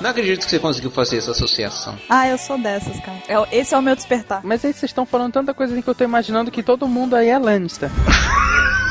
Não 0.00 0.10
acredito 0.10 0.44
que 0.44 0.50
você 0.50 0.60
conseguiu 0.60 0.92
fazer 0.92 1.18
essa 1.18 1.32
associação. 1.32 1.98
Ah, 2.08 2.28
eu 2.28 2.38
sou 2.38 2.56
dessas, 2.56 3.00
cara. 3.00 3.18
É 3.26 3.36
o- 3.36 3.46
Esse 3.50 3.74
é 3.74 3.78
o 3.78 3.82
meu 3.82 3.96
despertar. 3.96 4.40
Mas 4.44 4.64
aí 4.64 4.72
vocês 4.72 4.84
estão 4.90 5.04
falando 5.04 5.32
tanta 5.32 5.52
coisa 5.52 5.80
que 5.82 5.88
eu 5.88 5.94
tô 5.94 6.04
imaginando 6.04 6.52
que 6.52 6.62
todo 6.62 6.86
mundo 6.86 7.16
aí 7.16 7.28
é 7.28 7.36
Lannister. 7.36 7.90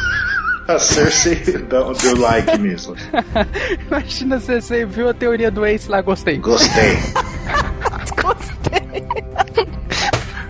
A 0.68 0.80
Cersei 0.80 1.36
deu, 1.36 1.94
deu 1.94 2.18
like 2.20 2.58
mesmo. 2.58 2.96
Imagina 3.88 4.40
se 4.40 4.62
você 4.62 4.86
viu 4.86 5.10
a 5.10 5.14
teoria 5.14 5.50
do 5.50 5.66
Ace 5.66 5.90
lá, 5.90 6.02
gostei. 6.02 6.38
Gostei. 6.44 6.78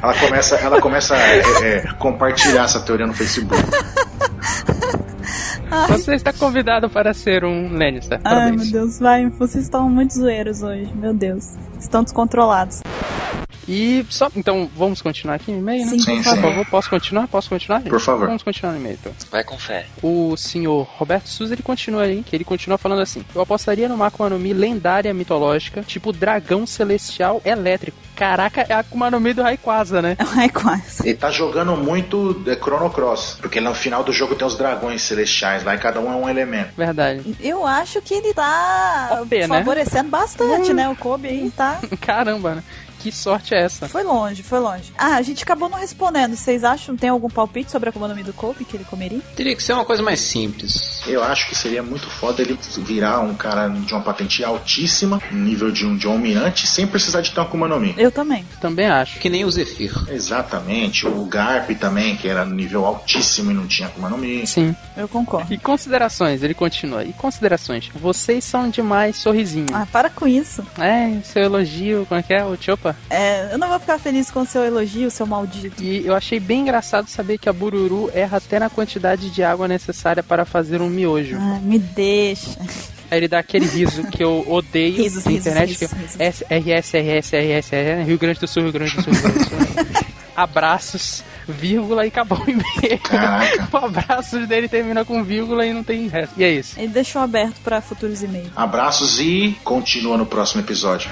Ela 0.01 0.13
começa, 0.19 0.55
ela 0.55 0.81
começa 0.81 1.15
a 1.15 1.19
é, 1.19 1.41
é, 1.63 1.93
compartilhar 1.99 2.63
essa 2.63 2.79
teoria 2.79 3.05
no 3.05 3.13
Facebook. 3.13 3.55
Você 5.89 6.15
está 6.15 6.31
convidado 6.31 6.89
para 6.89 7.13
ser 7.13 7.43
um 7.43 7.77
Lannister. 7.77 8.19
Ai, 8.23 8.33
Parabéns. 8.33 8.71
meu 8.71 8.81
Deus, 8.81 8.99
vai. 8.99 9.29
Vocês 9.29 9.65
estão 9.65 9.89
muito 9.89 10.13
zoeiros 10.13 10.63
hoje, 10.63 10.91
meu 10.95 11.13
Deus. 11.13 11.55
Estão 11.77 12.03
descontrolados. 12.03 12.81
E 13.67 14.05
só. 14.09 14.29
Então, 14.35 14.69
vamos 14.75 15.01
continuar 15.01 15.35
aqui 15.35 15.51
no 15.51 15.57
e-mail, 15.57 15.85
né? 15.85 15.91
Sim, 15.91 15.99
Sim, 15.99 16.23
por 16.23 16.41
favor. 16.41 16.65
posso 16.67 16.89
continuar? 16.89 17.27
Posso 17.27 17.49
continuar? 17.49 17.81
Por 17.81 17.99
favor. 17.99 18.27
Vamos 18.27 18.43
continuar 18.43 18.71
no 18.73 18.79
e-mail, 18.79 18.97
então. 18.99 19.13
Vai 19.29 19.43
com 19.43 19.57
fé. 19.57 19.85
O 20.01 20.37
senhor 20.37 20.87
Roberto 20.97 21.27
Souza, 21.27 21.53
ele 21.53 21.63
continua 21.63 22.03
aí, 22.03 22.23
que 22.23 22.35
ele 22.35 22.43
continua 22.43 22.77
falando 22.77 23.01
assim. 23.01 23.23
Eu 23.35 23.41
apostaria 23.41 23.89
numa 23.89 24.07
Akuma 24.07 24.29
no 24.29 24.39
Mi 24.39 24.53
lendária 24.53 25.13
mitológica, 25.13 25.81
tipo 25.81 26.13
dragão 26.13 26.65
celestial 26.65 27.41
elétrico. 27.43 27.97
Caraca, 28.15 28.65
é 28.67 28.73
a 28.73 28.79
Akuma 28.79 29.11
no 29.11 29.19
Mi 29.19 29.33
do 29.33 29.43
Rayquaza, 29.43 30.01
né? 30.01 30.17
Ai, 30.35 30.49
quase. 30.49 31.07
Ele 31.07 31.17
tá 31.17 31.29
jogando 31.29 31.75
muito 31.75 32.41
é, 32.47 32.55
Chrono 32.55 32.89
Cross, 32.89 33.37
porque 33.41 33.59
no 33.59 33.73
final 33.73 34.03
do 34.03 34.13
jogo 34.13 34.35
tem 34.35 34.47
os 34.47 34.57
dragões 34.57 35.01
celestiais 35.01 35.63
lá 35.63 35.75
e 35.75 35.77
cada 35.77 35.99
um 35.99 36.11
é 36.11 36.15
um 36.15 36.29
elemento. 36.29 36.69
Verdade. 36.77 37.35
Eu 37.39 37.65
acho 37.65 38.01
que 38.01 38.13
ele 38.13 38.33
tá 38.33 39.19
OP, 39.21 39.35
né? 39.35 39.47
favorecendo 39.47 40.09
bastante, 40.09 40.73
né? 40.73 40.87
O 40.89 40.95
Kobe 40.95 41.27
aí 41.27 41.51
tá. 41.55 41.79
Caramba, 42.01 42.55
né? 42.55 42.63
Que 42.99 43.11
sorte 43.11 43.53
é 43.53 43.63
essa? 43.63 43.87
Foi 43.87 44.03
longe, 44.03 44.43
foi 44.43 44.59
longe. 44.59 44.91
Ah, 44.97 45.15
a 45.15 45.21
gente 45.21 45.43
acabou 45.43 45.69
não 45.69 45.77
respondendo. 45.77 46.35
Vocês 46.35 46.63
acham 46.63 46.95
tem 46.95 47.09
algum 47.09 47.29
palpite 47.29 47.71
sobre 47.71 47.89
a 47.89 47.91
Akuma 47.91 48.07
no 48.07 48.15
Mi 48.15 48.23
do 48.23 48.33
Kobe 48.33 48.65
que 48.65 48.75
ele 48.75 48.83
comeria? 48.83 49.19
Teria 49.35 49.55
que 49.55 49.63
ser 49.63 49.73
uma 49.73 49.85
coisa 49.85 50.01
mais 50.01 50.19
simples. 50.19 51.01
Eu 51.07 51.23
acho 51.23 51.47
que 51.47 51.55
seria 51.55 51.83
muito 51.83 52.09
foda 52.09 52.41
ele 52.41 52.57
virar 52.79 53.19
um 53.19 53.35
cara 53.35 53.67
de 53.67 53.93
uma 53.93 54.01
patente 54.01 54.43
altíssima, 54.43 55.21
nível 55.31 55.71
de 55.71 55.85
um, 55.85 55.95
de 55.95 56.07
um 56.07 56.11
almirante, 56.11 56.67
sem 56.67 56.87
precisar 56.87 57.21
de 57.21 57.31
ter 57.31 57.39
uma 57.39 57.45
Akuma 57.45 57.67
no 57.67 57.79
Mi. 57.79 57.93
Eu 57.97 58.11
também. 58.11 58.45
Também 58.59 58.87
acho. 58.87 59.19
Que 59.19 59.29
nem 59.29 59.45
o 59.45 59.51
Zephyr. 59.51 59.93
Exatamente, 60.09 61.05
o 61.07 61.25
Garp 61.25 61.69
também, 61.79 62.15
que 62.15 62.27
era 62.27 62.45
nível 62.45 62.85
altíssimo 62.85 63.51
e 63.51 63.53
não 63.53 63.67
tinha 63.67 63.87
Akuma 63.87 64.09
no 64.09 64.17
Mi. 64.17 64.45
Sim. 64.47 64.75
Eu 64.95 65.07
concordo. 65.07 65.53
E 65.53 65.57
considerações, 65.57 66.43
ele 66.43 66.53
continua. 66.53 67.03
E 67.03 67.13
considerações. 67.13 67.89
Vocês 67.93 68.43
são 68.43 68.69
demais 68.69 69.17
sorrisinho. 69.17 69.67
Ah, 69.73 69.85
para 69.91 70.09
com 70.09 70.27
isso. 70.27 70.65
É, 70.79 71.19
seu 71.23 71.43
elogio, 71.43 72.05
como 72.07 72.19
é 72.19 72.23
que 72.23 72.33
é? 72.33 72.43
O 72.43 72.57
Chopa? 72.59 72.95
É, 73.09 73.49
eu 73.53 73.57
não 73.57 73.69
vou 73.69 73.79
ficar 73.79 73.97
feliz 73.97 74.29
com 74.29 74.41
o 74.41 74.45
seu 74.45 74.63
elogio, 74.63 75.09
seu 75.09 75.25
maldito. 75.25 75.81
E 75.81 76.05
eu 76.05 76.13
achei 76.15 76.39
bem 76.39 76.61
engraçado 76.61 77.07
saber 77.07 77.37
que 77.37 77.47
a 77.47 77.53
Bururu 77.53 78.11
erra 78.13 78.37
até 78.37 78.59
na 78.59 78.69
quantidade 78.69 79.29
de 79.29 79.43
água 79.43 79.67
necessária 79.67 80.21
para 80.21 80.43
fazer 80.45 80.81
um 80.81 80.89
miojo. 80.89 81.37
Ah, 81.39 81.59
me 81.61 81.79
deixa. 81.79 82.57
Aí 83.09 83.19
ele 83.19 83.27
dá 83.29 83.39
aquele 83.39 83.65
riso 83.65 84.03
que 84.07 84.21
eu 84.21 84.43
odeio 84.49 84.97
Risos, 85.01 85.23
na 85.23 85.31
risos, 85.31 85.47
internet, 85.47 85.69
risos, 85.69 85.89
que 85.89 85.95
risos. 85.95 86.19
é 86.19 86.25
S, 86.25 86.43
RS, 86.49 86.93
RS, 86.93 87.31
RS, 87.33 87.71
RS, 87.71 88.07
Rio 88.07 88.17
Grande 88.17 88.39
do 88.41 88.47
Sul, 88.47 88.63
Rio 88.63 88.71
Grande 88.73 88.95
do 88.95 89.01
Sul, 89.03 89.13
Rio 89.13 89.21
Grande 89.21 89.39
do 89.39 89.45
Sul. 89.45 90.07
Abraços, 90.35 91.23
vírgula 91.47 92.05
e 92.05 92.09
acabou 92.09 92.37
o 92.37 92.43
e-mail. 92.49 92.99
O 93.71 93.77
abraço 93.77 94.45
dele 94.45 94.67
termina 94.67 95.03
com 95.03 95.23
vírgula 95.23 95.65
e 95.65 95.73
não 95.73 95.83
tem 95.83 96.07
resto. 96.07 96.33
E 96.37 96.43
é 96.43 96.51
isso. 96.51 96.79
Ele 96.79 96.89
deixou 96.89 97.21
aberto 97.21 97.55
para 97.63 97.81
futuros 97.81 98.21
e-mails. 98.21 98.49
Abraços 98.55 99.19
e 99.19 99.57
continua 99.63 100.15
no 100.15 100.27
próximo 100.27 100.61
episódio. 100.61 101.09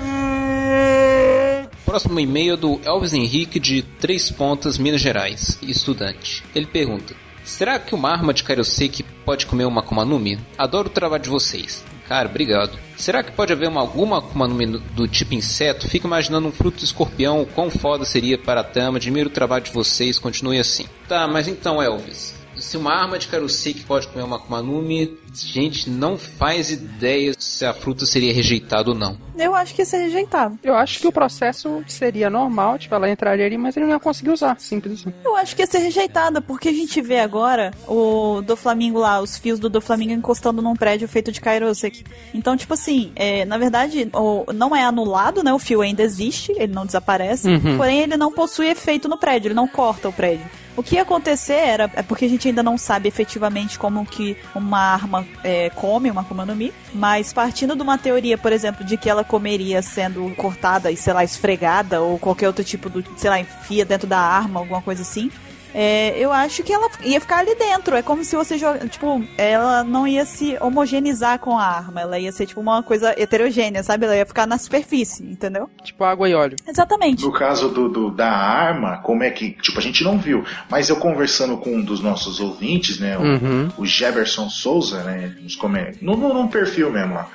Próximo 1.86 2.20
e-mail 2.20 2.56
é 2.56 2.58
do 2.58 2.82
Elvis 2.84 3.14
Henrique 3.14 3.60
de 3.60 3.82
Três 3.84 4.30
Pontas, 4.32 4.78
Minas 4.78 5.02
Gerais, 5.02 5.58
estudante. 5.62 6.44
Ele 6.56 6.66
pergunta: 6.66 7.14
Será 7.44 7.78
que 7.78 7.94
uma 7.94 8.10
arma 8.10 8.34
de 8.34 8.44
Kairoseki 8.44 9.04
pode 9.24 9.46
comer 9.46 9.66
uma 9.66 9.82
Akuma 9.82 10.04
no 10.04 10.20
Mi? 10.20 10.40
Adoro 10.58 10.88
o 10.88 10.92
trabalho 10.92 11.24
de 11.24 11.30
vocês. 11.30 11.84
Cara, 12.08 12.28
obrigado. 12.30 12.78
Será 12.98 13.24
que 13.24 13.32
pode 13.32 13.52
haver 13.54 13.68
uma, 13.70 13.82
alguma 13.82 14.18
Akuma 14.20 14.48
no 14.48 14.56
Mi 14.56 14.66
do- 14.66 14.80
do 14.80 15.08
tipo 15.08 15.36
inseto? 15.36 15.88
Fico 15.88 16.08
imaginando 16.08 16.48
um 16.48 16.52
fruto 16.52 16.78
de 16.80 16.86
escorpião, 16.86 17.42
o 17.42 17.46
quão 17.46 17.70
foda 17.70 18.04
seria 18.04 18.38
para 18.38 18.62
a 18.62 18.64
Tama. 18.64 18.98
Admiro 18.98 19.30
o 19.30 19.34
trabalho 19.34 19.64
de 19.64 19.72
vocês, 19.72 20.18
continue 20.18 20.58
assim. 20.60 20.86
Tá, 21.08 21.28
mas 21.28 21.48
então, 21.48 21.82
Elvis, 21.82 22.34
se 22.58 22.78
uma 22.78 22.94
arma 22.94 23.18
de 23.20 23.28
Karuseki 23.28 23.84
pode 23.84 24.08
comer 24.08 24.24
uma 24.24 24.38
Akuma 24.38 24.62
no 24.62 24.82
Mi, 24.82 25.18
gente 25.34 25.90
não 25.90 26.18
faz 26.18 26.72
ideia 26.72 27.34
se 27.38 27.66
a 27.66 27.74
fruta 27.74 28.06
seria 28.06 28.34
rejeitada 28.34 28.90
ou 28.92 28.96
não. 28.96 29.18
Eu 29.38 29.54
acho 29.54 29.76
que 29.76 29.82
ia 29.82 29.86
ser 29.86 29.98
rejeitado. 29.98 30.58
Eu 30.64 30.76
acho 30.76 31.00
que 31.00 31.08
o 31.08 31.12
processo 31.12 31.84
seria 31.88 32.30
normal, 32.30 32.78
tipo, 32.80 32.96
ela 32.96 33.10
entraria 33.10 33.46
ali, 33.46 33.58
mas 33.58 33.76
ele 33.76 33.86
não 33.86 33.94
ia 33.94 34.00
conseguir 34.00 34.30
usar, 34.32 34.58
simples 34.60 35.02
assim. 35.02 35.14
Eu 35.26 35.36
acho 35.36 35.54
que 35.56 35.62
ia 35.62 35.68
ser 35.68 35.80
rejeitada, 35.80 36.42
porque 36.42 36.70
a 36.70 36.74
gente 36.74 37.02
vê 37.02 37.20
agora 37.20 37.72
o 37.88 38.42
do 38.42 38.56
Flamengo 38.56 39.00
lá, 39.00 39.20
os 39.22 39.38
fios 39.38 39.60
do 39.60 39.70
do 39.70 39.82
Flamengo 39.82 40.14
encostando 40.14 40.62
num 40.62 40.74
prédio 40.76 41.08
feito 41.08 41.32
de 41.34 41.42
Kairosek. 41.42 42.06
Então, 42.34 42.56
tipo 42.56 42.74
assim, 42.74 43.12
é, 43.16 43.44
na 43.44 43.58
verdade, 43.58 44.10
o- 44.14 44.46
não 44.54 44.74
é 44.74 44.84
anulado, 44.84 45.44
né? 45.44 45.54
O 45.54 45.60
fio 45.60 45.82
ainda 45.82 46.02
existe, 46.02 46.54
ele 46.54 46.74
não 46.74 46.86
desaparece, 46.86 47.50
Uhum. 47.50 47.76
porém 47.78 48.00
ele 48.02 48.16
não 48.16 48.32
possui 48.32 48.68
efeito 48.68 49.10
no 49.10 49.18
prédio, 49.18 49.48
ele 49.50 49.54
não 49.56 49.68
corta 49.68 50.08
o 50.08 50.14
prédio. 50.14 50.46
O 50.78 50.84
que 50.84 50.96
ia 50.96 51.04
acontecer 51.04 51.54
era, 51.54 51.90
é 51.96 52.04
porque 52.04 52.26
a 52.26 52.30
gente 52.30 52.48
ainda 52.48 52.62
não 52.62 52.78
sabe 52.78 53.08
efetivamente 53.08 53.80
como 53.80 54.06
que 54.06 54.36
uma 54.54 54.80
arma 54.80 55.26
é, 55.44 55.70
come 55.70 56.12
uma 56.12 56.22
Akuma 56.22 56.46
no 56.46 56.56
Mi, 56.56 56.74
mas 56.94 57.32
partindo 57.32 57.76
de 57.76 57.82
uma 57.82 57.98
teoria, 57.98 58.38
por 58.38 58.52
exemplo, 58.52 58.84
de 58.84 58.98
que 58.98 59.10
ela 59.10 59.24
comeria 59.24 59.82
sendo 59.82 60.30
cortada 60.36 60.92
e, 60.92 60.98
sei 60.98 61.14
lá, 61.14 61.24
esfregada 61.24 62.02
ou 62.02 62.20
qualquer 62.20 62.48
outro 62.48 62.64
tipo 62.64 62.90
do, 62.90 63.04
sei 63.16 63.30
lá, 63.30 63.40
enfia 63.40 63.86
dentro 63.86 64.08
da 64.08 64.20
arma, 64.20 64.60
alguma 64.60 64.82
coisa 64.82 65.04
assim, 65.04 65.32
é, 65.78 66.18
eu 66.18 66.32
acho 66.32 66.64
que 66.64 66.72
ela 66.72 66.90
ia 67.04 67.20
ficar 67.20 67.40
ali 67.40 67.54
dentro. 67.56 67.96
É 67.98 68.02
como 68.02 68.24
se 68.24 68.34
você 68.36 68.58
joga. 68.58 68.88
Tipo, 68.88 69.22
ela 69.38 69.84
não 69.84 70.08
ia 70.08 70.24
se 70.26 70.58
homogeneizar 70.62 71.38
com 71.40 71.58
a 71.60 71.66
arma. 71.66 72.00
Ela 72.00 72.18
ia 72.18 72.32
ser, 72.32 72.46
tipo, 72.46 72.62
uma 72.62 72.82
coisa 72.82 73.14
heterogênea, 73.18 73.84
sabe? 73.84 74.06
Ela 74.06 74.16
ia 74.16 74.26
ficar 74.26 74.48
na 74.48 74.58
superfície, 74.58 75.24
entendeu? 75.24 75.70
Tipo 75.84 76.04
água 76.06 76.30
e 76.30 76.34
óleo. 76.34 76.56
Exatamente. 76.66 77.24
No 77.26 77.34
caso 77.34 77.68
do, 77.70 77.90
do- 77.90 78.12
da 78.12 78.32
arma, 78.32 79.00
como 79.04 79.22
é 79.24 79.30
que. 79.30 79.52
Tipo, 79.62 79.80
a 79.80 79.82
gente 79.82 80.02
não 80.04 80.18
viu. 80.18 80.46
Mas 80.70 80.88
eu 80.88 80.96
conversando 80.96 81.58
com 81.58 81.76
um 81.76 81.82
dos 81.84 82.00
nossos 82.02 82.40
ouvintes, 82.40 82.98
né? 83.00 83.18
O, 83.18 83.22
Uhum. 83.26 83.70
o 83.80 83.86
Jefferson 83.86 84.50
Souza, 84.50 85.04
né? 85.04 85.36
Nos 85.42 85.56
come... 85.58 85.94
no, 86.02 86.16
no, 86.16 86.34
num 86.34 86.48
perfil 86.48 86.90
mesmo 86.90 87.16
lá. 87.16 87.28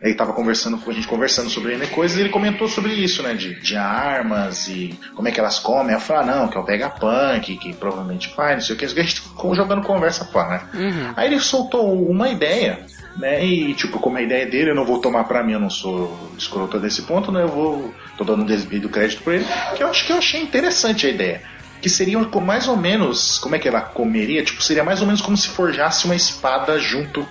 Ele 0.00 0.14
tava 0.14 0.32
conversando 0.32 0.78
com 0.78 0.90
a 0.90 0.94
gente 0.94 1.08
conversando 1.08 1.50
sobre 1.50 1.76
coisas 1.88 2.16
e 2.16 2.20
ele 2.20 2.28
comentou 2.28 2.68
sobre 2.68 2.92
isso, 2.92 3.22
né? 3.22 3.34
De, 3.34 3.60
de 3.60 3.76
armas 3.76 4.68
e 4.68 4.98
como 5.14 5.26
é 5.26 5.32
que 5.32 5.40
elas 5.40 5.58
comem. 5.58 5.94
Eu 5.94 6.00
falei, 6.00 6.22
ah, 6.22 6.36
não, 6.36 6.48
que 6.48 6.56
é 6.56 6.60
o 6.60 6.64
Vegapunk, 6.64 7.56
que 7.56 7.72
provavelmente 7.74 8.28
faz, 8.34 8.54
não 8.54 8.60
sei 8.60 8.76
o 8.76 8.78
que. 8.78 8.84
A 8.84 8.88
gente 8.88 9.20
ficou 9.20 9.54
jogando 9.54 9.82
conversa 9.82 10.24
fora, 10.24 10.48
né? 10.48 10.62
Uhum. 10.74 11.12
Aí 11.16 11.26
ele 11.26 11.40
soltou 11.40 11.92
uma 12.08 12.28
ideia, 12.28 12.86
né? 13.16 13.44
E, 13.44 13.74
tipo, 13.74 13.98
como 13.98 14.18
a 14.18 14.22
ideia 14.22 14.46
dele, 14.46 14.70
eu 14.70 14.74
não 14.74 14.84
vou 14.84 15.00
tomar 15.00 15.24
pra 15.24 15.42
mim, 15.42 15.52
eu 15.52 15.60
não 15.60 15.70
sou 15.70 16.16
escrota 16.38 16.78
desse 16.78 17.02
ponto, 17.02 17.32
né? 17.32 17.42
Eu 17.42 17.48
vou. 17.48 17.94
tô 18.16 18.24
dando 18.24 18.42
um 18.42 18.46
devido 18.46 18.88
crédito 18.88 19.22
pra 19.22 19.34
ele, 19.34 19.46
que 19.76 19.82
eu 19.82 19.88
acho 19.88 20.06
que 20.06 20.12
eu 20.12 20.18
achei 20.18 20.40
interessante 20.40 21.06
a 21.06 21.10
ideia. 21.10 21.42
Que 21.80 21.88
seria 21.88 22.18
mais 22.40 22.66
ou 22.66 22.76
menos. 22.76 23.38
Como 23.38 23.54
é 23.54 23.58
que 23.58 23.68
ela 23.68 23.80
comeria? 23.80 24.42
Tipo, 24.42 24.62
seria 24.62 24.82
mais 24.82 25.00
ou 25.00 25.06
menos 25.06 25.20
como 25.20 25.36
se 25.36 25.48
forjasse 25.48 26.06
uma 26.06 26.16
espada 26.16 26.78
junto. 26.78 27.26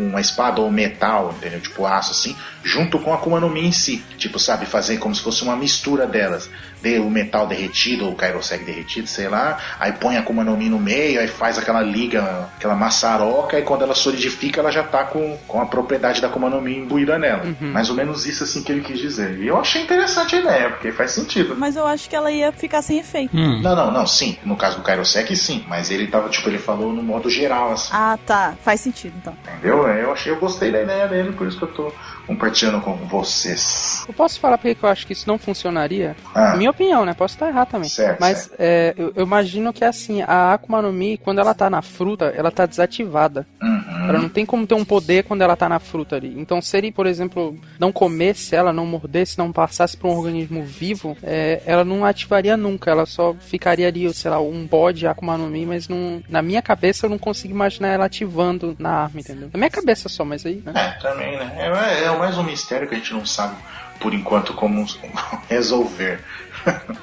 Uma 0.00 0.20
espada 0.20 0.60
ou 0.60 0.70
metal, 0.70 1.34
entendeu? 1.36 1.60
Tipo 1.60 1.86
aço 1.86 2.12
assim, 2.12 2.36
junto 2.62 2.98
com 2.98 3.12
a 3.12 3.16
Akuma 3.16 3.40
no 3.40 3.48
Mi 3.48 3.66
em 3.66 3.72
si. 3.72 4.02
Tipo, 4.16 4.38
sabe, 4.38 4.66
fazer 4.66 4.98
como 4.98 5.14
se 5.14 5.22
fosse 5.22 5.42
uma 5.42 5.56
mistura 5.56 6.06
delas. 6.06 6.50
Dê 6.82 6.98
o 6.98 7.10
metal 7.10 7.46
derretido, 7.46 8.06
ou 8.06 8.12
o 8.12 8.16
Kairosek 8.16 8.64
derretido, 8.64 9.06
sei 9.06 9.28
lá. 9.28 9.58
Aí 9.78 9.92
põe 9.92 10.16
a 10.16 10.20
Akuma 10.20 10.44
no 10.44 10.56
Mi 10.56 10.68
no 10.68 10.78
meio, 10.78 11.20
aí 11.20 11.28
faz 11.28 11.58
aquela 11.58 11.82
liga, 11.82 12.48
aquela 12.56 12.74
maçaroca, 12.74 13.58
e 13.58 13.62
quando 13.62 13.82
ela 13.82 13.94
solidifica, 13.94 14.60
ela 14.60 14.70
já 14.70 14.82
tá 14.82 15.04
com, 15.04 15.36
com 15.46 15.60
a 15.60 15.66
propriedade 15.66 16.20
da 16.20 16.28
Akuma 16.28 16.48
no 16.48 16.60
Mi 16.60 16.76
imbuída 16.76 17.18
nela. 17.18 17.44
Uhum. 17.44 17.72
Mais 17.72 17.90
ou 17.90 17.96
menos 17.96 18.26
isso 18.26 18.44
assim 18.44 18.62
que 18.62 18.72
ele 18.72 18.80
quis 18.80 18.98
dizer. 18.98 19.38
E 19.38 19.46
eu 19.46 19.58
achei 19.58 19.82
interessante 19.82 20.36
a 20.36 20.40
ideia, 20.40 20.70
porque 20.70 20.92
faz 20.92 21.12
sentido. 21.12 21.54
Mas 21.56 21.76
eu 21.76 21.86
acho 21.86 22.08
que 22.08 22.16
ela 22.16 22.30
ia 22.30 22.52
ficar 22.52 22.82
sem 22.82 22.98
efeito. 22.98 23.36
Não, 23.36 23.76
não, 23.76 23.90
não, 23.90 24.06
sim. 24.06 24.38
No 24.44 24.56
caso 24.56 24.76
do 24.76 24.82
Kairosek, 24.82 25.34
sim. 25.36 25.64
Mas 25.68 25.90
ele 25.90 26.06
tava, 26.06 26.28
tipo, 26.28 26.48
ele 26.48 26.58
falou 26.58 26.92
no 26.92 27.02
modo 27.02 27.28
geral, 27.28 27.72
assim. 27.72 27.90
Ah, 27.92 28.18
tá. 28.26 28.54
Faz 28.62 28.80
sentido, 28.80 29.14
então. 29.20 29.36
Entendeu? 29.46 29.86
Eu 29.86 30.12
achei, 30.12 30.32
eu 30.32 30.36
gostei 30.36 30.70
da 30.70 30.82
ideia 30.82 31.06
dele, 31.08 31.32
por 31.32 31.46
isso 31.46 31.58
que 31.58 31.64
eu 31.64 31.72
tô 31.72 31.92
compartilhando 32.30 32.80
com 32.80 32.94
vocês. 32.94 34.04
Eu 34.06 34.14
posso 34.14 34.38
falar 34.38 34.56
porque 34.56 34.76
que 34.76 34.84
eu 34.84 34.88
acho 34.88 35.04
que 35.04 35.12
isso 35.12 35.26
não 35.26 35.36
funcionaria? 35.36 36.14
Ah. 36.32 36.54
Minha 36.56 36.70
opinião, 36.70 37.04
né? 37.04 37.12
Posso 37.12 37.34
estar 37.34 37.48
errado 37.48 37.70
também. 37.70 37.88
Certo, 37.88 38.20
Mas 38.20 38.48
é, 38.56 38.94
eu, 38.96 39.12
eu 39.16 39.24
imagino 39.24 39.72
que 39.72 39.84
assim, 39.84 40.22
a 40.22 40.52
Akuma 40.52 40.80
no 40.80 40.92
Mi, 40.92 41.18
quando 41.18 41.40
ela 41.40 41.52
tá 41.54 41.68
na 41.68 41.82
fruta, 41.82 42.26
ela 42.36 42.52
tá 42.52 42.66
desativada. 42.66 43.44
Uhum. 43.60 44.08
Ela 44.08 44.20
não 44.20 44.28
tem 44.28 44.46
como 44.46 44.64
ter 44.64 44.74
um 44.74 44.84
poder 44.84 45.24
quando 45.24 45.42
ela 45.42 45.56
tá 45.56 45.68
na 45.68 45.80
fruta 45.80 46.16
ali. 46.16 46.32
Então, 46.38 46.62
se 46.62 46.76
ele, 46.76 46.92
por 46.92 47.04
exemplo, 47.04 47.58
não 47.80 47.90
comesse 47.90 48.54
ela, 48.54 48.72
não 48.72 48.86
mordesse, 48.86 49.36
não 49.36 49.50
passasse 49.50 49.96
pra 49.96 50.08
um 50.08 50.16
organismo 50.16 50.62
vivo, 50.62 51.16
é, 51.24 51.60
ela 51.66 51.84
não 51.84 52.04
ativaria 52.04 52.56
nunca. 52.56 52.92
Ela 52.92 53.06
só 53.06 53.34
ficaria 53.34 53.88
ali, 53.88 54.12
sei 54.14 54.30
lá, 54.30 54.40
um 54.40 54.66
bode 54.66 55.04
Akuma 55.04 55.36
no 55.36 55.48
Mi, 55.48 55.66
mas 55.66 55.88
não, 55.88 56.22
na 56.28 56.42
minha 56.42 56.62
cabeça 56.62 57.06
eu 57.06 57.10
não 57.10 57.18
consigo 57.18 57.52
imaginar 57.52 57.88
ela 57.88 58.04
ativando 58.04 58.76
na 58.78 58.90
arma, 58.90 59.18
entendeu? 59.18 59.50
Na 59.52 59.58
minha 59.58 59.70
cabeça 59.70 60.08
só, 60.08 60.24
mas 60.24 60.46
aí, 60.46 60.62
né? 60.64 60.72
É, 60.76 61.00
também, 61.02 61.36
né? 61.36 61.52
É, 61.58 62.04
é 62.04 62.19
mais 62.20 62.36
um 62.36 62.42
mistério 62.42 62.86
que 62.88 62.94
a 62.94 62.98
gente 62.98 63.12
não 63.14 63.24
sabe, 63.24 63.56
por 63.98 64.12
enquanto, 64.12 64.52
como 64.54 64.84
resolver. 65.48 66.20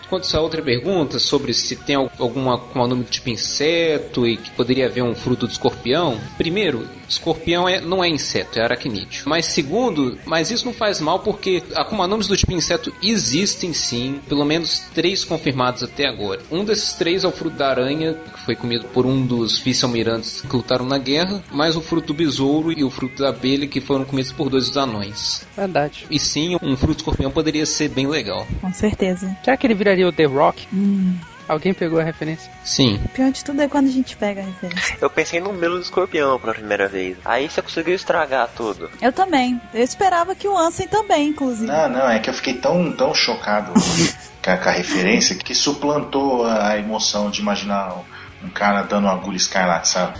Quanto 0.09 0.23
a 0.23 0.27
essa 0.27 0.39
outra 0.39 0.61
pergunta 0.61 1.17
sobre 1.17 1.51
se 1.53 1.75
tem 1.75 1.95
al- 1.95 2.11
alguma 2.19 2.59
com 2.59 2.87
nome 2.87 3.03
do 3.03 3.09
tipo 3.09 3.29
inseto 3.29 4.27
e 4.27 4.37
que 4.37 4.51
poderia 4.51 4.85
haver 4.85 5.01
um 5.03 5.15
fruto 5.15 5.47
do 5.47 5.51
escorpião, 5.51 6.19
primeiro, 6.37 6.87
escorpião 7.07 7.67
é, 7.67 7.79
não 7.81 8.03
é 8.03 8.09
inseto, 8.09 8.59
é 8.59 8.63
aracnídeo. 8.63 9.23
Mas 9.25 9.47
segundo, 9.47 10.17
mas 10.25 10.51
isso 10.51 10.65
não 10.65 10.73
faz 10.73 10.99
mal 10.99 11.19
porque 11.19 11.63
Akumanumis 11.75 12.27
do 12.27 12.37
tipo 12.37 12.51
inseto 12.51 12.93
existem 13.01 13.73
sim, 13.73 14.19
pelo 14.27 14.45
menos 14.45 14.79
três 14.93 15.23
confirmados 15.23 15.83
até 15.83 16.07
agora. 16.07 16.41
Um 16.51 16.63
desses 16.63 16.93
três 16.93 17.23
é 17.23 17.27
o 17.27 17.31
fruto 17.31 17.57
da 17.57 17.69
aranha, 17.69 18.13
que 18.13 18.39
foi 18.41 18.55
comido 18.55 18.85
por 18.85 19.05
um 19.05 19.25
dos 19.25 19.59
vice-almirantes 19.59 20.41
que 20.41 20.55
lutaram 20.55 20.85
na 20.85 20.97
guerra, 20.97 21.43
mais 21.51 21.75
o 21.75 21.81
fruto 21.81 22.07
do 22.07 22.13
besouro 22.13 22.71
e 22.71 22.83
o 22.83 22.89
fruto 22.89 23.21
da 23.21 23.29
abelha 23.29 23.67
que 23.67 23.81
foram 23.81 24.05
comidos 24.05 24.31
por 24.31 24.49
dois 24.49 24.67
dos 24.67 24.77
anões. 24.77 25.45
Verdade. 25.55 26.05
E 26.09 26.19
sim, 26.19 26.57
um 26.61 26.75
fruto 26.75 26.99
escorpião 26.99 27.31
poderia 27.31 27.65
ser 27.65 27.89
bem 27.89 28.07
legal. 28.07 28.47
Com 28.61 28.73
certeza. 28.73 29.35
Será 29.43 29.57
que 29.57 29.67
ele 29.67 29.73
viraria 29.73 30.07
o 30.07 30.11
The 30.11 30.25
Rock? 30.25 30.67
Hum. 30.73 31.15
Alguém 31.47 31.73
pegou 31.73 31.99
a 31.99 32.03
referência? 32.03 32.51
Sim. 32.63 32.99
O 33.05 33.09
pior 33.09 33.31
de 33.31 33.43
tudo 33.43 33.61
é 33.61 33.67
quando 33.67 33.87
a 33.87 33.91
gente 33.91 34.15
pega 34.15 34.41
a 34.41 34.45
referência. 34.45 34.97
Eu 35.01 35.09
pensei 35.09 35.39
no 35.39 35.53
Melo 35.53 35.75
do 35.75 35.81
Escorpião 35.81 36.39
pela 36.39 36.53
primeira 36.53 36.87
vez. 36.87 37.17
Aí 37.25 37.49
você 37.49 37.61
conseguiu 37.61 37.95
estragar 37.95 38.49
tudo. 38.55 38.89
Eu 39.01 39.11
também. 39.11 39.59
Eu 39.73 39.83
esperava 39.83 40.35
que 40.35 40.47
o 40.47 40.57
Ansem 40.57 40.87
também, 40.87 41.29
inclusive. 41.29 41.67
Não, 41.67 41.89
não, 41.89 42.09
é 42.09 42.19
que 42.19 42.29
eu 42.29 42.33
fiquei 42.33 42.55
tão, 42.55 42.91
tão 42.91 43.13
chocado 43.13 43.73
com 44.43 44.51
a, 44.51 44.57
com 44.57 44.69
a 44.69 44.71
referência 44.71 45.35
que 45.35 45.55
suplantou 45.55 46.45
a 46.45 46.67
a 46.67 46.77
emoção 46.77 47.29
de 47.29 47.41
imaginar 47.41 48.03
um 48.43 48.49
cara 48.49 48.83
dando 48.83 49.05
uma 49.05 49.13
agulha 49.13 49.37
escarlate, 49.37 49.87
sabe? 49.87 50.19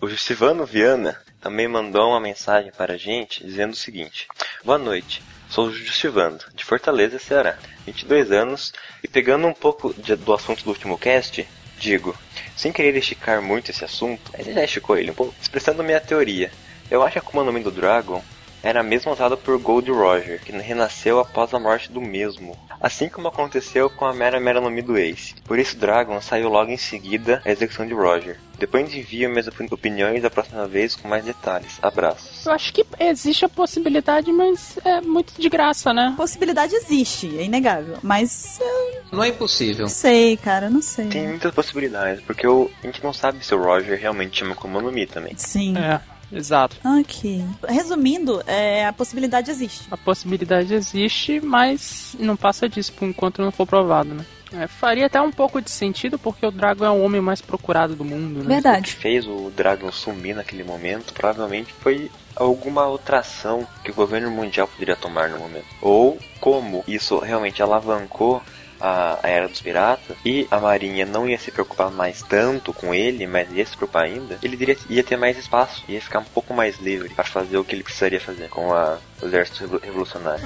O 0.00 0.08
Justivano 0.08 0.64
Viana 0.66 1.18
também 1.40 1.66
mandou 1.66 2.10
uma 2.10 2.20
mensagem 2.20 2.70
para 2.76 2.94
a 2.94 2.96
gente 2.96 3.44
dizendo 3.44 3.72
o 3.72 3.76
seguinte: 3.76 4.28
Boa 4.64 4.78
noite, 4.78 5.22
sou 5.48 5.66
o 5.66 5.72
Justivando, 5.72 6.44
de 6.54 6.64
Fortaleza, 6.64 7.18
Ceará, 7.18 7.56
22 7.86 8.30
anos, 8.32 8.72
e 9.02 9.08
pegando 9.08 9.46
um 9.46 9.54
pouco 9.54 9.94
de- 9.94 10.16
do 10.16 10.32
assunto 10.32 10.62
do 10.64 10.70
último 10.70 10.98
cast, 10.98 11.46
digo, 11.78 12.16
sem 12.56 12.72
querer 12.72 12.96
esticar 12.96 13.40
muito 13.40 13.70
esse 13.70 13.84
assunto, 13.84 14.30
mas 14.36 14.46
já 14.46 14.64
esticou 14.64 14.96
ele 14.96 15.10
um 15.10 15.14
pouco, 15.14 15.34
expressando 15.40 15.82
minha 15.84 16.00
teoria. 16.00 16.50
Eu 16.90 17.02
acho 17.02 17.12
que 17.12 17.18
a 17.18 17.22
Akuma 17.22 17.44
no 17.44 17.52
Mi 17.52 17.62
do 17.62 17.70
Dragon 17.70 18.22
era 18.62 18.80
a 18.80 18.82
mesma 18.82 19.12
usada 19.12 19.36
por 19.36 19.58
Gold 19.58 19.90
Roger, 19.90 20.40
que 20.42 20.52
renasceu 20.52 21.18
após 21.20 21.52
a 21.54 21.58
morte 21.58 21.90
do 21.90 22.00
mesmo. 22.00 22.56
Assim 22.80 23.08
como 23.08 23.28
aconteceu 23.28 23.90
com 23.90 24.04
a 24.04 24.14
Mera 24.14 24.38
Mera 24.38 24.60
no 24.60 24.70
Mi 24.70 24.82
do 24.82 24.96
Ace. 24.96 25.34
Por 25.44 25.58
isso 25.58 25.76
Dragon 25.76 26.20
saiu 26.20 26.48
logo 26.48 26.70
em 26.70 26.76
seguida 26.76 27.42
a 27.44 27.50
execução 27.50 27.86
de 27.86 27.92
Roger. 27.94 28.38
Depois 28.58 28.92
envio 28.92 29.28
minhas 29.30 29.46
opini- 29.46 29.68
opiniões 29.72 30.22
da 30.22 30.30
próxima 30.30 30.66
vez 30.66 30.94
com 30.96 31.06
mais 31.08 31.24
detalhes. 31.24 31.78
Abraços. 31.82 32.44
Eu 32.46 32.52
acho 32.52 32.72
que 32.72 32.84
existe 33.00 33.44
a 33.44 33.48
possibilidade, 33.48 34.30
mas 34.32 34.78
é 34.84 35.00
muito 35.00 35.32
de 35.40 35.48
graça, 35.48 35.92
né? 35.92 36.14
Possibilidade 36.16 36.74
existe, 36.74 37.36
é 37.38 37.44
inegável. 37.44 37.98
Mas 38.02 38.58
eu 38.60 39.16
Não 39.16 39.24
é 39.24 39.28
impossível. 39.28 39.82
não 39.86 39.88
sei, 39.88 40.36
cara, 40.36 40.68
não 40.68 40.82
sei. 40.82 41.06
Tem 41.08 41.28
muitas 41.28 41.54
possibilidades, 41.54 42.20
porque 42.24 42.46
o- 42.46 42.70
a 42.82 42.86
gente 42.86 43.02
não 43.02 43.12
sabe 43.12 43.44
se 43.44 43.54
o 43.54 43.62
Roger 43.62 43.98
realmente 43.98 44.38
chama 44.40 44.56
no 44.82 44.92
Mi 44.92 45.06
também. 45.06 45.34
Sim. 45.36 45.76
É, 45.78 46.00
exato. 46.32 46.76
Ok. 46.84 47.44
Resumindo, 47.68 48.42
é, 48.46 48.86
a 48.86 48.92
possibilidade 48.92 49.50
existe. 49.50 49.86
A 49.90 49.96
possibilidade 49.96 50.74
existe, 50.74 51.40
mas 51.40 52.16
não 52.18 52.36
passa 52.36 52.68
disso 52.68 52.92
por 52.92 53.08
enquanto 53.08 53.42
não 53.42 53.50
for 53.50 53.66
provado, 53.66 54.14
né? 54.14 54.24
É, 54.52 54.66
faria 54.66 55.06
até 55.06 55.20
um 55.20 55.30
pouco 55.30 55.60
de 55.60 55.70
sentido, 55.70 56.18
porque 56.18 56.46
o 56.46 56.50
Dragon 56.50 56.84
é 56.84 56.90
o 56.90 57.02
homem 57.02 57.20
mais 57.20 57.40
procurado 57.40 57.94
do 57.94 58.04
mundo, 58.04 58.42
né? 58.42 58.60
O 58.78 58.82
que 58.82 58.92
fez 58.92 59.26
o 59.26 59.52
Dragon 59.54 59.92
sumir 59.92 60.34
naquele 60.34 60.64
momento 60.64 61.12
provavelmente 61.12 61.72
foi 61.80 62.10
alguma 62.34 62.86
outra 62.86 63.18
ação 63.18 63.66
que 63.84 63.90
o 63.90 63.94
governo 63.94 64.30
mundial 64.30 64.66
poderia 64.66 64.96
tomar 64.96 65.28
no 65.28 65.38
momento. 65.38 65.66
Ou 65.82 66.18
como 66.40 66.82
isso 66.86 67.18
realmente 67.18 67.62
alavancou 67.62 68.42
a, 68.80 69.18
a 69.22 69.28
Era 69.28 69.48
dos 69.48 69.60
Piratas 69.60 70.16
e 70.24 70.46
a 70.50 70.58
Marinha 70.58 71.04
não 71.06 71.28
ia 71.28 71.38
se 71.38 71.50
preocupar 71.50 71.90
mais 71.90 72.22
tanto 72.22 72.72
com 72.72 72.94
ele, 72.94 73.26
mas 73.26 73.50
ia 73.52 73.64
se 73.66 73.76
preocupar 73.76 74.04
ainda, 74.04 74.38
ele 74.42 74.56
diria, 74.56 74.76
ia 74.88 75.02
ter 75.04 75.16
mais 75.16 75.36
espaço, 75.38 75.82
ia 75.88 76.00
ficar 76.00 76.20
um 76.20 76.24
pouco 76.24 76.52
mais 76.54 76.78
livre 76.78 77.08
para 77.10 77.24
fazer 77.24 77.56
o 77.56 77.64
que 77.64 77.74
ele 77.74 77.82
precisaria 77.82 78.20
fazer 78.20 78.48
com 78.48 78.72
a, 78.72 78.98
o 79.22 79.26
exército 79.26 79.60
revolu- 79.60 79.82
revolucionário. 79.84 80.44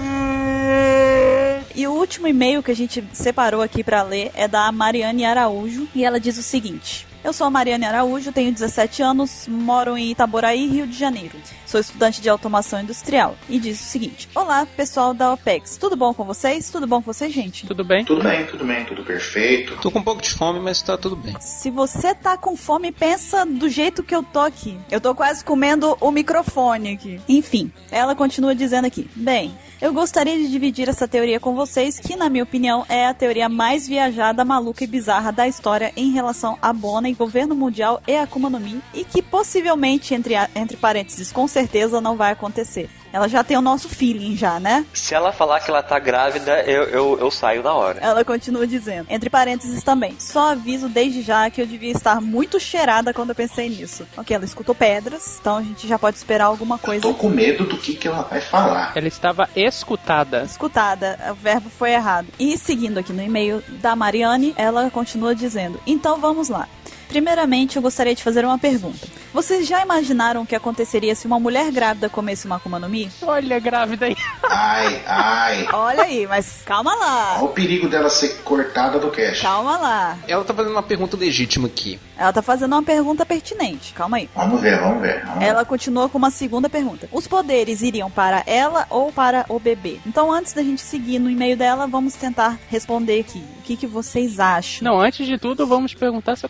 E 1.75 1.87
o 1.87 1.93
último 1.93 2.27
e-mail 2.29 2.63
que 2.63 2.71
a 2.71 2.77
gente 2.77 3.03
separou 3.13 3.63
aqui 3.63 3.83
pra 3.83 4.03
ler 4.03 4.31
é 4.35 4.47
da 4.47 4.71
Mariane 4.71 5.25
Araújo 5.25 5.89
e 5.95 6.05
ela 6.05 6.21
diz 6.21 6.37
o 6.37 6.43
seguinte: 6.43 7.07
Eu 7.25 7.33
sou 7.33 7.47
a 7.47 7.51
Mariane 7.51 7.85
Araújo, 7.85 8.33
tenho 8.33 8.53
17 8.53 9.01
anos, 9.01 9.47
moro 9.47 9.97
em 9.97 10.11
Itaboraí, 10.11 10.67
Rio 10.67 10.89
de 10.89 10.99
Janeiro. 10.99 11.39
Sou 11.65 11.81
estudante 11.81 12.21
de 12.21 12.29
automação 12.29 12.81
industrial 12.81 13.37
e 13.49 13.61
diz 13.61 13.81
o 13.81 13.85
seguinte: 13.85 14.29
Olá, 14.35 14.67
pessoal 14.67 15.15
da 15.15 15.33
OPEX. 15.33 15.77
Tudo 15.77 15.95
bom 15.95 16.13
com 16.13 16.25
vocês? 16.25 16.69
Tudo 16.69 16.85
bom 16.85 17.01
com 17.01 17.13
vocês, 17.13 17.33
gente? 17.33 17.65
Tudo 17.65 17.85
bem? 17.85 18.05
Tudo 18.05 18.25
bem, 18.25 18.45
tudo 18.45 18.65
bem, 18.65 18.85
tudo 18.85 19.05
perfeito. 19.05 19.77
Tô 19.81 19.89
com 19.91 20.01
um 20.01 20.03
pouco 20.03 20.21
de 20.21 20.31
fome, 20.31 20.59
mas 20.59 20.83
tá 20.83 20.99
tudo 20.99 21.15
bem. 21.15 21.35
Se 21.41 21.71
você 21.71 22.13
tá 22.13 22.37
com 22.37 22.57
fome, 22.57 22.91
pensa 22.91 23.47
do 23.47 23.69
jeito 23.69 24.03
que 24.03 24.15
eu 24.15 24.25
tô 24.25 24.41
aqui. 24.41 24.77
Eu 24.91 25.01
tô 25.01 25.15
quase 25.15 25.45
comendo 25.45 25.97
o 26.01 26.11
microfone 26.11 26.95
aqui. 26.95 27.21
Enfim, 27.29 27.73
ela 27.91 28.17
continua 28.17 28.53
dizendo 28.53 28.87
aqui: 28.87 29.09
Bem, 29.15 29.57
eu 29.81 29.93
gostaria 29.93 30.37
de 30.37 30.51
dividir 30.51 30.89
essa 30.89 31.09
teoria 31.09 31.41
com 31.41 31.55
vocês, 31.55 31.99
que 31.99 32.17
na 32.17 32.29
minha 32.29 32.45
opinião 32.45 32.85
é 32.89 33.07
a 33.07 33.15
teoria 33.15 33.49
mais 33.49 33.89
viajada, 33.89 34.45
maluca 34.45 34.85
e 34.85 34.87
bizarra 34.87 35.31
da 35.31 35.49
história 35.49 35.93
em 35.97 36.11
relação 36.11 36.59
a 36.61 36.73
Bonnie, 37.13 37.15
governo 37.15 37.55
mundial 37.55 38.03
e 38.07 38.17
Akuma 38.17 38.49
no 38.51 38.59
Mi, 38.61 38.81
e 38.93 39.05
que 39.05 39.23
possivelmente, 39.23 40.15
entre, 40.15 40.35
a- 40.35 40.49
entre 40.55 40.77
parênteses, 40.77 41.31
com 41.33 41.47
certeza 41.47 42.01
não 42.01 42.17
vai 42.17 42.33
acontecer. 42.33 42.89
Ela 43.13 43.29
já 43.29 43.45
tem 43.45 43.59
o 43.59 43.61
nosso 43.61 43.91
feeling 43.91 44.35
já, 44.37 44.59
né? 44.59 44.87
Se 44.95 45.15
ela 45.15 45.33
falar 45.33 45.61
que 45.61 45.71
ela 45.71 45.83
tá 45.83 45.99
grávida, 45.99 46.63
eu, 46.63 46.85
eu, 46.85 47.19
eu 47.21 47.31
saio 47.31 47.63
na 47.63 47.75
hora. 47.75 47.99
Ela 48.01 48.25
continua 48.25 48.67
dizendo. 48.67 49.07
Entre 49.11 49.29
parênteses 49.29 49.83
também. 49.83 50.17
Só 50.19 50.53
aviso 50.53 50.89
desde 50.89 51.21
já 51.21 51.51
que 51.51 51.61
eu 51.61 51.67
devia 51.67 51.93
estar 51.93 52.23
muito 52.23 52.59
cheirada 52.59 53.13
quando 53.13 53.29
eu 53.29 53.35
pensei 53.35 53.69
nisso. 53.69 54.07
Ok, 54.17 54.35
ela 54.35 54.47
escutou 54.47 54.75
pedras, 54.75 55.37
então 55.39 55.59
a 55.59 55.63
gente 55.63 55.87
já 55.87 55.99
pode 55.99 56.17
esperar 56.17 56.47
alguma 56.47 56.79
coisa. 56.79 57.03
Tô 57.03 57.13
com 57.13 57.29
medo 57.29 57.65
do 57.67 57.77
que, 57.77 57.95
que 57.95 58.09
ela 58.09 58.23
vai 58.23 58.41
falar. 58.41 58.93
Ela 58.97 59.09
estava 59.09 59.47
escutada. 59.55 60.43
Escutada, 60.45 61.19
o 61.31 61.35
verbo 61.35 61.69
foi 61.69 61.93
errado. 61.93 62.29
E 62.39 62.57
seguindo 62.57 62.97
aqui 62.97 63.13
no 63.13 63.23
e-mail 63.23 63.63
da 63.83 63.95
Mariane, 63.95 64.55
ela 64.57 64.91
continua 64.91 65.35
dizendo: 65.35 65.79
Então 65.87 66.19
vamos 66.19 66.49
lá. 66.49 66.67
Primeiramente, 67.13 67.77
eu 67.77 67.83
gostaria 67.83 68.15
de 68.15 68.23
fazer 68.23 68.43
uma 68.43 68.59
pergunta. 68.59 69.07
Vocês 69.35 69.67
já 69.67 69.83
imaginaram 69.83 70.41
o 70.43 70.47
que 70.47 70.55
aconteceria 70.55 71.15
se 71.15 71.27
uma 71.27 71.39
mulher 71.39 71.71
grávida 71.71 72.09
comesse 72.09 72.47
uma 72.47 72.57
Akuma 72.57 72.79
no 72.79 72.89
Mi? 72.89 73.11
Olha, 73.21 73.59
grávida 73.59 74.07
aí. 74.07 74.17
Ai, 74.43 75.03
ai. 75.07 75.69
Olha 75.75 76.03
aí, 76.05 76.27
mas 76.27 76.63
calma 76.65 76.95
lá. 76.95 77.35
Olha 77.37 77.45
o 77.45 77.49
perigo 77.49 77.87
dela 77.87 78.09
ser 78.09 78.39
cortada 78.43 78.99
do 78.99 79.11
cast. 79.11 79.43
Calma 79.43 79.77
lá. 79.77 80.17
Ela 80.27 80.43
tá 80.43 80.55
fazendo 80.55 80.73
uma 80.73 80.83
pergunta 80.83 81.15
legítima 81.15 81.67
aqui. 81.67 82.01
Ela 82.17 82.33
tá 82.33 82.41
fazendo 82.41 82.73
uma 82.73 82.83
pergunta 82.83 83.27
pertinente. 83.27 83.93
Calma 83.93 84.17
aí. 84.19 84.31
Vamos 84.35 84.61
ver, 84.61 84.79
vamos 84.81 85.03
ver. 85.03 85.23
Vamos 85.25 85.39
ver. 85.39 85.45
Ela 85.45 85.65
continua 85.65 86.09
com 86.09 86.17
uma 86.17 86.31
segunda 86.31 86.69
pergunta. 86.71 87.09
Os 87.13 87.27
poderes 87.27 87.83
iriam 87.83 88.11
para 88.11 88.43
ela 88.47 88.87
ou 88.89 89.13
para 89.13 89.45
o 89.49 89.59
bebê? 89.59 89.99
Então, 90.07 90.33
antes 90.33 90.53
da 90.53 90.63
gente 90.63 90.81
seguir 90.81 91.19
no 91.19 91.31
e-mail 91.31 91.57
dela, 91.57 91.87
vamos 91.87 92.15
tentar 92.15 92.59
responder 92.71 93.21
aqui. 93.21 93.43
O 93.59 93.63
que, 93.63 93.77
que 93.77 93.87
vocês 93.87 94.41
acham? 94.41 94.85
Não, 94.85 95.01
antes 95.01 95.27
de 95.27 95.39
tudo, 95.39 95.67
vamos 95.67 95.95
perguntar 95.95 96.37
se 96.37 96.45
o 96.45 96.49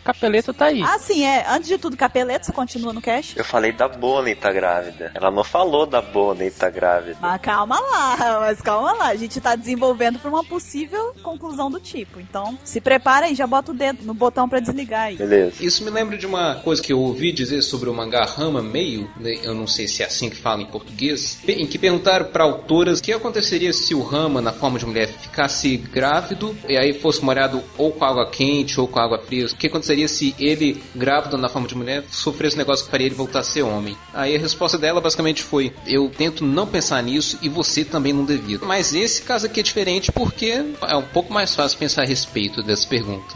capeleto 0.53 0.57
tá 0.57 0.65
aí. 0.65 0.81
Ah, 0.83 0.99
sim, 0.99 1.25
é. 1.25 1.45
Antes 1.49 1.67
de 1.67 1.77
tudo, 1.77 1.97
Capeleto, 1.97 2.45
você 2.45 2.51
continua 2.51 2.93
no 2.93 3.01
cast? 3.01 3.37
Eu 3.37 3.43
falei 3.43 3.71
da 3.71 3.87
Bonnie 3.87 4.35
tá 4.35 4.51
grávida. 4.51 5.11
Ela 5.13 5.31
não 5.31 5.43
falou 5.43 5.85
da 5.85 6.01
Bonnie 6.01 6.51
tá 6.51 6.69
grávida. 6.69 7.17
Mas 7.19 7.41
calma 7.41 7.79
lá, 7.79 8.17
mas 8.41 8.61
calma 8.61 8.93
lá. 8.93 9.07
A 9.07 9.15
gente 9.15 9.39
tá 9.41 9.55
desenvolvendo 9.55 10.19
pra 10.19 10.29
uma 10.29 10.43
possível 10.43 11.13
conclusão 11.21 11.69
do 11.69 11.79
tipo. 11.79 12.19
Então, 12.19 12.57
se 12.63 12.79
prepara 12.79 13.29
e 13.29 13.35
já 13.35 13.47
bota 13.47 13.71
o 13.71 13.75
dedo 13.75 14.03
no 14.03 14.13
botão 14.13 14.47
pra 14.47 14.59
desligar 14.59 15.03
aí. 15.03 15.15
Beleza. 15.15 15.63
Isso 15.63 15.83
me 15.83 15.89
lembra 15.89 16.17
de 16.17 16.25
uma 16.25 16.55
coisa 16.55 16.81
que 16.81 16.93
eu 16.93 16.99
ouvi 16.99 17.31
dizer 17.31 17.61
sobre 17.61 17.89
o 17.89 17.93
mangá 17.93 18.25
Rama 18.25 18.61
Meio, 18.61 19.09
né, 19.17 19.39
eu 19.43 19.53
não 19.53 19.67
sei 19.67 19.87
se 19.87 20.03
é 20.03 20.05
assim 20.05 20.29
que 20.29 20.35
fala 20.35 20.61
em 20.61 20.65
português, 20.65 21.39
em 21.47 21.65
que 21.65 21.77
perguntaram 21.77 22.25
para 22.25 22.43
autoras 22.43 22.99
o 22.99 23.03
que 23.03 23.11
aconteceria 23.11 23.73
se 23.73 23.93
o 23.93 24.01
Rama, 24.01 24.41
na 24.41 24.51
forma 24.51 24.79
de 24.79 24.85
mulher, 24.85 25.07
ficasse 25.07 25.77
grávido 25.77 26.55
e 26.67 26.77
aí 26.77 26.93
fosse 26.93 27.23
molhado 27.23 27.63
ou 27.77 27.91
com 27.91 28.05
água 28.05 28.29
quente 28.29 28.79
ou 28.79 28.87
com 28.87 28.99
água 28.99 29.19
fria. 29.19 29.45
O 29.45 29.55
que 29.55 29.67
aconteceria 29.67 30.07
se 30.07 30.35
ele, 30.43 30.81
grávido 30.95 31.37
na 31.37 31.49
forma 31.49 31.67
de 31.67 31.75
mulher, 31.75 32.03
sofresse 32.09 32.55
um 32.55 32.59
negócio 32.59 32.85
que 32.85 32.91
faria 32.91 33.07
ele 33.07 33.15
voltar 33.15 33.39
a 33.39 33.43
ser 33.43 33.63
homem? 33.63 33.97
Aí 34.13 34.35
a 34.35 34.39
resposta 34.39 34.77
dela 34.77 35.01
basicamente 35.01 35.43
foi: 35.43 35.73
eu 35.85 36.09
tento 36.09 36.43
não 36.43 36.67
pensar 36.67 37.01
nisso 37.01 37.37
e 37.41 37.49
você 37.49 37.83
também 37.85 38.13
não 38.13 38.25
devia. 38.25 38.59
Mas 38.61 38.93
esse 38.93 39.21
caso 39.21 39.45
aqui 39.45 39.59
é 39.59 39.63
diferente 39.63 40.11
porque 40.11 40.63
é 40.81 40.95
um 40.95 41.03
pouco 41.03 41.33
mais 41.33 41.55
fácil 41.55 41.77
pensar 41.77 42.03
a 42.03 42.05
respeito 42.05 42.61
dessa 42.63 42.87
pergunta. 42.87 43.35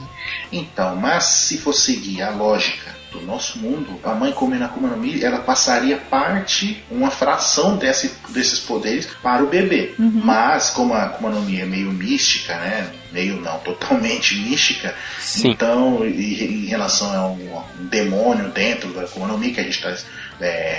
Então, 0.51 0.95
mas 0.95 1.23
se 1.23 1.57
for 1.57 1.73
seguir 1.73 2.21
a 2.21 2.31
lógica 2.31 2.96
do 3.11 3.21
nosso 3.21 3.59
mundo, 3.59 3.99
a 4.03 4.13
mãe 4.13 4.31
comendo 4.33 4.63
a 4.63 4.67
Akuma 4.67 4.89
no 4.89 4.97
Mi, 4.97 5.23
ela 5.23 5.39
passaria 5.39 5.97
parte, 5.97 6.83
uma 6.91 7.09
fração 7.09 7.77
desse, 7.77 8.11
desses 8.29 8.59
poderes 8.59 9.07
para 9.23 9.43
o 9.43 9.47
bebê. 9.47 9.93
Mas, 9.97 10.69
como 10.71 10.93
a 10.93 11.03
Akuma 11.03 11.29
no 11.29 11.41
Mi 11.41 11.61
é 11.61 11.65
meio 11.65 11.91
mística, 11.91 12.55
né? 12.57 12.89
Meio 13.11 13.39
não, 13.39 13.57
totalmente 13.59 14.35
mística. 14.43 14.93
Sim. 15.19 15.51
Então, 15.51 16.05
e- 16.05 16.63
em 16.63 16.65
relação 16.65 17.09
a 17.15 17.27
um, 17.29 17.57
a 17.57 17.63
um 17.79 17.85
demônio 17.87 18.49
dentro 18.51 18.89
da 18.93 19.03
Akuma 19.03 19.27
no 19.27 19.37
Mi, 19.37 19.51
que 19.51 19.59
a 19.61 19.63
gente 19.63 19.75
está 19.83 19.95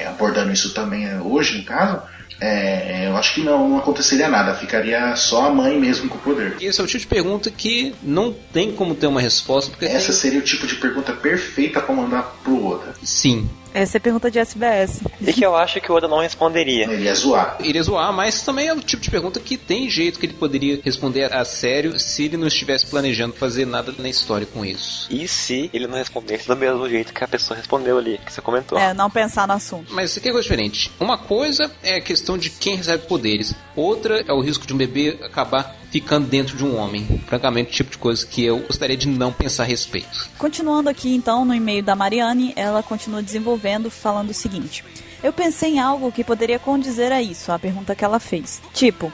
abordando 0.09 0.53
isso 0.53 0.75
também 0.75 1.07
é, 1.07 1.19
hoje, 1.21 1.59
no 1.59 1.65
caso, 1.65 2.03
é, 2.41 3.09
eu 3.09 3.17
acho 3.17 3.35
que 3.35 3.41
não, 3.43 3.69
não 3.69 3.79
aconteceria 3.79 4.29
nada. 4.29 4.55
Ficaria 4.55 5.15
só 5.17 5.47
a 5.47 5.51
mãe 5.53 5.79
mesmo 5.79 6.09
com 6.09 6.17
o 6.17 6.21
poder. 6.21 6.57
Esse 6.61 6.81
é 6.81 6.85
o 6.85 6.87
tipo 6.87 7.01
de 7.01 7.07
pergunta 7.07 7.51
que 7.51 7.95
não 8.03 8.33
tem 8.53 8.73
como 8.73 8.95
ter 8.95 9.07
uma 9.07 9.21
resposta, 9.21 9.71
porque 9.71 9.87
Essa 9.87 10.07
tem... 10.07 10.15
seria 10.15 10.39
o 10.39 10.43
tipo 10.43 10.67
de 10.67 10.77
pergunta 10.77 11.13
perfeita 11.13 11.81
para 11.81 11.95
mandar 11.95 12.23
pro 12.43 12.65
Oda. 12.65 12.95
Sim. 13.03 13.49
Essa 13.75 13.97
é 13.97 14.01
pergunta 14.01 14.31
de 14.31 14.39
SBS. 14.39 15.01
E 15.21 15.33
que 15.33 15.45
eu 15.45 15.55
acho 15.57 15.81
que 15.81 15.91
o 15.91 15.95
Oda 15.95 16.09
não 16.09 16.21
responderia. 16.21 16.85
Ele 16.85 17.05
ia 17.05 17.15
zoar. 17.15 17.57
Iria 17.61 17.83
zoar, 17.83 18.13
mas 18.13 18.43
também 18.43 18.69
é 18.69 18.73
o 18.73 18.81
tipo 18.81 19.03
de 19.03 19.11
pergunta 19.11 19.41
que 19.41 19.57
tem 19.57 19.89
jeito 19.89 20.19
que 20.19 20.27
ele 20.27 20.35
poderia 20.35 20.81
responder 20.83 21.33
a 21.33 21.45
sério 21.45 21.99
se 21.99 22.25
ele 22.25 22.37
não 22.37 22.47
estivesse 22.47 22.87
planejando 22.87 23.35
fazer 23.35 23.67
nada 23.67 23.95
na 23.99 24.09
história 24.09 24.47
com 24.47 24.65
isso. 24.65 25.07
E 25.11 25.27
se 25.29 25.71
ele 25.73 25.87
não 25.87 25.97
respondesse 25.97 26.47
do 26.47 26.57
mesmo 26.57 26.89
jeito 26.89 27.13
que 27.13 27.23
a 27.23 27.29
pessoa 27.29 27.57
respondeu 27.57 27.99
ali, 27.99 28.19
que 28.25 28.33
você 28.33 28.41
comentou? 28.41 28.79
É, 28.79 28.95
não 28.95 29.11
pensar 29.11 29.47
no 29.47 29.55
assunto. 29.55 29.93
Mas 29.93 30.11
isso 30.11 30.19
aqui 30.19 30.29
é 30.29 30.33
coisa 30.33 30.43
diferente. 30.43 30.91
Uma 30.99 31.19
coisa 31.19 31.71
é 31.83 31.97
a 31.97 32.01
questão 32.01 32.39
de 32.39 32.51
quem 32.51 32.77
recebe 32.77 33.07
poderes. 33.07 33.55
Outra 33.77 34.25
é 34.27 34.33
o 34.33 34.41
risco 34.41 34.67
de 34.67 34.75
um 34.75 34.77
bebê 34.77 35.19
acabar 35.23 35.78
ficando 35.91 36.27
dentro 36.27 36.57
de 36.57 36.65
um 36.65 36.77
homem. 36.77 37.07
Francamente, 37.27 37.71
o 37.71 37.75
tipo 37.75 37.91
de 37.91 37.99
coisa 37.99 38.27
que 38.27 38.45
eu 38.45 38.59
gostaria 38.61 38.97
de 38.97 39.09
não 39.09 39.33
pensar 39.33 39.65
a 39.65 39.67
respeito. 39.67 40.29
Continuando 40.39 40.89
aqui 40.89 41.15
então 41.15 41.45
no 41.45 41.55
e-mail 41.55 41.83
da 41.83 41.97
Mariane, 41.97 42.53
ela 42.57 42.83
continua 42.83 43.23
desenvolvendo, 43.23 43.91
falando 43.91 44.31
o 44.31 44.35
seguinte: 44.35 44.85
Eu 45.23 45.33
pensei 45.33 45.75
em 45.75 45.81
algo 45.81 46.13
que 46.13 46.25
poderia 46.25 46.59
condizer 46.59 47.13
a 47.13 47.23
isso, 47.23 47.53
a 47.53 47.59
pergunta 47.59 47.95
que 47.95 48.05
ela 48.05 48.21
fez. 48.21 48.61
Tipo, 48.73 49.13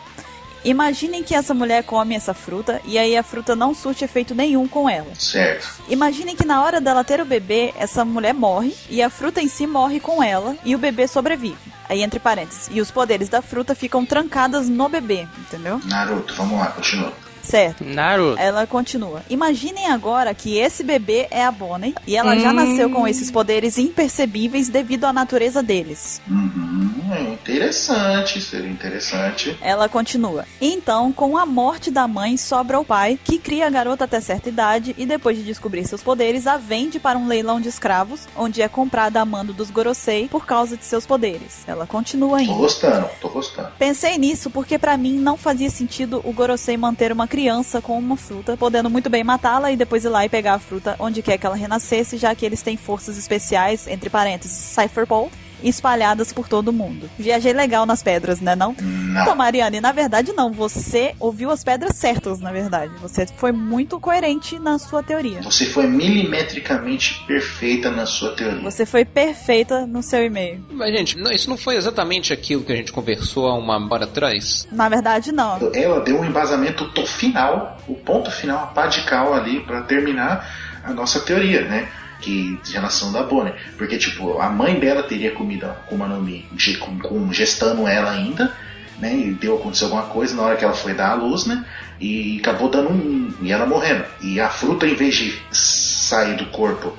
imaginem 0.65 1.23
que 1.23 1.35
essa 1.35 1.55
mulher 1.55 1.85
come 1.85 2.15
essa 2.15 2.35
fruta 2.35 2.81
e 2.85 2.99
aí 2.99 3.17
a 3.17 3.23
fruta 3.23 3.55
não 3.55 3.75
surte 3.75 4.05
efeito 4.05 4.35
nenhum 4.35 4.67
com 4.67 4.89
ela. 4.89 5.15
Certo. 5.15 5.83
Imaginem 5.89 6.37
que 6.37 6.47
na 6.47 6.63
hora 6.63 6.81
dela 6.81 7.05
ter 7.05 7.21
o 7.21 7.27
bebê, 7.27 7.73
essa 7.77 8.05
mulher 8.05 8.35
morre 8.35 8.75
e 8.89 9.03
a 9.03 9.11
fruta 9.11 9.41
em 9.41 9.49
si 9.49 9.67
morre 9.67 10.01
com 10.01 10.23
ela 10.23 10.57
e 10.65 10.75
o 10.75 10.79
bebê 10.79 11.07
sobrevive. 11.07 11.74
Aí 11.89 12.03
entre 12.03 12.19
parênteses. 12.19 12.69
E 12.73 12.81
os 12.81 12.91
poderes 12.91 13.29
da 13.29 13.43
fruta 13.43 13.75
ficam 13.75 14.05
trancadas 14.07 14.69
no 14.69 14.89
bebê, 14.89 15.27
entendeu? 15.39 15.81
Naruto, 15.85 16.35
vamos 16.35 16.59
lá, 16.59 16.67
continua. 16.69 17.13
Certo. 17.43 17.85
Naruto. 17.85 18.41
Ela 18.41 18.67
continua. 18.67 19.21
Imaginem 19.29 19.89
agora 19.89 20.33
que 20.33 20.57
esse 20.57 20.83
bebê 20.83 21.29
é 21.31 21.45
a 21.45 21.51
Bonnie 21.53 21.95
e 22.07 22.17
ela 22.17 22.39
já 22.39 22.51
Hum. 22.51 22.55
nasceu 22.55 22.89
com 22.89 23.07
esses 23.07 23.31
poderes 23.31 23.77
impercebíveis 23.77 24.71
devido 24.71 25.05
à 25.05 25.13
natureza 25.13 25.63
deles. 25.63 26.23
Uhum, 26.27 26.84
é 27.13 27.23
interessante, 27.23 28.41
seria 28.41 28.71
interessante. 28.71 29.57
Ela 29.61 29.89
continua. 29.89 30.45
Então, 30.61 31.13
com 31.13 31.37
a 31.37 31.45
morte 31.45 31.91
da 31.91 32.07
mãe, 32.07 32.37
sobra 32.37 32.79
o 32.79 32.85
pai, 32.85 33.19
que 33.23 33.39
cria 33.39 33.67
a 33.67 33.71
garota 33.71 34.05
até 34.05 34.21
certa 34.21 34.49
idade 34.49 34.95
e 34.97 35.05
depois 35.05 35.37
de 35.37 35.43
descobrir 35.43 35.87
seus 35.87 36.03
poderes, 36.03 36.47
a 36.47 36.57
vende 36.57 36.99
para 36.99 37.19
um 37.19 37.27
leilão 37.27 37.61
de 37.61 37.69
escravos, 37.69 38.27
onde 38.37 38.63
é 38.63 38.69
comprada 38.69 39.21
a 39.21 39.25
mando 39.25 39.53
dos 39.53 39.71
Gorosei 39.71 40.29
por 40.29 40.47
causa 40.47 40.77
de 40.77 40.85
seus 40.85 41.07
poderes. 41.07 41.65
Ela 41.67 41.87
continua 41.87 42.31
Tô 42.31 42.37
ainda. 42.37 42.55
gostando, 42.55 43.09
tô 43.21 43.29
gostando. 43.29 43.69
Pensei 43.79 44.19
nisso 44.19 44.51
porque 44.51 44.79
pra 44.79 44.97
mim 44.97 45.15
não 45.19 45.37
fazia 45.37 45.71
sentido 45.71 46.21
o 46.25 46.33
Gorosei 46.33 46.77
manter 46.77 47.13
uma 47.13 47.27
criança 47.27 47.81
com 47.81 47.99
uma 47.99 48.17
fruta, 48.17 48.57
podendo 48.57 48.89
muito 48.91 49.11
bem 49.11 49.25
matá-la 49.25 49.73
e 49.73 49.77
depois 49.77 50.05
ir 50.05 50.09
lá 50.09 50.25
e 50.25 50.29
pegar 50.29 50.55
a 50.55 50.59
fruta 50.59 50.97
onde 50.99 51.23
quer 51.23 51.39
que 51.39 51.47
ela 51.47 51.57
renascesse, 51.57 52.17
já 52.17 52.35
que 52.35 52.45
eles 52.47 52.63
têm 52.63 52.77
forças 52.77 53.19
especiais, 53.19 53.87
entre 53.87 54.11
parênteses, 54.11 54.57
Cypher 54.57 55.07
Ball, 55.07 55.31
espalhadas 55.63 56.33
por 56.33 56.49
todo 56.49 56.73
mundo. 56.73 57.09
Viajei 57.19 57.53
legal 57.53 57.87
nas 57.87 58.03
pedras, 58.03 58.41
né 58.41 58.55
não? 58.55 58.75
Não. 58.81 59.23
Então, 59.23 59.35
Mariane, 59.37 59.81
na 59.81 59.93
verdade 59.93 60.33
não. 60.33 60.53
Você 60.53 61.15
ouviu 61.21 61.51
as 61.51 61.63
pedras 61.65 61.97
certas, 61.97 62.41
na 62.41 62.51
verdade. 62.53 62.93
Você 63.01 63.27
foi 63.27 63.53
muito 63.53 63.99
coerente 64.01 64.59
na 64.59 64.79
sua 64.79 65.03
teoria. 65.03 65.41
Você 65.43 65.67
foi 65.67 65.87
milimetricamente 65.87 67.23
perfeita 67.27 67.91
na 67.91 68.07
sua 68.07 68.33
teoria. 68.35 68.61
Você 68.63 68.85
foi 68.85 69.05
perfeita 69.05 69.87
no 69.87 70.03
seu 70.03 70.25
e-mail. 70.25 70.65
Mas, 70.71 70.93
gente, 70.93 71.17
não- 71.19 71.33
isso 71.33 71.49
não 71.49 71.57
foi 71.57 71.77
exatamente 71.77 72.33
aquilo 72.33 72.63
que 72.63 72.73
a 72.73 72.77
gente 72.77 72.93
conversou 72.93 73.49
há 73.49 73.55
uma 73.57 73.77
hora 73.93 74.05
atrás? 74.05 74.67
Na 74.73 74.89
verdade, 74.89 75.33
não. 75.33 75.59
Ela 75.75 76.01
deu 76.01 76.21
um 76.21 76.25
embasamento 76.25 76.89
to- 76.91 77.07
final, 77.07 77.79
o 77.87 77.95
ponto 77.95 78.31
final, 78.31 78.65
a 78.65 78.67
pá 78.67 78.87
de 78.87 79.03
cal 79.03 79.35
ali 79.35 79.61
pra 79.61 79.83
terminar 79.83 80.49
a 80.83 80.93
nossa 80.93 81.21
teoria, 81.21 81.63
né? 81.63 81.89
Que 82.25 82.59
de 82.65 82.73
relação 82.73 83.13
da 83.13 83.23
Bonnie. 83.23 83.53
Porque, 83.77 83.99
tipo, 83.99 84.39
a 84.41 84.49
mãe 84.49 84.79
dela 84.81 85.03
teria 85.03 85.31
comido 85.33 85.67
a 85.67 85.73
Akuma 85.73 86.07
no 86.07 86.23
Mi 86.23 86.49
com, 86.81 86.99
com- 86.99 87.33
gestando 87.33 87.87
ela 87.87 88.13
ainda, 88.13 88.51
né? 88.99 89.15
E 89.15 89.31
deu 89.33 89.57
aconteceu 89.57 89.89
alguma 89.89 90.05
coisa 90.05 90.35
na 90.35 90.43
hora 90.43 90.57
que 90.57 90.65
ela 90.65 90.73
foi 90.73 90.95
dar 90.95 91.11
à 91.11 91.15
luz, 91.15 91.45
né? 91.45 91.65
E 92.01 92.39
acabou 92.41 92.71
dando 92.71 92.89
um. 92.89 93.31
E 93.43 93.53
ela 93.53 93.67
morrendo. 93.67 94.05
E 94.23 94.41
a 94.41 94.49
fruta, 94.49 94.87
em 94.87 94.95
vez 94.95 95.15
de 95.17 95.39
sair 95.53 96.35
do 96.37 96.47
corpo 96.47 96.97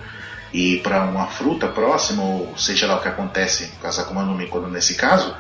e 0.53 0.77
para 0.77 1.03
uma 1.05 1.25
fruta 1.25 1.67
próxima, 1.67 2.21
ou 2.23 2.55
seja 2.55 2.85
lá 2.85 2.97
o 2.97 3.01
que 3.01 3.07
acontece 3.07 3.71
com 3.81 3.87
as 3.87 3.97
Akuma 3.97 4.23
no 4.23 4.35
Mi 4.35 4.45
quando 4.45 4.67
nesse 4.67 4.93
caso, 4.93 5.35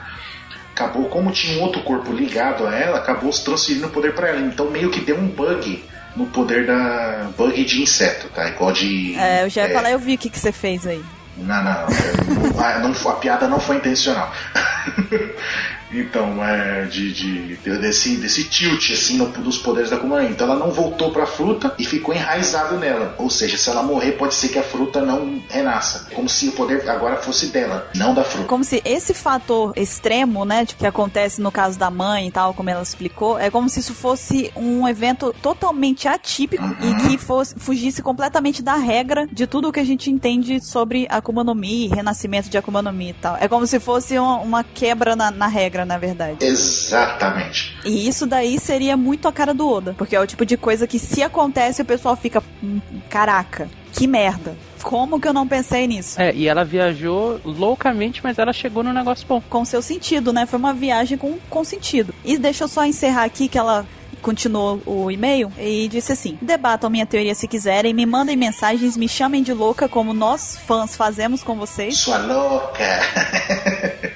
acabou, 0.73 1.05
como 1.09 1.31
tinha 1.31 1.59
um 1.59 1.61
outro 1.61 1.81
corpo 1.83 2.11
ligado 2.11 2.65
a 2.65 2.75
ela, 2.75 2.97
acabou 2.97 3.31
se 3.31 3.43
transferindo 3.45 3.85
o 3.85 3.91
poder 3.91 4.15
para 4.15 4.29
ela. 4.29 4.41
Então 4.41 4.71
meio 4.71 4.89
que 4.89 4.99
deu 4.99 5.15
um 5.17 5.27
bug 5.27 5.83
no 6.15 6.25
poder 6.27 6.65
da. 6.65 7.29
bug 7.37 7.63
de 7.63 7.81
inseto, 7.81 8.27
tá? 8.29 8.47
Igual 8.49 8.71
de. 8.71 9.15
É, 9.15 9.43
eu 9.43 9.49
já 9.49 9.63
ia 9.63 9.69
é, 9.69 9.73
falar, 9.73 9.91
eu 9.91 9.99
vi 9.99 10.15
o 10.15 10.17
que, 10.17 10.29
que 10.29 10.39
você 10.39 10.51
fez 10.51 10.85
aí. 10.87 11.03
Não, 11.37 11.63
não, 11.63 11.63
não, 11.63 12.59
a- 12.63 12.79
não 12.79 13.11
a 13.11 13.15
piada 13.15 13.47
não 13.47 13.59
foi 13.59 13.75
intencional. 13.77 14.31
então, 16.01 16.43
é 16.43 16.83
de, 16.85 17.11
de- 17.13 17.55
desse, 17.79 18.15
desse 18.17 18.43
tilt 18.49 18.91
assim 18.91 19.17
no, 19.17 19.27
dos 19.27 19.57
poderes 19.57 19.89
da 19.89 19.97
Mi. 19.97 20.25
Então 20.29 20.47
ela 20.47 20.59
não 20.59 20.71
voltou 20.71 21.11
pra 21.11 21.25
fruta 21.25 21.73
e 21.79 21.85
ficou 21.85 22.13
enraizado 22.13 22.77
nela. 22.77 23.15
Ou 23.17 23.29
seja, 23.29 23.57
se 23.57 23.69
ela 23.69 23.83
morrer, 23.83 24.13
pode 24.13 24.33
ser 24.35 24.49
que 24.49 24.59
a 24.59 24.63
fruta 24.63 25.01
não 25.01 25.41
renasça. 25.49 26.07
Como 26.13 26.27
se 26.29 26.49
o 26.49 26.51
poder 26.53 26.87
agora 26.89 27.17
fosse 27.17 27.47
dela, 27.47 27.87
não 27.95 28.13
da 28.13 28.23
fruta. 28.23 28.47
Como 28.47 28.63
se 28.63 28.81
esse 28.85 29.13
fator 29.13 29.73
extremo, 29.75 30.45
né, 30.45 30.65
de 30.65 30.75
que 30.75 30.85
acontece 30.85 31.41
no 31.41 31.51
caso 31.51 31.77
da 31.79 31.89
mãe 31.89 32.27
e 32.27 32.31
tal, 32.31 32.53
como 32.53 32.69
ela 32.69 32.81
explicou, 32.83 33.39
é 33.39 33.49
como 33.49 33.69
se 33.69 33.79
isso 33.79 33.93
fosse 33.93 34.51
um 34.55 34.87
evento 34.87 35.33
totalmente 35.41 36.07
atípico 36.07 36.63
e 36.81 36.95
que 37.09 37.17
fosse, 37.17 37.55
fugisse 37.57 38.01
completamente 38.01 38.61
da 38.61 38.75
regra 38.75 39.27
de 39.31 39.47
tudo 39.47 39.69
o 39.69 39.71
que 39.71 39.79
a 39.79 39.83
gente 39.85 40.09
entende 40.11 40.63
sobre 40.63 41.07
Akuma 41.09 41.43
no 41.43 41.55
Mi, 41.55 41.87
renascimento 41.87 42.49
de 42.49 42.57
Akuma 42.57 42.81
no 42.81 42.91
Mi 42.91 43.09
e 43.09 43.13
tal. 43.13 43.37
É 43.39 43.47
como 43.47 43.65
se 43.65 43.79
fosse 43.79 44.17
uma, 44.17 44.37
uma 44.39 44.63
quebra 44.63 45.15
na, 45.15 45.31
na 45.31 45.47
regra, 45.47 45.84
na 45.85 45.97
verdade. 45.97 46.43
Exatamente. 46.45 47.75
E 47.85 48.07
isso 48.07 48.25
daí 48.25 48.59
seria 48.59 48.97
muito 48.97 49.27
a 49.27 49.31
cara 49.31 49.53
do 49.53 49.69
Oda, 49.69 49.93
porque 49.97 50.15
é 50.15 50.19
o 50.19 50.27
tipo 50.27 50.45
de 50.45 50.57
coisa 50.57 50.87
que 50.87 50.99
se 50.99 51.21
acontece 51.21 51.81
o 51.81 51.85
pessoal 51.85 52.15
fica, 52.15 52.41
"Hum, 52.63 52.79
caraca, 53.09 53.69
que 53.93 54.07
merda. 54.07 54.55
Como 54.83 55.19
que 55.19 55.27
eu 55.27 55.33
não 55.33 55.47
pensei 55.47 55.87
nisso? 55.87 56.21
É, 56.21 56.31
e 56.35 56.47
ela 56.47 56.63
viajou 56.63 57.39
loucamente, 57.43 58.21
mas 58.23 58.37
ela 58.37 58.53
chegou 58.53 58.83
no 58.83 58.93
negócio 58.93 59.25
bom. 59.27 59.41
com 59.49 59.65
seu 59.65 59.81
sentido, 59.81 60.31
né? 60.31 60.45
Foi 60.45 60.59
uma 60.59 60.73
viagem 60.73 61.17
com, 61.17 61.39
com 61.49 61.63
sentido. 61.63 62.13
E 62.23 62.37
deixa 62.37 62.65
eu 62.65 62.67
só 62.67 62.85
encerrar 62.85 63.23
aqui 63.23 63.47
que 63.47 63.57
ela 63.57 63.85
continuou 64.21 64.81
o 64.85 65.09
e-mail 65.09 65.51
e 65.57 65.87
disse 65.87 66.11
assim: 66.11 66.37
debatam 66.41 66.89
minha 66.89 67.05
teoria 67.05 67.33
se 67.33 67.47
quiserem, 67.47 67.93
me 67.93 68.05
mandem 68.05 68.35
mensagens, 68.35 68.95
me 68.97 69.07
chamem 69.07 69.41
de 69.41 69.53
louca 69.53 69.87
como 69.89 70.13
nós 70.13 70.55
fãs 70.67 70.95
fazemos 70.95 71.41
com 71.41 71.55
vocês. 71.55 71.97
Sua 71.97 72.17
louca. 72.17 72.99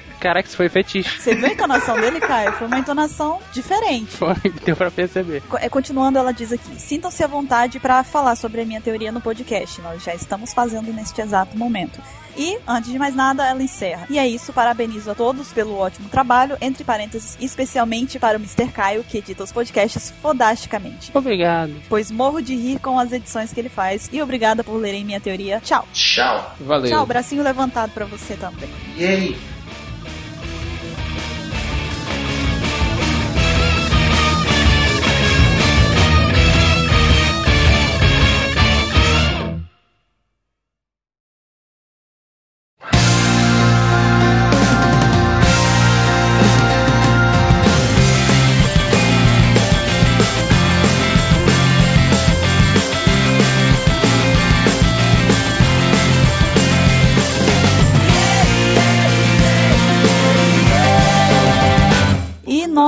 Caraca, 0.20 0.46
isso 0.46 0.56
foi 0.56 0.68
fetiche. 0.68 1.18
Você 1.18 1.34
viu 1.34 1.46
a 1.46 1.52
entonação 1.52 1.98
dele, 1.98 2.20
Caio? 2.20 2.52
Foi 2.52 2.66
uma 2.66 2.78
entonação 2.78 3.40
diferente. 3.52 4.16
Foi, 4.16 4.34
deu 4.64 4.76
pra 4.76 4.90
perceber. 4.90 5.42
É, 5.54 5.68
Continuando, 5.68 6.18
ela 6.18 6.32
diz 6.32 6.52
aqui: 6.52 6.78
sintam-se 6.78 7.24
à 7.24 7.26
vontade 7.26 7.80
para 7.80 8.04
falar 8.04 8.36
sobre 8.36 8.60
a 8.60 8.64
minha 8.66 8.80
teoria 8.80 9.10
no 9.10 9.20
podcast. 9.20 9.80
Nós 9.80 10.04
já 10.04 10.14
estamos 10.14 10.52
fazendo 10.52 10.92
neste 10.92 11.20
exato 11.20 11.56
momento. 11.56 12.00
E, 12.36 12.58
antes 12.66 12.90
de 12.90 12.98
mais 12.98 13.14
nada, 13.14 13.46
ela 13.46 13.62
encerra. 13.62 14.06
E 14.08 14.18
é 14.18 14.26
isso, 14.26 14.52
parabenizo 14.52 15.10
a 15.10 15.14
todos 15.14 15.52
pelo 15.52 15.76
ótimo 15.76 16.08
trabalho, 16.08 16.56
entre 16.60 16.84
parênteses, 16.84 17.36
especialmente 17.40 18.18
para 18.18 18.38
o 18.38 18.40
Mr. 18.40 18.68
Caio, 18.68 19.04
que 19.04 19.18
edita 19.18 19.42
os 19.42 19.52
podcasts 19.52 20.12
fodasticamente. 20.22 21.10
Obrigado. 21.12 21.74
Pois 21.88 22.10
morro 22.10 22.40
de 22.40 22.54
rir 22.54 22.78
com 22.78 22.98
as 22.98 23.12
edições 23.12 23.52
que 23.52 23.60
ele 23.60 23.68
faz. 23.68 24.08
E 24.12 24.22
obrigada 24.22 24.62
por 24.62 24.76
lerem 24.76 25.04
minha 25.04 25.20
teoria. 25.20 25.60
Tchau. 25.60 25.86
Tchau. 25.92 26.54
Valeu. 26.60 26.90
Tchau, 26.90 27.06
bracinho 27.06 27.42
levantado 27.42 27.90
para 27.92 28.04
você 28.04 28.34
também. 28.34 28.70
E 28.96 29.04
aí? 29.04 29.36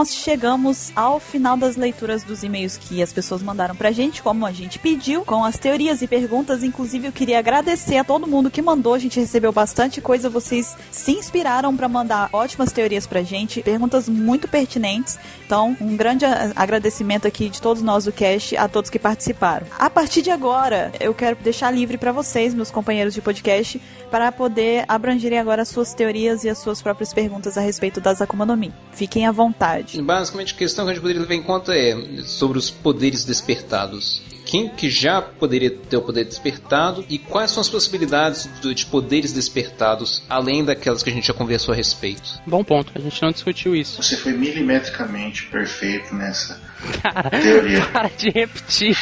Nós 0.02 0.16
chegamos 0.16 0.90
ao 0.96 1.20
final 1.20 1.56
das 1.56 1.76
leituras 1.76 2.24
dos 2.24 2.42
e-mails 2.42 2.76
que 2.76 3.00
as 3.00 3.12
pessoas 3.12 3.40
mandaram 3.40 3.76
pra 3.76 3.92
gente, 3.92 4.20
como 4.20 4.44
a 4.44 4.50
gente 4.50 4.76
pediu, 4.76 5.24
com 5.24 5.44
as 5.44 5.56
teorias 5.56 6.02
e 6.02 6.08
perguntas. 6.08 6.64
Inclusive, 6.64 7.06
eu 7.06 7.12
queria 7.12 7.38
agradecer 7.38 7.98
a 7.98 8.02
todo 8.02 8.26
mundo 8.26 8.50
que 8.50 8.60
mandou. 8.60 8.94
A 8.94 8.98
gente 8.98 9.20
recebeu 9.20 9.52
bastante 9.52 10.00
coisa. 10.00 10.28
Vocês 10.28 10.76
se 10.90 11.12
inspiraram 11.12 11.76
pra 11.76 11.88
mandar 11.88 12.28
ótimas 12.32 12.72
teorias 12.72 13.06
pra 13.06 13.22
gente, 13.22 13.62
perguntas 13.62 14.08
muito 14.08 14.48
pertinentes. 14.48 15.20
Então, 15.46 15.76
um 15.80 15.96
grande 15.96 16.24
agradecimento 16.56 17.28
aqui 17.28 17.48
de 17.48 17.62
todos 17.62 17.80
nós 17.80 18.04
do 18.04 18.10
Cast, 18.10 18.56
a 18.56 18.66
todos 18.66 18.90
que 18.90 18.98
participaram. 18.98 19.68
A 19.78 19.88
partir 19.88 20.20
de 20.20 20.32
agora, 20.32 20.90
eu 20.98 21.14
quero 21.14 21.36
deixar 21.36 21.70
livre 21.70 21.96
pra 21.96 22.10
vocês, 22.10 22.54
meus 22.54 22.72
companheiros 22.72 23.14
de 23.14 23.22
podcast, 23.22 23.80
para 24.10 24.32
poder 24.32 24.84
abrangerem 24.88 25.38
agora 25.38 25.62
as 25.62 25.68
suas 25.68 25.94
teorias 25.94 26.42
e 26.42 26.48
as 26.48 26.58
suas 26.58 26.82
próprias 26.82 27.14
perguntas 27.14 27.56
a 27.56 27.60
respeito 27.60 28.00
das 28.00 28.20
Akuma 28.20 28.44
no 28.44 28.56
Mi. 28.56 28.74
Fiquem 28.90 29.28
à 29.28 29.30
vontade. 29.30 29.91
Basicamente, 30.00 30.54
a 30.54 30.56
questão 30.56 30.84
que 30.84 30.90
a 30.90 30.94
gente 30.94 31.02
poderia 31.02 31.22
levar 31.22 31.34
em 31.34 31.42
conta 31.42 31.74
é 31.76 31.96
sobre 32.24 32.58
os 32.58 32.70
poderes 32.70 33.24
despertados. 33.24 34.22
Quem 34.44 34.68
que 34.68 34.90
já 34.90 35.22
poderia 35.22 35.70
ter 35.70 35.96
o 35.96 36.02
poder 36.02 36.24
despertado 36.24 37.04
e 37.08 37.16
quais 37.18 37.50
são 37.52 37.60
as 37.60 37.68
possibilidades 37.68 38.48
de 38.60 38.86
poderes 38.86 39.32
despertados, 39.32 40.22
além 40.28 40.64
daquelas 40.64 41.02
que 41.02 41.10
a 41.10 41.12
gente 41.12 41.28
já 41.28 41.32
conversou 41.32 41.72
a 41.72 41.76
respeito? 41.76 42.40
Bom 42.46 42.64
ponto, 42.64 42.92
a 42.94 42.98
gente 43.00 43.22
não 43.22 43.30
discutiu 43.30 43.74
isso. 43.74 44.02
Você 44.02 44.16
foi 44.16 44.32
milimetricamente 44.32 45.46
perfeito 45.46 46.14
nessa 46.14 46.60
Cara, 47.00 47.30
teoria. 47.30 47.86
para 47.86 48.08
de 48.08 48.30
repetir. 48.30 48.96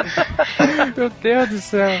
Meu 0.96 1.10
Deus 1.10 1.48
do 1.50 1.58
céu. 1.60 2.00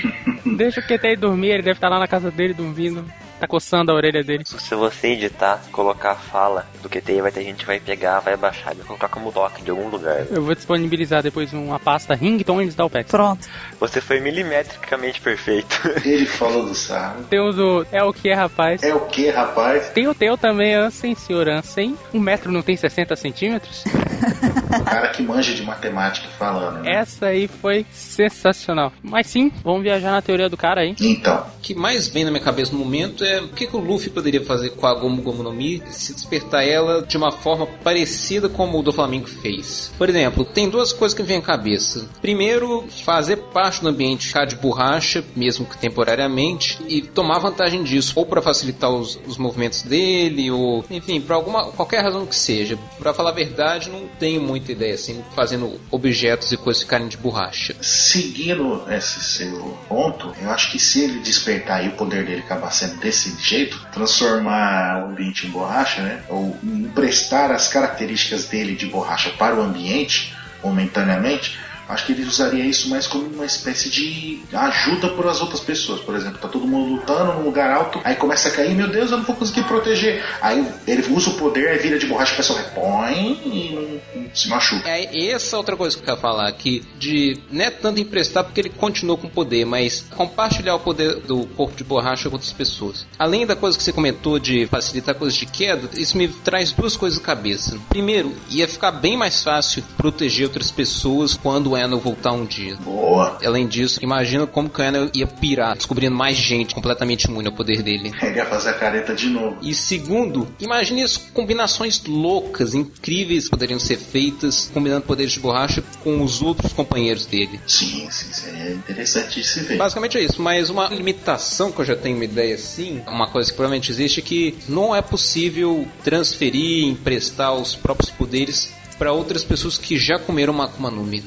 Deixa 0.56 0.80
o 0.80 0.82
QT 0.82 1.16
dormir, 1.16 1.50
ele 1.50 1.62
deve 1.62 1.76
estar 1.76 1.88
lá 1.90 1.98
na 1.98 2.08
casa 2.08 2.30
dele 2.30 2.54
dormindo. 2.54 3.04
Tá 3.40 3.46
coçando 3.46 3.90
a 3.90 3.94
orelha 3.94 4.22
dele. 4.22 4.44
Se 4.44 4.74
você 4.74 5.08
editar, 5.08 5.62
colocar 5.72 6.10
a 6.10 6.14
fala 6.14 6.66
do 6.82 6.90
QT, 6.90 7.22
vai 7.22 7.32
ter 7.32 7.42
gente 7.42 7.60
que 7.60 7.66
vai 7.66 7.80
pegar, 7.80 8.20
vai 8.20 8.36
baixar 8.36 8.72
e 8.72 8.76
vai 8.76 8.86
colocar 8.86 9.08
como 9.08 9.32
doc 9.32 9.62
de 9.62 9.70
algum 9.70 9.88
lugar. 9.88 10.26
Eu 10.30 10.42
vou 10.42 10.54
disponibilizar 10.54 11.22
depois 11.22 11.50
uma 11.54 11.78
pasta 11.78 12.14
ringtones 12.14 12.74
da 12.74 12.84
OPEX. 12.84 13.10
Pronto. 13.10 13.48
Você 13.80 13.98
foi 13.98 14.20
milimetricamente 14.20 15.22
perfeito. 15.22 15.80
Ele 16.04 16.26
falou 16.26 16.66
do 16.66 16.74
sarro. 16.74 17.24
Temos 17.30 17.58
o 17.58 17.86
É 17.90 18.04
o 18.04 18.12
que, 18.12 18.30
rapaz? 18.30 18.82
É 18.82 18.94
o 18.94 19.00
que, 19.06 19.30
rapaz? 19.30 19.88
Tem 19.88 20.06
o 20.06 20.14
teu 20.14 20.36
também, 20.36 20.74
Ansem, 20.74 21.14
senhor 21.14 21.48
Ansem. 21.48 21.96
Um 22.12 22.20
metro 22.20 22.52
não 22.52 22.60
tem 22.60 22.76
60 22.76 23.16
centímetros? 23.16 23.84
O 24.78 24.84
cara 24.84 25.08
que 25.08 25.22
manja 25.22 25.54
de 25.54 25.62
matemática 25.62 26.28
falando. 26.38 26.82
Né? 26.82 26.92
Essa 26.94 27.26
aí 27.26 27.48
foi 27.48 27.84
sensacional. 27.92 28.92
Mas 29.02 29.26
sim, 29.26 29.50
vamos 29.64 29.82
viajar 29.82 30.10
na 30.10 30.22
teoria 30.22 30.48
do 30.48 30.56
cara 30.56 30.82
aí. 30.82 30.94
Então, 31.00 31.44
O 31.56 31.60
que 31.60 31.74
mais 31.74 32.08
vem 32.08 32.24
na 32.24 32.30
minha 32.30 32.42
cabeça 32.42 32.72
no 32.72 32.78
momento 32.78 33.24
é 33.24 33.40
o 33.40 33.48
que, 33.48 33.66
que 33.66 33.76
o 33.76 33.80
Luffy 33.80 34.10
poderia 34.10 34.44
fazer 34.44 34.70
com 34.70 34.86
a 34.86 34.94
Gomu 34.94 35.22
Gomu 35.22 35.42
no 35.42 35.52
Mi 35.52 35.82
se 35.90 36.14
despertar 36.14 36.66
ela 36.66 37.02
de 37.02 37.16
uma 37.16 37.30
forma 37.30 37.66
parecida 37.66 38.48
como 38.48 38.78
o 38.78 38.82
do 38.82 38.92
Flamengo 38.92 39.26
fez. 39.26 39.92
Por 39.98 40.08
exemplo, 40.08 40.44
tem 40.44 40.68
duas 40.68 40.92
coisas 40.92 41.14
que 41.14 41.22
me 41.22 41.28
vêm 41.28 41.38
à 41.38 41.42
cabeça. 41.42 42.08
Primeiro, 42.20 42.84
fazer 43.04 43.36
parte 43.36 43.82
do 43.82 43.88
ambiente 43.88 44.26
ficar 44.28 44.44
de 44.44 44.56
borracha, 44.56 45.24
mesmo 45.34 45.66
que 45.66 45.76
temporariamente, 45.78 46.78
e 46.88 47.02
tomar 47.02 47.38
vantagem 47.38 47.82
disso, 47.82 48.12
ou 48.16 48.26
para 48.26 48.42
facilitar 48.42 48.90
os, 48.90 49.18
os 49.26 49.36
movimentos 49.36 49.82
dele, 49.82 50.50
ou 50.50 50.84
enfim, 50.90 51.20
por 51.20 51.32
alguma 51.32 51.66
qualquer 51.72 52.02
razão 52.02 52.26
que 52.26 52.36
seja. 52.36 52.78
Para 52.98 53.12
falar 53.14 53.30
a 53.30 53.34
verdade, 53.34 53.90
não 53.90 54.06
tenho 54.18 54.40
muito 54.40 54.59
muita 54.60 54.72
ideia, 54.72 54.94
assim, 54.94 55.24
fazendo 55.34 55.80
objetos 55.90 56.52
e 56.52 56.56
coisas 56.56 56.82
ficarem 56.82 57.08
de 57.08 57.16
borracha. 57.16 57.74
Seguindo 57.80 58.84
esse 58.90 59.20
seu 59.20 59.78
ponto, 59.88 60.32
eu 60.40 60.50
acho 60.50 60.70
que 60.70 60.78
se 60.78 61.02
ele 61.02 61.20
despertar 61.20 61.84
e 61.84 61.88
o 61.88 61.92
poder 61.92 62.24
dele 62.24 62.42
acabar 62.42 62.70
sendo 62.70 62.96
desse 62.96 63.34
jeito, 63.40 63.80
transformar 63.92 65.04
o 65.04 65.10
ambiente 65.10 65.46
em 65.46 65.50
borracha, 65.50 66.02
né? 66.02 66.22
Ou 66.28 66.56
emprestar 66.62 67.50
as 67.50 67.68
características 67.68 68.44
dele 68.44 68.76
de 68.76 68.86
borracha 68.86 69.30
para 69.30 69.56
o 69.56 69.62
ambiente 69.62 70.34
momentaneamente, 70.62 71.58
acho 71.90 72.06
que 72.06 72.12
ele 72.12 72.24
usaria 72.24 72.64
isso 72.64 72.88
mais 72.88 73.06
como 73.06 73.26
uma 73.26 73.44
espécie 73.44 73.88
de 73.88 74.40
ajuda 74.52 75.08
para 75.10 75.30
as 75.30 75.40
outras 75.40 75.60
pessoas. 75.60 76.00
Por 76.00 76.14
exemplo, 76.14 76.38
tá 76.38 76.48
todo 76.48 76.66
mundo 76.66 76.94
lutando 76.94 77.34
num 77.34 77.44
lugar 77.44 77.70
alto, 77.70 78.00
aí 78.04 78.14
começa 78.16 78.48
a 78.48 78.52
cair, 78.52 78.74
meu 78.74 78.88
Deus, 78.88 79.10
eu 79.10 79.18
não 79.18 79.24
vou 79.24 79.36
conseguir 79.36 79.64
proteger. 79.64 80.24
Aí 80.40 80.66
ele 80.86 81.04
usa 81.12 81.30
o 81.30 81.34
poder, 81.34 81.68
aí 81.68 81.78
vira 81.78 81.98
de 81.98 82.06
borracha, 82.06 82.34
a 82.34 82.36
pessoa 82.36 82.58
repõe 82.58 83.40
e 83.44 84.00
não, 84.14 84.30
se 84.34 84.48
machuca. 84.48 84.88
É 84.88 85.30
essa 85.30 85.56
outra 85.56 85.76
coisa 85.76 85.96
que 85.96 86.02
eu 86.02 86.06
quero 86.06 86.20
falar, 86.20 86.50
que 86.52 86.82
de 86.98 87.38
não 87.50 87.64
é 87.64 87.70
tanto 87.70 88.00
emprestar 88.00 88.44
porque 88.44 88.60
ele 88.60 88.70
continuou 88.70 89.18
com 89.18 89.26
o 89.26 89.30
poder, 89.30 89.64
mas 89.64 90.04
compartilhar 90.16 90.74
o 90.74 90.80
poder 90.80 91.16
do 91.20 91.46
corpo 91.48 91.76
de 91.76 91.84
borracha 91.84 92.28
com 92.28 92.36
outras 92.36 92.52
pessoas. 92.52 93.06
Além 93.18 93.46
da 93.46 93.56
coisa 93.56 93.76
que 93.76 93.82
você 93.82 93.92
comentou 93.92 94.38
de 94.38 94.66
facilitar 94.66 95.14
coisas 95.14 95.38
de 95.38 95.46
queda, 95.46 95.88
isso 95.94 96.16
me 96.16 96.28
traz 96.28 96.72
duas 96.72 96.96
coisas 96.96 97.18
à 97.18 97.22
cabeça. 97.22 97.78
Primeiro, 97.88 98.34
ia 98.48 98.68
ficar 98.68 98.92
bem 98.92 99.16
mais 99.16 99.42
fácil 99.42 99.82
proteger 99.96 100.46
outras 100.46 100.70
pessoas 100.70 101.36
quando 101.36 101.70
o 101.70 101.76
Enel 101.80 101.98
voltar 101.98 102.32
um 102.32 102.44
dia. 102.44 102.76
Boa. 102.76 103.38
Além 103.44 103.66
disso, 103.66 104.00
imagina 104.02 104.46
como 104.46 104.68
que 104.68 104.80
o 104.80 104.84
Enel 104.84 105.10
ia 105.14 105.26
pirar, 105.26 105.76
descobrindo 105.76 106.14
mais 106.14 106.36
gente 106.36 106.74
completamente 106.74 107.24
imune 107.24 107.48
ao 107.48 107.54
poder 107.54 107.82
dele. 107.82 108.12
Ele 108.22 108.36
ia 108.36 108.46
fazer 108.46 108.70
a 108.70 108.74
careta 108.74 109.14
de 109.14 109.28
novo. 109.28 109.56
E 109.62 109.74
segundo, 109.74 110.48
imagine 110.60 111.02
as 111.02 111.16
combinações 111.16 112.02
loucas, 112.06 112.74
incríveis 112.74 113.44
que 113.44 113.50
poderiam 113.50 113.78
ser 113.78 113.96
feitas, 113.96 114.70
combinando 114.72 115.02
poderes 115.02 115.32
de 115.32 115.40
borracha 115.40 115.82
com 116.02 116.22
os 116.22 116.42
outros 116.42 116.72
companheiros 116.72 117.26
dele. 117.26 117.60
Sim, 117.66 118.08
sim, 118.10 118.32
seria 118.32 118.72
interessante 118.72 119.40
de 119.40 119.46
se 119.46 119.60
ver. 119.60 119.76
Basicamente 119.76 120.18
é 120.18 120.22
isso, 120.22 120.40
mas 120.40 120.70
uma 120.70 120.88
limitação 120.88 121.72
que 121.72 121.80
eu 121.80 121.84
já 121.84 121.96
tenho 121.96 122.16
uma 122.16 122.24
ideia 122.24 122.54
assim, 122.54 123.02
uma 123.06 123.28
coisa 123.28 123.50
que 123.50 123.56
provavelmente 123.56 123.90
existe 123.90 124.20
é 124.20 124.22
que 124.22 124.58
não 124.68 124.94
é 124.94 125.02
possível 125.02 125.86
transferir, 126.04 126.86
emprestar 126.86 127.54
os 127.54 127.74
próprios 127.74 128.10
poderes 128.10 128.72
para 128.98 129.12
outras 129.12 129.42
pessoas 129.42 129.78
que 129.78 129.98
já 129.98 130.18
comeram 130.18 130.52
uma 130.52 130.64
Akuma 130.64 130.90
no 130.90 131.02
Mi. 131.02 131.24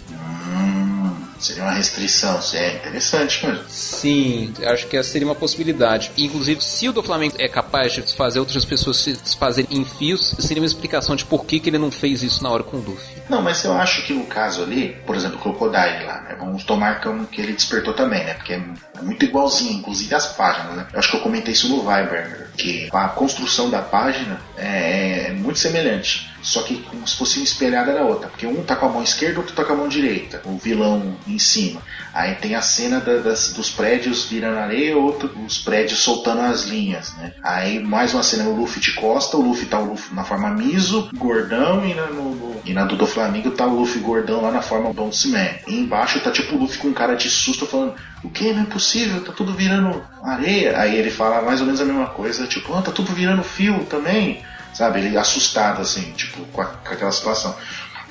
Seria 1.43 1.63
uma 1.63 1.73
restrição, 1.73 2.39
isso 2.39 2.55
é 2.55 2.75
interessante 2.75 3.45
mesmo. 3.45 3.65
Sim, 3.67 4.53
acho 4.65 4.87
que 4.87 4.95
essa 4.95 5.09
seria 5.09 5.27
uma 5.27 5.35
possibilidade. 5.35 6.09
Inclusive, 6.17 6.63
se 6.63 6.87
o 6.87 6.93
do 6.93 7.03
Flamengo 7.03 7.35
é 7.37 7.49
capaz 7.49 7.91
de 7.91 8.01
fazer 8.15 8.39
outras 8.39 8.63
pessoas 8.63 8.95
se 8.95 9.11
desfazerem 9.11 9.77
em 9.77 9.83
fios, 9.83 10.33
seria 10.39 10.63
uma 10.63 10.67
explicação 10.67 11.17
de 11.17 11.25
por 11.25 11.45
que, 11.45 11.59
que 11.59 11.69
ele 11.69 11.77
não 11.77 11.91
fez 11.91 12.23
isso 12.23 12.41
na 12.41 12.49
hora 12.49 12.63
com 12.63 12.77
o 12.77 12.79
Luffy. 12.79 13.21
Não, 13.29 13.41
mas 13.41 13.61
eu 13.65 13.73
acho 13.73 14.05
que 14.05 14.13
no 14.13 14.25
caso 14.25 14.63
ali, 14.63 14.95
por 15.05 15.17
exemplo, 15.17 15.37
o 15.37 15.41
Crocodile 15.41 16.05
lá, 16.05 16.21
né? 16.21 16.37
Vamos 16.39 16.63
tomar 16.63 17.01
como 17.01 17.27
que 17.27 17.41
ele 17.41 17.51
despertou 17.51 17.93
também, 17.93 18.23
né? 18.23 18.35
Porque 18.35 18.53
é 18.53 18.63
muito 19.01 19.25
igualzinho, 19.25 19.79
inclusive 19.79 20.15
as 20.15 20.27
páginas, 20.27 20.77
né? 20.77 20.87
Eu 20.93 20.99
acho 20.99 21.11
que 21.11 21.17
eu 21.17 21.21
comentei 21.21 21.51
isso 21.51 21.67
no 21.67 21.81
Viber, 21.81 22.51
que 22.55 22.87
a 22.93 23.09
construção 23.09 23.69
da 23.69 23.81
página 23.81 24.39
é, 24.55 25.27
é 25.27 25.31
muito 25.33 25.59
semelhante. 25.59 26.32
Só 26.43 26.61
que 26.63 26.75
como 26.83 27.07
se 27.07 27.15
fosse 27.15 27.41
espelhada 27.41 27.93
da 27.93 28.03
outra. 28.03 28.27
Porque 28.27 28.45
um 28.45 28.61
tá 28.63 28.75
com 28.75 28.85
a 28.85 28.89
mão 28.89 29.01
esquerda, 29.01 29.39
outro 29.39 29.55
tá 29.55 29.63
com 29.63 29.73
a 29.73 29.75
mão 29.77 29.87
direita. 29.87 30.41
O 30.45 30.57
vilão 30.57 31.15
em 31.25 31.39
cima. 31.39 31.81
Aí 32.13 32.35
tem 32.35 32.53
a 32.53 32.61
cena 32.61 32.99
da- 32.99 33.17
das- 33.17 33.53
dos 33.53 33.69
prédios 33.71 34.25
virando 34.25 34.59
areia, 34.59 34.95
outro 34.97 35.31
os 35.45 35.57
prédios 35.57 35.99
soltando 36.01 36.41
as 36.41 36.63
linhas, 36.65 37.13
né? 37.15 37.31
Aí 37.41 37.79
mais 37.79 38.13
uma 38.13 38.21
cena, 38.21 38.43
o 38.43 38.55
Luffy 38.55 38.81
de 38.81 38.91
costa, 38.91 39.37
o 39.37 39.41
Luffy 39.41 39.65
tá 39.67 39.79
o 39.79 39.85
Luffy 39.85 40.13
na 40.13 40.23
forma 40.23 40.49
miso, 40.49 41.09
gordão, 41.15 41.85
e 41.85 41.93
na, 41.93 42.07
no- 42.07 42.35
no- 42.35 42.61
e 42.65 42.73
na 42.73 42.83
do, 42.85 42.95
do 42.97 43.07
Flamengo 43.07 43.51
tá 43.51 43.65
o 43.65 43.75
Luffy 43.79 44.01
gordão 44.01 44.41
lá 44.41 44.51
na 44.51 44.61
forma 44.61 44.91
Bounce 44.93 45.29
Man. 45.29 45.47
E 45.67 45.75
embaixo 45.79 46.19
tá 46.19 46.29
tipo 46.29 46.55
o 46.55 46.59
Luffy 46.59 46.77
com 46.77 46.93
cara 46.93 47.15
de 47.15 47.29
susto 47.29 47.65
falando, 47.65 47.95
o 48.23 48.29
que? 48.29 48.51
Não 48.53 48.63
é 48.63 48.65
possível, 48.65 49.23
tá 49.23 49.31
tudo 49.31 49.53
virando 49.53 50.03
areia. 50.23 50.77
Aí 50.77 50.95
ele 50.95 51.09
fala 51.09 51.41
mais 51.41 51.59
ou 51.61 51.65
menos 51.65 51.79
a 51.81 51.85
mesma 51.85 52.07
coisa, 52.07 52.45
tipo, 52.47 52.73
ah, 52.75 52.81
tá 52.81 52.91
tudo 52.91 53.13
virando 53.13 53.43
fio 53.43 53.85
também. 53.89 54.43
Sabe, 54.73 54.99
ele 54.99 55.17
assustado 55.17 55.81
assim, 55.81 56.11
tipo, 56.13 56.43
com, 56.47 56.61
a- 56.61 56.65
com 56.65 56.93
aquela 56.93 57.11
situação. 57.11 57.55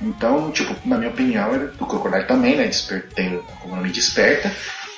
Então, 0.01 0.51
tipo, 0.51 0.75
na 0.89 0.97
minha 0.97 1.11
opinião, 1.11 1.55
ele, 1.55 1.71
o 1.79 1.87
Crocodile 1.87 2.25
também, 2.25 2.57
né, 2.57 2.65
desper, 2.67 3.09
tem 3.15 3.41
como 3.61 3.77
nome 3.77 3.91
desperta. 3.91 4.51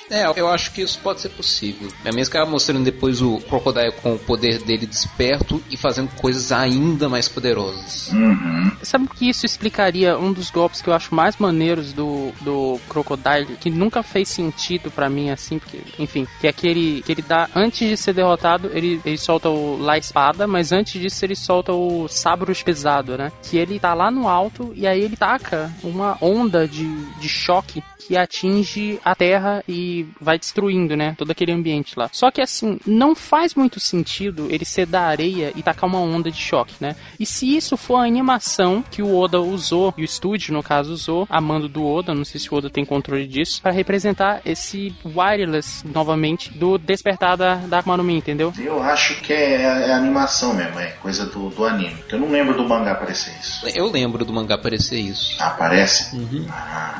É, 0.09 0.25
eu 0.35 0.47
acho 0.47 0.71
que 0.71 0.81
isso 0.81 0.99
pode 0.99 1.21
ser 1.21 1.29
possível. 1.29 1.89
É 2.03 2.11
mesmo 2.11 2.31
que 2.31 2.37
ela 2.37 2.45
mostrando 2.45 2.83
depois 2.83 3.21
o 3.21 3.39
Crocodile 3.41 3.91
com 4.01 4.15
o 4.15 4.19
poder 4.19 4.61
dele 4.63 4.85
desperto 4.85 5.61
e 5.69 5.77
fazendo 5.77 6.09
coisas 6.15 6.51
ainda 6.51 7.09
mais 7.09 7.27
poderosas. 7.27 8.11
Uhum. 8.11 8.71
Sabe 8.83 9.07
que 9.07 9.29
isso 9.29 9.45
explicaria 9.45 10.17
um 10.17 10.31
dos 10.31 10.49
golpes 10.49 10.81
que 10.81 10.89
eu 10.89 10.93
acho 10.93 11.13
mais 11.13 11.37
maneiros 11.37 11.93
do, 11.93 12.31
do 12.41 12.79
Crocodile, 12.87 13.57
que 13.59 13.69
nunca 13.69 14.03
fez 14.03 14.29
sentido 14.29 14.91
pra 14.91 15.09
mim 15.09 15.29
assim, 15.29 15.59
porque, 15.59 15.79
enfim, 15.97 16.27
que 16.39 16.47
é 16.47 16.49
aquele 16.49 17.01
que 17.01 17.11
ele 17.11 17.21
dá 17.21 17.49
antes 17.55 17.87
de 17.87 17.97
ser 17.97 18.13
derrotado, 18.13 18.69
ele, 18.73 19.01
ele 19.05 19.17
solta 19.17 19.49
o 19.49 19.77
lá 19.77 19.97
espada, 19.97 20.45
mas 20.47 20.71
antes 20.71 21.01
disso 21.01 21.25
ele 21.25 21.35
solta 21.35 21.73
o 21.73 22.07
sabros 22.07 22.61
pesado, 22.61 23.17
né? 23.17 23.31
Que 23.43 23.57
ele 23.57 23.79
tá 23.79 23.93
lá 23.93 24.11
no 24.11 24.27
alto 24.27 24.71
e 24.75 24.85
aí 24.85 25.01
ele 25.01 25.15
taca 25.15 25.71
uma 25.83 26.17
onda 26.21 26.67
de, 26.67 26.85
de 27.19 27.27
choque 27.27 27.83
que 28.07 28.15
atinge 28.15 28.99
a 29.03 29.15
terra 29.15 29.63
e 29.67 29.94
vai 30.19 30.37
destruindo, 30.37 30.95
né? 30.95 31.15
Todo 31.17 31.31
aquele 31.31 31.51
ambiente 31.51 31.97
lá. 31.97 32.09
Só 32.11 32.31
que 32.31 32.41
assim, 32.41 32.79
não 32.85 33.15
faz 33.15 33.55
muito 33.55 33.79
sentido 33.79 34.47
ele 34.49 34.65
ser 34.65 34.85
da 34.85 35.01
areia 35.01 35.51
e 35.55 35.61
tacar 35.61 35.89
uma 35.89 35.99
onda 35.99 36.31
de 36.31 36.37
choque, 36.37 36.75
né? 36.79 36.95
E 37.19 37.25
se 37.25 37.55
isso 37.55 37.77
for 37.77 37.97
a 37.97 38.05
animação 38.05 38.83
que 38.89 39.01
o 39.01 39.15
Oda 39.15 39.39
usou, 39.39 39.93
e 39.97 40.01
o 40.01 40.05
estúdio, 40.05 40.53
no 40.53 40.63
caso, 40.63 40.93
usou, 40.93 41.27
a 41.29 41.39
mando 41.39 41.67
do 41.67 41.85
Oda, 41.85 42.13
não 42.13 42.25
sei 42.25 42.39
se 42.39 42.51
o 42.51 42.57
Oda 42.57 42.69
tem 42.69 42.85
controle 42.85 43.27
disso, 43.27 43.61
para 43.61 43.71
representar 43.71 44.41
esse 44.45 44.93
wireless 45.05 45.85
novamente 45.87 46.51
do 46.53 46.77
despertar 46.77 47.37
da, 47.37 47.55
da 47.55 47.79
Akuma 47.79 47.97
no 47.97 48.03
Mi, 48.03 48.17
entendeu? 48.17 48.53
Eu 48.57 48.81
acho 48.81 49.21
que 49.21 49.33
é, 49.33 49.61
é 49.61 49.93
animação 49.93 50.53
mesmo, 50.53 50.79
é 50.79 50.87
coisa 51.01 51.25
do, 51.25 51.49
do 51.49 51.65
anime. 51.65 51.97
Eu 52.09 52.19
não 52.19 52.29
lembro 52.29 52.55
do 52.55 52.67
mangá 52.67 52.93
aparecer 52.93 53.33
isso. 53.39 53.67
Eu 53.75 53.89
lembro 53.89 54.25
do 54.25 54.33
mangá 54.33 54.55
aparecer 54.55 54.99
isso. 54.99 55.35
Aparece? 55.41 56.15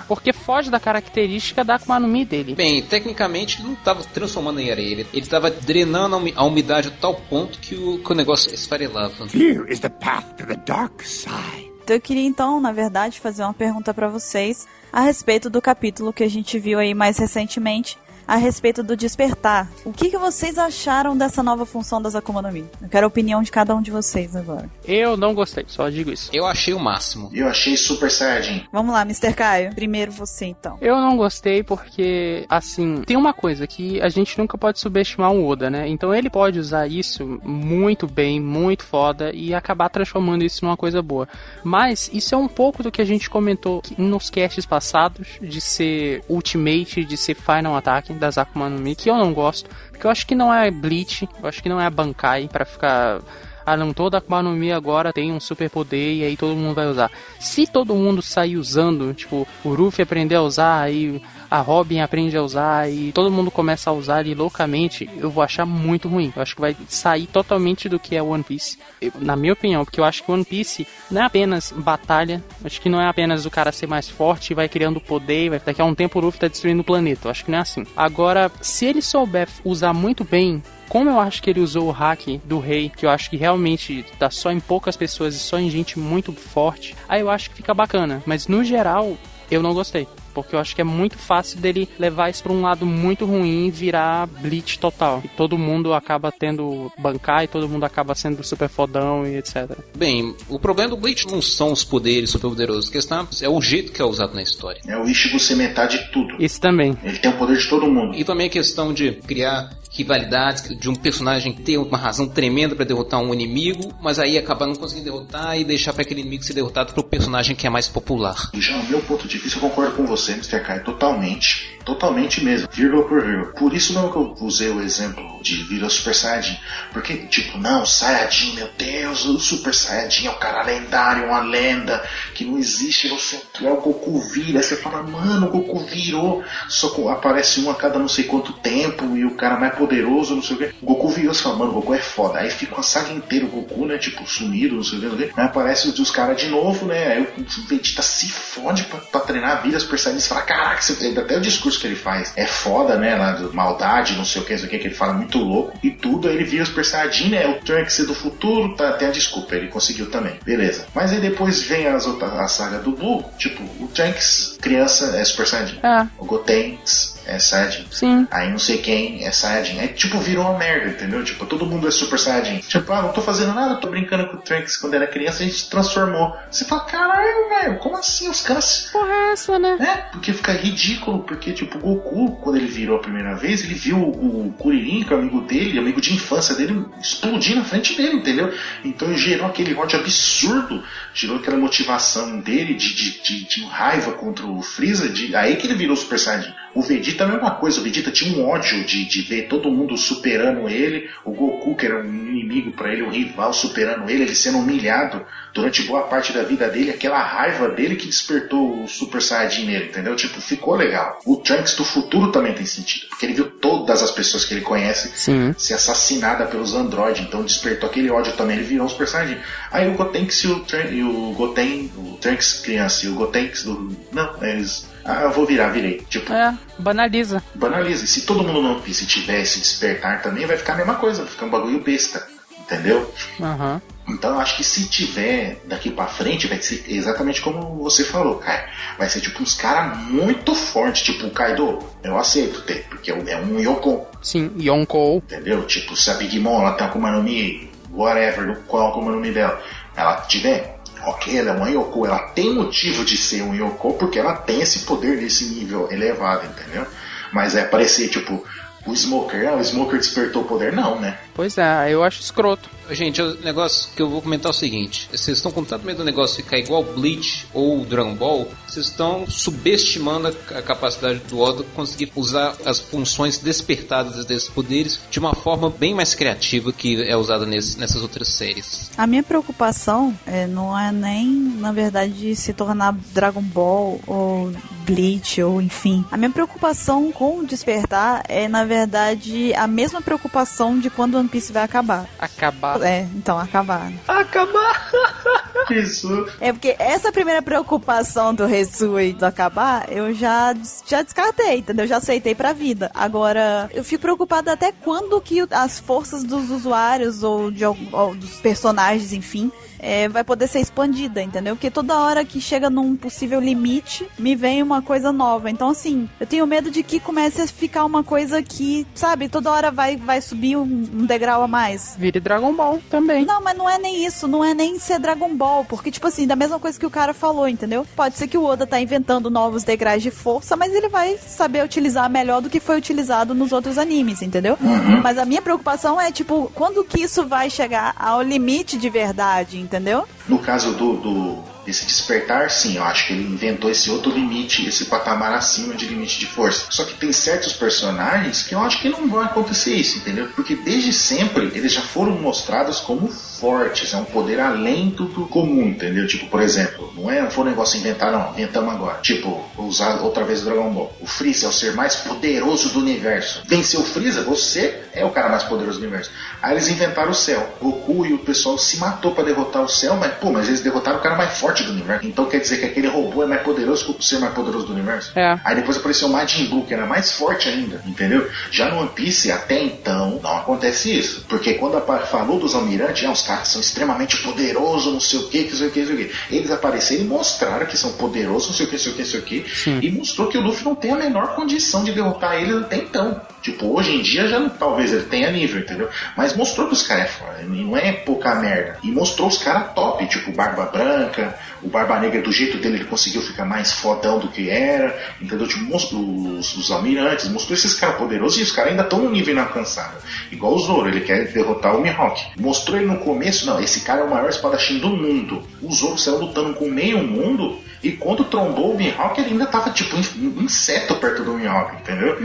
Porque 0.07 0.34
foge 0.34 0.69
da 0.69 0.80
característica 0.80 1.63
da 1.63 1.76
Akuma 1.76 1.99
no 1.99 2.07
Mi 2.07 2.26
dele. 2.26 2.55
Bem, 2.55 2.81
tecnicamente 2.85 3.57
ele 3.59 3.67
não 3.67 3.73
estava 3.73 4.03
transformando 4.03 4.59
em 4.59 4.71
areia, 4.71 4.93
ele 4.93 5.07
estava 5.13 5.49
drenando 5.51 6.15
a 6.15 6.17
umi- 6.17 6.33
a 6.35 6.43
umidade 6.43 6.87
a 6.87 6.91
tal 6.91 7.15
ponto 7.15 7.59
que 7.59 7.75
o, 7.75 7.99
que 7.99 8.11
o 8.11 8.15
negócio 8.15 8.53
esfarelava. 8.53 9.25
Here 9.33 9.65
is 9.71 9.79
the 9.79 9.89
path 9.89 10.35
to 10.37 10.45
the 10.45 10.55
dark 10.65 11.01
side. 11.03 11.71
Então, 11.83 11.95
eu 11.95 12.01
queria 12.01 12.25
então, 12.25 12.59
na 12.59 12.71
verdade, 12.71 13.19
fazer 13.19 13.43
uma 13.43 13.53
pergunta 13.53 13.93
pra 13.93 14.07
vocês 14.07 14.67
a 14.91 15.01
respeito 15.01 15.49
do 15.51 15.61
capítulo 15.61 16.11
que 16.13 16.23
a 16.23 16.29
gente 16.29 16.57
viu 16.57 16.79
aí 16.79 16.93
mais 16.95 17.17
recentemente, 17.19 17.97
a 18.27 18.35
respeito 18.35 18.84
do 18.84 18.95
despertar. 18.95 19.69
O 19.84 19.91
que, 19.91 20.10
que 20.10 20.18
vocês 20.18 20.57
acharam 20.57 21.18
dessa 21.18 21.43
nova 21.43 21.65
função 21.65 22.02
das 22.02 22.15
Akuma 22.15 22.41
no 22.41 22.52
Mi? 22.52 22.65
Eu 22.81 22.89
quero 22.89 23.06
a 23.06 23.07
opinião 23.07 23.41
de 23.41 23.52
cada 23.52 23.76
um 23.76 23.81
de 23.81 23.91
vocês 23.91 24.35
agora. 24.35 24.69
Eu 24.85 25.15
não 25.15 25.34
gostei, 25.34 25.65
só 25.68 25.89
digo 25.89 26.11
isso. 26.11 26.30
Eu 26.34 26.45
achei 26.45 26.73
o 26.73 26.80
máximo. 26.80 27.30
Eu 27.34 27.47
achei 27.47 27.77
Super 27.77 28.10
Saiyajin. 28.10 28.65
Vamos 28.72 28.93
lá, 28.93 29.02
Mr. 29.02 29.34
Caio. 29.34 29.73
Primeiro 29.73 30.11
você, 30.11 30.45
então. 30.45 30.77
Eu 30.81 30.97
não 30.97 31.18
gostei 31.18 31.64
porque, 31.64 32.45
assim, 32.49 33.02
tem 33.06 33.18
uma 33.18 33.34
coisa 33.34 33.68
que 33.68 34.02
a 34.02 34.10
gente 34.10 34.38
nunca 34.38 34.57
pode 34.57 34.80
subestimar 34.80 35.31
o 35.31 35.47
Oda, 35.47 35.69
né? 35.69 35.88
Então 35.88 36.14
ele 36.14 36.30
pode 36.30 36.60
usar 36.60 36.88
isso 36.88 37.39
muito 37.43 38.07
bem, 38.07 38.39
muito 38.39 38.84
foda 38.84 39.31
e 39.34 39.53
acabar 39.53 39.89
transformando 39.89 40.43
isso 40.43 40.64
numa 40.65 40.77
coisa 40.77 41.02
boa. 41.02 41.27
Mas 41.64 42.10
isso 42.14 42.34
é 42.34 42.38
um 42.38 42.47
pouco 42.47 42.81
do 42.81 42.91
que 42.91 43.02
a 43.02 43.06
gente 43.06 43.30
comentou 43.30 43.81
nos 43.97 44.30
casts 44.30 44.65
passados, 44.65 45.27
de 45.41 45.61
ser 45.61 46.23
Ultimate, 46.30 47.03
de 47.03 47.18
ser 47.18 47.35
Final 47.35 47.76
Attack 47.76 48.14
das 48.15 48.37
Akuma 48.37 48.69
no 48.69 48.79
Mi, 48.79 48.95
que 48.95 49.09
eu 49.09 49.17
não 49.17 49.33
gosto, 49.33 49.69
porque 49.91 50.05
eu 50.07 50.11
acho 50.11 50.25
que 50.25 50.35
não 50.35 50.53
é 50.53 50.71
Bleach, 50.71 51.27
eu 51.41 51.47
acho 51.47 51.61
que 51.61 51.69
não 51.69 51.79
é 51.79 51.89
Bankai 51.89 52.47
pra 52.47 52.65
ficar 52.65 53.21
ah 53.65 53.75
não, 53.75 53.91
toda 53.91 54.19
Akuma 54.19 54.43
no 54.43 54.51
Mi 54.51 54.71
agora 54.71 55.11
tem 55.11 55.31
um 55.31 55.39
super 55.39 55.69
poder 55.69 56.15
e 56.15 56.23
aí 56.23 56.37
todo 56.37 56.55
mundo 56.55 56.75
vai 56.75 56.87
usar. 56.87 57.11
Se 57.39 57.65
todo 57.65 57.95
mundo 57.95 58.21
sair 58.21 58.57
usando, 58.57 59.13
tipo, 59.13 59.47
o 59.63 59.73
Ruffy 59.73 60.03
aprender 60.03 60.35
a 60.35 60.41
usar, 60.43 60.81
aí 60.81 61.21
a 61.56 61.61
Robin 61.61 62.02
aprende 62.02 62.36
a 62.36 62.44
usar 62.44 62.91
e 62.91 63.11
todo 63.14 63.32
mundo 63.32 63.49
começa 63.49 63.90
a 63.90 63.94
usar 63.94 64.22
ele 64.22 64.36
loucamente, 64.36 65.10
eu 65.18 65.30
vou 65.30 65.41
achar 65.41 65.65
muito 65.65 66.10
ruim. 66.10 66.34
Eu 66.36 66.41
acho 66.41 66.53
que 66.53 66.61
vai 66.61 66.76
sair 66.90 67.27
totalmente 67.27 67.88
do 67.88 67.98
que 67.98 68.15
é 68.15 68.22
One 68.22 68.44
Piece. 68.44 68.77
Na 69.19 69.36
minha 69.36 69.53
opinião, 69.53 69.86
porque 69.86 69.99
eu 69.99 70.03
acho 70.03 70.23
que 70.23 70.32
One 70.32 70.44
Piece 70.44 70.86
não 71.10 71.22
é 71.22 71.26
apenas 71.26 71.72
batalha, 71.72 72.44
acho 72.64 72.82
que 72.82 72.90
não 72.90 72.99
é 72.99 73.07
apenas 73.07 73.45
o 73.45 73.49
cara 73.49 73.72
ser 73.72 73.88
mais 73.88 74.10
forte 74.10 74.52
e 74.52 74.53
vai 74.53 74.68
criando 74.68 74.99
poder, 74.99 75.49
vai, 75.49 75.60
daqui 75.60 75.82
a 75.82 75.86
um 75.86 75.95
tempo 75.95 76.19
o 76.19 76.22
Ruffy 76.22 76.40
tá 76.41 76.48
destruindo 76.48 76.82
o 76.82 76.86
planeta. 76.86 77.27
Eu 77.27 77.32
acho 77.32 77.45
que 77.45 77.52
não 77.52 77.60
é 77.60 77.61
assim. 77.61 77.86
Agora, 77.95 78.52
se 78.60 78.86
ele 78.86 79.02
souber 79.02 79.48
usar 79.64 79.94
muito 79.94 80.23
bem 80.23 80.61
como 80.90 81.10
eu 81.10 81.19
acho 81.19 81.41
que 81.41 81.49
ele 81.49 81.61
usou 81.61 81.88
o 81.88 81.91
hack 81.91 82.40
do 82.44 82.60
rei, 82.60 82.90
que 82.95 83.07
eu 83.07 83.10
acho 83.10 83.30
que 83.30 83.38
realmente 83.38 84.06
tá 84.19 84.30
só 84.30 84.52
em 84.52 84.60
poucas 84.60 84.95
pessoas 84.95 85.34
e 85.36 85.40
só 85.40 85.57
em 85.57 85.69
gente 85.69 85.98
muito 85.98 86.32
forte, 86.32 86.95
aí 87.10 87.22
eu 87.22 87.30
acho 87.30 87.49
que 87.49 87.56
fica 87.56 87.73
bacana. 87.73 88.22
Mas 88.23 88.48
no 88.48 88.64
geral, 88.64 89.18
eu 89.49 89.64
não 89.64 89.73
gostei. 89.73 90.07
Porque 90.35 90.55
eu 90.55 90.59
acho 90.59 90.75
que 90.75 90.81
é 90.81 90.83
muito 90.83 91.17
fácil 91.17 91.59
dele 91.59 91.87
levar 91.97 92.29
isso 92.29 92.43
pra 92.43 92.51
um 92.51 92.61
lado 92.61 92.85
muito 92.85 93.25
ruim 93.25 93.67
e 93.67 93.71
virar 93.71 94.27
Bleach 94.27 94.77
total. 94.77 95.21
E 95.23 95.29
todo 95.29 95.57
mundo 95.57 95.93
acaba 95.93 96.31
tendo 96.31 96.91
bancar 96.99 97.45
e 97.45 97.47
todo 97.47 97.69
mundo 97.69 97.85
acaba 97.85 98.13
sendo 98.13 98.43
super 98.43 98.67
fodão 98.67 99.25
e 99.25 99.37
etc. 99.37 99.71
Bem, 99.97 100.35
o 100.49 100.59
problema 100.59 100.89
do 100.89 100.97
Bleach 100.97 101.25
não 101.27 101.41
são 101.41 101.71
os 101.71 101.83
poderes 101.83 102.29
superpoderosos, 102.29 102.89
a 102.89 102.93
questão 102.93 103.27
é 103.41 103.49
o 103.49 103.61
jeito 103.61 103.93
que 103.93 104.01
é 104.01 104.05
usado 104.05 104.35
na 104.35 104.41
história. 104.41 104.81
É 104.85 104.97
o 104.97 105.07
Ichigo 105.07 105.39
ser 105.39 105.55
metade 105.55 105.97
de 105.97 106.11
tudo. 106.11 106.35
Isso 106.37 106.59
também. 106.59 106.97
Ele 107.03 107.17
tem 107.17 107.31
o 107.31 107.37
poder 107.37 107.57
de 107.57 107.69
todo 107.69 107.87
mundo. 107.87 108.15
E 108.15 108.23
também 108.23 108.47
a 108.47 108.49
questão 108.49 108.93
de 108.93 109.13
criar 109.13 109.69
rivalidades, 109.95 110.77
de 110.77 110.89
um 110.89 110.95
personagem 110.95 111.53
ter 111.53 111.77
uma 111.77 111.97
razão 111.97 112.27
tremenda 112.27 112.76
pra 112.76 112.84
derrotar 112.84 113.22
um 113.22 113.34
inimigo, 113.34 113.93
mas 114.01 114.19
aí 114.19 114.38
acabar 114.38 114.67
não 114.67 114.76
conseguindo 114.76 115.05
derrotar 115.05 115.57
e 115.57 115.63
deixar 115.63 115.93
pra 115.93 116.01
aquele 116.01 116.22
inimigo 116.22 116.43
ser 116.43 116.53
derrotado 116.53 116.93
pro 116.93 117.03
personagem 117.03 117.55
que 117.55 117.65
é 117.65 117.69
mais 117.69 117.88
popular. 117.88 118.49
Já 118.53 118.77
no 118.77 118.84
meu 118.84 119.01
ponto 119.01 119.27
de 119.27 119.38
vista, 119.38 119.57
eu 119.57 119.61
concordo 119.61 119.95
com 119.95 120.05
você, 120.05 120.34
Mr. 120.34 120.59
Kai, 120.59 120.84
totalmente. 120.84 121.76
Totalmente 121.85 122.43
mesmo, 122.43 122.67
vírgula 122.72 123.07
por 123.07 123.23
vírgula. 123.23 123.51
Por 123.53 123.73
isso 123.73 123.93
mesmo 123.93 124.11
que 124.11 124.17
eu 124.17 124.35
usei 124.41 124.69
o 124.69 124.81
exemplo 124.81 125.39
de 125.43 125.63
virar 125.63 125.89
Super 125.89 126.15
Saiyajin. 126.15 126.57
Porque, 126.91 127.13
tipo, 127.27 127.59
não, 127.59 127.85
Saiyajin, 127.85 128.55
meu 128.55 128.69
Deus, 128.76 129.23
o 129.26 129.39
Super 129.39 129.73
Saiyajin 129.73 130.26
é 130.26 130.31
o 130.31 130.35
cara 130.38 130.63
lendário, 130.63 131.27
uma 131.27 131.41
lenda, 131.41 132.03
que 132.34 132.43
não 132.43 132.57
existe, 132.57 133.07
você 133.07 133.39
é 133.61 133.69
o 133.69 133.80
Goku 133.80 134.19
vira, 134.19 134.63
você 134.63 134.76
fala, 134.76 135.03
mano, 135.03 135.47
o 135.47 135.51
Goku 135.51 135.80
virou, 135.85 136.43
só 136.67 136.88
aparece 137.09 137.61
um 137.61 137.69
a 137.69 137.76
cada 137.76 137.99
não 137.99 138.07
sei 138.07 138.23
quanto 138.23 138.51
tempo, 138.53 139.15
e 139.15 139.23
o 139.23 139.35
cara 139.35 139.59
mais 139.59 139.76
poderoso, 139.85 140.35
não 140.35 140.41
sei 140.41 140.55
o 140.55 140.59
que. 140.59 140.75
O 140.81 140.85
Goku 140.85 141.09
virou, 141.09 141.33
você 141.33 141.43
fala, 141.43 141.57
mano, 141.57 141.71
o 141.71 141.75
Goku 141.75 141.93
é 141.93 141.99
foda. 141.99 142.39
Aí 142.39 142.49
fica 142.49 142.73
uma 142.73 142.83
saga 142.83 143.13
inteira 143.13 143.45
o 143.45 143.49
Goku, 143.49 143.85
né, 143.85 143.97
tipo, 143.97 144.27
sumido, 144.27 144.75
não 144.75 144.83
sei 144.83 144.97
o 144.97 145.01
que, 145.01 145.07
não 145.07 145.17
sei 145.17 145.25
o 145.27 145.33
que. 145.33 145.39
Aí 145.39 145.45
aparece 145.45 145.87
os, 145.87 145.99
os 145.99 146.11
caras 146.11 146.37
de 146.37 146.47
novo, 146.47 146.85
né, 146.85 147.13
aí 147.13 147.21
o 147.21 147.67
Vegeta 147.67 148.01
se 148.01 148.29
fode 148.29 148.83
pra, 148.85 148.99
pra 148.99 149.21
treinar 149.21 149.57
a 149.57 149.61
vida, 149.61 149.79
Saiyajin, 149.79 150.19
você 150.19 150.27
fala, 150.27 150.41
caraca, 150.41 150.81
você 150.81 151.13
até 151.17 151.37
o 151.37 151.41
discurso 151.41 151.79
que 151.79 151.87
ele 151.87 151.95
faz 151.95 152.33
é 152.35 152.45
foda, 152.45 152.97
né, 152.97 153.15
lá 153.15 153.31
do 153.33 153.53
maldade, 153.53 154.15
não 154.15 154.25
sei 154.25 154.41
o 154.41 154.45
que, 154.45 154.53
não 154.53 154.59
sei 154.59 154.67
o 154.67 154.69
que, 154.69 154.79
que 154.79 154.87
ele 154.87 154.95
fala 154.95 155.13
muito 155.13 155.37
louco, 155.37 155.77
e 155.83 155.91
tudo, 155.91 156.27
aí 156.27 156.35
ele 156.35 156.43
vira 156.43 156.65
Super 156.65 156.85
Saiyajin, 156.85 157.29
né, 157.29 157.47
o 157.47 157.59
Trunks 157.63 157.97
do 158.05 158.13
futuro, 158.13 158.75
tá, 158.75 158.93
tem 158.93 159.07
a 159.07 159.11
desculpa, 159.11 159.55
ele 159.55 159.67
conseguiu 159.67 160.09
também, 160.09 160.33
beleza. 160.43 160.85
Mas 160.93 161.11
aí 161.11 161.19
depois 161.19 161.61
vem 161.61 161.87
as 161.87 162.05
outras, 162.05 162.33
a 162.33 162.47
saga 162.47 162.79
do 162.79 162.91
Blue, 162.91 163.23
tipo, 163.37 163.63
o 163.83 163.87
Trunks, 163.87 164.57
criança, 164.61 165.17
é 165.17 165.23
Super 165.23 165.47
Saiyajin. 165.47 165.79
É. 165.83 166.07
O 166.17 166.25
Gotenks 166.25 167.14
é 167.26 167.39
Saiyajin. 167.39 167.85
Sim. 167.91 168.27
Aí 168.31 168.49
não 168.49 168.60
sei 168.60 168.77
quem 168.77 169.26
é 169.26 169.31
Saiyajin. 169.31 169.80
Aí 169.80 169.88
tipo 169.89 170.19
virou 170.19 170.45
uma 170.45 170.57
merda, 170.57 170.89
entendeu? 170.89 171.23
Tipo, 171.23 171.45
todo 171.45 171.65
mundo 171.65 171.88
é 171.88 171.91
Super 171.91 172.19
Saiyajin. 172.19 172.60
Tipo, 172.60 172.93
ah, 172.93 173.02
não 173.02 173.14
tô 173.14 173.22
fazendo 173.22 173.53
nada, 173.53 173.76
tô 173.76 173.89
brincando 173.89 174.27
com 174.27 174.38
o 174.38 174.41
Trunks 174.41 174.77
quando 174.77 174.93
era 174.93 175.07
criança, 175.07 175.43
a 175.43 175.45
gente 175.45 175.60
se 175.60 175.69
transformou. 175.69 176.35
Você 176.49 176.65
fala, 176.65 176.85
caralho, 176.85 177.49
velho, 177.49 177.77
como 177.80 177.97
assim? 177.97 178.30
Os 178.30 178.41
caras. 178.41 178.89
Porra, 178.91 179.11
é 179.11 179.31
essa, 179.34 179.60
né? 179.60 179.77
É, 179.80 180.11
porque 180.11 180.34
fica 180.34 180.52
ridículo, 180.53 181.23
porque 181.23 181.52
tipo, 181.52 181.77
o 181.80 181.95
Goku, 181.95 182.38
quando 182.41 182.57
ele 182.57 182.68
virou 182.68 182.97
a 182.97 183.02
primeira 183.02 183.35
vez, 183.35 183.64
ele 183.64 183.73
viu 183.73 183.97
o 183.97 184.53
Kuririn, 184.57 185.03
que 185.03 185.14
é 185.14 185.15
o 185.15 185.19
amigo 185.19 185.41
dele, 185.41 185.80
amigo 185.80 186.02
de 186.02 186.14
infância 186.14 186.56
dele, 186.56 186.85
explodir 187.02 187.56
na 187.56 187.64
frente 187.64 187.95
dele, 187.95 188.18
entendeu? 188.18 188.53
Então 188.84 189.07
ele 189.07 189.18
gerou 189.18 189.47
aquele 189.47 189.73
ódio 189.73 189.99
absurdo, 189.99 190.84
gerou 191.14 191.38
aquela 191.38 191.57
motivação 191.57 192.39
dele 192.39 192.73
de, 192.73 192.93
de, 192.93 193.22
de, 193.22 193.45
de 193.45 193.65
raiva 193.65 194.11
contra 194.14 194.45
o 194.45 194.61
Freeza, 194.61 195.10
de, 195.10 195.35
aí 195.35 195.56
que 195.56 195.68
ele 195.68 195.76
virou 195.76 195.95
Super 195.95 196.19
Saiyajin. 196.19 196.53
O 196.73 196.81
Vegeta 196.81 197.14
é 197.23 197.25
a 197.25 197.29
mesma 197.29 197.51
coisa, 197.51 197.79
o 197.79 197.83
Vegeta 197.83 198.11
tinha 198.11 198.37
um 198.37 198.47
ódio 198.47 198.83
de, 198.83 199.05
de 199.05 199.21
ver 199.21 199.47
todo 199.47 199.71
mundo 199.71 199.97
superando 199.97 200.67
ele, 200.69 201.09
o 201.23 201.31
Goku, 201.31 201.75
que 201.75 201.85
era 201.85 202.01
um 202.01 202.07
inimigo 202.07 202.71
para 202.71 202.91
ele, 202.91 203.03
um 203.03 203.09
rival, 203.09 203.53
superando 203.53 204.09
ele, 204.09 204.23
ele 204.23 204.35
sendo 204.35 204.59
humilhado 204.59 205.25
durante 205.53 205.83
boa 205.83 206.03
parte 206.03 206.33
da 206.33 206.43
vida 206.43 206.67
dele, 206.67 206.91
aquela 206.91 207.21
raiva 207.21 207.69
dele 207.69 207.95
que 207.95 208.05
despertou 208.05 208.83
o 208.83 208.87
Super 208.87 209.21
Saiyajin 209.21 209.65
nele, 209.65 209.85
entendeu? 209.85 210.15
Tipo, 210.15 210.41
ficou 210.41 210.75
legal. 210.75 211.19
O 211.25 211.37
Trunks 211.37 211.75
do 211.75 211.85
futuro 211.85 212.31
também 212.31 212.53
tem 212.53 212.65
sentido, 212.65 213.07
porque 213.09 213.25
ele 213.25 213.33
viu 213.33 213.49
todas 213.49 214.03
as 214.03 214.11
pessoas 214.11 214.43
que 214.45 214.53
ele 214.53 214.61
conhece 214.61 215.11
Sim. 215.15 215.53
ser 215.57 215.75
assassinada 215.75 216.45
pelos 216.45 216.75
androides, 216.75 217.25
então 217.25 217.43
despertou 217.43 217.89
aquele 217.89 218.09
ódio 218.09 218.33
também, 218.33 218.57
ele 218.57 218.65
virou 218.65 218.85
um 218.85 218.89
Super 218.89 219.07
Saiyajin. 219.07 219.37
Aí 219.71 219.89
o 219.89 219.93
Gotenks 219.93 220.43
e 220.43 220.47
o, 220.47 220.59
Trun- 220.61 220.91
e 220.91 221.03
o 221.03 221.33
Goten, 221.33 221.91
o 221.97 222.17
Trunks 222.17 222.59
criança 222.59 223.05
e 223.05 223.09
o 223.09 223.15
Gotenks 223.15 223.63
do... 223.63 223.95
Não, 224.11 224.43
eles... 224.43 224.93
Ah, 225.06 225.22
eu 225.22 225.32
vou 225.32 225.45
virar, 225.45 225.68
virei. 225.69 226.02
Tipo, 226.10 226.34
É, 226.34 226.57
banaliza. 226.80 227.44
banaliza. 227.53 228.03
E 228.06 228.07
se 228.07 228.26
todo 228.26 228.44
mundo 228.44 228.61
não 228.61 228.82
se 228.84 229.06
tiver 229.06 229.41
esse 229.41 229.60
despertar 229.60 230.22
também, 230.23 230.45
vai 230.48 230.57
ficar 230.57 230.73
a 230.73 230.77
mesma 230.77 230.95
coisa, 230.95 231.22
vai 231.23 231.32
ficar 231.32 231.45
um 231.45 231.49
bagulho 231.52 231.80
besta. 231.80 232.26
Entendeu? 232.60 233.14
Aham. 233.40 233.80
Então 234.07 234.32
eu 234.34 234.40
acho 234.40 234.57
que 234.57 234.64
se 234.64 234.88
tiver 234.90 235.61
daqui 235.65 235.91
pra 235.91 236.07
frente, 236.07 236.48
vai 236.48 236.60
ser 236.60 236.84
exatamente 236.88 237.40
como 237.41 237.76
você 237.84 238.03
falou, 238.03 238.36
cara. 238.40 238.68
Vai 238.98 239.07
ser 239.07 239.22
tipo 239.22 239.41
uns 239.44 239.53
caras 239.56 239.98
muito 239.99 240.56
fortes, 240.56 241.03
tipo 241.03 241.27
o 241.27 241.32
Kaido. 241.32 241.77
Eu 242.03 242.18
aceito 242.18 242.61
ter, 242.64 242.86
porque 242.90 243.11
é 243.11 243.38
um 243.38 243.60
Yoko, 243.60 244.07
Sim, 244.23 244.52
Yonkou. 244.60 245.18
entendeu? 245.18 245.64
Tipo, 245.68 245.95
se 245.95 246.10
a 246.10 246.15
Big 246.15 246.40
Mom 246.40 246.61
ela 246.61 246.73
tem 246.73 246.86
a 246.88 246.90
Akuma 246.90 247.11
no 247.11 247.22
Mi, 247.22 247.69
whatever, 247.91 248.57
qual 248.68 248.88
a 248.88 248.90
Akuma 248.90 249.11
no 249.11 249.19
Mi 249.19 249.32
dela, 249.32 249.61
ela 249.95 250.15
tiver, 250.22 250.74
ok, 251.06 251.38
ela 251.38 251.52
é 251.52 251.53
uma 251.53 251.69
Yoko, 251.69 252.06
ela 252.06 252.19
tem 252.19 252.53
motivo 252.53 253.06
de 253.06 253.18
ser 253.18 253.41
um 253.41 253.53
Yoko 253.53 253.94
porque 253.94 254.19
ela 254.19 254.34
tem 254.34 254.61
esse 254.61 254.80
poder 254.80 255.18
nesse 255.18 255.45
nível 255.45 255.90
elevado, 255.91 256.45
entendeu? 256.45 256.86
Mas 257.32 257.56
é 257.56 257.65
parecer, 257.65 258.10
tipo, 258.10 258.44
o 258.86 258.95
Smoker, 258.95 259.49
ah, 259.49 259.56
o 259.56 259.64
Smoker 259.64 259.98
despertou 259.98 260.44
o 260.44 260.45
poder, 260.45 260.73
não, 260.73 260.99
né? 260.99 261.18
Pois 261.35 261.57
é, 261.57 261.93
eu 261.93 262.01
acho 262.03 262.21
escroto. 262.21 262.69
Gente, 262.91 263.19
o 263.21 263.41
negócio 263.41 263.89
que 263.95 264.01
eu 264.01 264.09
vou 264.09 264.21
comentar 264.21 264.47
é 264.51 264.55
o 264.55 264.57
seguinte: 264.57 265.09
vocês 265.11 265.37
estão 265.37 265.51
com 265.51 265.63
tanto 265.63 265.85
medo 265.85 265.97
do 265.97 266.03
negócio 266.03 266.35
ficar 266.37 266.57
igual 266.59 266.83
Bleach 266.83 267.47
ou 267.53 267.83
Dragon 267.83 268.13
Ball, 268.15 268.47
vocês 268.67 268.85
estão 268.85 269.25
subestimando 269.27 270.27
a, 270.27 270.61
capacidade 270.61 271.19
do 271.27 271.39
Oda 271.39 271.63
conseguir 271.75 272.11
usar 272.15 272.55
as 272.63 272.79
funções 272.79 273.39
despertadas 273.39 274.23
desses 274.25 274.47
poderes 274.49 274.99
de 275.09 275.17
uma 275.19 275.33
forma 275.33 275.69
bem 275.69 275.93
mais 275.95 276.13
criativa 276.13 276.71
que 276.71 277.01
é 277.03 277.17
usada 277.17 277.45
nesse- 277.45 277.77
nessas 277.79 278.01
outras 278.03 278.27
séries. 278.29 278.91
A 278.97 279.07
minha 279.07 279.23
preocupação 279.23 280.17
é, 280.25 280.45
não 280.45 280.77
é 280.77 280.91
nem, 280.91 281.27
na 281.59 281.71
verdade, 281.71 282.35
se 282.35 282.53
tornar 282.53 282.93
Dragon 283.13 283.41
Ball 283.41 283.99
ou 284.05 284.51
Bleach 284.85 285.41
ou 285.41 285.59
enfim. 285.59 286.05
A 286.11 286.17
minha 286.17 286.29
preocupação 286.29 287.11
com 287.11 287.39
o 287.39 287.45
despertar 287.45 288.23
é, 288.29 288.47
na 288.47 288.63
verdade, 288.63 289.51
a 289.55 289.65
mesma 289.65 290.01
preocupação 290.01 290.77
de 290.79 290.91
quando 290.91 291.24
One 291.26 291.30
Piece 291.30 291.52
vai 291.52 291.64
acabar. 291.64 292.07
Acabar. 292.19 292.81
É, 292.84 293.07
então, 293.15 293.38
acabar. 293.38 293.91
Acabar! 294.07 294.91
Isso. 295.72 296.27
É 296.39 296.53
porque 296.53 296.76
essa 296.77 297.11
primeira 297.11 297.41
preocupação 297.41 298.34
do 298.34 298.45
Resu 298.45 298.99
e 298.99 299.14
do 299.14 299.26
acabar, 299.26 299.91
eu 299.91 300.14
já, 300.14 300.53
já 300.85 301.02
descartei, 301.02 301.57
entendeu? 301.57 301.88
Já 301.88 301.97
aceitei 301.97 302.35
pra 302.35 302.53
vida. 302.53 302.91
Agora, 302.93 303.69
eu 303.73 303.84
fico 303.84 304.03
preocupada 304.03 304.53
até 304.53 304.72
quando 304.72 305.19
que 305.19 305.45
as 305.49 305.80
forças 305.80 306.23
dos 306.23 306.52
usuários 306.52 307.23
ou, 307.23 307.49
de, 307.49 307.65
ou 307.65 308.15
dos 308.15 308.35
personagens, 308.35 309.11
enfim, 309.11 309.52
é, 309.85 310.09
vai 310.09 310.23
poder 310.23 310.47
ser 310.47 310.59
expandida, 310.59 311.21
entendeu? 311.21 311.55
Porque 311.55 311.69
toda 311.69 311.99
hora 311.99 312.25
que 312.25 312.41
chega 312.41 312.71
num 312.71 312.95
possível 312.95 313.39
limite, 313.39 314.09
me 314.17 314.35
vem 314.35 314.63
uma 314.63 314.81
coisa 314.81 315.11
nova. 315.11 315.49
Então, 315.51 315.69
assim, 315.69 316.09
eu 316.19 316.25
tenho 316.25 316.47
medo 316.47 316.71
de 316.71 316.81
que 316.81 316.99
comece 316.99 317.43
a 317.43 317.47
ficar 317.47 317.85
uma 317.85 318.03
coisa 318.03 318.41
que, 318.41 318.87
sabe, 318.95 319.29
toda 319.29 319.51
hora 319.51 319.69
vai, 319.69 319.95
vai 319.95 320.21
subir 320.21 320.57
um, 320.57 320.63
um 320.63 321.05
degrau 321.05 321.43
a 321.43 321.47
mais. 321.47 321.95
Vire 321.99 322.19
Dragon 322.19 322.51
Ball 322.53 322.81
também. 322.89 323.25
Não, 323.25 323.41
mas 323.41 323.55
não 323.55 323.69
é 323.69 323.77
nem 323.77 324.03
isso, 324.03 324.27
não 324.27 324.43
é 324.43 324.55
nem 324.55 324.79
ser 324.79 324.97
Dragon 324.97 325.35
Ball, 325.35 325.63
porque, 325.65 325.91
tipo 325.91 326.07
assim, 326.07 326.25
da 326.25 326.35
mesma 326.35 326.59
coisa 326.59 326.79
que 326.79 326.85
o 326.85 326.89
cara 326.89 327.13
falou, 327.13 327.47
entendeu? 327.47 327.85
Pode 327.95 328.17
ser 328.17 328.27
que 328.27 328.37
o 328.37 328.43
Oda 328.43 328.65
tá 328.65 328.81
inventando 328.81 329.29
novos 329.29 329.63
degraus 329.63 330.01
de 330.01 330.09
força, 330.09 330.57
mas 330.57 330.73
ele 330.73 330.89
vai 330.89 331.15
saber 331.17 331.63
utilizar 331.63 332.09
melhor 332.09 332.41
do 332.41 332.49
que 332.49 332.59
foi 332.59 332.77
utilizado 332.77 333.35
nos 333.35 333.51
outros 333.51 333.77
animes, 333.77 334.23
entendeu? 334.23 334.57
Mas 335.03 335.19
a 335.19 335.25
minha 335.25 335.41
preocupação 335.43 336.01
é, 336.01 336.11
tipo, 336.11 336.51
quando 336.55 336.83
que 336.83 337.01
isso 337.01 337.25
vai 337.27 337.51
chegar 337.51 337.93
ao 337.99 338.23
limite 338.23 338.77
de 338.77 338.89
verdade, 338.89 339.59
entendeu? 339.59 339.74
entendeu? 339.76 340.07
No 340.27 340.39
caso 340.39 340.73
do, 340.73 340.97
do 340.97 341.43
desse 341.65 341.85
despertar, 341.85 342.52
sim, 342.52 342.77
eu 342.77 342.84
acho 342.84 343.07
que 343.07 343.14
ele 343.14 343.23
inventou 343.23 343.69
esse 343.69 343.89
outro 343.89 344.11
limite, 344.11 344.68
esse 344.68 344.85
patamar 344.85 345.34
acima 345.34 345.73
de 345.73 345.88
limite 345.88 346.19
de 346.19 346.27
força. 346.27 346.68
Só 346.69 346.85
que 346.85 346.93
tem 346.93 347.11
certos 347.11 347.53
personagens 347.53 348.43
que 348.43 348.53
eu 348.53 348.60
acho 348.60 348.80
que 348.80 348.88
não 348.88 349.10
vai 349.10 349.26
acontecer 349.26 349.73
isso, 349.73 349.97
entendeu? 349.97 350.27
Porque 350.35 350.56
desde 350.56 350.93
sempre 350.93 351.52
eles 351.56 351.73
já 351.73 351.81
foram 351.81 352.11
mostrados 352.14 352.80
como 352.80 353.07
fortes, 353.07 353.93
é 353.93 353.97
um 353.97 354.06
poder 354.06 354.39
além 354.39 354.89
do, 354.89 355.07
comum, 355.27 355.68
entendeu? 355.69 356.07
Tipo, 356.07 356.27
por 356.27 356.41
exemplo, 356.41 356.93
não 356.95 357.10
é 357.10 357.30
foi 357.30 357.43
um 357.45 357.49
negócio 357.49 357.80
inventar, 357.80 358.11
não, 358.11 358.31
inventamos 358.31 358.73
agora. 358.73 358.99
Tipo, 359.02 359.43
usar 359.57 360.02
outra 360.02 360.23
vez 360.23 360.41
o 360.41 360.45
Dragon 360.45 360.72
Ball. 360.72 360.93
O 361.02 361.07
Freeza 361.07 361.47
é 361.47 361.49
o 361.49 361.52
ser 361.52 361.73
mais 361.73 361.95
poderoso 361.95 362.69
do 362.69 362.80
universo. 362.80 363.41
Venceu 363.47 363.81
o 363.81 363.84
Freeza, 363.84 364.22
você 364.22 364.84
é 364.93 365.03
o 365.03 365.10
cara 365.10 365.30
mais 365.30 365.43
poderoso 365.43 365.80
do 365.80 365.84
universo. 365.84 366.11
Aí 366.41 366.53
eles 366.53 366.69
inventaram 366.69 367.11
o 367.11 367.15
céu. 367.15 367.56
Goku 367.60 368.06
e 368.06 368.14
o 368.14 368.19
pessoal 368.19 368.57
se 368.57 368.77
matou 368.77 369.14
pra 369.14 369.23
derrotar 369.23 369.64
o 369.64 369.69
céu, 369.69 369.95
mas 369.95 370.14
pô, 370.19 370.31
mas 370.31 370.47
eles 370.47 370.61
derrotaram 370.61 370.97
o 370.97 371.01
cara 371.01 371.15
mais 371.15 371.37
forte 371.37 371.63
do 371.63 371.71
universo. 371.71 372.05
Então 372.05 372.25
quer 372.25 372.39
dizer 372.39 372.57
que 372.57 372.65
aquele 372.65 372.87
robô 372.87 373.23
é 373.23 373.25
mais 373.25 373.41
poderoso 373.41 373.85
que 373.85 373.91
o 373.99 374.01
ser 374.01 374.19
mais 374.19 374.33
poderoso 374.33 374.67
do 374.67 374.73
universo? 374.73 375.11
É. 375.17 375.39
Aí 375.43 375.55
depois 375.55 375.77
apareceu 375.77 376.07
o 376.07 376.11
Majin 376.11 376.45
Buu, 376.45 376.65
que 376.65 376.73
era 376.73 376.85
mais 376.85 377.11
forte 377.11 377.49
ainda, 377.49 377.81
entendeu? 377.85 378.27
Já 378.51 378.69
no 378.69 378.79
One 378.81 378.89
Piece, 378.95 379.31
até 379.31 379.61
então, 379.63 380.19
não 380.21 380.37
acontece 380.37 380.97
isso. 380.97 381.25
Porque 381.27 381.55
quando 381.55 381.79
falou 382.05 382.39
dos 382.39 382.55
almirantes, 382.55 383.03
ah, 383.05 383.11
os 383.11 383.21
caras 383.21 383.47
são 383.47 383.61
extremamente 383.61 384.17
poderosos, 384.17 384.93
não 384.93 384.99
sei 384.99 385.19
o 385.19 385.27
que, 385.27 385.43
que 385.45 385.55
sei 385.55 385.67
o 385.67 385.71
que, 385.71 385.85
sei 385.85 385.95
o 385.95 385.97
que. 385.97 386.11
Eles 386.35 386.51
apareceram 386.51 387.03
e 387.03 387.05
mostraram 387.07 387.65
que 387.65 387.77
são 387.77 387.91
poderosos, 387.93 388.49
não 388.49 388.55
sei 388.55 388.65
o 388.65 388.69
que, 388.69 388.77
sei 388.77 388.91
o 388.91 388.95
que, 388.95 389.05
sei 389.05 389.19
o 389.19 389.23
que. 389.23 389.45
E 389.81 389.91
mostrou 389.91 390.27
que 390.27 390.37
o 390.37 390.41
Luffy 390.41 390.65
não 390.65 390.75
tem 390.75 390.91
a 390.91 390.95
menor 390.97 391.35
condição 391.35 391.83
de 391.83 391.91
derrotar 391.91 392.35
ele 392.35 392.57
até 392.59 392.77
então. 392.77 393.19
Tipo, 393.41 393.77
hoje 393.77 393.91
em 393.95 394.01
dia 394.01 394.27
já 394.27 394.39
não- 394.39 394.49
talvez 394.49 394.91
ele 394.91 395.03
tenha 395.03 395.29
nível, 395.31 395.59
entendeu? 395.61 395.87
Mas 396.17 396.35
mostrou 396.35 396.67
que 396.67 396.73
os 396.73 396.81
caras 396.81 397.05
é 397.05 397.07
foda, 397.07 397.37
não 397.43 397.77
é 397.77 397.91
pouca 397.91 398.33
merda. 398.35 398.77
E 398.83 398.91
mostrou 398.91 399.27
os 399.27 399.37
caras 399.37 399.71
top, 399.73 400.05
tipo 400.07 400.32
Barba 400.32 400.65
Branca, 400.65 401.38
o 401.61 401.68
Barba 401.68 401.99
Negra, 401.99 402.22
do 402.22 402.32
jeito 402.32 402.57
dele, 402.57 402.77
ele 402.77 402.86
conseguiu 402.86 403.22
ficar 403.22 403.45
mais 403.45 403.72
fodão 403.72 404.19
do 404.19 404.27
que 404.27 404.49
era, 404.49 404.98
entendeu? 405.22 405.48
Tipo, 405.48 405.64
mostrou 405.65 406.02
os, 406.02 406.56
os 406.56 406.72
almirantes, 406.72 407.30
mostrou 407.30 407.56
esses 407.56 407.73
caras 407.76 407.98
poderosos 407.98 408.40
e 408.40 408.44
os 408.44 408.52
caras 408.52 408.72
ainda 408.72 408.84
estão 408.84 408.99
no 408.99 409.10
nível 409.10 409.34
inalcançável. 409.34 409.99
Igual 410.32 410.56
o 410.56 410.60
Zoro, 410.60 410.90
ele 410.90 411.02
quer 411.02 411.32
derrotar 411.32 411.76
o 411.76 411.82
Mihawk. 411.82 412.22
Mostrou 412.40 412.77
ele 412.77 412.88
no 412.88 412.99
começo, 412.99 413.45
não, 413.45 413.60
esse 413.60 413.82
cara 413.82 414.02
é 414.02 414.03
o 414.03 414.10
maior 414.10 414.30
espadachim 414.30 414.80
do 414.80 414.90
mundo. 414.90 415.44
O 415.61 415.72
Zoro 415.72 415.98
saiu 415.98 416.19
lutando 416.19 416.53
com 416.53 416.69
meio 416.69 417.03
mundo 417.03 417.60
e 417.85 417.91
quando 417.91 418.23
trombou 418.23 418.73
o 418.73 418.77
Mihawk, 418.77 419.21
ele 419.21 419.31
ainda 419.31 419.45
tava 419.45 419.69
tipo 419.69 419.95
um 419.95 420.43
inseto 420.43 420.95
perto 420.95 421.23
do 421.23 421.33
Mihawk, 421.35 421.75
entendeu? 421.75 422.17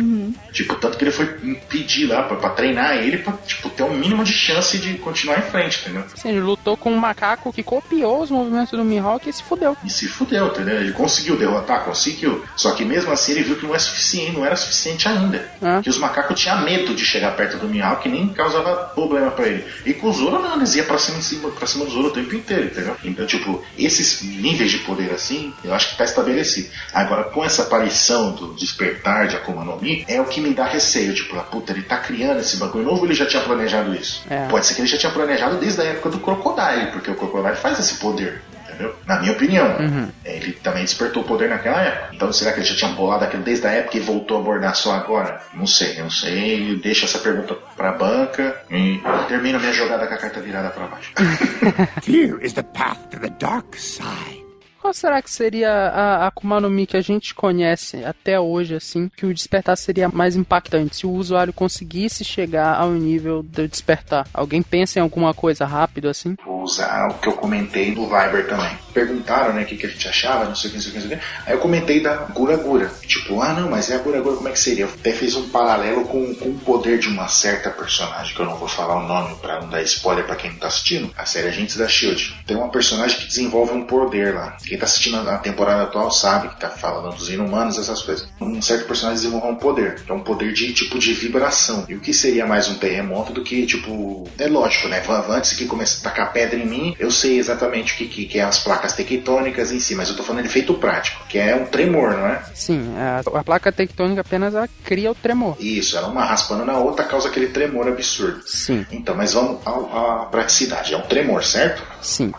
Tipo, 0.52 0.74
tanto 0.74 0.96
que 0.96 1.04
ele 1.04 1.10
foi 1.10 1.36
impedir 1.42 2.06
lá 2.06 2.22
pra, 2.22 2.36
pra 2.36 2.50
treinar 2.50 2.96
ele 2.96 3.18
pra, 3.18 3.34
tipo, 3.46 3.68
ter 3.68 3.82
um 3.82 3.94
mínimo 3.94 4.24
de 4.24 4.32
chance 4.32 4.78
de 4.78 4.94
continuar 4.94 5.38
em 5.38 5.42
frente, 5.42 5.80
entendeu? 5.80 6.04
Sim, 6.14 6.30
ele 6.30 6.40
lutou 6.40 6.78
com 6.78 6.90
um 6.90 6.96
macaco 6.96 7.52
que 7.52 7.62
copiou 7.62 8.22
os 8.22 8.30
movimentos 8.30 8.70
do 8.70 8.82
Mihawk 8.82 9.28
e 9.28 9.32
se 9.32 9.42
fudeu. 9.42 9.76
E 9.84 9.90
se 9.90 10.08
fudeu, 10.08 10.46
entendeu? 10.46 10.80
Ele 10.80 10.92
conseguiu 10.92 11.36
derrotar, 11.36 11.84
conseguiu. 11.84 12.42
Só 12.56 12.72
que 12.72 12.84
mesmo 12.84 13.12
assim 13.12 13.32
ele 13.32 13.42
viu 13.42 13.56
que 13.56 13.66
não 13.66 13.74
é 13.74 13.78
suficiente, 13.78 14.32
não 14.32 14.46
era 14.46 14.56
suficiente 14.56 15.06
ainda. 15.08 15.46
Ah. 15.60 15.80
Que 15.82 15.90
os 15.90 15.98
macacos 15.98 16.40
tinham 16.40 16.62
medo 16.62 16.94
de 16.94 17.04
chegar 17.04 17.36
perto 17.36 17.58
do 17.58 17.68
Mihawk 17.68 18.08
e 18.08 18.10
nem 18.10 18.28
causava 18.28 18.90
problema 18.94 19.30
pra 19.30 19.46
ele. 19.46 19.64
E 19.84 19.92
com 19.92 20.08
o 20.08 20.12
Zoro 20.12 20.40
não, 20.40 20.56
eles 20.56 20.74
iam 20.74 20.86
pra 20.86 20.96
cima, 20.96 21.50
pra 21.50 21.66
cima 21.66 21.84
do 21.84 21.90
Zoro 21.90 22.08
o 22.08 22.12
tempo 22.12 22.34
inteiro, 22.34 22.64
entendeu? 22.64 22.96
Então, 23.04 23.26
tipo, 23.26 23.62
esses 23.78 24.22
níveis 24.22 24.70
de 24.70 24.78
poder 24.78 25.10
assim, 25.10 25.49
eu 25.64 25.74
acho 25.74 25.90
que 25.90 25.96
tá 25.98 26.04
estabelecido. 26.04 26.68
Agora, 26.92 27.24
com 27.24 27.44
essa 27.44 27.62
aparição 27.62 28.32
do 28.32 28.54
despertar 28.54 29.26
de 29.28 29.36
Akuma 29.36 29.64
no 29.64 29.76
Mi, 29.80 30.04
é 30.08 30.20
o 30.20 30.24
que 30.24 30.40
me 30.40 30.54
dá 30.54 30.64
receio. 30.64 31.14
Tipo, 31.14 31.36
ah, 31.38 31.42
puta, 31.42 31.72
ele 31.72 31.82
tá 31.82 31.98
criando 31.98 32.40
esse 32.40 32.56
bagulho 32.56 32.84
novo 32.84 33.00
ou 33.00 33.04
ele 33.06 33.14
já 33.14 33.26
tinha 33.26 33.42
planejado 33.42 33.94
isso? 33.94 34.22
É. 34.30 34.46
Pode 34.48 34.66
ser 34.66 34.74
que 34.74 34.80
ele 34.82 34.88
já 34.88 34.98
tinha 34.98 35.12
planejado 35.12 35.56
desde 35.56 35.80
a 35.80 35.84
época 35.84 36.10
do 36.10 36.20
Crocodile, 36.20 36.90
porque 36.92 37.10
o 37.10 37.14
Crocodile 37.14 37.56
faz 37.56 37.78
esse 37.78 37.94
poder. 37.94 38.42
Entendeu? 38.66 38.94
Na 39.04 39.18
minha 39.20 39.32
opinião, 39.32 39.66
Uhum. 39.78 40.08
ele 40.24 40.52
também 40.52 40.82
despertou 40.84 41.22
o 41.22 41.26
poder 41.26 41.50
naquela 41.50 41.82
época. 41.82 42.14
Então 42.14 42.32
será 42.32 42.52
que 42.52 42.60
ele 42.60 42.66
já 42.66 42.76
tinha 42.76 42.90
bolado 42.92 43.24
aquilo 43.24 43.42
desde 43.42 43.66
a 43.66 43.70
época 43.72 43.96
e 43.96 44.00
voltou 44.00 44.38
a 44.38 44.40
abordar 44.40 44.74
só 44.74 44.92
agora? 44.94 45.40
Não 45.52 45.66
sei, 45.66 45.98
eu 45.98 46.04
não 46.04 46.10
sei. 46.10 46.72
Eu 46.72 46.78
deixo 46.78 47.04
essa 47.04 47.18
pergunta 47.18 47.54
pra 47.76 47.92
banca 47.92 48.56
e 48.70 49.00
termino 49.28 49.58
minha 49.60 49.72
jogada 49.72 50.06
com 50.06 50.14
a 50.14 50.16
carta 50.16 50.40
virada 50.40 50.70
pra 50.70 50.86
baixo. 50.86 51.12
Here 52.08 52.38
is 52.42 52.52
the 52.54 52.62
path 52.62 52.98
to 53.10 53.18
the 53.18 53.30
dark 53.38 53.74
side. 53.76 54.39
Qual 54.80 54.94
será 54.94 55.20
que 55.20 55.30
seria 55.30 55.70
a 55.70 56.26
Akuma 56.26 56.58
no 56.58 56.70
Mi 56.70 56.86
que 56.86 56.96
a 56.96 57.02
gente 57.02 57.34
conhece 57.34 58.02
até 58.02 58.40
hoje, 58.40 58.74
assim, 58.74 59.10
que 59.14 59.26
o 59.26 59.34
despertar 59.34 59.76
seria 59.76 60.08
mais 60.08 60.36
impactante? 60.36 60.96
Se 60.96 61.06
o 61.06 61.10
usuário 61.10 61.52
conseguisse 61.52 62.24
chegar 62.24 62.74
ao 62.76 62.90
nível 62.92 63.42
do 63.42 63.68
despertar. 63.68 64.26
Alguém 64.32 64.62
pensa 64.62 64.98
em 64.98 65.02
alguma 65.02 65.34
coisa 65.34 65.66
rápido, 65.66 66.08
assim? 66.08 66.34
Vou 66.44 66.62
usar 66.62 67.08
o 67.10 67.18
que 67.18 67.28
eu 67.28 67.34
comentei 67.34 67.94
no 67.94 68.04
Viber 68.04 68.48
também. 68.48 68.74
Perguntaram, 68.94 69.52
né, 69.52 69.62
o 69.62 69.66
que, 69.66 69.76
que 69.76 69.86
a 69.86 69.88
gente 69.88 70.08
achava, 70.08 70.46
não 70.46 70.54
sei 70.54 70.70
o 70.70 70.72
que, 70.72 70.76
não 70.78 70.82
sei 70.82 70.90
o 70.90 70.94
que, 70.94 71.00
não 71.00 71.08
sei 71.08 71.16
o 71.16 71.20
que. 71.20 71.26
Aí 71.46 71.54
eu 71.54 71.60
comentei 71.60 72.02
da 72.02 72.16
Gura 72.16 72.56
Gura. 72.56 72.90
Tipo, 73.06 73.42
ah, 73.42 73.52
não, 73.52 73.68
mas 73.68 73.90
é 73.90 73.96
a 73.96 73.98
Gura 73.98 74.20
Gura, 74.20 74.36
como 74.36 74.48
é 74.48 74.52
que 74.52 74.58
seria? 74.58 74.84
Eu 74.84 74.88
até 74.88 75.12
fiz 75.12 75.34
um 75.36 75.50
paralelo 75.50 76.06
com, 76.06 76.34
com 76.34 76.48
o 76.48 76.58
poder 76.58 76.98
de 76.98 77.08
uma 77.08 77.28
certa 77.28 77.68
personagem, 77.70 78.34
que 78.34 78.40
eu 78.40 78.46
não 78.46 78.56
vou 78.56 78.68
falar 78.68 78.96
o 78.96 79.06
nome 79.06 79.36
pra 79.36 79.60
não 79.60 79.68
dar 79.68 79.82
spoiler 79.82 80.24
pra 80.24 80.36
quem 80.36 80.52
não 80.52 80.58
tá 80.58 80.68
assistindo. 80.68 81.12
A 81.18 81.26
série 81.26 81.48
Agentes 81.48 81.76
da 81.76 81.86
Shield. 81.86 82.34
Tem 82.46 82.56
uma 82.56 82.70
personagem 82.70 83.18
que 83.18 83.26
desenvolve 83.26 83.72
um 83.72 83.84
poder 83.84 84.34
lá. 84.34 84.56
Quem 84.70 84.78
tá 84.78 84.84
assistindo 84.84 85.16
a 85.28 85.36
temporada 85.36 85.82
atual 85.82 86.12
sabe 86.12 86.46
que 86.46 86.60
tá 86.60 86.68
falando 86.68 87.16
dos 87.16 87.28
inumanos, 87.28 87.76
essas 87.76 88.02
coisas. 88.02 88.28
Um 88.40 88.62
certo 88.62 88.86
personagem 88.86 89.20
desenvolve 89.20 89.48
um 89.48 89.56
poder. 89.56 89.96
que 89.96 90.08
É 90.08 90.14
um 90.14 90.20
poder 90.20 90.52
de 90.52 90.72
tipo 90.72 90.96
de 90.96 91.12
vibração. 91.12 91.84
E 91.88 91.96
o 91.96 92.00
que 92.00 92.14
seria 92.14 92.46
mais 92.46 92.68
um 92.68 92.74
terremoto 92.74 93.32
do 93.32 93.42
que, 93.42 93.66
tipo. 93.66 94.30
É 94.38 94.46
lógico, 94.46 94.86
né? 94.86 95.02
Antes 95.28 95.54
que 95.54 95.64
comece 95.64 95.98
a 95.98 96.08
tacar 96.08 96.32
pedra 96.32 96.56
em 96.56 96.64
mim, 96.64 96.94
eu 97.00 97.10
sei 97.10 97.36
exatamente 97.40 97.94
o 97.94 97.96
que, 97.96 98.06
que, 98.06 98.26
que 98.26 98.38
é 98.38 98.44
as 98.44 98.60
placas 98.60 98.92
tectônicas 98.92 99.72
em 99.72 99.80
si, 99.80 99.96
mas 99.96 100.08
eu 100.08 100.14
tô 100.14 100.22
falando 100.22 100.42
de 100.44 100.48
efeito 100.48 100.72
prático, 100.74 101.26
que 101.28 101.36
é 101.36 101.56
um 101.56 101.66
tremor, 101.66 102.12
não 102.12 102.26
é? 102.28 102.40
Sim, 102.54 102.94
a, 102.96 103.22
a 103.40 103.42
placa 103.42 103.72
tectônica 103.72 104.20
apenas 104.20 104.54
ela 104.54 104.68
cria 104.84 105.10
o 105.10 105.16
tremor. 105.16 105.56
Isso, 105.58 105.96
ela 105.96 106.06
uma 106.06 106.24
raspando 106.24 106.64
na 106.64 106.78
outra 106.78 107.04
causa 107.04 107.28
aquele 107.28 107.48
tremor 107.48 107.88
absurdo. 107.88 108.40
Sim. 108.46 108.86
Então, 108.92 109.16
mas 109.16 109.32
vamos 109.32 109.66
à 109.66 110.28
praticidade. 110.30 110.94
É 110.94 110.96
um 110.96 111.02
tremor, 111.02 111.42
certo? 111.42 111.82
Sim. 112.00 112.32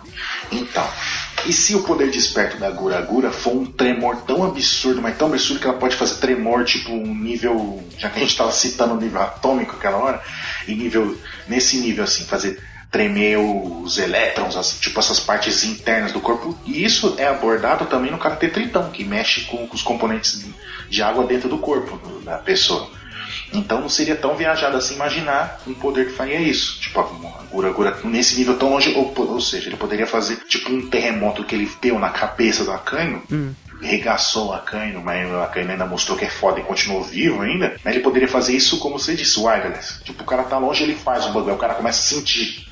Então, 0.50 0.88
e 1.46 1.54
se 1.54 1.76
o 1.76 1.84
poder 1.84 2.10
desperto 2.12 2.58
da 2.58 2.70
Gura 2.70 3.02
Gura 3.02 3.32
for 3.32 3.54
um 3.54 3.66
tremor 3.66 4.18
tão 4.28 4.44
absurdo, 4.44 5.02
mas 5.02 5.18
tão 5.18 5.28
absurdo 5.28 5.60
que 5.60 5.68
ela 5.68 5.78
pode 5.78 5.96
fazer 5.96 6.16
tremor 6.16 6.64
tipo 6.66 6.92
um 6.92 7.16
nível, 7.16 7.84
já 7.98 8.10
que 8.10 8.18
a 8.18 8.22
gente 8.22 8.32
estava 8.32 8.52
citando 8.52 8.94
o 8.94 9.00
nível 9.02 9.22
atômico 9.22 9.76
aquela 9.76 9.98
hora, 9.98 10.22
e 10.68 10.74
nível 10.76 11.18
nesse 11.48 11.78
nível 11.78 12.04
assim, 12.04 12.24
fazer 12.26 12.62
tremer 12.92 13.38
os 13.38 13.98
elétrons, 13.98 14.58
as- 14.58 14.78
tipo 14.80 15.00
essas 15.00 15.20
partes 15.20 15.64
internas 15.64 16.12
do 16.12 16.20
corpo. 16.20 16.58
E 16.66 16.84
isso 16.84 17.16
é 17.18 17.26
abordado 17.26 17.86
também 17.86 18.12
no 18.12 18.18
Karate 18.18 18.50
Tritão, 18.50 18.92
que 18.92 19.04
mexe 19.06 19.42
com, 19.42 19.66
com 19.66 19.76
os 19.76 19.82
componentes 19.82 20.44
de 20.90 21.02
água 21.02 21.24
dentro 21.24 21.48
do 21.48 21.58
corpo 21.58 21.98
da 22.24 22.38
pessoa. 22.38 22.90
Então 23.54 23.82
não 23.82 23.90
seria 23.90 24.16
tão 24.16 24.36
viajado 24.36 24.78
assim 24.78 24.96
imaginar 24.96 25.60
um 25.68 25.74
poder 25.74 26.08
que 26.08 26.14
faria 26.14 26.40
isso. 26.40 26.80
Tipo, 26.80 27.00
a 27.02 27.04
Gura 27.52 27.72
Gura 27.72 27.98
nesse 28.04 28.38
nível 28.38 28.58
tão 28.58 28.70
longe, 28.70 28.94
ou, 28.96 29.14
ou 29.16 29.42
seja, 29.42 29.68
ele 29.68 29.78
poderia 29.78 30.08
fazer 30.08 30.38
tipo 30.48 30.72
um 30.72 30.88
terremoto 30.90 31.44
que 31.44 31.56
ele 31.56 31.70
deu 31.82 32.00
na 32.00 32.10
cabeça 32.10 32.64
do 32.64 32.72
Akainu, 32.72 33.22
regaçou 33.82 34.50
o 34.50 34.54
Akainu, 34.54 35.02
mas 35.02 35.30
o 35.30 35.40
Akainu 35.42 35.72
ainda 35.72 35.86
mostrou 35.86 36.18
que 36.18 36.26
é 36.26 36.30
foda 36.30 36.60
e 36.60 36.64
continuou 36.64 37.04
vivo 37.04 37.42
ainda. 37.42 37.76
Mas 37.84 37.96
ele 37.96 38.04
poderia 38.04 38.28
fazer 38.28 38.56
isso 38.56 38.80
como 38.80 39.00
você 39.00 39.16
disse, 39.16 39.40
wireless. 39.40 40.04
Tipo, 40.04 40.24
o 40.24 40.26
cara 40.26 40.44
tá 40.44 40.58
longe, 40.58 40.84
ele 40.84 40.96
faz 40.96 41.26
o 41.26 41.32
bagulho, 41.32 41.56
o 41.56 41.58
cara 41.58 41.74
começa 41.74 42.00
a 42.00 42.18
sentir. 42.18 42.68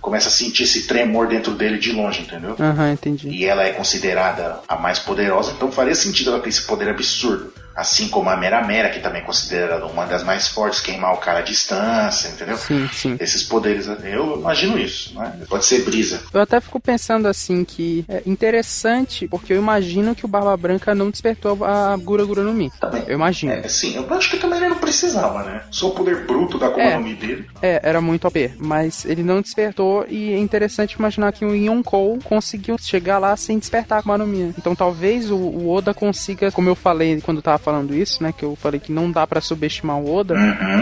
Começa 0.00 0.28
a 0.28 0.32
sentir 0.32 0.64
esse 0.64 0.86
tremor 0.86 1.28
dentro 1.28 1.52
dele 1.52 1.78
de 1.78 1.92
longe, 1.92 2.22
entendeu? 2.22 2.56
aham, 2.58 2.92
entendi. 2.92 3.28
E 3.28 3.44
ela 3.44 3.62
é 3.62 3.72
considerada 3.72 4.60
a 4.68 4.76
mais 4.76 4.98
poderosa, 4.98 5.52
então 5.52 5.70
faria 5.70 5.94
sentido 5.94 6.30
ela 6.30 6.40
ter 6.40 6.48
esse 6.48 6.62
poder 6.62 6.88
absurdo. 6.88 7.52
Assim 7.78 8.08
como 8.08 8.28
a 8.28 8.36
Mera 8.36 8.66
Mera, 8.66 8.90
que 8.90 8.98
também 8.98 9.22
é 9.22 9.24
considerada 9.24 9.86
uma 9.86 10.04
das 10.04 10.24
mais 10.24 10.48
fortes, 10.48 10.80
queimar 10.80 11.14
o 11.14 11.18
cara 11.18 11.38
à 11.38 11.42
distância, 11.42 12.26
entendeu? 12.26 12.56
Sim, 12.56 12.88
sim. 12.92 13.16
Esses 13.20 13.44
poderes, 13.44 13.86
eu 14.02 14.36
imagino 14.36 14.76
isso, 14.76 15.14
né? 15.16 15.32
Pode 15.48 15.64
ser 15.64 15.84
brisa. 15.84 16.20
Eu 16.34 16.40
até 16.40 16.60
fico 16.60 16.80
pensando 16.80 17.28
assim 17.28 17.64
que 17.64 18.04
é 18.08 18.20
interessante, 18.26 19.28
porque 19.28 19.52
eu 19.52 19.58
imagino 19.58 20.12
que 20.12 20.24
o 20.24 20.28
Barba 20.28 20.56
Branca 20.56 20.92
não 20.92 21.08
despertou 21.08 21.64
a 21.64 21.96
Gura 21.96 22.24
Gura 22.24 22.42
no 22.42 22.52
Mi. 22.52 22.68
Eu 23.06 23.14
imagino. 23.14 23.52
É, 23.52 23.68
sim, 23.68 23.94
eu 23.94 24.12
acho 24.12 24.30
que 24.30 24.38
também 24.38 24.58
ele 24.58 24.70
não 24.70 24.78
precisava, 24.78 25.44
né? 25.44 25.62
Só 25.70 25.88
o 25.88 25.90
poder 25.92 26.26
bruto 26.26 26.58
da 26.58 26.66
Akuma 26.66 26.84
É. 26.84 26.96
no 26.96 27.04
Mi 27.04 27.14
dele. 27.14 27.46
É, 27.62 27.80
era 27.84 28.00
muito 28.00 28.26
OP, 28.26 28.54
mas 28.58 29.04
ele 29.04 29.22
não 29.22 29.40
despertou 29.40 30.04
e 30.08 30.32
é 30.32 30.38
interessante 30.38 30.94
imaginar 30.94 31.32
que 31.32 31.44
o 31.44 31.54
Yonkou 31.54 32.18
conseguiu 32.24 32.76
chegar 32.76 33.18
lá 33.18 33.36
sem 33.36 33.56
despertar 33.56 34.02
a 34.04 34.18
Mia. 34.18 34.52
Então 34.58 34.74
talvez 34.74 35.30
o, 35.30 35.36
o 35.36 35.70
Oda 35.70 35.94
consiga, 35.94 36.50
como 36.50 36.68
eu 36.68 36.74
falei 36.74 37.20
quando 37.20 37.38
eu 37.38 37.42
tava 37.42 37.67
falando 37.68 37.94
isso, 37.94 38.22
né, 38.22 38.32
que 38.32 38.44
eu 38.44 38.56
falei 38.56 38.80
que 38.80 38.90
não 38.90 39.10
dá 39.10 39.26
pra 39.26 39.42
subestimar 39.42 39.98
o 39.98 40.10
Oda, 40.10 40.34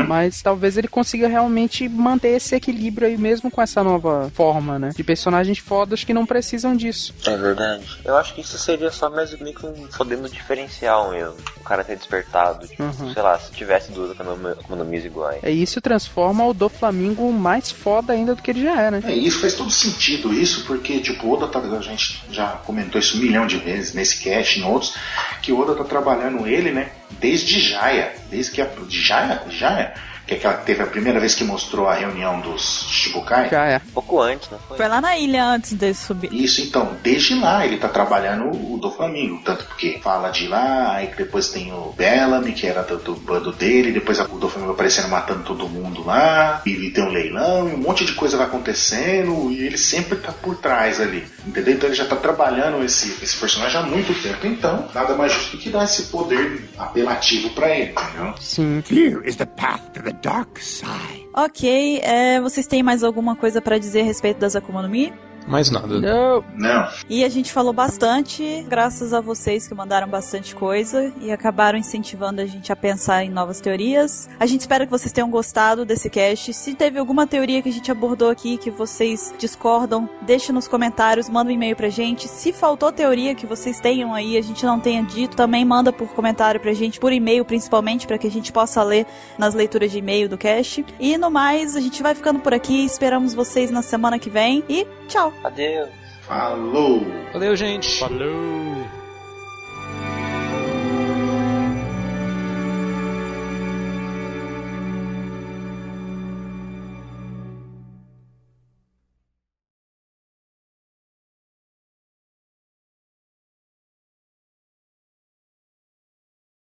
mas 0.06 0.40
talvez 0.40 0.76
ele 0.76 0.86
consiga 0.86 1.26
realmente 1.26 1.88
manter 1.88 2.28
esse 2.36 2.54
equilíbrio 2.54 3.08
aí 3.08 3.16
mesmo 3.18 3.50
com 3.50 3.60
essa 3.60 3.82
nova 3.82 4.30
forma, 4.34 4.78
né, 4.78 4.90
de 4.94 5.02
personagens 5.02 5.58
fodas 5.58 6.04
que 6.04 6.14
não 6.14 6.24
precisam 6.24 6.76
disso. 6.76 7.12
É 7.26 7.36
verdade. 7.36 7.84
Eu 8.04 8.16
acho 8.16 8.34
que 8.34 8.40
isso 8.40 8.56
seria 8.56 8.90
só 8.92 9.10
mais 9.10 9.36
meio 9.40 9.54
que 9.54 9.66
um 9.66 9.88
fodendo 9.90 10.28
diferencial 10.28 11.10
mesmo. 11.10 11.34
O 11.56 11.64
cara 11.64 11.82
ter 11.82 11.96
despertado. 11.96 12.66
Tipo, 12.68 12.84
Uhum. 12.84 13.12
sei 13.12 13.22
lá, 13.22 13.36
se 13.38 13.50
tivesse 13.50 13.90
duas 13.90 14.12
economias 14.12 15.04
iguais. 15.04 15.40
É 15.42 15.50
isso 15.50 15.80
transforma 15.80 16.44
o 16.46 16.54
do 16.54 16.68
Flamingo 16.68 17.32
mais 17.32 17.70
foda 17.70 18.12
ainda 18.12 18.34
do 18.34 18.42
que 18.42 18.50
ele 18.52 18.62
já 18.62 18.80
é, 18.80 18.90
né? 18.92 19.02
É, 19.04 19.12
isso 19.14 19.40
faz 19.40 19.54
todo 19.54 19.70
sentido, 19.70 20.32
isso, 20.32 20.64
porque, 20.66 21.00
tipo, 21.00 21.26
o 21.26 21.32
Oda 21.32 21.48
tá, 21.48 21.58
a 21.58 21.80
gente 21.80 22.22
já 22.30 22.48
comentou 22.64 23.00
isso 23.00 23.16
um 23.16 23.20
milhão 23.20 23.46
de 23.46 23.56
vezes 23.56 23.92
nesse 23.94 24.22
cast 24.22 24.58
e 24.58 24.62
em 24.62 24.66
outros, 24.66 24.94
que 25.42 25.52
o 25.52 25.58
Oda 25.60 25.74
tá 25.74 25.84
trabalhando 25.84 26.46
ele, 26.46 26.70
né, 26.76 26.90
desde 27.18 27.58
Jaya, 27.58 28.14
desde 28.30 28.52
que 28.52 28.62
a, 28.62 28.68
Jaya, 28.88 29.42
Jaya, 29.48 29.94
Que 30.26 30.34
é 30.34 30.36
aquela 30.36 30.54
que 30.54 30.66
teve 30.66 30.82
a 30.82 30.86
primeira 30.86 31.20
vez 31.20 31.34
que 31.34 31.44
mostrou 31.44 31.88
a 31.88 31.94
reunião 31.94 32.40
dos 32.40 32.86
Shibukai. 32.88 33.48
Já 33.48 33.64
é. 33.64 33.80
Pouco 33.94 34.20
antes, 34.20 34.50
não 34.50 34.58
foi? 34.58 34.76
Foi 34.76 34.88
lá 34.88 35.00
na 35.00 35.16
ilha 35.16 35.44
antes 35.44 35.72
dele 35.72 35.94
subir. 35.94 36.32
Isso, 36.32 36.60
então, 36.60 36.96
desde 37.02 37.34
lá 37.34 37.64
ele 37.64 37.76
tá 37.76 37.88
trabalhando 37.88 38.50
o 38.50 38.76
do 38.76 38.90
Flamengo. 38.90 39.40
Tanto 39.44 39.64
porque 39.64 40.00
fala 40.02 40.30
de 40.30 40.48
lá, 40.48 40.94
aí 40.94 41.10
depois 41.16 41.48
tem 41.48 41.72
o 41.72 41.92
Bellamy, 41.96 42.52
que 42.52 42.66
era 42.66 42.82
do, 42.82 42.98
do 42.98 43.14
bando 43.14 43.52
dele, 43.52 43.92
depois 43.92 44.18
o 44.18 44.24
do 44.24 44.48
Flamengo 44.48 44.72
aparecendo 44.72 45.08
matando 45.08 45.44
todo 45.44 45.68
mundo 45.68 46.04
lá, 46.04 46.62
e 46.66 46.90
tem 46.90 47.04
um 47.04 47.10
leilão, 47.10 47.68
e 47.68 47.74
um 47.74 47.78
monte 47.78 48.04
de 48.04 48.12
coisa 48.12 48.36
vai 48.36 48.46
acontecendo, 48.46 49.50
e 49.50 49.64
ele 49.64 49.78
sempre 49.78 50.18
tá 50.18 50.32
por 50.32 50.56
trás 50.56 51.00
ali. 51.00 51.24
Entendeu? 51.46 51.74
Então 51.74 51.88
ele 51.88 51.96
já 51.96 52.04
tá 52.04 52.16
trabalhando 52.16 52.82
esse, 52.84 53.22
esse 53.22 53.36
personagem 53.36 53.78
há 53.78 53.82
muito 53.82 54.12
tempo. 54.22 54.46
Então, 54.46 54.88
nada 54.94 55.14
mais 55.14 55.32
justo 55.32 55.56
do 55.56 55.62
que 55.62 55.70
dar 55.70 55.84
esse 55.84 56.04
poder 56.04 56.68
apelativo 56.76 57.50
pra 57.50 57.70
ele, 57.70 57.92
entendeu? 57.92 58.34
Sim. 58.40 58.82
Fear 58.84 59.24
is 59.24 59.36
the 59.36 59.46
path 59.46 59.80
to 59.94 60.02
the 60.02 60.15
dark 60.22 60.58
side. 60.58 61.28
Ok, 61.34 62.00
é, 62.02 62.40
vocês 62.40 62.66
têm 62.66 62.82
mais 62.82 63.02
alguma 63.02 63.36
coisa 63.36 63.60
pra 63.60 63.78
dizer 63.78 64.00
a 64.00 64.04
respeito 64.04 64.38
das 64.38 64.56
Akuma 64.56 64.82
no 64.82 64.88
Mi? 64.88 65.12
Mais 65.46 65.70
nada. 65.70 66.00
Não. 66.00 66.44
Não. 66.54 66.88
E 67.08 67.24
a 67.24 67.28
gente 67.28 67.52
falou 67.52 67.72
bastante, 67.72 68.64
graças 68.68 69.12
a 69.12 69.20
vocês 69.20 69.68
que 69.68 69.74
mandaram 69.74 70.08
bastante 70.08 70.54
coisa 70.54 71.12
e 71.20 71.30
acabaram 71.30 71.78
incentivando 71.78 72.40
a 72.40 72.46
gente 72.46 72.72
a 72.72 72.76
pensar 72.76 73.24
em 73.24 73.30
novas 73.30 73.60
teorias. 73.60 74.28
A 74.38 74.46
gente 74.46 74.62
espera 74.62 74.84
que 74.84 74.90
vocês 74.90 75.12
tenham 75.12 75.30
gostado 75.30 75.84
desse 75.84 76.10
cast. 76.10 76.52
Se 76.52 76.74
teve 76.74 76.98
alguma 76.98 77.26
teoria 77.26 77.62
que 77.62 77.68
a 77.68 77.72
gente 77.72 77.90
abordou 77.90 78.30
aqui 78.30 78.56
que 78.56 78.70
vocês 78.70 79.32
discordam, 79.38 80.08
deixe 80.22 80.52
nos 80.52 80.66
comentários, 80.66 81.28
manda 81.28 81.50
um 81.50 81.54
e-mail 81.54 81.76
pra 81.76 81.88
gente. 81.88 82.28
Se 82.28 82.52
faltou 82.52 82.90
teoria 82.90 83.34
que 83.34 83.46
vocês 83.46 83.80
tenham 83.80 84.14
aí, 84.14 84.36
a 84.36 84.42
gente 84.42 84.64
não 84.64 84.80
tenha 84.80 85.02
dito, 85.02 85.36
também 85.36 85.64
manda 85.64 85.92
por 85.92 86.08
comentário 86.08 86.60
pra 86.60 86.72
gente, 86.72 86.98
por 86.98 87.12
e-mail 87.12 87.44
principalmente, 87.44 88.06
para 88.06 88.18
que 88.18 88.26
a 88.26 88.30
gente 88.30 88.52
possa 88.52 88.82
ler 88.82 89.06
nas 89.38 89.54
leituras 89.54 89.90
de 89.90 89.98
e-mail 89.98 90.28
do 90.28 90.36
cast. 90.36 90.84
E 90.98 91.16
no 91.16 91.30
mais, 91.30 91.76
a 91.76 91.80
gente 91.80 92.02
vai 92.02 92.14
ficando 92.14 92.40
por 92.40 92.52
aqui. 92.52 92.84
Esperamos 92.84 93.34
vocês 93.34 93.70
na 93.70 93.82
semana 93.82 94.18
que 94.18 94.30
vem 94.30 94.64
e 94.68 94.86
tchau! 95.08 95.32
Adeus. 95.44 95.88
Falou! 96.22 97.02
Valeu, 97.32 97.54
gente. 97.56 97.98
Falou. 98.00 98.84